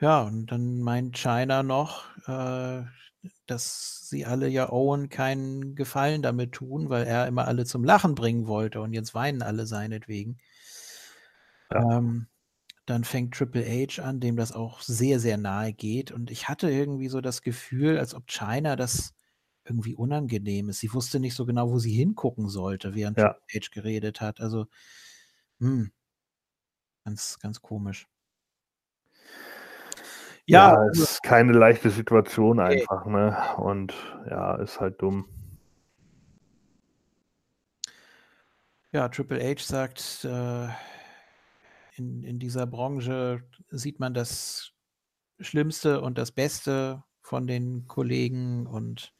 ja, 0.00 0.22
und 0.22 0.46
dann 0.46 0.80
meint 0.80 1.16
China 1.16 1.62
noch, 1.62 2.04
äh, 2.28 2.84
dass 3.46 4.08
sie 4.08 4.24
alle 4.26 4.48
ja 4.48 4.70
Owen 4.72 5.08
keinen 5.08 5.74
Gefallen 5.74 6.22
damit 6.22 6.52
tun, 6.52 6.88
weil 6.90 7.04
er 7.06 7.26
immer 7.26 7.46
alle 7.48 7.64
zum 7.66 7.84
Lachen 7.84 8.14
bringen 8.14 8.46
wollte 8.46 8.80
und 8.80 8.92
jetzt 8.92 9.14
weinen 9.14 9.42
alle 9.42 9.66
seinetwegen. 9.66 10.38
Ja. 11.70 11.86
Ähm, 11.90 12.28
dann 12.86 13.04
fängt 13.04 13.34
Triple 13.36 13.64
H 13.66 14.02
an, 14.02 14.20
dem 14.20 14.36
das 14.36 14.52
auch 14.52 14.80
sehr, 14.82 15.20
sehr 15.20 15.38
nahe 15.38 15.72
geht. 15.74 16.12
Und 16.12 16.30
ich 16.30 16.48
hatte 16.48 16.70
irgendwie 16.70 17.08
so 17.08 17.20
das 17.20 17.42
Gefühl, 17.42 17.98
als 17.98 18.14
ob 18.14 18.28
China 18.30 18.76
das 18.76 19.14
irgendwie 19.64 19.94
unangenehm 19.96 20.68
ist. 20.70 20.80
Sie 20.80 20.94
wusste 20.94 21.20
nicht 21.20 21.34
so 21.34 21.46
genau, 21.46 21.70
wo 21.70 21.78
sie 21.80 21.92
hingucken 21.94 22.48
sollte, 22.48 22.94
während 22.94 23.18
Ja. 23.18 23.36
Triple 23.50 23.60
H 23.62 23.68
geredet 23.72 24.20
hat. 24.22 24.40
Also, 24.40 24.66
hm, 25.60 25.92
ganz, 27.04 27.38
ganz 27.38 27.62
komisch. 27.62 28.06
Ja, 30.46 30.74
Ja, 30.74 30.88
es 30.90 30.98
ist 30.98 31.22
keine 31.22 31.52
leichte 31.52 31.90
Situation 31.90 32.60
einfach, 32.60 33.06
ne? 33.06 33.36
Und 33.56 33.94
ja, 34.28 34.56
ist 34.56 34.80
halt 34.80 35.02
dumm. 35.02 35.26
ja, 38.96 39.10
Triple 39.10 39.42
H 39.42 39.62
sagt, 39.62 40.24
äh, 40.24 40.68
in, 41.96 42.22
in 42.22 42.38
dieser 42.38 42.66
Branche 42.66 43.42
sieht 43.68 44.00
man 44.00 44.14
das 44.14 44.72
Schlimmste 45.38 46.00
und 46.00 46.16
das 46.16 46.32
Beste 46.32 47.04
von 47.20 47.46
den 47.46 47.86
Kollegen 47.86 48.66
und 48.66 49.12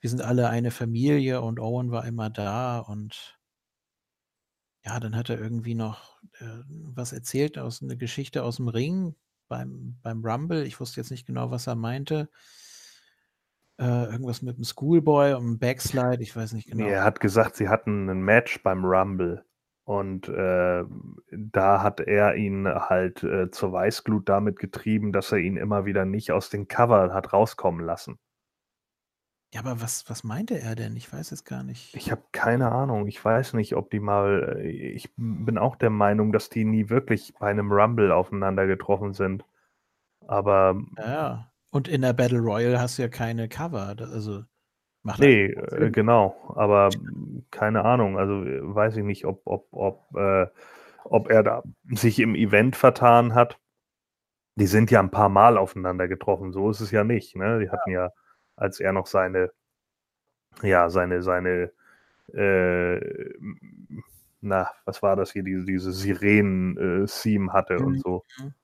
wir 0.00 0.10
sind 0.10 0.20
alle 0.20 0.50
eine 0.50 0.70
Familie 0.70 1.40
und 1.40 1.58
Owen 1.58 1.90
war 1.90 2.04
immer 2.04 2.28
da 2.28 2.80
und 2.80 3.38
ja, 4.84 5.00
dann 5.00 5.16
hat 5.16 5.30
er 5.30 5.40
irgendwie 5.40 5.74
noch 5.74 6.20
äh, 6.40 6.62
was 6.68 7.12
erzählt 7.14 7.56
aus 7.56 7.82
einer 7.82 7.96
Geschichte 7.96 8.42
aus 8.42 8.56
dem 8.56 8.68
Ring 8.68 9.14
beim, 9.48 9.96
beim 10.02 10.24
Rumble. 10.24 10.64
Ich 10.64 10.80
wusste 10.80 11.00
jetzt 11.00 11.10
nicht 11.10 11.26
genau, 11.26 11.50
was 11.50 11.66
er 11.66 11.74
meinte. 11.74 12.28
Äh, 13.78 14.06
irgendwas 14.10 14.42
mit 14.42 14.56
dem 14.56 14.64
Schoolboy 14.64 15.34
und 15.34 15.44
dem 15.44 15.58
Backslide, 15.58 16.22
ich 16.22 16.34
weiß 16.34 16.52
nicht 16.52 16.68
genau. 16.68 16.84
Er 16.86 17.04
hat 17.04 17.20
gesagt, 17.20 17.56
sie 17.56 17.68
hatten 17.68 18.08
ein 18.08 18.20
Match 18.20 18.62
beim 18.62 18.84
Rumble. 18.84 19.44
Und 19.84 20.28
äh, 20.28 20.84
da 21.30 21.82
hat 21.82 22.00
er 22.00 22.34
ihn 22.34 22.66
halt 22.68 23.22
äh, 23.22 23.50
zur 23.50 23.72
Weißglut 23.72 24.28
damit 24.28 24.58
getrieben, 24.58 25.12
dass 25.12 25.32
er 25.32 25.38
ihn 25.38 25.56
immer 25.56 25.86
wieder 25.86 26.04
nicht 26.04 26.30
aus 26.30 26.50
den 26.50 26.68
Cover 26.68 27.14
hat 27.14 27.32
rauskommen 27.32 27.86
lassen. 27.86 28.18
Ja, 29.54 29.60
aber 29.60 29.80
was, 29.80 30.08
was 30.10 30.24
meinte 30.24 30.60
er 30.60 30.74
denn? 30.74 30.96
Ich 30.96 31.10
weiß 31.12 31.32
es 31.32 31.44
gar 31.44 31.62
nicht. 31.62 31.94
Ich 31.94 32.10
habe 32.10 32.22
keine 32.32 32.70
Ahnung. 32.70 33.06
Ich 33.06 33.24
weiß 33.24 33.54
nicht, 33.54 33.74
ob 33.74 33.90
die 33.90 34.00
mal. 34.00 34.58
äh, 34.60 34.68
Ich 34.68 35.10
bin 35.16 35.56
auch 35.58 35.76
der 35.76 35.90
Meinung, 35.90 36.32
dass 36.32 36.50
die 36.50 36.64
nie 36.64 36.90
wirklich 36.90 37.34
bei 37.38 37.48
einem 37.50 37.72
Rumble 37.72 38.12
aufeinander 38.12 38.66
getroffen 38.66 39.14
sind. 39.14 39.44
Aber 40.26 40.80
Ja, 40.96 41.04
ja. 41.06 41.52
Und 41.70 41.88
in 41.88 42.02
der 42.02 42.12
Battle 42.14 42.38
Royale 42.40 42.80
hast 42.80 42.98
du 42.98 43.02
ja 43.02 43.08
keine 43.08 43.48
Cover. 43.48 43.96
Also 43.98 44.44
macht 45.02 45.20
nee, 45.20 45.52
keinen 45.52 45.82
äh, 45.82 45.90
genau. 45.90 46.52
Aber 46.56 46.90
keine 47.50 47.84
Ahnung. 47.84 48.18
Also 48.18 48.34
weiß 48.42 48.96
ich 48.96 49.04
nicht, 49.04 49.24
ob, 49.26 49.42
ob, 49.46 49.68
ob, 49.72 50.14
äh, 50.16 50.46
ob 51.04 51.30
er 51.30 51.42
da 51.42 51.62
sich 51.90 52.18
im 52.20 52.34
Event 52.34 52.76
vertan 52.76 53.34
hat. 53.34 53.58
Die 54.56 54.66
sind 54.66 54.90
ja 54.90 55.00
ein 55.00 55.10
paar 55.10 55.28
Mal 55.28 55.56
aufeinander 55.56 56.08
getroffen. 56.08 56.52
So 56.52 56.70
ist 56.70 56.80
es 56.80 56.90
ja 56.90 57.04
nicht. 57.04 57.36
Ne? 57.36 57.60
Die 57.60 57.70
hatten 57.70 57.90
ja, 57.90 58.10
als 58.58 58.80
er 58.80 58.92
noch 58.92 59.06
seine, 59.06 59.52
ja, 60.62 60.90
seine, 60.90 61.22
seine, 61.22 61.72
äh, 62.34 63.00
na, 64.40 64.70
was 64.84 65.02
war 65.02 65.16
das 65.16 65.32
hier, 65.32 65.42
diese, 65.42 65.64
diese 65.64 65.92
Sirenen-Theme 65.92 67.52
hatte 67.52 67.78
und 67.78 67.94
Mhm. 67.94 68.00
so. 68.04 68.24
Mhm. 68.38 68.54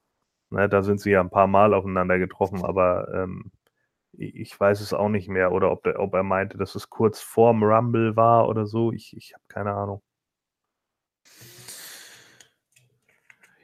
Ne, 0.51 0.69
da 0.69 0.83
sind 0.83 1.01
sie 1.01 1.11
ja 1.11 1.21
ein 1.21 1.31
paar 1.31 1.47
Mal 1.49 1.75
aufeinander 1.75 2.19
getroffen, 2.19 2.65
aber 2.65 3.09
ähm, 3.15 3.51
ich 4.13 4.59
weiß 4.59 4.81
es 4.81 4.93
auch 4.93 5.09
nicht 5.09 5.29
mehr. 5.29 5.53
Oder 5.53 5.71
ob, 5.73 5.83
der, 5.85 5.99
ob 6.01 6.15
er 6.15 6.23
meinte, 6.23 6.59
dass 6.59 6.75
es 6.77 6.91
kurz 6.91 7.21
vorm 7.21 7.63
Rumble 7.65 8.17
war 8.17 8.49
oder 8.49 8.67
so. 8.67 8.93
Ich, 8.93 9.17
ich 9.17 9.35
habe 9.35 9.45
keine 9.49 9.73
Ahnung. 9.75 10.03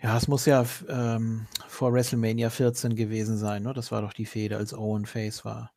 Ja, 0.02 0.17
es 0.17 0.28
muss 0.28 0.47
ja 0.47 0.65
ähm, 0.89 1.47
vor 1.68 1.92
WrestleMania 1.92 2.49
14 2.50 2.97
gewesen 2.97 3.36
sein, 3.36 3.62
ne? 3.62 3.75
Das 3.75 3.92
war 3.92 4.00
doch 4.00 4.15
die 4.15 4.25
Fehde, 4.26 4.57
als 4.57 4.73
Owen 4.75 5.05
Face 5.07 5.44
war. 5.44 5.73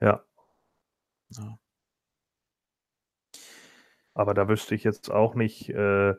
Ja, 0.00 0.24
Ja. 1.30 1.58
aber 4.14 4.34
da 4.34 4.48
wüsste 4.48 4.74
ich 4.74 4.84
jetzt 4.84 5.10
auch 5.10 5.34
nicht. 5.34 5.68
Äh, 5.70 6.10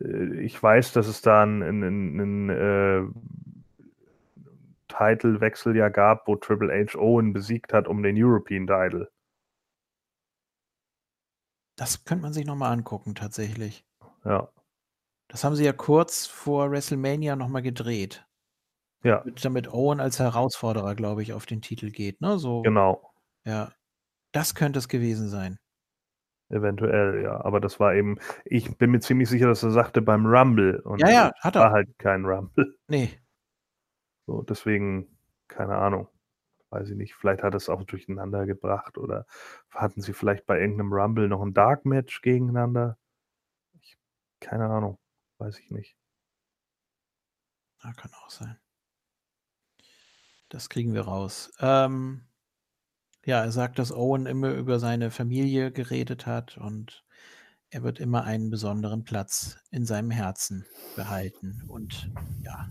äh, 0.00 0.40
ich 0.40 0.60
weiß, 0.62 0.92
dass 0.92 1.06
es 1.06 1.22
da 1.22 1.42
einen, 1.42 2.48
äh, 2.50 3.02
Titelwechsel 4.88 5.74
ja 5.76 5.88
gab, 5.88 6.28
wo 6.28 6.36
Triple 6.36 6.70
H 6.86 6.98
Owen 6.98 7.32
besiegt 7.32 7.72
hat 7.72 7.88
um 7.88 8.02
den 8.02 8.22
European 8.22 8.66
Title. 8.66 9.10
Das 11.76 12.04
könnte 12.04 12.22
man 12.22 12.32
sich 12.32 12.44
nochmal 12.46 12.72
angucken, 12.72 13.14
tatsächlich. 13.14 13.84
Ja, 14.24 14.48
Das 15.28 15.44
haben 15.44 15.56
sie 15.56 15.64
ja 15.64 15.72
kurz 15.72 16.26
vor 16.26 16.70
WrestleMania 16.70 17.36
nochmal 17.36 17.62
gedreht. 17.62 18.26
ja, 19.02 19.22
Mit, 19.24 19.44
damit 19.44 19.72
Owen 19.72 20.00
als 20.00 20.18
Herausforderer, 20.18 20.94
glaube 20.94 21.22
ich, 21.22 21.32
auf 21.32 21.46
den 21.46 21.62
Titel 21.62 21.90
geht, 21.90 22.20
ne? 22.20 22.38
So, 22.38 22.62
genau. 22.62 23.09
Ja. 23.44 23.72
Das 24.32 24.54
könnte 24.54 24.78
es 24.78 24.88
gewesen 24.88 25.28
sein. 25.28 25.58
Eventuell, 26.50 27.22
ja. 27.22 27.40
Aber 27.44 27.60
das 27.60 27.78
war 27.80 27.94
eben, 27.94 28.18
ich 28.44 28.76
bin 28.78 28.90
mir 28.90 29.00
ziemlich 29.00 29.28
sicher, 29.28 29.46
dass 29.46 29.62
er 29.62 29.70
sagte 29.70 30.02
beim 30.02 30.26
Rumble. 30.26 30.80
Und 30.80 31.00
Ja, 31.00 31.08
ja, 31.10 31.32
hat 31.40 31.54
war 31.56 31.66
er. 31.66 31.70
halt 31.72 31.98
kein 31.98 32.24
Rumble. 32.24 32.76
Nee. 32.88 33.20
So, 34.26 34.42
deswegen, 34.42 35.16
keine 35.48 35.76
Ahnung. 35.76 36.08
Weiß 36.70 36.88
ich 36.90 36.96
nicht. 36.96 37.14
Vielleicht 37.14 37.42
hat 37.42 37.54
es 37.54 37.68
auch 37.68 37.82
durcheinander 37.84 38.46
gebracht 38.46 38.96
oder 38.98 39.26
hatten 39.70 40.00
sie 40.02 40.12
vielleicht 40.12 40.46
bei 40.46 40.60
irgendeinem 40.60 40.92
Rumble 40.92 41.28
noch 41.28 41.42
ein 41.42 41.54
Dark 41.54 41.84
Match 41.84 42.20
gegeneinander? 42.22 42.96
Ich, 43.80 43.96
keine 44.40 44.66
Ahnung. 44.68 44.98
Weiß 45.38 45.58
ich 45.58 45.70
nicht. 45.70 45.96
Ja, 47.82 47.92
kann 47.94 48.12
auch 48.24 48.30
sein. 48.30 48.56
Das 50.48 50.68
kriegen 50.68 50.94
wir 50.94 51.02
raus. 51.02 51.52
Ähm, 51.60 52.26
ja, 53.24 53.42
er 53.44 53.52
sagt, 53.52 53.78
dass 53.78 53.92
Owen 53.92 54.26
immer 54.26 54.52
über 54.52 54.78
seine 54.78 55.10
Familie 55.10 55.72
geredet 55.72 56.26
hat 56.26 56.56
und 56.58 57.04
er 57.70 57.82
wird 57.82 58.00
immer 58.00 58.24
einen 58.24 58.50
besonderen 58.50 59.04
Platz 59.04 59.58
in 59.70 59.84
seinem 59.86 60.10
Herzen 60.10 60.66
behalten. 60.96 61.62
Und 61.68 62.10
ja, 62.42 62.68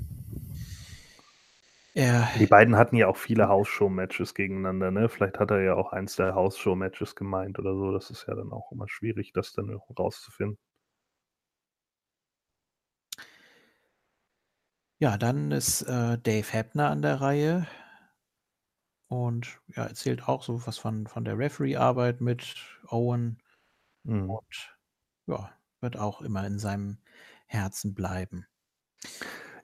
er, 1.93 2.27
Die 2.39 2.47
beiden 2.47 2.75
hatten 2.75 2.95
ja 2.95 3.07
auch 3.07 3.17
viele 3.17 3.47
Hausshow-Matches 3.47 4.33
gegeneinander, 4.33 4.91
ne? 4.91 5.09
Vielleicht 5.09 5.39
hat 5.39 5.51
er 5.51 5.61
ja 5.61 5.75
auch 5.75 5.91
eins 5.93 6.15
der 6.15 6.35
Hausshow-Matches 6.35 7.15
gemeint 7.15 7.59
oder 7.59 7.75
so. 7.75 7.91
Das 7.91 8.09
ist 8.09 8.25
ja 8.27 8.35
dann 8.35 8.51
auch 8.51 8.71
immer 8.71 8.87
schwierig, 8.87 9.31
das 9.33 9.53
dann 9.53 9.69
rauszufinden. 9.97 10.57
ja, 14.99 15.17
dann 15.17 15.51
ist 15.51 15.81
äh, 15.83 16.17
Dave 16.17 16.45
Hebner 16.51 16.89
an 16.89 17.01
der 17.01 17.21
Reihe 17.21 17.67
und 19.09 19.59
ja, 19.75 19.85
erzählt 19.85 20.27
auch 20.27 20.43
so 20.43 20.65
was 20.65 20.77
von, 20.77 21.07
von 21.07 21.25
der 21.25 21.37
Referee-Arbeit 21.37 22.21
mit 22.21 22.55
Owen. 22.87 23.41
Mhm. 24.03 24.29
und 24.29 24.77
ja, 25.27 25.51
wird 25.81 25.97
auch 25.97 26.21
immer 26.21 26.45
in 26.47 26.57
seinem 26.57 26.99
Herzen 27.47 27.93
bleiben. 27.93 28.47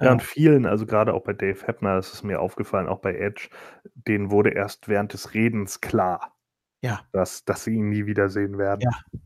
Ja, 0.01 0.11
und 0.11 0.23
vielen, 0.23 0.65
also 0.65 0.85
gerade 0.85 1.13
auch 1.13 1.23
bei 1.23 1.33
Dave 1.33 1.57
das 1.79 2.13
ist 2.13 2.23
mir 2.23 2.41
aufgefallen, 2.41 2.87
auch 2.87 2.99
bei 2.99 3.15
Edge, 3.15 3.49
denen 3.93 4.29
wurde 4.29 4.49
erst 4.49 4.87
während 4.87 5.13
des 5.13 5.33
Redens 5.33 5.79
klar, 5.79 6.35
ja, 6.81 7.01
dass, 7.13 7.45
dass 7.45 7.63
sie 7.63 7.75
ihn 7.75 7.89
nie 7.89 8.05
wiedersehen 8.05 8.57
werden. 8.57 8.81
Ja. 8.81 9.19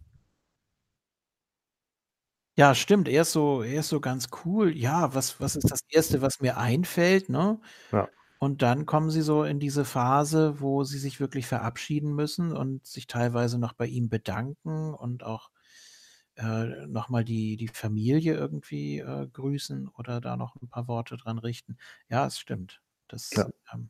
Ja, 2.58 2.76
stimmt. 2.76 3.08
Er 3.08 3.22
ist 3.22 3.32
so 3.32 3.64
er 3.64 3.80
ist 3.80 3.88
so 3.88 4.02
ganz 4.02 4.28
cool. 4.44 4.76
Ja, 4.76 5.16
was 5.16 5.40
was 5.40 5.56
ist 5.56 5.72
das 5.72 5.80
Erste, 5.88 6.22
was 6.22 6.42
mir 6.42 6.58
einfällt, 6.58 7.30
ne? 7.30 7.62
Ja. 7.94 8.10
Und 8.42 8.62
dann 8.62 8.86
kommen 8.86 9.10
sie 9.12 9.22
so 9.22 9.44
in 9.44 9.60
diese 9.60 9.84
Phase, 9.84 10.62
wo 10.62 10.86
sie 10.86 10.98
sich 10.98 11.20
wirklich 11.20 11.46
verabschieden 11.46 12.16
müssen 12.16 12.54
und 12.56 12.88
sich 12.88 13.06
teilweise 13.08 13.60
noch 13.60 13.74
bei 13.74 13.86
ihm 13.86 14.08
bedanken 14.10 14.94
und 14.94 15.24
auch, 15.24 15.52
äh, 16.36 16.88
noch 16.88 17.10
mal 17.10 17.26
die 17.26 17.58
die 17.58 17.68
Familie 17.70 18.36
irgendwie, 18.36 19.00
äh, 19.00 19.28
grüßen 19.34 19.90
oder 19.90 20.22
da 20.22 20.38
noch 20.38 20.56
'n 20.62 20.70
paar 20.70 20.88
Worte 20.88 21.18
dran 21.18 21.38
richten. 21.40 21.78
Ja, 22.10 22.26
es 22.28 22.40
stimmt. 22.40 22.82
Das, 23.10 23.38
Ja. 23.38 23.50
ähm 23.74 23.90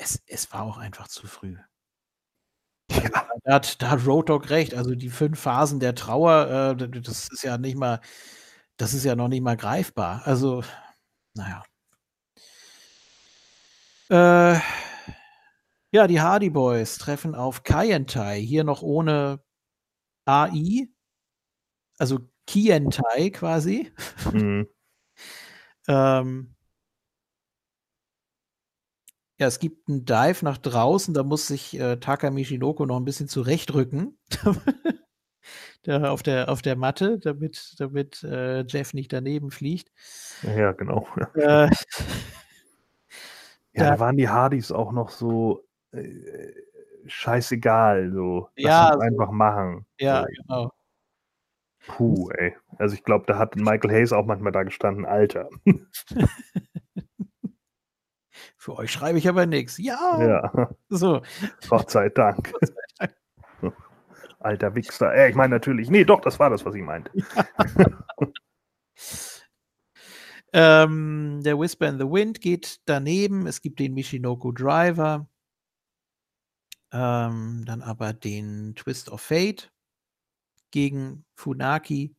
es 0.00 0.20
es 0.26 0.52
war 0.52 0.62
auch 0.62 0.76
einfach 0.78 1.06
zu 1.08 1.26
früh. 1.28 1.56
Ja. 2.90 3.10
Da 3.44 3.54
hat 3.54 3.82
da 3.82 3.90
hat 3.90 4.06
Road 4.06 4.30
recht. 4.50 4.74
Also, 4.74 4.94
die 4.94 5.08
5 5.10 5.38
Phasen 5.40 5.80
der 5.80 5.94
Trauer, 5.94 6.76
äh, 6.80 7.00
das 7.00 7.28
ist 7.30 7.42
ja 7.42 7.58
nicht 7.58 7.76
mal 7.76 8.00
das 8.76 8.92
ist 8.94 9.04
ja 9.04 9.14
noch 9.16 9.28
nicht 9.28 9.42
mal 9.42 9.56
greifbar. 9.56 10.22
Also, 10.26 10.62
na 11.34 11.48
ja. 11.48 11.64
Äh, 14.14 14.60
ja, 15.92 16.06
die 16.08 16.20
Hardy 16.20 16.50
Boys 16.50 16.98
treffen 16.98 17.34
auf 17.34 17.64
Kaientai, 17.64 18.40
hier 18.40 18.64
noch 18.64 18.82
ohne 18.82 19.40
AI. 20.26 20.88
Also, 22.00 22.18
Kaientai 22.46 23.30
quasi. 23.30 23.92
Mhm. 24.32 24.66
Ähm 25.88 26.54
ja, 29.40 29.48
es 29.48 29.58
gibt 29.58 29.88
'n 29.88 30.04
Dive 30.04 30.44
nach 30.44 30.58
draußen, 30.58 31.12
da 31.12 31.24
muss 31.24 31.48
sich, 31.48 31.78
äh, 31.78 31.96
Taka 31.96 32.30
Michinoku 32.30 32.86
noch 32.86 32.98
'n 32.98 33.04
bisschen 33.04 33.28
zurechtrücken. 33.28 34.18
Da 35.84 36.10
auf 36.10 36.22
der 36.22 36.48
auf 36.50 36.62
der 36.62 36.76
Matte, 36.76 37.18
damit 37.20 37.74
damit, 37.78 38.22
äh, 38.24 38.62
Jeff 38.68 38.94
nicht 38.94 39.12
daneben 39.12 39.50
fliegt. 39.50 39.90
Ja, 40.42 40.72
genau. 40.72 41.06
Äh 41.34 41.68
Ja, 43.74 43.84
da 43.84 43.90
da 43.92 44.00
waren 44.00 44.16
die 44.16 44.28
Hardys 44.28 44.70
auch 44.72 44.92
noch 44.92 45.10
so, 45.10 45.64
äh, 45.92 46.52
scheißegal, 47.06 48.10
so. 48.12 48.48
Ja, 48.56 48.86
uns 48.86 48.94
so 48.94 49.00
einfach 49.00 49.30
machen. 49.30 49.86
ja, 49.98 50.22
So. 50.22 50.26
genau. 50.42 50.72
Puh, 51.86 52.30
ey. 52.30 52.56
Also, 52.78 52.94
ich 52.94 53.04
glaube, 53.04 53.24
da 53.26 53.36
hat 53.38 53.56
Michael 53.56 53.90
Hayes 53.90 54.12
auch 54.12 54.24
manchmal 54.24 54.52
da 54.52 54.62
gestanden: 54.62 55.04
„Alter.“ 55.04 55.48
Für 58.56 58.76
euch 58.76 58.90
schreibe 58.90 59.18
ich 59.18 59.28
aber 59.28 59.46
nix. 59.46 59.78
Ja, 59.78 60.18
Ja. 60.20 60.70
so. 60.88 61.22
Gott 61.68 61.90
sei 61.90 62.08
Dank. 62.08 62.52
Gott 62.52 62.66
sei 62.66 62.74
Dank. 62.98 63.14
Alter 64.40 64.74
Wichser. 64.74 65.14
Äh, 65.14 65.30
ich 65.30 65.36
meine 65.36 65.54
natürlich 65.54 65.90
ne, 65.90 66.04
doch, 66.04 66.20
das 66.20 66.38
war 66.38 66.50
das, 66.50 66.64
was 66.64 66.74
ich 66.74 66.82
meinte. 66.82 67.10
Ähm, 70.56 71.40
der 71.42 71.58
Whisper 71.58 71.88
in 71.88 71.98
the 71.98 72.04
Wind 72.04 72.40
geht 72.40 72.80
daneben. 72.84 73.48
Es 73.48 73.60
gibt 73.60 73.80
den 73.80 73.92
Michinoku 73.92 74.52
Driver. 74.52 75.28
Ähm, 76.92 77.64
dann 77.66 77.82
aber 77.82 78.12
den 78.12 78.76
Twist 78.76 79.10
of 79.10 79.20
Fate 79.20 79.72
gegen 80.70 81.24
Funaki. 81.34 82.14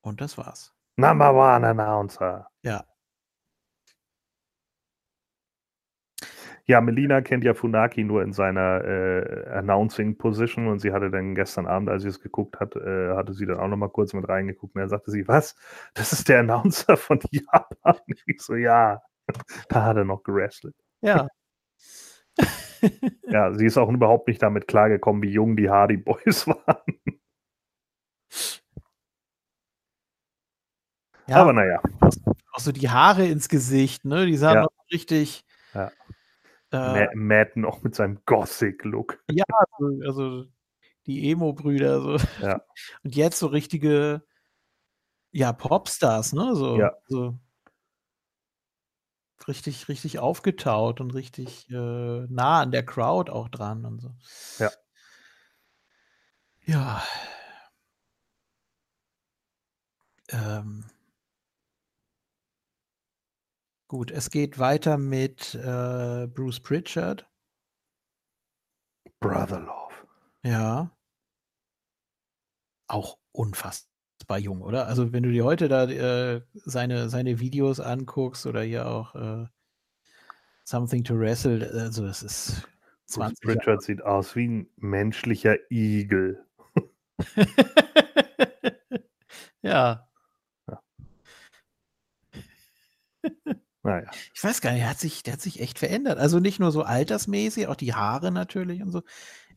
Und 0.00 0.20
das 0.20 0.36
war's. 0.36 0.74
Number 0.96 1.32
one 1.32 1.64
Announcer. 1.64 2.48
Ja. 2.62 2.84
Ja, 6.70 6.82
Melina 6.82 7.22
kennt 7.22 7.44
ja 7.44 7.54
Funaki 7.54 8.04
nur 8.04 8.22
in 8.22 8.34
seiner, 8.34 8.84
äh, 8.84 9.46
Announcing 9.54 10.18
Position 10.18 10.66
und 10.68 10.80
sie 10.80 10.92
hatte 10.92 11.10
dann 11.10 11.34
gestern 11.34 11.66
Abend, 11.66 11.88
als 11.88 12.02
sie 12.02 12.10
es 12.10 12.20
geguckt 12.20 12.60
hat, 12.60 12.76
äh, 12.76 13.14
hatte 13.16 13.32
sie 13.32 13.46
dann 13.46 13.56
auch 13.58 13.68
noch 13.68 13.78
mal 13.78 13.88
kurz 13.88 14.12
mit 14.12 14.28
reingeguckt 14.28 14.74
und 14.74 14.80
dann 14.82 14.90
sagte 14.90 15.10
sie: 15.10 15.26
„Was? 15.26 15.56
Das 15.94 16.12
ist 16.12 16.28
der 16.28 16.40
Announcer 16.40 16.98
von 16.98 17.20
Japan?“ 17.30 17.96
Ich 18.26 18.42
so: 18.42 18.54
„Ja, 18.54 19.00
da 19.68 19.84
hat 19.86 19.96
er 19.98 20.04
noch 20.04 20.22
gewrestelt.“ 20.24 20.74
Ja. 21.02 21.28
Ja, 23.30 23.52
sie 23.54 23.66
ist 23.66 23.76
auch 23.78 23.90
überhaupt 23.90 24.28
nicht 24.28 24.42
damit 24.42 24.68
klargekommen, 24.68 25.22
wie 25.22 25.30
jung 25.30 25.56
die 25.56 25.70
Hardy 25.70 25.96
Boys 25.98 26.46
waren. 26.48 26.98
Ja, 31.28 31.42
Aber 31.42 31.52
na 31.52 31.64
ja. 31.66 31.80
auch 32.52 32.60
so 32.60 32.72
die 32.72 32.88
Haare 32.90 33.26
ins 33.26 33.48
Gesicht, 33.48 34.04
ne? 34.04 34.26
Die 34.26 34.36
sahen 34.36 34.62
Ja. 34.62 34.68
richtig 34.92 35.44
Ja. 35.74 35.92
Äh 36.72 36.76
Ma 36.76 37.08
Matt 37.14 37.56
noch 37.56 37.82
mit 37.82 37.94
seinem 37.94 38.18
Gothic-Look. 38.26 39.18
Ja, 39.30 39.44
also 39.78 40.00
also 40.06 40.44
die 41.06 41.30
Emo-Brüder 41.30 42.00
so. 42.02 42.16
Ja. 42.44 42.60
Und 43.04 43.16
jetzt 43.16 43.38
so 43.38 43.48
richtige, 43.48 44.22
ja, 45.32 45.52
Popstars, 45.52 46.32
ne, 46.34 46.54
so 46.56 46.76
Ja. 46.78 46.92
so 47.08 47.38
richtig 49.46 49.88
richtig 49.88 50.18
aufgetaut 50.18 51.00
und 51.00 51.12
richtig, 51.14 51.70
äh, 51.70 51.74
nah 51.74 52.60
an 52.62 52.70
der 52.72 52.84
Crowd 52.84 53.30
auch 53.30 53.48
dran 53.48 53.84
und 53.84 54.00
so. 54.00 54.10
Ja. 54.58 54.70
Ja. 56.66 57.02
Ähm 60.30 60.84
Gut, 63.90 64.10
es 64.10 64.28
geht 64.28 64.58
weiter 64.58 64.98
mit, 64.98 65.54
äh, 65.54 66.26
Bruce 66.26 66.60
Pritchard. 66.60 67.28
Brother 69.22 69.60
Love. 69.60 70.06
Ja. 70.44 70.90
Auch 72.90 73.18
unfassbar 73.32 74.38
jung, 74.38 74.62
oder? 74.62 74.86
Also, 74.86 75.12
wenn 75.12 75.22
du 75.22 75.30
dir 75.30 75.44
heute 75.44 75.68
da, 75.68 75.84
äh, 75.84 76.40
seine 76.54 77.10
seine 77.10 77.38
Videos 77.38 77.80
anguckst 77.80 78.46
oder 78.46 78.62
hier 78.62 78.86
auch, 78.88 79.14
äh, 79.14 79.46
Something 80.64 81.04
to 81.04 81.14
Wrestle, 81.18 81.62
also 81.72 82.06
das 82.06 82.22
ist 82.22 82.68
Bruce 83.14 83.34
20 83.38 83.52
Jahre. 83.54 83.68
Pritchard 83.68 83.82
sieht 83.82 84.02
aus 84.02 84.36
wie 84.36 84.46
'n 84.46 84.70
menschlicher 84.76 85.56
Igel. 85.70 86.44
Ja. 89.62 90.08
Ja. 90.68 90.82
Na 93.88 94.02
ja. 94.02 94.10
Ich 94.34 94.42
weiß 94.44 94.60
gar 94.60 94.70
nicht, 94.72 94.82
der 94.82 94.90
hat 94.90 94.98
sich 95.00 95.22
der 95.22 95.32
hat 95.34 95.40
sich 95.40 95.60
echt 95.60 95.78
verändert. 95.78 96.18
Also, 96.18 96.38
nicht 96.40 96.60
nur 96.60 96.70
so 96.72 96.82
altersmäßig, 96.82 97.66
auch 97.68 97.76
die 97.76 97.94
Haare 97.94 98.30
natürlich 98.30 98.82
und 98.82 98.90
so. 98.90 99.02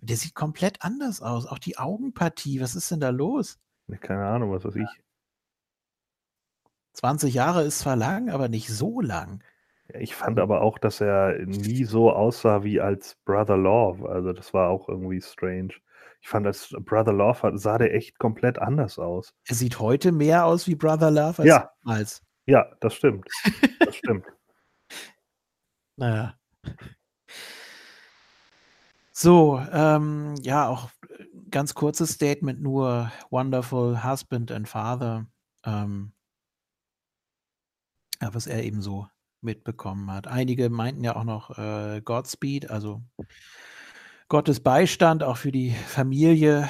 Der 0.01 0.17
sieht 0.17 0.33
komplett 0.35 0.81
anders 0.81 1.21
aus. 1.21 1.45
Auch 1.45 1.59
die 1.59 1.77
Augenpartie, 1.77 2.59
was 2.61 2.75
ist 2.75 2.89
denn 2.91 2.99
da 2.99 3.09
los? 3.09 3.59
Ne, 3.87 3.97
keine 3.97 4.25
Ahnung, 4.25 4.51
was 4.51 4.65
weiß 4.65 4.75
Ja. 4.75 4.83
ich. 4.83 5.01
20 6.93 7.33
Jahre 7.33 7.63
ist 7.63 7.79
zwar 7.79 7.95
lang, 7.95 8.29
aber 8.29 8.49
nicht 8.49 8.67
so 8.69 8.99
lang. 9.01 9.43
Ja, 9.93 9.99
ich 9.99 10.15
fand 10.15 10.39
aber 10.39 10.61
auch, 10.61 10.77
dass 10.77 11.01
er 11.01 11.37
nie 11.45 11.83
so 11.85 12.11
aussah 12.11 12.63
wie 12.63 12.79
als 12.81 13.15
Brother 13.25 13.57
Love. 13.57 14.09
Also, 14.09 14.33
das 14.33 14.53
war 14.53 14.69
auch 14.69 14.87
irgendwie 14.89 15.21
strange. 15.21 15.73
Ich 16.21 16.27
fand, 16.29 16.45
als 16.45 16.75
Brother 16.81 17.13
Love 17.13 17.57
sah 17.57 17.77
der 17.77 17.93
echt 17.95 18.19
komplett 18.19 18.59
anders 18.59 18.99
aus. 18.99 19.33
Er 19.47 19.55
sieht 19.55 19.79
heute 19.79 20.11
mehr 20.11 20.45
aus 20.45 20.67
wie 20.67 20.75
Brother 20.75 21.09
Love 21.11 21.39
als 21.39 21.45
Ja. 21.47 21.71
damals. 21.83 22.21
Ja, 22.51 22.65
das 22.81 22.95
stimmt. 22.95 23.25
Das 23.83 23.95
stimmt. 23.95 24.25
Na 25.97 26.07
ja. 26.15 26.37
So, 29.15 29.59
ähm, 29.71 30.35
ja, 30.41 30.67
auch, 30.69 30.89
äh, 31.09 31.25
ganz 31.49 31.73
kurzes 31.73 32.11
Statement 32.11 32.61
nur: 32.61 33.11
„Wonderful 33.29 34.03
husband 34.03 34.51
and 34.51 34.67
father“, 34.69 35.25
ähm 35.65 36.13
was 38.29 38.47
er 38.47 38.63
eben 38.63 38.81
so 38.81 39.07
mitbekommen 39.41 40.11
hat. 40.11 40.27
Einige 40.27 40.69
meinten 40.69 41.03
ja 41.03 41.15
auch 41.15 41.23
noch, 41.23 41.57
äh, 41.57 42.01
Godspeed, 42.03 42.69
also 42.69 43.01
Gottes 44.29 44.61
Beistand 44.61 45.23
auch 45.23 45.37
für 45.37 45.51
die 45.51 45.71
Familie, 45.71 46.69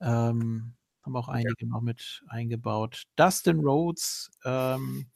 ähm, 0.00 0.74
haben 1.08 1.16
auch 1.16 1.28
Ja. 1.34 1.34
einige 1.34 1.66
noch 1.66 1.80
mit 1.80 2.22
eingebaut. 2.28 3.04
Dustin 3.16 3.60
Rhodes, 3.60 4.30
ähm 4.44 5.10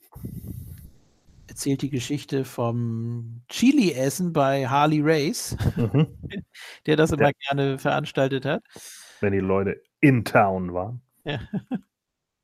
erzählt 1.49 1.81
die 1.81 1.89
Geschichte 1.89 2.45
vom 2.45 3.41
Chili-Essen 3.49 4.31
bei 4.33 4.67
Harley 4.67 5.01
Race, 5.03 5.55
Mhm. 5.75 6.07
der 6.85 6.95
das 6.95 7.11
immer 7.11 7.29
Ja. 7.29 7.31
gerne 7.49 7.77
veranstaltet 7.79 8.45
hat. 8.45 8.63
Wenn 9.21 9.33
die 9.33 9.39
Leute 9.39 9.81
in 10.01 10.25
Town 10.25 10.73
waren. 10.73 11.01
Ja. 11.25 11.39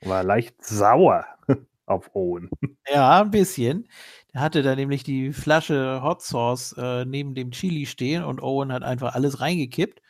War 0.02 0.24
leicht 0.24 0.64
sauer 0.64 1.26
auf 1.86 2.16
Owen. 2.16 2.50
Ja, 2.88 3.22
'n 3.22 3.32
bisschen. 3.32 3.88
Der 4.34 4.42
hatte 4.42 4.62
da 4.64 4.76
nämlich 4.76 5.04
die 5.04 5.34
Flasche 5.34 6.02
Hot 6.04 6.22
Sauce, 6.22 6.74
äh, 6.78 7.06
neben 7.06 7.36
dem 7.36 7.52
Chili 7.52 7.86
stehen 7.86 8.24
und 8.24 8.42
Owen 8.42 8.72
hat 8.72 8.84
einfach 8.84 9.14
alles 9.16 9.42
reingekippt. 9.42 10.02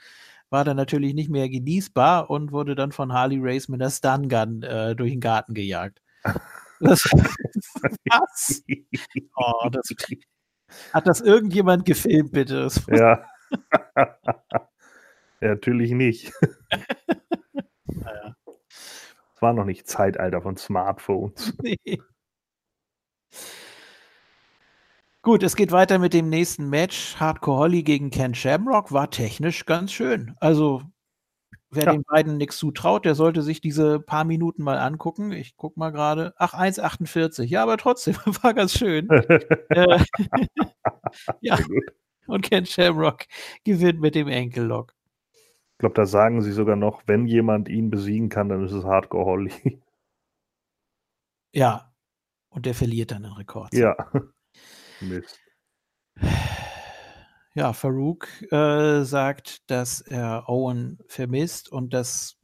War 0.52 0.64
dann 0.66 0.78
natürlich 0.78 1.14
nicht 1.14 1.30
mehr 1.30 1.48
genießbar 1.48 2.30
und 2.30 2.52
wurde 2.52 2.74
dann 2.74 2.92
von 2.92 3.14
Harley 3.14 3.38
Race 3.40 3.68
mit 3.70 3.80
'ner 3.82 3.92
Stun 3.92 4.28
Gun, 4.30 4.64
äh, 4.64 4.96
durch 4.96 5.14
'n 5.14 5.20
Garten 5.20 5.54
gejagt. 5.54 6.02
Das 6.82 7.04
was? 8.10 8.64
Oh, 9.38 9.70
das 9.72 9.90
hat 10.94 11.08
das 11.08 11.22
irgendjemand 11.22 11.86
gefilmt, 11.86 12.34
bitte? 12.34 12.70
Ja. 12.90 13.00
Ja, 13.00 13.26
natürlich 15.42 15.92
nicht. 15.92 16.34
Na 18.04 18.14
ja. 18.14 18.36
Es 19.36 19.42
war 19.42 19.54
noch 19.54 19.66
nicht 19.66 19.88
Zeitalter 19.88 20.42
von 20.42 20.58
Smartphones. 20.58 21.54
Nee. 21.64 21.78
Gut, 25.22 25.44
es 25.44 25.58
geht 25.58 25.74
weiter 25.74 26.00
mit 26.00 26.14
dem 26.14 26.30
nächsten 26.30 26.70
Match. 26.70 27.18
Hardcore 27.20 27.58
Holly 27.58 27.84
gegen 27.84 28.10
Ken 28.10 28.34
Shamrock 28.34 28.94
war 28.94 29.10
technisch 29.10 29.66
ganz 29.66 29.92
schön. 29.92 30.34
Also, 30.40 30.82
wer 31.70 31.86
ja. 31.86 31.92
den 31.92 32.04
beiden 32.04 32.38
nichts 32.38 32.58
zutraut, 32.58 33.04
der 33.04 33.16
sollte 33.16 33.42
sich 33.42 33.60
diese 33.60 34.00
paar 34.00 34.24
Minuten 34.24 34.64
mal 34.64 34.78
angucken. 34.78 35.34
Ich 35.34 35.58
guck 35.58 35.76
mal 35.76 35.90
gerade. 35.90 36.34
Ach, 36.38 36.54
1,48. 36.54 37.44
Ja, 37.44 37.64
aber 37.64 37.76
trotzdem, 37.76 38.16
war 38.44 38.54
ganz 38.54 38.78
schön. 38.78 39.10
äh, 39.70 40.00
ja. 41.42 41.60
Und 42.28 42.42
Ken 42.44 42.66
Shamrock 42.66 43.26
gewinnt 43.66 44.00
mit 44.00 44.16
dem 44.16 44.30
Enkellock. 44.30 44.96
Ich 45.34 45.80
glaube, 45.80 45.96
da 45.96 46.06
sagen 46.06 46.42
sie 46.42 46.54
sogar 46.54 46.78
noch, 46.78 47.04
wenn 47.08 47.26
jemand 47.26 47.68
ihn 47.68 47.90
besiegen 47.90 48.30
kann, 48.30 48.48
dann 48.48 48.64
ist 48.64 48.72
es 48.72 48.86
Hardcore 48.86 49.26
Holly. 49.26 49.82
Ja. 51.54 51.94
Und 52.50 52.66
der 52.66 52.74
verliert 52.74 53.12
dann 53.12 53.24
den 53.24 53.34
Rekord. 53.34 53.74
Ja. 53.74 53.96
Mist. 55.02 55.40
Ja, 57.56 57.74
Farouk 57.74 58.28
äh, 58.52 59.04
sagt, 59.04 59.70
dass 59.70 60.02
er 60.02 60.48
Owen 60.48 61.00
vermisst 61.08 61.72
und 61.72 61.94
dass 61.94 62.38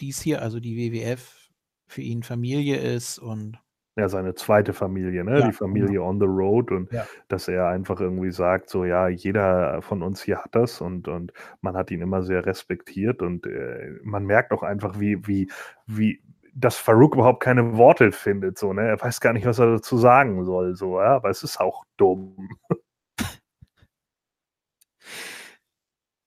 dies 0.00 0.20
hier, 0.20 0.42
also 0.42 0.60
die 0.60 0.76
WWF, 0.76 1.42
für 1.86 2.00
ihn 2.00 2.22
Familie 2.22 2.78
ist 2.78 3.18
und 3.18 3.58
ja, 3.94 4.08
seine 4.08 4.34
zweite 4.34 4.72
Familie, 4.72 5.22
ne? 5.22 5.40
Ja, 5.40 5.46
die 5.46 5.52
Familie 5.52 5.98
genau. 5.98 6.08
on 6.08 6.18
the 6.18 6.26
road 6.26 6.70
und 6.70 6.90
ja. 6.90 7.06
dass 7.28 7.46
er 7.46 7.68
einfach 7.68 8.00
irgendwie 8.00 8.30
sagt, 8.30 8.70
so 8.70 8.86
ja, 8.86 9.08
jeder 9.08 9.82
von 9.82 10.02
uns 10.02 10.22
hier 10.22 10.38
hat 10.38 10.54
das 10.54 10.80
und, 10.80 11.08
und 11.08 11.34
man 11.60 11.76
hat 11.76 11.90
ihn 11.90 12.00
immer 12.00 12.22
sehr 12.22 12.46
respektiert 12.46 13.20
und 13.20 13.46
äh, 13.46 13.98
man 14.02 14.24
merkt 14.24 14.52
auch 14.52 14.62
einfach, 14.62 14.98
wie, 14.98 15.26
wie, 15.26 15.50
wie, 15.86 16.22
dass 16.54 16.76
Farouk 16.76 17.14
überhaupt 17.14 17.42
keine 17.42 17.76
Worte 17.76 18.12
findet, 18.12 18.58
so, 18.58 18.72
ne? 18.72 18.82
Er 18.82 19.00
weiß 19.00 19.20
gar 19.20 19.32
nicht, 19.32 19.46
was 19.46 19.58
er 19.58 19.72
dazu 19.72 19.96
sagen 19.96 20.44
soll, 20.44 20.76
so, 20.76 21.00
ja, 21.00 21.16
aber 21.16 21.30
es 21.30 21.42
ist 21.42 21.60
auch 21.60 21.84
dumm. 21.96 22.50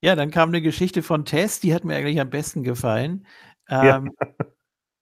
Ja, 0.02 0.16
dann 0.16 0.30
kam 0.30 0.50
eine 0.50 0.62
Geschichte 0.62 1.02
von 1.02 1.26
Tess, 1.26 1.60
die 1.60 1.74
hat 1.74 1.84
mir 1.84 1.96
eigentlich 1.96 2.20
am 2.20 2.30
besten 2.30 2.62
gefallen. 2.62 3.26
Ähm, 3.70 4.12
ja. 4.20 4.46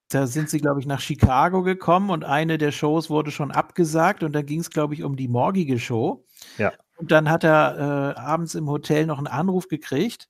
Da 0.10 0.27
sind 0.27 0.50
sie, 0.50 0.60
glaube 0.60 0.80
ich, 0.80 0.85
nach 0.85 1.02
Chicago 1.02 1.64
gekommen 1.64 2.10
und 2.10 2.24
eine 2.24 2.58
der 2.58 2.72
Shows 2.72 3.10
wurde 3.10 3.32
schon 3.32 3.52
abgesagt 3.52 4.24
und 4.24 4.32
dann 4.34 4.45
ging 4.45 4.60
es, 4.60 4.69
glaube 4.69 4.93
ich, 4.93 5.03
um 5.03 5.16
die 5.16 5.27
morgige 5.27 5.80
Show. 5.80 6.24
Ja. 6.58 6.72
Und 6.95 7.11
dann 7.11 7.30
hat 7.30 7.43
er 7.43 8.16
äh, 8.16 8.19
abends 8.19 8.56
im 8.56 8.69
Hotel 8.69 9.06
noch 9.06 9.18
einen 9.18 9.27
Anruf 9.27 9.68
gekriegt. 9.68 10.30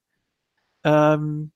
Ähm, 0.83 1.51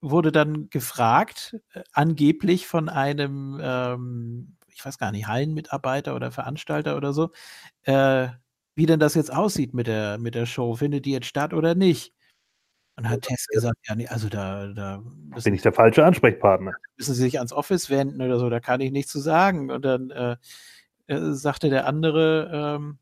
wurde 0.00 0.32
dann 0.32 0.68
gefragt, 0.70 1.56
äh, 1.72 1.82
angeblich 1.92 2.66
von 2.66 2.88
einem, 2.88 3.58
ähm, 3.62 4.56
ich 4.68 4.84
weiß 4.84 4.98
gar 4.98 5.12
nicht, 5.12 5.26
Hallenmitarbeiter 5.26 6.14
oder 6.14 6.30
Veranstalter 6.30 6.96
oder 6.96 7.12
so, 7.12 7.30
äh, 7.82 8.28
wie 8.74 8.86
denn 8.86 9.00
das 9.00 9.14
jetzt 9.14 9.32
aussieht 9.32 9.74
mit 9.74 9.88
der, 9.88 10.18
mit 10.18 10.34
der 10.34 10.46
Show. 10.46 10.74
Findet 10.76 11.04
die 11.04 11.12
jetzt 11.12 11.26
statt 11.26 11.52
oder 11.52 11.74
nicht? 11.74 12.14
Und 12.96 13.08
hat 13.08 13.22
Tess 13.22 13.46
gesagt, 13.46 13.78
ja, 13.88 13.94
nee, 13.94 14.08
also 14.08 14.28
da, 14.28 14.66
da 14.68 15.02
bin 15.44 15.54
ich 15.54 15.62
der 15.62 15.72
falsche 15.72 16.04
Ansprechpartner. 16.04 16.72
Müssen 16.96 17.14
Sie 17.14 17.22
sich 17.22 17.38
ans 17.38 17.52
Office 17.52 17.90
wenden 17.90 18.20
oder 18.20 18.38
so, 18.40 18.50
da 18.50 18.58
kann 18.60 18.80
ich 18.80 18.90
nichts 18.90 19.12
zu 19.12 19.20
sagen. 19.20 19.70
Und 19.70 19.84
dann 19.84 20.10
äh, 20.10 20.36
äh, 21.06 21.32
sagte 21.32 21.70
der 21.70 21.86
andere, 21.86 22.50
ähm, 22.52 22.98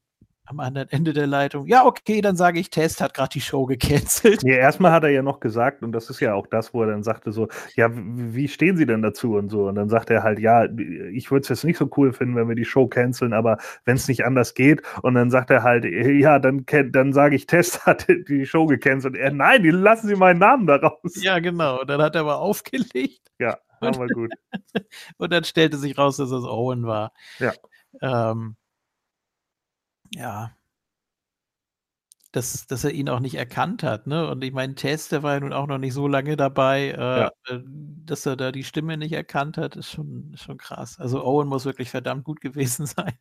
am 0.47 0.61
anderen 0.61 0.89
Ende 0.91 1.13
der 1.13 1.27
Leitung. 1.27 1.67
Ja, 1.67 1.85
okay, 1.85 2.21
dann 2.21 2.37
sage 2.37 2.61
ich, 2.61 2.71
Test 2.71 3.01
hat 3.01 3.15
gerade 3.15 3.31
die 3.31 3.41
Show 3.41 3.67
gecancelt. 3.67 4.43
Ja, 4.43 4.57
erstmal 4.57 4.93
hat 4.93 5.03
er 5.03 5.11
ja 5.11 5.23
noch 5.23 5.41
gesagt, 5.41 5.83
und 5.83 5.93
das 5.93 6.09
ist 6.09 6.21
ja 6.21 6.35
auch 6.35 6.47
das, 6.47 6.73
wo 6.73 6.83
er 6.83 6.89
dann 6.89 7.03
sagte 7.03 7.33
so, 7.33 7.49
ja, 7.75 7.91
wie 7.93 8.49
stehen 8.49 8.77
Sie 8.77 8.87
denn 8.87 9.03
dazu 9.03 9.35
und 9.35 9.49
so? 9.49 9.67
Und 9.67 9.75
dann 9.75 9.89
sagt 9.89 10.11
er 10.11 10.23
halt, 10.23 10.39
ja, 10.39 10.65
ich 10.65 11.31
würde 11.31 11.43
es 11.43 11.49
jetzt 11.49 11.65
nicht 11.65 11.79
so 11.79 11.91
cool 11.97 12.13
finden, 12.13 12.37
wenn 12.37 12.49
wir 12.49 12.55
die 12.55 12.65
Show 12.65 12.87
canceln, 12.87 13.33
aber 13.33 13.59
wenn 13.85 13.97
es 13.97 14.09
nicht 14.09 14.25
anders 14.25 14.55
geht. 14.55 14.83
Und 15.03 15.15
dann 15.15 15.31
sagt 15.31 15.51
er 15.51 15.63
halt, 15.63 15.85
ja, 15.85 16.39
dann, 16.39 16.65
dann 16.91 17.13
sage 17.13 17.35
ich, 17.37 17.47
Test 17.47 17.85
hat 17.87 18.07
die 18.09 18.47
Show 18.47 18.67
gecancelt. 18.67 19.17
Er, 19.17 19.33
nein, 19.33 19.63
die 19.63 19.71
lassen 19.71 20.07
Sie 20.09 20.17
meinen 20.17 20.39
Namen 20.39 20.67
daraus. 20.67 21.23
Ja, 21.23 21.41
genau. 21.41 21.81
Und 21.81 21.91
dann 21.91 22.01
hat 22.01 22.15
er 22.15 22.23
aber 22.23 22.39
aufgelegt. 22.39 23.21
Ja, 23.39 23.59
aber 23.81 24.07
gut. 24.07 24.33
und 25.19 25.33
dann 25.33 25.45
stellte 25.45 25.77
sich 25.77 25.99
raus, 25.99 26.17
dass 26.17 26.31
es 26.31 26.45
Owen 26.45 26.87
war. 26.87 27.13
Ja. 27.39 27.53
Ähm, 28.01 28.57
ja. 30.17 30.57
Dass, 32.33 32.67
dass 32.67 32.85
er 32.85 32.91
ihn 32.91 33.09
auch 33.09 33.21
nicht 33.21 33.37
erkannt 33.37 33.83
hat, 33.83 34.07
ne? 34.07 34.29
Und 34.29 34.45
ich 34.45 34.53
meine, 34.53 34.75
Tess, 34.75 35.09
der 35.09 35.23
war 35.23 35.35
ja 35.35 35.41
nun 35.41 35.55
auch 35.55 35.67
noch 35.67 35.79
nicht 35.79 35.95
so 35.95 36.07
lange 36.07 36.37
dabei, 36.37 36.91
äh, 36.91 37.21
ja. 37.21 37.31
Äh, 37.49 37.61
dass 38.05 38.27
er 38.27 38.37
da 38.37 38.53
die 38.53 38.65
Stimme 38.65 38.97
nicht 38.99 39.13
erkannt 39.13 39.57
hat, 39.57 39.75
ist 39.77 39.91
schon, 39.91 40.33
ist 40.35 40.43
schon 40.43 40.59
krass. 40.59 40.99
Also 40.99 41.25
Owen 41.25 41.49
muss 41.49 41.65
wirklich 41.65 41.91
verdammt 41.91 42.25
gut 42.25 42.41
gewesen 42.43 42.85
sein. 42.87 43.19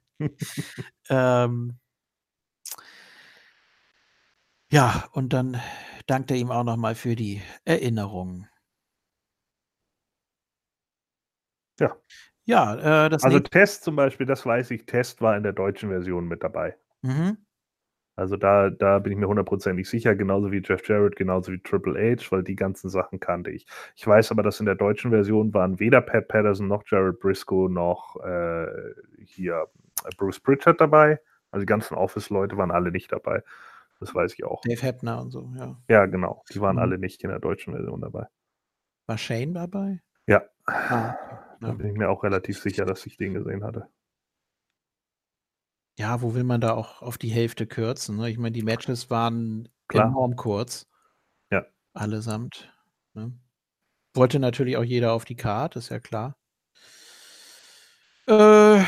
ähm, 1.09 1.77
ja, 4.71 5.05
und 5.11 5.33
dann 5.33 5.59
dankt 6.07 6.29
er 6.31 6.37
ihm 6.37 6.51
auch 6.51 6.63
nochmal 6.63 6.93
für 6.95 7.15
die 7.15 7.41
Erinnerungen. 7.65 8.47
Ja. 11.79 11.95
Ja, 12.45 13.05
äh, 13.05 13.09
das 13.09 13.23
Also 13.23 13.39
Test 13.39 13.83
zum 13.83 13.95
Beispiel, 13.95 14.25
das 14.27 14.45
weiß 14.45 14.71
ich, 14.71 14.85
Test 14.85 15.21
war 15.21 15.35
in 15.35 15.43
der 15.43 15.53
deutschen 15.53 15.89
Version 15.89 16.27
mit 16.27 16.43
dabei. 16.43 16.77
Mhm. 17.05 17.37
Also 18.17 18.37
da, 18.37 18.69
da 18.69 18.99
bin 18.99 19.11
ich 19.11 19.17
mir 19.17 19.27
hundertprozentig 19.27 19.89
sicher, 19.89 20.15
genauso 20.15 20.51
wie 20.51 20.61
Jeff 20.63 20.87
Jarrett, 20.87 21.17
genauso 21.17 21.51
wie 21.51 21.59
Triple 21.59 21.99
H, 21.99 22.31
weil 22.31 22.43
die 22.43 22.55
ganzen 22.55 22.89
Sachen 22.89 23.19
kannte 23.19 23.51
ich. 23.51 23.65
Ich 23.95 24.07
weiß 24.07 24.31
aber, 24.31 24.41
dass 24.41 24.61
in 24.61 24.65
der 24.65 24.75
deutschen 24.75 25.11
Version 25.11 25.53
waren 25.53 25.79
weder 25.79 25.99
Pat 25.99 26.29
Patterson 26.29 26.67
noch 26.67 26.83
Jared 26.87 27.19
Briscoe 27.19 27.67
noch 27.67 28.15
äh, 28.23 28.67
hier 29.25 29.67
äh, 30.05 30.15
Bruce 30.17 30.39
Pritchard 30.39 30.79
dabei. 30.79 31.19
Also 31.51 31.61
die 31.61 31.69
ganzen 31.69 31.95
Office-Leute 31.95 32.57
waren 32.57 32.71
alle 32.71 32.91
nicht 32.91 33.11
dabei. 33.11 33.43
Das 33.99 34.15
weiß 34.15 34.33
ich 34.33 34.45
auch. 34.45 34.61
Dave 34.61 34.81
Hebner 34.81 35.21
und 35.21 35.31
so, 35.31 35.51
ja. 35.57 35.77
Ja, 35.89 36.05
genau. 36.05 36.43
Die 36.53 36.61
waren 36.61 36.77
mhm. 36.77 36.81
alle 36.81 36.97
nicht 36.97 37.21
in 37.23 37.29
der 37.29 37.39
deutschen 37.39 37.73
Version 37.73 37.99
dabei. 37.99 38.27
War 39.07 39.17
Shane 39.17 39.53
dabei? 39.53 40.01
Ja. 40.27 40.43
Ah, 40.65 41.15
Da 41.59 41.73
bin 41.73 41.87
ich 41.87 41.97
mir 41.97 42.09
auch 42.09 42.23
relativ 42.23 42.59
sicher, 42.59 42.85
dass 42.85 43.05
ich 43.05 43.17
den 43.17 43.33
gesehen 43.33 43.63
hatte. 43.63 43.87
Ja, 45.97 46.21
wo 46.21 46.33
will 46.33 46.43
man 46.43 46.59
da 46.59 46.73
auch 46.73 47.01
auf 47.01 47.17
die 47.17 47.29
Hälfte 47.29 47.67
kürzen? 47.67 48.17
Ne? 48.17 48.29
Ich 48.29 48.37
meine, 48.37 48.51
die 48.51 48.63
Matches 48.63 49.09
waren 49.09 49.69
Klar. 49.87 50.07
enorm 50.07 50.35
kurz. 50.35 50.87
Ja. 51.51 51.65
Allesamt. 51.93 52.71
Ne? 53.13 53.31
Wollte 54.13 54.39
natürlich 54.39 54.77
auch 54.77 54.83
jeder 54.83 55.13
auf 55.13 55.25
die 55.25 55.35
Card, 55.35 55.75
ist 55.77 55.89
ja 55.89 55.99
klar. 55.99 56.37
Äh, 58.27 58.83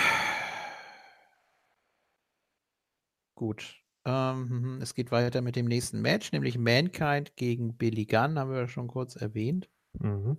gut. 3.35 3.81
Ähm, 4.03 4.47
mhm, 4.49 4.81
es 4.81 4.93
geht 4.93 5.11
weiter 5.11 5.41
mit 5.41 5.55
dem 5.55 5.65
nächsten 5.65 6.01
Match, 6.01 6.31
nämlich 6.31 6.57
Mankind 6.57 7.35
gegen 7.35 7.75
Billy 7.75 8.05
Gunn, 8.05 8.39
haben 8.39 8.51
wir 8.51 8.67
schon 8.67 8.87
kurz 8.87 9.15
erwähnt. 9.15 9.69
Mhm. 9.99 10.37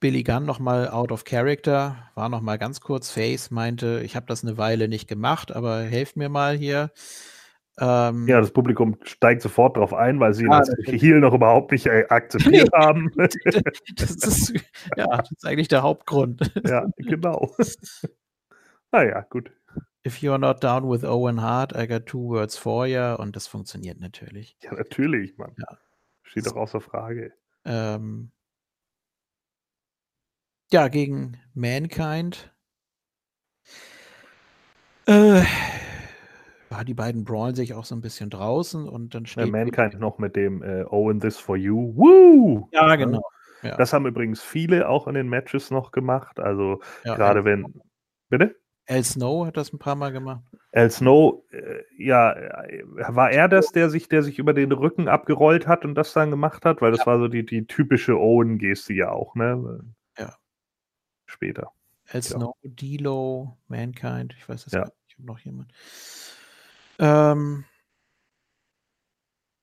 Billy 0.00 0.22
Gunn 0.22 0.44
nochmal 0.44 0.88
out 0.88 1.10
of 1.10 1.24
character, 1.24 2.10
war 2.14 2.28
nochmal 2.28 2.58
ganz 2.58 2.80
kurz 2.80 3.10
Face, 3.10 3.50
meinte, 3.50 4.02
ich 4.04 4.14
habe 4.14 4.26
das 4.26 4.44
eine 4.44 4.58
Weile 4.58 4.88
nicht 4.88 5.08
gemacht, 5.08 5.54
aber 5.54 5.82
helft 5.82 6.16
mir 6.16 6.28
mal 6.28 6.56
hier. 6.56 6.90
Ähm, 7.78 8.26
ja, 8.26 8.40
das 8.40 8.52
Publikum 8.52 8.96
steigt 9.02 9.42
sofort 9.42 9.76
darauf 9.76 9.92
ein, 9.92 10.18
weil 10.18 10.32
sie 10.32 10.46
ah, 10.48 10.60
das 10.60 10.70
Heal 10.86 11.20
noch 11.20 11.34
überhaupt 11.34 11.72
nicht 11.72 11.86
äh, 11.86 12.06
akzeptiert 12.08 12.70
haben. 12.74 13.10
das 13.16 14.10
ist, 14.14 14.54
ja, 14.96 15.06
das 15.06 15.30
ist 15.30 15.46
eigentlich 15.46 15.68
der 15.68 15.82
Hauptgrund. 15.82 16.52
ja, 16.66 16.86
genau. 16.96 17.54
naja, 18.92 19.26
gut. 19.28 19.50
If 20.06 20.18
you're 20.18 20.38
not 20.38 20.62
down 20.62 20.88
with 20.88 21.04
Owen 21.04 21.42
Hart, 21.42 21.76
I 21.76 21.86
got 21.86 22.06
two 22.06 22.28
words 22.28 22.56
for 22.56 22.86
you. 22.86 23.14
Und 23.16 23.36
das 23.36 23.46
funktioniert 23.46 24.00
natürlich. 24.00 24.56
Ja, 24.62 24.72
natürlich, 24.72 25.36
Mann. 25.36 25.52
Ja. 25.58 25.78
Steht 26.22 26.46
doch 26.46 26.56
außer 26.56 26.80
Frage. 26.80 27.32
Ähm, 27.64 28.30
ja, 30.72 30.88
gegen 30.88 31.38
Mankind. 31.54 32.52
Äh, 35.06 35.42
ja, 36.70 36.84
die 36.84 36.94
beiden 36.94 37.24
brawlen 37.24 37.54
sich 37.54 37.74
auch 37.74 37.84
so 37.84 37.94
ein 37.94 38.00
bisschen 38.00 38.30
draußen 38.30 38.88
und 38.88 39.14
dann 39.14 39.26
steht. 39.26 39.46
Ja, 39.46 39.50
Mankind 39.50 40.00
noch 40.00 40.18
mit 40.18 40.36
dem 40.36 40.62
äh, 40.62 40.84
Owen 40.84 41.20
This 41.20 41.38
for 41.38 41.56
You. 41.56 41.94
Woo! 41.96 42.68
Ja, 42.72 42.96
genau. 42.96 43.22
Ja. 43.62 43.76
Das 43.76 43.92
haben 43.92 44.06
übrigens 44.06 44.42
viele 44.42 44.88
auch 44.88 45.06
in 45.06 45.14
den 45.14 45.28
Matches 45.28 45.70
noch 45.70 45.92
gemacht. 45.92 46.38
Also 46.40 46.80
ja, 47.04 47.14
gerade 47.14 47.44
wenn. 47.44 47.80
Bitte? 48.28 48.56
El 48.88 49.02
Snow 49.02 49.46
hat 49.46 49.56
das 49.56 49.72
ein 49.72 49.78
paar 49.78 49.96
Mal 49.96 50.12
gemacht. 50.12 50.44
El 50.70 50.90
Snow, 50.90 51.42
äh, 51.50 51.82
ja, 51.98 52.32
äh, 52.32 52.84
war 53.08 53.30
er 53.30 53.48
das, 53.48 53.72
der 53.72 53.90
sich, 53.90 54.08
der 54.08 54.22
sich 54.22 54.38
über 54.38 54.52
den 54.52 54.70
Rücken 54.70 55.08
abgerollt 55.08 55.66
hat 55.66 55.84
und 55.84 55.94
das 55.96 56.12
dann 56.12 56.30
gemacht 56.30 56.64
hat? 56.64 56.80
Weil 56.82 56.92
das 56.92 57.06
war 57.06 57.18
so 57.18 57.26
die, 57.26 57.44
die 57.44 57.66
typische 57.66 58.16
Owen-Geste 58.16 58.94
ja 58.94 59.10
auch, 59.10 59.34
ne? 59.34 59.80
Später. 61.36 61.72
El 62.08 62.22
Snow, 62.22 62.56
ja. 62.62 62.70
Dilo, 62.70 63.56
Mankind, 63.68 64.34
ich 64.38 64.48
weiß 64.48 64.64
das 64.64 64.72
ja. 64.72 64.80
gar 64.80 64.86
nicht, 64.86 64.96
ich 65.08 65.14
habe 65.14 65.26
noch 65.26 65.38
jemand. 65.38 65.72
Ähm, 66.98 67.64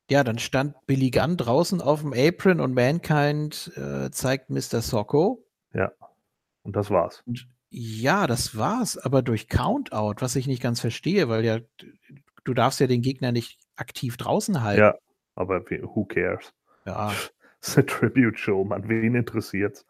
Ja, 0.10 0.24
dann 0.24 0.38
stand 0.38 0.76
Billy 0.86 1.10
Gunn 1.10 1.38
draußen 1.38 1.82
auf 1.82 2.02
dem 2.02 2.14
Apron 2.14 2.60
und 2.60 2.74
Mankind 2.74 3.72
äh, 3.76 4.12
zeigt 4.12 4.50
Mr. 4.50 4.82
Socko. 4.82 5.44
Ja. 5.74 5.92
Und 6.64 6.76
das 6.76 6.90
war's. 6.92 7.24
Und 7.26 7.48
ja, 7.70 8.28
das 8.28 8.56
war's, 8.56 8.98
aber 8.98 9.22
durch 9.22 9.48
Countout, 9.48 10.16
was 10.20 10.36
ich 10.36 10.46
nicht 10.46 10.62
ganz 10.62 10.80
verstehe, 10.82 11.30
weil 11.30 11.44
ja, 11.44 11.60
du 12.44 12.54
darfst 12.54 12.80
ja 12.80 12.88
den 12.88 13.02
Gegner 13.02 13.32
nicht 13.32 13.58
aktiv 13.76 14.18
draußen 14.18 14.62
halten. 14.62 14.82
Ja, 14.82 14.96
aber 15.36 15.62
who 15.62 16.06
cares? 16.06 16.54
Ja. 16.86 17.12
Das 17.64 17.70
ist 17.70 17.78
eine 17.78 17.86
Tribute-Show, 17.86 18.66
man, 18.66 18.90
wen 18.90 19.16
interessiert's? 19.16 19.86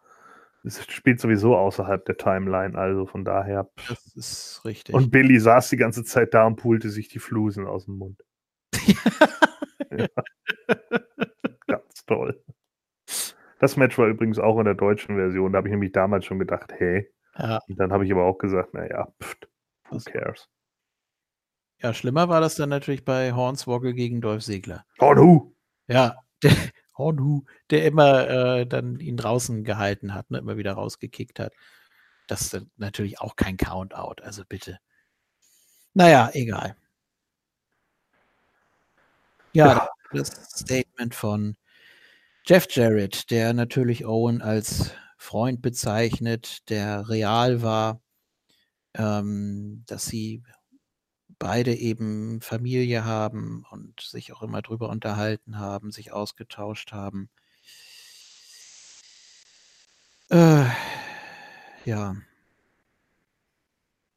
Es 0.64 0.82
spielt 0.90 1.20
sowieso 1.20 1.56
außerhalb 1.56 2.04
der 2.06 2.16
Timeline, 2.16 2.76
also 2.76 3.06
von 3.06 3.24
daher. 3.24 3.68
Das 3.88 4.16
ist 4.16 4.62
richtig. 4.64 4.94
Und 4.94 5.10
Billy 5.10 5.38
saß 5.38 5.68
die 5.68 5.76
ganze 5.76 6.04
Zeit 6.04 6.32
da 6.32 6.46
und 6.46 6.56
pulte 6.56 6.88
sich 6.88 7.08
die 7.08 7.18
Flusen 7.18 7.66
aus 7.66 7.84
dem 7.86 7.96
Mund. 7.98 8.20
Ja. 9.90 10.08
Ganz 11.66 12.04
toll. 12.06 12.42
Das 13.60 13.76
Match 13.76 13.96
war 13.98 14.08
übrigens 14.08 14.38
auch 14.38 14.58
in 14.58 14.64
der 14.64 14.74
deutschen 14.74 15.16
Version. 15.16 15.52
Da 15.52 15.58
habe 15.58 15.68
ich 15.68 15.72
nämlich 15.72 15.92
damals 15.92 16.24
schon 16.24 16.38
gedacht, 16.38 16.72
hey. 16.76 17.08
ja, 17.38 17.60
Und 17.68 17.78
dann 17.78 17.92
habe 17.92 18.04
ich 18.04 18.12
aber 18.12 18.24
auch 18.24 18.38
gesagt, 18.38 18.74
naja, 18.74 19.08
pft, 19.22 19.48
who 19.90 19.98
cares? 20.04 20.48
ja, 21.80 21.92
schlimmer 21.94 22.28
war 22.28 22.40
das 22.40 22.56
dann 22.56 22.70
natürlich 22.70 23.04
bei 23.04 23.32
Hornswoggle 23.32 23.94
gegen 23.94 24.20
Dolph 24.20 24.42
Segler. 24.42 24.84
Oh 24.98 25.12
no! 25.14 25.54
Ja, 25.86 26.16
der 26.42 26.52
Hornhu, 26.96 27.44
der 27.70 27.84
immer 27.86 28.28
äh, 28.28 28.66
dann 28.66 29.00
ihn 29.00 29.16
draußen 29.16 29.64
gehalten 29.64 30.14
hat, 30.14 30.30
ne, 30.30 30.38
immer 30.38 30.56
wieder 30.56 30.72
rausgekickt 30.74 31.40
hat. 31.40 31.52
Das 32.28 32.42
ist 32.42 32.66
natürlich 32.76 33.20
auch 33.20 33.36
kein 33.36 33.56
Countout, 33.56 34.22
also 34.22 34.44
bitte. 34.48 34.78
Naja, 35.94 36.30
egal. 36.34 36.76
Ja, 39.52 39.66
Ja. 39.68 39.88
das 40.12 40.28
Statement 40.60 41.14
von 41.14 41.56
Jeff 42.46 42.66
Jarrett, 42.70 43.30
der 43.30 43.52
natürlich 43.54 44.06
Owen 44.06 44.42
als 44.42 44.92
Freund 45.18 45.62
bezeichnet, 45.62 46.68
der 46.70 47.08
real 47.08 47.62
war, 47.62 48.00
ähm, 48.94 49.84
dass 49.86 50.06
sie 50.06 50.42
beide 51.38 51.74
eben 51.74 52.40
Familie 52.40 53.04
haben 53.04 53.64
und 53.70 54.00
sich 54.00 54.32
auch 54.32 54.42
immer 54.42 54.62
drüber 54.62 54.88
unterhalten 54.88 55.58
haben, 55.58 55.90
sich 55.90 56.12
ausgetauscht 56.12 56.92
haben. 56.92 57.28
Äh, 60.30 60.66
ja. 61.84 62.16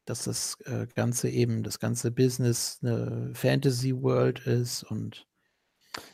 Dass 0.04 0.24
das 0.24 0.58
äh, 0.64 0.86
Ganze 0.94 1.28
eben, 1.28 1.62
das 1.62 1.78
ganze 1.78 2.10
Business 2.10 2.78
eine 2.82 3.30
Fantasy 3.34 3.94
World 3.94 4.40
ist 4.46 4.82
und 4.84 5.26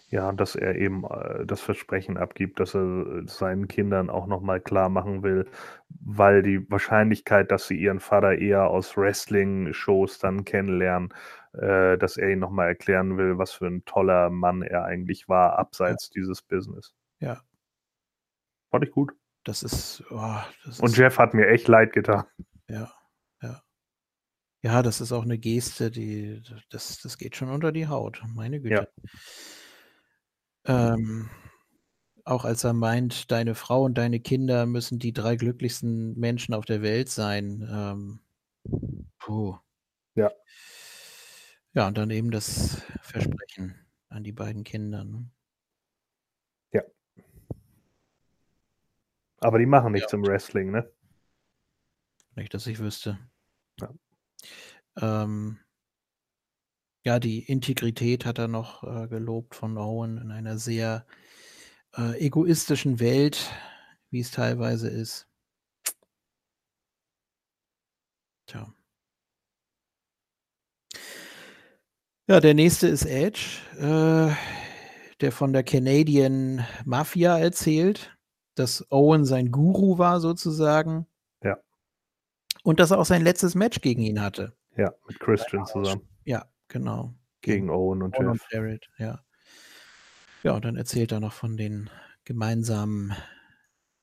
Ja, 0.09 0.33
dass 0.33 0.55
er 0.55 0.77
eben 0.77 1.05
äh, 1.05 1.45
das 1.47 1.61
Versprechen 1.61 2.17
abgibt, 2.17 2.61
dass 2.61 2.75
er 2.75 2.83
äh, 2.83 3.27
seinen 3.27 3.69
Kindern 3.69 4.11
auch 4.11 4.27
nochmal 4.27 4.61
klar 4.61 4.89
machen 4.89 5.23
will, 5.23 5.47
weil 5.89 6.43
die 6.43 6.71
Wahrscheinlichkeit, 6.71 7.51
dass 7.51 7.67
sie 7.67 7.77
ihren 7.77 8.01
Vater 8.01 8.39
eher 8.39 8.69
aus 8.69 8.97
Wrestling-Shows 8.97 10.19
dann 10.19 10.45
kennenlernen, 10.45 11.13
äh, 11.53 11.99
dass 11.99 12.17
er 12.17 12.31
ihnen 12.31 12.41
nochmal 12.41 12.69
erklären 12.69 13.17
will, 13.17 13.39
was 13.39 13.53
für 13.53 13.67
ein 13.67 13.85
toller 13.85 14.31
Mann 14.31 14.63
er 14.63 14.85
eigentlich 14.85 15.29
war, 15.29 15.59
abseits 15.59 16.11
dieses 16.11 16.43
Business. 16.43 16.95
Ja. 17.21 17.41
Fand 18.71 18.85
ich 18.85 18.91
gut. 18.93 19.13
das 19.45 19.63
ist, 19.63 20.03
oh, 20.11 20.37
das 20.65 20.81
Und 20.81 20.91
ist 20.91 20.97
Jeff 20.97 21.19
hat 21.19 21.35
mir 21.35 21.49
echt 21.49 21.69
leid 21.69 21.93
getan. 21.93 22.25
Ja, 22.69 22.93
ja. 23.43 23.63
Ja, 24.63 24.83
das 24.83 25.01
ist 25.01 25.13
auch 25.13 25.25
eine 25.25 25.39
Geste, 25.39 25.91
die, 25.91 26.43
das, 26.71 26.99
das 26.99 27.19
geht 27.19 27.37
schon 27.37 27.51
unter 27.51 27.71
die 27.71 27.87
Haut, 27.87 28.23
meine 28.35 28.61
Güte. 28.61 28.89
Ähm, 30.67 31.31
auch 32.25 32.45
als 32.45 32.65
er 32.65 32.73
meint, 32.73 33.31
deine 33.31 33.55
Frau 33.55 33.85
und 33.85 33.99
deine 33.99 34.21
Kinder 34.21 34.67
müssen 34.67 34.99
die 34.99 35.13
drei 35.13 35.37
glücklichsten 35.37 36.19
Menschen 36.19 36.55
auf 36.55 36.65
der 36.65 36.83
Welt 36.83 37.09
sein. 37.11 37.69
Ähm, 37.71 38.21
puh. 39.19 39.59
Ja. 40.15 40.31
Ja, 41.73 41.89
und 41.89 41.99
dann 41.99 42.11
eben 42.11 42.31
das 42.31 42.83
Versprechen 43.03 43.75
an 44.09 44.23
die 44.23 44.33
beiden 44.33 44.65
Kinder. 44.65 45.05
Ne? 45.05 45.29
Aber 49.45 49.59
die 49.59 49.67
machen 49.67 49.93
nichts 49.93 50.11
im 50.15 50.27
Wrestling, 50.27 50.71
ne? 50.71 50.91
Nicht, 52.35 52.55
dass 52.55 52.67
ich 52.67 52.79
wüsste. 52.79 53.19
Ja. 53.79 53.93
Ähm, 54.97 55.59
ja, 57.05 57.21
die 57.21 57.41
Integrität 57.41 58.25
hat 58.25 58.39
er 58.39 58.49
noch 58.49 58.83
äh, 58.83 59.07
gelobt 59.09 59.55
von 59.55 59.77
Owen 59.77 60.17
in 60.19 60.31
einer 60.31 60.57
sehr 60.59 61.07
äh, 61.97 62.19
egoistischen 62.19 62.99
Welt, 62.99 63.53
wie 64.11 64.21
es 64.21 64.31
teilweise 64.31 64.89
ist. 64.89 65.29
Tja. 68.47 68.73
Ja, 72.27 72.41
der 72.41 72.55
nächste 72.55 72.89
ist 72.89 73.05
Edge, 73.05 73.61
äh, 73.77 74.35
der 75.21 75.31
von 75.31 75.53
der 75.53 75.63
Canadian 75.63 76.67
Mafia 76.87 77.39
erzählt, 77.39 78.17
dass 78.55 78.91
Owen 78.91 79.27
sein 79.27 79.51
Guru 79.51 79.99
war 79.99 80.21
sozusagen. 80.21 81.07
Ja. 81.43 81.59
Und 82.63 82.81
dass 82.81 82.93
er 82.93 82.99
auch 82.99 83.05
sein 83.05 83.23
letztes 83.23 83.55
Match 83.55 83.83
gegen 83.83 84.01
ihn 84.01 84.23
hatte. 84.23 84.57
Ja, 84.75 84.95
mit 85.07 85.21
Christian 85.21 85.67
zusammen. 85.67 86.09
Ja, 86.25 86.47
genau. 86.69 87.15
Gegen 87.41 87.71
Owen 87.71 88.03
und 88.03 88.17
Owen 88.17 88.29
und. 88.29 88.43
Jarrett, 88.51 88.89
ja. 88.99 89.21
Ja, 90.43 90.53
und 90.53 90.65
dann 90.65 90.77
erzählt 90.77 91.13
er 91.13 91.21
noch 91.21 91.33
von 91.33 91.57
den 91.57 91.91
gemeinsamen 92.25 93.15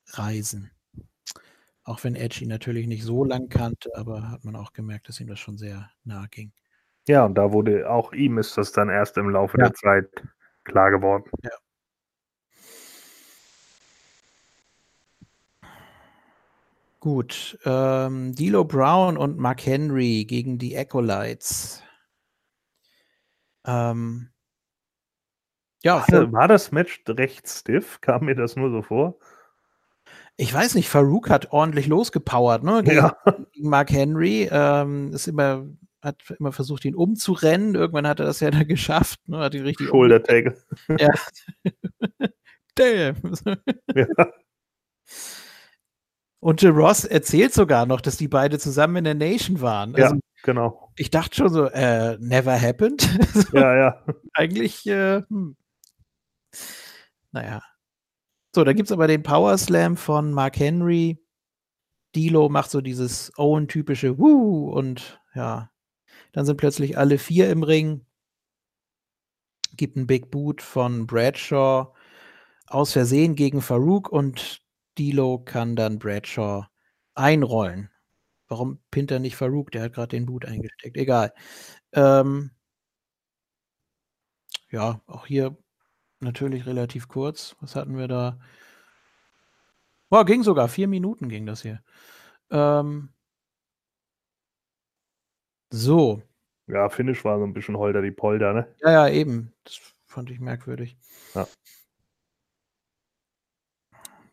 Reisen. 0.09 0.72
Auch 1.83 2.03
wenn 2.03 2.15
Edge 2.15 2.41
ihn 2.43 2.49
natürlich 2.49 2.88
nicht 2.88 3.03
so 3.03 3.23
lang 3.23 3.49
kannte, 3.49 3.90
aber 3.95 4.30
hat 4.30 4.43
man 4.43 4.56
auch 4.56 4.73
gemerkt, 4.73 5.09
dass 5.09 5.19
ihm 5.19 5.27
das 5.27 5.40
schon 5.40 5.57
sehr 5.57 5.90
nahe 6.03 6.27
ging. 6.30 6.51
Ja, 7.07 7.25
und 7.25 7.35
da 7.35 7.51
wurde 7.51 7.90
auch 7.90 8.14
ihm 8.14 8.38
ist 8.38 8.57
das 8.57 8.72
dann 8.72 8.90
erst 8.90 9.17
im 9.17 9.30
Laufe 9.30 9.57
Ja. 9.57 9.65
der 9.65 9.73
Zeit 9.73 10.09
klar 10.64 10.91
geworden. 10.91 11.23
Gut, 16.99 17.57
ähm, 17.65 18.31
D'Lo 18.33 18.64
Brown 18.64 19.17
und 19.17 19.40
Mark 19.40 19.65
Henry 19.65 20.23
gegen 20.23 20.59
die 20.59 20.77
Acolytes. 20.77 21.81
Ähm, 23.72 24.30
ja, 25.83 26.06
War, 26.09 26.32
war 26.32 26.48
das 26.48 26.72
Match 26.72 27.01
recht 27.08 27.48
stiff? 27.48 28.00
Kam 28.01 28.25
mir 28.25 28.35
das 28.35 28.56
nur 28.56 28.69
so 28.72 28.82
vor? 28.82 29.17
ich 30.38 30.51
weiß 30.53 30.75
nicht, 30.75 30.90
Farouk 30.90 31.30
hat 31.30 31.51
ordentlich 31.51 31.88
losgepowert, 31.88 32.64
ne? 32.64 32.82
Gegen, 32.83 32.98
Ja. 32.98 33.16
gegen 33.51 33.69
Mark 33.69 33.91
Henry. 33.91 34.50
Ähm, 34.51 35.11
ist 35.14 35.27
immer, 35.27 35.67
hat 36.01 36.17
immer 36.40 36.51
versucht, 36.51 36.83
ihn 36.85 36.95
umzurennen. 36.95 37.75
Irgendwann 37.75 38.08
hat 38.08 38.19
er 38.19 38.25
das 38.25 38.40
ja 38.40 38.50
dann 38.50 38.67
geschafft, 38.67 39.19
ne? 39.27 39.38
Hat 39.40 39.53
ihn 39.53 39.64
richtig 39.64 39.88
Shoulder 39.90 40.24
Tag. 40.24 40.56
Damn. 42.75 43.16
Ja. 43.93 44.08
Und 46.40 46.64
Ross 46.64 47.06
erzählt 47.06 47.53
sogar 47.53 47.85
noch, 47.85 48.01
dass 48.01 48.17
die 48.17 48.27
beide 48.27 48.58
zusammen 48.58 48.95
in 48.98 49.03
der 49.03 49.14
Nation 49.16 49.61
waren. 49.61 49.93
Ja. 49.95 50.17
Genau. 50.44 50.92
ich 50.95 51.11
dachte 51.11 51.36
schon 51.36 51.50
so, 51.50 51.66
äh, 51.66 52.18
never 52.20 52.60
happened. 52.60 53.02
so, 53.34 53.58
Ja, 53.58 53.76
ja. 53.76 54.06
Eigentlich, 54.34 54.86
äh, 54.88 55.22
hm. 55.28 55.56
naja. 57.32 57.61
So, 58.53 58.64
da 58.64 58.74
gibt 58.74 58.88
es 58.88 58.92
aber 58.92 59.08
den 59.08 59.24
Power 59.24 59.58
Slam 59.58 59.95
von 59.95 60.34
Mark 60.34 60.60
Henry. 60.60 61.18
Dilo 62.16 62.50
macht 62.50 62.70
so 62.72 62.82
dieses 62.82 63.32
Owen-typische 63.38 64.18
Woo 64.18 64.70
und 64.70 65.22
ja, 65.34 65.72
dann 66.34 66.45
sind 66.45 66.58
plötzlich 66.58 66.98
alle 66.98 67.18
vier 67.18 67.50
im 67.50 67.64
Ring. 67.64 68.06
Gibt 69.78 69.95
einen 69.95 70.08
Big 70.08 70.30
Boot 70.32 70.61
von 70.61 71.08
Bradshaw 71.08 71.94
aus 72.68 72.92
Versehen 72.92 73.36
gegen 73.36 73.61
Farouk 73.61 74.10
und 74.10 74.61
Dilo 74.98 75.40
kann 75.40 75.76
dann 75.76 76.00
Bradshaw 76.00 76.66
einrollen. 77.16 77.90
Warum 78.51 78.80
pinnt 78.91 79.11
er 79.11 79.19
nicht 79.19 79.38
Farouk? 79.38 79.71
Der 79.71 79.83
hat 79.83 79.93
gerade 79.93 80.09
den 80.09 80.25
Boot 80.25 80.43
eingesteckt. 80.43 80.97
Egal. 80.97 81.33
Ähm, 81.93 82.51
ja, 84.69 84.99
auch 85.07 85.25
hier 85.25 85.55
natürlich 86.19 86.65
relativ 86.65 87.07
kurz. 87.07 87.55
Was 87.61 87.77
hatten 87.77 87.97
wir 87.97 88.09
da? 88.09 88.38
Boah, 90.09 90.25
ging 90.25 90.43
sogar. 90.43 90.67
Vier 90.67 90.89
Minuten 90.89 91.30
ging 91.30 91.45
das 91.45 91.61
hier. 91.61 91.81
Ähm, 92.49 93.13
so. 95.69 96.21
Ja, 96.67 96.89
Finish 96.89 97.23
war 97.23 97.39
so 97.39 97.45
ein 97.45 97.53
bisschen 97.53 97.77
holter 97.77 98.01
die 98.01 98.11
Polder, 98.11 98.51
ne? 98.51 98.75
Ja, 98.81 98.91
ja, 98.91 99.07
eben. 99.07 99.53
Das 99.63 99.80
fand 100.05 100.30
ich 100.30 100.41
merkwürdig. 100.41 100.97
Ja. 101.35 101.47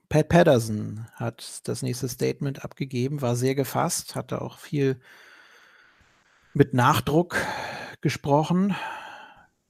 Pat 0.09 0.28
Patterson 0.28 1.07
hat 1.15 1.69
das 1.69 1.83
nächste 1.83 2.09
Statement 2.09 2.65
abgegeben, 2.65 3.20
war 3.20 3.37
sehr 3.37 3.55
gefasst, 3.55 4.17
hatte 4.17 4.41
auch 4.41 4.59
viel 4.59 5.01
mit 6.55 6.73
Nachdruck 6.73 7.37
gesprochen. 8.01 8.75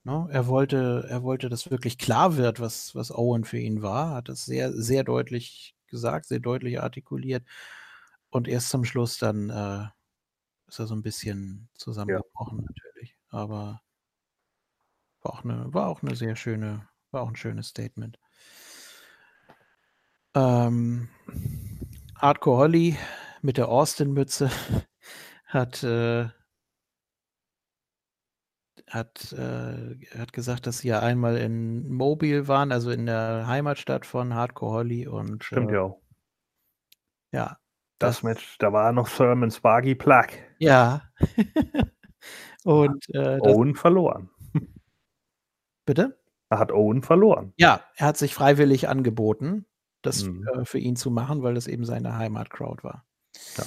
Ne? 0.04 0.28
Er 0.30 0.46
wollte, 0.46 1.06
er 1.08 1.22
wollte, 1.22 1.48
dass 1.48 1.70
wirklich 1.70 1.98
klar 1.98 2.36
wird, 2.36 2.60
was, 2.60 2.94
was 2.94 3.10
Owen 3.10 3.44
für 3.44 3.58
ihn 3.58 3.82
war, 3.82 4.14
hat 4.14 4.28
das 4.28 4.44
sehr, 4.44 4.72
sehr 4.72 5.02
deutlich 5.02 5.74
gesagt, 5.88 6.26
sehr 6.26 6.40
deutlich 6.40 6.80
artikuliert. 6.80 7.44
Und 8.30 8.46
erst 8.46 8.68
zum 8.68 8.84
Schluss 8.84 9.18
dann 9.18 9.50
äh, 9.50 9.88
ist 10.68 10.78
er 10.78 10.86
so 10.86 10.94
ein 10.94 11.02
bisschen 11.02 11.68
zusammengebrochen 11.74 12.64
natürlich. 12.64 13.16
Aber 13.30 13.80
war 15.22 15.32
auch 15.32 15.44
eine, 15.44 15.72
war 15.74 15.88
auch 15.88 16.02
eine 16.02 16.14
sehr 16.14 16.36
schöne, 16.36 16.88
war 17.10 17.22
auch 17.22 17.28
ein 17.28 17.36
schönes 17.36 17.68
Statement. 17.68 18.18
Ähm, 20.34 21.08
Hardcore 22.16 22.58
Holly 22.58 22.96
mit 23.42 23.56
der 23.56 23.68
Austin-Mütze 23.68 24.50
hat, 25.46 25.82
äh, 25.82 26.28
hat, 28.86 29.32
äh, 29.32 29.96
hat 30.18 30.32
gesagt, 30.32 30.66
dass 30.66 30.78
sie 30.78 30.88
ja 30.88 31.00
einmal 31.00 31.36
in 31.36 31.88
Mobile 31.88 32.48
waren, 32.48 32.72
also 32.72 32.90
in 32.90 33.06
der 33.06 33.46
Heimatstadt 33.46 34.06
von 34.06 34.34
Hardcore 34.34 34.72
Holly 34.72 35.06
und 35.06 35.44
Stimmt 35.44 35.70
äh, 35.70 35.74
ja 35.74 35.94
ja, 37.32 37.58
Das 37.98 38.16
das, 38.16 38.22
Match, 38.22 38.56
da 38.58 38.72
war 38.72 38.92
noch 38.92 39.08
Thurman 39.08 39.50
Sparky 39.50 39.94
Plug. 39.94 40.26
ja. 40.58 41.02
und 42.64 43.04
äh, 43.14 43.38
Owen 43.40 43.74
verloren. 43.74 44.30
bitte? 45.84 46.18
Da 46.50 46.58
hat 46.58 46.72
Owen 46.72 47.02
verloren. 47.02 47.52
Ja, 47.56 47.82
er 47.96 48.06
hat 48.06 48.16
sich 48.16 48.34
freiwillig 48.34 48.88
angeboten, 48.88 49.66
das 50.02 50.24
Mhm. 50.24 50.46
äh, 50.54 50.64
für 50.64 50.78
ihn 50.78 50.96
zu 50.96 51.10
machen, 51.10 51.42
weil 51.42 51.54
das 51.54 51.66
eben 51.66 51.84
seine 51.84 52.16
Heimatcrowd 52.16 52.84
war. 52.84 53.04
Ja. 53.56 53.64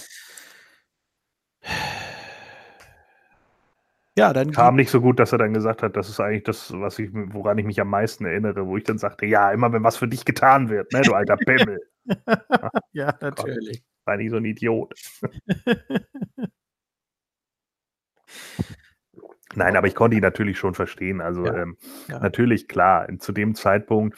Ja, 4.18 4.34
dann 4.34 4.52
Kam 4.52 4.76
nicht 4.76 4.90
so 4.92 5.00
gut, 5.00 5.20
dass 5.20 5.32
er 5.32 5.38
dann 5.38 5.54
gesagt 5.54 5.82
hat, 5.84 5.96
das 5.96 6.10
ist 6.10 6.20
eigentlich 6.20 6.44
das, 6.44 6.74
was 6.74 7.00
ich, 7.00 7.10
woran 7.14 7.58
ich 7.58 7.66
mich 7.66 7.80
am 7.80 7.90
meisten 7.90 8.26
erinnere, 8.26 8.68
wo 8.68 8.76
ich 8.76 8.84
dann 8.84 8.98
sagte, 8.98 9.26
ja, 9.26 9.52
immer 9.52 9.72
wenn 9.72 9.84
was 9.84 9.96
für 9.96 10.08
dich 10.08 10.26
getan 10.26 10.70
wird, 10.70 10.92
ne, 10.92 11.02
du 11.02 11.14
alter 11.14 11.38
Pimmel. 11.38 11.80
ja, 12.92 13.18
natürlich. 13.22 13.84
Sei 14.06 14.18
nicht 14.18 14.32
so 14.32 14.38
ein 14.38 14.46
Idiot. 14.46 14.94
Nein, 19.56 19.76
aber 19.76 19.88
ich 19.88 19.96
konnte 19.96 20.16
ihn 20.16 20.22
natürlich 20.24 20.58
schon 20.58 20.74
verstehen. 20.74 21.22
Also 21.22 21.46
Ja, 21.46 21.56
ähm, 21.64 21.78
ja. 22.08 22.20
natürlich, 22.20 22.68
klar, 22.68 23.08
zu 23.20 23.32
dem 23.32 23.56
Zeitpunkt 23.56 24.18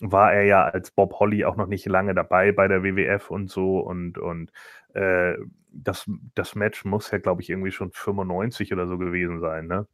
war 0.00 0.32
er 0.32 0.44
ja 0.44 0.64
als 0.64 0.90
Bob 0.90 1.14
Holly 1.14 1.44
auch 1.44 1.56
noch 1.56 1.66
nicht 1.66 1.86
lange 1.86 2.14
dabei 2.14 2.52
bei 2.52 2.68
der 2.68 2.82
WWF 2.82 3.30
und 3.30 3.50
so 3.50 3.80
und, 3.80 4.18
und 4.18 4.52
äh, 4.94 5.36
das, 5.72 6.10
das 6.34 6.54
Match 6.54 6.84
muss 6.84 7.10
ja, 7.10 7.18
glaube 7.18 7.42
ich, 7.42 7.50
irgendwie 7.50 7.70
schon 7.70 7.92
95 7.92 8.72
oder 8.72 8.86
so 8.86 8.98
gewesen 8.98 9.40
sein, 9.40 9.66
ne? 9.66 9.86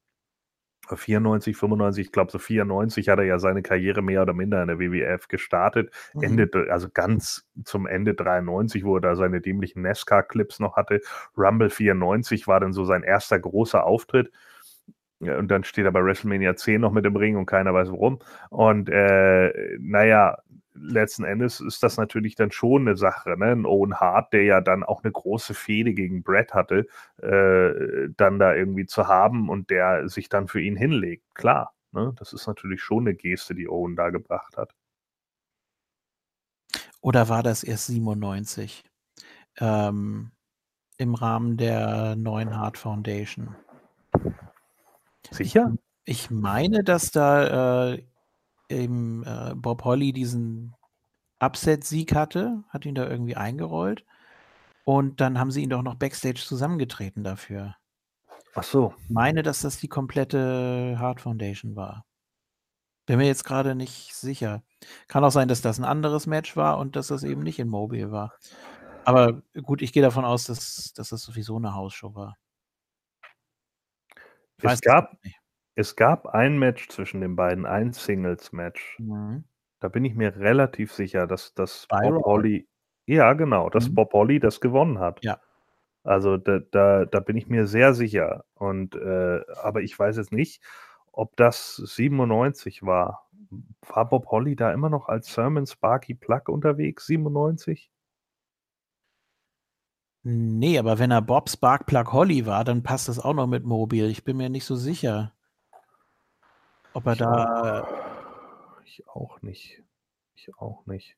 94, 0.89 1.57
95, 1.57 2.07
ich 2.07 2.13
glaube 2.13 2.33
so 2.33 2.39
94 2.39 3.09
hat 3.09 3.19
er 3.19 3.25
ja 3.25 3.39
seine 3.39 3.63
Karriere 3.63 4.03
mehr 4.03 4.23
oder 4.23 4.33
minder 4.33 4.61
in 4.63 4.69
der 4.69 4.81
WWF 4.81 5.29
gestartet. 5.29 5.93
Mhm. 6.15 6.23
Ende, 6.23 6.67
also 6.71 6.89
ganz 6.93 7.49
zum 7.65 7.87
Ende 7.87 8.15
93, 8.15 8.85
wo 8.85 8.97
er 8.97 9.01
da 9.01 9.15
seine 9.15 9.41
dämlichen 9.41 9.83
NASCAR-Clips 9.83 10.59
noch 10.59 10.77
hatte. 10.77 11.01
Rumble 11.37 11.71
94 11.71 12.49
war 12.49 12.61
dann 12.61 12.73
so 12.73 12.85
sein 12.85 13.05
erster 13.05 13.39
großer 13.39 13.85
Auftritt. 13.85 14.33
Und 15.23 15.49
dann 15.49 15.65
steht 15.65 15.84
er 15.84 15.92
bei 15.92 16.05
WrestleMania 16.05 16.57
10 16.57 16.81
noch 16.81 16.92
mit 16.92 17.07
im 17.07 17.17
Ring 17.17 17.36
und 17.36 17.47
keiner 17.47 17.73
weiß 17.73 17.91
warum. 17.91 18.18
Und 18.51 18.89
äh, 18.89 19.76
naja, 19.78 20.39
letzten 20.75 21.25
Endes 21.25 21.60
ist 21.60 21.83
das 21.83 21.97
natürlich 21.97 22.34
dann 22.34 22.51
schon 22.51 22.83
eine 22.83 22.97
Sache. 22.97 23.36
Ne? 23.39 23.52
Ein 23.52 23.67
Owen 23.67 23.94
Hart, 23.94 24.33
der 24.33 24.44
ja 24.44 24.60
dann 24.60 24.83
auch 24.83 25.02
eine 25.02 25.12
große 25.12 25.55
Fehde 25.55 25.94
gegen 25.94 26.23
Brett 26.23 26.55
hatte, 26.55 26.86
äh, 27.23 28.09
dann 28.17 28.39
da 28.39 28.55
irgendwie 28.55 28.86
zu 28.86 29.07
haben 29.09 29.49
und 29.49 29.70
der 29.70 30.09
sich 30.09 30.28
dann 30.28 30.49
für 30.49 30.60
ihn 30.60 30.76
hinlegt. 30.76 31.34
Klar, 31.34 31.75
ne? 31.92 32.15
das 32.18 32.33
ist 32.33 32.47
natürlich 32.47 32.83
schon 32.83 33.05
eine 33.05 33.15
Geste, 33.15 33.55
die 33.55 33.68
Owen 33.68 33.97
da 33.97 34.10
gebracht 34.10 34.57
hat. 34.57 34.75
Oder 37.01 37.28
war 37.28 37.42
das 37.42 37.65
erst 37.65 37.86
97? 37.86 38.84
Ähm, 39.59 40.31
Im 40.99 41.15
Rahmen 41.15 41.57
der 41.57 42.17
neuen 42.17 42.57
Heart 42.57 42.78
Foundation. 42.78 43.57
Sicher? 45.33 45.75
Ich 46.05 46.31
meine, 46.31 46.85
dass 46.85 47.11
da 47.11 47.93
äh, 47.93 48.05
eben 48.69 49.25
äh, 49.25 49.55
Bob 49.55 49.85
Holly 49.85 50.12
diesen 50.12 50.75
Upset-Sieg 51.41 52.15
hatte, 52.15 52.62
hat 52.69 52.86
ihn 52.86 52.94
da 52.94 53.09
irgendwie 53.09 53.36
eingerollt. 53.36 54.05
Und 54.85 55.20
dann 55.20 55.39
haben 55.39 55.51
sie 55.51 55.62
ihn 55.62 55.70
doch 55.70 55.83
noch 55.83 55.94
Backstage 55.94 56.43
zusammengetreten 56.44 57.23
dafür. 57.23 57.77
Ach 58.55 58.65
so. 58.65 58.94
Ich 59.05 59.11
meine, 59.11 59.43
dass 59.43 59.62
das 59.62 59.78
die 59.78 59.89
komplette 59.89 60.97
Heart 60.99 61.20
Foundation 61.20 61.77
war. 61.77 62.05
Bin 63.07 63.19
mir 63.19 63.27
jetzt 63.27 63.44
gerade 63.44 63.75
nicht 63.75 64.15
sicher. 64.15 64.62
Kann 65.09 65.25
auch 65.25 65.31
sein, 65.31 65.49
dass 65.49 65.62
das 65.62 65.78
ein 65.78 65.85
anderes 65.85 66.27
Match 66.27 66.57
war 66.57 66.78
und 66.78 66.97
dass 66.97 67.09
das 67.09 67.23
eben 67.25 67.43
nicht 67.43 67.59
in 67.59 67.69
Mobile 67.69 68.11
war. 68.11 68.33
Aber 69.05 69.43
gut, 69.62 69.83
ich 69.83 69.93
gehe 69.93 70.02
davon 70.02 70.25
aus, 70.25 70.44
dass, 70.44 70.93
dass 70.94 71.09
das 71.09 71.23
sowieso 71.23 71.57
eine 71.57 71.75
Hausshow 71.75 72.15
war. 72.15 72.36
Es 74.62 74.81
gab-. 74.81 75.16
Es 75.74 75.97
gab 75.97 76.26
ein 76.26 76.58
Match 76.58 76.89
zwischen 76.89 77.20
den 77.23 77.34
beiden, 77.36 77.65
ein 77.66 77.92
Singles-Match. 77.92 78.99
Mhm. 78.99 79.44
Da 79.81 79.89
bin 79.89 80.05
ich 80.05 80.15
mir 80.15 80.36
relativ 80.36 80.92
sicher, 80.92 81.26
dass, 81.26 81.55
dass 81.55 81.86
Bob. 81.89 82.24
Holly, 82.24 82.68
ja 83.07 83.32
genau, 83.32 83.70
dass 83.70 83.89
Mhm. 83.89 83.94
Bob 83.94 84.12
Holly 84.12 84.39
das 84.41 84.60
gewonnen 84.60 84.99
hat. 85.00 85.20
Ja. 85.24 85.41
Also 86.05 86.36
da, 86.36 86.58
da, 86.73 87.05
da 87.07 87.20
bin 87.20 87.36
ich 87.36 87.49
mir 87.49 87.66
sehr 87.66 87.94
sicher. 87.94 88.44
Und 88.55 88.94
äh, 88.97 89.41
aber 89.62 89.82
ich 89.82 89.99
weiß 89.99 90.16
jetzt 90.18 90.32
nicht, 90.32 90.62
ob 91.12 91.36
das 91.36 91.76
97 91.76 92.82
war. 92.84 93.28
War 93.89 94.08
Bob 94.08 94.26
Holly 94.28 94.57
da 94.57 94.73
immer 94.73 94.91
noch 94.91 95.08
als 95.08 95.32
Sermon 95.32 95.66
Sparky 95.66 96.15
Plug 96.15 96.42
unterwegs, 96.49 97.07
97? 97.07 97.92
Nee, 100.25 100.78
aber 100.78 100.99
wenn 100.99 101.10
er 101.10 101.20
Bob 101.23 101.51
Sparkplug 101.51 102.12
Holly 102.12 102.47
war, 102.47 102.65
dann 102.65 102.83
passt 102.83 103.09
das 103.09 103.18
auch 103.18 103.34
noch 103.34 103.47
mit 103.49 103.65
Mobil. 103.65 104.07
Ich 104.07 104.23
bin 104.25 104.36
mir 104.36 104.49
nicht 104.51 104.65
so 104.65 104.76
sicher, 104.76 105.33
ob 106.94 107.07
er 107.07 107.12
Ich 107.15 107.18
da. 107.18 107.83
auch, 107.83 108.81
ich 108.84 109.09
auch 109.09 109.42
nicht. 109.42 109.83
Ich 110.36 110.49
auch 110.59 110.86
nicht. 110.86 111.17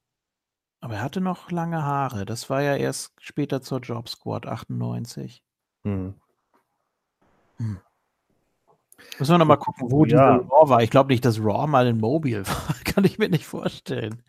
Aber 0.80 0.94
er 0.94 1.02
hatte 1.02 1.20
noch 1.20 1.50
lange 1.50 1.82
Haare. 1.82 2.24
Das 2.24 2.48
war 2.50 2.62
ja 2.62 2.76
erst 2.76 3.12
später 3.20 3.60
zur 3.62 3.80
Job 3.80 4.08
Squad 4.08 4.46
98. 4.46 5.42
Hm. 5.84 6.14
Müssen 9.18 9.32
wir 9.34 9.38
noch 9.38 9.46
mal 9.46 9.56
gucken, 9.56 9.90
wo 9.90 10.04
Ja. 10.06 10.36
Raw 10.36 10.68
war. 10.68 10.82
Ich 10.82 10.90
glaube 10.90 11.12
nicht, 11.12 11.24
dass 11.24 11.38
Raw 11.40 11.66
mal 11.66 11.86
in 11.86 11.98
Mobil 11.98 12.46
war. 12.46 12.74
Kann 12.84 13.04
ich 13.04 13.18
mir 13.18 13.28
nicht 13.28 13.46
vorstellen. 13.46 14.22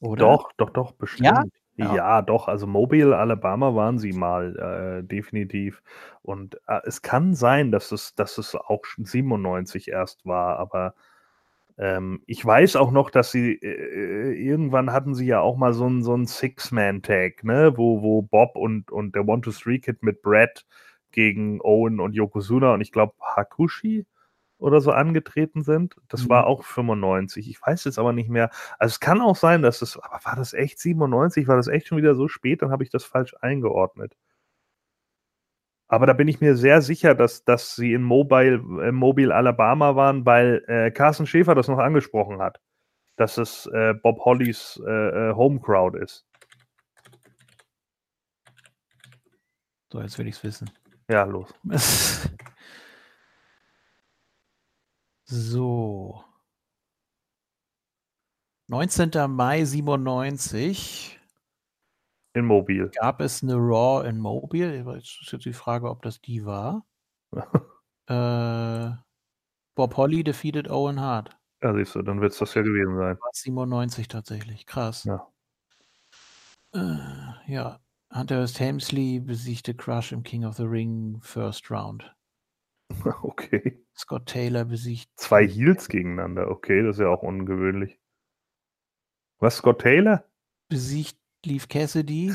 Oder? 0.00 0.20
Doch, 0.26 0.52
doch, 0.56 0.70
doch, 0.70 0.92
bestimmt. 0.92 1.26
Ja? 1.26 1.44
Ja. 1.78 2.22
doch. 2.22 2.48
Also 2.48 2.66
Mobile, 2.66 3.16
Alabama 3.16 3.74
waren 3.74 3.98
sie 3.98 4.12
mal, 4.12 5.00
äh, 5.00 5.06
definitiv. 5.06 5.82
Und 6.22 6.56
äh, 6.66 6.80
es 6.84 7.02
kann 7.02 7.34
sein, 7.34 7.70
dass 7.70 7.92
es, 7.92 8.14
dass 8.14 8.38
es 8.38 8.54
auch 8.54 8.84
schon 8.84 9.04
97 9.04 9.88
erst 9.88 10.26
war, 10.26 10.58
aber 10.58 10.94
ähm, 11.78 12.22
ich 12.26 12.44
weiß 12.44 12.76
auch 12.76 12.90
noch, 12.90 13.10
dass 13.10 13.30
sie 13.30 13.52
äh, 13.52 14.32
irgendwann 14.34 14.92
hatten 14.92 15.14
sie 15.14 15.26
ja 15.26 15.40
auch 15.40 15.56
mal 15.56 15.72
so 15.72 15.86
ein, 15.88 16.02
so 16.02 16.16
Six-Man-Tag, 16.24 17.44
ne, 17.44 17.72
wo, 17.76 18.02
wo 18.02 18.22
Bob 18.22 18.56
und, 18.56 18.90
und 18.90 19.14
der 19.14 19.26
One-Two-Three-Kid 19.28 20.02
mit 20.02 20.22
Brad 20.22 20.66
gegen 21.12 21.60
Owen 21.60 22.00
und 22.00 22.14
Yokozuna 22.14 22.74
und 22.74 22.80
ich 22.80 22.92
glaube 22.92 23.14
Hakushi 23.20 24.06
oder 24.58 24.80
so 24.80 24.90
angetreten 24.92 25.62
sind. 25.62 25.96
Das 26.08 26.24
Mhm. 26.24 26.28
war 26.30 26.46
auch 26.46 26.64
95. 26.64 27.48
Ich 27.48 27.60
weiß 27.64 27.84
jetzt 27.84 27.98
aber 27.98 28.12
nicht 28.12 28.28
mehr. 28.28 28.50
Also 28.78 28.92
es 28.92 29.00
kann 29.00 29.20
auch 29.20 29.36
sein, 29.36 29.62
dass 29.62 29.82
es, 29.82 29.96
aber 29.98 30.20
war 30.24 30.36
das 30.36 30.52
echt 30.52 30.78
97? 30.80 31.46
War 31.48 31.56
das 31.56 31.68
echt 31.68 31.86
schon 31.88 31.98
wieder 31.98 32.14
so 32.14 32.28
spät? 32.28 32.62
Dann 32.62 32.70
habe 32.70 32.82
ich 32.84 32.90
das 32.90 33.04
falsch 33.04 33.34
eingeordnet. 33.40 34.16
Aber 35.90 36.04
da 36.06 36.12
bin 36.12 36.28
ich 36.28 36.40
mir 36.42 36.54
sehr 36.54 36.82
sicher, 36.82 37.14
dass, 37.14 37.44
dass 37.44 37.74
sie 37.74 37.94
in 37.94 38.02
Mobile, 38.02 38.56
äh, 38.86 38.92
Mobile, 38.92 39.34
Alabama 39.34 39.96
waren, 39.96 40.26
weil 40.26 40.62
äh, 40.66 40.90
Carsten 40.90 41.26
Schäfer 41.26 41.54
das 41.54 41.68
noch 41.68 41.78
angesprochen 41.78 42.40
hat, 42.42 42.60
dass 43.16 43.38
es 43.38 43.66
äh, 43.72 43.94
Bob 43.94 44.18
Hollys 44.24 44.78
äh, 44.86 44.90
äh, 45.30 45.34
Home 45.34 45.60
Crowd 45.60 45.96
ist. 45.98 46.26
So, 49.90 50.02
jetzt 50.02 50.18
will 50.18 50.26
ich 50.28 50.34
es 50.34 50.44
wissen. 50.44 50.70
Ja, 51.08 51.24
los. 51.24 51.54
so. 55.28 56.24
19. 58.70 59.10
Mai 59.30 59.64
97 59.64 61.18
In 62.34 62.44
Mobile. 62.44 62.90
gab 62.90 63.20
es 63.20 63.42
eine 63.42 63.54
Raw 63.54 64.06
in 64.06 64.18
Mobile. 64.18 64.76
Jetzt 64.94 65.22
ist 65.22 65.32
jetzt 65.32 65.46
die 65.46 65.54
Frage, 65.54 65.88
ob 65.88 66.02
das 66.02 66.20
die 66.20 66.44
war. 66.44 66.86
äh, 68.08 68.90
Bob 69.74 69.96
Holly 69.96 70.22
defeated 70.22 70.68
Owen 70.68 71.00
Hart. 71.00 71.36
Ja, 71.62 71.74
siehst 71.74 71.94
du, 71.94 72.02
dann 72.02 72.20
wird 72.20 72.32
es 72.32 72.38
das 72.38 72.54
ja 72.54 72.62
gewesen 72.62 72.96
sein. 72.96 73.18
War 73.18 73.30
97 73.32 74.08
tatsächlich. 74.08 74.66
Krass. 74.66 75.04
Ja. 75.04 75.26
Äh, 76.74 77.52
ja. 77.52 77.80
Hunter 78.14 78.40
S. 78.42 78.58
Helmsley 78.58 79.20
besiegte 79.20 79.74
Crush 79.74 80.12
im 80.12 80.22
King 80.22 80.44
of 80.44 80.56
the 80.56 80.64
Ring 80.64 81.20
First 81.22 81.70
Round. 81.70 82.14
Okay. 83.22 83.84
Scott 83.96 84.26
Taylor 84.26 84.64
besiegt. 84.64 85.10
Zwei 85.16 85.46
Heels 85.46 85.88
gegeneinander. 85.88 86.50
Okay, 86.50 86.82
das 86.82 86.96
ist 86.96 87.00
ja 87.00 87.08
auch 87.08 87.22
ungewöhnlich. 87.22 87.98
Was, 89.38 89.56
Scott 89.56 89.82
Taylor? 89.82 90.24
Besiegt 90.68 91.16
Leaf 91.44 91.68
Cassidy. 91.68 92.34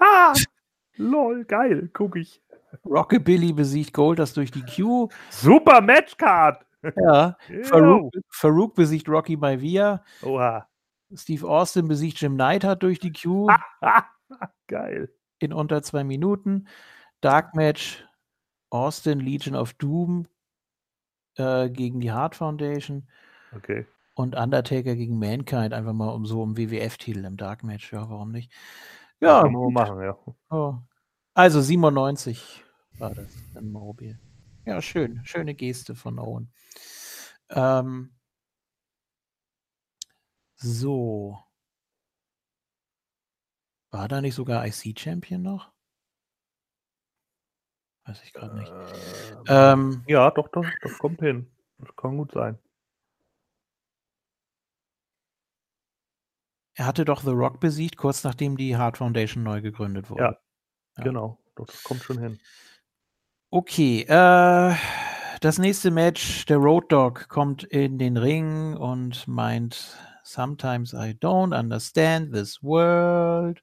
Lol, 0.96 1.44
geil, 1.44 1.90
guck 1.92 2.16
ich. 2.16 2.42
Rockabilly 2.84 3.52
besiegt 3.52 3.92
Goldust 3.92 4.36
durch 4.36 4.50
die 4.50 4.62
Q. 4.62 5.08
Super 5.30 5.80
Matchcard. 5.80 6.64
Ja. 6.96 7.36
Farouk, 7.62 8.12
Farouk 8.30 8.74
besiegt 8.74 9.08
Rocky 9.08 9.36
Maivia. 9.36 10.04
Oha. 10.22 10.68
Steve 11.14 11.46
Austin 11.48 11.88
besiegt 11.88 12.20
Jim 12.20 12.36
Neidhart 12.36 12.82
durch 12.82 12.98
die 12.98 13.12
Q. 13.12 13.48
geil. 14.66 15.12
In 15.38 15.52
unter 15.52 15.82
zwei 15.82 16.04
Minuten. 16.04 16.66
Dark 17.20 17.54
Match. 17.54 18.04
Austin 18.74 19.20
Legion 19.20 19.54
of 19.54 19.72
Doom 19.74 20.26
äh, 21.36 21.70
gegen 21.70 22.00
die 22.00 22.10
Hart 22.10 22.34
Foundation. 22.34 23.08
Okay. 23.54 23.86
Und 24.16 24.34
Undertaker 24.34 24.96
gegen 24.96 25.18
Mankind, 25.18 25.72
einfach 25.72 25.92
mal 25.92 26.10
um 26.10 26.26
so 26.26 26.42
um 26.42 26.56
WWF-Titel 26.56 27.24
im 27.24 27.36
Dark 27.36 27.62
Match. 27.62 27.92
Ja, 27.92 28.10
warum 28.10 28.32
nicht? 28.32 28.52
Ja. 29.20 29.42
Kann 29.42 29.52
man 29.52 29.72
machen, 29.72 30.00
ja. 30.02 30.18
Oh. 30.50 30.74
Also 31.34 31.60
97 31.60 32.64
war 32.98 33.14
das 33.14 33.32
im 33.54 33.70
Mobil. 33.70 34.18
Ja, 34.66 34.82
schön. 34.82 35.20
Schöne 35.24 35.54
Geste 35.54 35.94
von 35.94 36.18
Owen. 36.18 36.52
Ähm, 37.50 38.12
so. 40.56 41.38
War 43.90 44.08
da 44.08 44.20
nicht 44.20 44.34
sogar 44.34 44.66
IC-Champion 44.66 45.42
noch? 45.42 45.73
Weiß 48.06 48.22
ich 48.22 48.32
gerade 48.32 48.56
nicht. 48.58 48.70
Ähm, 48.70 49.44
Ähm, 49.48 50.04
ja, 50.06 50.30
doch, 50.30 50.48
doch, 50.48 50.66
das 50.82 50.98
kommt 50.98 51.20
hin. 51.20 51.50
Das 51.78 51.94
kann 51.96 52.16
gut 52.16 52.32
sein. 52.32 52.58
er 56.76 56.86
hatte 56.86 57.04
doch 57.04 57.22
The 57.22 57.30
Rock 57.30 57.60
besiegt, 57.60 57.96
kurz 57.96 58.24
nachdem 58.24 58.56
die 58.56 58.76
Hart 58.76 58.98
Foundation 58.98 59.42
neu 59.44 59.60
gegründet 59.60 60.10
wurde. 60.10 60.22
Ja, 60.22 60.38
Ja. 60.98 61.04
genau. 61.04 61.38
Doch, 61.54 61.66
das 61.66 61.82
kommt 61.84 62.02
schon 62.02 62.18
hin. 62.18 62.40
Okay, 63.50 64.00
äh, 64.02 64.74
das 65.40 65.58
nächste 65.58 65.92
Match, 65.92 66.46
der 66.46 66.56
Road 66.56 66.90
Dog 66.90 67.28
kommt 67.28 67.62
in 67.62 67.98
den 67.98 68.16
Ring 68.16 68.74
und 68.76 69.28
meint, 69.28 69.96
sometimes 70.24 70.92
I 70.94 71.10
don't 71.14 71.56
understand 71.56 72.32
this 72.34 72.60
world. 72.60 73.62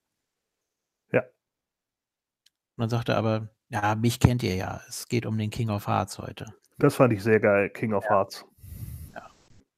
Ja. 1.11 1.23
Und 1.23 2.77
dann 2.77 2.89
sagt 2.89 3.09
er 3.09 3.17
aber, 3.17 3.49
ja, 3.71 3.95
mich 3.95 4.19
kennt 4.19 4.43
ihr 4.43 4.55
ja, 4.55 4.81
es 4.87 5.07
geht 5.07 5.25
um 5.25 5.37
den 5.37 5.49
King 5.49 5.69
of 5.69 5.87
Hearts 5.87 6.19
heute. 6.19 6.53
Das 6.77 6.95
fand 6.95 7.13
ich 7.13 7.23
sehr 7.23 7.39
geil, 7.39 7.69
King 7.69 7.93
of 7.93 8.03
Hearts. 8.09 8.45
Ja. 9.13 9.29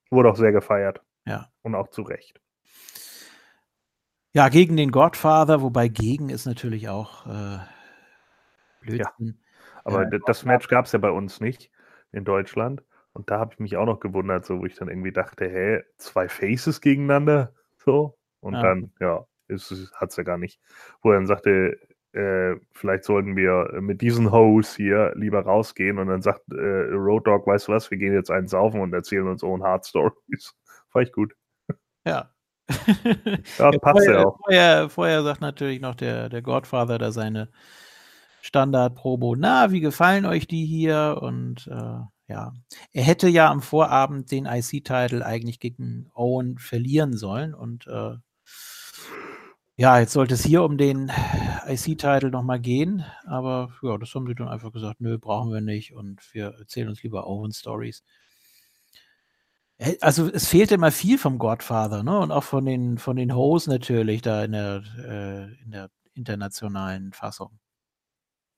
Wurde 0.09 0.29
auch 0.31 0.35
sehr 0.35 0.51
gefeiert. 0.51 1.01
Ja. 1.25 1.49
Und 1.61 1.75
auch 1.75 1.89
zu 1.89 2.01
Recht. 2.01 2.39
Ja, 4.33 4.49
gegen 4.49 4.77
den 4.77 4.91
Godfather, 4.91 5.61
wobei 5.61 5.87
gegen 5.89 6.29
ist 6.29 6.45
natürlich 6.45 6.89
auch 6.89 7.27
äh, 7.27 7.59
Blödsinn. 8.81 9.39
Aber 9.83 10.03
Ja. 10.03 10.09
d- 10.09 10.19
das 10.25 10.43
Match 10.43 10.67
gab 10.69 10.85
es 10.85 10.91
ja 10.91 10.99
bei 10.99 11.11
uns 11.11 11.39
nicht 11.39 11.69
in 12.11 12.25
Deutschland. 12.25 12.83
Und 13.13 13.29
da 13.29 13.37
habe 13.37 13.53
ich 13.53 13.59
mich 13.59 13.77
auch 13.77 13.85
noch 13.85 13.99
gewundert, 13.99 14.43
so 14.45 14.59
wo 14.59 14.65
ich 14.65 14.75
dann 14.75 14.87
irgendwie 14.87 15.11
dachte, 15.11 15.45
hä, 15.45 15.83
zwei 15.97 16.27
Faces 16.27 16.81
gegeneinander? 16.81 17.53
So. 17.77 18.17
Und 18.39 18.55
Ja. 18.55 18.61
dann, 18.63 18.91
ja, 18.99 19.25
hat 19.93 20.09
es 20.09 20.15
ja 20.15 20.23
gar 20.23 20.39
nicht. 20.39 20.59
Wo 21.01 21.11
er 21.11 21.15
dann 21.17 21.27
sagte, 21.27 21.77
äh, 22.13 22.55
vielleicht 22.71 23.03
sollten 23.03 23.35
wir 23.35 23.79
mit 23.81 24.01
diesen 24.01 24.31
Hoes 24.31 24.75
hier 24.75 25.13
lieber 25.15 25.41
rausgehen. 25.41 25.97
Und 25.97 26.07
dann 26.07 26.21
sagt 26.21 26.41
äh, 26.51 26.93
Road 26.93 27.27
Dog, 27.27 27.47
weißt 27.47 27.67
du 27.67 27.73
was, 27.73 27.91
wir 27.91 27.97
gehen 27.97 28.13
jetzt 28.13 28.31
einen 28.31 28.47
saufen 28.47 28.81
und 28.81 28.93
erzählen 28.93 29.27
uns 29.27 29.43
Own 29.43 29.63
Hard 29.63 29.85
Stories. 29.85 30.53
Fand 30.89 31.07
ich 31.07 31.13
gut. 31.13 31.33
Ja. 32.05 32.29
Ja, 32.69 32.69
Ja, 33.57 33.71
passt 33.79 34.05
ja 34.05 34.13
vorher, 34.13 34.27
auch. 34.27 34.37
Vorher, 34.45 34.89
vorher 34.89 35.23
sagt 35.23 35.41
natürlich 35.41 35.81
noch 35.81 35.95
der, 35.95 36.29
der 36.29 36.41
Godfather 36.41 36.97
da 36.97 37.11
seine 37.11 37.49
Standard-Promo. 38.41 39.35
Na, 39.37 39.71
wie 39.71 39.79
gefallen 39.79 40.25
euch 40.25 40.47
die 40.47 40.65
hier? 40.65 41.19
Und 41.21 41.67
äh, 41.67 41.99
ja, 42.27 42.53
er 42.91 43.03
hätte 43.03 43.27
ja 43.27 43.49
am 43.49 43.61
Vorabend 43.61 44.31
den 44.31 44.45
IC-Title 44.45 45.25
eigentlich 45.25 45.59
gegen 45.59 46.09
Owen 46.13 46.57
verlieren 46.57 47.13
sollen. 47.17 47.53
Und 47.53 47.87
äh, 47.87 48.15
ja, 49.75 49.99
jetzt 49.99 50.13
sollte 50.13 50.35
es 50.35 50.43
hier 50.43 50.63
um 50.63 50.77
den 50.77 51.11
IC-Title 51.67 52.29
nochmal 52.31 52.59
gehen. 52.59 53.05
Aber 53.25 53.71
ja, 53.81 53.97
das 53.97 54.13
haben 54.15 54.27
sie 54.27 54.35
dann 54.35 54.47
einfach 54.47 54.71
gesagt, 54.71 55.01
nö, 55.01 55.17
brauchen 55.17 55.51
wir 55.53 55.61
nicht. 55.61 55.93
Und 55.93 56.21
wir 56.33 56.55
erzählen 56.59 56.89
uns 56.89 57.03
lieber 57.03 57.27
Owen-Stories. 57.27 58.03
Äh, 59.77 59.97
Also 60.01 60.29
es 60.29 60.47
fehlte 60.47 60.75
immer 60.75 60.91
viel 60.91 61.17
vom 61.17 61.37
Godfather, 61.37 62.03
ne? 62.03 62.17
Und 62.19 62.31
auch 62.31 62.43
von 62.43 62.65
den 62.65 62.97
von 62.97 63.15
den 63.15 63.35
Hoes 63.35 63.67
natürlich 63.67 64.21
da 64.21 64.43
in 64.43 64.51
der 64.53 64.83
äh, 64.97 65.63
in 65.63 65.71
der 65.71 65.89
internationalen 66.13 67.13
Fassung. 67.13 67.59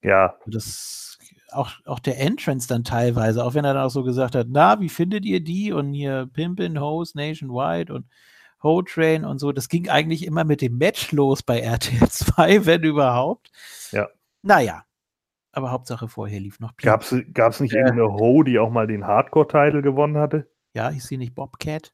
Ja, 0.03 0.37
Das 0.45 1.17
auch 1.51 1.71
auch 1.85 1.99
der 1.99 2.19
Entrance 2.19 2.67
dann 2.67 2.83
teilweise, 2.83 3.43
auch 3.43 3.53
wenn 3.53 3.65
er 3.65 3.73
dann 3.73 3.83
auch 3.85 3.89
so 3.89 4.03
gesagt 4.03 4.35
hat, 4.35 4.47
na, 4.49 4.79
wie 4.79 4.89
findet 4.89 5.25
ihr 5.25 5.41
die? 5.43 5.71
Und 5.71 5.93
hier 5.93 6.27
Pimpin, 6.31 6.79
Hoes 6.79 7.15
Nationwide 7.15 7.93
und 7.93 8.05
Ho 8.65 8.81
Train 8.81 9.23
und 9.23 9.39
so. 9.39 9.53
Das 9.53 9.69
ging 9.69 9.87
eigentlich 9.87 10.25
immer 10.25 10.43
mit 10.43 10.61
dem 10.61 10.77
Match 10.77 11.11
los 11.13 11.43
bei 11.43 11.59
RTL 11.59 12.09
2, 12.09 12.65
wenn 12.65 12.83
überhaupt. 12.83 13.51
Ja. 13.91 14.09
Naja. 14.41 14.83
Aber 15.53 15.71
Hauptsache 15.71 16.09
vorher 16.09 16.41
lief 16.41 16.59
noch 16.59 16.75
gab 16.75 17.01
es 17.01 17.59
nicht 17.61 17.73
irgendeine 17.73 18.11
Ho, 18.11 18.43
die 18.43 18.59
auch 18.59 18.69
mal 18.69 18.87
den 18.87 19.07
Hardcore-Title 19.07 19.81
gewonnen 19.81 20.17
hatte? 20.17 20.49
Ja, 20.73 20.91
ich 20.91 21.05
sehe 21.05 21.17
nicht 21.17 21.33
Bobcat. 21.33 21.93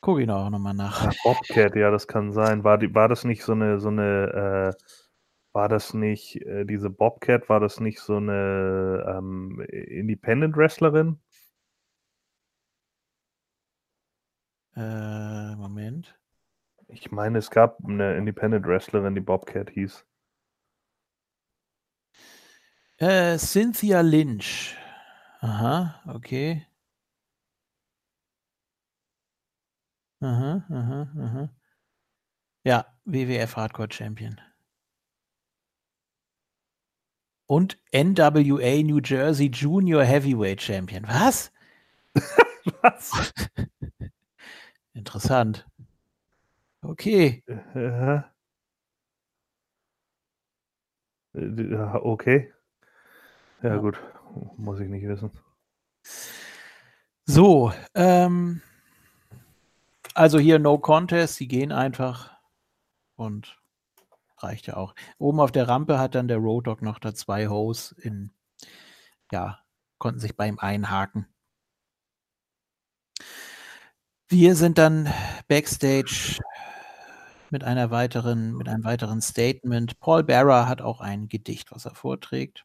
Guck 0.00 0.20
ihn 0.20 0.30
auch 0.30 0.50
nochmal 0.50 0.74
nach. 0.74 1.08
Ah, 1.08 1.12
Bobcat, 1.24 1.74
ja, 1.74 1.90
das 1.90 2.06
kann 2.06 2.32
sein. 2.32 2.62
War, 2.62 2.78
die, 2.78 2.94
war 2.94 3.08
das 3.08 3.24
nicht 3.24 3.42
so 3.42 3.52
eine, 3.52 3.80
so 3.80 3.88
eine, 3.88 4.74
äh, 4.76 4.82
war 5.52 5.68
das 5.68 5.94
nicht, 5.94 6.36
äh, 6.42 6.64
diese 6.64 6.90
Bobcat, 6.90 7.48
war 7.48 7.58
das 7.58 7.80
nicht 7.80 7.98
so 7.98 8.16
eine 8.16 9.04
ähm, 9.08 9.60
Independent-Wrestlerin? 9.68 11.18
Äh, 14.76 15.54
Moment. 15.56 16.18
Ich 16.88 17.10
meine, 17.10 17.38
es 17.38 17.50
gab 17.50 17.78
eine 17.84 18.16
Independent-Wrestlerin, 18.16 19.14
die 19.14 19.20
Bobcat 19.20 19.70
hieß. 19.70 20.04
Äh, 22.98 23.38
Cynthia 23.38 24.00
Lynch. 24.00 24.76
Aha, 25.40 26.00
okay. 26.06 26.66
Aha, 30.20 30.64
aha, 30.70 31.12
aha. 31.18 31.50
Ja, 32.64 32.86
WWF 33.04 33.56
Hardcore 33.56 33.88
Champion. 33.90 34.40
Und 37.46 37.76
NWA 37.92 38.82
New 38.82 39.00
Jersey 39.00 39.50
Junior 39.50 40.04
Heavyweight 40.04 40.62
Champion. 40.62 41.04
Was? 41.08 41.50
Was? 42.82 43.32
Interessant. 44.94 45.66
Okay. 46.82 47.42
Äh, 47.46 48.20
äh, 51.34 51.84
okay. 52.02 52.52
Ja, 53.62 53.70
Ja. 53.70 53.76
gut. 53.78 53.98
Muss 54.56 54.80
ich 54.80 54.88
nicht 54.88 55.06
wissen. 55.06 55.30
So, 57.26 57.72
ähm, 57.94 58.60
also 60.14 60.38
hier 60.38 60.58
No 60.58 60.78
Contest, 60.78 61.36
sie 61.36 61.48
gehen 61.48 61.70
einfach 61.72 62.36
und 63.16 63.58
reicht 64.38 64.66
ja 64.66 64.76
auch. 64.76 64.94
Oben 65.18 65.40
auf 65.40 65.52
der 65.52 65.68
Rampe 65.68 65.98
hat 65.98 66.14
dann 66.14 66.28
der 66.28 66.38
Road 66.38 66.66
Dog 66.66 66.82
noch 66.82 66.98
da 66.98 67.14
zwei 67.14 67.48
Hoes 67.48 67.92
in, 67.92 68.32
ja, 69.30 69.60
konnten 69.98 70.20
sich 70.20 70.36
bei 70.36 70.48
ihm 70.48 70.58
einhaken. 70.58 71.26
Wir 74.32 74.56
sind 74.56 74.78
dann 74.78 75.12
backstage 75.46 76.40
mit 77.50 77.64
einer 77.64 77.90
weiteren, 77.90 78.54
mit 78.54 78.66
einem 78.66 78.82
weiteren 78.82 79.20
Statement. 79.20 80.00
Paul 80.00 80.24
Bearer 80.24 80.66
hat 80.66 80.80
auch 80.80 81.02
ein 81.02 81.28
Gedicht, 81.28 81.70
was 81.70 81.84
er 81.84 81.94
vorträgt. 81.94 82.64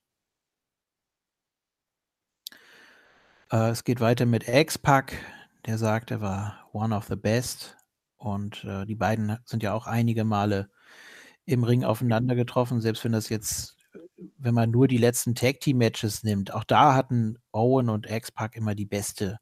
Äh, 3.51 3.71
es 3.71 3.83
geht 3.83 3.99
weiter 3.99 4.25
mit 4.25 4.47
X-Pac, 4.47 5.17
der 5.65 5.77
sagt, 5.77 6.09
er 6.09 6.21
war 6.21 6.69
one 6.71 6.95
of 6.95 7.07
the 7.07 7.17
best. 7.17 7.75
Und 8.15 8.63
äh, 8.63 8.85
die 8.85 8.95
beiden 8.95 9.37
sind 9.43 9.61
ja 9.61 9.73
auch 9.73 9.87
einige 9.87 10.23
Male 10.23 10.69
im 11.43 11.65
Ring 11.65 11.83
aufeinander 11.83 12.35
getroffen, 12.35 12.79
selbst 12.79 13.03
wenn 13.03 13.11
das 13.11 13.27
jetzt, 13.27 13.75
wenn 14.37 14.53
man 14.53 14.71
nur 14.71 14.87
die 14.87 14.95
letzten 14.95 15.35
Tag 15.35 15.59
Team 15.59 15.79
Matches 15.79 16.23
nimmt, 16.23 16.53
auch 16.53 16.63
da 16.63 16.95
hatten 16.95 17.39
Owen 17.51 17.89
und 17.89 18.09
X-Pac 18.09 18.55
immer 18.55 18.73
die 18.73 18.85
beste 18.85 19.39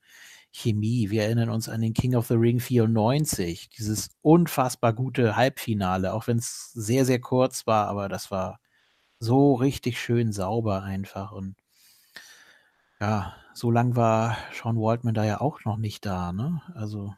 Chemie. 0.55 1.09
Wir 1.11 1.23
erinnern 1.23 1.49
uns 1.49 1.69
an 1.69 1.81
den 1.81 1.93
King 1.93 2.15
of 2.15 2.27
the 2.27 2.35
Ring 2.35 2.59
94, 2.59 3.69
dieses 3.69 4.09
unfassbar 4.21 4.93
gute 4.93 5.35
Halbfinale, 5.35 6.13
auch 6.13 6.27
wenn 6.27 6.37
es 6.37 6.71
sehr, 6.73 7.05
sehr 7.05 7.19
kurz 7.21 7.67
war, 7.67 7.87
aber 7.87 8.09
das 8.09 8.31
war 8.31 8.59
so 9.19 9.55
richtig 9.55 9.99
schön 10.01 10.31
sauber 10.33 10.83
einfach 10.83 11.31
und 11.31 11.55
Ja, 12.99 13.35
so 13.53 13.71
lang 13.71 13.95
war 13.95 14.35
Sean 14.53 14.75
Waltman 14.77 15.13
da 15.13 15.23
ja 15.23 15.39
auch 15.41 15.63
noch 15.65 15.77
nicht 15.77 16.05
da, 16.05 16.33
ne? 16.33 16.61
Also, 16.73 17.13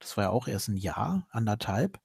das 0.00 0.16
war 0.16 0.24
ja 0.24 0.30
auch 0.30 0.48
erst 0.48 0.68
ein 0.68 0.76
Jahr, 0.78 1.26
anderthalb. 1.30 2.00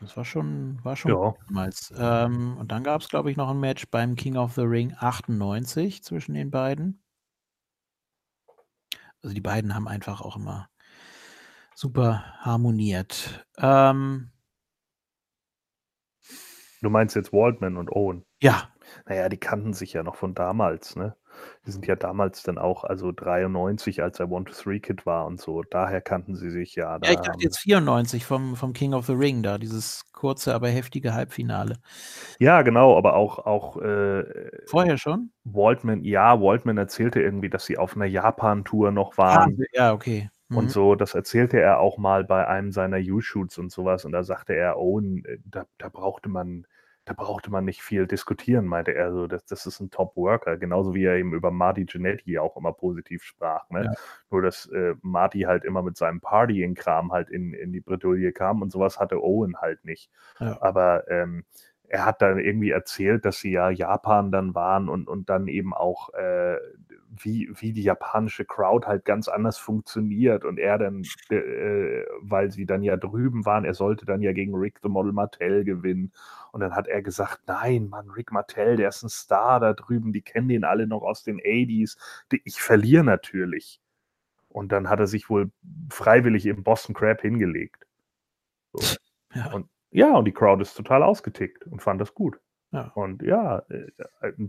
Das 0.00 0.16
war 0.16 0.24
schon, 0.24 0.82
war 0.84 0.96
schon 0.96 1.12
Ja. 1.12 1.34
damals. 1.46 1.92
Ähm, 1.96 2.56
und 2.58 2.72
dann 2.72 2.82
gab 2.84 3.00
es, 3.00 3.08
glaube 3.08 3.30
ich, 3.30 3.36
noch 3.36 3.48
ein 3.50 3.60
Match 3.60 3.88
beim 3.90 4.16
King 4.16 4.36
of 4.36 4.54
the 4.54 4.62
Ring 4.62 4.94
98 4.98 6.02
zwischen 6.02 6.34
den 6.34 6.50
beiden. 6.50 7.02
Also 9.22 9.34
die 9.34 9.40
beiden 9.40 9.74
haben 9.74 9.88
einfach 9.88 10.20
auch 10.20 10.36
immer 10.36 10.68
super 11.74 12.24
harmoniert. 12.40 13.46
Ähm, 13.58 14.30
Du 16.82 16.90
meinst 16.90 17.14
jetzt 17.14 17.32
Waldman 17.32 17.76
und 17.76 17.92
Owen? 17.92 18.24
ja, 18.40 18.72
Naja, 19.06 19.28
die 19.28 19.38
kannten 19.38 19.74
sich 19.74 19.92
ja 19.94 20.04
noch 20.04 20.16
von 20.16 20.34
damals, 20.34 20.96
ne? 20.96 21.16
Die 21.66 21.70
sind 21.70 21.86
ja 21.86 21.96
damals 21.96 22.42
dann 22.42 22.58
auch, 22.58 22.84
also 22.84 23.12
93, 23.12 24.02
als 24.02 24.20
er 24.20 24.30
One-to-Three-Kid 24.30 25.06
war 25.06 25.26
und 25.26 25.40
so. 25.40 25.62
Daher 25.62 26.00
kannten 26.00 26.34
sie 26.36 26.50
sich 26.50 26.74
ja. 26.74 26.98
Da 26.98 27.08
ja, 27.08 27.12
ich 27.12 27.20
dachte 27.20 27.42
jetzt 27.44 27.58
94 27.60 28.24
vom, 28.24 28.56
vom 28.56 28.72
King 28.72 28.94
of 28.94 29.06
the 29.06 29.12
Ring 29.12 29.42
da, 29.42 29.58
dieses 29.58 30.02
kurze, 30.12 30.54
aber 30.54 30.68
heftige 30.68 31.14
Halbfinale. 31.14 31.78
ja, 32.38 32.62
genau, 32.62 32.96
aber 32.96 33.14
auch, 33.14 33.38
auch 33.40 33.76
äh, 33.80 34.24
Vorher 34.66 34.98
schon? 34.98 35.30
Waldman, 35.44 36.04
ja, 36.04 36.40
Waldman 36.40 36.76
erzählte 36.78 37.20
irgendwie, 37.20 37.48
dass 37.50 37.64
sie 37.66 37.78
auf 37.78 37.96
einer 37.96 38.04
Japan-Tour 38.06 38.90
noch 38.92 39.16
Ah, 39.30 39.46
waren. 39.46 39.58
ja, 39.72 39.92
okay. 39.92 40.30
Und 40.52 40.64
Mhm. 40.66 40.68
so, 40.70 40.94
das 40.94 41.14
erzählte 41.14 41.60
er 41.60 41.78
auch 41.80 41.98
mal 41.98 42.24
bei 42.24 42.46
einem 42.46 42.72
seiner 42.72 42.98
U-Shoots 42.98 43.58
und 43.58 43.70
sowas. 43.70 44.04
Und 44.04 44.12
da 44.12 44.22
sagte 44.24 44.54
er, 44.54 44.78
Owen, 44.78 45.24
äh, 45.26 45.38
da, 45.44 45.66
da 45.78 45.88
brauchte 45.90 46.28
man, 46.28 46.66
da 47.08 47.14
brauchte 47.14 47.50
man 47.50 47.64
nicht 47.64 47.80
viel 47.80 48.06
diskutieren, 48.06 48.66
meinte 48.66 48.94
er. 48.94 49.12
So, 49.12 49.26
das, 49.26 49.46
das 49.46 49.64
ist 49.64 49.80
ein 49.80 49.90
Top-Worker, 49.90 50.58
genauso 50.58 50.94
wie 50.94 51.04
er 51.04 51.16
eben 51.16 51.32
über 51.32 51.50
Marty 51.50 51.86
Jannetty 51.88 52.38
auch 52.38 52.54
immer 52.58 52.74
positiv 52.74 53.22
sprach. 53.22 53.70
Ne? 53.70 53.84
Ja. 53.84 53.92
Nur, 54.30 54.42
dass 54.42 54.66
äh, 54.66 54.94
Marty 55.00 55.40
halt 55.40 55.64
immer 55.64 55.82
mit 55.82 55.96
seinem 55.96 56.20
Partying-Kram 56.20 57.10
halt 57.10 57.30
in, 57.30 57.54
in 57.54 57.72
die 57.72 57.80
Bredouille 57.80 58.32
kam 58.32 58.60
und 58.60 58.70
sowas 58.70 59.00
hatte 59.00 59.22
Owen 59.22 59.56
halt 59.56 59.86
nicht. 59.86 60.10
Ja. 60.38 60.58
Aber 60.60 61.10
ähm, 61.10 61.46
er 61.84 62.04
hat 62.04 62.20
dann 62.20 62.38
irgendwie 62.38 62.72
erzählt, 62.72 63.24
dass 63.24 63.40
sie 63.40 63.52
ja 63.52 63.70
Japan 63.70 64.30
dann 64.30 64.54
waren 64.54 64.90
und, 64.90 65.08
und 65.08 65.30
dann 65.30 65.48
eben 65.48 65.72
auch, 65.72 66.12
äh, 66.12 66.58
wie, 67.10 67.50
wie 67.54 67.72
die 67.72 67.82
japanische 67.82 68.44
Crowd 68.44 68.86
halt 68.86 69.04
ganz 69.04 69.28
anders 69.28 69.58
funktioniert 69.58 70.44
und 70.44 70.58
er 70.58 70.78
dann, 70.78 71.02
äh, 71.30 72.04
weil 72.20 72.50
sie 72.50 72.66
dann 72.66 72.82
ja 72.82 72.96
drüben 72.96 73.46
waren, 73.46 73.64
er 73.64 73.74
sollte 73.74 74.04
dann 74.06 74.20
ja 74.22 74.32
gegen 74.32 74.54
Rick 74.54 74.80
the 74.82 74.88
Model 74.88 75.12
Martell 75.12 75.64
gewinnen 75.64 76.12
und 76.52 76.60
dann 76.60 76.74
hat 76.74 76.86
er 76.86 77.02
gesagt, 77.02 77.40
nein, 77.46 77.88
Mann, 77.88 78.10
Rick 78.10 78.32
Martell, 78.32 78.76
der 78.76 78.88
ist 78.90 79.02
ein 79.02 79.08
Star 79.08 79.60
da 79.60 79.72
drüben, 79.72 80.12
die 80.12 80.22
kennen 80.22 80.48
den 80.48 80.64
alle 80.64 80.86
noch 80.86 81.02
aus 81.02 81.22
den 81.22 81.40
80s, 81.40 81.96
Die- 82.32 82.42
ich 82.44 82.60
verliere 82.60 83.04
natürlich. 83.04 83.80
Und 84.48 84.72
dann 84.72 84.88
hat 84.88 84.98
er 85.00 85.06
sich 85.06 85.28
wohl 85.30 85.50
freiwillig 85.90 86.46
im 86.46 86.62
Boston 86.64 86.94
Crab 86.94 87.20
hingelegt. 87.20 87.86
So. 88.72 88.96
Ja. 89.34 89.52
Und 89.52 89.68
ja, 89.90 90.14
und 90.16 90.24
die 90.26 90.32
Crowd 90.32 90.60
ist 90.60 90.74
total 90.74 91.02
ausgetickt 91.02 91.64
und 91.66 91.80
fand 91.80 92.00
das 92.00 92.14
gut. 92.14 92.38
Ja. 92.72 92.92
Und 92.94 93.22
ja, 93.22 93.60
äh, 93.70 93.86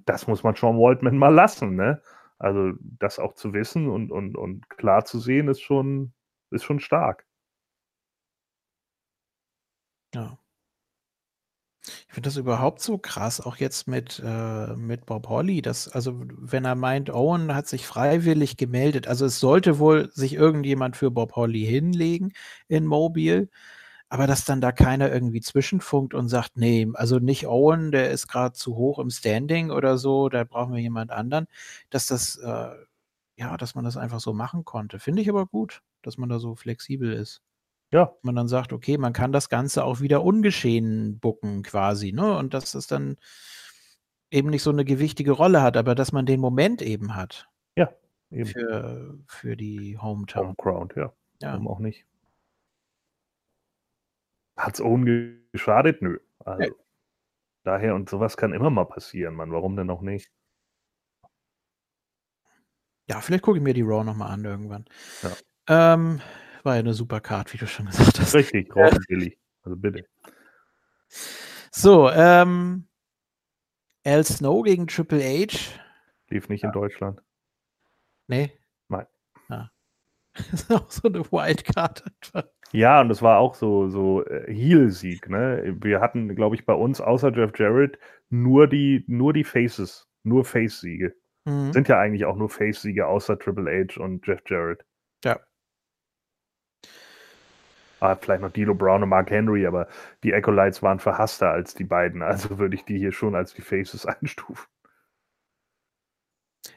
das 0.05 0.27
muss 0.27 0.43
man 0.43 0.55
Sean 0.55 0.77
Waldman 0.77 1.17
mal 1.17 1.33
lassen, 1.33 1.75
ne? 1.75 2.01
Also 2.39 2.73
das 2.81 3.19
auch 3.19 3.33
zu 3.35 3.53
wissen 3.53 3.89
und, 3.89 4.11
und, 4.11 4.37
und 4.37 4.69
klar 4.69 5.05
zu 5.05 5.19
sehen, 5.19 5.49
ist 5.49 5.61
schon, 5.61 6.13
ist 6.51 6.63
schon 6.63 6.79
stark. 6.79 7.25
Ja. 10.13 10.39
Ich 12.07 12.13
finde 12.13 12.27
das 12.27 12.37
überhaupt 12.37 12.81
so 12.81 12.97
krass, 12.97 13.39
auch 13.41 13.55
jetzt 13.57 13.87
mit, 13.87 14.21
äh, 14.23 14.75
mit 14.75 15.05
Bob 15.05 15.27
Holly, 15.29 15.61
dass, 15.61 15.87
also 15.87 16.19
wenn 16.27 16.65
er 16.65 16.75
meint, 16.75 17.09
Owen 17.09 17.55
hat 17.55 17.67
sich 17.67 17.85
freiwillig 17.87 18.57
gemeldet, 18.57 19.07
also 19.07 19.25
es 19.25 19.39
sollte 19.39 19.79
wohl 19.79 20.11
sich 20.11 20.33
irgendjemand 20.33 20.97
für 20.97 21.09
Bob 21.11 21.35
Holly 21.35 21.65
hinlegen 21.65 22.33
in 22.67 22.85
Mobile, 22.85 23.49
aber 24.09 24.27
dass 24.27 24.43
dann 24.43 24.59
da 24.59 24.71
keiner 24.71 25.11
irgendwie 25.11 25.41
zwischenfunkt 25.41 26.13
und 26.13 26.29
sagt, 26.29 26.57
nee, 26.57 26.87
also 26.93 27.19
nicht 27.19 27.47
Owen, 27.47 27.91
der 27.91 28.11
ist 28.11 28.27
gerade 28.27 28.53
zu 28.53 28.75
hoch 28.75 28.99
im 28.99 29.11
Standing 29.11 29.71
oder 29.71 29.97
so, 29.97 30.29
da 30.29 30.43
brauchen 30.43 30.73
wir 30.73 30.81
jemand 30.81 31.11
anderen, 31.11 31.47
dass 31.91 32.07
das, 32.07 32.35
äh, 32.37 32.69
ja, 33.37 33.55
dass 33.57 33.75
man 33.75 33.85
das 33.85 33.97
einfach 33.97 34.19
so 34.19 34.33
machen 34.33 34.65
konnte. 34.65 34.99
Finde 34.99 35.21
ich 35.21 35.29
aber 35.29 35.45
gut, 35.45 35.81
dass 36.01 36.17
man 36.17 36.29
da 36.29 36.39
so 36.39 36.55
flexibel 36.55 37.13
ist 37.13 37.41
Ja, 37.91 38.13
man 38.23 38.35
dann 38.35 38.47
sagt, 38.47 38.73
okay, 38.73 38.97
man 38.97 39.13
kann 39.13 39.31
das 39.31 39.47
Ganze 39.47 39.83
auch 39.83 40.01
wieder 40.01 40.23
ungeschehen 40.23 41.19
bucken 41.19 41.63
quasi, 41.63 42.11
ne? 42.11 42.35
Und 42.37 42.53
dass 42.53 42.73
es 42.73 42.87
dann 42.87 43.17
eben 44.31 44.49
nicht 44.49 44.63
so 44.63 44.71
eine 44.71 44.85
gewichtige 44.85 45.31
Rolle 45.31 45.61
hat, 45.61 45.77
aber 45.77 45.95
dass 45.95 46.11
man 46.11 46.25
den 46.25 46.39
Moment 46.39 46.81
eben 46.81 47.15
hat 47.15 47.47
eben. 48.31 48.49
für, 48.49 49.17
für 49.27 49.55
die 49.55 49.97
Hometown. 49.97 50.47
Home 50.47 50.55
Crowd, 50.55 50.99
ja. 50.99 51.13
Ja. 51.41 51.53
Warum 51.53 51.67
auch 51.67 51.79
nicht? 51.79 52.05
Hat's 54.59 54.81
Owen 54.81 55.47
geschadet? 55.51 56.01
Nö. 56.01 56.19
Also, 56.39 56.59
Nee. 56.59 56.71
daher 57.63 57.95
und 57.95 58.09
sowas 58.09 58.37
kann 58.37 58.53
immer 58.53 58.69
mal 58.69 58.85
passieren, 58.85 59.35
Mann. 59.35 59.51
Warum 59.51 59.75
denn 59.75 59.89
auch 59.89 60.01
nicht? 60.01 60.31
ja, 63.07 63.21
vielleicht 63.21 63.43
gucke 63.43 63.57
ich 63.57 63.63
mir 63.63 63.73
die 63.73 63.81
Raw 63.81 64.03
nochmal 64.03 64.31
an 64.31 64.45
irgendwann. 64.45 64.85
Ja. 65.23 65.93
Ähm, 65.93 66.21
war 66.63 66.75
ja 66.75 66.79
eine 66.81 66.93
super 66.93 67.21
Card, 67.21 67.51
wie 67.53 67.57
du 67.57 67.65
schon 67.65 67.87
gesagt 67.87 68.19
hast. 68.19 68.35
Richtig, 68.35 68.69
Robin 68.75 68.99
Billy. 69.07 69.37
Also 69.63 69.75
bitte. 69.75 70.05
So, 71.71 72.09
ähm, 72.11 72.87
Al 74.05 74.23
Snow 74.25 74.63
gegen 74.63 74.85
Triple 74.87 75.23
H. 75.23 75.57
Lief 76.27 76.49
nicht 76.49 76.63
in 76.63 76.71
Deutschland. 76.71 77.23
Nee. 78.27 78.58
Das 80.33 80.53
ist 80.53 80.71
auch 80.71 80.89
so 80.89 81.07
eine 81.07 81.19
Wildcard 81.31 82.03
einfach. 82.05 82.49
Ja, 82.71 83.01
und 83.01 83.09
das 83.09 83.21
war 83.21 83.39
auch 83.39 83.55
so, 83.55 83.89
so 83.89 84.23
äh, 84.25 84.53
Heel-Sieg, 84.53 85.29
ne? 85.29 85.75
Wir 85.81 86.01
hatten, 86.01 86.35
glaube 86.35 86.55
ich, 86.55 86.65
bei 86.65 86.73
uns 86.73 87.01
außer 87.01 87.31
Jeff 87.31 87.51
Jarrett 87.57 87.97
nur 88.29 88.67
die, 88.67 89.03
nur 89.07 89.33
die 89.33 89.43
Faces, 89.43 90.07
nur 90.23 90.45
Face-Siege. 90.45 91.15
Mhm. 91.45 91.73
Sind 91.73 91.87
ja 91.87 91.99
eigentlich 91.99 92.25
auch 92.25 92.35
nur 92.35 92.49
Face-Siege 92.49 93.07
außer 93.07 93.39
Triple 93.39 93.65
H 93.71 94.01
und 94.01 94.25
Jeff 94.27 94.41
Jarrett. 94.47 94.85
Ja. 95.25 95.39
Ah, 97.99 98.15
vielleicht 98.15 98.41
noch 98.41 98.51
Dilo 98.51 98.75
Brown 98.75 99.03
und 99.03 99.09
Mark 99.09 99.29
Henry, 99.29 99.65
aber 99.65 99.87
die 100.23 100.33
Acolytes 100.33 100.81
waren 100.81 100.99
verhasster 100.99 101.51
als 101.51 101.73
die 101.73 101.83
beiden, 101.83 102.21
also 102.21 102.57
würde 102.57 102.75
ich 102.75 102.85
die 102.85 102.97
hier 102.97 103.11
schon 103.11 103.35
als 103.35 103.53
die 103.53 103.61
Faces 103.61 104.05
einstufen. 104.05 104.67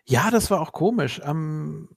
Ja, 0.05 0.31
das 0.31 0.51
war 0.51 0.61
auch 0.61 0.73
komisch. 0.73 1.21
Am, 1.23 1.89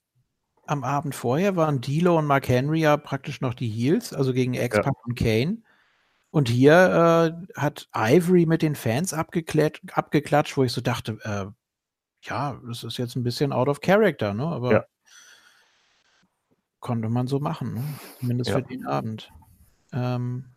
am 0.67 0.83
Abend 0.83 1.15
vorher 1.15 1.55
waren 1.55 1.81
D'Lo 1.81 2.17
und 2.17 2.25
Mark 2.25 2.47
Henry 2.47 2.81
ja 2.81 2.97
praktisch 2.97 3.41
noch 3.41 3.53
die 3.53 3.69
Heels, 3.69 4.13
also 4.13 4.33
gegen 4.33 4.53
X-Pac 4.53 4.95
und 5.05 5.15
Kane. 5.15 5.61
Und 6.31 6.49
hier 6.49 7.35
äh, 7.55 7.59
hat 7.59 7.87
Ivory 7.95 8.45
mit 8.45 8.61
den 8.61 8.75
Fans 8.75 9.13
abgeklatscht, 9.13 9.83
abgeklatscht 9.93 10.57
wo 10.57 10.63
ich 10.63 10.71
so 10.73 10.81
dachte, 10.81 11.17
äh, 11.23 11.45
ja, 12.21 12.59
das 12.67 12.83
ist 12.83 12.97
jetzt 12.97 13.15
ein 13.15 13.23
bisschen 13.23 13.53
out 13.53 13.69
of 13.69 13.81
character, 13.81 14.33
ne? 14.33 14.45
Aber 14.47 14.71
Ja. 14.71 14.85
konnte 16.79 17.09
man 17.09 17.27
so 17.27 17.39
machen, 17.39 17.73
ne? 17.73 17.99
Zumindest 18.19 18.49
Ja. 18.49 18.55
für 18.57 18.63
den 18.63 18.85
Abend. 18.85 19.31
Ähm, 19.93 20.54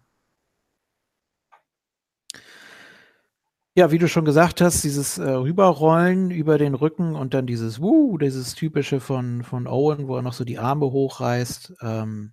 ja, 3.79 3.93
wie 3.93 3.99
du 3.99 4.09
schon 4.09 4.25
gesagt 4.25 4.61
hast, 4.61 4.83
dieses 4.83 5.19
äh, 5.19 5.31
Rüberrollen 5.31 6.33
über 6.33 6.59
den 6.59 6.75
Rücken 6.75 7.15
und 7.15 7.33
dann 7.33 7.47
dieses 7.47 7.81
Wuh, 7.81 8.19
dieses 8.19 8.57
typische 8.57 8.99
von, 8.99 9.45
von 9.45 9.69
Owen, 9.69 10.09
wo 10.09 10.17
er 10.17 10.23
noch 10.23 10.33
so 10.33 10.45
die 10.45 10.59
Arme 10.59 10.87
hochreißt. 10.87 11.75
Ähm, 11.83 12.33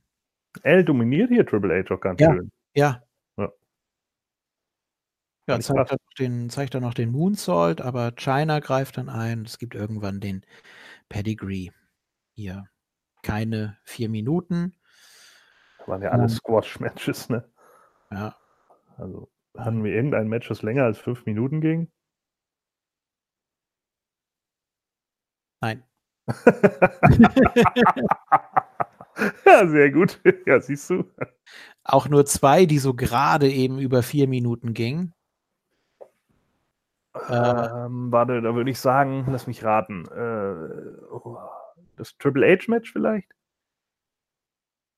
L 0.64 0.84
dominiert 0.84 1.30
hier 1.30 1.46
Triple 1.46 1.84
H 1.88 1.94
auch 1.94 2.02
ganz 2.02 2.20
Ja. 2.20 2.34
schön. 2.34 2.52
ja. 2.74 3.04
Ja. 3.38 3.52
Ja, 5.48 5.60
zeigt 5.60 5.92
er, 5.92 5.98
noch 6.02 6.14
den, 6.18 6.50
zeigt 6.50 6.74
er 6.74 6.82
noch 6.82 6.96
den 6.96 7.12
Moonsault, 7.12 7.80
aber 7.80 8.12
China 8.14 8.60
greift 8.60 8.98
dann 8.98 9.08
ein. 9.10 9.44
Es 9.46 9.60
gibt 9.60 9.76
irgendwann 9.76 10.20
den 10.20 10.44
Pedigree. 11.10 11.70
Hier 12.34 12.66
keine 13.22 13.78
vier 13.84 14.10
Minuten. 14.10 14.74
Das 15.78 15.88
waren 15.88 16.02
ja 16.02 16.10
alle 16.10 16.24
Ähm. 16.24 16.30
Squash-Matches, 16.30 17.30
ne? 17.30 17.48
Ja, 18.10 18.36
Also 18.98 19.30
hatten 19.58 19.84
wir 19.84 19.94
irgendein 19.94 20.28
Match, 20.28 20.48
das 20.48 20.62
länger 20.62 20.84
als 20.84 21.00
fünf 21.00 21.26
Minuten 21.26 21.62
ging? 21.62 21.90
nein. 25.66 25.84
ja, 29.46 29.68
sehr 29.68 29.92
gut. 29.92 30.20
Ja, 30.46 30.60
siehst 30.60 30.90
du. 30.90 31.06
Auch 31.84 32.08
nur 32.08 32.26
zwei, 32.26 32.66
die 32.66 32.80
so 32.80 32.94
gerade 32.94 33.50
eben 33.50 33.80
über 33.80 34.04
vier 34.04 34.28
Minuten 34.28 34.74
gingen. 34.74 35.14
Äh. 37.30 37.34
Ähm, 37.34 38.12
warte, 38.12 38.42
da 38.42 38.56
würde 38.56 38.72
ich 38.72 38.80
sagen, 38.80 39.26
lass 39.30 39.48
mich 39.48 39.64
raten. 39.64 40.06
Äh, 40.06 41.12
oh, 41.12 41.38
das 41.96 42.18
Triple 42.18 42.46
H-Match 42.46 42.92
vielleicht? 42.92 43.32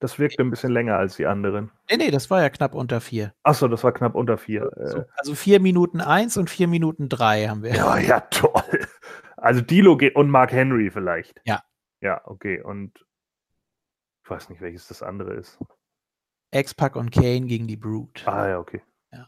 Das 0.00 0.18
wirkte 0.20 0.42
ein 0.42 0.50
bisschen 0.50 0.70
länger 0.72 0.96
als 0.96 1.16
die 1.16 1.26
anderen. 1.26 1.72
Nee, 1.90 1.96
nee, 1.96 2.10
das 2.12 2.30
war 2.30 2.40
ja 2.40 2.50
knapp 2.50 2.74
unter 2.74 3.00
vier. 3.00 3.34
Achso, 3.42 3.66
das 3.66 3.82
war 3.82 3.92
knapp 3.92 4.14
unter 4.14 4.38
vier. 4.38 4.70
So, 4.76 4.98
Äh, 4.98 5.04
also 5.16 5.34
vier 5.34 5.58
Minuten 5.60 6.00
eins 6.00 6.36
und 6.36 6.48
vier 6.50 6.68
Minuten 6.68 7.08
drei 7.08 7.48
haben 7.48 7.62
wir. 7.64 7.74
ja, 7.74 7.98
ja, 7.98 8.20
toll. 8.20 8.86
Also 9.36 9.60
Dilo 9.60 9.96
geht 9.96 10.14
und 10.14 10.30
Mark 10.30 10.52
Henry 10.52 10.90
vielleicht. 10.90 11.40
Ja. 11.44 11.62
Ja, 12.00 12.20
okay. 12.26 12.60
Und 12.62 13.04
ich 14.24 14.30
weiß 14.30 14.50
nicht, 14.50 14.60
welches 14.60 14.86
das 14.88 15.02
andere 15.02 15.34
ist. 15.34 15.58
X-Pac 16.52 16.94
und 16.96 17.10
Kane 17.10 17.46
gegen 17.46 17.66
die 17.66 17.76
Brood. 17.76 18.22
Ah, 18.26 18.48
ja, 18.48 18.58
okay. 18.58 18.82
Ja. 19.12 19.26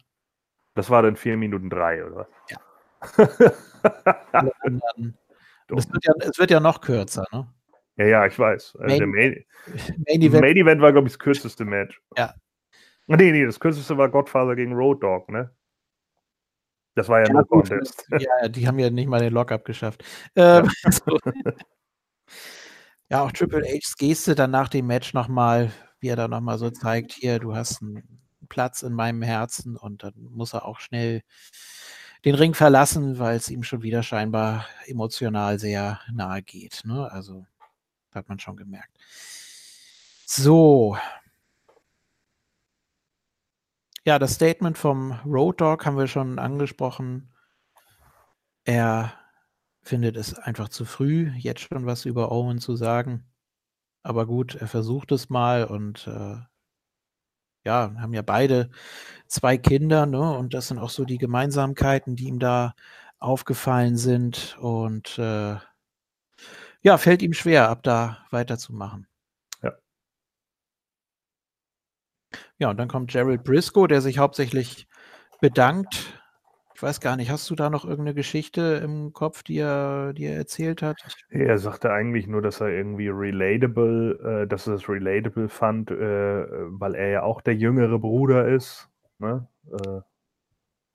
Das 0.75 0.89
war 0.89 1.03
dann 1.03 1.17
vier 1.17 1.37
Minuten 1.37 1.69
drei, 1.69 2.05
oder 2.05 2.17
was? 2.17 2.29
Ja. 2.49 2.59
Es, 5.73 5.89
wird 5.93 6.05
ja, 6.05 6.13
es 6.19 6.39
wird 6.39 6.51
ja 6.51 6.59
noch 6.61 6.81
kürzer, 6.81 7.25
ne? 7.31 7.47
Ja, 8.01 8.07
ja, 8.07 8.27
ich 8.27 8.39
weiß. 8.39 8.77
Also 8.81 8.99
der 8.99 9.07
Main- 9.07 9.45
Main, 9.67 10.05
Main 10.09 10.23
Event, 10.23 10.41
Main 10.41 10.57
Event 10.57 10.81
war, 10.81 10.93
glaube 10.93 11.09
ich, 11.09 11.13
das 11.15 11.19
kürzeste 11.19 11.65
Match. 11.65 12.01
Ja. 12.17 12.35
Nee, 13.07 13.33
nee, 13.33 13.45
das 13.45 13.61
kürzeste 13.61 13.99
war 13.99 14.09
Godfather 14.09 14.57
gegen 14.57 14.73
Road 14.73 15.03
Dogg, 15.03 15.31
ne? 15.31 15.55
Das 16.95 17.09
war 17.09 17.21
ja, 17.21 17.27
ja, 17.27 17.33
nur 17.33 17.47
Contest. 17.47 18.07
ja, 18.19 18.49
die 18.49 18.67
haben 18.67 18.79
ja 18.79 18.89
nicht 18.91 19.09
mal 19.09 19.21
den 19.21 19.33
Lockup 19.33 19.65
geschafft. 19.65 20.03
Ähm, 20.35 20.69
so. 20.91 21.19
Ja, 23.09 23.23
auch 23.23 23.33
Triple 23.33 23.65
H's 23.65 23.97
Geste 23.97 24.35
dann 24.35 24.51
nach 24.51 24.69
dem 24.69 24.87
Match 24.87 25.13
nochmal, 25.13 25.73
wie 26.01 26.09
er 26.09 26.17
da 26.17 26.29
nochmal 26.29 26.59
so 26.59 26.71
zeigt, 26.71 27.13
hier, 27.13 27.39
du 27.39 27.55
hast 27.55 27.83
einen 27.83 28.21
Platz 28.49 28.83
in 28.83 28.93
meinem 28.95 29.23
Herzen 29.23 29.77
und 29.77 30.03
dann 30.05 30.15
muss 30.31 30.55
er 30.55 30.65
auch 30.65 30.81
schnell 30.81 31.23
den 32.25 32.35
Ring 32.35 32.55
verlassen, 32.55 33.19
weil 33.19 33.37
es 33.37 33.51
ihm 33.51 33.63
schon 33.63 33.83
wieder 33.83 34.03
scheinbar 34.03 34.67
emotional 34.87 35.59
sehr 35.59 36.01
nahe 36.13 36.43
geht. 36.43 36.83
Ne? 36.85 37.11
Also 37.11 37.47
hat 38.15 38.29
man 38.29 38.39
schon 38.39 38.57
gemerkt. 38.57 38.97
So. 40.27 40.97
Ja, 44.05 44.19
das 44.19 44.35
Statement 44.35 44.79
vom 44.79 45.13
Road 45.25 45.61
Dog 45.61 45.85
haben 45.87 45.99
wir 45.99 46.07
schon 46.07 46.39
angesprochen. 46.39 47.33
Er 48.65 49.13
findet 49.83 50.17
es 50.17 50.35
einfach 50.35 50.69
zu 50.69 50.85
früh, 50.85 51.31
jetzt 51.37 51.61
schon 51.63 51.87
was 51.87 52.05
über 52.05 52.31
Owen 52.33 52.59
zu 52.61 52.77
sagen. 52.77 53.25
Aber 54.03 54.27
gut, 54.27 54.55
er 54.55 54.69
versucht 54.69 55.13
es 55.13 55.29
mal 55.31 55.65
und 55.65 56.07
äh, 56.07 56.37
ja, 57.65 57.95
haben 57.99 58.15
ja 58.15 58.23
beide 58.23 58.71
zwei 59.27 59.59
Kinder, 59.59 60.07
ne? 60.07 60.37
Und 60.39 60.55
das 60.55 60.69
sind 60.69 60.79
auch 60.79 60.91
so 60.91 61.05
die 61.05 61.19
Gemeinsamkeiten, 61.19 62.17
die 62.17 62.25
ihm 62.29 62.39
da 62.39 62.75
aufgefallen 63.19 63.97
sind. 63.97 64.57
Und 64.61 65.19
äh, 65.19 65.57
ja, 66.83 66.99
fällt 66.99 67.23
ihm 67.23 67.33
schwer, 67.33 67.69
ab 67.69 67.83
da 67.83 68.19
weiterzumachen. 68.31 69.07
Ja. 69.63 69.73
Ja, 72.59 72.71
und 72.71 72.77
dann 72.79 72.89
kommt 72.89 73.11
Gerald 73.11 73.45
Briscoe, 73.45 73.87
der 73.87 74.01
sich 74.01 74.19
hauptsächlich 74.19 74.87
bedankt. 75.41 76.21
Ich 76.75 76.83
weiß 76.83 77.01
gar 77.01 77.17
nicht, 77.17 77.31
hast 77.31 77.51
du 77.51 77.55
da 77.55 77.69
noch 77.69 77.85
irgendeine 77.85 78.15
Geschichte 78.15 78.81
im 78.83 79.13
Kopf, 79.13 79.43
die 79.43 79.59
er, 79.59 80.15
die 80.15 80.25
er 80.25 80.37
erzählt 80.37 80.81
hat? 80.81 80.97
Er 81.29 81.59
sagte 81.59 81.93
eigentlich 81.93 82.27
nur, 82.27 82.41
dass 82.41 82.63
er 82.63 82.69
irgendwie 82.69 83.09
relatable, 83.09 84.45
äh, 84.45 84.47
dass 84.47 84.67
er 84.67 84.75
es 84.75 84.89
relatable 84.89 85.51
fand, 85.51 85.91
äh, 85.91 85.95
weil 85.97 86.95
er 86.95 87.09
ja 87.11 87.23
auch 87.23 87.43
der 87.43 87.55
jüngere 87.55 87.99
Bruder 87.99 88.49
ist, 88.49 88.89
ne? 89.19 89.47
Äh, 89.71 90.01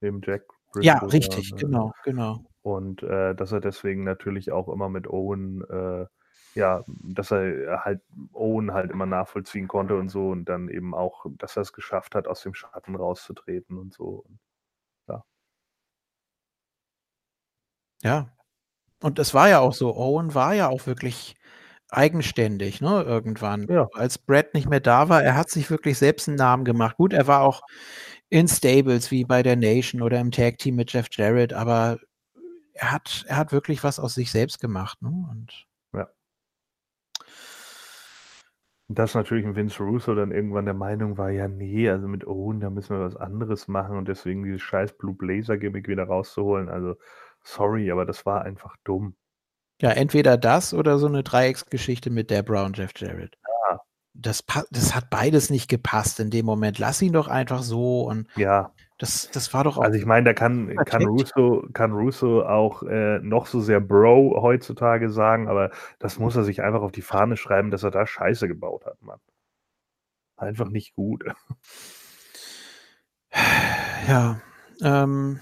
dem 0.02 0.22
Jack 0.26 0.46
Ja, 0.82 0.98
Briscoe 1.00 1.06
richtig, 1.14 1.52
da, 1.52 1.58
äh, 1.58 1.60
genau, 1.60 1.94
genau. 2.04 2.46
Und 2.66 3.03
äh, 3.03 3.35
dass 3.35 3.52
er 3.52 3.61
deswegen 3.61 4.03
natürlich 4.03 4.52
auch 4.52 4.69
immer 4.69 4.90
mit 4.90 5.08
Owen, 5.08 5.64
äh, 5.69 6.08
ja, 6.56 6.84
dass 7.03 7.32
er 7.32 7.84
halt 7.85 8.02
Owen 8.34 8.74
halt 8.74 8.92
immer 8.92 9.06
nachvollziehen 9.06 9.68
konnte 9.68 9.95
und 9.98 10.10
so 10.10 10.30
und 10.30 10.45
dann 10.45 10.69
eben 10.69 10.95
auch, 10.95 11.26
dass 11.38 11.58
er 11.58 11.61
es 11.61 11.74
geschafft 11.74 12.16
hat, 12.16 12.27
aus 12.27 12.42
dem 12.42 12.56
Schatten 12.56 12.95
rauszutreten 12.95 13.77
und 13.77 13.94
so. 13.94 14.26
Ja. 18.03 18.30
Und 19.02 19.19
es 19.19 19.34
war 19.34 19.50
ja 19.50 19.60
auch 19.60 19.74
so, 19.74 19.95
Owen 19.95 20.35
war 20.35 20.53
ja 20.53 20.69
auch 20.69 20.88
wirklich 20.88 21.35
eigenständig, 21.90 22.82
ne, 22.82 23.03
irgendwann. 23.03 23.68
Ja. 23.69 23.88
Als 23.94 24.18
Brad 24.18 24.53
nicht 24.53 24.69
mehr 24.69 24.80
da 24.80 25.10
war, 25.10 25.24
er 25.24 25.35
hat 25.35 25.50
sich 25.50 25.69
wirklich 25.69 25.98
selbst 25.98 26.27
einen 26.27 26.38
Namen 26.38 26.66
gemacht. 26.66 26.98
Gut, 26.98 27.14
er 27.14 27.27
war 27.27 27.42
auch 27.42 27.61
in 28.30 28.48
Stables 28.48 29.11
wie 29.11 29.26
bei 29.26 29.44
der 29.44 29.56
Nation 29.56 30.02
oder 30.02 30.19
im 30.19 30.32
Tag 30.32 30.58
Team 30.60 30.76
mit 30.76 30.94
Jeff 30.94 31.08
Jarrett, 31.11 31.53
aber 31.53 32.00
er 32.76 32.92
hat, 32.92 33.26
er 33.28 33.38
hat 33.38 33.52
wirklich 33.52 33.84
was 33.84 34.00
aus 34.00 34.14
sich 34.14 34.32
selbst 34.32 34.60
gemacht, 34.60 35.02
ne? 35.02 35.10
Und 35.10 35.68
Und 38.88 39.00
dass 39.00 39.16
natürlich 39.16 39.45
ein 39.45 39.56
Vince 39.56 39.82
Russo 39.82 40.14
dann 40.14 40.32
irgendwann 40.32 40.66
der 40.66 40.76
Meinung 40.76 41.18
war, 41.18 41.32
ja, 41.32 41.48
nee, 41.48 41.90
also 41.90 42.08
mit 42.08 42.28
Owen, 42.28 42.60
da 42.60 42.70
müssen 42.70 42.95
wir 42.95 43.04
was 43.04 43.16
anderes 43.16 43.68
machen 43.68 43.98
und 43.98 44.08
deswegen 44.08 44.44
dieses 44.44 44.62
scheiß 44.62 44.95
Blue 44.98 45.16
Blazer-Gimmick 45.16 45.88
wieder 45.88 46.04
rauszuholen. 46.04 46.70
Also, 46.70 46.95
sorry, 47.42 47.90
aber 47.90 48.06
das 48.06 48.28
war 48.28 48.44
einfach 48.44 48.76
dumm. 48.84 49.16
ja, 49.82 49.90
entweder 49.92 50.38
das 50.38 50.74
oder 50.74 51.00
so 51.00 51.08
eine 51.08 51.24
Dreiecksgeschichte 51.24 52.12
mit 52.12 52.30
Debra 52.30 52.64
und 52.66 52.78
Jeff 52.78 52.92
Jarrett. 52.95 53.38
Ja. 53.72 53.80
Das, 54.14 54.44
das 54.70 54.95
hat 54.95 55.10
beides 55.10 55.50
nicht 55.50 55.68
gepasst 55.68 56.20
in 56.20 56.30
dem 56.30 56.45
Moment. 56.45 56.78
Lass 56.80 57.02
ihn 57.02 57.14
doch 57.14 57.28
einfach 57.28 57.64
so 57.64 58.04
und 58.08 58.28
Ja, 58.36 58.72
das, 58.98 59.30
das 59.32 59.54
war 59.54 59.66
doch 59.66 59.78
auch. 59.78 59.82
also 59.84 59.98
ich 59.98 60.06
meine, 60.06 60.26
da 60.26 60.34
kann, 60.34 60.74
kann. 60.86 61.04
Russo, 61.04 61.68
kann 61.74 61.92
Russo 61.92 62.44
auch 62.44 62.84
äh, 62.84 63.20
noch 63.20 63.46
so 63.46 63.60
sehr 63.60 63.82
Bro 63.82 64.42
heutzutage 64.42 65.10
sagen, 65.10 65.50
aber 65.50 65.72
das 66.00 66.18
muss 66.18 66.36
er 66.36 66.44
sich 66.44 66.62
einfach 66.62 66.82
auf 66.82 66.94
die 66.94 67.02
Fahne 67.02 67.36
schreiben, 67.36 67.72
dass 67.72 67.84
er 67.84 67.92
da 67.92 68.08
Scheiße 68.08 68.48
gebaut 68.48 68.86
hat, 68.86 69.02
Mann. 69.02 69.20
Einfach 70.38 70.70
nicht 70.70 70.96
gut. 70.96 71.24
Ja. 74.08 74.40
Ähm, 74.84 75.40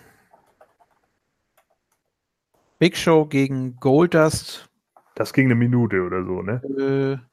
Big 2.80 2.96
Show 2.96 3.26
gegen 3.26 3.76
Goldust. 3.76 4.70
Das 5.16 5.34
ging 5.34 5.48
eine 5.48 5.56
Minute 5.56 6.02
oder 6.02 6.24
so, 6.24 6.42
ne? 6.42 6.62
Äh, 7.20 7.33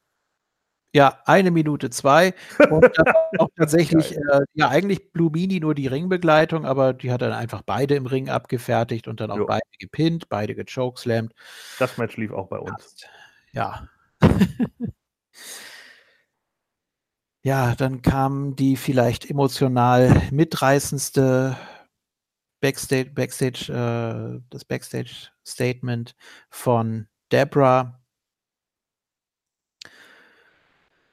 ja, 0.92 1.20
eine 1.24 1.50
Minute 1.50 1.90
zwei. 1.90 2.34
Und 2.70 2.82
dann 2.82 3.04
auch 3.38 3.48
tatsächlich, 3.56 4.16
äh, 4.16 4.40
ja, 4.54 4.68
eigentlich 4.68 5.12
Blue 5.12 5.30
Mini 5.30 5.60
nur 5.60 5.74
die 5.74 5.86
Ringbegleitung, 5.86 6.64
aber 6.64 6.92
die 6.92 7.12
hat 7.12 7.22
dann 7.22 7.32
einfach 7.32 7.62
beide 7.62 7.94
im 7.94 8.06
Ring 8.06 8.28
abgefertigt 8.28 9.06
und 9.08 9.20
dann 9.20 9.30
auch 9.30 9.36
Jo. 9.38 9.46
beide 9.46 9.62
gepinnt, 9.78 10.28
beide 10.28 10.54
gechokeslammt. 10.54 11.32
Das 11.78 11.96
Match 11.98 12.16
lief 12.16 12.32
auch 12.32 12.48
bei 12.48 12.58
uns. 12.58 13.04
Ja. 13.52 13.88
ja, 17.42 17.74
dann 17.76 18.02
kam 18.02 18.56
die 18.56 18.76
vielleicht 18.76 19.30
emotional 19.30 20.22
mitreißendste 20.30 21.56
Backstage, 22.60 23.10
Backstage, 23.10 23.72
äh, 23.72 24.40
das 24.50 24.64
Backstage-Statement 24.64 26.14
von 26.50 27.06
Debra. 27.32 27.99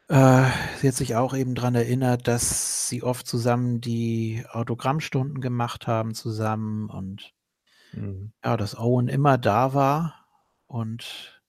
Äh, 0.10 0.50
sie 0.80 0.88
hat 0.90 0.96
sich 0.96 1.16
auch 1.16 1.34
eben 1.36 1.56
daran 1.56 1.76
erinnert, 1.76 2.28
dass 2.28 2.88
sie 2.90 3.04
oft 3.04 3.26
zusammen 3.28 3.80
die 3.82 4.46
Autogrammstunden 4.50 5.40
gemacht 5.42 5.88
haben 5.88 6.14
zusammen 6.14 6.90
und 6.90 7.34
Mhm. 7.94 8.32
ja, 8.44 8.58
dass 8.58 8.78
Owen 8.78 9.08
immer 9.10 9.38
da 9.38 9.74
war 9.74 10.26
und 10.68 11.42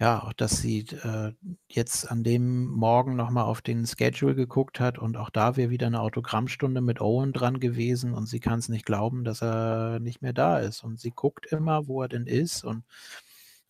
ja, 0.00 0.22
auch 0.22 0.32
dass 0.32 0.58
sie 0.58 0.80
äh, 1.04 1.32
jetzt 1.68 2.10
an 2.10 2.22
dem 2.24 2.66
Morgen 2.68 3.16
nochmal 3.16 3.44
auf 3.44 3.60
den 3.60 3.86
Schedule 3.86 4.34
geguckt 4.34 4.80
hat 4.80 4.98
und 4.98 5.16
auch 5.18 5.28
da 5.30 5.56
wäre 5.56 5.68
wieder 5.70 5.86
eine 5.88 6.00
Autogrammstunde 6.00 6.80
mit 6.80 7.00
Owen 7.02 7.32
dran 7.34 7.60
gewesen 7.60 8.14
und 8.14 8.24
sie 8.26 8.40
kann 8.40 8.58
es 8.60 8.70
nicht 8.70 8.86
glauben, 8.86 9.24
dass 9.24 9.42
er 9.42 10.00
nicht 10.00 10.22
mehr 10.22 10.32
da 10.32 10.58
ist. 10.58 10.82
Und 10.84 10.98
sie 10.98 11.10
guckt 11.10 11.46
immer, 11.52 11.86
wo 11.86 12.00
er 12.02 12.08
denn 12.08 12.26
ist 12.26 12.64
und 12.64 12.84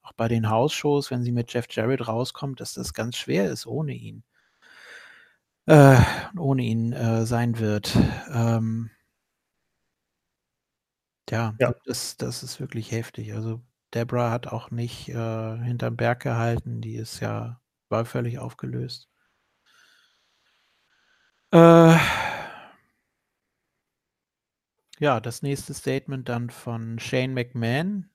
auch 0.03 0.13
bei 0.15 0.29
den 0.29 0.51
Hausshows, 0.51 1.11
wenn 1.11 1.23
sie 1.23 1.33
mit 1.33 1.53
Jeff 1.53 1.67
Jarrett 1.71 2.07
rauskommt, 2.09 2.61
dass 2.61 2.75
das 2.75 2.95
ganz 2.95 3.17
schwer 3.17 3.51
ist 3.51 3.67
ohne 3.67 3.93
ihn. 3.95 4.25
Äh, 5.67 5.99
ohne 6.39 6.63
ihn 6.63 6.93
äh, 6.93 7.25
sein 7.27 7.59
wird. 7.59 7.97
Ähm, 8.33 8.91
ja, 11.31 11.55
Ja. 11.59 11.75
Das, 11.85 12.17
das 12.17 12.43
ist 12.43 12.61
wirklich 12.61 12.91
heftig. 12.93 13.33
Also 13.35 13.63
Debra 13.95 14.31
hat 14.31 14.47
auch 14.49 14.71
nicht 14.71 15.09
äh, 15.09 15.57
hinterm 15.59 15.97
Berg 15.97 16.21
gehalten. 16.23 16.81
Die 16.81 16.97
ist 16.97 17.21
ja, 17.21 17.61
war 17.89 18.05
völlig 18.05 18.39
aufgelöst. 18.39 19.09
Äh, 21.53 21.97
ja, 25.01 25.21
das 25.21 25.43
nächste 25.43 25.75
Statement 25.75 26.29
dann 26.29 26.51
von 26.51 26.99
Shane 26.99 27.33
McMahon, 27.35 28.09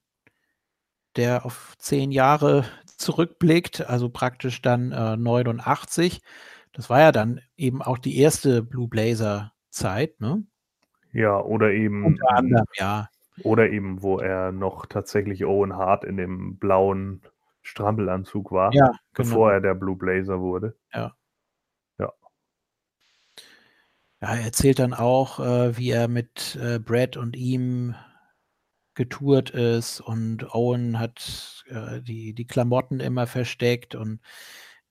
der 1.15 1.45
auf 1.45 1.75
zehn 1.77 2.11
Jahre 2.11 2.65
zurückblickt, 2.97 3.87
also 3.89 4.09
praktisch 4.09 4.61
dann 4.61 4.91
äh, 4.91 5.17
89. 5.17 6.21
Das 6.73 6.89
war 6.89 6.99
ja 6.99 7.11
dann 7.11 7.41
eben 7.55 7.81
auch 7.81 7.97
die 7.97 8.17
erste 8.17 8.61
Blue 8.61 8.87
Blazer 8.87 9.53
Zeit, 9.69 10.19
ne? 10.19 10.43
Ja, 11.11 11.39
oder 11.39 11.71
eben, 11.71 12.05
Unter 12.05 12.29
anderem, 12.35 12.65
ja. 12.73 13.09
oder 13.43 13.69
eben, 13.69 14.01
wo 14.01 14.19
er 14.19 14.51
noch 14.51 14.85
tatsächlich 14.85 15.45
Owen 15.45 15.75
Hart 15.75 16.03
in 16.03 16.17
dem 16.17 16.57
blauen 16.57 17.21
Strampelanzug 17.61 18.51
war, 18.51 18.73
Ja, 18.73 18.91
bevor 19.13 19.47
genau. 19.47 19.55
er 19.55 19.61
der 19.61 19.75
Blue 19.75 19.95
Blazer 19.95 20.41
wurde. 20.41 20.75
Ja. 20.93 21.13
Ja. 21.97 22.11
Ja, 24.21 24.35
er 24.35 24.43
erzählt 24.43 24.79
dann 24.79 24.93
auch, 24.93 25.39
äh, 25.39 25.77
wie 25.77 25.89
er 25.91 26.07
mit 26.09 26.57
äh, 26.61 26.79
Brad 26.79 27.15
und 27.15 27.35
ihm 27.37 27.95
getourt 28.95 29.49
ist 29.51 30.01
und 30.01 30.53
Owen 30.53 30.99
hat 30.99 31.63
äh, 31.69 32.01
die, 32.01 32.33
die 32.33 32.47
Klamotten 32.47 32.99
immer 32.99 33.27
versteckt 33.27 33.95
und 33.95 34.19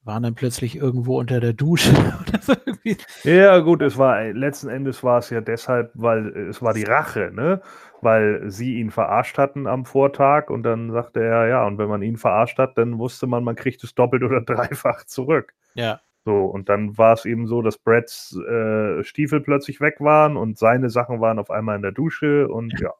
waren 0.05 0.23
dann 0.23 0.35
plötzlich 0.35 0.77
irgendwo 0.77 1.19
unter 1.19 1.41
der 1.41 1.55
Dusche 1.55 1.93
oder 2.29 2.41
so 2.41 2.53
irgendwie. 2.67 2.97
Ja, 3.25 3.59
gut, 3.61 3.83
es 3.83 3.97
war 3.97 4.23
letzten 4.25 4.69
Endes 4.69 5.03
war 5.03 5.19
es 5.19 5.31
ja 5.31 5.41
deshalb, 5.41 5.91
weil 5.95 6.29
äh, 6.37 6.41
es 6.49 6.63
war 6.63 6.75
die 6.75 6.85
Rache, 6.85 7.31
ne? 7.33 7.63
Weil 8.03 8.51
sie 8.51 8.75
ihn 8.79 8.91
verarscht 8.91 9.39
hatten 9.39 9.67
am 9.67 9.87
Vortag 9.87 10.51
und 10.51 10.63
dann 10.63 10.93
sagte 10.93 11.21
er, 11.21 11.49
ja, 11.49 11.67
und 11.67 11.79
wenn 11.79 11.89
man 11.89 12.03
ihn 12.03 12.19
verarscht 12.19 12.59
hat, 12.59 12.77
dann 12.77 12.99
wusste 12.99 13.27
man, 13.27 13.45
man 13.45 13.57
kriegt 13.57 13.83
es 13.83 13.95
doppelt 13.95 14.23
oder 14.23 14.41
dreifach 14.43 15.05
zurück. 15.07 15.55
Ja, 15.75 16.01
So, 16.27 16.45
und 16.47 16.69
dann 16.69 16.97
war 16.97 17.15
es 17.15 17.25
eben 17.27 17.47
so, 17.47 17.63
dass 17.63 17.79
Brads 17.79 18.37
äh, 18.49 19.03
Stiefel 19.05 19.41
plötzlich 19.41 19.81
weg 19.81 19.97
waren 20.01 20.37
und 20.37 20.59
seine 20.59 20.91
Sachen 20.91 21.21
waren 21.21 21.39
auf 21.39 21.51
einmal 21.51 21.77
in 21.77 21.83
der 21.83 21.93
Dusche 21.93 22.49
und 22.49 22.79
ja. 22.81 22.93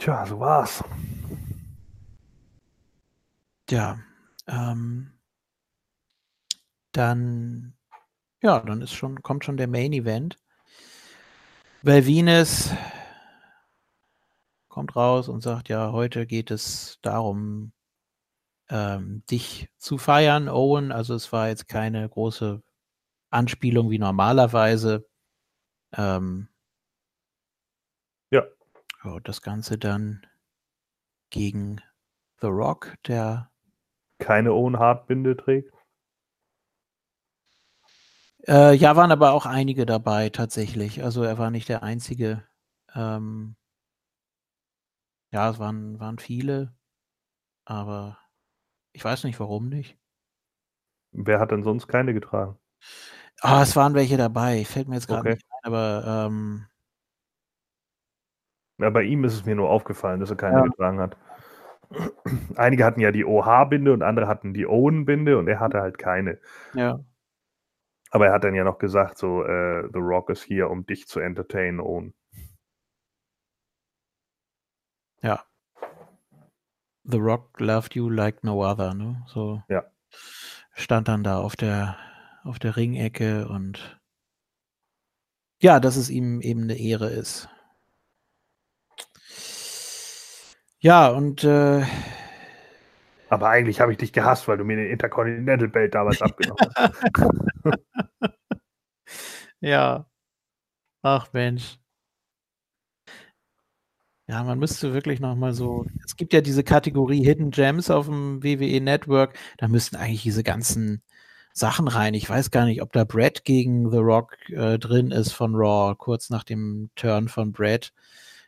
Tja, 0.00 0.24
so 0.24 0.40
war's. 0.40 0.82
ja. 3.68 3.98
Ähm, 4.46 5.12
dann, 6.92 7.74
ja, 8.42 8.60
dann 8.60 8.80
ist 8.80 8.94
schon, 8.94 9.22
kommt 9.22 9.44
schon 9.44 9.58
der 9.58 9.68
Main 9.68 9.92
Event. 9.92 10.38
Venus 11.82 12.70
kommt 14.68 14.96
raus 14.96 15.28
und 15.28 15.42
sagt, 15.42 15.68
ja, 15.68 15.92
heute 15.92 16.26
geht 16.26 16.50
es 16.50 16.98
darum, 17.02 17.72
ähm, 18.70 19.22
dich 19.30 19.68
zu 19.76 19.98
feiern, 19.98 20.48
Owen. 20.48 20.92
Also 20.92 21.14
es 21.14 21.30
war 21.30 21.48
jetzt 21.48 21.68
keine 21.68 22.08
große 22.08 22.62
Anspielung 23.28 23.90
wie 23.90 23.98
normalerweise. 23.98 25.06
Ähm. 25.92 26.48
Ja, 29.04 29.20
das 29.20 29.42
Ganze 29.42 29.78
dann 29.78 30.26
gegen 31.30 31.80
The 32.40 32.46
Rock, 32.48 32.96
der 33.06 33.50
Keine 34.20 34.52
Owen 34.52 34.78
Hart-Binde 34.78 35.36
trägt. 35.36 35.74
Äh, 38.46 38.74
ja, 38.74 38.96
waren 38.96 39.12
aber 39.12 39.32
auch 39.32 39.46
einige 39.46 39.86
dabei 39.86 40.28
tatsächlich. 40.30 41.02
Also 41.04 41.22
er 41.22 41.38
war 41.38 41.50
nicht 41.50 41.68
der 41.68 41.82
Einzige. 41.82 42.42
Ähm, 42.94 43.56
ja, 45.32 45.50
es 45.50 45.58
waren, 45.58 45.98
waren 46.00 46.18
viele, 46.18 46.74
aber 47.64 48.18
ich 48.92 49.04
weiß 49.04 49.24
nicht, 49.24 49.40
warum 49.40 49.68
nicht. 49.68 49.98
Wer 51.12 51.38
hat 51.38 51.52
denn 51.52 51.62
sonst 51.62 51.86
keine 51.86 52.14
getragen? 52.14 52.58
Ah, 53.42 53.62
es 53.62 53.76
waren 53.76 53.94
welche 53.94 54.16
dabei. 54.16 54.64
Fällt 54.64 54.88
mir 54.88 54.96
jetzt 54.96 55.08
gerade 55.08 55.22
Okay. 55.22 55.34
nicht 55.34 55.44
ein, 55.50 55.58
aber 55.72 56.26
ähm, 56.28 56.66
Ja, 58.80 58.90
bei 58.90 59.02
ihm 59.02 59.24
ist 59.24 59.34
es 59.34 59.44
mir 59.44 59.54
nur 59.54 59.68
aufgefallen, 59.70 60.20
dass 60.20 60.30
er 60.30 60.36
keine 60.36 60.58
Ja. 60.58 60.64
getragen 60.64 61.00
hat. 61.00 61.16
Einige 62.56 62.84
hatten 62.84 63.00
ja 63.00 63.10
die 63.12 63.24
OH-Binde 63.24 63.92
und 63.92 64.02
andere 64.02 64.28
hatten 64.28 64.54
die 64.54 64.66
Owen-Binde 64.66 65.36
und 65.38 65.48
er 65.48 65.60
hatte 65.60 65.80
halt 65.80 65.98
keine. 65.98 66.38
ja, 66.74 66.98
Aber 68.12 68.26
er 68.26 68.32
hat 68.32 68.44
dann 68.44 68.54
ja 68.54 68.64
noch 68.64 68.78
gesagt, 68.78 69.18
so, 69.18 69.44
äh, 69.44 69.88
The 69.92 69.98
Rock 69.98 70.30
ist 70.30 70.42
hier, 70.42 70.68
um 70.70 70.84
dich 70.86 71.06
zu 71.08 71.20
entertainen, 71.20 71.80
Owen. 71.80 72.14
ja. 75.22 75.44
The 77.04 77.18
Rock 77.18 77.58
loved 77.60 77.94
you 77.94 78.08
like 78.08 78.44
no 78.44 78.62
other, 78.64 78.94
ne? 78.94 79.22
So 79.26 79.62
Ja. 79.68 79.84
stand 80.74 81.08
dann 81.08 81.24
da 81.24 81.38
auf 81.38 81.56
der 81.56 81.96
auf 82.44 82.58
der 82.58 82.76
Ringecke 82.76 83.48
und 83.48 84.00
ja, 85.62 85.78
dass 85.80 85.96
es 85.96 86.08
ihm 86.10 86.40
eben 86.40 86.62
eine 86.62 86.78
Ehre 86.78 87.10
ist. 87.10 87.48
Ja, 90.80 91.08
und 91.08 91.44
äh, 91.44 91.84
Aber 93.28 93.48
eigentlich 93.48 93.80
habe 93.80 93.92
ich 93.92 93.98
dich 93.98 94.12
gehasst, 94.12 94.48
weil 94.48 94.58
du 94.58 94.64
mir 94.64 94.76
den 94.76 94.90
Intercontinental 94.90 95.68
Belt 95.68 95.94
damals 95.94 96.20
abgenommen 96.22 96.58
hast. 96.76 96.94
Ja. 99.60 100.06
Ach 101.02 101.32
Mensch. 101.32 101.78
Ja, 104.28 104.44
man 104.44 104.58
müsste 104.58 104.94
wirklich 104.94 105.18
noch 105.20 105.34
mal 105.34 105.52
so 105.52 105.86
es 106.04 106.16
gibt 106.16 106.32
ja 106.32 106.40
diese 106.40 106.62
Kategorie 106.62 107.24
Hidden 107.24 107.50
Gems 107.50 107.90
auf 107.90 108.06
dem 108.06 108.42
WWE 108.42 108.80
Network, 108.80 109.36
da 109.58 109.66
müssten 109.68 109.96
eigentlich 109.96 110.22
diese 110.22 110.44
ganzen 110.44 111.02
Sachen 111.52 111.88
rein. 111.88 112.14
Ich 112.14 112.30
weiß 112.30 112.50
gar 112.52 112.64
nicht, 112.64 112.80
ob 112.82 112.92
da 112.92 113.04
Brad 113.04 113.44
gegen 113.44 113.90
The 113.90 113.98
Rock 113.98 114.36
äh, 114.50 114.78
drin 114.78 115.10
ist 115.10 115.32
von 115.32 115.54
Raw, 115.56 115.94
kurz 115.96 116.30
nach 116.30 116.44
dem 116.44 116.90
Turn 116.94 117.28
von 117.28 117.52
Brad. 117.52 117.92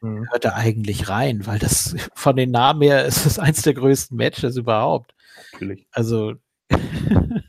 Mhm. 0.02 0.28
Hört 0.30 0.44
da 0.44 0.54
eigentlich 0.54 1.08
rein, 1.08 1.46
weil 1.46 1.58
das 1.58 1.94
von 2.14 2.36
den 2.36 2.50
Namen 2.50 2.82
her 2.82 3.04
ist 3.06 3.24
es 3.24 3.38
eins 3.38 3.62
der 3.62 3.74
größten 3.74 4.16
Matches 4.16 4.56
überhaupt. 4.56 5.14
Natürlich. 5.52 5.86
Also, 5.92 6.34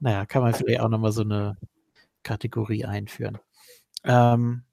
naja, 0.00 0.26
kann 0.26 0.42
man 0.42 0.54
vielleicht 0.54 0.80
auch 0.80 0.88
noch 0.88 0.98
mal 0.98 1.12
so 1.12 1.22
eine 1.22 1.56
Kategorie 2.22 2.84
einführen. 2.84 3.38
Ähm, 4.04 4.64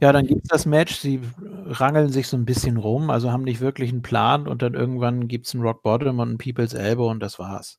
ja, 0.00 0.12
dann 0.12 0.26
gibt 0.26 0.44
es 0.44 0.48
das 0.48 0.66
Match. 0.66 0.96
Sie 0.96 1.20
rangeln 1.66 2.08
sich 2.10 2.26
so 2.28 2.36
ein 2.36 2.46
bisschen 2.46 2.78
rum, 2.78 3.10
also 3.10 3.30
haben 3.30 3.44
nicht 3.44 3.60
wirklich 3.60 3.90
einen 3.92 4.02
Plan 4.02 4.48
und 4.48 4.62
dann 4.62 4.74
irgendwann 4.74 5.28
gibt 5.28 5.46
es 5.46 5.54
einen 5.54 5.62
Rock 5.62 5.82
Bottom 5.82 6.18
und 6.20 6.28
einen 6.30 6.38
People's 6.38 6.72
Elbow 6.74 7.10
und 7.10 7.20
das 7.20 7.38
war's. 7.38 7.78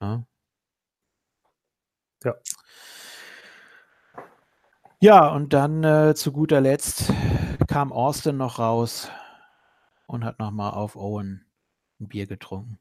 Ja. 0.00 0.24
Ja. 2.24 2.34
Ja, 5.02 5.26
und 5.30 5.52
dann 5.52 5.82
äh, 5.82 6.14
zu 6.14 6.30
guter 6.30 6.60
Letzt 6.60 7.12
kam 7.66 7.92
Austin 7.92 8.36
noch 8.36 8.60
raus 8.60 9.10
und 10.06 10.22
hat 10.24 10.38
noch 10.38 10.52
mal 10.52 10.70
auf 10.70 10.94
Owen 10.94 11.44
ein 12.00 12.06
Bier 12.06 12.28
getrunken. 12.28 12.78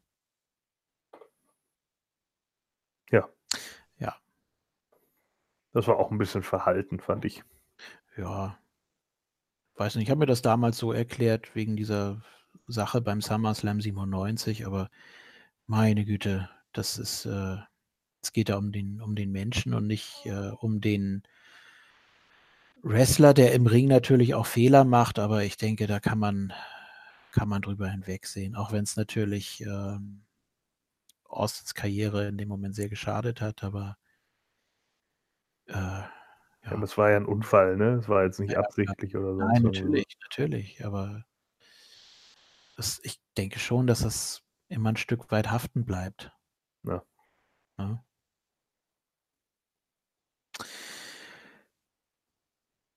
Ja. 3.09 3.27
Ja. 3.97 4.15
Das 5.73 5.87
war 5.87 5.97
auch 5.97 6.11
ein 6.11 6.19
bisschen 6.19 6.43
verhalten, 6.43 6.99
fand 6.99 7.25
ich. 7.25 7.43
Ja. 8.15 8.55
Weiß 9.73 9.95
nicht, 9.95 10.03
ich 10.03 10.11
habe 10.11 10.19
mir 10.19 10.27
das 10.27 10.43
damals 10.43 10.77
so 10.77 10.91
erklärt 10.91 11.55
wegen 11.55 11.75
dieser 11.75 12.21
Sache 12.67 13.01
beim 13.01 13.21
SummerSlam 13.21 13.81
97, 13.81 14.67
aber 14.67 14.91
meine 15.65 16.05
Güte, 16.05 16.51
das 16.71 16.99
ist, 16.99 17.25
äh, 17.25 17.57
es 18.21 18.31
geht 18.31 18.49
da 18.49 18.57
um 18.57 18.71
den, 18.71 19.01
um 19.01 19.15
den 19.15 19.31
Menschen 19.31 19.73
und 19.73 19.87
nicht 19.87 20.23
äh, 20.27 20.51
um 20.59 20.81
den 20.81 21.23
Wrestler, 22.83 23.33
der 23.33 23.53
im 23.53 23.67
Ring 23.67 23.87
natürlich 23.87 24.33
auch 24.33 24.45
Fehler 24.45 24.83
macht, 24.85 25.19
aber 25.19 25.43
ich 25.43 25.57
denke, 25.57 25.87
da 25.87 25.99
kann 25.99 26.17
man, 26.19 26.53
kann 27.31 27.47
man 27.47 27.61
drüber 27.61 27.87
hinwegsehen, 27.89 28.55
auch 28.55 28.71
wenn 28.71 28.83
es 28.83 28.95
natürlich 28.95 29.61
ähm, 29.61 30.23
Austins 31.25 31.73
Karriere 31.73 32.27
in 32.27 32.37
dem 32.37 32.49
Moment 32.49 32.75
sehr 32.75 32.89
geschadet 32.89 33.39
hat, 33.41 33.63
aber 33.63 33.97
äh, 35.67 35.73
Ja. 35.73 36.77
das 36.79 36.97
war 36.97 37.09
ja 37.11 37.17
ein 37.17 37.25
Unfall, 37.25 37.77
ne? 37.77 37.95
Das 37.97 38.09
war 38.09 38.23
jetzt 38.23 38.39
nicht 38.39 38.51
Ja, 38.51 38.59
ja. 38.61 38.65
absichtlich 38.65 39.15
oder 39.15 39.33
so. 39.35 39.39
Nein, 39.39 39.63
natürlich, 39.63 40.05
natürlich, 40.23 40.85
aber 40.85 41.25
das, 42.77 42.99
ich 43.03 43.19
denke 43.37 43.59
schon, 43.59 43.87
dass 43.87 43.99
das 44.01 44.43
immer 44.67 44.89
ein 44.89 44.97
Stück 44.97 45.31
weit 45.31 45.51
haften 45.51 45.85
bleibt. 45.85 46.31
Ja. 46.83 47.03
Ja. 47.77 48.03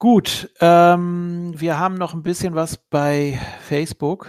Gut, 0.05 0.51
ähm, 0.61 1.59
wir 1.59 1.79
haben 1.79 1.95
noch 1.95 2.13
ein 2.13 2.23
bisschen 2.23 2.55
was 2.55 2.77
bei 2.77 3.41
Facebook. 3.63 4.29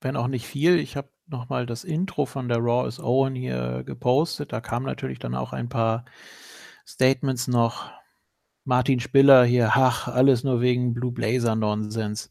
Wenn 0.00 0.14
auch 0.14 0.28
nicht 0.28 0.46
viel. 0.46 0.78
Ich 0.78 0.96
habe 0.96 1.10
nochmal 1.26 1.66
das 1.66 1.82
Intro 1.82 2.24
von 2.24 2.48
der 2.48 2.58
Raw 2.58 2.86
is 2.86 3.00
Owen 3.00 3.34
hier 3.34 3.82
gepostet. 3.84 4.52
Da 4.52 4.60
kamen 4.60 4.86
natürlich 4.86 5.18
dann 5.18 5.34
auch 5.34 5.52
ein 5.52 5.68
paar 5.68 6.04
Statements 6.86 7.48
noch. 7.48 7.90
Martin 8.62 9.00
Spiller 9.00 9.44
hier, 9.44 9.72
ach, 9.74 10.06
alles 10.06 10.44
nur 10.44 10.60
wegen 10.60 10.94
Blue 10.94 11.10
Blazer 11.10 11.56
Nonsens. 11.56 12.30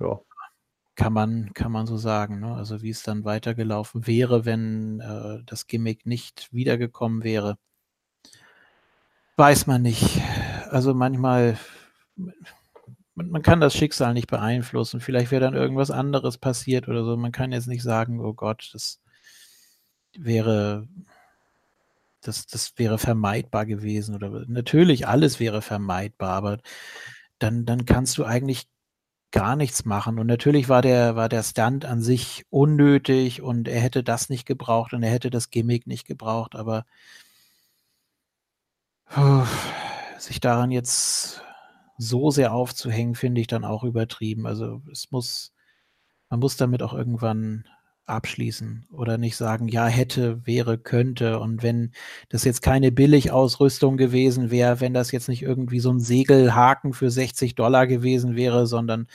Ja. 0.00 0.18
Kann 0.96 1.12
man, 1.12 1.52
kann 1.54 1.70
man 1.70 1.86
so 1.86 1.98
sagen. 1.98 2.40
Ne? 2.40 2.52
Also 2.52 2.82
wie 2.82 2.90
es 2.90 3.04
dann 3.04 3.24
weitergelaufen 3.24 4.08
wäre, 4.08 4.44
wenn 4.44 4.98
äh, 4.98 5.44
das 5.46 5.68
Gimmick 5.68 6.04
nicht 6.04 6.52
wiedergekommen 6.52 7.22
wäre. 7.22 7.58
Weiß 9.36 9.66
man 9.66 9.82
nicht. 9.82 10.20
Also 10.70 10.94
manchmal, 10.94 11.58
man, 13.14 13.42
kann 13.42 13.60
das 13.60 13.74
Schicksal 13.74 14.14
nicht 14.14 14.28
beeinflussen. 14.28 15.00
Vielleicht 15.00 15.30
wäre 15.30 15.40
dann 15.40 15.54
irgendwas 15.54 15.90
anderes 15.90 16.38
passiert 16.38 16.88
oder 16.88 17.04
so. 17.04 17.16
Man 17.16 17.32
kann 17.32 17.52
jetzt 17.52 17.68
nicht 17.68 17.82
sagen, 17.82 18.20
oh 18.20 18.34
Gott, 18.34 18.70
das 18.72 19.00
wäre 20.16 20.86
das, 22.22 22.46
das 22.46 22.72
wäre 22.76 22.98
vermeidbar 22.98 23.66
gewesen 23.66 24.14
oder 24.14 24.44
natürlich 24.46 25.08
alles 25.08 25.40
wäre 25.40 25.60
vermeidbar, 25.60 26.30
aber 26.34 26.58
dann, 27.38 27.66
dann 27.66 27.84
kannst 27.84 28.16
du 28.18 28.24
eigentlich 28.24 28.68
gar 29.32 29.56
nichts 29.56 29.84
machen. 29.84 30.18
Und 30.18 30.26
natürlich 30.26 30.68
war 30.68 30.82
der, 30.82 31.16
war 31.16 31.28
der 31.28 31.42
Stunt 31.42 31.84
an 31.84 32.00
sich 32.00 32.44
unnötig 32.50 33.42
und 33.42 33.68
er 33.68 33.80
hätte 33.80 34.04
das 34.04 34.28
nicht 34.28 34.46
gebraucht 34.46 34.92
und 34.92 35.02
er 35.02 35.10
hätte 35.10 35.30
das 35.30 35.50
Gimmick 35.50 35.86
nicht 35.86 36.06
gebraucht, 36.06 36.54
aber 36.54 36.84
sich 40.18 40.40
daran 40.40 40.70
jetzt 40.70 41.42
so 41.98 42.30
sehr 42.30 42.52
aufzuhängen, 42.52 43.14
finde 43.14 43.40
ich 43.40 43.46
dann 43.46 43.64
auch 43.64 43.84
übertrieben. 43.84 44.46
Also 44.46 44.82
es 44.90 45.10
muss, 45.10 45.52
man 46.28 46.40
muss 46.40 46.56
damit 46.56 46.82
auch 46.82 46.94
irgendwann 46.94 47.64
abschließen 48.06 48.86
oder 48.92 49.16
nicht 49.16 49.36
sagen, 49.36 49.68
ja, 49.68 49.86
hätte, 49.86 50.44
wäre, 50.46 50.76
könnte. 50.76 51.38
Und 51.38 51.62
wenn 51.62 51.92
das 52.28 52.44
jetzt 52.44 52.60
keine 52.60 52.90
Billigausrüstung 52.90 53.96
gewesen 53.96 54.50
wäre, 54.50 54.80
wenn 54.80 54.94
das 54.94 55.12
jetzt 55.12 55.28
nicht 55.28 55.42
irgendwie 55.42 55.80
so 55.80 55.90
ein 55.92 56.00
Segelhaken 56.00 56.92
für 56.92 57.10
60 57.10 57.54
Dollar 57.54 57.86
gewesen 57.86 58.34
wäre, 58.34 58.66
sondern 58.66 59.06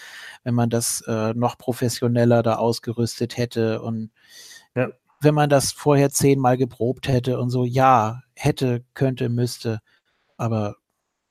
wenn 0.43 0.55
man 0.55 0.69
das 0.69 1.01
äh, 1.01 1.33
noch 1.33 1.57
professioneller 1.57 2.43
da 2.43 2.55
ausgerüstet 2.55 3.37
hätte 3.37 3.81
und 3.81 4.11
ja. 4.75 4.89
wenn 5.19 5.35
man 5.35 5.49
das 5.49 5.71
vorher 5.71 6.09
zehnmal 6.09 6.57
geprobt 6.57 7.07
hätte 7.09 7.39
und 7.39 7.49
so, 7.49 7.65
ja, 7.65 8.21
hätte, 8.37 8.85
könnte, 8.93 9.29
müsste. 9.29 9.79
Aber 10.37 10.77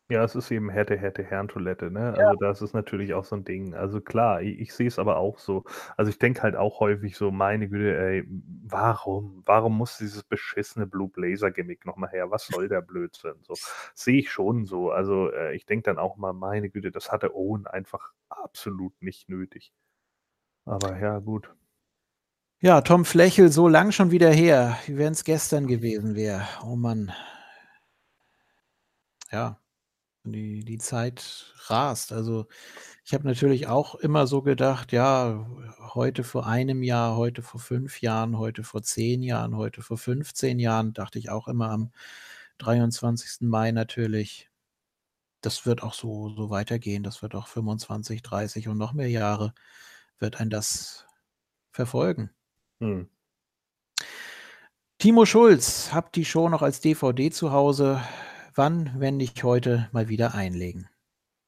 ja, 0.08 0.22
es 0.22 0.36
ist 0.36 0.52
eben 0.52 0.70
hätte, 0.70 0.96
hätte, 0.96 1.24
Herrentoilette, 1.24 1.90
ne? 1.90 2.14
Ja. 2.16 2.28
Also 2.28 2.36
das 2.38 2.62
ist 2.62 2.74
natürlich 2.74 3.12
auch 3.12 3.24
so 3.24 3.34
ein 3.34 3.44
Ding. 3.44 3.74
Also 3.74 4.00
klar, 4.00 4.40
ich, 4.40 4.60
ich 4.60 4.72
sehe 4.72 4.86
es 4.86 5.00
aber 5.00 5.16
auch 5.16 5.40
so. 5.40 5.64
Also 5.96 6.10
ich 6.10 6.18
denke 6.18 6.42
halt 6.42 6.54
auch 6.54 6.78
häufig 6.78 7.16
so, 7.16 7.32
meine 7.32 7.68
Güte, 7.68 7.98
ey, 7.98 8.24
warum? 8.28 9.42
Warum 9.46 9.76
muss 9.76 9.98
dieses 9.98 10.22
beschissene 10.22 10.86
Blue 10.86 11.08
Blazer 11.08 11.50
Gimmick 11.50 11.84
nochmal 11.86 12.10
her? 12.10 12.30
Was 12.30 12.46
soll 12.46 12.68
der 12.68 12.82
Blödsinn? 12.82 13.34
So 13.42 13.54
sehe 13.94 14.20
ich 14.20 14.30
schon 14.30 14.64
so. 14.64 14.92
Also 14.92 15.32
äh, 15.32 15.56
ich 15.56 15.66
denke 15.66 15.84
dann 15.90 15.98
auch 15.98 16.16
mal, 16.16 16.32
meine 16.32 16.70
Güte, 16.70 16.92
das 16.92 17.10
hatte 17.10 17.34
Owen 17.34 17.66
einfach 17.66 18.12
absolut 18.28 18.94
nicht 19.02 19.28
nötig. 19.28 19.72
Aber 20.66 20.98
ja, 20.98 21.18
gut. 21.18 21.52
Ja, 22.62 22.80
Tom 22.80 23.04
Flächel, 23.04 23.52
so 23.52 23.68
lang 23.68 23.92
schon 23.92 24.10
wieder 24.10 24.30
her, 24.30 24.78
wie 24.86 24.96
wenn 24.96 25.12
es 25.12 25.24
gestern 25.24 25.66
gewesen 25.66 26.14
wäre. 26.14 26.46
Oh 26.64 26.74
Mann. 26.74 27.12
Ja, 29.30 29.60
die, 30.24 30.64
die 30.64 30.78
Zeit 30.78 31.54
rast. 31.68 32.12
Also 32.12 32.46
ich 33.04 33.14
habe 33.14 33.26
natürlich 33.26 33.68
auch 33.68 33.94
immer 33.96 34.26
so 34.26 34.42
gedacht, 34.42 34.92
ja, 34.92 35.46
heute 35.94 36.24
vor 36.24 36.46
einem 36.46 36.82
Jahr, 36.82 37.16
heute 37.16 37.42
vor 37.42 37.60
fünf 37.60 38.00
Jahren, 38.02 38.38
heute 38.38 38.64
vor 38.64 38.82
zehn 38.82 39.22
Jahren, 39.22 39.56
heute 39.56 39.82
vor 39.82 39.98
15 39.98 40.58
Jahren, 40.58 40.94
dachte 40.94 41.18
ich 41.18 41.30
auch 41.30 41.48
immer 41.48 41.70
am 41.70 41.92
23. 42.58 43.42
Mai 43.48 43.72
natürlich. 43.72 44.50
Das 45.42 45.66
wird 45.66 45.82
auch 45.82 45.94
so, 45.94 46.30
so 46.30 46.50
weitergehen. 46.50 47.02
Das 47.02 47.22
wird 47.22 47.34
auch 47.34 47.48
25, 47.48 48.22
30 48.22 48.68
und 48.68 48.78
noch 48.78 48.92
mehr 48.94 49.10
Jahre 49.10 49.54
wird 50.18 50.40
ein 50.40 50.50
das 50.50 51.06
verfolgen. 51.72 52.30
Hm. 52.80 53.08
Timo 54.98 55.26
Schulz, 55.26 55.90
habt 55.92 56.16
die 56.16 56.24
Show 56.24 56.48
noch 56.48 56.62
als 56.62 56.80
DVD 56.80 57.30
zu 57.30 57.52
Hause? 57.52 58.00
wann, 58.56 58.92
wenn 58.96 59.16
nicht 59.16 59.42
heute, 59.44 59.88
mal 59.92 60.08
wieder 60.08 60.34
einlegen. 60.34 60.88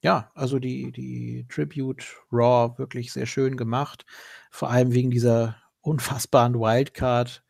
Ja, 0.02 0.31
also 0.34 0.58
die, 0.58 0.92
die 0.92 1.47
Tribute 1.48 2.05
Raw 2.31 2.78
wirklich 2.78 3.12
sehr 3.12 3.26
schön 3.26 3.57
gemacht. 3.57 4.07
Vor 4.50 4.70
allem 4.70 4.92
wegen 4.92 5.10
dieser 5.10 5.57
unfassbaren 5.81 6.55
Wildcard. 6.55 7.42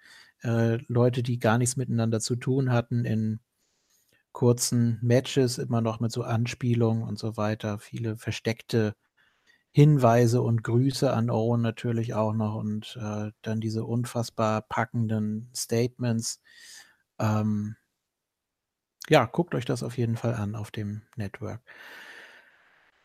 Äh, 0.43 0.79
Leute, 0.87 1.23
die 1.23 1.39
gar 1.39 1.59
nichts 1.59 1.77
miteinander 1.77 2.21
zu 2.21 2.37
tun 2.37 2.73
hatten 2.73 3.05
in 3.05 3.41
kurzen 4.33 4.99
Matches, 5.03 5.59
immer 5.59 5.81
noch 5.81 6.01
mit 6.01 6.13
so 6.13 6.23
Anspielungen 6.23 7.03
und 7.03 7.19
so 7.19 7.37
weiter. 7.37 7.79
Viele 7.79 8.17
versteckte 8.17 8.95
Hinweise 9.79 10.43
und 10.43 10.65
Grüße 10.65 11.13
an 11.13 11.31
Owen 11.31 11.61
natürlich 11.61 12.13
auch 12.13 12.33
noch 12.33 12.57
und 12.57 12.99
äh, 13.01 13.31
dann 13.43 13.61
diese 13.61 13.85
unfassbar 13.85 14.63
packenden 14.63 15.53
Statements. 15.55 16.43
Ähm, 17.21 17.77
ja, 19.09 19.27
guckt 19.27 19.55
euch 19.55 19.67
das 19.67 19.85
auf 19.85 19.97
jeden 19.97 20.17
Fall 20.17 20.35
an 20.35 20.57
auf 20.57 20.73
dem 20.73 21.03
Network. 21.15 21.61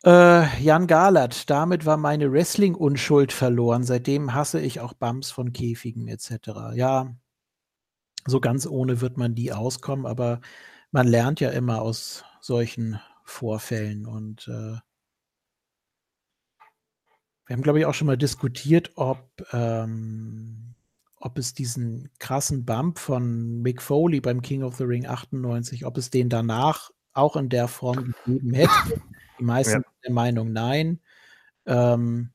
Äh, 0.04 0.60
Jan 0.60 0.88
Galert, 0.88 1.48
damit 1.48 1.86
war 1.86 1.96
meine 1.96 2.32
Wrestling-Unschuld 2.32 3.32
verloren. 3.32 3.84
Seitdem 3.84 4.34
hasse 4.34 4.60
ich 4.60 4.80
auch 4.80 4.94
Bums 4.94 5.30
von 5.30 5.52
Käfigen 5.52 6.08
etc. 6.08 6.74
Ja, 6.74 7.14
so 8.26 8.40
ganz 8.40 8.66
ohne 8.66 9.00
wird 9.00 9.16
man 9.16 9.36
die 9.36 9.52
auskommen, 9.52 10.06
aber 10.06 10.40
man 10.90 11.06
lernt 11.06 11.38
ja 11.38 11.50
immer 11.50 11.82
aus 11.82 12.24
solchen 12.40 13.00
Vorfällen 13.22 14.06
und 14.06 14.48
äh, 14.48 14.78
wir 17.46 17.54
haben, 17.54 17.62
glaube 17.62 17.78
ich, 17.78 17.86
auch 17.86 17.94
schon 17.94 18.06
mal 18.06 18.18
diskutiert, 18.18 18.92
ob 18.94 19.28
ähm, 19.52 20.74
ob 21.24 21.38
es 21.38 21.54
diesen 21.54 22.10
krassen 22.18 22.66
Bump 22.66 22.98
von 22.98 23.62
Mick 23.62 23.80
Foley 23.80 24.20
beim 24.20 24.42
King 24.42 24.62
of 24.62 24.76
the 24.76 24.84
Ring 24.84 25.06
98, 25.06 25.86
ob 25.86 25.96
es 25.96 26.10
den 26.10 26.28
danach 26.28 26.90
auch 27.14 27.36
in 27.36 27.48
der 27.48 27.66
Form 27.66 28.14
gegeben 28.26 28.52
hätte. 28.52 29.00
Die 29.38 29.44
meisten 29.44 29.80
ja. 29.82 29.88
der 30.04 30.12
Meinung 30.12 30.52
nein, 30.52 31.00
ähm, 31.64 32.30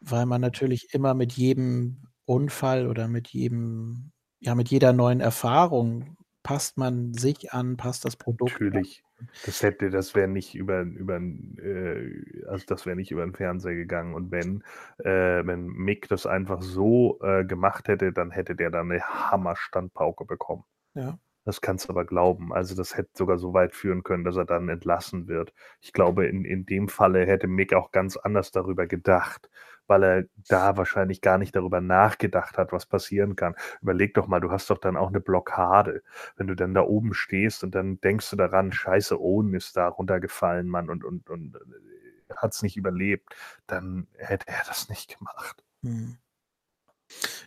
weil 0.00 0.24
man 0.24 0.40
natürlich 0.40 0.94
immer 0.94 1.12
mit 1.12 1.34
jedem 1.34 2.08
Unfall 2.24 2.86
oder 2.86 3.06
mit 3.06 3.28
jedem, 3.28 4.12
ja, 4.40 4.54
mit 4.54 4.70
jeder 4.70 4.94
neuen 4.94 5.20
Erfahrung 5.20 6.16
passt 6.42 6.78
man 6.78 7.12
sich 7.12 7.52
an, 7.52 7.76
passt 7.76 8.06
das 8.06 8.16
Produkt 8.16 8.52
Natürlich. 8.52 9.04
Das 9.44 9.62
hätte, 9.62 9.90
das 9.90 10.14
wäre 10.14 10.28
nicht 10.28 10.54
über, 10.54 10.82
über 10.82 11.16
äh, 11.16 12.44
also 12.48 12.64
das 12.66 12.86
wäre 12.86 12.96
nicht 12.96 13.10
über 13.10 13.24
den 13.24 13.34
Fernseher 13.34 13.74
gegangen. 13.74 14.14
Und 14.14 14.30
wenn, 14.30 14.62
äh, 14.98 15.46
wenn 15.46 15.66
Mick 15.66 16.08
das 16.08 16.26
einfach 16.26 16.62
so 16.62 17.18
äh, 17.22 17.44
gemacht 17.44 17.88
hätte, 17.88 18.12
dann 18.12 18.30
hätte 18.30 18.54
der 18.54 18.70
dann 18.70 18.90
eine 18.90 19.02
Hammerstandpauke 19.02 20.24
bekommen. 20.24 20.64
Ja. 20.94 21.18
Das 21.46 21.62
kannst 21.62 21.88
du 21.88 21.92
aber 21.92 22.04
glauben. 22.04 22.52
Also 22.52 22.74
das 22.76 22.96
hätte 22.96 23.10
sogar 23.14 23.38
so 23.38 23.54
weit 23.54 23.74
führen 23.74 24.02
können, 24.02 24.24
dass 24.24 24.36
er 24.36 24.44
dann 24.44 24.68
entlassen 24.68 25.28
wird. 25.28 25.54
Ich 25.80 25.94
glaube, 25.94 26.26
in, 26.26 26.44
in 26.44 26.66
dem 26.66 26.88
Falle 26.88 27.24
hätte 27.24 27.46
Mick 27.46 27.72
auch 27.72 27.92
ganz 27.92 28.18
anders 28.18 28.50
darüber 28.50 28.86
gedacht 28.86 29.48
weil 29.86 30.02
er 30.02 30.24
da 30.48 30.76
wahrscheinlich 30.76 31.20
gar 31.20 31.38
nicht 31.38 31.54
darüber 31.54 31.80
nachgedacht 31.80 32.58
hat, 32.58 32.72
was 32.72 32.86
passieren 32.86 33.36
kann. 33.36 33.54
Überleg 33.80 34.14
doch 34.14 34.26
mal, 34.26 34.40
du 34.40 34.50
hast 34.50 34.70
doch 34.70 34.78
dann 34.78 34.96
auch 34.96 35.08
eine 35.08 35.20
Blockade, 35.20 36.02
wenn 36.36 36.46
du 36.46 36.54
dann 36.54 36.74
da 36.74 36.82
oben 36.82 37.14
stehst 37.14 37.64
und 37.64 37.74
dann 37.74 38.00
denkst 38.00 38.30
du 38.30 38.36
daran, 38.36 38.72
scheiße, 38.72 39.20
Owen 39.20 39.54
ist 39.54 39.76
da 39.76 39.88
runtergefallen, 39.88 40.68
Mann, 40.68 40.90
und, 40.90 41.04
und, 41.04 41.30
und 41.30 41.56
äh, 41.56 42.34
hat 42.34 42.52
es 42.54 42.62
nicht 42.62 42.76
überlebt, 42.76 43.34
dann 43.66 44.08
hätte 44.16 44.48
er 44.48 44.64
das 44.66 44.88
nicht 44.88 45.16
gemacht. 45.16 45.64
Hm. 45.82 46.18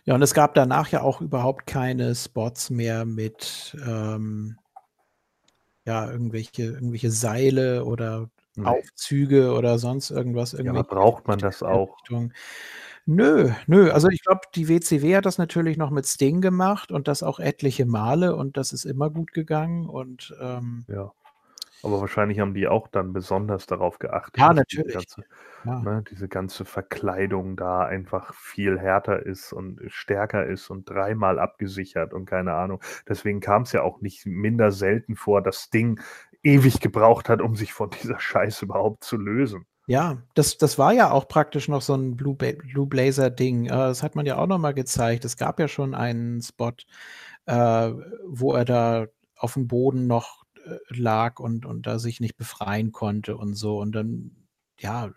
Ja, 0.04 0.14
und 0.14 0.22
es 0.22 0.34
gab 0.34 0.54
danach 0.54 0.88
ja 0.88 1.02
auch 1.02 1.20
überhaupt 1.20 1.66
keine 1.66 2.14
Spots 2.14 2.70
mehr 2.70 3.04
mit 3.04 3.76
ähm, 3.86 4.56
ja, 5.84 6.10
irgendwelche, 6.10 6.62
irgendwelche 6.64 7.10
Seile 7.10 7.84
oder 7.84 8.28
Nee. 8.56 8.66
Aufzüge 8.66 9.52
oder 9.52 9.78
sonst 9.78 10.10
irgendwas. 10.10 10.52
Ja, 10.52 10.70
aber 10.70 10.84
braucht 10.84 11.28
man 11.28 11.38
das 11.38 11.62
auch? 11.62 11.96
Nö, 13.06 13.50
nö. 13.66 13.90
Also 13.90 14.08
ich 14.08 14.22
glaube, 14.22 14.40
die 14.54 14.68
WCW 14.68 15.16
hat 15.16 15.26
das 15.26 15.38
natürlich 15.38 15.76
noch 15.76 15.90
mit 15.90 16.06
Sting 16.06 16.40
gemacht 16.40 16.92
und 16.92 17.08
das 17.08 17.22
auch 17.22 17.38
etliche 17.38 17.86
Male 17.86 18.36
und 18.36 18.56
das 18.56 18.72
ist 18.72 18.84
immer 18.84 19.10
gut 19.10 19.32
gegangen 19.32 19.88
und 19.88 20.34
ähm, 20.40 20.84
Ja. 20.88 21.12
Aber 21.82 22.00
wahrscheinlich 22.00 22.40
haben 22.40 22.54
die 22.54 22.68
auch 22.68 22.88
dann 22.88 23.12
besonders 23.12 23.66
darauf 23.66 23.98
geachtet, 23.98 24.38
Ja, 24.38 24.52
dass 24.52 24.64
diese 24.66 24.82
natürlich. 24.82 24.94
ganze, 24.94 25.22
Ja. 25.64 25.78
ne, 25.80 26.04
diese 26.10 26.28
ganze 26.28 26.64
Verkleidung 26.64 27.56
da 27.56 27.84
einfach 27.84 28.34
viel 28.34 28.78
härter 28.78 29.24
ist 29.24 29.52
und 29.52 29.80
stärker 29.88 30.46
ist 30.46 30.70
und 30.70 30.88
dreimal 30.88 31.38
abgesichert 31.38 32.12
und 32.12 32.26
keine 32.26 32.54
Ahnung. 32.54 32.80
Deswegen 33.08 33.40
kam 33.40 33.62
es 33.62 33.72
ja 33.72 33.82
auch 33.82 34.00
nicht 34.00 34.26
minder 34.26 34.72
selten 34.72 35.16
vor, 35.16 35.42
dass 35.42 35.62
Sting 35.64 36.00
ewig 36.42 36.80
gebraucht 36.80 37.28
hat, 37.28 37.40
um 37.40 37.56
sich 37.56 37.72
von 37.72 37.90
dieser 38.02 38.18
Scheiße 38.20 38.64
überhaupt 38.64 39.04
zu 39.04 39.16
lösen. 39.16 39.66
Ja, 39.86 40.22
das, 40.34 40.56
das 40.56 40.78
war 40.78 40.92
ja 40.92 41.10
auch 41.10 41.26
praktisch 41.26 41.66
noch 41.68 41.82
so 41.82 41.94
ein 41.94 42.16
Blue, 42.16 42.34
Blue 42.36 42.86
Blazer-Ding. 42.86 43.66
Äh, 43.66 43.68
das 43.70 44.02
hat 44.02 44.14
man 44.14 44.24
ja 44.26 44.36
auch 44.36 44.46
noch 44.46 44.58
mal 44.58 44.72
gezeigt. 44.74 45.24
Es 45.24 45.36
gab 45.36 45.58
ja 45.58 45.66
schon 45.66 45.94
einen 45.94 46.40
Spot, 46.42 46.72
äh, 47.46 47.92
wo 48.26 48.52
er 48.54 48.64
da 48.64 49.06
auf 49.36 49.54
dem 49.54 49.66
Boden 49.66 50.06
noch 50.06 50.39
lag 50.88 51.40
und, 51.40 51.66
und 51.66 51.86
da 51.86 51.98
sich 51.98 52.20
nicht 52.20 52.36
befreien 52.36 52.92
konnte 52.92 53.36
und 53.36 53.54
so. 53.54 53.78
Und 53.78 53.92
dann, 53.92 54.46
ja, 54.78 55.12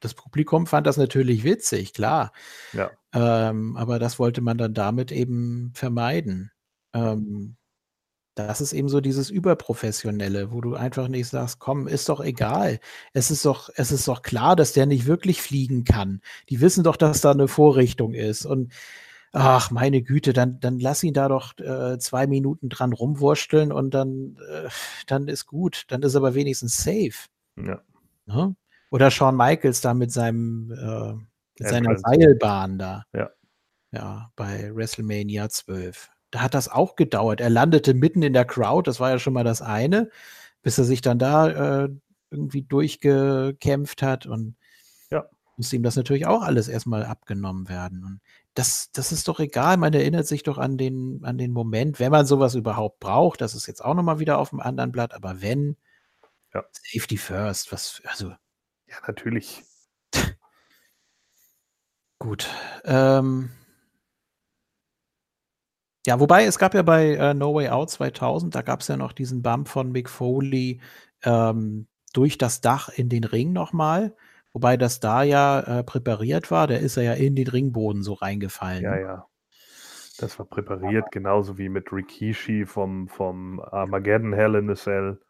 das 0.00 0.14
Publikum 0.14 0.66
fand 0.66 0.86
das 0.86 0.96
natürlich 0.96 1.44
witzig, 1.44 1.94
klar. 1.94 2.32
Ja. 2.72 2.90
Ähm, 3.12 3.76
aber 3.76 3.98
das 3.98 4.18
wollte 4.18 4.40
man 4.40 4.58
dann 4.58 4.74
damit 4.74 5.12
eben 5.12 5.72
vermeiden. 5.74 6.50
Ähm, 6.92 7.56
das 8.34 8.60
ist 8.60 8.72
eben 8.72 8.88
so 8.88 9.00
dieses 9.00 9.30
Überprofessionelle, 9.30 10.52
wo 10.52 10.60
du 10.60 10.74
einfach 10.74 11.06
nicht 11.08 11.28
sagst, 11.28 11.60
komm, 11.60 11.86
ist 11.86 12.08
doch 12.08 12.20
egal. 12.20 12.80
Es 13.12 13.30
ist 13.30 13.44
doch, 13.44 13.70
es 13.76 13.92
ist 13.92 14.08
doch 14.08 14.22
klar, 14.22 14.56
dass 14.56 14.72
der 14.72 14.86
nicht 14.86 15.06
wirklich 15.06 15.40
fliegen 15.40 15.84
kann. 15.84 16.20
Die 16.48 16.60
wissen 16.60 16.82
doch, 16.82 16.96
dass 16.96 17.20
da 17.20 17.30
eine 17.30 17.46
Vorrichtung 17.46 18.12
ist. 18.12 18.44
Und 18.44 18.72
ach 19.34 19.70
meine 19.70 20.02
Güte, 20.02 20.32
dann, 20.32 20.60
dann 20.60 20.78
lass 20.78 21.02
ihn 21.02 21.12
da 21.14 21.28
doch 21.28 21.58
äh, 21.58 21.98
zwei 21.98 22.26
Minuten 22.26 22.68
dran 22.68 22.92
rumwursteln 22.92 23.72
und 23.72 23.92
dann, 23.92 24.38
äh, 24.50 24.68
dann 25.06 25.28
ist 25.28 25.46
gut. 25.46 25.84
Dann 25.88 26.02
ist 26.02 26.16
aber 26.16 26.34
wenigstens 26.34 26.78
safe. 26.82 27.28
Ja. 27.56 27.82
Ne? 28.26 28.56
Oder 28.90 29.10
Shawn 29.10 29.36
Michaels 29.36 29.80
da 29.80 29.92
mit 29.92 30.12
seinem 30.12 30.70
äh, 30.72 31.12
mit 31.58 31.68
seiner. 31.68 31.98
Seilbahn 31.98 32.78
da. 32.78 33.04
Ja. 33.12 33.30
Ja, 33.92 34.30
bei 34.34 34.74
WrestleMania 34.74 35.48
12. 35.48 36.10
Da 36.32 36.40
hat 36.40 36.54
das 36.54 36.68
auch 36.68 36.96
gedauert. 36.96 37.40
Er 37.40 37.50
landete 37.50 37.94
mitten 37.94 38.22
in 38.22 38.32
der 38.32 38.44
Crowd, 38.44 38.88
das 38.88 38.98
war 38.98 39.10
ja 39.10 39.18
schon 39.20 39.34
mal 39.34 39.44
das 39.44 39.62
eine, 39.62 40.10
bis 40.62 40.78
er 40.78 40.84
sich 40.84 41.00
dann 41.00 41.18
da 41.20 41.84
äh, 41.84 41.88
irgendwie 42.30 42.62
durchgekämpft 42.62 44.02
hat 44.02 44.26
und 44.26 44.56
Ja. 45.10 45.24
musste 45.56 45.76
ihm 45.76 45.84
das 45.84 45.94
natürlich 45.94 46.26
auch 46.26 46.42
alles 46.42 46.66
erstmal 46.66 47.04
abgenommen 47.04 47.68
werden. 47.68 48.04
Und 48.04 48.20
das, 48.54 48.90
das 48.92 49.12
ist 49.12 49.28
doch 49.28 49.40
egal, 49.40 49.76
man 49.76 49.92
erinnert 49.94 50.26
sich 50.26 50.42
doch 50.42 50.58
an 50.58 50.78
den, 50.78 51.20
an 51.24 51.38
den 51.38 51.52
Moment, 51.52 52.00
wenn 52.00 52.12
man 52.12 52.26
sowas 52.26 52.54
überhaupt 52.54 53.00
braucht, 53.00 53.40
das 53.40 53.54
ist 53.54 53.66
jetzt 53.66 53.84
auch 53.84 53.94
nochmal 53.94 54.20
wieder 54.20 54.38
auf 54.38 54.50
dem 54.50 54.60
anderen 54.60 54.92
Blatt, 54.92 55.14
aber 55.14 55.42
wenn, 55.42 55.76
Ja. 56.54 56.64
Safety 56.72 57.16
first, 57.18 57.72
was, 57.72 58.02
also 58.06 58.30
Ja, 58.88 58.96
natürlich. 59.06 59.62
Gut. 62.20 62.48
Ähm, 62.84 63.50
ja, 66.06 66.20
wobei 66.20 66.44
es 66.44 66.58
gab 66.58 66.74
ja 66.74 66.82
bei 66.82 67.14
äh, 67.14 67.34
No 67.34 67.54
Way 67.54 67.70
Out 67.70 67.90
2000, 67.90 68.54
da 68.54 68.62
gab 68.62 68.80
es 68.80 68.88
ja 68.88 68.96
noch 68.96 69.12
diesen 69.12 69.42
Bump 69.42 69.68
von 69.68 69.90
Mick 69.90 70.08
Foley 70.10 70.80
ähm, 71.22 71.86
durch 72.12 72.38
das 72.38 72.60
Dach 72.60 72.88
in 72.90 73.08
den 73.08 73.24
Ring 73.24 73.52
nochmal. 73.52 74.14
Wobei 74.54 74.76
das 74.76 75.00
da 75.00 75.24
ja 75.24 75.60
äh, 75.60 75.82
präpariert 75.82 76.52
war, 76.52 76.68
da 76.68 76.76
ist 76.76 76.96
er 76.96 77.02
ja 77.02 77.12
in 77.14 77.34
den 77.34 77.48
Ringboden 77.48 78.04
so 78.04 78.12
reingefallen. 78.14 78.84
Ja, 78.84 78.96
ja. 78.96 79.26
Das 80.18 80.38
war 80.38 80.46
präpariert, 80.46 81.10
genauso 81.10 81.58
wie 81.58 81.68
mit 81.68 81.92
Rikishi 81.92 82.64
vom, 82.64 83.08
vom 83.08 83.58
Armageddon 83.58 84.32
Hell 84.32 84.54
in 84.54 84.70
a 84.70 84.76
Cell. 84.76 85.20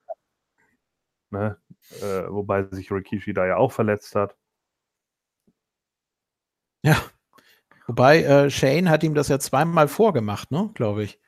Ne? 1.31 1.57
Äh, 2.03 2.29
wobei 2.29 2.65
sich 2.65 2.93
Rikishi 2.93 3.33
da 3.33 3.47
ja 3.47 3.57
auch 3.57 3.73
verletzt 3.73 4.15
hat. 4.15 4.37
Ja. 6.83 6.97
Wobei 7.87 8.25
äh, 8.25 8.51
Shane 8.51 8.91
hat 8.91 9.03
ihm 9.05 9.15
das 9.15 9.29
ja 9.29 9.39
zweimal 9.39 9.89
vorgemacht, 9.89 10.51
ne, 10.51 10.71
glaube 10.75 11.03
ich. 11.03 11.19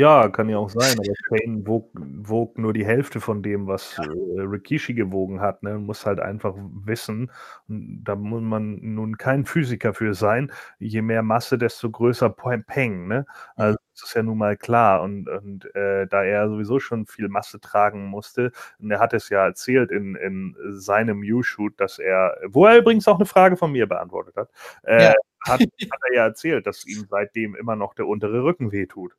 Ja, 0.00 0.30
kann 0.30 0.48
ja 0.48 0.56
auch 0.56 0.70
sein, 0.70 0.96
aber 0.98 1.12
Shane 1.28 1.66
wog, 1.66 1.90
wog 1.94 2.56
nur 2.56 2.72
die 2.72 2.86
Hälfte 2.86 3.20
von 3.20 3.42
dem, 3.42 3.66
was 3.66 3.98
äh, 3.98 4.40
Rikishi 4.40 4.94
gewogen 4.94 5.42
hat. 5.42 5.62
Ne? 5.62 5.74
Man 5.74 5.84
muss 5.84 6.06
halt 6.06 6.20
einfach 6.20 6.54
wissen, 6.56 7.30
da 7.68 8.16
muss 8.16 8.40
man 8.40 8.78
nun 8.80 9.18
kein 9.18 9.44
Physiker 9.44 9.92
für 9.92 10.14
sein, 10.14 10.50
je 10.78 11.02
mehr 11.02 11.22
Masse, 11.22 11.58
desto 11.58 11.90
größer 11.90 12.30
Peng. 12.30 13.08
Ne? 13.08 13.26
Also 13.56 13.76
das 13.92 14.04
ist 14.08 14.14
ja 14.14 14.22
nun 14.22 14.38
mal 14.38 14.56
klar. 14.56 15.02
Und, 15.02 15.28
und 15.28 15.66
äh, 15.74 16.06
da 16.06 16.24
er 16.24 16.48
sowieso 16.48 16.80
schon 16.80 17.04
viel 17.06 17.28
Masse 17.28 17.60
tragen 17.60 18.06
musste, 18.06 18.52
und 18.78 18.90
er 18.90 19.00
hat 19.00 19.12
es 19.12 19.28
ja 19.28 19.44
erzählt 19.44 19.90
in, 19.90 20.14
in 20.14 20.56
seinem 20.70 21.20
U-Shoot, 21.20 21.78
dass 21.78 21.98
er, 21.98 22.38
wo 22.48 22.64
er 22.64 22.78
übrigens 22.78 23.06
auch 23.06 23.16
eine 23.16 23.26
Frage 23.26 23.58
von 23.58 23.70
mir 23.72 23.86
beantwortet 23.86 24.34
hat, 24.36 24.50
äh, 24.84 25.02
Ja. 25.04 25.12
hat, 25.46 25.60
hat 25.92 26.00
er 26.08 26.14
ja 26.14 26.24
erzählt, 26.24 26.66
dass 26.66 26.86
ihm 26.86 27.04
seitdem 27.10 27.54
immer 27.54 27.76
noch 27.76 27.92
der 27.92 28.06
untere 28.06 28.42
Rücken 28.44 28.72
wehtut. 28.72 29.14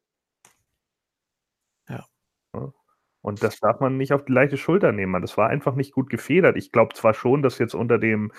Und 3.21 3.43
das 3.43 3.59
darf 3.59 3.80
man 3.80 3.97
nicht 3.97 4.13
auf 4.13 4.25
die 4.25 4.31
leichte 4.33 4.57
Schulter 4.57 4.91
nehmen. 4.91 5.21
Das 5.21 5.38
war 5.38 5.49
einfach 5.49 5.75
nicht 5.75 5.93
gut 5.93 6.09
gefedert. 6.09 6.57
Ich 6.57 6.71
glaube 6.71 6.93
zwar 6.95 7.13
schon, 7.13 7.41
dass 7.43 7.59
jetzt 7.59 7.75
unter 7.75 7.99
dem, 7.99 8.31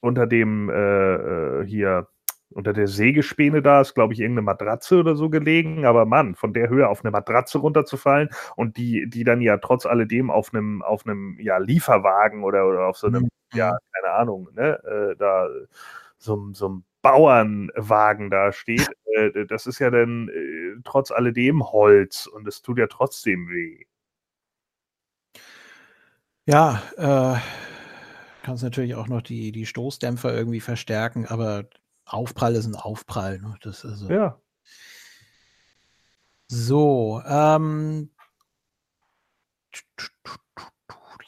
unter 0.00 0.26
dem 0.26 0.68
äh, 0.70 1.14
äh, 1.62 1.66
hier, 1.66 2.08
unter 2.50 2.72
der 2.72 2.88
Sägespäne 2.88 3.62
da 3.62 3.80
ist, 3.82 3.94
glaube 3.94 4.12
ich, 4.14 4.20
irgendeine 4.20 4.44
Matratze 4.46 4.98
oder 4.98 5.14
so 5.16 5.30
gelegen. 5.30 5.86
Aber 5.86 6.06
Mann, 6.06 6.34
von 6.34 6.52
der 6.52 6.68
Höhe 6.68 6.88
auf 6.88 7.04
eine 7.04 7.12
Matratze 7.12 7.58
runterzufallen 7.58 8.30
und 8.56 8.76
die, 8.76 9.08
die 9.08 9.22
dann 9.24 9.40
ja 9.40 9.58
trotz 9.58 9.86
alledem 9.86 10.30
auf 10.30 10.52
einem, 10.52 10.82
auf 10.82 11.06
einem 11.06 11.38
ja, 11.40 11.58
Lieferwagen 11.58 12.42
oder, 12.44 12.66
oder 12.68 12.86
auf 12.86 12.96
so 12.96 13.06
einem, 13.08 13.24
Mhm. 13.24 13.28
ja, 13.54 13.76
keine 13.92 14.14
Ahnung, 14.14 14.48
ne, 14.54 14.78
äh, 15.12 15.16
da 15.16 15.48
so, 16.18 16.52
so 16.52 16.66
einem 16.66 16.84
Bauernwagen 17.02 18.30
da 18.30 18.52
steht, 18.52 18.88
äh, 19.14 19.46
das 19.46 19.66
ist 19.66 19.78
ja 19.78 19.90
dann 19.90 20.28
äh, 20.28 20.80
trotz 20.84 21.10
alledem 21.10 21.70
Holz 21.72 22.26
und 22.26 22.46
es 22.46 22.62
tut 22.62 22.78
ja 22.78 22.86
trotzdem 22.86 23.48
weh. 23.48 23.84
Ja, 26.46 26.82
äh, 26.96 27.38
kannst 28.42 28.62
natürlich 28.62 28.94
auch 28.94 29.08
noch 29.08 29.22
die, 29.22 29.52
die 29.52 29.66
Stoßdämpfer 29.66 30.34
irgendwie 30.34 30.60
verstärken, 30.60 31.26
aber 31.26 31.66
Aufprall 32.04 32.56
ist 32.56 32.66
ein 32.66 32.74
Aufprall. 32.74 33.38
Ne? 33.38 33.54
Das 33.62 33.84
ist 33.84 33.98
so. 33.98 34.10
Ja. 34.10 34.40
So, 36.48 37.22
ähm, 37.26 38.10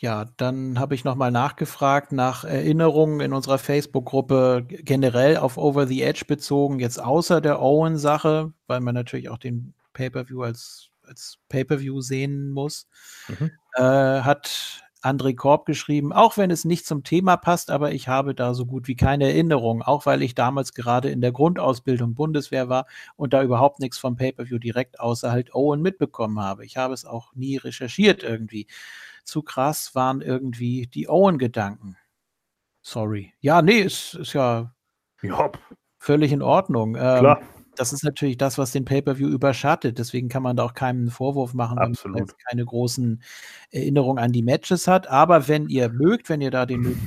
ja, 0.03 0.25
dann 0.37 0.81
habe 0.81 0.97
ich 0.97 1.05
nochmal 1.05 1.31
nachgefragt 1.31 2.11
nach 2.11 2.43
Erinnerungen 2.45 3.21
in 3.21 3.33
unserer 3.33 3.59
Facebook-Gruppe 3.59 4.65
generell 4.69 5.37
auf 5.37 5.57
Over 5.57 5.87
the 5.87 6.03
Edge 6.03 6.25
bezogen, 6.27 6.81
jetzt 6.81 7.01
außer 7.01 7.41
der 7.41 7.63
Owen-Sache, 7.63 8.53
weil 8.67 8.81
man 8.81 8.97
natürlich 8.97 9.29
auch 9.29 9.39
den 9.39 9.75
Pay-Per-View 9.93 10.43
als, 10.43 10.91
als 11.07 11.39
Pay-Per-View 11.49 12.01
sehen 12.01 12.51
muss, 12.51 12.89
Mhm. 13.29 13.53
äh, 13.77 13.83
hat 13.83 14.83
André 15.03 15.37
Korb 15.37 15.67
geschrieben, 15.67 16.13
auch 16.13 16.37
wenn 16.37 16.51
es 16.51 16.65
nicht 16.65 16.85
zum 16.87 17.05
Thema 17.05 17.37
passt, 17.37 17.71
aber 17.71 17.93
ich 17.93 18.09
habe 18.09 18.35
da 18.35 18.55
so 18.55 18.67
gut 18.67 18.89
wie 18.89 18.97
keine 18.97 19.27
Erinnerung, 19.29 19.83
auch 19.83 20.05
weil 20.07 20.23
ich 20.23 20.35
damals 20.35 20.75
gerade 20.75 21.11
in 21.11 21.21
der 21.21 21.33
Grundausbildung 21.33 22.15
Bundeswehr 22.15 22.69
war 22.69 22.87
und 23.17 23.33
da 23.35 23.43
überhaupt 23.45 23.79
nichts 23.79 23.99
vom 23.99 24.17
Pay-Per-View 24.17 24.59
direkt 24.59 24.99
außer 24.99 25.31
halt 25.31 25.55
Owen 25.55 25.81
mitbekommen 25.81 26.41
habe. 26.41 26.65
Ich 26.65 26.77
habe 26.77 26.93
es 26.95 27.05
auch 27.05 27.35
nie 27.37 27.57
recherchiert 27.57 28.23
irgendwie. 28.25 28.67
Zu 29.25 29.43
krass 29.43 29.95
waren 29.95 30.21
irgendwie 30.21 30.87
die 30.87 31.09
Owen-Gedanken. 31.09 31.97
Sorry. 32.83 33.33
Ja, 33.41 33.63
nee, 33.63 33.81
es 33.83 34.15
ist 34.15 34.33
ja 34.33 34.73
Ja, 35.23 35.51
völlig 35.99 36.33
in 36.33 36.43
Ordnung. 36.43 36.97
Ähm, 36.97 37.19
klar. 37.21 37.43
das 37.77 37.93
ist 37.93 38.03
natürlich 38.05 38.37
das, 38.39 38.59
was 38.59 38.73
den 38.73 38.85
Pay-Per-View 38.85 39.29
überschattet. 39.29 39.99
Deswegen 39.99 40.29
kann 40.29 40.43
man 40.43 40.57
da 40.57 40.65
auch 40.65 40.75
keinen 40.75 41.11
Vorwurf 41.11 41.55
machen, 41.55 41.77
wenn 41.79 41.93
man 41.93 41.93
Absolut. 41.93 42.35
keine 42.49 42.65
großen 42.65 43.23
Erinnerungen 43.71 44.23
an 44.23 44.33
die 44.33 44.43
Matches 44.43 44.89
hat. 44.89 45.07
Aber 45.09 45.47
wenn 45.49 45.69
ihr 45.69 45.89
mögt, 45.91 46.29
wenn 46.29 46.41
ihr 46.41 46.51
da 46.51 46.67
den 46.67 46.99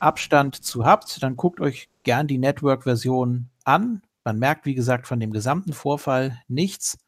Abstand 0.00 0.56
zu 0.64 0.84
habt, 0.84 1.22
dann 1.22 1.36
guckt 1.36 1.60
euch 1.60 1.88
gern 2.02 2.26
die 2.26 2.38
Network-Version 2.38 3.48
an. 3.64 4.02
Man 4.24 4.38
merkt, 4.38 4.66
wie 4.66 4.74
gesagt, 4.74 5.06
von 5.06 5.20
dem 5.20 5.32
gesamten 5.32 5.72
Vorfall 5.72 6.42
nichts. 6.48 6.98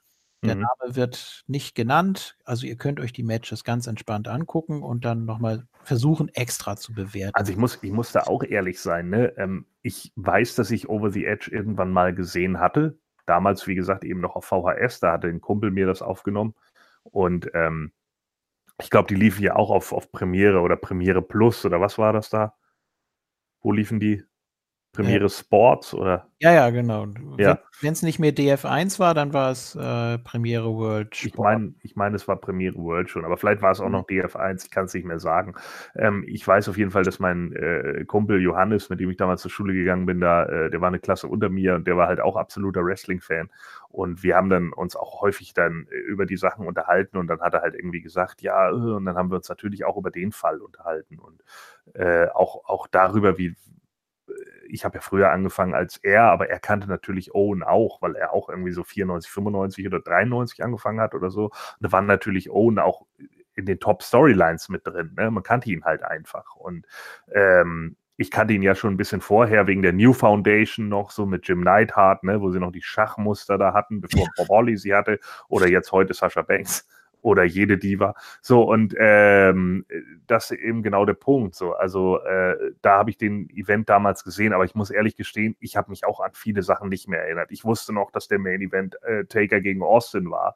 Der 0.47 0.57
Mhm. 0.57 0.63
Name 0.63 0.97
wird 0.97 1.45
nicht 1.47 1.75
genannt. 1.75 2.37
Also 2.45 2.67
ihr 2.67 2.77
könnt 2.77 3.01
euch 3.01 3.13
die 3.13 3.23
Matches 3.23 3.65
ganz 3.65 3.87
entspannt 3.87 4.29
angucken 4.29 4.83
und 4.83 5.05
dann 5.05 5.25
nochmal 5.25 5.67
versuchen, 5.85 6.29
extra 6.31 6.77
zu 6.77 6.93
bewerten. 6.95 7.35
Also 7.35 7.53
ich 7.53 7.59
muss, 7.59 7.79
ich 7.83 7.93
muss 7.93 8.13
da 8.13 8.23
auch 8.23 8.43
ehrlich 8.43 8.81
sein. 8.81 9.09
Ne? 9.11 9.35
Ähm, 9.37 9.67
ich 9.83 10.13
weiß, 10.17 10.55
dass 10.57 10.71
ich 10.71 10.89
Over 10.89 11.11
the 11.11 11.25
Edge 11.25 11.51
irgendwann 11.53 11.91
mal 11.93 12.15
gesehen 12.15 12.59
hatte. 12.61 12.99
Damals, 13.27 13.67
wie 13.67 13.75
gesagt, 13.75 14.05
eben 14.05 14.21
noch 14.21 14.37
auf 14.37 14.45
VHS. 14.47 15.01
Da 15.01 15.13
hatte 15.13 15.29
ein 15.29 15.41
Kumpel 15.41 15.71
mir 15.71 15.87
das 15.87 16.03
aufgenommen. 16.03 16.55
Und 17.03 17.51
ähm, 17.55 17.93
ich 18.81 18.91
glaube, 18.91 19.09
die 19.09 19.15
liefen 19.15 19.43
ja 19.43 19.57
auch 19.57 19.71
auf, 19.71 19.93
auf 19.93 20.13
Premiere 20.13 20.61
oder 20.61 20.77
Premiere 20.77 21.23
Plus 21.23 21.65
oder 21.65 21.81
was 21.81 21.99
war 21.99 22.13
das 22.13 22.31
da? 22.31 22.55
Wo 23.63 23.73
liefen 23.73 24.01
die? 24.01 24.23
Premiere 24.97 25.29
Sports 25.29 25.95
oder? 25.95 26.31
Ja, 26.41 26.53
ja, 26.53 26.71
genau. 26.71 27.07
Ja. 27.39 27.59
Wenn 27.81 27.93
es 27.95 28.03
nicht 28.03 28.19
mehr 28.19 28.33
DF1 28.33 28.99
war, 28.99 29.15
dann 29.15 29.33
war 29.33 29.51
es 29.51 29.75
äh, 29.75 30.19
Premiere 30.19 30.75
World 30.75 31.15
Ich 31.23 31.33
Sport. 31.33 31.45
meine, 31.45 31.75
ich 31.83 31.97
mein, 31.97 32.15
es 32.15 32.29
war 32.29 32.37
Premiere 32.37 32.77
World 32.77 33.09
schon, 33.09 33.25
aber 33.25 33.39
vielleicht 33.39 33.63
war 33.63 33.71
es 33.71 33.81
auch 33.81 33.89
Mhm. 33.89 33.91
noch 33.91 34.07
DF1, 34.07 34.65
ich 34.67 34.71
kann 34.71 34.85
es 34.85 34.93
nicht 34.95 35.07
mehr 35.07 35.19
sagen. 35.19 35.55
Ähm, 35.95 36.25
ich 36.27 36.47
weiß 36.47 36.69
auf 36.69 36.77
jeden 36.77 36.91
Fall, 36.91 37.05
dass 37.05 37.19
mein 37.19 37.53
äh, 37.55 38.05
Kumpel 38.07 38.41
Johannes, 38.43 38.91
mit 38.91 39.01
dem 39.01 39.11
ich 39.11 39.17
damals 39.17 39.41
zur 39.41 39.51
Schule 39.51 39.73
gegangen 39.73 40.05
bin, 40.05 40.21
da, 40.21 40.45
äh, 40.45 40.71
der 40.71 40.81
war 40.83 40.89
eine 40.89 40.99
Klasse 40.99 41.27
unter 41.29 41.49
mir 41.49 41.75
und 41.75 41.87
der 41.87 41.97
war 41.97 42.07
halt 42.09 42.21
auch 42.21 42.37
absoluter 42.37 42.85
Wrestling-Fan. 42.85 43.51
Und 43.89 44.23
wir 44.23 44.37
haben 44.37 44.51
dann 44.51 44.73
uns 44.75 44.95
auch 44.95 45.23
häufig 45.23 45.55
dann 45.55 45.87
äh, 45.91 45.97
über 45.97 46.27
die 46.27 46.37
Sachen 46.37 46.67
unterhalten 46.67 47.17
und 47.17 47.29
dann 47.29 47.41
hat 47.41 47.55
er 47.55 47.63
halt 47.63 47.75
irgendwie 47.75 48.03
gesagt, 48.03 48.43
ja, 48.43 48.69
äh, 48.71 48.73
und 48.75 49.07
dann 49.07 49.17
haben 49.17 49.31
wir 49.31 49.37
uns 49.37 49.49
natürlich 49.49 49.85
auch 49.87 49.97
über 49.97 50.11
den 50.11 50.33
Fall 50.33 50.61
unterhalten 50.61 51.19
und 51.19 51.43
äh, 51.95 52.29
auch, 52.29 52.65
auch 52.69 52.87
darüber, 52.89 53.39
wie, 53.39 53.55
ich 54.69 54.85
habe 54.85 54.97
ja 54.97 55.01
früher 55.01 55.31
angefangen 55.31 55.75
als 55.75 55.97
er, 55.99 56.25
aber 56.25 56.49
er 56.49 56.59
kannte 56.59 56.89
natürlich 56.89 57.35
Owen 57.35 57.63
auch, 57.63 58.03
weil 58.03 58.17
er 58.17 58.33
auch 58.33 58.49
irgendwie 58.49 58.73
so 58.73 58.85
94, 58.85 59.31
95 59.31 59.87
oder 59.87 60.01
93 60.01 60.63
angefangen 60.65 61.01
hat 61.01 61.15
oder 61.15 61.31
so. 61.31 61.47
Und 61.47 61.53
da 61.81 61.93
waren 61.93 62.07
natürlich 62.07 62.51
Owen 62.51 62.79
auch 62.79 63.07
in 63.55 63.67
den 63.67 63.81
Top-Storylines 63.81 64.69
mit 64.69 64.87
drin. 64.87 65.13
Ne? 65.17 65.31
Man 65.31 65.43
kannte 65.43 65.71
ihn 65.71 65.85
halt 65.85 66.03
einfach. 66.03 66.55
Und 66.57 66.87
ähm, 67.33 67.97
ich 68.19 68.31
kannte 68.31 68.55
ihn 68.55 68.63
ja 68.63 68.75
schon 68.75 68.95
ein 68.95 68.97
bisschen 68.97 69.21
vorher 69.21 69.67
wegen 69.67 69.83
der 69.83 69.93
New 69.93 70.13
Foundation 70.13 70.89
noch, 70.89 71.11
so 71.11 71.27
mit 71.27 71.47
Jim 71.49 71.61
Neidhart, 71.61 72.23
ne? 72.25 72.41
wo 72.41 72.51
sie 72.51 72.61
noch 72.61 72.73
die 72.73 72.83
Schachmuster 72.83 73.59
da 73.59 73.75
hatten, 73.75 74.01
bevor 74.01 74.27
Bob 74.37 74.49
Holly 74.49 74.77
sie 74.77 74.95
hatte, 74.95 75.19
oder 75.49 75.69
jetzt 75.69 75.93
heute 75.93 76.15
Sascha 76.15 76.43
Banks. 76.43 76.87
Oder 77.27 77.43
jede 77.43 77.77
Diva. 77.77 78.15
So, 78.41 78.63
und 78.63 78.95
ähm, 78.99 79.85
das 80.29 80.53
ist 80.53 80.61
eben 80.61 80.85
genau 80.85 81.05
der 81.05 81.15
Punkt. 81.15 81.57
So, 81.57 81.73
also 81.75 82.21
äh, 82.21 82.73
da 82.83 82.99
habe 82.99 83.11
ich 83.11 83.19
den 83.19 83.51
Event 83.51 83.89
damals 83.89 84.23
gesehen, 84.23 84.53
aber 84.53 84.65
ich 84.65 84.77
muss 84.77 84.91
ehrlich 84.91 85.17
gestehen, 85.17 85.57
ich 85.59 85.77
habe 85.77 85.91
mich 85.91 86.07
auch 86.07 86.21
an 86.21 86.31
viele 86.35 86.63
Sachen 86.63 86.89
nicht 86.89 87.09
mehr 87.09 87.25
erinnert. 87.25 87.51
Ich 87.51 87.65
wusste 87.65 87.93
noch, 87.93 88.13
dass 88.13 88.29
der 88.29 88.39
Main 88.39 88.63
Event 88.63 88.97
äh, 89.03 89.25
Taker 89.25 89.61
gegen 89.61 89.83
Austin 89.83 90.31
war. 90.31 90.55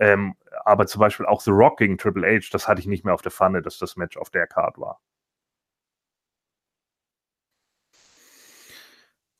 Ähm, 0.00 0.34
aber 0.64 0.88
zum 0.88 0.98
Beispiel 0.98 1.24
auch 1.24 1.40
The 1.40 1.52
Rock 1.52 1.78
gegen 1.78 1.98
Triple 1.98 2.26
H, 2.26 2.48
das 2.50 2.66
hatte 2.66 2.80
ich 2.80 2.88
nicht 2.88 3.04
mehr 3.04 3.14
auf 3.14 3.22
der 3.22 3.30
Pfanne, 3.32 3.62
dass 3.62 3.78
das 3.78 3.96
Match 3.96 4.16
auf 4.16 4.30
der 4.30 4.48
Card 4.48 4.76
war. 4.78 5.00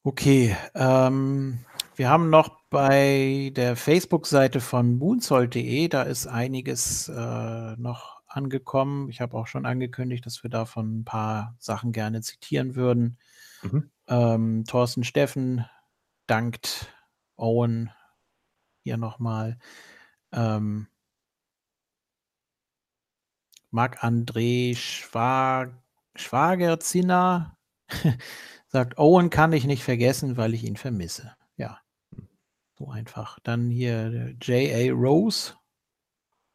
Okay, 0.04 0.56
ähm, 0.74 1.58
wir 1.98 2.08
haben 2.08 2.30
noch 2.30 2.60
bei 2.70 3.50
der 3.56 3.74
Facebook-Seite 3.74 4.60
von 4.60 4.96
moonsold.de, 4.98 5.88
da 5.88 6.02
ist 6.02 6.28
einiges 6.28 7.08
äh, 7.08 7.76
noch 7.76 8.22
angekommen. 8.28 9.08
Ich 9.08 9.20
habe 9.20 9.36
auch 9.36 9.48
schon 9.48 9.66
angekündigt, 9.66 10.24
dass 10.24 10.44
wir 10.44 10.50
davon 10.50 11.00
ein 11.00 11.04
paar 11.04 11.56
Sachen 11.58 11.90
gerne 11.90 12.20
zitieren 12.20 12.76
würden. 12.76 13.18
Mhm. 13.62 13.90
Ähm, 14.06 14.64
Thorsten 14.64 15.02
Steffen 15.02 15.64
dankt 16.28 16.94
Owen 17.36 17.90
hier 18.84 18.96
nochmal. 18.96 19.58
Ähm, 20.30 20.86
Marc-André 23.70 24.76
Schwag 24.76 25.72
Schwagerzinner 26.14 27.58
sagt, 28.68 28.98
Owen 28.98 29.30
kann 29.30 29.52
ich 29.52 29.64
nicht 29.64 29.82
vergessen, 29.82 30.36
weil 30.36 30.54
ich 30.54 30.64
ihn 30.64 30.76
vermisse. 30.76 31.36
Ja, 31.56 31.80
so 32.78 32.88
einfach. 32.90 33.38
Dann 33.42 33.70
hier 33.70 34.34
J.A. 34.40 34.92
Rose. 34.92 35.54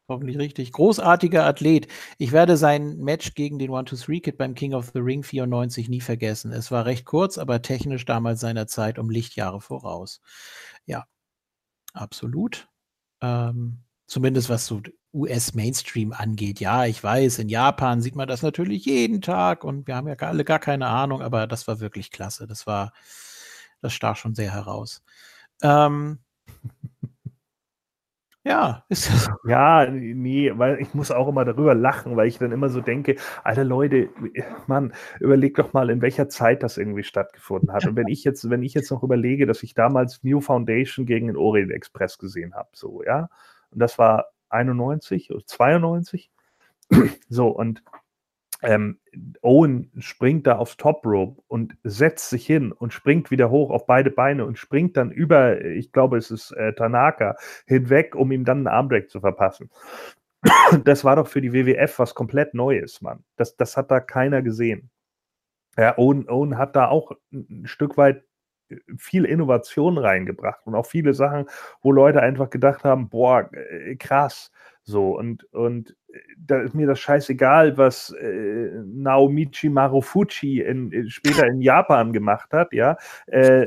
Hoffentlich 0.08 0.36
richtig. 0.38 0.72
Großartiger 0.72 1.46
Athlet. 1.46 1.88
Ich 2.18 2.32
werde 2.32 2.58
sein 2.58 2.98
Match 2.98 3.34
gegen 3.34 3.58
den 3.58 3.70
One-Two-Three-Kid 3.70 4.36
beim 4.36 4.54
King 4.54 4.74
of 4.74 4.90
the 4.92 4.98
Ring 4.98 5.22
94 5.22 5.88
nie 5.88 6.02
vergessen. 6.02 6.52
Es 6.52 6.70
war 6.70 6.84
recht 6.84 7.06
kurz, 7.06 7.38
aber 7.38 7.62
technisch 7.62 8.04
damals 8.04 8.40
seiner 8.40 8.66
Zeit 8.66 8.98
um 8.98 9.08
Lichtjahre 9.08 9.62
voraus. 9.62 10.20
Ja, 10.84 11.06
absolut. 11.94 12.68
Ähm, 13.22 13.78
zumindest 14.06 14.50
was 14.50 14.66
so 14.66 14.82
US-Mainstream 15.14 16.12
angeht. 16.12 16.60
Ja, 16.60 16.84
ich 16.84 17.02
weiß, 17.02 17.38
in 17.38 17.48
Japan 17.48 18.02
sieht 18.02 18.16
man 18.16 18.28
das 18.28 18.42
natürlich 18.42 18.84
jeden 18.84 19.22
Tag 19.22 19.64
und 19.64 19.86
wir 19.86 19.96
haben 19.96 20.08
ja 20.08 20.16
alle 20.16 20.44
gar 20.44 20.58
keine 20.58 20.88
Ahnung, 20.88 21.22
aber 21.22 21.46
das 21.46 21.66
war 21.66 21.80
wirklich 21.80 22.10
klasse. 22.10 22.46
Das 22.46 22.66
war, 22.66 22.92
das 23.80 23.94
stach 23.94 24.16
schon 24.16 24.34
sehr 24.34 24.52
heraus. 24.52 25.02
Ähm, 25.62 26.18
ja, 28.44 28.84
ist 28.88 29.10
das. 29.10 29.30
Ja, 29.46 29.86
nee, 29.90 30.52
weil 30.54 30.80
ich 30.80 30.94
muss 30.94 31.10
auch 31.10 31.28
immer 31.28 31.44
darüber 31.44 31.74
lachen, 31.74 32.16
weil 32.16 32.28
ich 32.28 32.38
dann 32.38 32.52
immer 32.52 32.68
so 32.68 32.80
denke, 32.80 33.16
alter 33.42 33.64
Leute, 33.64 34.10
Mann, 34.66 34.92
überleg 35.20 35.54
doch 35.54 35.72
mal, 35.72 35.90
in 35.90 36.02
welcher 36.02 36.28
Zeit 36.28 36.62
das 36.62 36.76
irgendwie 36.76 37.04
stattgefunden 37.04 37.72
hat. 37.72 37.86
Und 37.86 37.96
wenn 37.96 38.08
ich 38.08 38.24
jetzt, 38.24 38.48
wenn 38.50 38.62
ich 38.62 38.74
jetzt 38.74 38.90
noch 38.90 39.02
überlege, 39.02 39.46
dass 39.46 39.62
ich 39.62 39.74
damals 39.74 40.22
New 40.22 40.40
Foundation 40.40 41.06
gegen 41.06 41.28
den 41.28 41.36
Orient 41.36 41.72
Express 41.72 42.18
gesehen 42.18 42.54
habe, 42.54 42.68
so, 42.74 43.02
ja, 43.04 43.28
und 43.70 43.78
das 43.80 43.98
war 43.98 44.26
91 44.50 45.30
oder 45.30 45.44
92. 45.46 46.30
So, 47.28 47.48
und 47.48 47.82
ähm, 48.62 48.98
Owen 49.42 49.90
springt 49.98 50.46
da 50.46 50.56
aufs 50.56 50.76
Top 50.76 51.04
Rope 51.04 51.42
und 51.48 51.76
setzt 51.82 52.30
sich 52.30 52.46
hin 52.46 52.72
und 52.72 52.92
springt 52.92 53.30
wieder 53.30 53.50
hoch 53.50 53.70
auf 53.70 53.86
beide 53.86 54.10
Beine 54.10 54.44
und 54.46 54.58
springt 54.58 54.96
dann 54.96 55.10
über, 55.10 55.60
ich 55.64 55.92
glaube, 55.92 56.16
es 56.16 56.30
ist 56.30 56.52
äh, 56.52 56.74
Tanaka, 56.74 57.36
hinweg, 57.66 58.14
um 58.14 58.32
ihm 58.32 58.44
dann 58.44 58.58
einen 58.58 58.68
Armbreak 58.68 59.10
zu 59.10 59.20
verpassen. 59.20 59.70
Das 60.84 61.04
war 61.04 61.16
doch 61.16 61.28
für 61.28 61.40
die 61.40 61.52
WWF 61.52 61.98
was 61.98 62.14
komplett 62.14 62.54
Neues, 62.54 63.00
Mann. 63.00 63.24
Das, 63.36 63.56
das 63.56 63.76
hat 63.76 63.90
da 63.90 64.00
keiner 64.00 64.42
gesehen. 64.42 64.90
Ja, 65.76 65.96
Owen, 65.98 66.28
Owen 66.28 66.58
hat 66.58 66.76
da 66.76 66.88
auch 66.88 67.12
ein 67.32 67.66
Stück 67.66 67.96
weit 67.96 68.24
äh, 68.70 68.76
viel 68.96 69.24
Innovation 69.24 69.98
reingebracht 69.98 70.66
und 70.66 70.74
auch 70.74 70.86
viele 70.86 71.14
Sachen, 71.14 71.46
wo 71.82 71.92
Leute 71.92 72.20
einfach 72.22 72.50
gedacht 72.50 72.84
haben, 72.84 73.08
boah, 73.08 73.50
äh, 73.52 73.96
krass. 73.96 74.52
So, 74.84 75.16
und, 75.18 75.44
und 75.52 75.96
da 76.38 76.60
ist 76.60 76.74
mir 76.74 76.86
das 76.86 77.00
scheißegal, 77.00 77.76
was 77.76 78.10
äh, 78.10 78.70
Naomichi 78.84 79.68
Marufuchi 79.68 80.60
in, 80.60 80.90
in, 80.92 81.10
später 81.10 81.46
in 81.46 81.60
Japan 81.60 82.12
gemacht 82.12 82.52
hat, 82.52 82.72
ja. 82.72 82.96
Äh, 83.26 83.66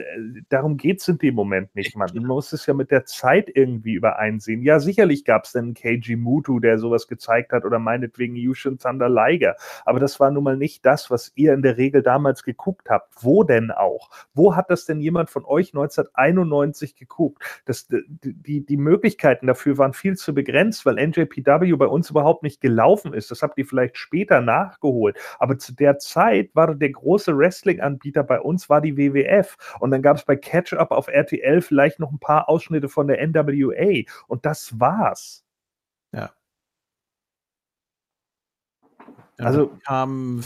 darum 0.50 0.78
geht 0.78 1.02
es 1.02 1.08
in 1.08 1.18
dem 1.18 1.36
Moment 1.36 1.76
nicht, 1.76 1.96
man. 1.96 2.10
Man 2.14 2.26
muss 2.26 2.54
es 2.54 2.66
ja 2.66 2.74
mit 2.74 2.92
der 2.92 3.06
Zeit 3.06 3.50
irgendwie 3.54 3.94
übereinsehen. 3.94 4.62
Ja, 4.62 4.80
sicherlich 4.80 5.26
gab 5.26 5.46
es 5.46 5.54
dann 5.54 5.74
Keiji 5.74 6.16
Mutu, 6.16 6.60
der 6.60 6.78
sowas 6.78 7.08
gezeigt 7.08 7.52
hat, 7.52 7.66
oder 7.66 7.80
meinetwegen 7.80 8.36
Yushin 8.36 8.78
Thunder 8.78 9.10
Liger. 9.10 9.56
Aber 9.86 10.00
das 10.00 10.20
war 10.20 10.32
nun 10.32 10.44
mal 10.44 10.58
nicht 10.58 10.86
das, 10.86 11.12
was 11.12 11.32
ihr 11.36 11.54
in 11.54 11.62
der 11.62 11.78
Regel 11.78 12.02
damals 12.02 12.44
geguckt 12.44 12.90
habt. 12.90 13.14
Wo 13.22 13.44
denn 13.44 13.72
auch? 13.72 14.10
Wo 14.34 14.56
hat 14.56 14.70
das 14.70 14.86
denn 14.86 15.02
jemand 15.02 15.30
von 15.30 15.46
euch 15.46 15.70
1991 15.70 16.96
geguckt? 16.96 17.44
Das, 17.66 17.88
die, 17.90 18.66
die 18.66 18.78
Möglichkeiten 18.78 19.48
dafür 19.48 19.78
waren 19.78 19.94
viel 19.94 20.16
zu 20.16 20.34
begrenzt, 20.34 20.86
weil 20.86 20.98
NJPW 21.08 21.76
bei 21.76 21.88
uns 21.88 22.10
überhaupt 22.10 22.44
nicht 22.44 22.62
gelaufen 22.62 23.14
ist. 23.14 23.32
Das 23.32 23.42
habt 23.42 23.58
ihr 23.58 23.66
vielleicht 23.66 23.98
später 23.98 24.42
nachgeholt. 24.42 25.18
Aber 25.40 25.58
zu 25.58 25.74
der 25.74 25.98
Zeit 26.00 26.50
war 26.54 26.76
der 26.76 26.92
große 26.92 27.38
Wrestling-Anbieter 27.38 28.24
bei 28.24 28.40
uns 28.40 28.70
war 28.70 28.82
die 28.82 28.98
WWF. 28.98 29.58
Und 29.80 29.92
dann 29.92 30.02
gab 30.02 30.18
es 30.18 30.26
bei 30.26 30.36
Catch-Up 30.36 30.92
auf 30.92 31.08
RTL 31.08 31.62
vielleicht 31.62 32.00
noch 32.00 32.12
ein 32.12 32.20
paar 32.20 32.50
Ausschnitte 32.50 32.90
von 32.90 33.08
der 33.08 33.26
NWA. 33.26 34.04
Und 34.28 34.46
das 34.46 34.80
war's. 34.80 35.44
Ja. 36.14 36.32
Also 39.38 39.72
kam 39.86 40.42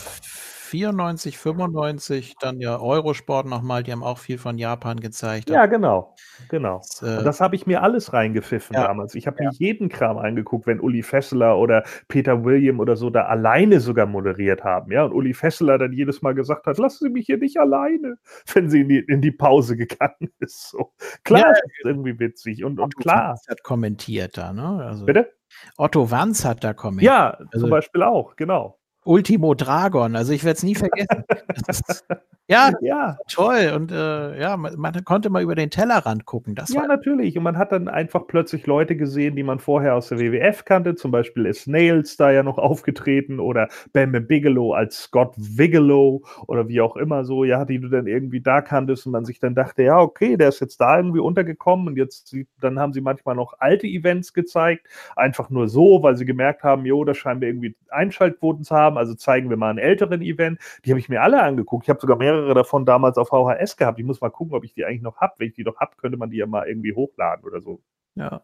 94, 0.72 1.38
95, 1.38 2.36
dann 2.40 2.62
ja 2.62 2.80
Eurosport 2.80 3.46
nochmal, 3.46 3.84
die 3.84 3.92
haben 3.92 4.04
auch 4.04 4.18
viel 4.18 4.38
von 4.38 4.58
Japan 4.58 5.02
gezeigt. 5.02 5.50
Ja, 5.50 5.66
genau, 5.66 6.16
genau. 6.48 6.78
Das, 6.78 7.02
äh, 7.02 7.24
das 7.26 7.42
habe 7.42 7.58
ich 7.58 7.68
mir 7.68 7.84
alles 7.84 8.14
reingepfiffen 8.14 8.76
ja, 8.76 8.88
damals. 8.88 9.14
Ich 9.16 9.28
habe 9.28 9.44
ja. 9.44 9.50
mir 9.50 9.56
jeden 9.58 9.90
Kram 9.90 10.18
angeguckt, 10.18 10.68
wenn 10.68 10.80
Uli 10.80 11.04
Fessler 11.04 11.58
oder 11.58 11.84
Peter 12.08 12.46
William 12.46 12.80
oder 12.80 12.96
so 12.96 13.10
da 13.10 13.26
alleine 13.26 13.82
sogar 13.82 14.06
moderiert 14.06 14.64
haben. 14.64 14.94
Ja, 14.94 15.04
und 15.04 15.12
Uli 15.12 15.34
Fessler 15.34 15.78
dann 15.78 15.92
jedes 15.92 16.22
Mal 16.22 16.36
gesagt 16.36 16.66
hat, 16.66 16.78
lassen 16.78 17.06
Sie 17.06 17.10
mich 17.10 17.26
hier 17.26 17.38
nicht 17.38 17.58
alleine, 17.58 18.16
wenn 18.54 18.70
sie 18.70 18.82
in 18.82 18.88
die, 18.88 19.00
in 19.00 19.22
die 19.22 19.32
Pause 19.32 19.76
gegangen 19.76 20.32
ist. 20.40 20.70
So. 20.70 20.94
Klar, 21.26 21.42
ja, 21.42 21.52
ist 21.52 21.64
irgendwie 21.84 22.18
witzig 22.18 22.64
und, 22.64 22.80
und 22.80 22.96
klar. 22.96 23.36
hat 23.50 23.64
kommentiert 23.64 24.38
da, 24.38 24.54
ne? 24.54 24.86
Also, 24.86 25.06
Bitte? 25.06 25.34
Otto 25.76 26.10
Wanz 26.12 26.46
hat 26.46 26.64
da 26.64 26.74
kommentiert. 26.74 27.12
Ja, 27.12 27.32
also, 27.32 27.60
zum 27.60 27.70
Beispiel 27.70 28.04
auch, 28.04 28.38
genau. 28.38 28.81
Ultimo 29.04 29.54
Dragon, 29.56 30.16
also 30.16 30.34
ich 30.34 30.44
werde 30.44 30.58
es 30.58 30.64
nie 30.64 30.76
vergessen. 30.76 31.24
Ist, 31.68 32.06
ja, 32.52 32.70
ja, 32.82 33.18
toll. 33.30 33.72
Und 33.74 33.92
äh, 33.92 34.40
ja, 34.40 34.58
man, 34.58 34.78
man, 34.78 35.06
konnte 35.06 35.30
mal 35.30 35.42
über 35.42 35.56
den 35.56 35.70
Tellerrand 35.70 36.26
gucken. 36.26 36.54
Das 36.54 36.74
ja, 36.74 36.86
natürlich. 36.86 37.38
Und 37.38 37.44
man 37.44 37.58
hat 37.58 37.72
dann 37.72 37.88
einfach 37.88 38.28
plötzlich 38.28 38.68
Leute 38.68 38.98
gesehen, 38.98 39.38
die 39.38 39.44
man 39.44 39.60
vorher 39.60 39.96
aus 39.96 40.10
der 40.10 40.20
WWF 40.20 40.66
kannte. 40.66 40.96
Zum 40.96 41.12
Beispiel 41.12 41.46
ist 41.46 41.68
Nails 41.68 42.18
da 42.18 42.30
ja 42.30 42.44
noch 42.44 42.58
aufgetreten 42.58 43.40
oder 43.40 43.70
Bam 43.94 44.12
Bigelow 44.12 44.74
als 44.74 45.04
Scott 45.04 45.34
Bigelow 45.38 46.24
oder 46.48 46.68
wie 46.68 46.82
auch 46.82 46.98
immer 46.98 47.24
so, 47.24 47.46
ja, 47.46 47.64
die 47.64 47.80
du 47.80 47.88
dann 47.88 48.06
irgendwie 48.06 48.42
da 48.42 48.62
kanntest 48.62 49.06
und 49.06 49.14
man 49.14 49.24
sich 49.24 49.40
dann 49.40 49.56
dachte, 49.56 49.84
ja, 49.84 50.00
okay, 50.00 50.36
der 50.36 50.50
ist 50.50 50.60
jetzt 50.60 50.82
da 50.82 50.98
irgendwie 50.98 51.20
untergekommen 51.20 51.88
und 51.88 51.98
jetzt, 51.98 52.36
dann 52.60 52.78
haben 52.78 52.92
sie 52.92 53.02
manchmal 53.02 53.36
noch 53.36 53.54
alte 53.60 53.88
Events 53.88 54.34
gezeigt, 54.34 54.88
einfach 55.16 55.50
nur 55.50 55.70
so, 55.70 56.04
weil 56.04 56.18
sie 56.18 56.26
gemerkt 56.26 56.64
haben, 56.64 56.86
jo, 56.86 57.06
da 57.06 57.14
scheinen 57.14 57.40
wir 57.40 57.48
irgendwie 57.48 57.76
Einschaltquoten 57.90 58.66
zu 58.66 58.76
haben 58.76 58.91
haben. 58.92 58.98
Also 58.98 59.16
zeigen 59.16 59.50
wir 59.50 59.58
mal 59.58 59.70
einen 59.70 59.80
älteren 59.80 60.22
Event. 60.22 60.60
Die 60.86 60.92
habe 60.92 61.00
ich 61.00 61.10
mir 61.10 61.22
alle 61.22 61.42
angeguckt. 61.42 61.86
Ich 61.86 61.90
habe 61.90 62.00
sogar 62.00 62.18
mehrere 62.18 62.54
davon 62.54 62.86
damals 62.86 63.18
auf 63.18 63.30
VHS 63.30 63.78
gehabt. 63.78 64.00
Ich 64.00 64.06
muss 64.06 64.22
mal 64.22 64.30
gucken, 64.30 64.56
ob 64.56 64.64
ich 64.64 64.74
die 64.74 64.86
eigentlich 64.86 65.02
noch 65.02 65.18
habe. 65.18 65.34
Wenn 65.38 65.48
ich 65.48 65.54
die 65.54 65.64
noch 65.64 65.78
habe, 65.78 65.96
könnte 65.98 66.18
man 66.18 66.30
die 66.30 66.38
ja 66.38 66.46
mal 66.46 66.68
irgendwie 66.68 66.94
hochladen 66.94 67.46
oder 67.46 67.62
so. 67.62 67.82
Ja. 68.16 68.44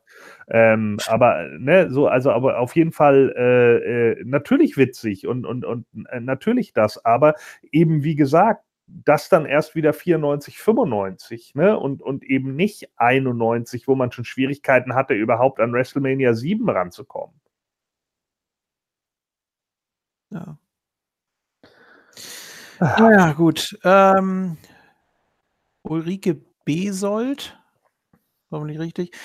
Ähm, 0.50 0.98
aber 1.08 1.50
ne, 1.58 1.90
so, 1.90 2.08
also 2.08 2.32
aber 2.32 2.59
auf 2.59 2.76
jeden 2.76 2.93
Fall 2.93 3.34
äh, 3.35 4.11
äh, 4.11 4.24
natürlich 4.24 4.77
witzig 4.77 5.27
und, 5.27 5.45
und, 5.45 5.66
und 5.66 5.85
äh, 6.09 6.22
natürlich 6.22 6.72
das, 6.72 7.03
aber 7.03 7.35
eben 7.72 8.03
wie 8.03 8.16
gesagt, 8.16 8.64
das 8.88 9.27
dann 9.27 9.45
erst 9.45 9.76
wieder 9.76 9.92
94, 9.92 10.59
95, 10.59 11.56
ne? 11.56 11.77
Und, 11.77 12.01
und 12.01 12.24
eben 12.24 12.56
nicht 12.56 12.90
91, 12.95 13.88
wo 13.88 13.95
man 13.95 14.14
schon 14.14 14.24
Schwierigkeiten 14.24 14.95
hatte, 14.95 15.14
überhaupt 15.14 15.59
an 15.59 15.74
WrestleMania 15.74 16.34
7 16.34 16.69
ranzukommen. 16.69 17.35
Ja. 20.30 20.57
Naja, 22.80 23.33
gut. 23.33 23.77
Ähm, 23.83 24.57
Ulrike 25.83 26.41
Besold, 26.65 27.57
hoffentlich 28.51 28.80
richtig. 28.80 29.15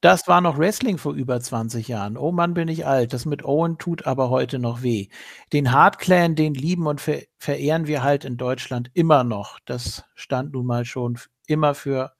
Das 0.00 0.28
war 0.28 0.40
noch 0.40 0.56
Wrestling 0.58 0.96
vor 0.96 1.12
über 1.12 1.40
20 1.40 1.88
Jahren. 1.88 2.16
Oh 2.16 2.32
Mann, 2.32 2.54
bin 2.54 2.68
ich 2.68 2.86
alt. 2.86 3.12
Das 3.12 3.26
mit 3.26 3.44
Owen 3.44 3.76
tut 3.76 4.06
aber 4.06 4.30
heute 4.30 4.58
noch 4.58 4.82
weh. 4.82 5.08
Den 5.52 5.72
Hard 5.72 5.98
Clan, 5.98 6.34
den 6.36 6.54
lieben 6.54 6.86
und 6.86 7.02
ver 7.02 7.20
verehren 7.38 7.86
wir 7.86 8.02
halt 8.02 8.24
in 8.24 8.38
Deutschland 8.38 8.90
immer 8.94 9.24
noch. 9.24 9.58
Das 9.66 10.04
stand 10.14 10.52
nun 10.52 10.64
mal 10.64 10.86
schon 10.86 11.18
immer 11.46 11.74
für 11.74 12.12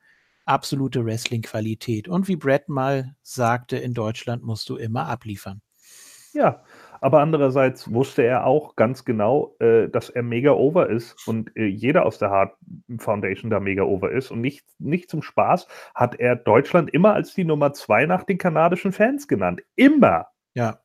absolute 0.45 1.05
Wrestling-Qualität. 1.07 2.09
Und 2.09 2.29
wie 2.29 2.37
Brett 2.37 2.69
mal 2.69 3.15
sagte, 3.23 3.79
in 3.79 3.95
Deutschland 3.95 4.43
musst 4.43 4.69
du 4.69 4.77
immer 4.77 5.07
abliefern. 5.07 5.63
Ja, 6.33 6.63
aber 7.01 7.21
andererseits 7.21 7.93
wusste 7.93 8.23
er 8.23 8.47
auch 8.47 8.77
ganz 8.77 9.05
genau, 9.05 9.55
äh, 9.59 9.89
dass 9.89 10.11
er 10.11 10.23
mega 10.23 10.53
over 10.53 10.89
ist 10.91 11.27
und 11.27 11.55
äh, 11.57 11.67
jeder 11.67 12.07
aus 12.07 12.19
der 12.19 12.31
Hart 12.31 12.57
Foundation 12.99 13.51
da 13.51 13.61
mega 13.61 13.83
over 13.83 14.11
ist. 14.13 14.31
Und 14.31 14.41
nicht, 14.41 14.65
nicht 14.79 15.11
zum 15.11 15.23
Spaß 15.23 15.67
hat 15.95 16.17
er 16.21 16.37
Deutschland 16.37 16.91
immer 16.91 17.15
als 17.15 17.35
die 17.35 17.45
Nummer 17.45 17.73
zwei 17.73 18.07
nach 18.07 18.25
den 18.25 18.39
kanadischen 18.39 18.93
Fans 18.93 19.29
genannt. 19.29 19.63
Immer. 19.77 20.27
Ja. 20.55 20.81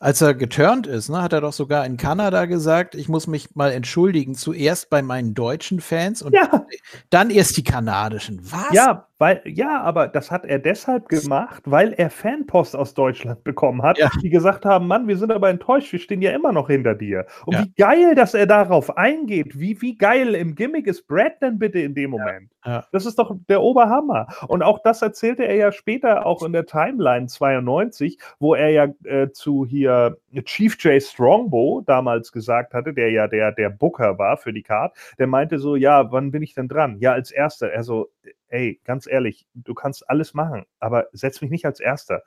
Als 0.00 0.20
er 0.20 0.34
geturnt 0.34 0.86
ist, 0.86 1.08
ne, 1.08 1.22
hat 1.22 1.32
er 1.32 1.40
doch 1.40 1.54
sogar 1.54 1.86
in 1.86 1.96
Kanada 1.96 2.44
gesagt, 2.44 2.94
ich 2.94 3.08
muss 3.08 3.26
mich 3.26 3.54
mal 3.54 3.72
entschuldigen, 3.72 4.34
zuerst 4.34 4.90
bei 4.90 5.00
meinen 5.00 5.32
deutschen 5.32 5.80
Fans 5.80 6.20
und 6.20 6.34
Ja. 6.34 6.66
dann 7.10 7.30
erst 7.30 7.56
die 7.56 7.64
kanadischen. 7.64 8.40
Was? 8.42 8.72
Ja, 8.72 9.08
weil, 9.22 9.40
ja, 9.44 9.80
aber 9.82 10.08
das 10.08 10.32
hat 10.32 10.44
er 10.44 10.58
deshalb 10.58 11.08
gemacht, 11.08 11.62
weil 11.64 11.92
er 11.92 12.10
Fanpost 12.10 12.74
aus 12.74 12.92
Deutschland 12.92 13.44
bekommen 13.44 13.80
hat, 13.80 13.96
Ja. 13.96 14.10
die 14.20 14.30
gesagt 14.30 14.64
haben, 14.64 14.88
Mann, 14.88 15.06
wir 15.06 15.16
sind 15.16 15.30
aber 15.30 15.48
enttäuscht, 15.48 15.92
wir 15.92 16.00
stehen 16.00 16.22
ja 16.22 16.32
immer 16.32 16.50
noch 16.50 16.66
hinter 16.66 16.96
dir. 16.96 17.26
Und 17.46 17.54
Ja. 17.54 17.62
wie 17.62 17.72
geil, 17.76 18.16
dass 18.16 18.34
er 18.34 18.46
darauf 18.46 18.96
eingeht. 18.96 19.60
Wie, 19.60 19.80
wie 19.80 19.96
geil 19.96 20.34
im 20.34 20.56
Gimmick 20.56 20.88
ist 20.88 21.06
Brad 21.06 21.40
denn 21.40 21.56
bitte 21.60 21.78
in 21.78 21.94
dem 21.94 22.10
Moment? 22.10 22.50
Ja. 22.66 22.84
Das 22.90 23.06
ist 23.06 23.16
doch 23.16 23.36
der 23.48 23.62
Oberhammer. 23.62 24.26
Und 24.48 24.62
auch 24.64 24.80
das 24.82 25.02
erzählte 25.02 25.44
er 25.44 25.54
ja 25.54 25.70
später 25.70 26.26
auch 26.26 26.42
in 26.42 26.52
der 26.52 26.66
Timeline 26.66 27.26
92, 27.26 28.18
wo 28.40 28.54
er 28.56 28.70
ja 28.70 28.88
äh, 29.04 29.30
zu 29.30 29.64
hier 29.64 30.16
Chief 30.44 30.76
J. 30.82 31.00
Strongbow 31.00 31.82
damals 31.86 32.32
gesagt 32.32 32.74
hatte, 32.74 32.92
der 32.92 33.10
ja 33.12 33.28
der, 33.28 33.52
der 33.52 33.70
Booker 33.70 34.18
war 34.18 34.36
für 34.36 34.52
die 34.52 34.62
Card, 34.64 34.96
der 35.20 35.28
meinte 35.28 35.60
so, 35.60 35.76
ja, 35.76 36.10
wann 36.10 36.32
bin 36.32 36.42
ich 36.42 36.54
denn 36.54 36.66
dran? 36.66 36.96
Ja, 36.98 37.12
als 37.12 37.30
Erster. 37.30 37.70
Er 37.70 37.84
so, 37.84 38.08
ey, 38.52 38.80
ganz 38.84 39.06
ehrlich, 39.06 39.46
du 39.54 39.74
kannst 39.74 40.08
alles 40.08 40.34
machen, 40.34 40.66
aber 40.78 41.06
setz 41.12 41.40
mich 41.40 41.50
nicht 41.50 41.64
als 41.64 41.80
Erster. 41.80 42.22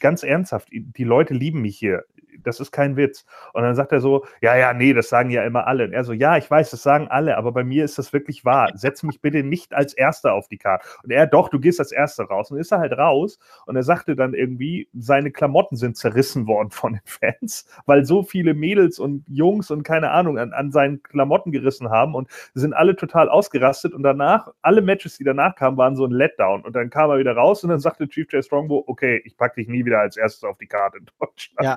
ganz 0.00 0.22
ernsthaft, 0.22 0.68
die 0.72 1.04
Leute 1.04 1.34
lieben 1.34 1.60
mich 1.60 1.78
hier. 1.78 2.04
Das 2.42 2.60
ist 2.60 2.72
kein 2.72 2.96
Witz. 2.96 3.24
Und 3.52 3.62
dann 3.62 3.74
sagt 3.74 3.92
er 3.92 4.00
so, 4.00 4.24
ja, 4.40 4.56
ja, 4.56 4.72
nee, 4.72 4.92
das 4.92 5.08
sagen 5.08 5.30
ja 5.30 5.44
immer 5.44 5.66
alle. 5.66 5.84
Und 5.84 5.92
er 5.92 6.04
so, 6.04 6.12
ja, 6.12 6.36
ich 6.36 6.50
weiß, 6.50 6.70
das 6.70 6.82
sagen 6.82 7.08
alle, 7.08 7.36
aber 7.36 7.52
bei 7.52 7.64
mir 7.64 7.84
ist 7.84 7.98
das 7.98 8.12
wirklich 8.12 8.44
wahr. 8.44 8.70
Setz 8.74 9.02
mich 9.02 9.20
bitte 9.20 9.42
nicht 9.42 9.74
als 9.74 9.94
Erster 9.94 10.32
auf 10.32 10.48
die 10.48 10.58
Karte. 10.58 10.86
Und 11.02 11.10
er, 11.10 11.26
doch, 11.26 11.48
du 11.48 11.60
gehst 11.60 11.80
als 11.80 11.92
Erster 11.92 12.24
raus. 12.24 12.50
Und 12.50 12.58
ist 12.58 12.72
er 12.72 12.78
halt 12.78 12.92
raus. 12.92 13.38
Und 13.66 13.76
er 13.76 13.82
sagte 13.82 14.16
dann 14.16 14.34
irgendwie, 14.34 14.88
seine 14.94 15.30
Klamotten 15.30 15.76
sind 15.76 15.96
zerrissen 15.96 16.46
worden 16.46 16.70
von 16.70 16.94
den 16.94 17.02
Fans, 17.04 17.66
weil 17.86 18.04
so 18.04 18.22
viele 18.22 18.54
Mädels 18.54 18.98
und 18.98 19.24
Jungs 19.28 19.70
und 19.70 19.82
keine 19.82 20.10
Ahnung 20.10 20.38
an, 20.38 20.52
an 20.52 20.70
seinen 20.70 21.02
Klamotten 21.02 21.52
gerissen 21.52 21.90
haben 21.90 22.14
und 22.14 22.28
sind 22.54 22.74
alle 22.74 22.96
total 22.96 23.28
ausgerastet. 23.28 23.94
Und 23.94 24.02
danach, 24.02 24.52
alle 24.62 24.82
Matches, 24.82 25.16
die 25.18 25.24
danach 25.24 25.54
kamen, 25.54 25.76
waren 25.76 25.96
so 25.96 26.04
ein 26.04 26.12
Letdown. 26.12 26.62
Und 26.62 26.74
dann 26.76 26.90
kam 26.90 27.10
er 27.10 27.18
wieder 27.18 27.34
raus 27.34 27.62
und 27.64 27.70
dann 27.70 27.80
sagte 27.80 28.08
Chief 28.08 28.30
J. 28.32 28.44
Strongbow, 28.44 28.84
okay, 28.86 29.22
ich 29.24 29.36
packe 29.36 29.56
dich 29.56 29.68
nie 29.68 29.84
wieder 29.84 30.00
als 30.00 30.16
erstes 30.16 30.44
auf 30.44 30.58
die 30.58 30.66
Karte 30.66 30.98
in 30.98 31.06
Deutschland. 31.18 31.64
Ja. 31.64 31.76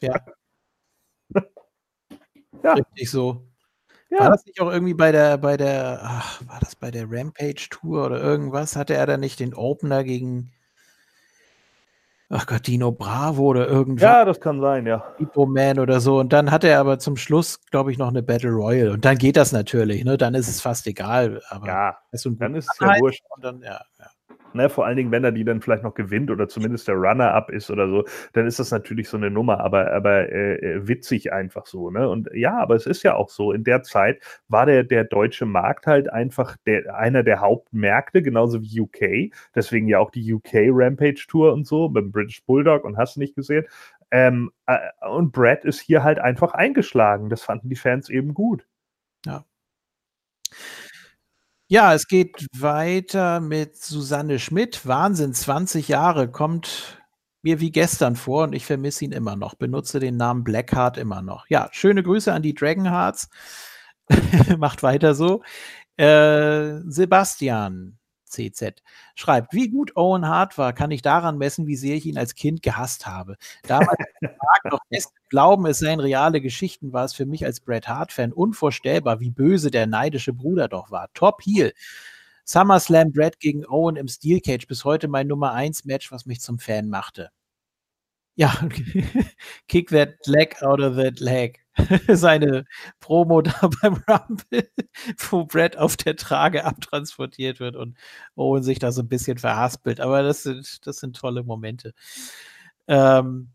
Ja. 0.00 0.14
Ja. 2.62 2.72
Richtig 2.72 3.10
so. 3.10 3.46
Ja. 4.10 4.20
War 4.20 4.30
das 4.30 4.44
nicht 4.46 4.60
auch 4.60 4.70
irgendwie 4.72 4.94
bei 4.94 5.12
der, 5.12 5.36
bei 5.38 5.56
der, 5.56 6.00
ach, 6.02 6.40
war 6.48 6.58
das 6.60 6.74
bei 6.74 6.90
der 6.90 7.04
Rampage 7.10 7.68
Tour 7.70 8.06
oder 8.06 8.20
irgendwas? 8.20 8.76
Hatte 8.76 8.94
er 8.94 9.06
da 9.06 9.16
nicht 9.18 9.40
den 9.40 9.54
Opener 9.54 10.02
gegen, 10.02 10.52
ach 12.28 12.46
Gott, 12.46 12.66
Dino 12.66 12.92
Bravo 12.92 13.42
oder 13.44 13.68
irgendwas? 13.68 14.02
Ja, 14.02 14.24
das 14.24 14.40
kann 14.40 14.60
sein, 14.60 14.86
ja. 14.86 15.04
Hippo 15.18 15.46
Man 15.46 15.78
oder 15.78 16.00
so. 16.00 16.18
Und 16.18 16.32
dann 16.32 16.50
hatte 16.50 16.68
er 16.68 16.80
aber 16.80 16.98
zum 16.98 17.16
Schluss, 17.16 17.60
glaube 17.70 17.92
ich, 17.92 17.98
noch 17.98 18.08
eine 18.08 18.22
Battle 18.22 18.50
Royale. 18.50 18.92
Und 18.92 19.04
dann 19.04 19.18
geht 19.18 19.36
das 19.36 19.52
natürlich, 19.52 20.04
ne? 20.04 20.16
Dann 20.16 20.34
ist 20.34 20.48
es 20.48 20.60
fast 20.60 20.86
egal. 20.86 21.42
Aber 21.50 21.66
Ja, 21.66 21.98
dann 22.12 22.54
ist 22.54 22.68
es 22.72 22.80
ja 22.80 22.98
wurscht. 22.98 23.22
und 23.30 23.44
dann, 23.44 23.60
ja, 23.62 23.80
ja. 23.98 24.06
Ne, 24.56 24.68
vor 24.70 24.86
allen 24.86 24.96
Dingen, 24.96 25.12
wenn 25.12 25.22
er 25.24 25.32
die 25.32 25.44
dann 25.44 25.60
vielleicht 25.60 25.82
noch 25.82 25.94
gewinnt 25.94 26.30
oder 26.30 26.48
zumindest 26.48 26.88
der 26.88 26.96
Runner-up 26.96 27.50
ist 27.50 27.70
oder 27.70 27.88
so, 27.88 28.04
dann 28.32 28.46
ist 28.46 28.58
das 28.58 28.70
natürlich 28.70 29.08
so 29.08 29.16
eine 29.16 29.30
Nummer, 29.30 29.60
aber, 29.60 29.92
aber 29.92 30.32
äh, 30.32 30.54
äh, 30.56 30.88
witzig 30.88 31.32
einfach 31.32 31.66
so. 31.66 31.90
Ne? 31.90 32.08
Und 32.08 32.28
ja, 32.34 32.58
aber 32.58 32.74
es 32.74 32.86
ist 32.86 33.02
ja 33.02 33.14
auch 33.14 33.28
so, 33.28 33.52
in 33.52 33.64
der 33.64 33.82
Zeit 33.82 34.20
war 34.48 34.66
der, 34.66 34.82
der 34.84 35.04
deutsche 35.04 35.46
Markt 35.46 35.86
halt 35.86 36.10
einfach 36.10 36.56
der, 36.66 36.96
einer 36.96 37.22
der 37.22 37.40
Hauptmärkte, 37.40 38.22
genauso 38.22 38.62
wie 38.62 38.80
UK. 38.80 39.32
Deswegen 39.54 39.88
ja 39.88 39.98
auch 39.98 40.10
die 40.10 40.32
UK 40.32 40.68
Rampage 40.70 41.26
Tour 41.28 41.52
und 41.52 41.66
so, 41.66 41.88
mit 41.88 42.04
dem 42.04 42.12
British 42.12 42.42
Bulldog 42.44 42.84
und 42.84 42.96
hast 42.96 43.16
nicht 43.16 43.34
gesehen. 43.36 43.66
Ähm, 44.10 44.50
äh, 44.66 44.78
und 45.08 45.32
Brad 45.32 45.64
ist 45.64 45.80
hier 45.80 46.02
halt 46.02 46.18
einfach 46.18 46.54
eingeschlagen. 46.54 47.28
Das 47.28 47.42
fanden 47.42 47.68
die 47.68 47.76
Fans 47.76 48.08
eben 48.08 48.34
gut. 48.34 48.66
Ja, 49.26 49.44
es 51.94 52.06
geht 52.06 52.46
weiter 52.56 53.40
mit 53.40 53.76
Susanne 53.76 54.38
Schmidt. 54.38 54.86
Wahnsinn, 54.86 55.34
20 55.34 55.88
Jahre, 55.88 56.30
kommt 56.30 57.02
mir 57.42 57.58
wie 57.60 57.72
gestern 57.72 58.14
vor 58.14 58.44
und 58.44 58.52
ich 58.52 58.64
vermisse 58.64 59.04
ihn 59.04 59.10
immer 59.12 59.34
noch. 59.34 59.54
Benutze 59.56 59.98
den 59.98 60.16
Namen 60.16 60.44
Blackheart 60.44 60.96
immer 60.96 61.22
noch. 61.22 61.46
Ja, 61.48 61.68
schöne 61.72 62.04
Grüße 62.04 62.32
an 62.32 62.42
die 62.42 62.54
Dragonhearts. 62.54 63.28
Macht 64.58 64.84
weiter 64.84 65.14
so. 65.16 65.42
Äh, 65.96 66.82
Sebastian 66.86 67.95
CZ 68.26 68.82
schreibt, 69.14 69.52
wie 69.52 69.68
gut 69.68 69.96
Owen 69.96 70.26
Hart 70.26 70.58
war, 70.58 70.72
kann 70.72 70.90
ich 70.90 71.02
daran 71.02 71.38
messen, 71.38 71.66
wie 71.66 71.76
sehr 71.76 71.96
ich 71.96 72.06
ihn 72.06 72.18
als 72.18 72.34
Kind 72.34 72.62
gehasst 72.62 73.06
habe. 73.06 73.36
Damals 73.66 73.98
mag 74.20 74.72
noch 74.72 74.80
fest 74.92 75.12
glauben, 75.28 75.66
es 75.66 75.78
seien 75.78 76.00
reale 76.00 76.40
Geschichten, 76.40 76.92
war 76.92 77.04
es 77.04 77.14
für 77.14 77.26
mich 77.26 77.44
als 77.44 77.60
Bret 77.60 77.88
Hart-Fan 77.88 78.32
unvorstellbar, 78.32 79.20
wie 79.20 79.30
böse 79.30 79.70
der 79.70 79.86
neidische 79.86 80.32
Bruder 80.32 80.68
doch 80.68 80.90
war. 80.90 81.08
Top 81.14 81.42
Heel. 81.42 81.72
SummerSlam 82.44 83.12
Bret 83.12 83.40
gegen 83.40 83.66
Owen 83.66 83.96
im 83.96 84.06
Steel 84.08 84.40
Cage, 84.40 84.68
bis 84.68 84.84
heute 84.84 85.08
mein 85.08 85.26
Nummer 85.26 85.52
1 85.52 85.84
Match, 85.84 86.12
was 86.12 86.26
mich 86.26 86.40
zum 86.40 86.58
Fan 86.60 86.88
machte. 86.88 87.30
Ja, 88.36 88.54
kick 89.68 89.88
that 89.90 90.14
leg 90.26 90.62
out 90.62 90.80
of 90.80 90.96
that 90.96 91.20
leg. 91.20 91.65
Seine 92.08 92.64
Promo 93.00 93.42
da 93.42 93.68
beim 93.82 94.02
Rumble, 94.08 94.70
wo 95.30 95.44
Brett 95.44 95.76
auf 95.76 95.96
der 95.96 96.16
Trage 96.16 96.64
abtransportiert 96.64 97.60
wird 97.60 97.76
und 97.76 97.96
Owen 98.34 98.62
sich 98.62 98.78
da 98.78 98.92
so 98.92 99.02
ein 99.02 99.08
bisschen 99.08 99.38
verhaspelt. 99.38 100.00
Aber 100.00 100.22
das 100.22 100.42
sind, 100.42 100.86
das 100.86 100.98
sind 100.98 101.16
tolle 101.16 101.42
Momente. 101.42 101.92
Ähm, 102.88 103.50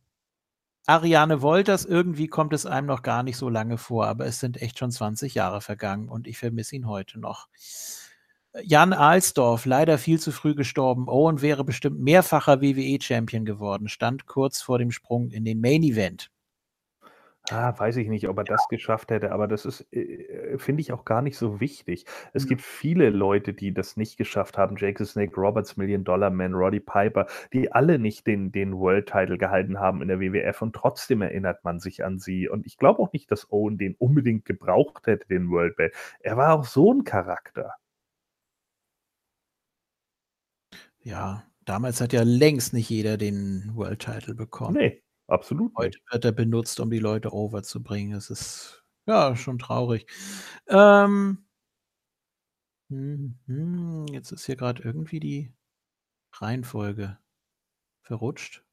Ariane 0.87 1.41
Wolters, 1.41 1.85
irgendwie 1.85 2.27
kommt 2.27 2.53
es 2.53 2.65
einem 2.65 2.87
noch 2.87 3.03
gar 3.03 3.23
nicht 3.23 3.37
so 3.37 3.49
lange 3.49 3.77
vor, 3.77 4.07
aber 4.07 4.25
es 4.25 4.39
sind 4.39 4.61
echt 4.61 4.79
schon 4.79 4.91
20 4.91 5.35
Jahre 5.35 5.61
vergangen 5.61 6.09
und 6.09 6.27
ich 6.27 6.37
vermisse 6.37 6.75
ihn 6.75 6.87
heute 6.87 7.19
noch. 7.19 7.47
Jan 8.63 8.91
Alsdorf, 8.91 9.65
leider 9.65 9.97
viel 9.97 10.19
zu 10.19 10.31
früh 10.31 10.55
gestorben. 10.55 11.07
Owen 11.07 11.41
wäre 11.41 11.63
bestimmt 11.63 11.99
mehrfacher 12.01 12.61
WWE-Champion 12.61 13.45
geworden, 13.45 13.87
stand 13.87 14.25
kurz 14.25 14.61
vor 14.61 14.77
dem 14.79 14.91
Sprung 14.91 15.31
in 15.31 15.45
den 15.45 15.61
Main 15.61 15.83
Event. 15.83 16.29
Ah, 17.49 17.77
weiß 17.77 17.97
ich 17.97 18.07
nicht, 18.07 18.27
ob 18.29 18.37
er 18.37 18.45
das 18.45 18.67
geschafft 18.67 19.09
hätte, 19.11 19.31
aber 19.31 19.47
das 19.47 19.65
ist, 19.65 19.91
äh, 19.91 20.57
finde 20.59 20.81
ich 20.81 20.93
auch 20.93 21.03
gar 21.05 21.21
nicht 21.21 21.37
so 21.37 21.59
wichtig. 21.59 22.05
Es 22.33 22.45
Mhm. 22.45 22.49
gibt 22.49 22.61
viele 22.61 23.09
Leute, 23.09 23.53
die 23.53 23.73
das 23.73 23.97
nicht 23.97 24.15
geschafft 24.17 24.57
haben. 24.59 24.75
Jake 24.77 25.03
the 25.03 25.09
Snake 25.11 25.35
Roberts, 25.35 25.75
Million 25.75 26.03
Dollar 26.03 26.29
Man, 26.29 26.53
Roddy 26.53 26.79
Piper, 26.79 27.25
die 27.51 27.71
alle 27.71 27.97
nicht 27.99 28.27
den, 28.27 28.51
den 28.51 28.77
World 28.77 29.07
Title 29.09 29.37
gehalten 29.39 29.79
haben 29.79 30.01
in 30.03 30.07
der 30.07 30.19
WWF 30.19 30.61
und 30.61 30.73
trotzdem 30.75 31.21
erinnert 31.23 31.63
man 31.63 31.79
sich 31.79 32.03
an 32.05 32.19
sie. 32.19 32.47
Und 32.47 32.65
ich 32.67 32.77
glaube 32.77 32.99
auch 33.01 33.11
nicht, 33.11 33.31
dass 33.31 33.51
Owen 33.51 33.77
den 33.77 33.95
unbedingt 33.95 34.45
gebraucht 34.45 35.07
hätte, 35.07 35.27
den 35.27 35.49
World 35.49 35.75
Belt. 35.75 35.93
Er 36.21 36.37
war 36.37 36.53
auch 36.53 36.65
so 36.65 36.93
ein 36.93 37.03
Charakter. 37.03 37.73
Ja, 41.03 41.43
damals 41.65 42.01
hat 42.01 42.13
ja 42.13 42.23
längst 42.23 42.73
nicht 42.73 42.89
jeder 42.89 43.17
den 43.17 43.71
World 43.75 43.99
Title 43.99 44.35
bekommen. 44.35 44.77
Nee, 44.77 45.03
absolut 45.27 45.73
Heute 45.77 45.99
nicht. 45.99 46.11
wird 46.11 46.25
er 46.25 46.31
benutzt, 46.31 46.79
um 46.79 46.89
die 46.89 46.99
Leute 46.99 47.33
over 47.33 47.63
zu 47.63 47.81
bringen. 47.83 48.11
Das 48.13 48.29
ist 48.29 48.83
ja 49.05 49.35
schon 49.35 49.59
traurig. 49.59 50.07
Ähm, 50.67 51.45
hm, 52.89 53.39
hm, 53.47 54.05
jetzt 54.11 54.31
ist 54.31 54.45
hier 54.45 54.55
gerade 54.55 54.83
irgendwie 54.83 55.19
die 55.19 55.53
Reihenfolge 56.33 57.17
verrutscht. 58.03 58.63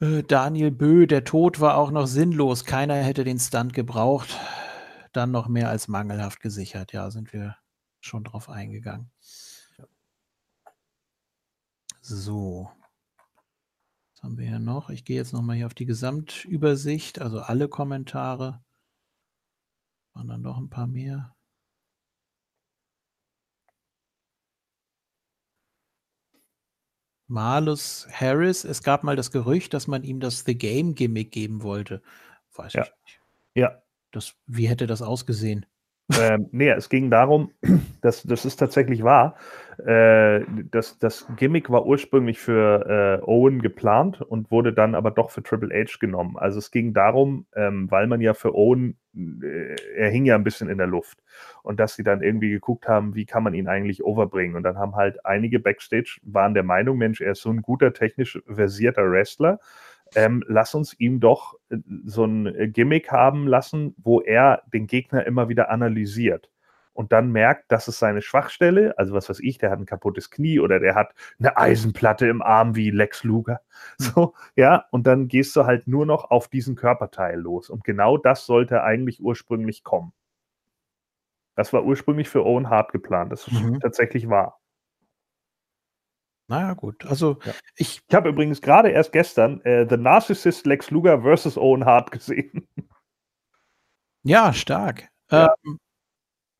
Äh, 0.00 0.22
Daniel 0.24 0.70
Bö, 0.70 1.06
der 1.06 1.24
Tod 1.24 1.60
war 1.60 1.76
auch 1.76 1.90
noch 1.90 2.06
sinnlos. 2.06 2.64
Keiner 2.64 2.94
hätte 2.96 3.24
den 3.24 3.38
Stunt 3.38 3.72
gebraucht. 3.74 4.36
Dann 5.12 5.30
noch 5.30 5.48
mehr 5.48 5.68
als 5.70 5.88
mangelhaft 5.88 6.40
gesichert. 6.40 6.92
Ja, 6.92 7.10
sind 7.10 7.32
wir 7.32 7.56
schon 8.00 8.24
drauf 8.24 8.48
eingegangen. 8.48 9.10
So. 12.02 12.70
Was 14.18 14.24
haben 14.24 14.36
wir 14.36 14.48
hier 14.48 14.58
noch? 14.58 14.90
Ich 14.90 15.04
gehe 15.04 15.14
jetzt 15.14 15.32
nochmal 15.32 15.54
hier 15.54 15.66
auf 15.66 15.74
die 15.74 15.86
Gesamtübersicht, 15.86 17.20
also 17.20 17.38
alle 17.38 17.68
Kommentare. 17.68 18.64
Waren 20.12 20.26
dann 20.26 20.42
noch 20.42 20.58
ein 20.58 20.68
paar 20.68 20.88
mehr. 20.88 21.36
Marlus 27.28 28.08
Harris, 28.10 28.64
es 28.64 28.82
gab 28.82 29.04
mal 29.04 29.14
das 29.14 29.30
Gerücht, 29.30 29.72
dass 29.72 29.86
man 29.86 30.02
ihm 30.02 30.18
das 30.18 30.40
The 30.44 30.58
Game 30.58 30.96
Gimmick 30.96 31.30
geben 31.30 31.62
wollte. 31.62 32.02
Weiß 32.56 32.72
Ja. 32.72 32.82
ich 32.82 32.90
nicht. 33.04 33.20
Ja, 33.54 33.82
Das, 34.10 34.34
wie 34.46 34.68
hätte 34.68 34.88
das 34.88 35.00
ausgesehen? 35.00 35.64
Ähm, 36.16 36.48
nee, 36.52 36.70
es 36.70 36.88
ging 36.88 37.10
darum, 37.10 37.50
dass 38.00 38.22
das 38.22 38.44
ist 38.44 38.56
tatsächlich 38.56 39.02
wahr. 39.02 39.36
Äh, 39.84 40.40
das, 40.70 40.98
das 40.98 41.26
Gimmick 41.36 41.70
war 41.70 41.86
ursprünglich 41.86 42.38
für 42.40 43.20
äh, 43.20 43.24
Owen 43.24 43.60
geplant 43.60 44.22
und 44.22 44.50
wurde 44.50 44.72
dann 44.72 44.94
aber 44.94 45.10
doch 45.10 45.30
für 45.30 45.42
Triple 45.42 45.68
H 45.74 45.98
genommen. 46.00 46.36
Also 46.38 46.58
es 46.58 46.70
ging 46.70 46.94
darum, 46.94 47.46
ähm, 47.54 47.90
weil 47.90 48.06
man 48.06 48.20
ja 48.22 48.32
für 48.32 48.54
Owen, 48.54 48.96
äh, 49.14 49.76
er 49.96 50.08
hing 50.10 50.24
ja 50.24 50.34
ein 50.34 50.44
bisschen 50.44 50.70
in 50.70 50.78
der 50.78 50.86
Luft 50.86 51.18
und 51.62 51.78
dass 51.78 51.94
sie 51.94 52.04
dann 52.04 52.22
irgendwie 52.22 52.50
geguckt 52.50 52.88
haben, 52.88 53.14
wie 53.14 53.26
kann 53.26 53.42
man 53.42 53.52
ihn 53.54 53.68
eigentlich 53.68 54.02
overbringen. 54.02 54.56
Und 54.56 54.62
dann 54.62 54.78
haben 54.78 54.96
halt 54.96 55.24
einige 55.26 55.60
Backstage 55.60 56.18
waren 56.22 56.54
der 56.54 56.64
Meinung, 56.64 56.96
Mensch, 56.96 57.20
er 57.20 57.32
ist 57.32 57.42
so 57.42 57.50
ein 57.50 57.60
guter 57.62 57.92
technisch 57.92 58.40
versierter 58.46 59.10
Wrestler 59.10 59.60
ähm, 60.14 60.44
lass 60.46 60.74
uns 60.74 60.94
ihm 60.98 61.20
doch 61.20 61.54
äh, 61.70 61.76
so 62.04 62.24
ein 62.24 62.46
äh, 62.46 62.68
Gimmick 62.68 63.10
haben 63.10 63.46
lassen, 63.46 63.94
wo 63.98 64.20
er 64.20 64.62
den 64.72 64.86
Gegner 64.86 65.26
immer 65.26 65.48
wieder 65.48 65.70
analysiert 65.70 66.50
und 66.98 67.12
dann 67.12 67.30
merkt, 67.30 67.70
das 67.70 67.86
ist 67.86 68.00
seine 68.00 68.22
Schwachstelle. 68.22 68.98
Also 68.98 69.14
was 69.14 69.28
weiß 69.28 69.38
ich, 69.38 69.56
der 69.58 69.70
hat 69.70 69.78
ein 69.78 69.86
kaputtes 69.86 70.32
Knie 70.32 70.58
oder 70.58 70.80
der 70.80 70.96
hat 70.96 71.14
eine 71.38 71.56
Eisenplatte 71.56 72.26
im 72.26 72.42
Arm 72.42 72.74
wie 72.74 72.90
Lex 72.90 73.22
Luger. 73.22 73.60
Hm. 74.00 74.08
So, 74.08 74.34
ja, 74.56 74.84
und 74.90 75.06
dann 75.06 75.28
gehst 75.28 75.54
du 75.54 75.64
halt 75.64 75.86
nur 75.86 76.06
noch 76.06 76.32
auf 76.32 76.48
diesen 76.48 76.74
Körperteil 76.74 77.38
los. 77.38 77.70
Und 77.70 77.84
genau 77.84 78.16
das 78.16 78.46
sollte 78.46 78.82
eigentlich 78.82 79.22
ursprünglich 79.22 79.84
kommen. 79.84 80.12
Das 81.54 81.72
war 81.72 81.84
ursprünglich 81.84 82.28
für 82.28 82.44
Owen 82.44 82.68
Hart 82.68 82.90
geplant. 82.90 83.30
Das 83.30 83.46
ist 83.46 83.62
mhm. 83.62 83.78
tatsächlich 83.78 84.28
wahr. 84.28 84.57
Naja, 86.48 86.72
gut. 86.72 87.04
Also 87.06 87.38
ja. 87.44 87.52
ich, 87.76 88.00
ich 88.08 88.14
habe 88.14 88.30
übrigens 88.30 88.60
gerade 88.62 88.88
erst 88.88 89.12
gestern 89.12 89.60
äh, 89.62 89.86
The 89.88 89.98
Narcissist 89.98 90.66
Lex 90.66 90.90
Luger 90.90 91.20
versus 91.22 91.56
Owen 91.56 91.84
Hart 91.84 92.10
gesehen. 92.10 92.66
Ja, 94.24 94.52
stark. 94.52 95.08
Ja. 95.30 95.54
Ähm, 95.64 95.78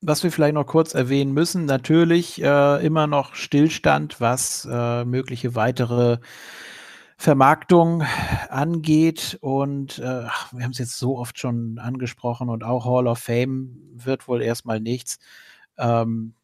was 0.00 0.22
wir 0.22 0.30
vielleicht 0.30 0.54
noch 0.54 0.64
kurz 0.64 0.94
erwähnen 0.94 1.34
müssen, 1.34 1.64
natürlich 1.64 2.40
äh, 2.40 2.86
immer 2.86 3.06
noch 3.06 3.34
Stillstand, 3.34 4.20
was 4.20 4.66
äh, 4.70 5.04
mögliche 5.04 5.54
weitere 5.54 6.18
Vermarktung 7.18 8.04
angeht. 8.48 9.38
Und 9.40 9.98
äh, 9.98 10.02
wir 10.52 10.64
haben 10.64 10.70
es 10.70 10.78
jetzt 10.78 10.98
so 10.98 11.18
oft 11.18 11.38
schon 11.38 11.78
angesprochen 11.78 12.48
und 12.48 12.62
auch 12.62 12.86
Hall 12.86 13.08
of 13.08 13.18
Fame 13.18 13.76
wird 13.92 14.28
wohl 14.28 14.40
erstmal 14.40 14.80
nichts. 14.80 15.18
Ähm, 15.76 16.34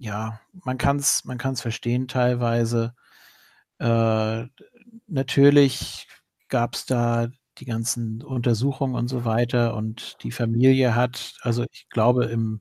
ja, 0.00 0.40
man 0.64 0.78
kann 0.78 0.96
es 0.98 1.24
man 1.26 1.38
kann's 1.38 1.60
verstehen 1.60 2.08
teilweise. 2.08 2.94
Äh, 3.78 4.46
natürlich 5.08 6.08
gab 6.48 6.74
es 6.74 6.86
da 6.86 7.28
die 7.58 7.66
ganzen 7.66 8.22
Untersuchungen 8.22 8.94
und 8.96 9.08
so 9.08 9.24
weiter 9.26 9.74
und 9.76 10.16
die 10.22 10.32
Familie 10.32 10.94
hat, 10.96 11.34
also 11.42 11.64
ich 11.72 11.88
glaube 11.90 12.26
im 12.26 12.60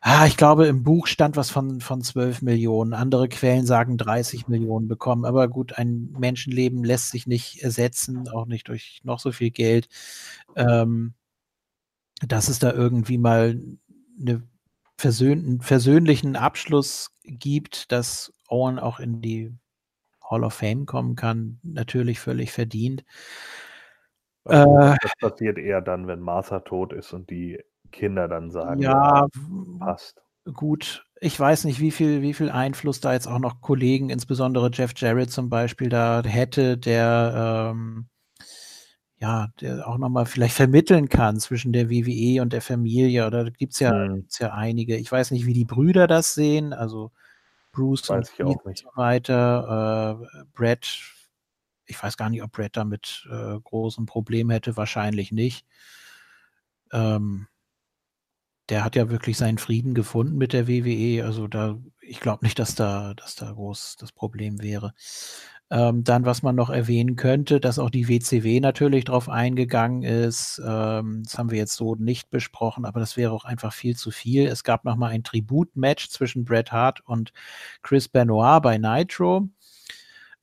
ah, 0.00 0.26
ich 0.26 0.36
glaube 0.36 0.66
im 0.66 0.82
Buch 0.82 1.06
stand 1.06 1.36
was 1.36 1.50
von 1.50 1.80
von 1.80 2.02
12 2.02 2.42
Millionen. 2.42 2.92
Andere 2.94 3.28
Quellen 3.28 3.66
sagen 3.66 3.96
30 3.96 4.48
Millionen 4.48 4.88
bekommen. 4.88 5.24
Aber 5.24 5.48
gut, 5.48 5.72
ein 5.78 6.10
Menschenleben 6.18 6.84
lässt 6.84 7.10
sich 7.10 7.26
nicht 7.26 7.62
ersetzen, 7.62 8.28
auch 8.28 8.46
nicht 8.46 8.68
durch 8.68 9.00
noch 9.04 9.18
so 9.20 9.32
viel 9.32 9.50
Geld. 9.50 9.88
Ähm, 10.56 11.14
dass 12.26 12.48
es 12.48 12.58
da 12.58 12.72
irgendwie 12.72 13.18
mal 13.18 13.60
eine 14.20 14.42
versöhnten, 14.98 15.60
versöhnlichen 15.60 16.36
Abschluss 16.36 17.16
gibt, 17.22 17.92
dass 17.92 18.32
Owen 18.48 18.78
auch 18.78 18.98
in 18.98 19.22
die 19.22 19.54
Hall 20.28 20.44
of 20.44 20.54
Fame 20.54 20.86
kommen 20.86 21.14
kann, 21.14 21.60
natürlich 21.62 22.20
völlig 22.20 22.50
verdient. 22.50 23.04
Also, 24.44 24.78
äh, 24.78 24.96
das 25.00 25.12
passiert 25.20 25.56
eher 25.56 25.80
dann, 25.80 26.08
wenn 26.08 26.20
Martha 26.20 26.60
tot 26.60 26.92
ist 26.92 27.12
und 27.12 27.30
die 27.30 27.62
Kinder 27.92 28.28
dann 28.28 28.50
sagen, 28.50 28.82
ja, 28.82 29.26
passt. 29.78 30.20
Gut, 30.52 31.04
ich 31.20 31.38
weiß 31.38 31.64
nicht, 31.64 31.80
wie 31.80 31.90
viel, 31.90 32.22
wie 32.22 32.34
viel 32.34 32.50
Einfluss 32.50 33.00
da 33.00 33.12
jetzt 33.12 33.28
auch 33.28 33.38
noch 33.38 33.60
Kollegen, 33.60 34.10
insbesondere 34.10 34.70
Jeff 34.72 34.92
Jarrett 34.96 35.30
zum 35.30 35.48
Beispiel, 35.48 35.90
da 35.90 36.22
hätte, 36.24 36.76
der 36.76 37.72
ähm, 37.72 38.08
ja, 39.20 39.48
der 39.60 39.86
auch 39.88 39.98
nochmal 39.98 40.26
vielleicht 40.26 40.54
vermitteln 40.54 41.08
kann 41.08 41.40
zwischen 41.40 41.72
der 41.72 41.90
WWE 41.90 42.40
und 42.40 42.52
der 42.52 42.62
Familie. 42.62 43.26
Oder 43.26 43.44
da 43.44 43.50
gibt 43.50 43.74
es 43.74 43.80
ja, 43.80 43.92
mhm. 43.92 44.26
ja 44.38 44.52
einige. 44.52 44.96
Ich 44.96 45.10
weiß 45.10 45.32
nicht, 45.32 45.46
wie 45.46 45.52
die 45.52 45.64
Brüder 45.64 46.06
das 46.06 46.34
sehen, 46.34 46.72
also 46.72 47.10
Bruce 47.72 48.08
weiß 48.08 48.30
und, 48.38 48.64
und 48.64 48.78
so 48.78 48.88
weiter. 48.94 50.20
Äh, 50.22 50.44
Brett, 50.54 51.00
ich 51.86 52.02
weiß 52.02 52.16
gar 52.16 52.30
nicht, 52.30 52.42
ob 52.42 52.52
Brett 52.52 52.76
damit 52.76 53.26
äh, 53.30 53.58
großen 53.60 54.06
Problem 54.06 54.50
hätte, 54.50 54.76
wahrscheinlich 54.76 55.32
nicht. 55.32 55.66
Ähm, 56.92 57.48
der 58.68 58.84
hat 58.84 58.96
ja 58.96 59.10
wirklich 59.10 59.36
seinen 59.36 59.58
Frieden 59.58 59.94
gefunden 59.94 60.36
mit 60.36 60.52
der 60.52 60.68
WWE. 60.68 61.24
Also 61.24 61.48
da, 61.48 61.78
ich 62.00 62.20
glaube 62.20 62.44
nicht, 62.44 62.58
dass 62.58 62.74
da, 62.74 63.14
dass 63.14 63.34
da 63.34 63.50
groß 63.50 63.96
das 63.98 64.12
Problem 64.12 64.62
wäre. 64.62 64.94
Ähm, 65.70 66.02
dann, 66.02 66.24
was 66.24 66.42
man 66.42 66.56
noch 66.56 66.70
erwähnen 66.70 67.16
könnte, 67.16 67.60
dass 67.60 67.78
auch 67.78 67.90
die 67.90 68.08
WCW 68.08 68.60
natürlich 68.60 69.04
drauf 69.04 69.28
eingegangen 69.28 70.02
ist. 70.02 70.62
Ähm, 70.66 71.22
das 71.24 71.36
haben 71.36 71.50
wir 71.50 71.58
jetzt 71.58 71.74
so 71.74 71.94
nicht 71.94 72.30
besprochen, 72.30 72.86
aber 72.86 73.00
das 73.00 73.18
wäre 73.18 73.32
auch 73.32 73.44
einfach 73.44 73.74
viel 73.74 73.94
zu 73.94 74.10
viel. 74.10 74.46
Es 74.46 74.64
gab 74.64 74.84
noch 74.84 74.96
mal 74.96 75.10
ein 75.10 75.24
Tribut-Match 75.24 76.08
zwischen 76.08 76.44
Bret 76.44 76.72
Hart 76.72 77.00
und 77.04 77.32
Chris 77.82 78.08
Benoit 78.08 78.62
bei 78.62 78.78
Nitro. 78.78 79.48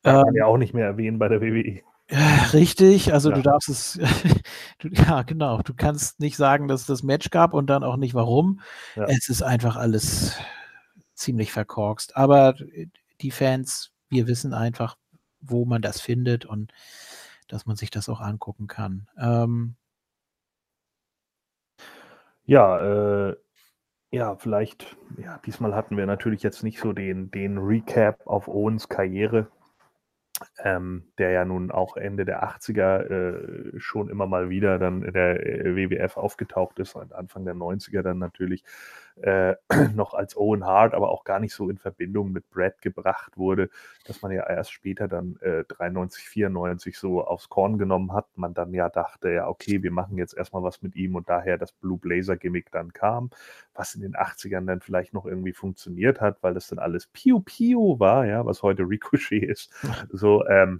Kann 0.03 0.15
man 0.15 0.27
ähm, 0.27 0.35
ja 0.35 0.45
auch 0.45 0.57
nicht 0.57 0.75
mehr 0.75 0.85
erwähnen 0.85 1.17
bei 1.17 1.27
der 1.27 1.41
WWE. 1.41 1.81
Richtig, 2.53 3.13
also 3.13 3.29
ja. 3.29 3.35
du 3.35 3.41
darfst 3.41 3.69
es, 3.69 3.99
du, 4.79 4.89
ja 4.89 5.23
genau, 5.23 5.61
du 5.63 5.73
kannst 5.73 6.19
nicht 6.19 6.37
sagen, 6.37 6.67
dass 6.67 6.81
es 6.81 6.87
das 6.87 7.01
Match 7.01 7.31
gab 7.31 7.55
und 7.55 7.67
dann 7.67 7.83
auch 7.83 7.97
nicht 7.97 8.13
warum. 8.13 8.61
Ja. 8.95 9.05
Es 9.05 9.29
ist 9.29 9.41
einfach 9.41 9.75
alles 9.75 10.37
ziemlich 11.15 11.51
verkorkst. 11.51 12.15
Aber 12.15 12.55
die 13.21 13.31
Fans, 13.31 13.91
wir 14.09 14.27
wissen 14.27 14.53
einfach, 14.53 14.97
wo 15.49 15.65
man 15.65 15.81
das 15.81 16.01
findet 16.01 16.45
und 16.45 16.73
dass 17.47 17.65
man 17.65 17.75
sich 17.75 17.91
das 17.91 18.09
auch 18.09 18.21
angucken 18.21 18.67
kann. 18.67 19.07
Ähm, 19.19 19.75
ja, 22.45 23.29
äh, 23.29 23.35
ja, 24.11 24.35
vielleicht, 24.35 24.95
ja, 25.17 25.39
diesmal 25.45 25.75
hatten 25.75 25.97
wir 25.97 26.05
natürlich 26.05 26.43
jetzt 26.43 26.63
nicht 26.63 26.79
so 26.79 26.93
den, 26.93 27.31
den 27.31 27.57
Recap 27.57 28.25
auf 28.27 28.47
Owens 28.47 28.87
Karriere, 28.87 29.47
ähm, 30.63 31.11
der 31.17 31.31
ja 31.31 31.43
nun 31.43 31.71
auch 31.71 31.97
Ende 31.97 32.23
der 32.23 32.43
80er 32.43 33.75
äh, 33.75 33.79
schon 33.79 34.09
immer 34.09 34.27
mal 34.27 34.49
wieder 34.49 34.79
dann 34.79 35.03
in 35.03 35.13
der 35.13 35.35
WWF 35.35 36.17
aufgetaucht 36.17 36.79
ist 36.79 36.95
und 36.95 37.13
Anfang 37.13 37.45
der 37.45 37.55
90er 37.55 38.03
dann 38.03 38.19
natürlich 38.19 38.63
äh, 39.21 39.55
noch 39.95 40.13
als 40.13 40.35
Owen 40.35 40.65
Hart, 40.65 40.93
aber 40.93 41.09
auch 41.09 41.23
gar 41.23 41.39
nicht 41.39 41.53
so 41.53 41.69
in 41.69 41.77
Verbindung 41.77 42.31
mit 42.31 42.49
Brad 42.49 42.81
gebracht 42.81 43.37
wurde, 43.37 43.69
dass 44.05 44.21
man 44.21 44.31
ja 44.31 44.47
erst 44.47 44.71
später 44.71 45.07
dann 45.07 45.37
äh, 45.41 45.63
93, 45.65 46.27
94 46.27 46.97
so 46.97 47.23
aufs 47.23 47.49
Korn 47.49 47.77
genommen 47.77 48.13
hat. 48.13 48.25
Man 48.35 48.53
dann 48.53 48.73
ja 48.73 48.89
dachte, 48.89 49.31
ja, 49.31 49.47
okay, 49.47 49.83
wir 49.83 49.91
machen 49.91 50.17
jetzt 50.17 50.35
erstmal 50.35 50.63
was 50.63 50.81
mit 50.81 50.95
ihm 50.95 51.15
und 51.15 51.29
daher 51.29 51.57
das 51.57 51.71
Blue 51.71 51.97
Blazer 51.97 52.37
Gimmick 52.37 52.71
dann 52.71 52.93
kam, 52.93 53.29
was 53.73 53.95
in 53.95 54.01
den 54.01 54.15
80ern 54.15 54.65
dann 54.65 54.81
vielleicht 54.81 55.13
noch 55.13 55.25
irgendwie 55.25 55.53
funktioniert 55.53 56.21
hat, 56.21 56.41
weil 56.41 56.53
das 56.53 56.67
dann 56.67 56.79
alles 56.79 57.07
Piu 57.07 57.39
Piu 57.39 57.99
war, 57.99 58.25
ja, 58.25 58.45
was 58.45 58.63
heute 58.63 58.83
Ricochet 58.83 59.43
ist. 59.43 59.71
So 60.11 60.45
ähm, 60.47 60.79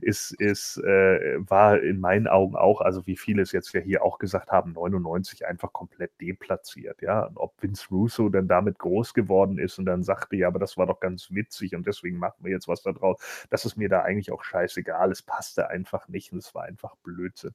ist, 0.00 0.32
ist 0.40 0.78
äh, 0.78 1.38
war 1.38 1.80
in 1.80 2.00
meinen 2.00 2.26
Augen 2.26 2.56
auch, 2.56 2.80
also 2.80 3.06
wie 3.06 3.16
viele 3.16 3.42
es 3.42 3.52
jetzt 3.52 3.72
ja 3.72 3.80
hier 3.80 4.02
auch 4.02 4.18
gesagt 4.18 4.50
haben, 4.50 4.72
99 4.72 5.46
einfach 5.46 5.72
komplett 5.72 6.12
deplatziert, 6.20 7.02
ja. 7.02 7.24
Und 7.24 7.36
ob 7.36 7.61
Vince 7.62 7.88
Russo 7.90 8.28
dann 8.28 8.48
damit 8.48 8.78
groß 8.78 9.14
geworden 9.14 9.58
ist 9.58 9.78
und 9.78 9.86
dann 9.86 10.02
sagte, 10.02 10.36
ja, 10.36 10.48
aber 10.48 10.58
das 10.58 10.76
war 10.76 10.86
doch 10.86 11.00
ganz 11.00 11.30
witzig 11.30 11.74
und 11.74 11.86
deswegen 11.86 12.18
machen 12.18 12.44
wir 12.44 12.50
jetzt 12.50 12.68
was 12.68 12.82
da 12.82 12.92
draus. 12.92 13.46
Das 13.50 13.64
ist 13.64 13.76
mir 13.76 13.88
da 13.88 14.02
eigentlich 14.02 14.32
auch 14.32 14.42
scheißegal. 14.44 15.10
Es 15.10 15.22
passte 15.22 15.68
einfach 15.68 16.08
nicht 16.08 16.32
und 16.32 16.38
es 16.38 16.54
war 16.54 16.64
einfach 16.64 16.96
Blödsinn. 17.02 17.52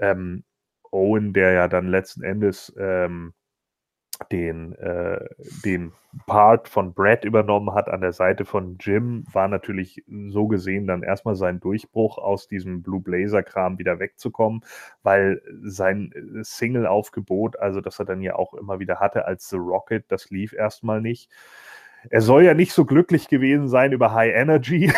Ähm, 0.00 0.44
Owen, 0.90 1.32
der 1.32 1.52
ja 1.52 1.68
dann 1.68 1.88
letzten 1.88 2.22
Endes 2.22 2.72
ähm, 2.78 3.34
den, 4.30 4.74
äh, 4.76 5.24
den 5.64 5.92
Part 6.26 6.68
von 6.68 6.94
Brad 6.94 7.24
übernommen 7.24 7.74
hat 7.74 7.88
an 7.88 8.00
der 8.00 8.12
Seite 8.12 8.44
von 8.44 8.76
Jim, 8.78 9.24
war 9.32 9.48
natürlich 9.48 10.04
so 10.28 10.46
gesehen 10.46 10.86
dann 10.86 11.02
erstmal 11.02 11.34
sein 11.34 11.60
Durchbruch 11.60 12.18
aus 12.18 12.46
diesem 12.46 12.82
Blue 12.82 13.00
Blazer-Kram 13.00 13.78
wieder 13.78 13.98
wegzukommen, 13.98 14.64
weil 15.02 15.42
sein 15.62 16.12
Single-Aufgebot, 16.42 17.58
also 17.58 17.80
das 17.80 17.98
er 17.98 18.04
dann 18.04 18.22
ja 18.22 18.36
auch 18.36 18.54
immer 18.54 18.78
wieder 18.78 19.00
hatte 19.00 19.24
als 19.24 19.48
The 19.48 19.56
Rocket, 19.56 20.04
das 20.08 20.30
lief 20.30 20.52
erstmal 20.52 21.00
nicht 21.00 21.30
er 22.10 22.20
soll 22.20 22.44
ja 22.44 22.54
nicht 22.54 22.72
so 22.72 22.84
glücklich 22.84 23.28
gewesen 23.28 23.68
sein 23.68 23.92
über 23.92 24.12
High 24.12 24.34
Energy. 24.34 24.92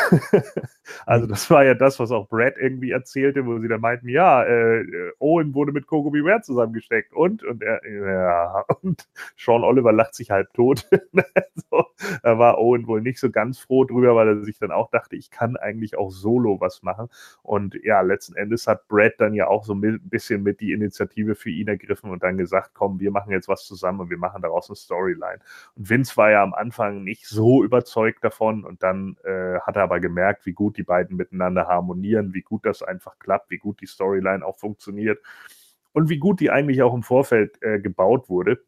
also 1.06 1.26
mhm. 1.26 1.30
das 1.30 1.50
war 1.50 1.64
ja 1.64 1.74
das, 1.74 1.98
was 1.98 2.10
auch 2.10 2.28
Brad 2.28 2.56
irgendwie 2.58 2.90
erzählte, 2.90 3.46
wo 3.46 3.58
sie 3.58 3.68
dann 3.68 3.80
meinten, 3.80 4.08
ja, 4.08 4.44
äh, 4.44 4.84
Owen 5.18 5.54
wurde 5.54 5.72
mit 5.72 5.86
Coco 5.86 6.10
Beware 6.10 6.42
zusammengesteckt 6.42 7.12
und 7.12 7.44
und 7.44 7.62
er, 7.62 7.80
ja, 7.88 8.64
und 8.82 9.08
Sean 9.36 9.64
Oliver 9.64 9.92
lacht 9.92 10.14
sich 10.14 10.30
halb 10.30 10.52
tot. 10.54 10.86
so, 11.70 11.84
Da 12.22 12.38
war 12.38 12.58
Owen 12.58 12.86
wohl 12.86 13.00
nicht 13.00 13.18
so 13.18 13.30
ganz 13.30 13.58
froh 13.58 13.84
drüber, 13.84 14.14
weil 14.16 14.28
er 14.28 14.44
sich 14.44 14.58
dann 14.58 14.70
auch 14.70 14.90
dachte, 14.90 15.16
ich 15.16 15.30
kann 15.30 15.56
eigentlich 15.56 15.96
auch 15.96 16.10
solo 16.10 16.60
was 16.60 16.82
machen. 16.82 17.08
Und 17.42 17.78
ja, 17.82 18.00
letzten 18.00 18.36
Endes 18.36 18.66
hat 18.66 18.88
Brad 18.88 19.14
dann 19.18 19.34
ja 19.34 19.48
auch 19.48 19.64
so 19.64 19.74
ein 19.74 20.00
bisschen 20.04 20.42
mit 20.42 20.60
die 20.60 20.72
Initiative 20.72 21.34
für 21.34 21.50
ihn 21.50 21.68
ergriffen 21.68 22.10
und 22.10 22.22
dann 22.22 22.36
gesagt, 22.36 22.70
komm, 22.74 23.00
wir 23.00 23.10
machen 23.10 23.32
jetzt 23.32 23.48
was 23.48 23.66
zusammen 23.66 24.00
und 24.00 24.10
wir 24.10 24.18
machen 24.18 24.42
daraus 24.42 24.68
eine 24.68 24.76
Storyline. 24.76 25.38
Und 25.76 25.88
Vince 25.88 26.16
war 26.16 26.30
ja 26.30 26.42
am 26.42 26.54
Anfang 26.54 26.95
nicht 27.04 27.26
so 27.26 27.64
überzeugt 27.64 28.24
davon 28.24 28.64
und 28.64 28.82
dann 28.82 29.16
äh, 29.24 29.60
hat 29.60 29.76
er 29.76 29.82
aber 29.82 30.00
gemerkt, 30.00 30.46
wie 30.46 30.52
gut 30.52 30.76
die 30.76 30.82
beiden 30.82 31.16
miteinander 31.16 31.66
harmonieren, 31.66 32.34
wie 32.34 32.42
gut 32.42 32.66
das 32.66 32.82
einfach 32.82 33.18
klappt, 33.18 33.50
wie 33.50 33.58
gut 33.58 33.80
die 33.80 33.86
Storyline 33.86 34.44
auch 34.44 34.58
funktioniert 34.58 35.18
und 35.92 36.08
wie 36.08 36.18
gut 36.18 36.40
die 36.40 36.50
eigentlich 36.50 36.82
auch 36.82 36.94
im 36.94 37.02
Vorfeld 37.02 37.62
äh, 37.62 37.80
gebaut 37.80 38.28
wurde 38.28 38.58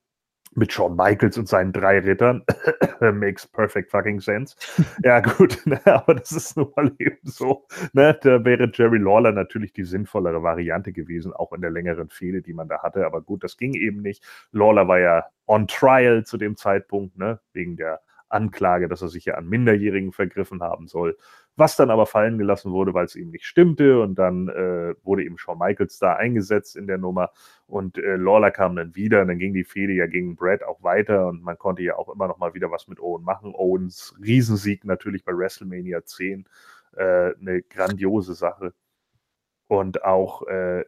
mit 0.55 0.73
Shawn 0.73 0.97
Michaels 0.97 1.39
und 1.39 1.49
seinen 1.49 1.73
drei 1.73 1.99
Rittern. 2.01 2.45
Makes 3.01 3.47
perfect 3.47 3.91
fucking 3.91 4.21
sense. 4.21 4.57
ja, 5.05 5.21
gut, 5.21 5.61
ne, 5.67 5.81
aber 5.85 6.15
das 6.15 6.33
ist 6.33 6.57
nun 6.57 6.73
mal 6.77 6.93
eben 6.99 7.19
so. 7.23 7.67
Ne, 7.93 8.19
da 8.23 8.45
wäre 8.45 8.71
Jerry 8.73 8.99
Lawler 8.99 9.33
natürlich 9.33 9.73
die 9.73 9.85
sinnvollere 9.85 10.43
Variante 10.43 10.93
gewesen, 10.93 11.33
auch 11.33 11.53
in 11.53 11.61
der 11.61 11.71
längeren 11.71 12.09
Fehde, 12.09 12.43
die 12.43 12.53
man 12.53 12.69
da 12.69 12.83
hatte. 12.83 13.07
Aber 13.07 13.21
gut, 13.21 13.45
das 13.45 13.57
ging 13.57 13.75
eben 13.75 14.03
nicht. 14.03 14.25
Lawler 14.53 14.89
war 14.89 14.99
ja 14.99 15.27
on 15.47 15.67
trial 15.67 16.25
zu 16.25 16.37
dem 16.37 16.57
Zeitpunkt, 16.57 17.17
ne, 17.17 17.41
wegen 17.53 17.77
der 17.77 18.01
Anklage, 18.29 18.89
dass 18.89 19.03
er 19.03 19.09
sich 19.09 19.25
ja 19.25 19.35
an 19.35 19.49
Minderjährigen 19.49 20.13
vergriffen 20.13 20.63
haben 20.63 20.87
soll, 20.87 21.17
was 21.57 21.77
dann 21.77 21.91
aber 21.91 22.07
fallen 22.07 22.39
gelassen 22.39 22.73
wurde, 22.73 22.95
weil 22.95 23.05
es 23.07 23.17
ihm 23.17 23.31
nicht 23.31 23.47
stimmte 23.47 24.01
und 24.01 24.17
dann 24.17 24.49
äh, 24.49 24.95
wurde 25.03 25.25
eben 25.25 25.39
Shawn 25.39 25.59
Michaels 25.59 25.99
da 25.99 26.15
eingesetzt 26.15 26.77
in 26.77 26.87
der 26.87 26.99
Nummer 26.99 27.31
und 27.67 27.99
äh, 27.99 28.17
Lawler 28.17 28.51
kam 28.51 28.77
dann 28.77 28.95
wieder 28.95 29.23
und 29.23 29.29
dann 29.29 29.39
ging 29.39 29.55
die 29.55 29.65
Fehde 29.65 29.93
ja 29.93 30.07
gegen 30.07 30.37
Brad 30.37 30.63
auch 30.63 30.83
weiter 30.83 31.29
und 31.29 31.43
man 31.43 31.59
konnte 31.59 31.83
ja 31.83 31.97
auch 31.97 32.09
immer 32.09 32.29
noch 32.29 32.39
mal 32.39 32.55
wieder 32.55 32.71
was 32.71 32.89
mit 32.89 33.01
Owen 33.01 33.25
machen. 33.25 33.55
Owens 33.55 34.15
Riesensieg 34.23 34.85
natürlich 34.85 35.25
bei 35.25 35.33
WrestleMania 35.33 36.05
10, 36.05 36.47
äh, 36.97 37.35
eine 37.35 37.63
grandiose 37.63 38.35
Sache 38.35 38.73
und 39.67 40.05
auch 40.05 40.47
äh, 40.47 40.85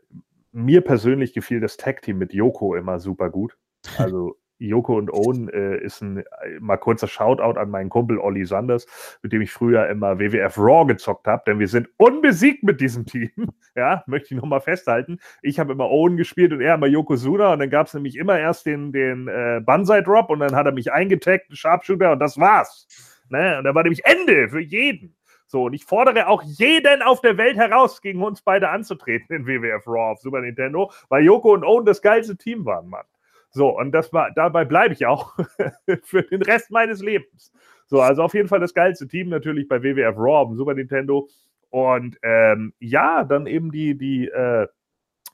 mir 0.53 0.81
persönlich 0.83 1.33
gefiel 1.33 1.61
das 1.61 1.77
Tag 1.77 2.03
Team 2.03 2.19
mit 2.19 2.33
Yoko 2.33 2.75
immer 2.75 2.99
super 2.99 3.31
gut. 3.31 3.57
Also 3.97 4.37
Joko 4.69 4.97
und 4.97 5.13
Owen 5.13 5.49
äh, 5.49 5.79
ist 5.79 6.01
ein 6.03 6.19
äh, 6.19 6.25
mal 6.61 6.77
kurzer 6.77 7.09
Shoutout 7.09 7.59
an 7.59 7.71
meinen 7.71 7.89
Kumpel 7.89 8.19
Olli 8.19 8.45
Sanders, 8.45 8.87
mit 9.23 9.33
dem 9.33 9.43
ich 9.43 9.53
früher 9.53 9.89
immer 9.89 10.19
WWF 10.19 10.59
Raw 10.59 10.87
gezockt 10.87 11.27
habe, 11.27 11.43
denn 11.47 11.59
wir 11.59 11.69
sind 11.69 11.89
unbesiegt 11.97 12.63
mit 12.63 12.81
diesem 12.81 13.07
Team. 13.07 13.31
ja, 13.75 14.03
möchte 14.07 14.35
ich 14.35 14.41
nochmal 14.41 14.61
festhalten. 14.61 15.19
Ich 15.43 15.59
habe 15.59 15.73
immer 15.73 15.91
Owen 15.91 16.17
gespielt 16.17 16.53
und 16.53 16.61
er 16.61 16.75
immer 16.75 16.87
Yokozuna 16.87 17.53
und 17.53 17.61
dann 17.61 17.71
gab 17.71 17.87
es 17.87 17.95
nämlich 17.95 18.17
immer 18.17 18.39
erst 18.39 18.67
den, 18.67 18.93
den 18.93 19.29
äh, 19.29 19.61
Banzai 19.65 20.03
Drop 20.03 20.31
und 20.31 20.41
dann 20.41 20.55
hat 20.55 20.67
er 20.67 20.73
mich 20.73 20.93
eingetaggt, 20.93 21.47
Sharpshooter 21.57 22.13
und 22.13 22.19
das 22.19 22.39
war's. 22.39 22.87
Ne? 23.29 23.59
Und 23.59 23.65
da 23.65 23.75
war 23.75 23.83
nämlich 23.83 24.05
Ende 24.05 24.49
für 24.49 24.61
jeden. 24.61 25.17
So, 25.47 25.65
und 25.65 25.73
ich 25.73 25.85
fordere 25.85 26.29
auch 26.29 26.45
jeden 26.45 27.03
auf 27.03 27.23
der 27.23 27.37
Welt 27.37 27.57
heraus, 27.57 28.03
gegen 28.03 28.23
uns 28.23 28.41
beide 28.41 28.69
anzutreten 28.69 29.35
in 29.35 29.47
WWF 29.47 29.85
Raw 29.85 30.13
auf 30.13 30.21
Super 30.21 30.43
Nintendo, 30.43 30.93
weil 31.09 31.25
Joko 31.25 31.53
und 31.55 31.65
Owen 31.65 31.85
das 31.85 32.03
geilste 32.03 32.37
Team 32.37 32.65
waren, 32.65 32.89
Mann. 32.89 33.05
So, 33.51 33.77
und 33.77 33.93
das 33.93 34.13
war, 34.13 34.31
dabei 34.35 34.65
bleibe 34.65 34.95
ich 34.95 35.07
auch 35.07 35.37
für 36.05 36.23
den 36.23 36.43
Rest 36.43 36.71
meines 36.71 37.03
Lebens. 37.03 37.53
So, 37.87 38.01
also 38.01 38.23
auf 38.23 38.35
jeden 38.35 38.49
Fall 38.49 38.61
das 38.61 38.75
geilste 38.75 39.09
Team 39.09 39.29
natürlich 39.29 39.67
bei 39.67 39.83
WWF 39.83 40.17
Raw 40.17 40.47
dem 40.47 40.57
Super 40.57 40.75
Nintendo. 40.75 41.29
Und 41.71 42.19
ähm, 42.23 42.73
ja, 42.79 43.25
dann 43.25 43.47
eben 43.47 43.73
die, 43.73 43.99
die, 43.99 44.29
äh, 44.29 44.69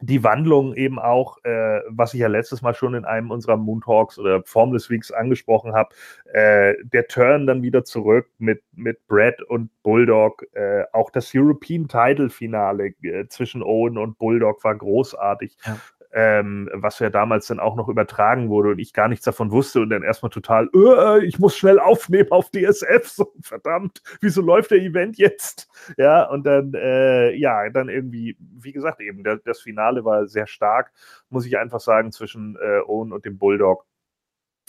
die 0.00 0.22
Wandlung 0.22 0.74
eben 0.74 0.98
auch, 0.98 1.38
äh, 1.44 1.80
was 1.88 2.12
ich 2.12 2.20
ja 2.20 2.28
letztes 2.28 2.60
Mal 2.60 2.74
schon 2.74 2.94
in 2.94 3.06
einem 3.06 3.30
unserer 3.30 3.56
Moon 3.56 3.80
Talks 3.80 4.18
oder 4.18 4.42
Formless 4.44 4.90
Weeks 4.90 5.10
angesprochen 5.10 5.72
habe, 5.74 5.94
äh, 6.32 6.74
der 6.84 7.06
Turn 7.08 7.46
dann 7.46 7.62
wieder 7.62 7.84
zurück 7.84 8.28
mit, 8.38 8.62
mit 8.72 9.06
Brad 9.06 9.42
und 9.42 9.70
Bulldog. 9.82 10.44
Äh, 10.52 10.84
auch 10.92 11.10
das 11.10 11.32
European 11.34 11.88
Title 11.88 12.28
Finale 12.28 12.94
äh, 13.02 13.26
zwischen 13.28 13.62
Owen 13.62 13.96
und 13.96 14.18
Bulldog 14.18 14.62
war 14.64 14.74
großartig. 14.74 15.56
Ja 15.64 15.78
ähm, 16.16 16.70
was 16.72 16.98
ja 16.98 17.10
damals 17.10 17.46
dann 17.46 17.60
auch 17.60 17.76
noch 17.76 17.90
übertragen 17.90 18.48
wurde 18.48 18.70
und 18.70 18.78
ich 18.78 18.94
gar 18.94 19.06
nichts 19.06 19.26
davon 19.26 19.50
wusste 19.50 19.82
und 19.82 19.90
dann 19.90 20.02
erstmal 20.02 20.30
total, 20.30 20.70
äh, 20.74 21.22
ich 21.26 21.38
muss 21.38 21.54
schnell 21.54 21.78
aufnehmen 21.78 22.30
auf 22.30 22.48
DSF, 22.50 23.06
so 23.06 23.34
verdammt, 23.42 24.00
wieso 24.22 24.40
läuft 24.40 24.70
der 24.70 24.78
Event 24.78 25.18
jetzt? 25.18 25.68
Ja, 25.98 26.24
und 26.30 26.46
dann, 26.46 26.72
äh, 26.72 27.34
ja, 27.34 27.68
dann 27.68 27.90
irgendwie, 27.90 28.34
wie 28.40 28.72
gesagt, 28.72 29.02
eben, 29.02 29.24
der, 29.24 29.36
das 29.44 29.60
Finale 29.60 30.06
war 30.06 30.26
sehr 30.26 30.46
stark, 30.46 30.90
muss 31.28 31.44
ich 31.44 31.58
einfach 31.58 31.80
sagen, 31.80 32.12
zwischen 32.12 32.56
äh, 32.56 32.80
Owen 32.86 33.12
und 33.12 33.26
dem 33.26 33.36
Bulldog. 33.36 33.84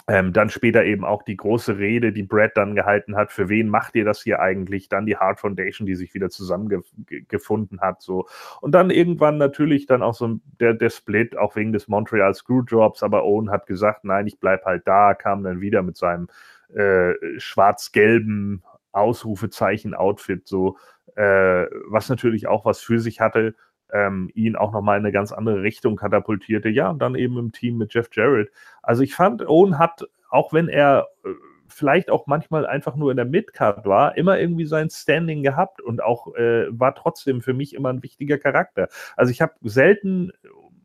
Ähm, 0.10 0.32
dann 0.32 0.50
später 0.50 0.86
eben 0.86 1.04
auch 1.04 1.24
die 1.24 1.36
große 1.36 1.78
Rede, 1.78 2.14
die 2.14 2.24
Brad 2.24 2.56
dann 2.56 2.76
gehalten 2.76 3.18
hat. 3.18 3.32
Für 3.32 3.50
wen 3.50 3.68
macht 3.68 3.94
ihr 3.96 4.06
das 4.06 4.22
hier 4.22 4.40
eigentlich? 4.40 4.88
Dann 4.88 5.06
die 5.06 5.18
Hard 5.18 5.42
Foundation, 5.42 5.86
die 5.86 5.96
sich 5.96 6.14
wieder 6.14 6.30
zusammengefunden 6.30 7.82
hat. 7.82 8.02
So. 8.02 8.26
Und 8.62 8.72
dann 8.72 8.90
irgendwann 8.90 9.38
natürlich 9.38 9.86
dann 9.86 10.02
auch 10.02 10.14
so 10.14 10.40
der, 10.62 10.76
der 10.76 10.92
Split, 10.92 11.38
auch 11.38 11.58
wegen 11.58 11.74
des 11.74 11.90
Montreal 11.90 12.34
Screwdrops. 12.34 13.04
Aber 13.04 13.26
Owen 13.26 13.52
hat 13.52 13.68
gesagt, 13.68 14.06
nein, 14.06 14.28
ich 14.28 14.40
bleib 14.40 14.64
halt 14.64 14.88
da, 14.88 15.14
kam 15.14 15.44
dann 15.44 15.60
wieder 15.60 15.84
mit 15.84 15.98
seinem 15.98 16.30
äh, 16.74 17.14
schwarz-gelben 17.38 18.64
Ausrufezeichen-Outfit, 18.94 20.48
so, 20.48 20.78
äh, 21.16 21.66
was 21.88 22.10
natürlich 22.10 22.48
auch 22.48 22.66
was 22.66 22.80
für 22.80 23.00
sich 23.00 23.20
hatte 23.20 23.56
ähm, 23.94 24.30
ihn 24.34 24.56
auch 24.56 24.72
nochmal 24.72 24.98
in 24.98 25.06
eine 25.06 25.12
ganz 25.12 25.32
andere 25.32 25.62
Richtung 25.62 25.96
katapultierte. 25.96 26.70
Ja, 26.70 26.90
und 26.90 27.00
dann 27.00 27.16
eben 27.16 27.38
im 27.38 27.52
Team 27.52 27.78
mit 27.78 27.94
Jeff 27.94 28.10
Jarrett. 28.12 28.52
Also 28.82 29.04
ich 29.04 29.16
fand, 29.16 29.48
Owen 29.48 29.80
hat, 29.80 30.08
auch 30.30 30.54
wenn 30.54 30.68
er 30.68 31.08
äh, 31.24 31.30
vielleicht 31.68 32.10
auch 32.10 32.28
manchmal 32.28 32.66
einfach 32.66 32.96
nur 32.96 33.12
in 33.12 33.18
der 33.18 33.26
Midcard 33.26 33.86
war, 33.86 34.18
immer 34.18 34.40
irgendwie 34.40 34.66
sein 34.66 34.90
Standing 34.90 35.44
gehabt 35.44 35.82
und 35.82 36.02
auch 36.02 36.34
äh, 36.36 36.68
war 36.70 36.96
trotzdem 36.96 37.42
für 37.42 37.54
mich 37.54 37.76
immer 37.76 37.90
ein 37.90 38.04
wichtiger 38.04 38.38
Charakter. 38.38 38.88
Also 39.16 39.32
ich 39.32 39.42
habe 39.42 39.54
selten 39.64 40.32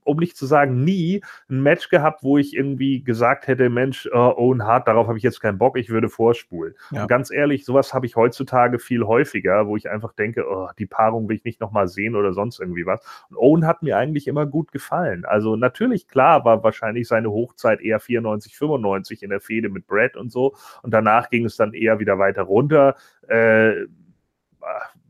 um 0.05 0.17
nicht 0.19 0.37
zu 0.37 0.47
sagen 0.47 0.85
nie, 0.85 1.23
ein 1.49 1.63
Match 1.63 1.89
gehabt, 1.89 2.23
wo 2.23 2.39
ich 2.39 2.55
irgendwie 2.57 3.03
gesagt 3.03 3.47
hätte, 3.47 3.69
Mensch, 3.69 4.07
uh, 4.07 4.33
Owen 4.37 4.65
Hart, 4.65 4.89
darauf 4.89 5.09
habe 5.09 5.19
ich 5.19 5.25
jetzt 5.25 5.41
keinen 5.41 5.59
Bock, 5.59 5.77
ich 5.79 5.91
würde 5.91 6.09
vorspulen. 6.09 6.75
Ja. 6.91 7.03
Und 7.03 7.09
ganz 7.09 7.31
ehrlich, 7.31 7.65
sowas 7.65 7.95
habe 7.95 8.07
ich 8.07 8.17
heutzutage 8.17 8.79
viel 8.79 9.05
häufiger, 9.05 9.67
wo 9.67 9.77
ich 9.77 9.91
einfach 9.91 10.13
denke, 10.13 10.45
oh, 10.49 10.69
die 10.79 10.87
Paarung 10.87 11.29
will 11.29 11.37
ich 11.37 11.45
nicht 11.45 11.61
nochmal 11.61 11.89
sehen 11.89 12.17
oder 12.17 12.33
sonst 12.33 12.61
irgendwie 12.61 12.87
was. 12.87 13.01
Und 13.31 13.37
Owen 13.37 13.67
hat 13.67 13.83
mir 13.83 13.97
eigentlich 13.97 14.27
immer 14.27 14.47
gut 14.47 14.73
gefallen. 14.73 15.25
Also 15.25 15.57
natürlich, 15.57 16.09
klar, 16.09 16.45
war 16.45 16.63
wahrscheinlich 16.63 17.09
seine 17.09 17.31
Hochzeit 17.31 17.81
eher 17.81 18.01
94, 18.01 18.57
95 18.57 19.23
in 19.23 19.31
der 19.31 19.41
Fehde 19.41 19.69
mit 19.69 19.87
Brad 19.87 20.17
und 20.17 20.31
so. 20.31 20.55
Und 20.83 20.93
danach 20.93 21.31
ging 21.31 21.45
es 21.45 21.57
dann 21.57 21.75
eher 21.75 21.99
wieder 21.99 22.19
weiter 22.19 22.43
runter. 22.43 22.97
Äh, 23.29 23.87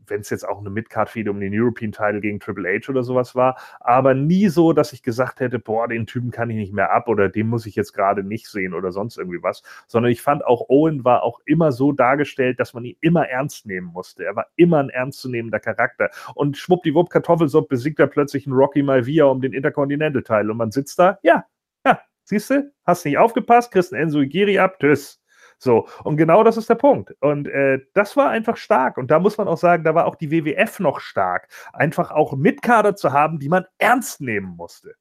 wenn 0.07 0.21
es 0.21 0.29
jetzt 0.29 0.47
auch 0.47 0.59
eine 0.59 0.69
Midcard-Fehde 0.69 1.31
um 1.31 1.39
den 1.39 1.53
European 1.53 1.91
Title 1.91 2.21
gegen 2.21 2.39
Triple 2.39 2.67
H 2.69 2.89
oder 2.89 3.03
sowas 3.03 3.35
war, 3.35 3.57
aber 3.79 4.13
nie 4.13 4.47
so, 4.49 4.73
dass 4.73 4.93
ich 4.93 5.03
gesagt 5.03 5.39
hätte, 5.39 5.59
boah, 5.59 5.87
den 5.87 6.05
Typen 6.05 6.31
kann 6.31 6.49
ich 6.49 6.57
nicht 6.57 6.73
mehr 6.73 6.91
ab 6.91 7.07
oder 7.07 7.29
den 7.29 7.47
muss 7.47 7.65
ich 7.65 7.75
jetzt 7.75 7.93
gerade 7.93 8.23
nicht 8.23 8.47
sehen 8.47 8.73
oder 8.73 8.91
sonst 8.91 9.17
irgendwie 9.17 9.41
was, 9.41 9.63
sondern 9.87 10.11
ich 10.11 10.21
fand 10.21 10.45
auch 10.45 10.69
Owen 10.69 11.03
war 11.03 11.23
auch 11.23 11.39
immer 11.45 11.71
so 11.71 11.91
dargestellt, 11.91 12.59
dass 12.59 12.73
man 12.73 12.85
ihn 12.85 12.97
immer 13.01 13.27
ernst 13.27 13.65
nehmen 13.65 13.87
musste. 13.87 14.25
Er 14.25 14.35
war 14.35 14.47
immer 14.55 14.79
ein 14.79 14.89
ernstzunehmender 14.89 15.59
Charakter 15.59 16.09
und 16.35 16.57
schwuppdiwupp 16.57 17.09
Kartoffelsupp 17.09 17.69
besiegt 17.69 17.99
er 17.99 18.07
plötzlich 18.07 18.45
einen 18.45 18.55
Rocky 18.55 18.83
Malvia 18.83 19.25
um 19.25 19.41
den 19.41 19.53
Intercontinental-Teil 19.53 20.49
und 20.49 20.57
man 20.57 20.71
sitzt 20.71 20.99
da, 20.99 21.19
ja, 21.23 21.45
ja, 21.85 21.99
siehst 22.23 22.49
du, 22.49 22.71
hast 22.85 23.05
nicht 23.05 23.17
aufgepasst, 23.17 23.71
kriegst 23.71 23.93
einen 23.93 24.03
Enzo 24.03 24.19
Igiri 24.19 24.59
ab, 24.59 24.79
tschüss. 24.79 25.22
So, 25.63 25.87
und 26.03 26.17
genau 26.17 26.43
das 26.43 26.57
ist 26.57 26.69
der 26.69 26.75
Punkt. 26.75 27.15
Und 27.21 27.47
äh, 27.47 27.79
das 27.93 28.17
war 28.17 28.29
einfach 28.29 28.57
stark. 28.57 28.97
Und 28.97 29.09
da 29.09 29.19
muss 29.19 29.37
man 29.37 29.47
auch 29.47 29.57
sagen, 29.57 29.85
da 29.85 29.95
war 29.95 30.07
auch 30.07 30.15
die 30.15 30.29
WWF 30.29 30.79
noch 30.79 30.99
stark. 30.99 31.47
Einfach 31.71 32.11
auch 32.11 32.35
Mitkader 32.35 32.97
zu 32.97 33.13
haben, 33.13 33.39
die 33.39 33.47
man 33.47 33.63
ernst 33.77 34.19
nehmen 34.19 34.57
musste. 34.57 34.95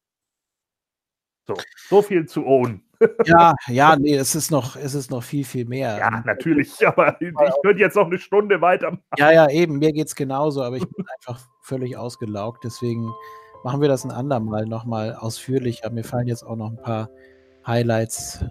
So, 1.48 1.54
so 1.88 2.02
viel 2.02 2.26
zu 2.26 2.46
Owen. 2.46 2.84
Ja, 3.24 3.52
ja, 3.66 3.96
nee, 3.96 4.14
es 4.14 4.36
ist 4.36 4.52
noch, 4.52 4.76
es 4.76 4.94
ist 4.94 5.10
noch 5.10 5.24
viel, 5.24 5.44
viel 5.44 5.64
mehr. 5.64 5.98
Ja, 5.98 6.22
natürlich, 6.24 6.70
aber 6.86 7.16
ich 7.20 7.34
würde 7.34 7.80
jetzt 7.80 7.96
noch 7.96 8.06
eine 8.06 8.20
Stunde 8.20 8.60
weitermachen. 8.60 9.02
Ja, 9.18 9.32
ja, 9.32 9.50
eben, 9.50 9.80
mir 9.80 9.92
geht 9.92 10.06
es 10.06 10.14
genauso, 10.14 10.62
aber 10.62 10.76
ich 10.76 10.88
bin 10.88 11.04
einfach 11.18 11.40
völlig 11.62 11.96
ausgelaugt. 11.96 12.62
Deswegen 12.62 13.10
machen 13.64 13.80
wir 13.80 13.88
das 13.88 14.04
ein 14.04 14.12
andermal 14.12 14.66
nochmal 14.66 15.16
ausführlicher. 15.16 15.90
Mir 15.90 16.04
fallen 16.04 16.28
jetzt 16.28 16.44
auch 16.44 16.54
noch 16.54 16.70
ein 16.70 16.80
paar 16.80 17.10
Highlights 17.66 18.44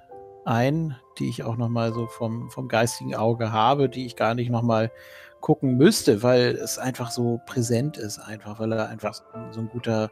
ein, 0.45 0.95
die 1.19 1.29
ich 1.29 1.43
auch 1.43 1.57
nochmal 1.57 1.93
so 1.93 2.07
vom, 2.07 2.49
vom 2.49 2.67
geistigen 2.67 3.15
Auge 3.15 3.51
habe, 3.51 3.89
die 3.89 4.05
ich 4.05 4.15
gar 4.15 4.33
nicht 4.33 4.49
nochmal 4.49 4.91
gucken 5.39 5.77
müsste, 5.77 6.23
weil 6.23 6.55
es 6.55 6.77
einfach 6.77 7.11
so 7.11 7.41
präsent 7.45 7.97
ist, 7.97 8.19
einfach, 8.19 8.59
weil 8.59 8.71
er 8.71 8.89
einfach 8.89 9.13
so, 9.51 9.59
ein 9.59 9.69
guter 9.69 10.11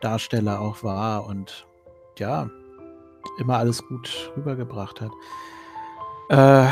Darsteller 0.00 0.60
auch 0.60 0.82
war 0.82 1.26
und 1.26 1.66
ja, 2.18 2.48
immer 3.38 3.58
alles 3.58 3.86
gut 3.86 4.32
rübergebracht 4.36 5.00
hat. 5.00 5.10
Äh, 6.30 6.70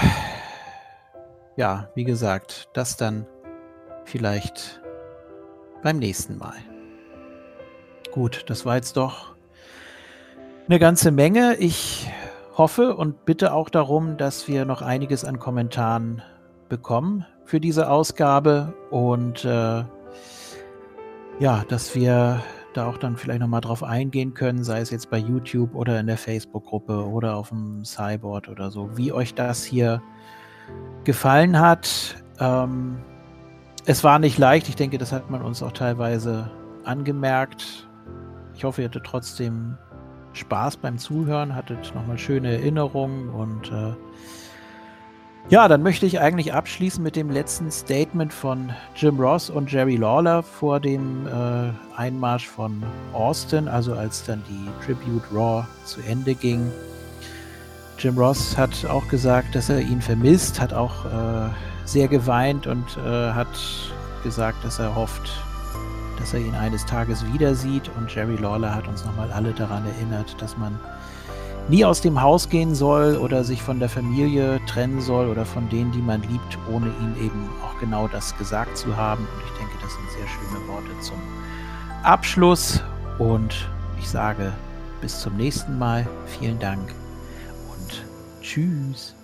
ja, 1.56 1.90
wie 1.94 2.04
gesagt, 2.04 2.68
das 2.72 2.96
dann 2.96 3.26
vielleicht 4.04 4.80
beim 5.82 5.98
nächsten 5.98 6.38
Mal. 6.38 6.56
Gut, 8.12 8.44
das 8.48 8.64
war 8.64 8.76
jetzt 8.76 8.96
doch 8.96 9.34
eine 10.68 10.78
ganze 10.78 11.10
Menge. 11.10 11.56
Ich 11.56 12.10
hoffe 12.58 12.96
und 12.96 13.24
bitte 13.24 13.54
auch 13.54 13.68
darum, 13.68 14.16
dass 14.16 14.48
wir 14.48 14.64
noch 14.64 14.82
einiges 14.82 15.24
an 15.24 15.38
Kommentaren 15.38 16.22
bekommen 16.68 17.24
für 17.44 17.60
diese 17.60 17.88
Ausgabe 17.88 18.74
und 18.90 19.44
äh, 19.44 19.84
ja, 21.38 21.64
dass 21.68 21.94
wir 21.94 22.42
da 22.74 22.86
auch 22.86 22.98
dann 22.98 23.16
vielleicht 23.16 23.40
nochmal 23.40 23.60
drauf 23.60 23.82
eingehen 23.82 24.34
können, 24.34 24.64
sei 24.64 24.80
es 24.80 24.90
jetzt 24.90 25.08
bei 25.08 25.18
YouTube 25.18 25.74
oder 25.74 25.98
in 26.00 26.06
der 26.06 26.18
Facebook-Gruppe 26.18 27.08
oder 27.08 27.36
auf 27.36 27.48
dem 27.48 27.84
Cyborg 27.84 28.48
oder 28.48 28.70
so, 28.70 28.90
wie 28.96 29.12
euch 29.12 29.34
das 29.34 29.64
hier 29.64 30.02
gefallen 31.04 31.58
hat. 31.58 32.16
Ähm, 32.40 32.98
es 33.86 34.04
war 34.04 34.18
nicht 34.18 34.36
leicht, 34.36 34.68
ich 34.68 34.76
denke, 34.76 34.98
das 34.98 35.12
hat 35.12 35.30
man 35.30 35.42
uns 35.42 35.62
auch 35.62 35.72
teilweise 35.72 36.50
angemerkt. 36.84 37.88
Ich 38.54 38.64
hoffe, 38.64 38.82
ihr 38.82 38.88
hattet 38.88 39.04
trotzdem 39.04 39.78
Spaß 40.39 40.78
beim 40.78 40.99
Zuhören, 40.99 41.55
hattet 41.55 41.92
nochmal 41.94 42.18
schöne 42.18 42.52
Erinnerungen 42.52 43.28
und 43.28 43.70
äh, 43.70 43.94
ja, 45.50 45.67
dann 45.67 45.83
möchte 45.83 46.05
ich 46.05 46.20
eigentlich 46.20 46.52
abschließen 46.52 47.02
mit 47.02 47.17
dem 47.17 47.31
letzten 47.31 47.70
Statement 47.70 48.34
von 48.34 48.70
Jim 48.94 49.18
Ross 49.18 49.49
und 49.49 49.73
Jerry 49.73 49.97
Lawler 49.97 50.42
vor 50.42 50.78
dem 50.78 51.26
äh, 51.26 51.70
Einmarsch 51.97 52.47
von 52.47 52.83
Austin, 53.15 53.67
also 53.67 53.94
als 53.94 54.25
dann 54.25 54.42
die 54.47 54.84
Tribute 54.84 55.23
Raw 55.33 55.67
zu 55.86 56.02
Ende 56.02 56.34
ging. 56.34 56.70
Jim 57.99 58.18
Ross 58.18 58.58
hat 58.58 58.84
auch 58.84 59.08
gesagt, 59.08 59.55
dass 59.55 59.70
er 59.70 59.81
ihn 59.81 60.02
vermisst, 60.02 60.60
hat 60.60 60.75
auch 60.75 61.07
äh, 61.07 61.49
sehr 61.86 62.08
geweint 62.08 62.67
und 62.67 62.84
äh, 62.99 63.33
hat 63.33 63.49
gesagt, 64.23 64.62
dass 64.65 64.78
er 64.78 64.94
hofft, 64.94 65.31
dass 66.18 66.34
er 66.34 66.40
ihn 66.40 66.55
eines 66.55 66.84
Tages 66.86 67.24
wieder 67.32 67.55
sieht. 67.55 67.90
Und 67.97 68.14
Jerry 68.14 68.36
Lawler 68.36 68.74
hat 68.74 68.88
uns 68.88 69.05
nochmal 69.05 69.30
alle 69.32 69.52
daran 69.52 69.86
erinnert, 69.86 70.40
dass 70.40 70.56
man 70.56 70.78
nie 71.68 71.84
aus 71.84 72.00
dem 72.00 72.20
Haus 72.20 72.48
gehen 72.48 72.74
soll 72.74 73.16
oder 73.16 73.44
sich 73.44 73.62
von 73.62 73.78
der 73.78 73.88
Familie 73.88 74.60
trennen 74.66 75.00
soll 75.00 75.28
oder 75.28 75.44
von 75.44 75.68
denen, 75.68 75.92
die 75.92 76.02
man 76.02 76.22
liebt, 76.22 76.58
ohne 76.70 76.86
ihnen 76.86 77.16
eben 77.20 77.48
auch 77.62 77.78
genau 77.78 78.08
das 78.08 78.36
gesagt 78.38 78.76
zu 78.76 78.97
haben. 78.97 79.24
Und 79.24 79.42
ich 79.44 79.58
denke, 79.58 79.74
das 79.82 79.92
sind 79.94 80.10
sehr 80.10 80.28
schöne 80.28 80.68
Worte 80.68 81.00
zum 81.00 81.18
Abschluss. 82.02 82.82
Und 83.18 83.68
ich 83.98 84.08
sage 84.08 84.52
bis 85.00 85.20
zum 85.20 85.36
nächsten 85.36 85.78
Mal. 85.78 86.06
Vielen 86.26 86.58
Dank 86.58 86.94
und 87.70 88.05
tschüss. 88.40 89.17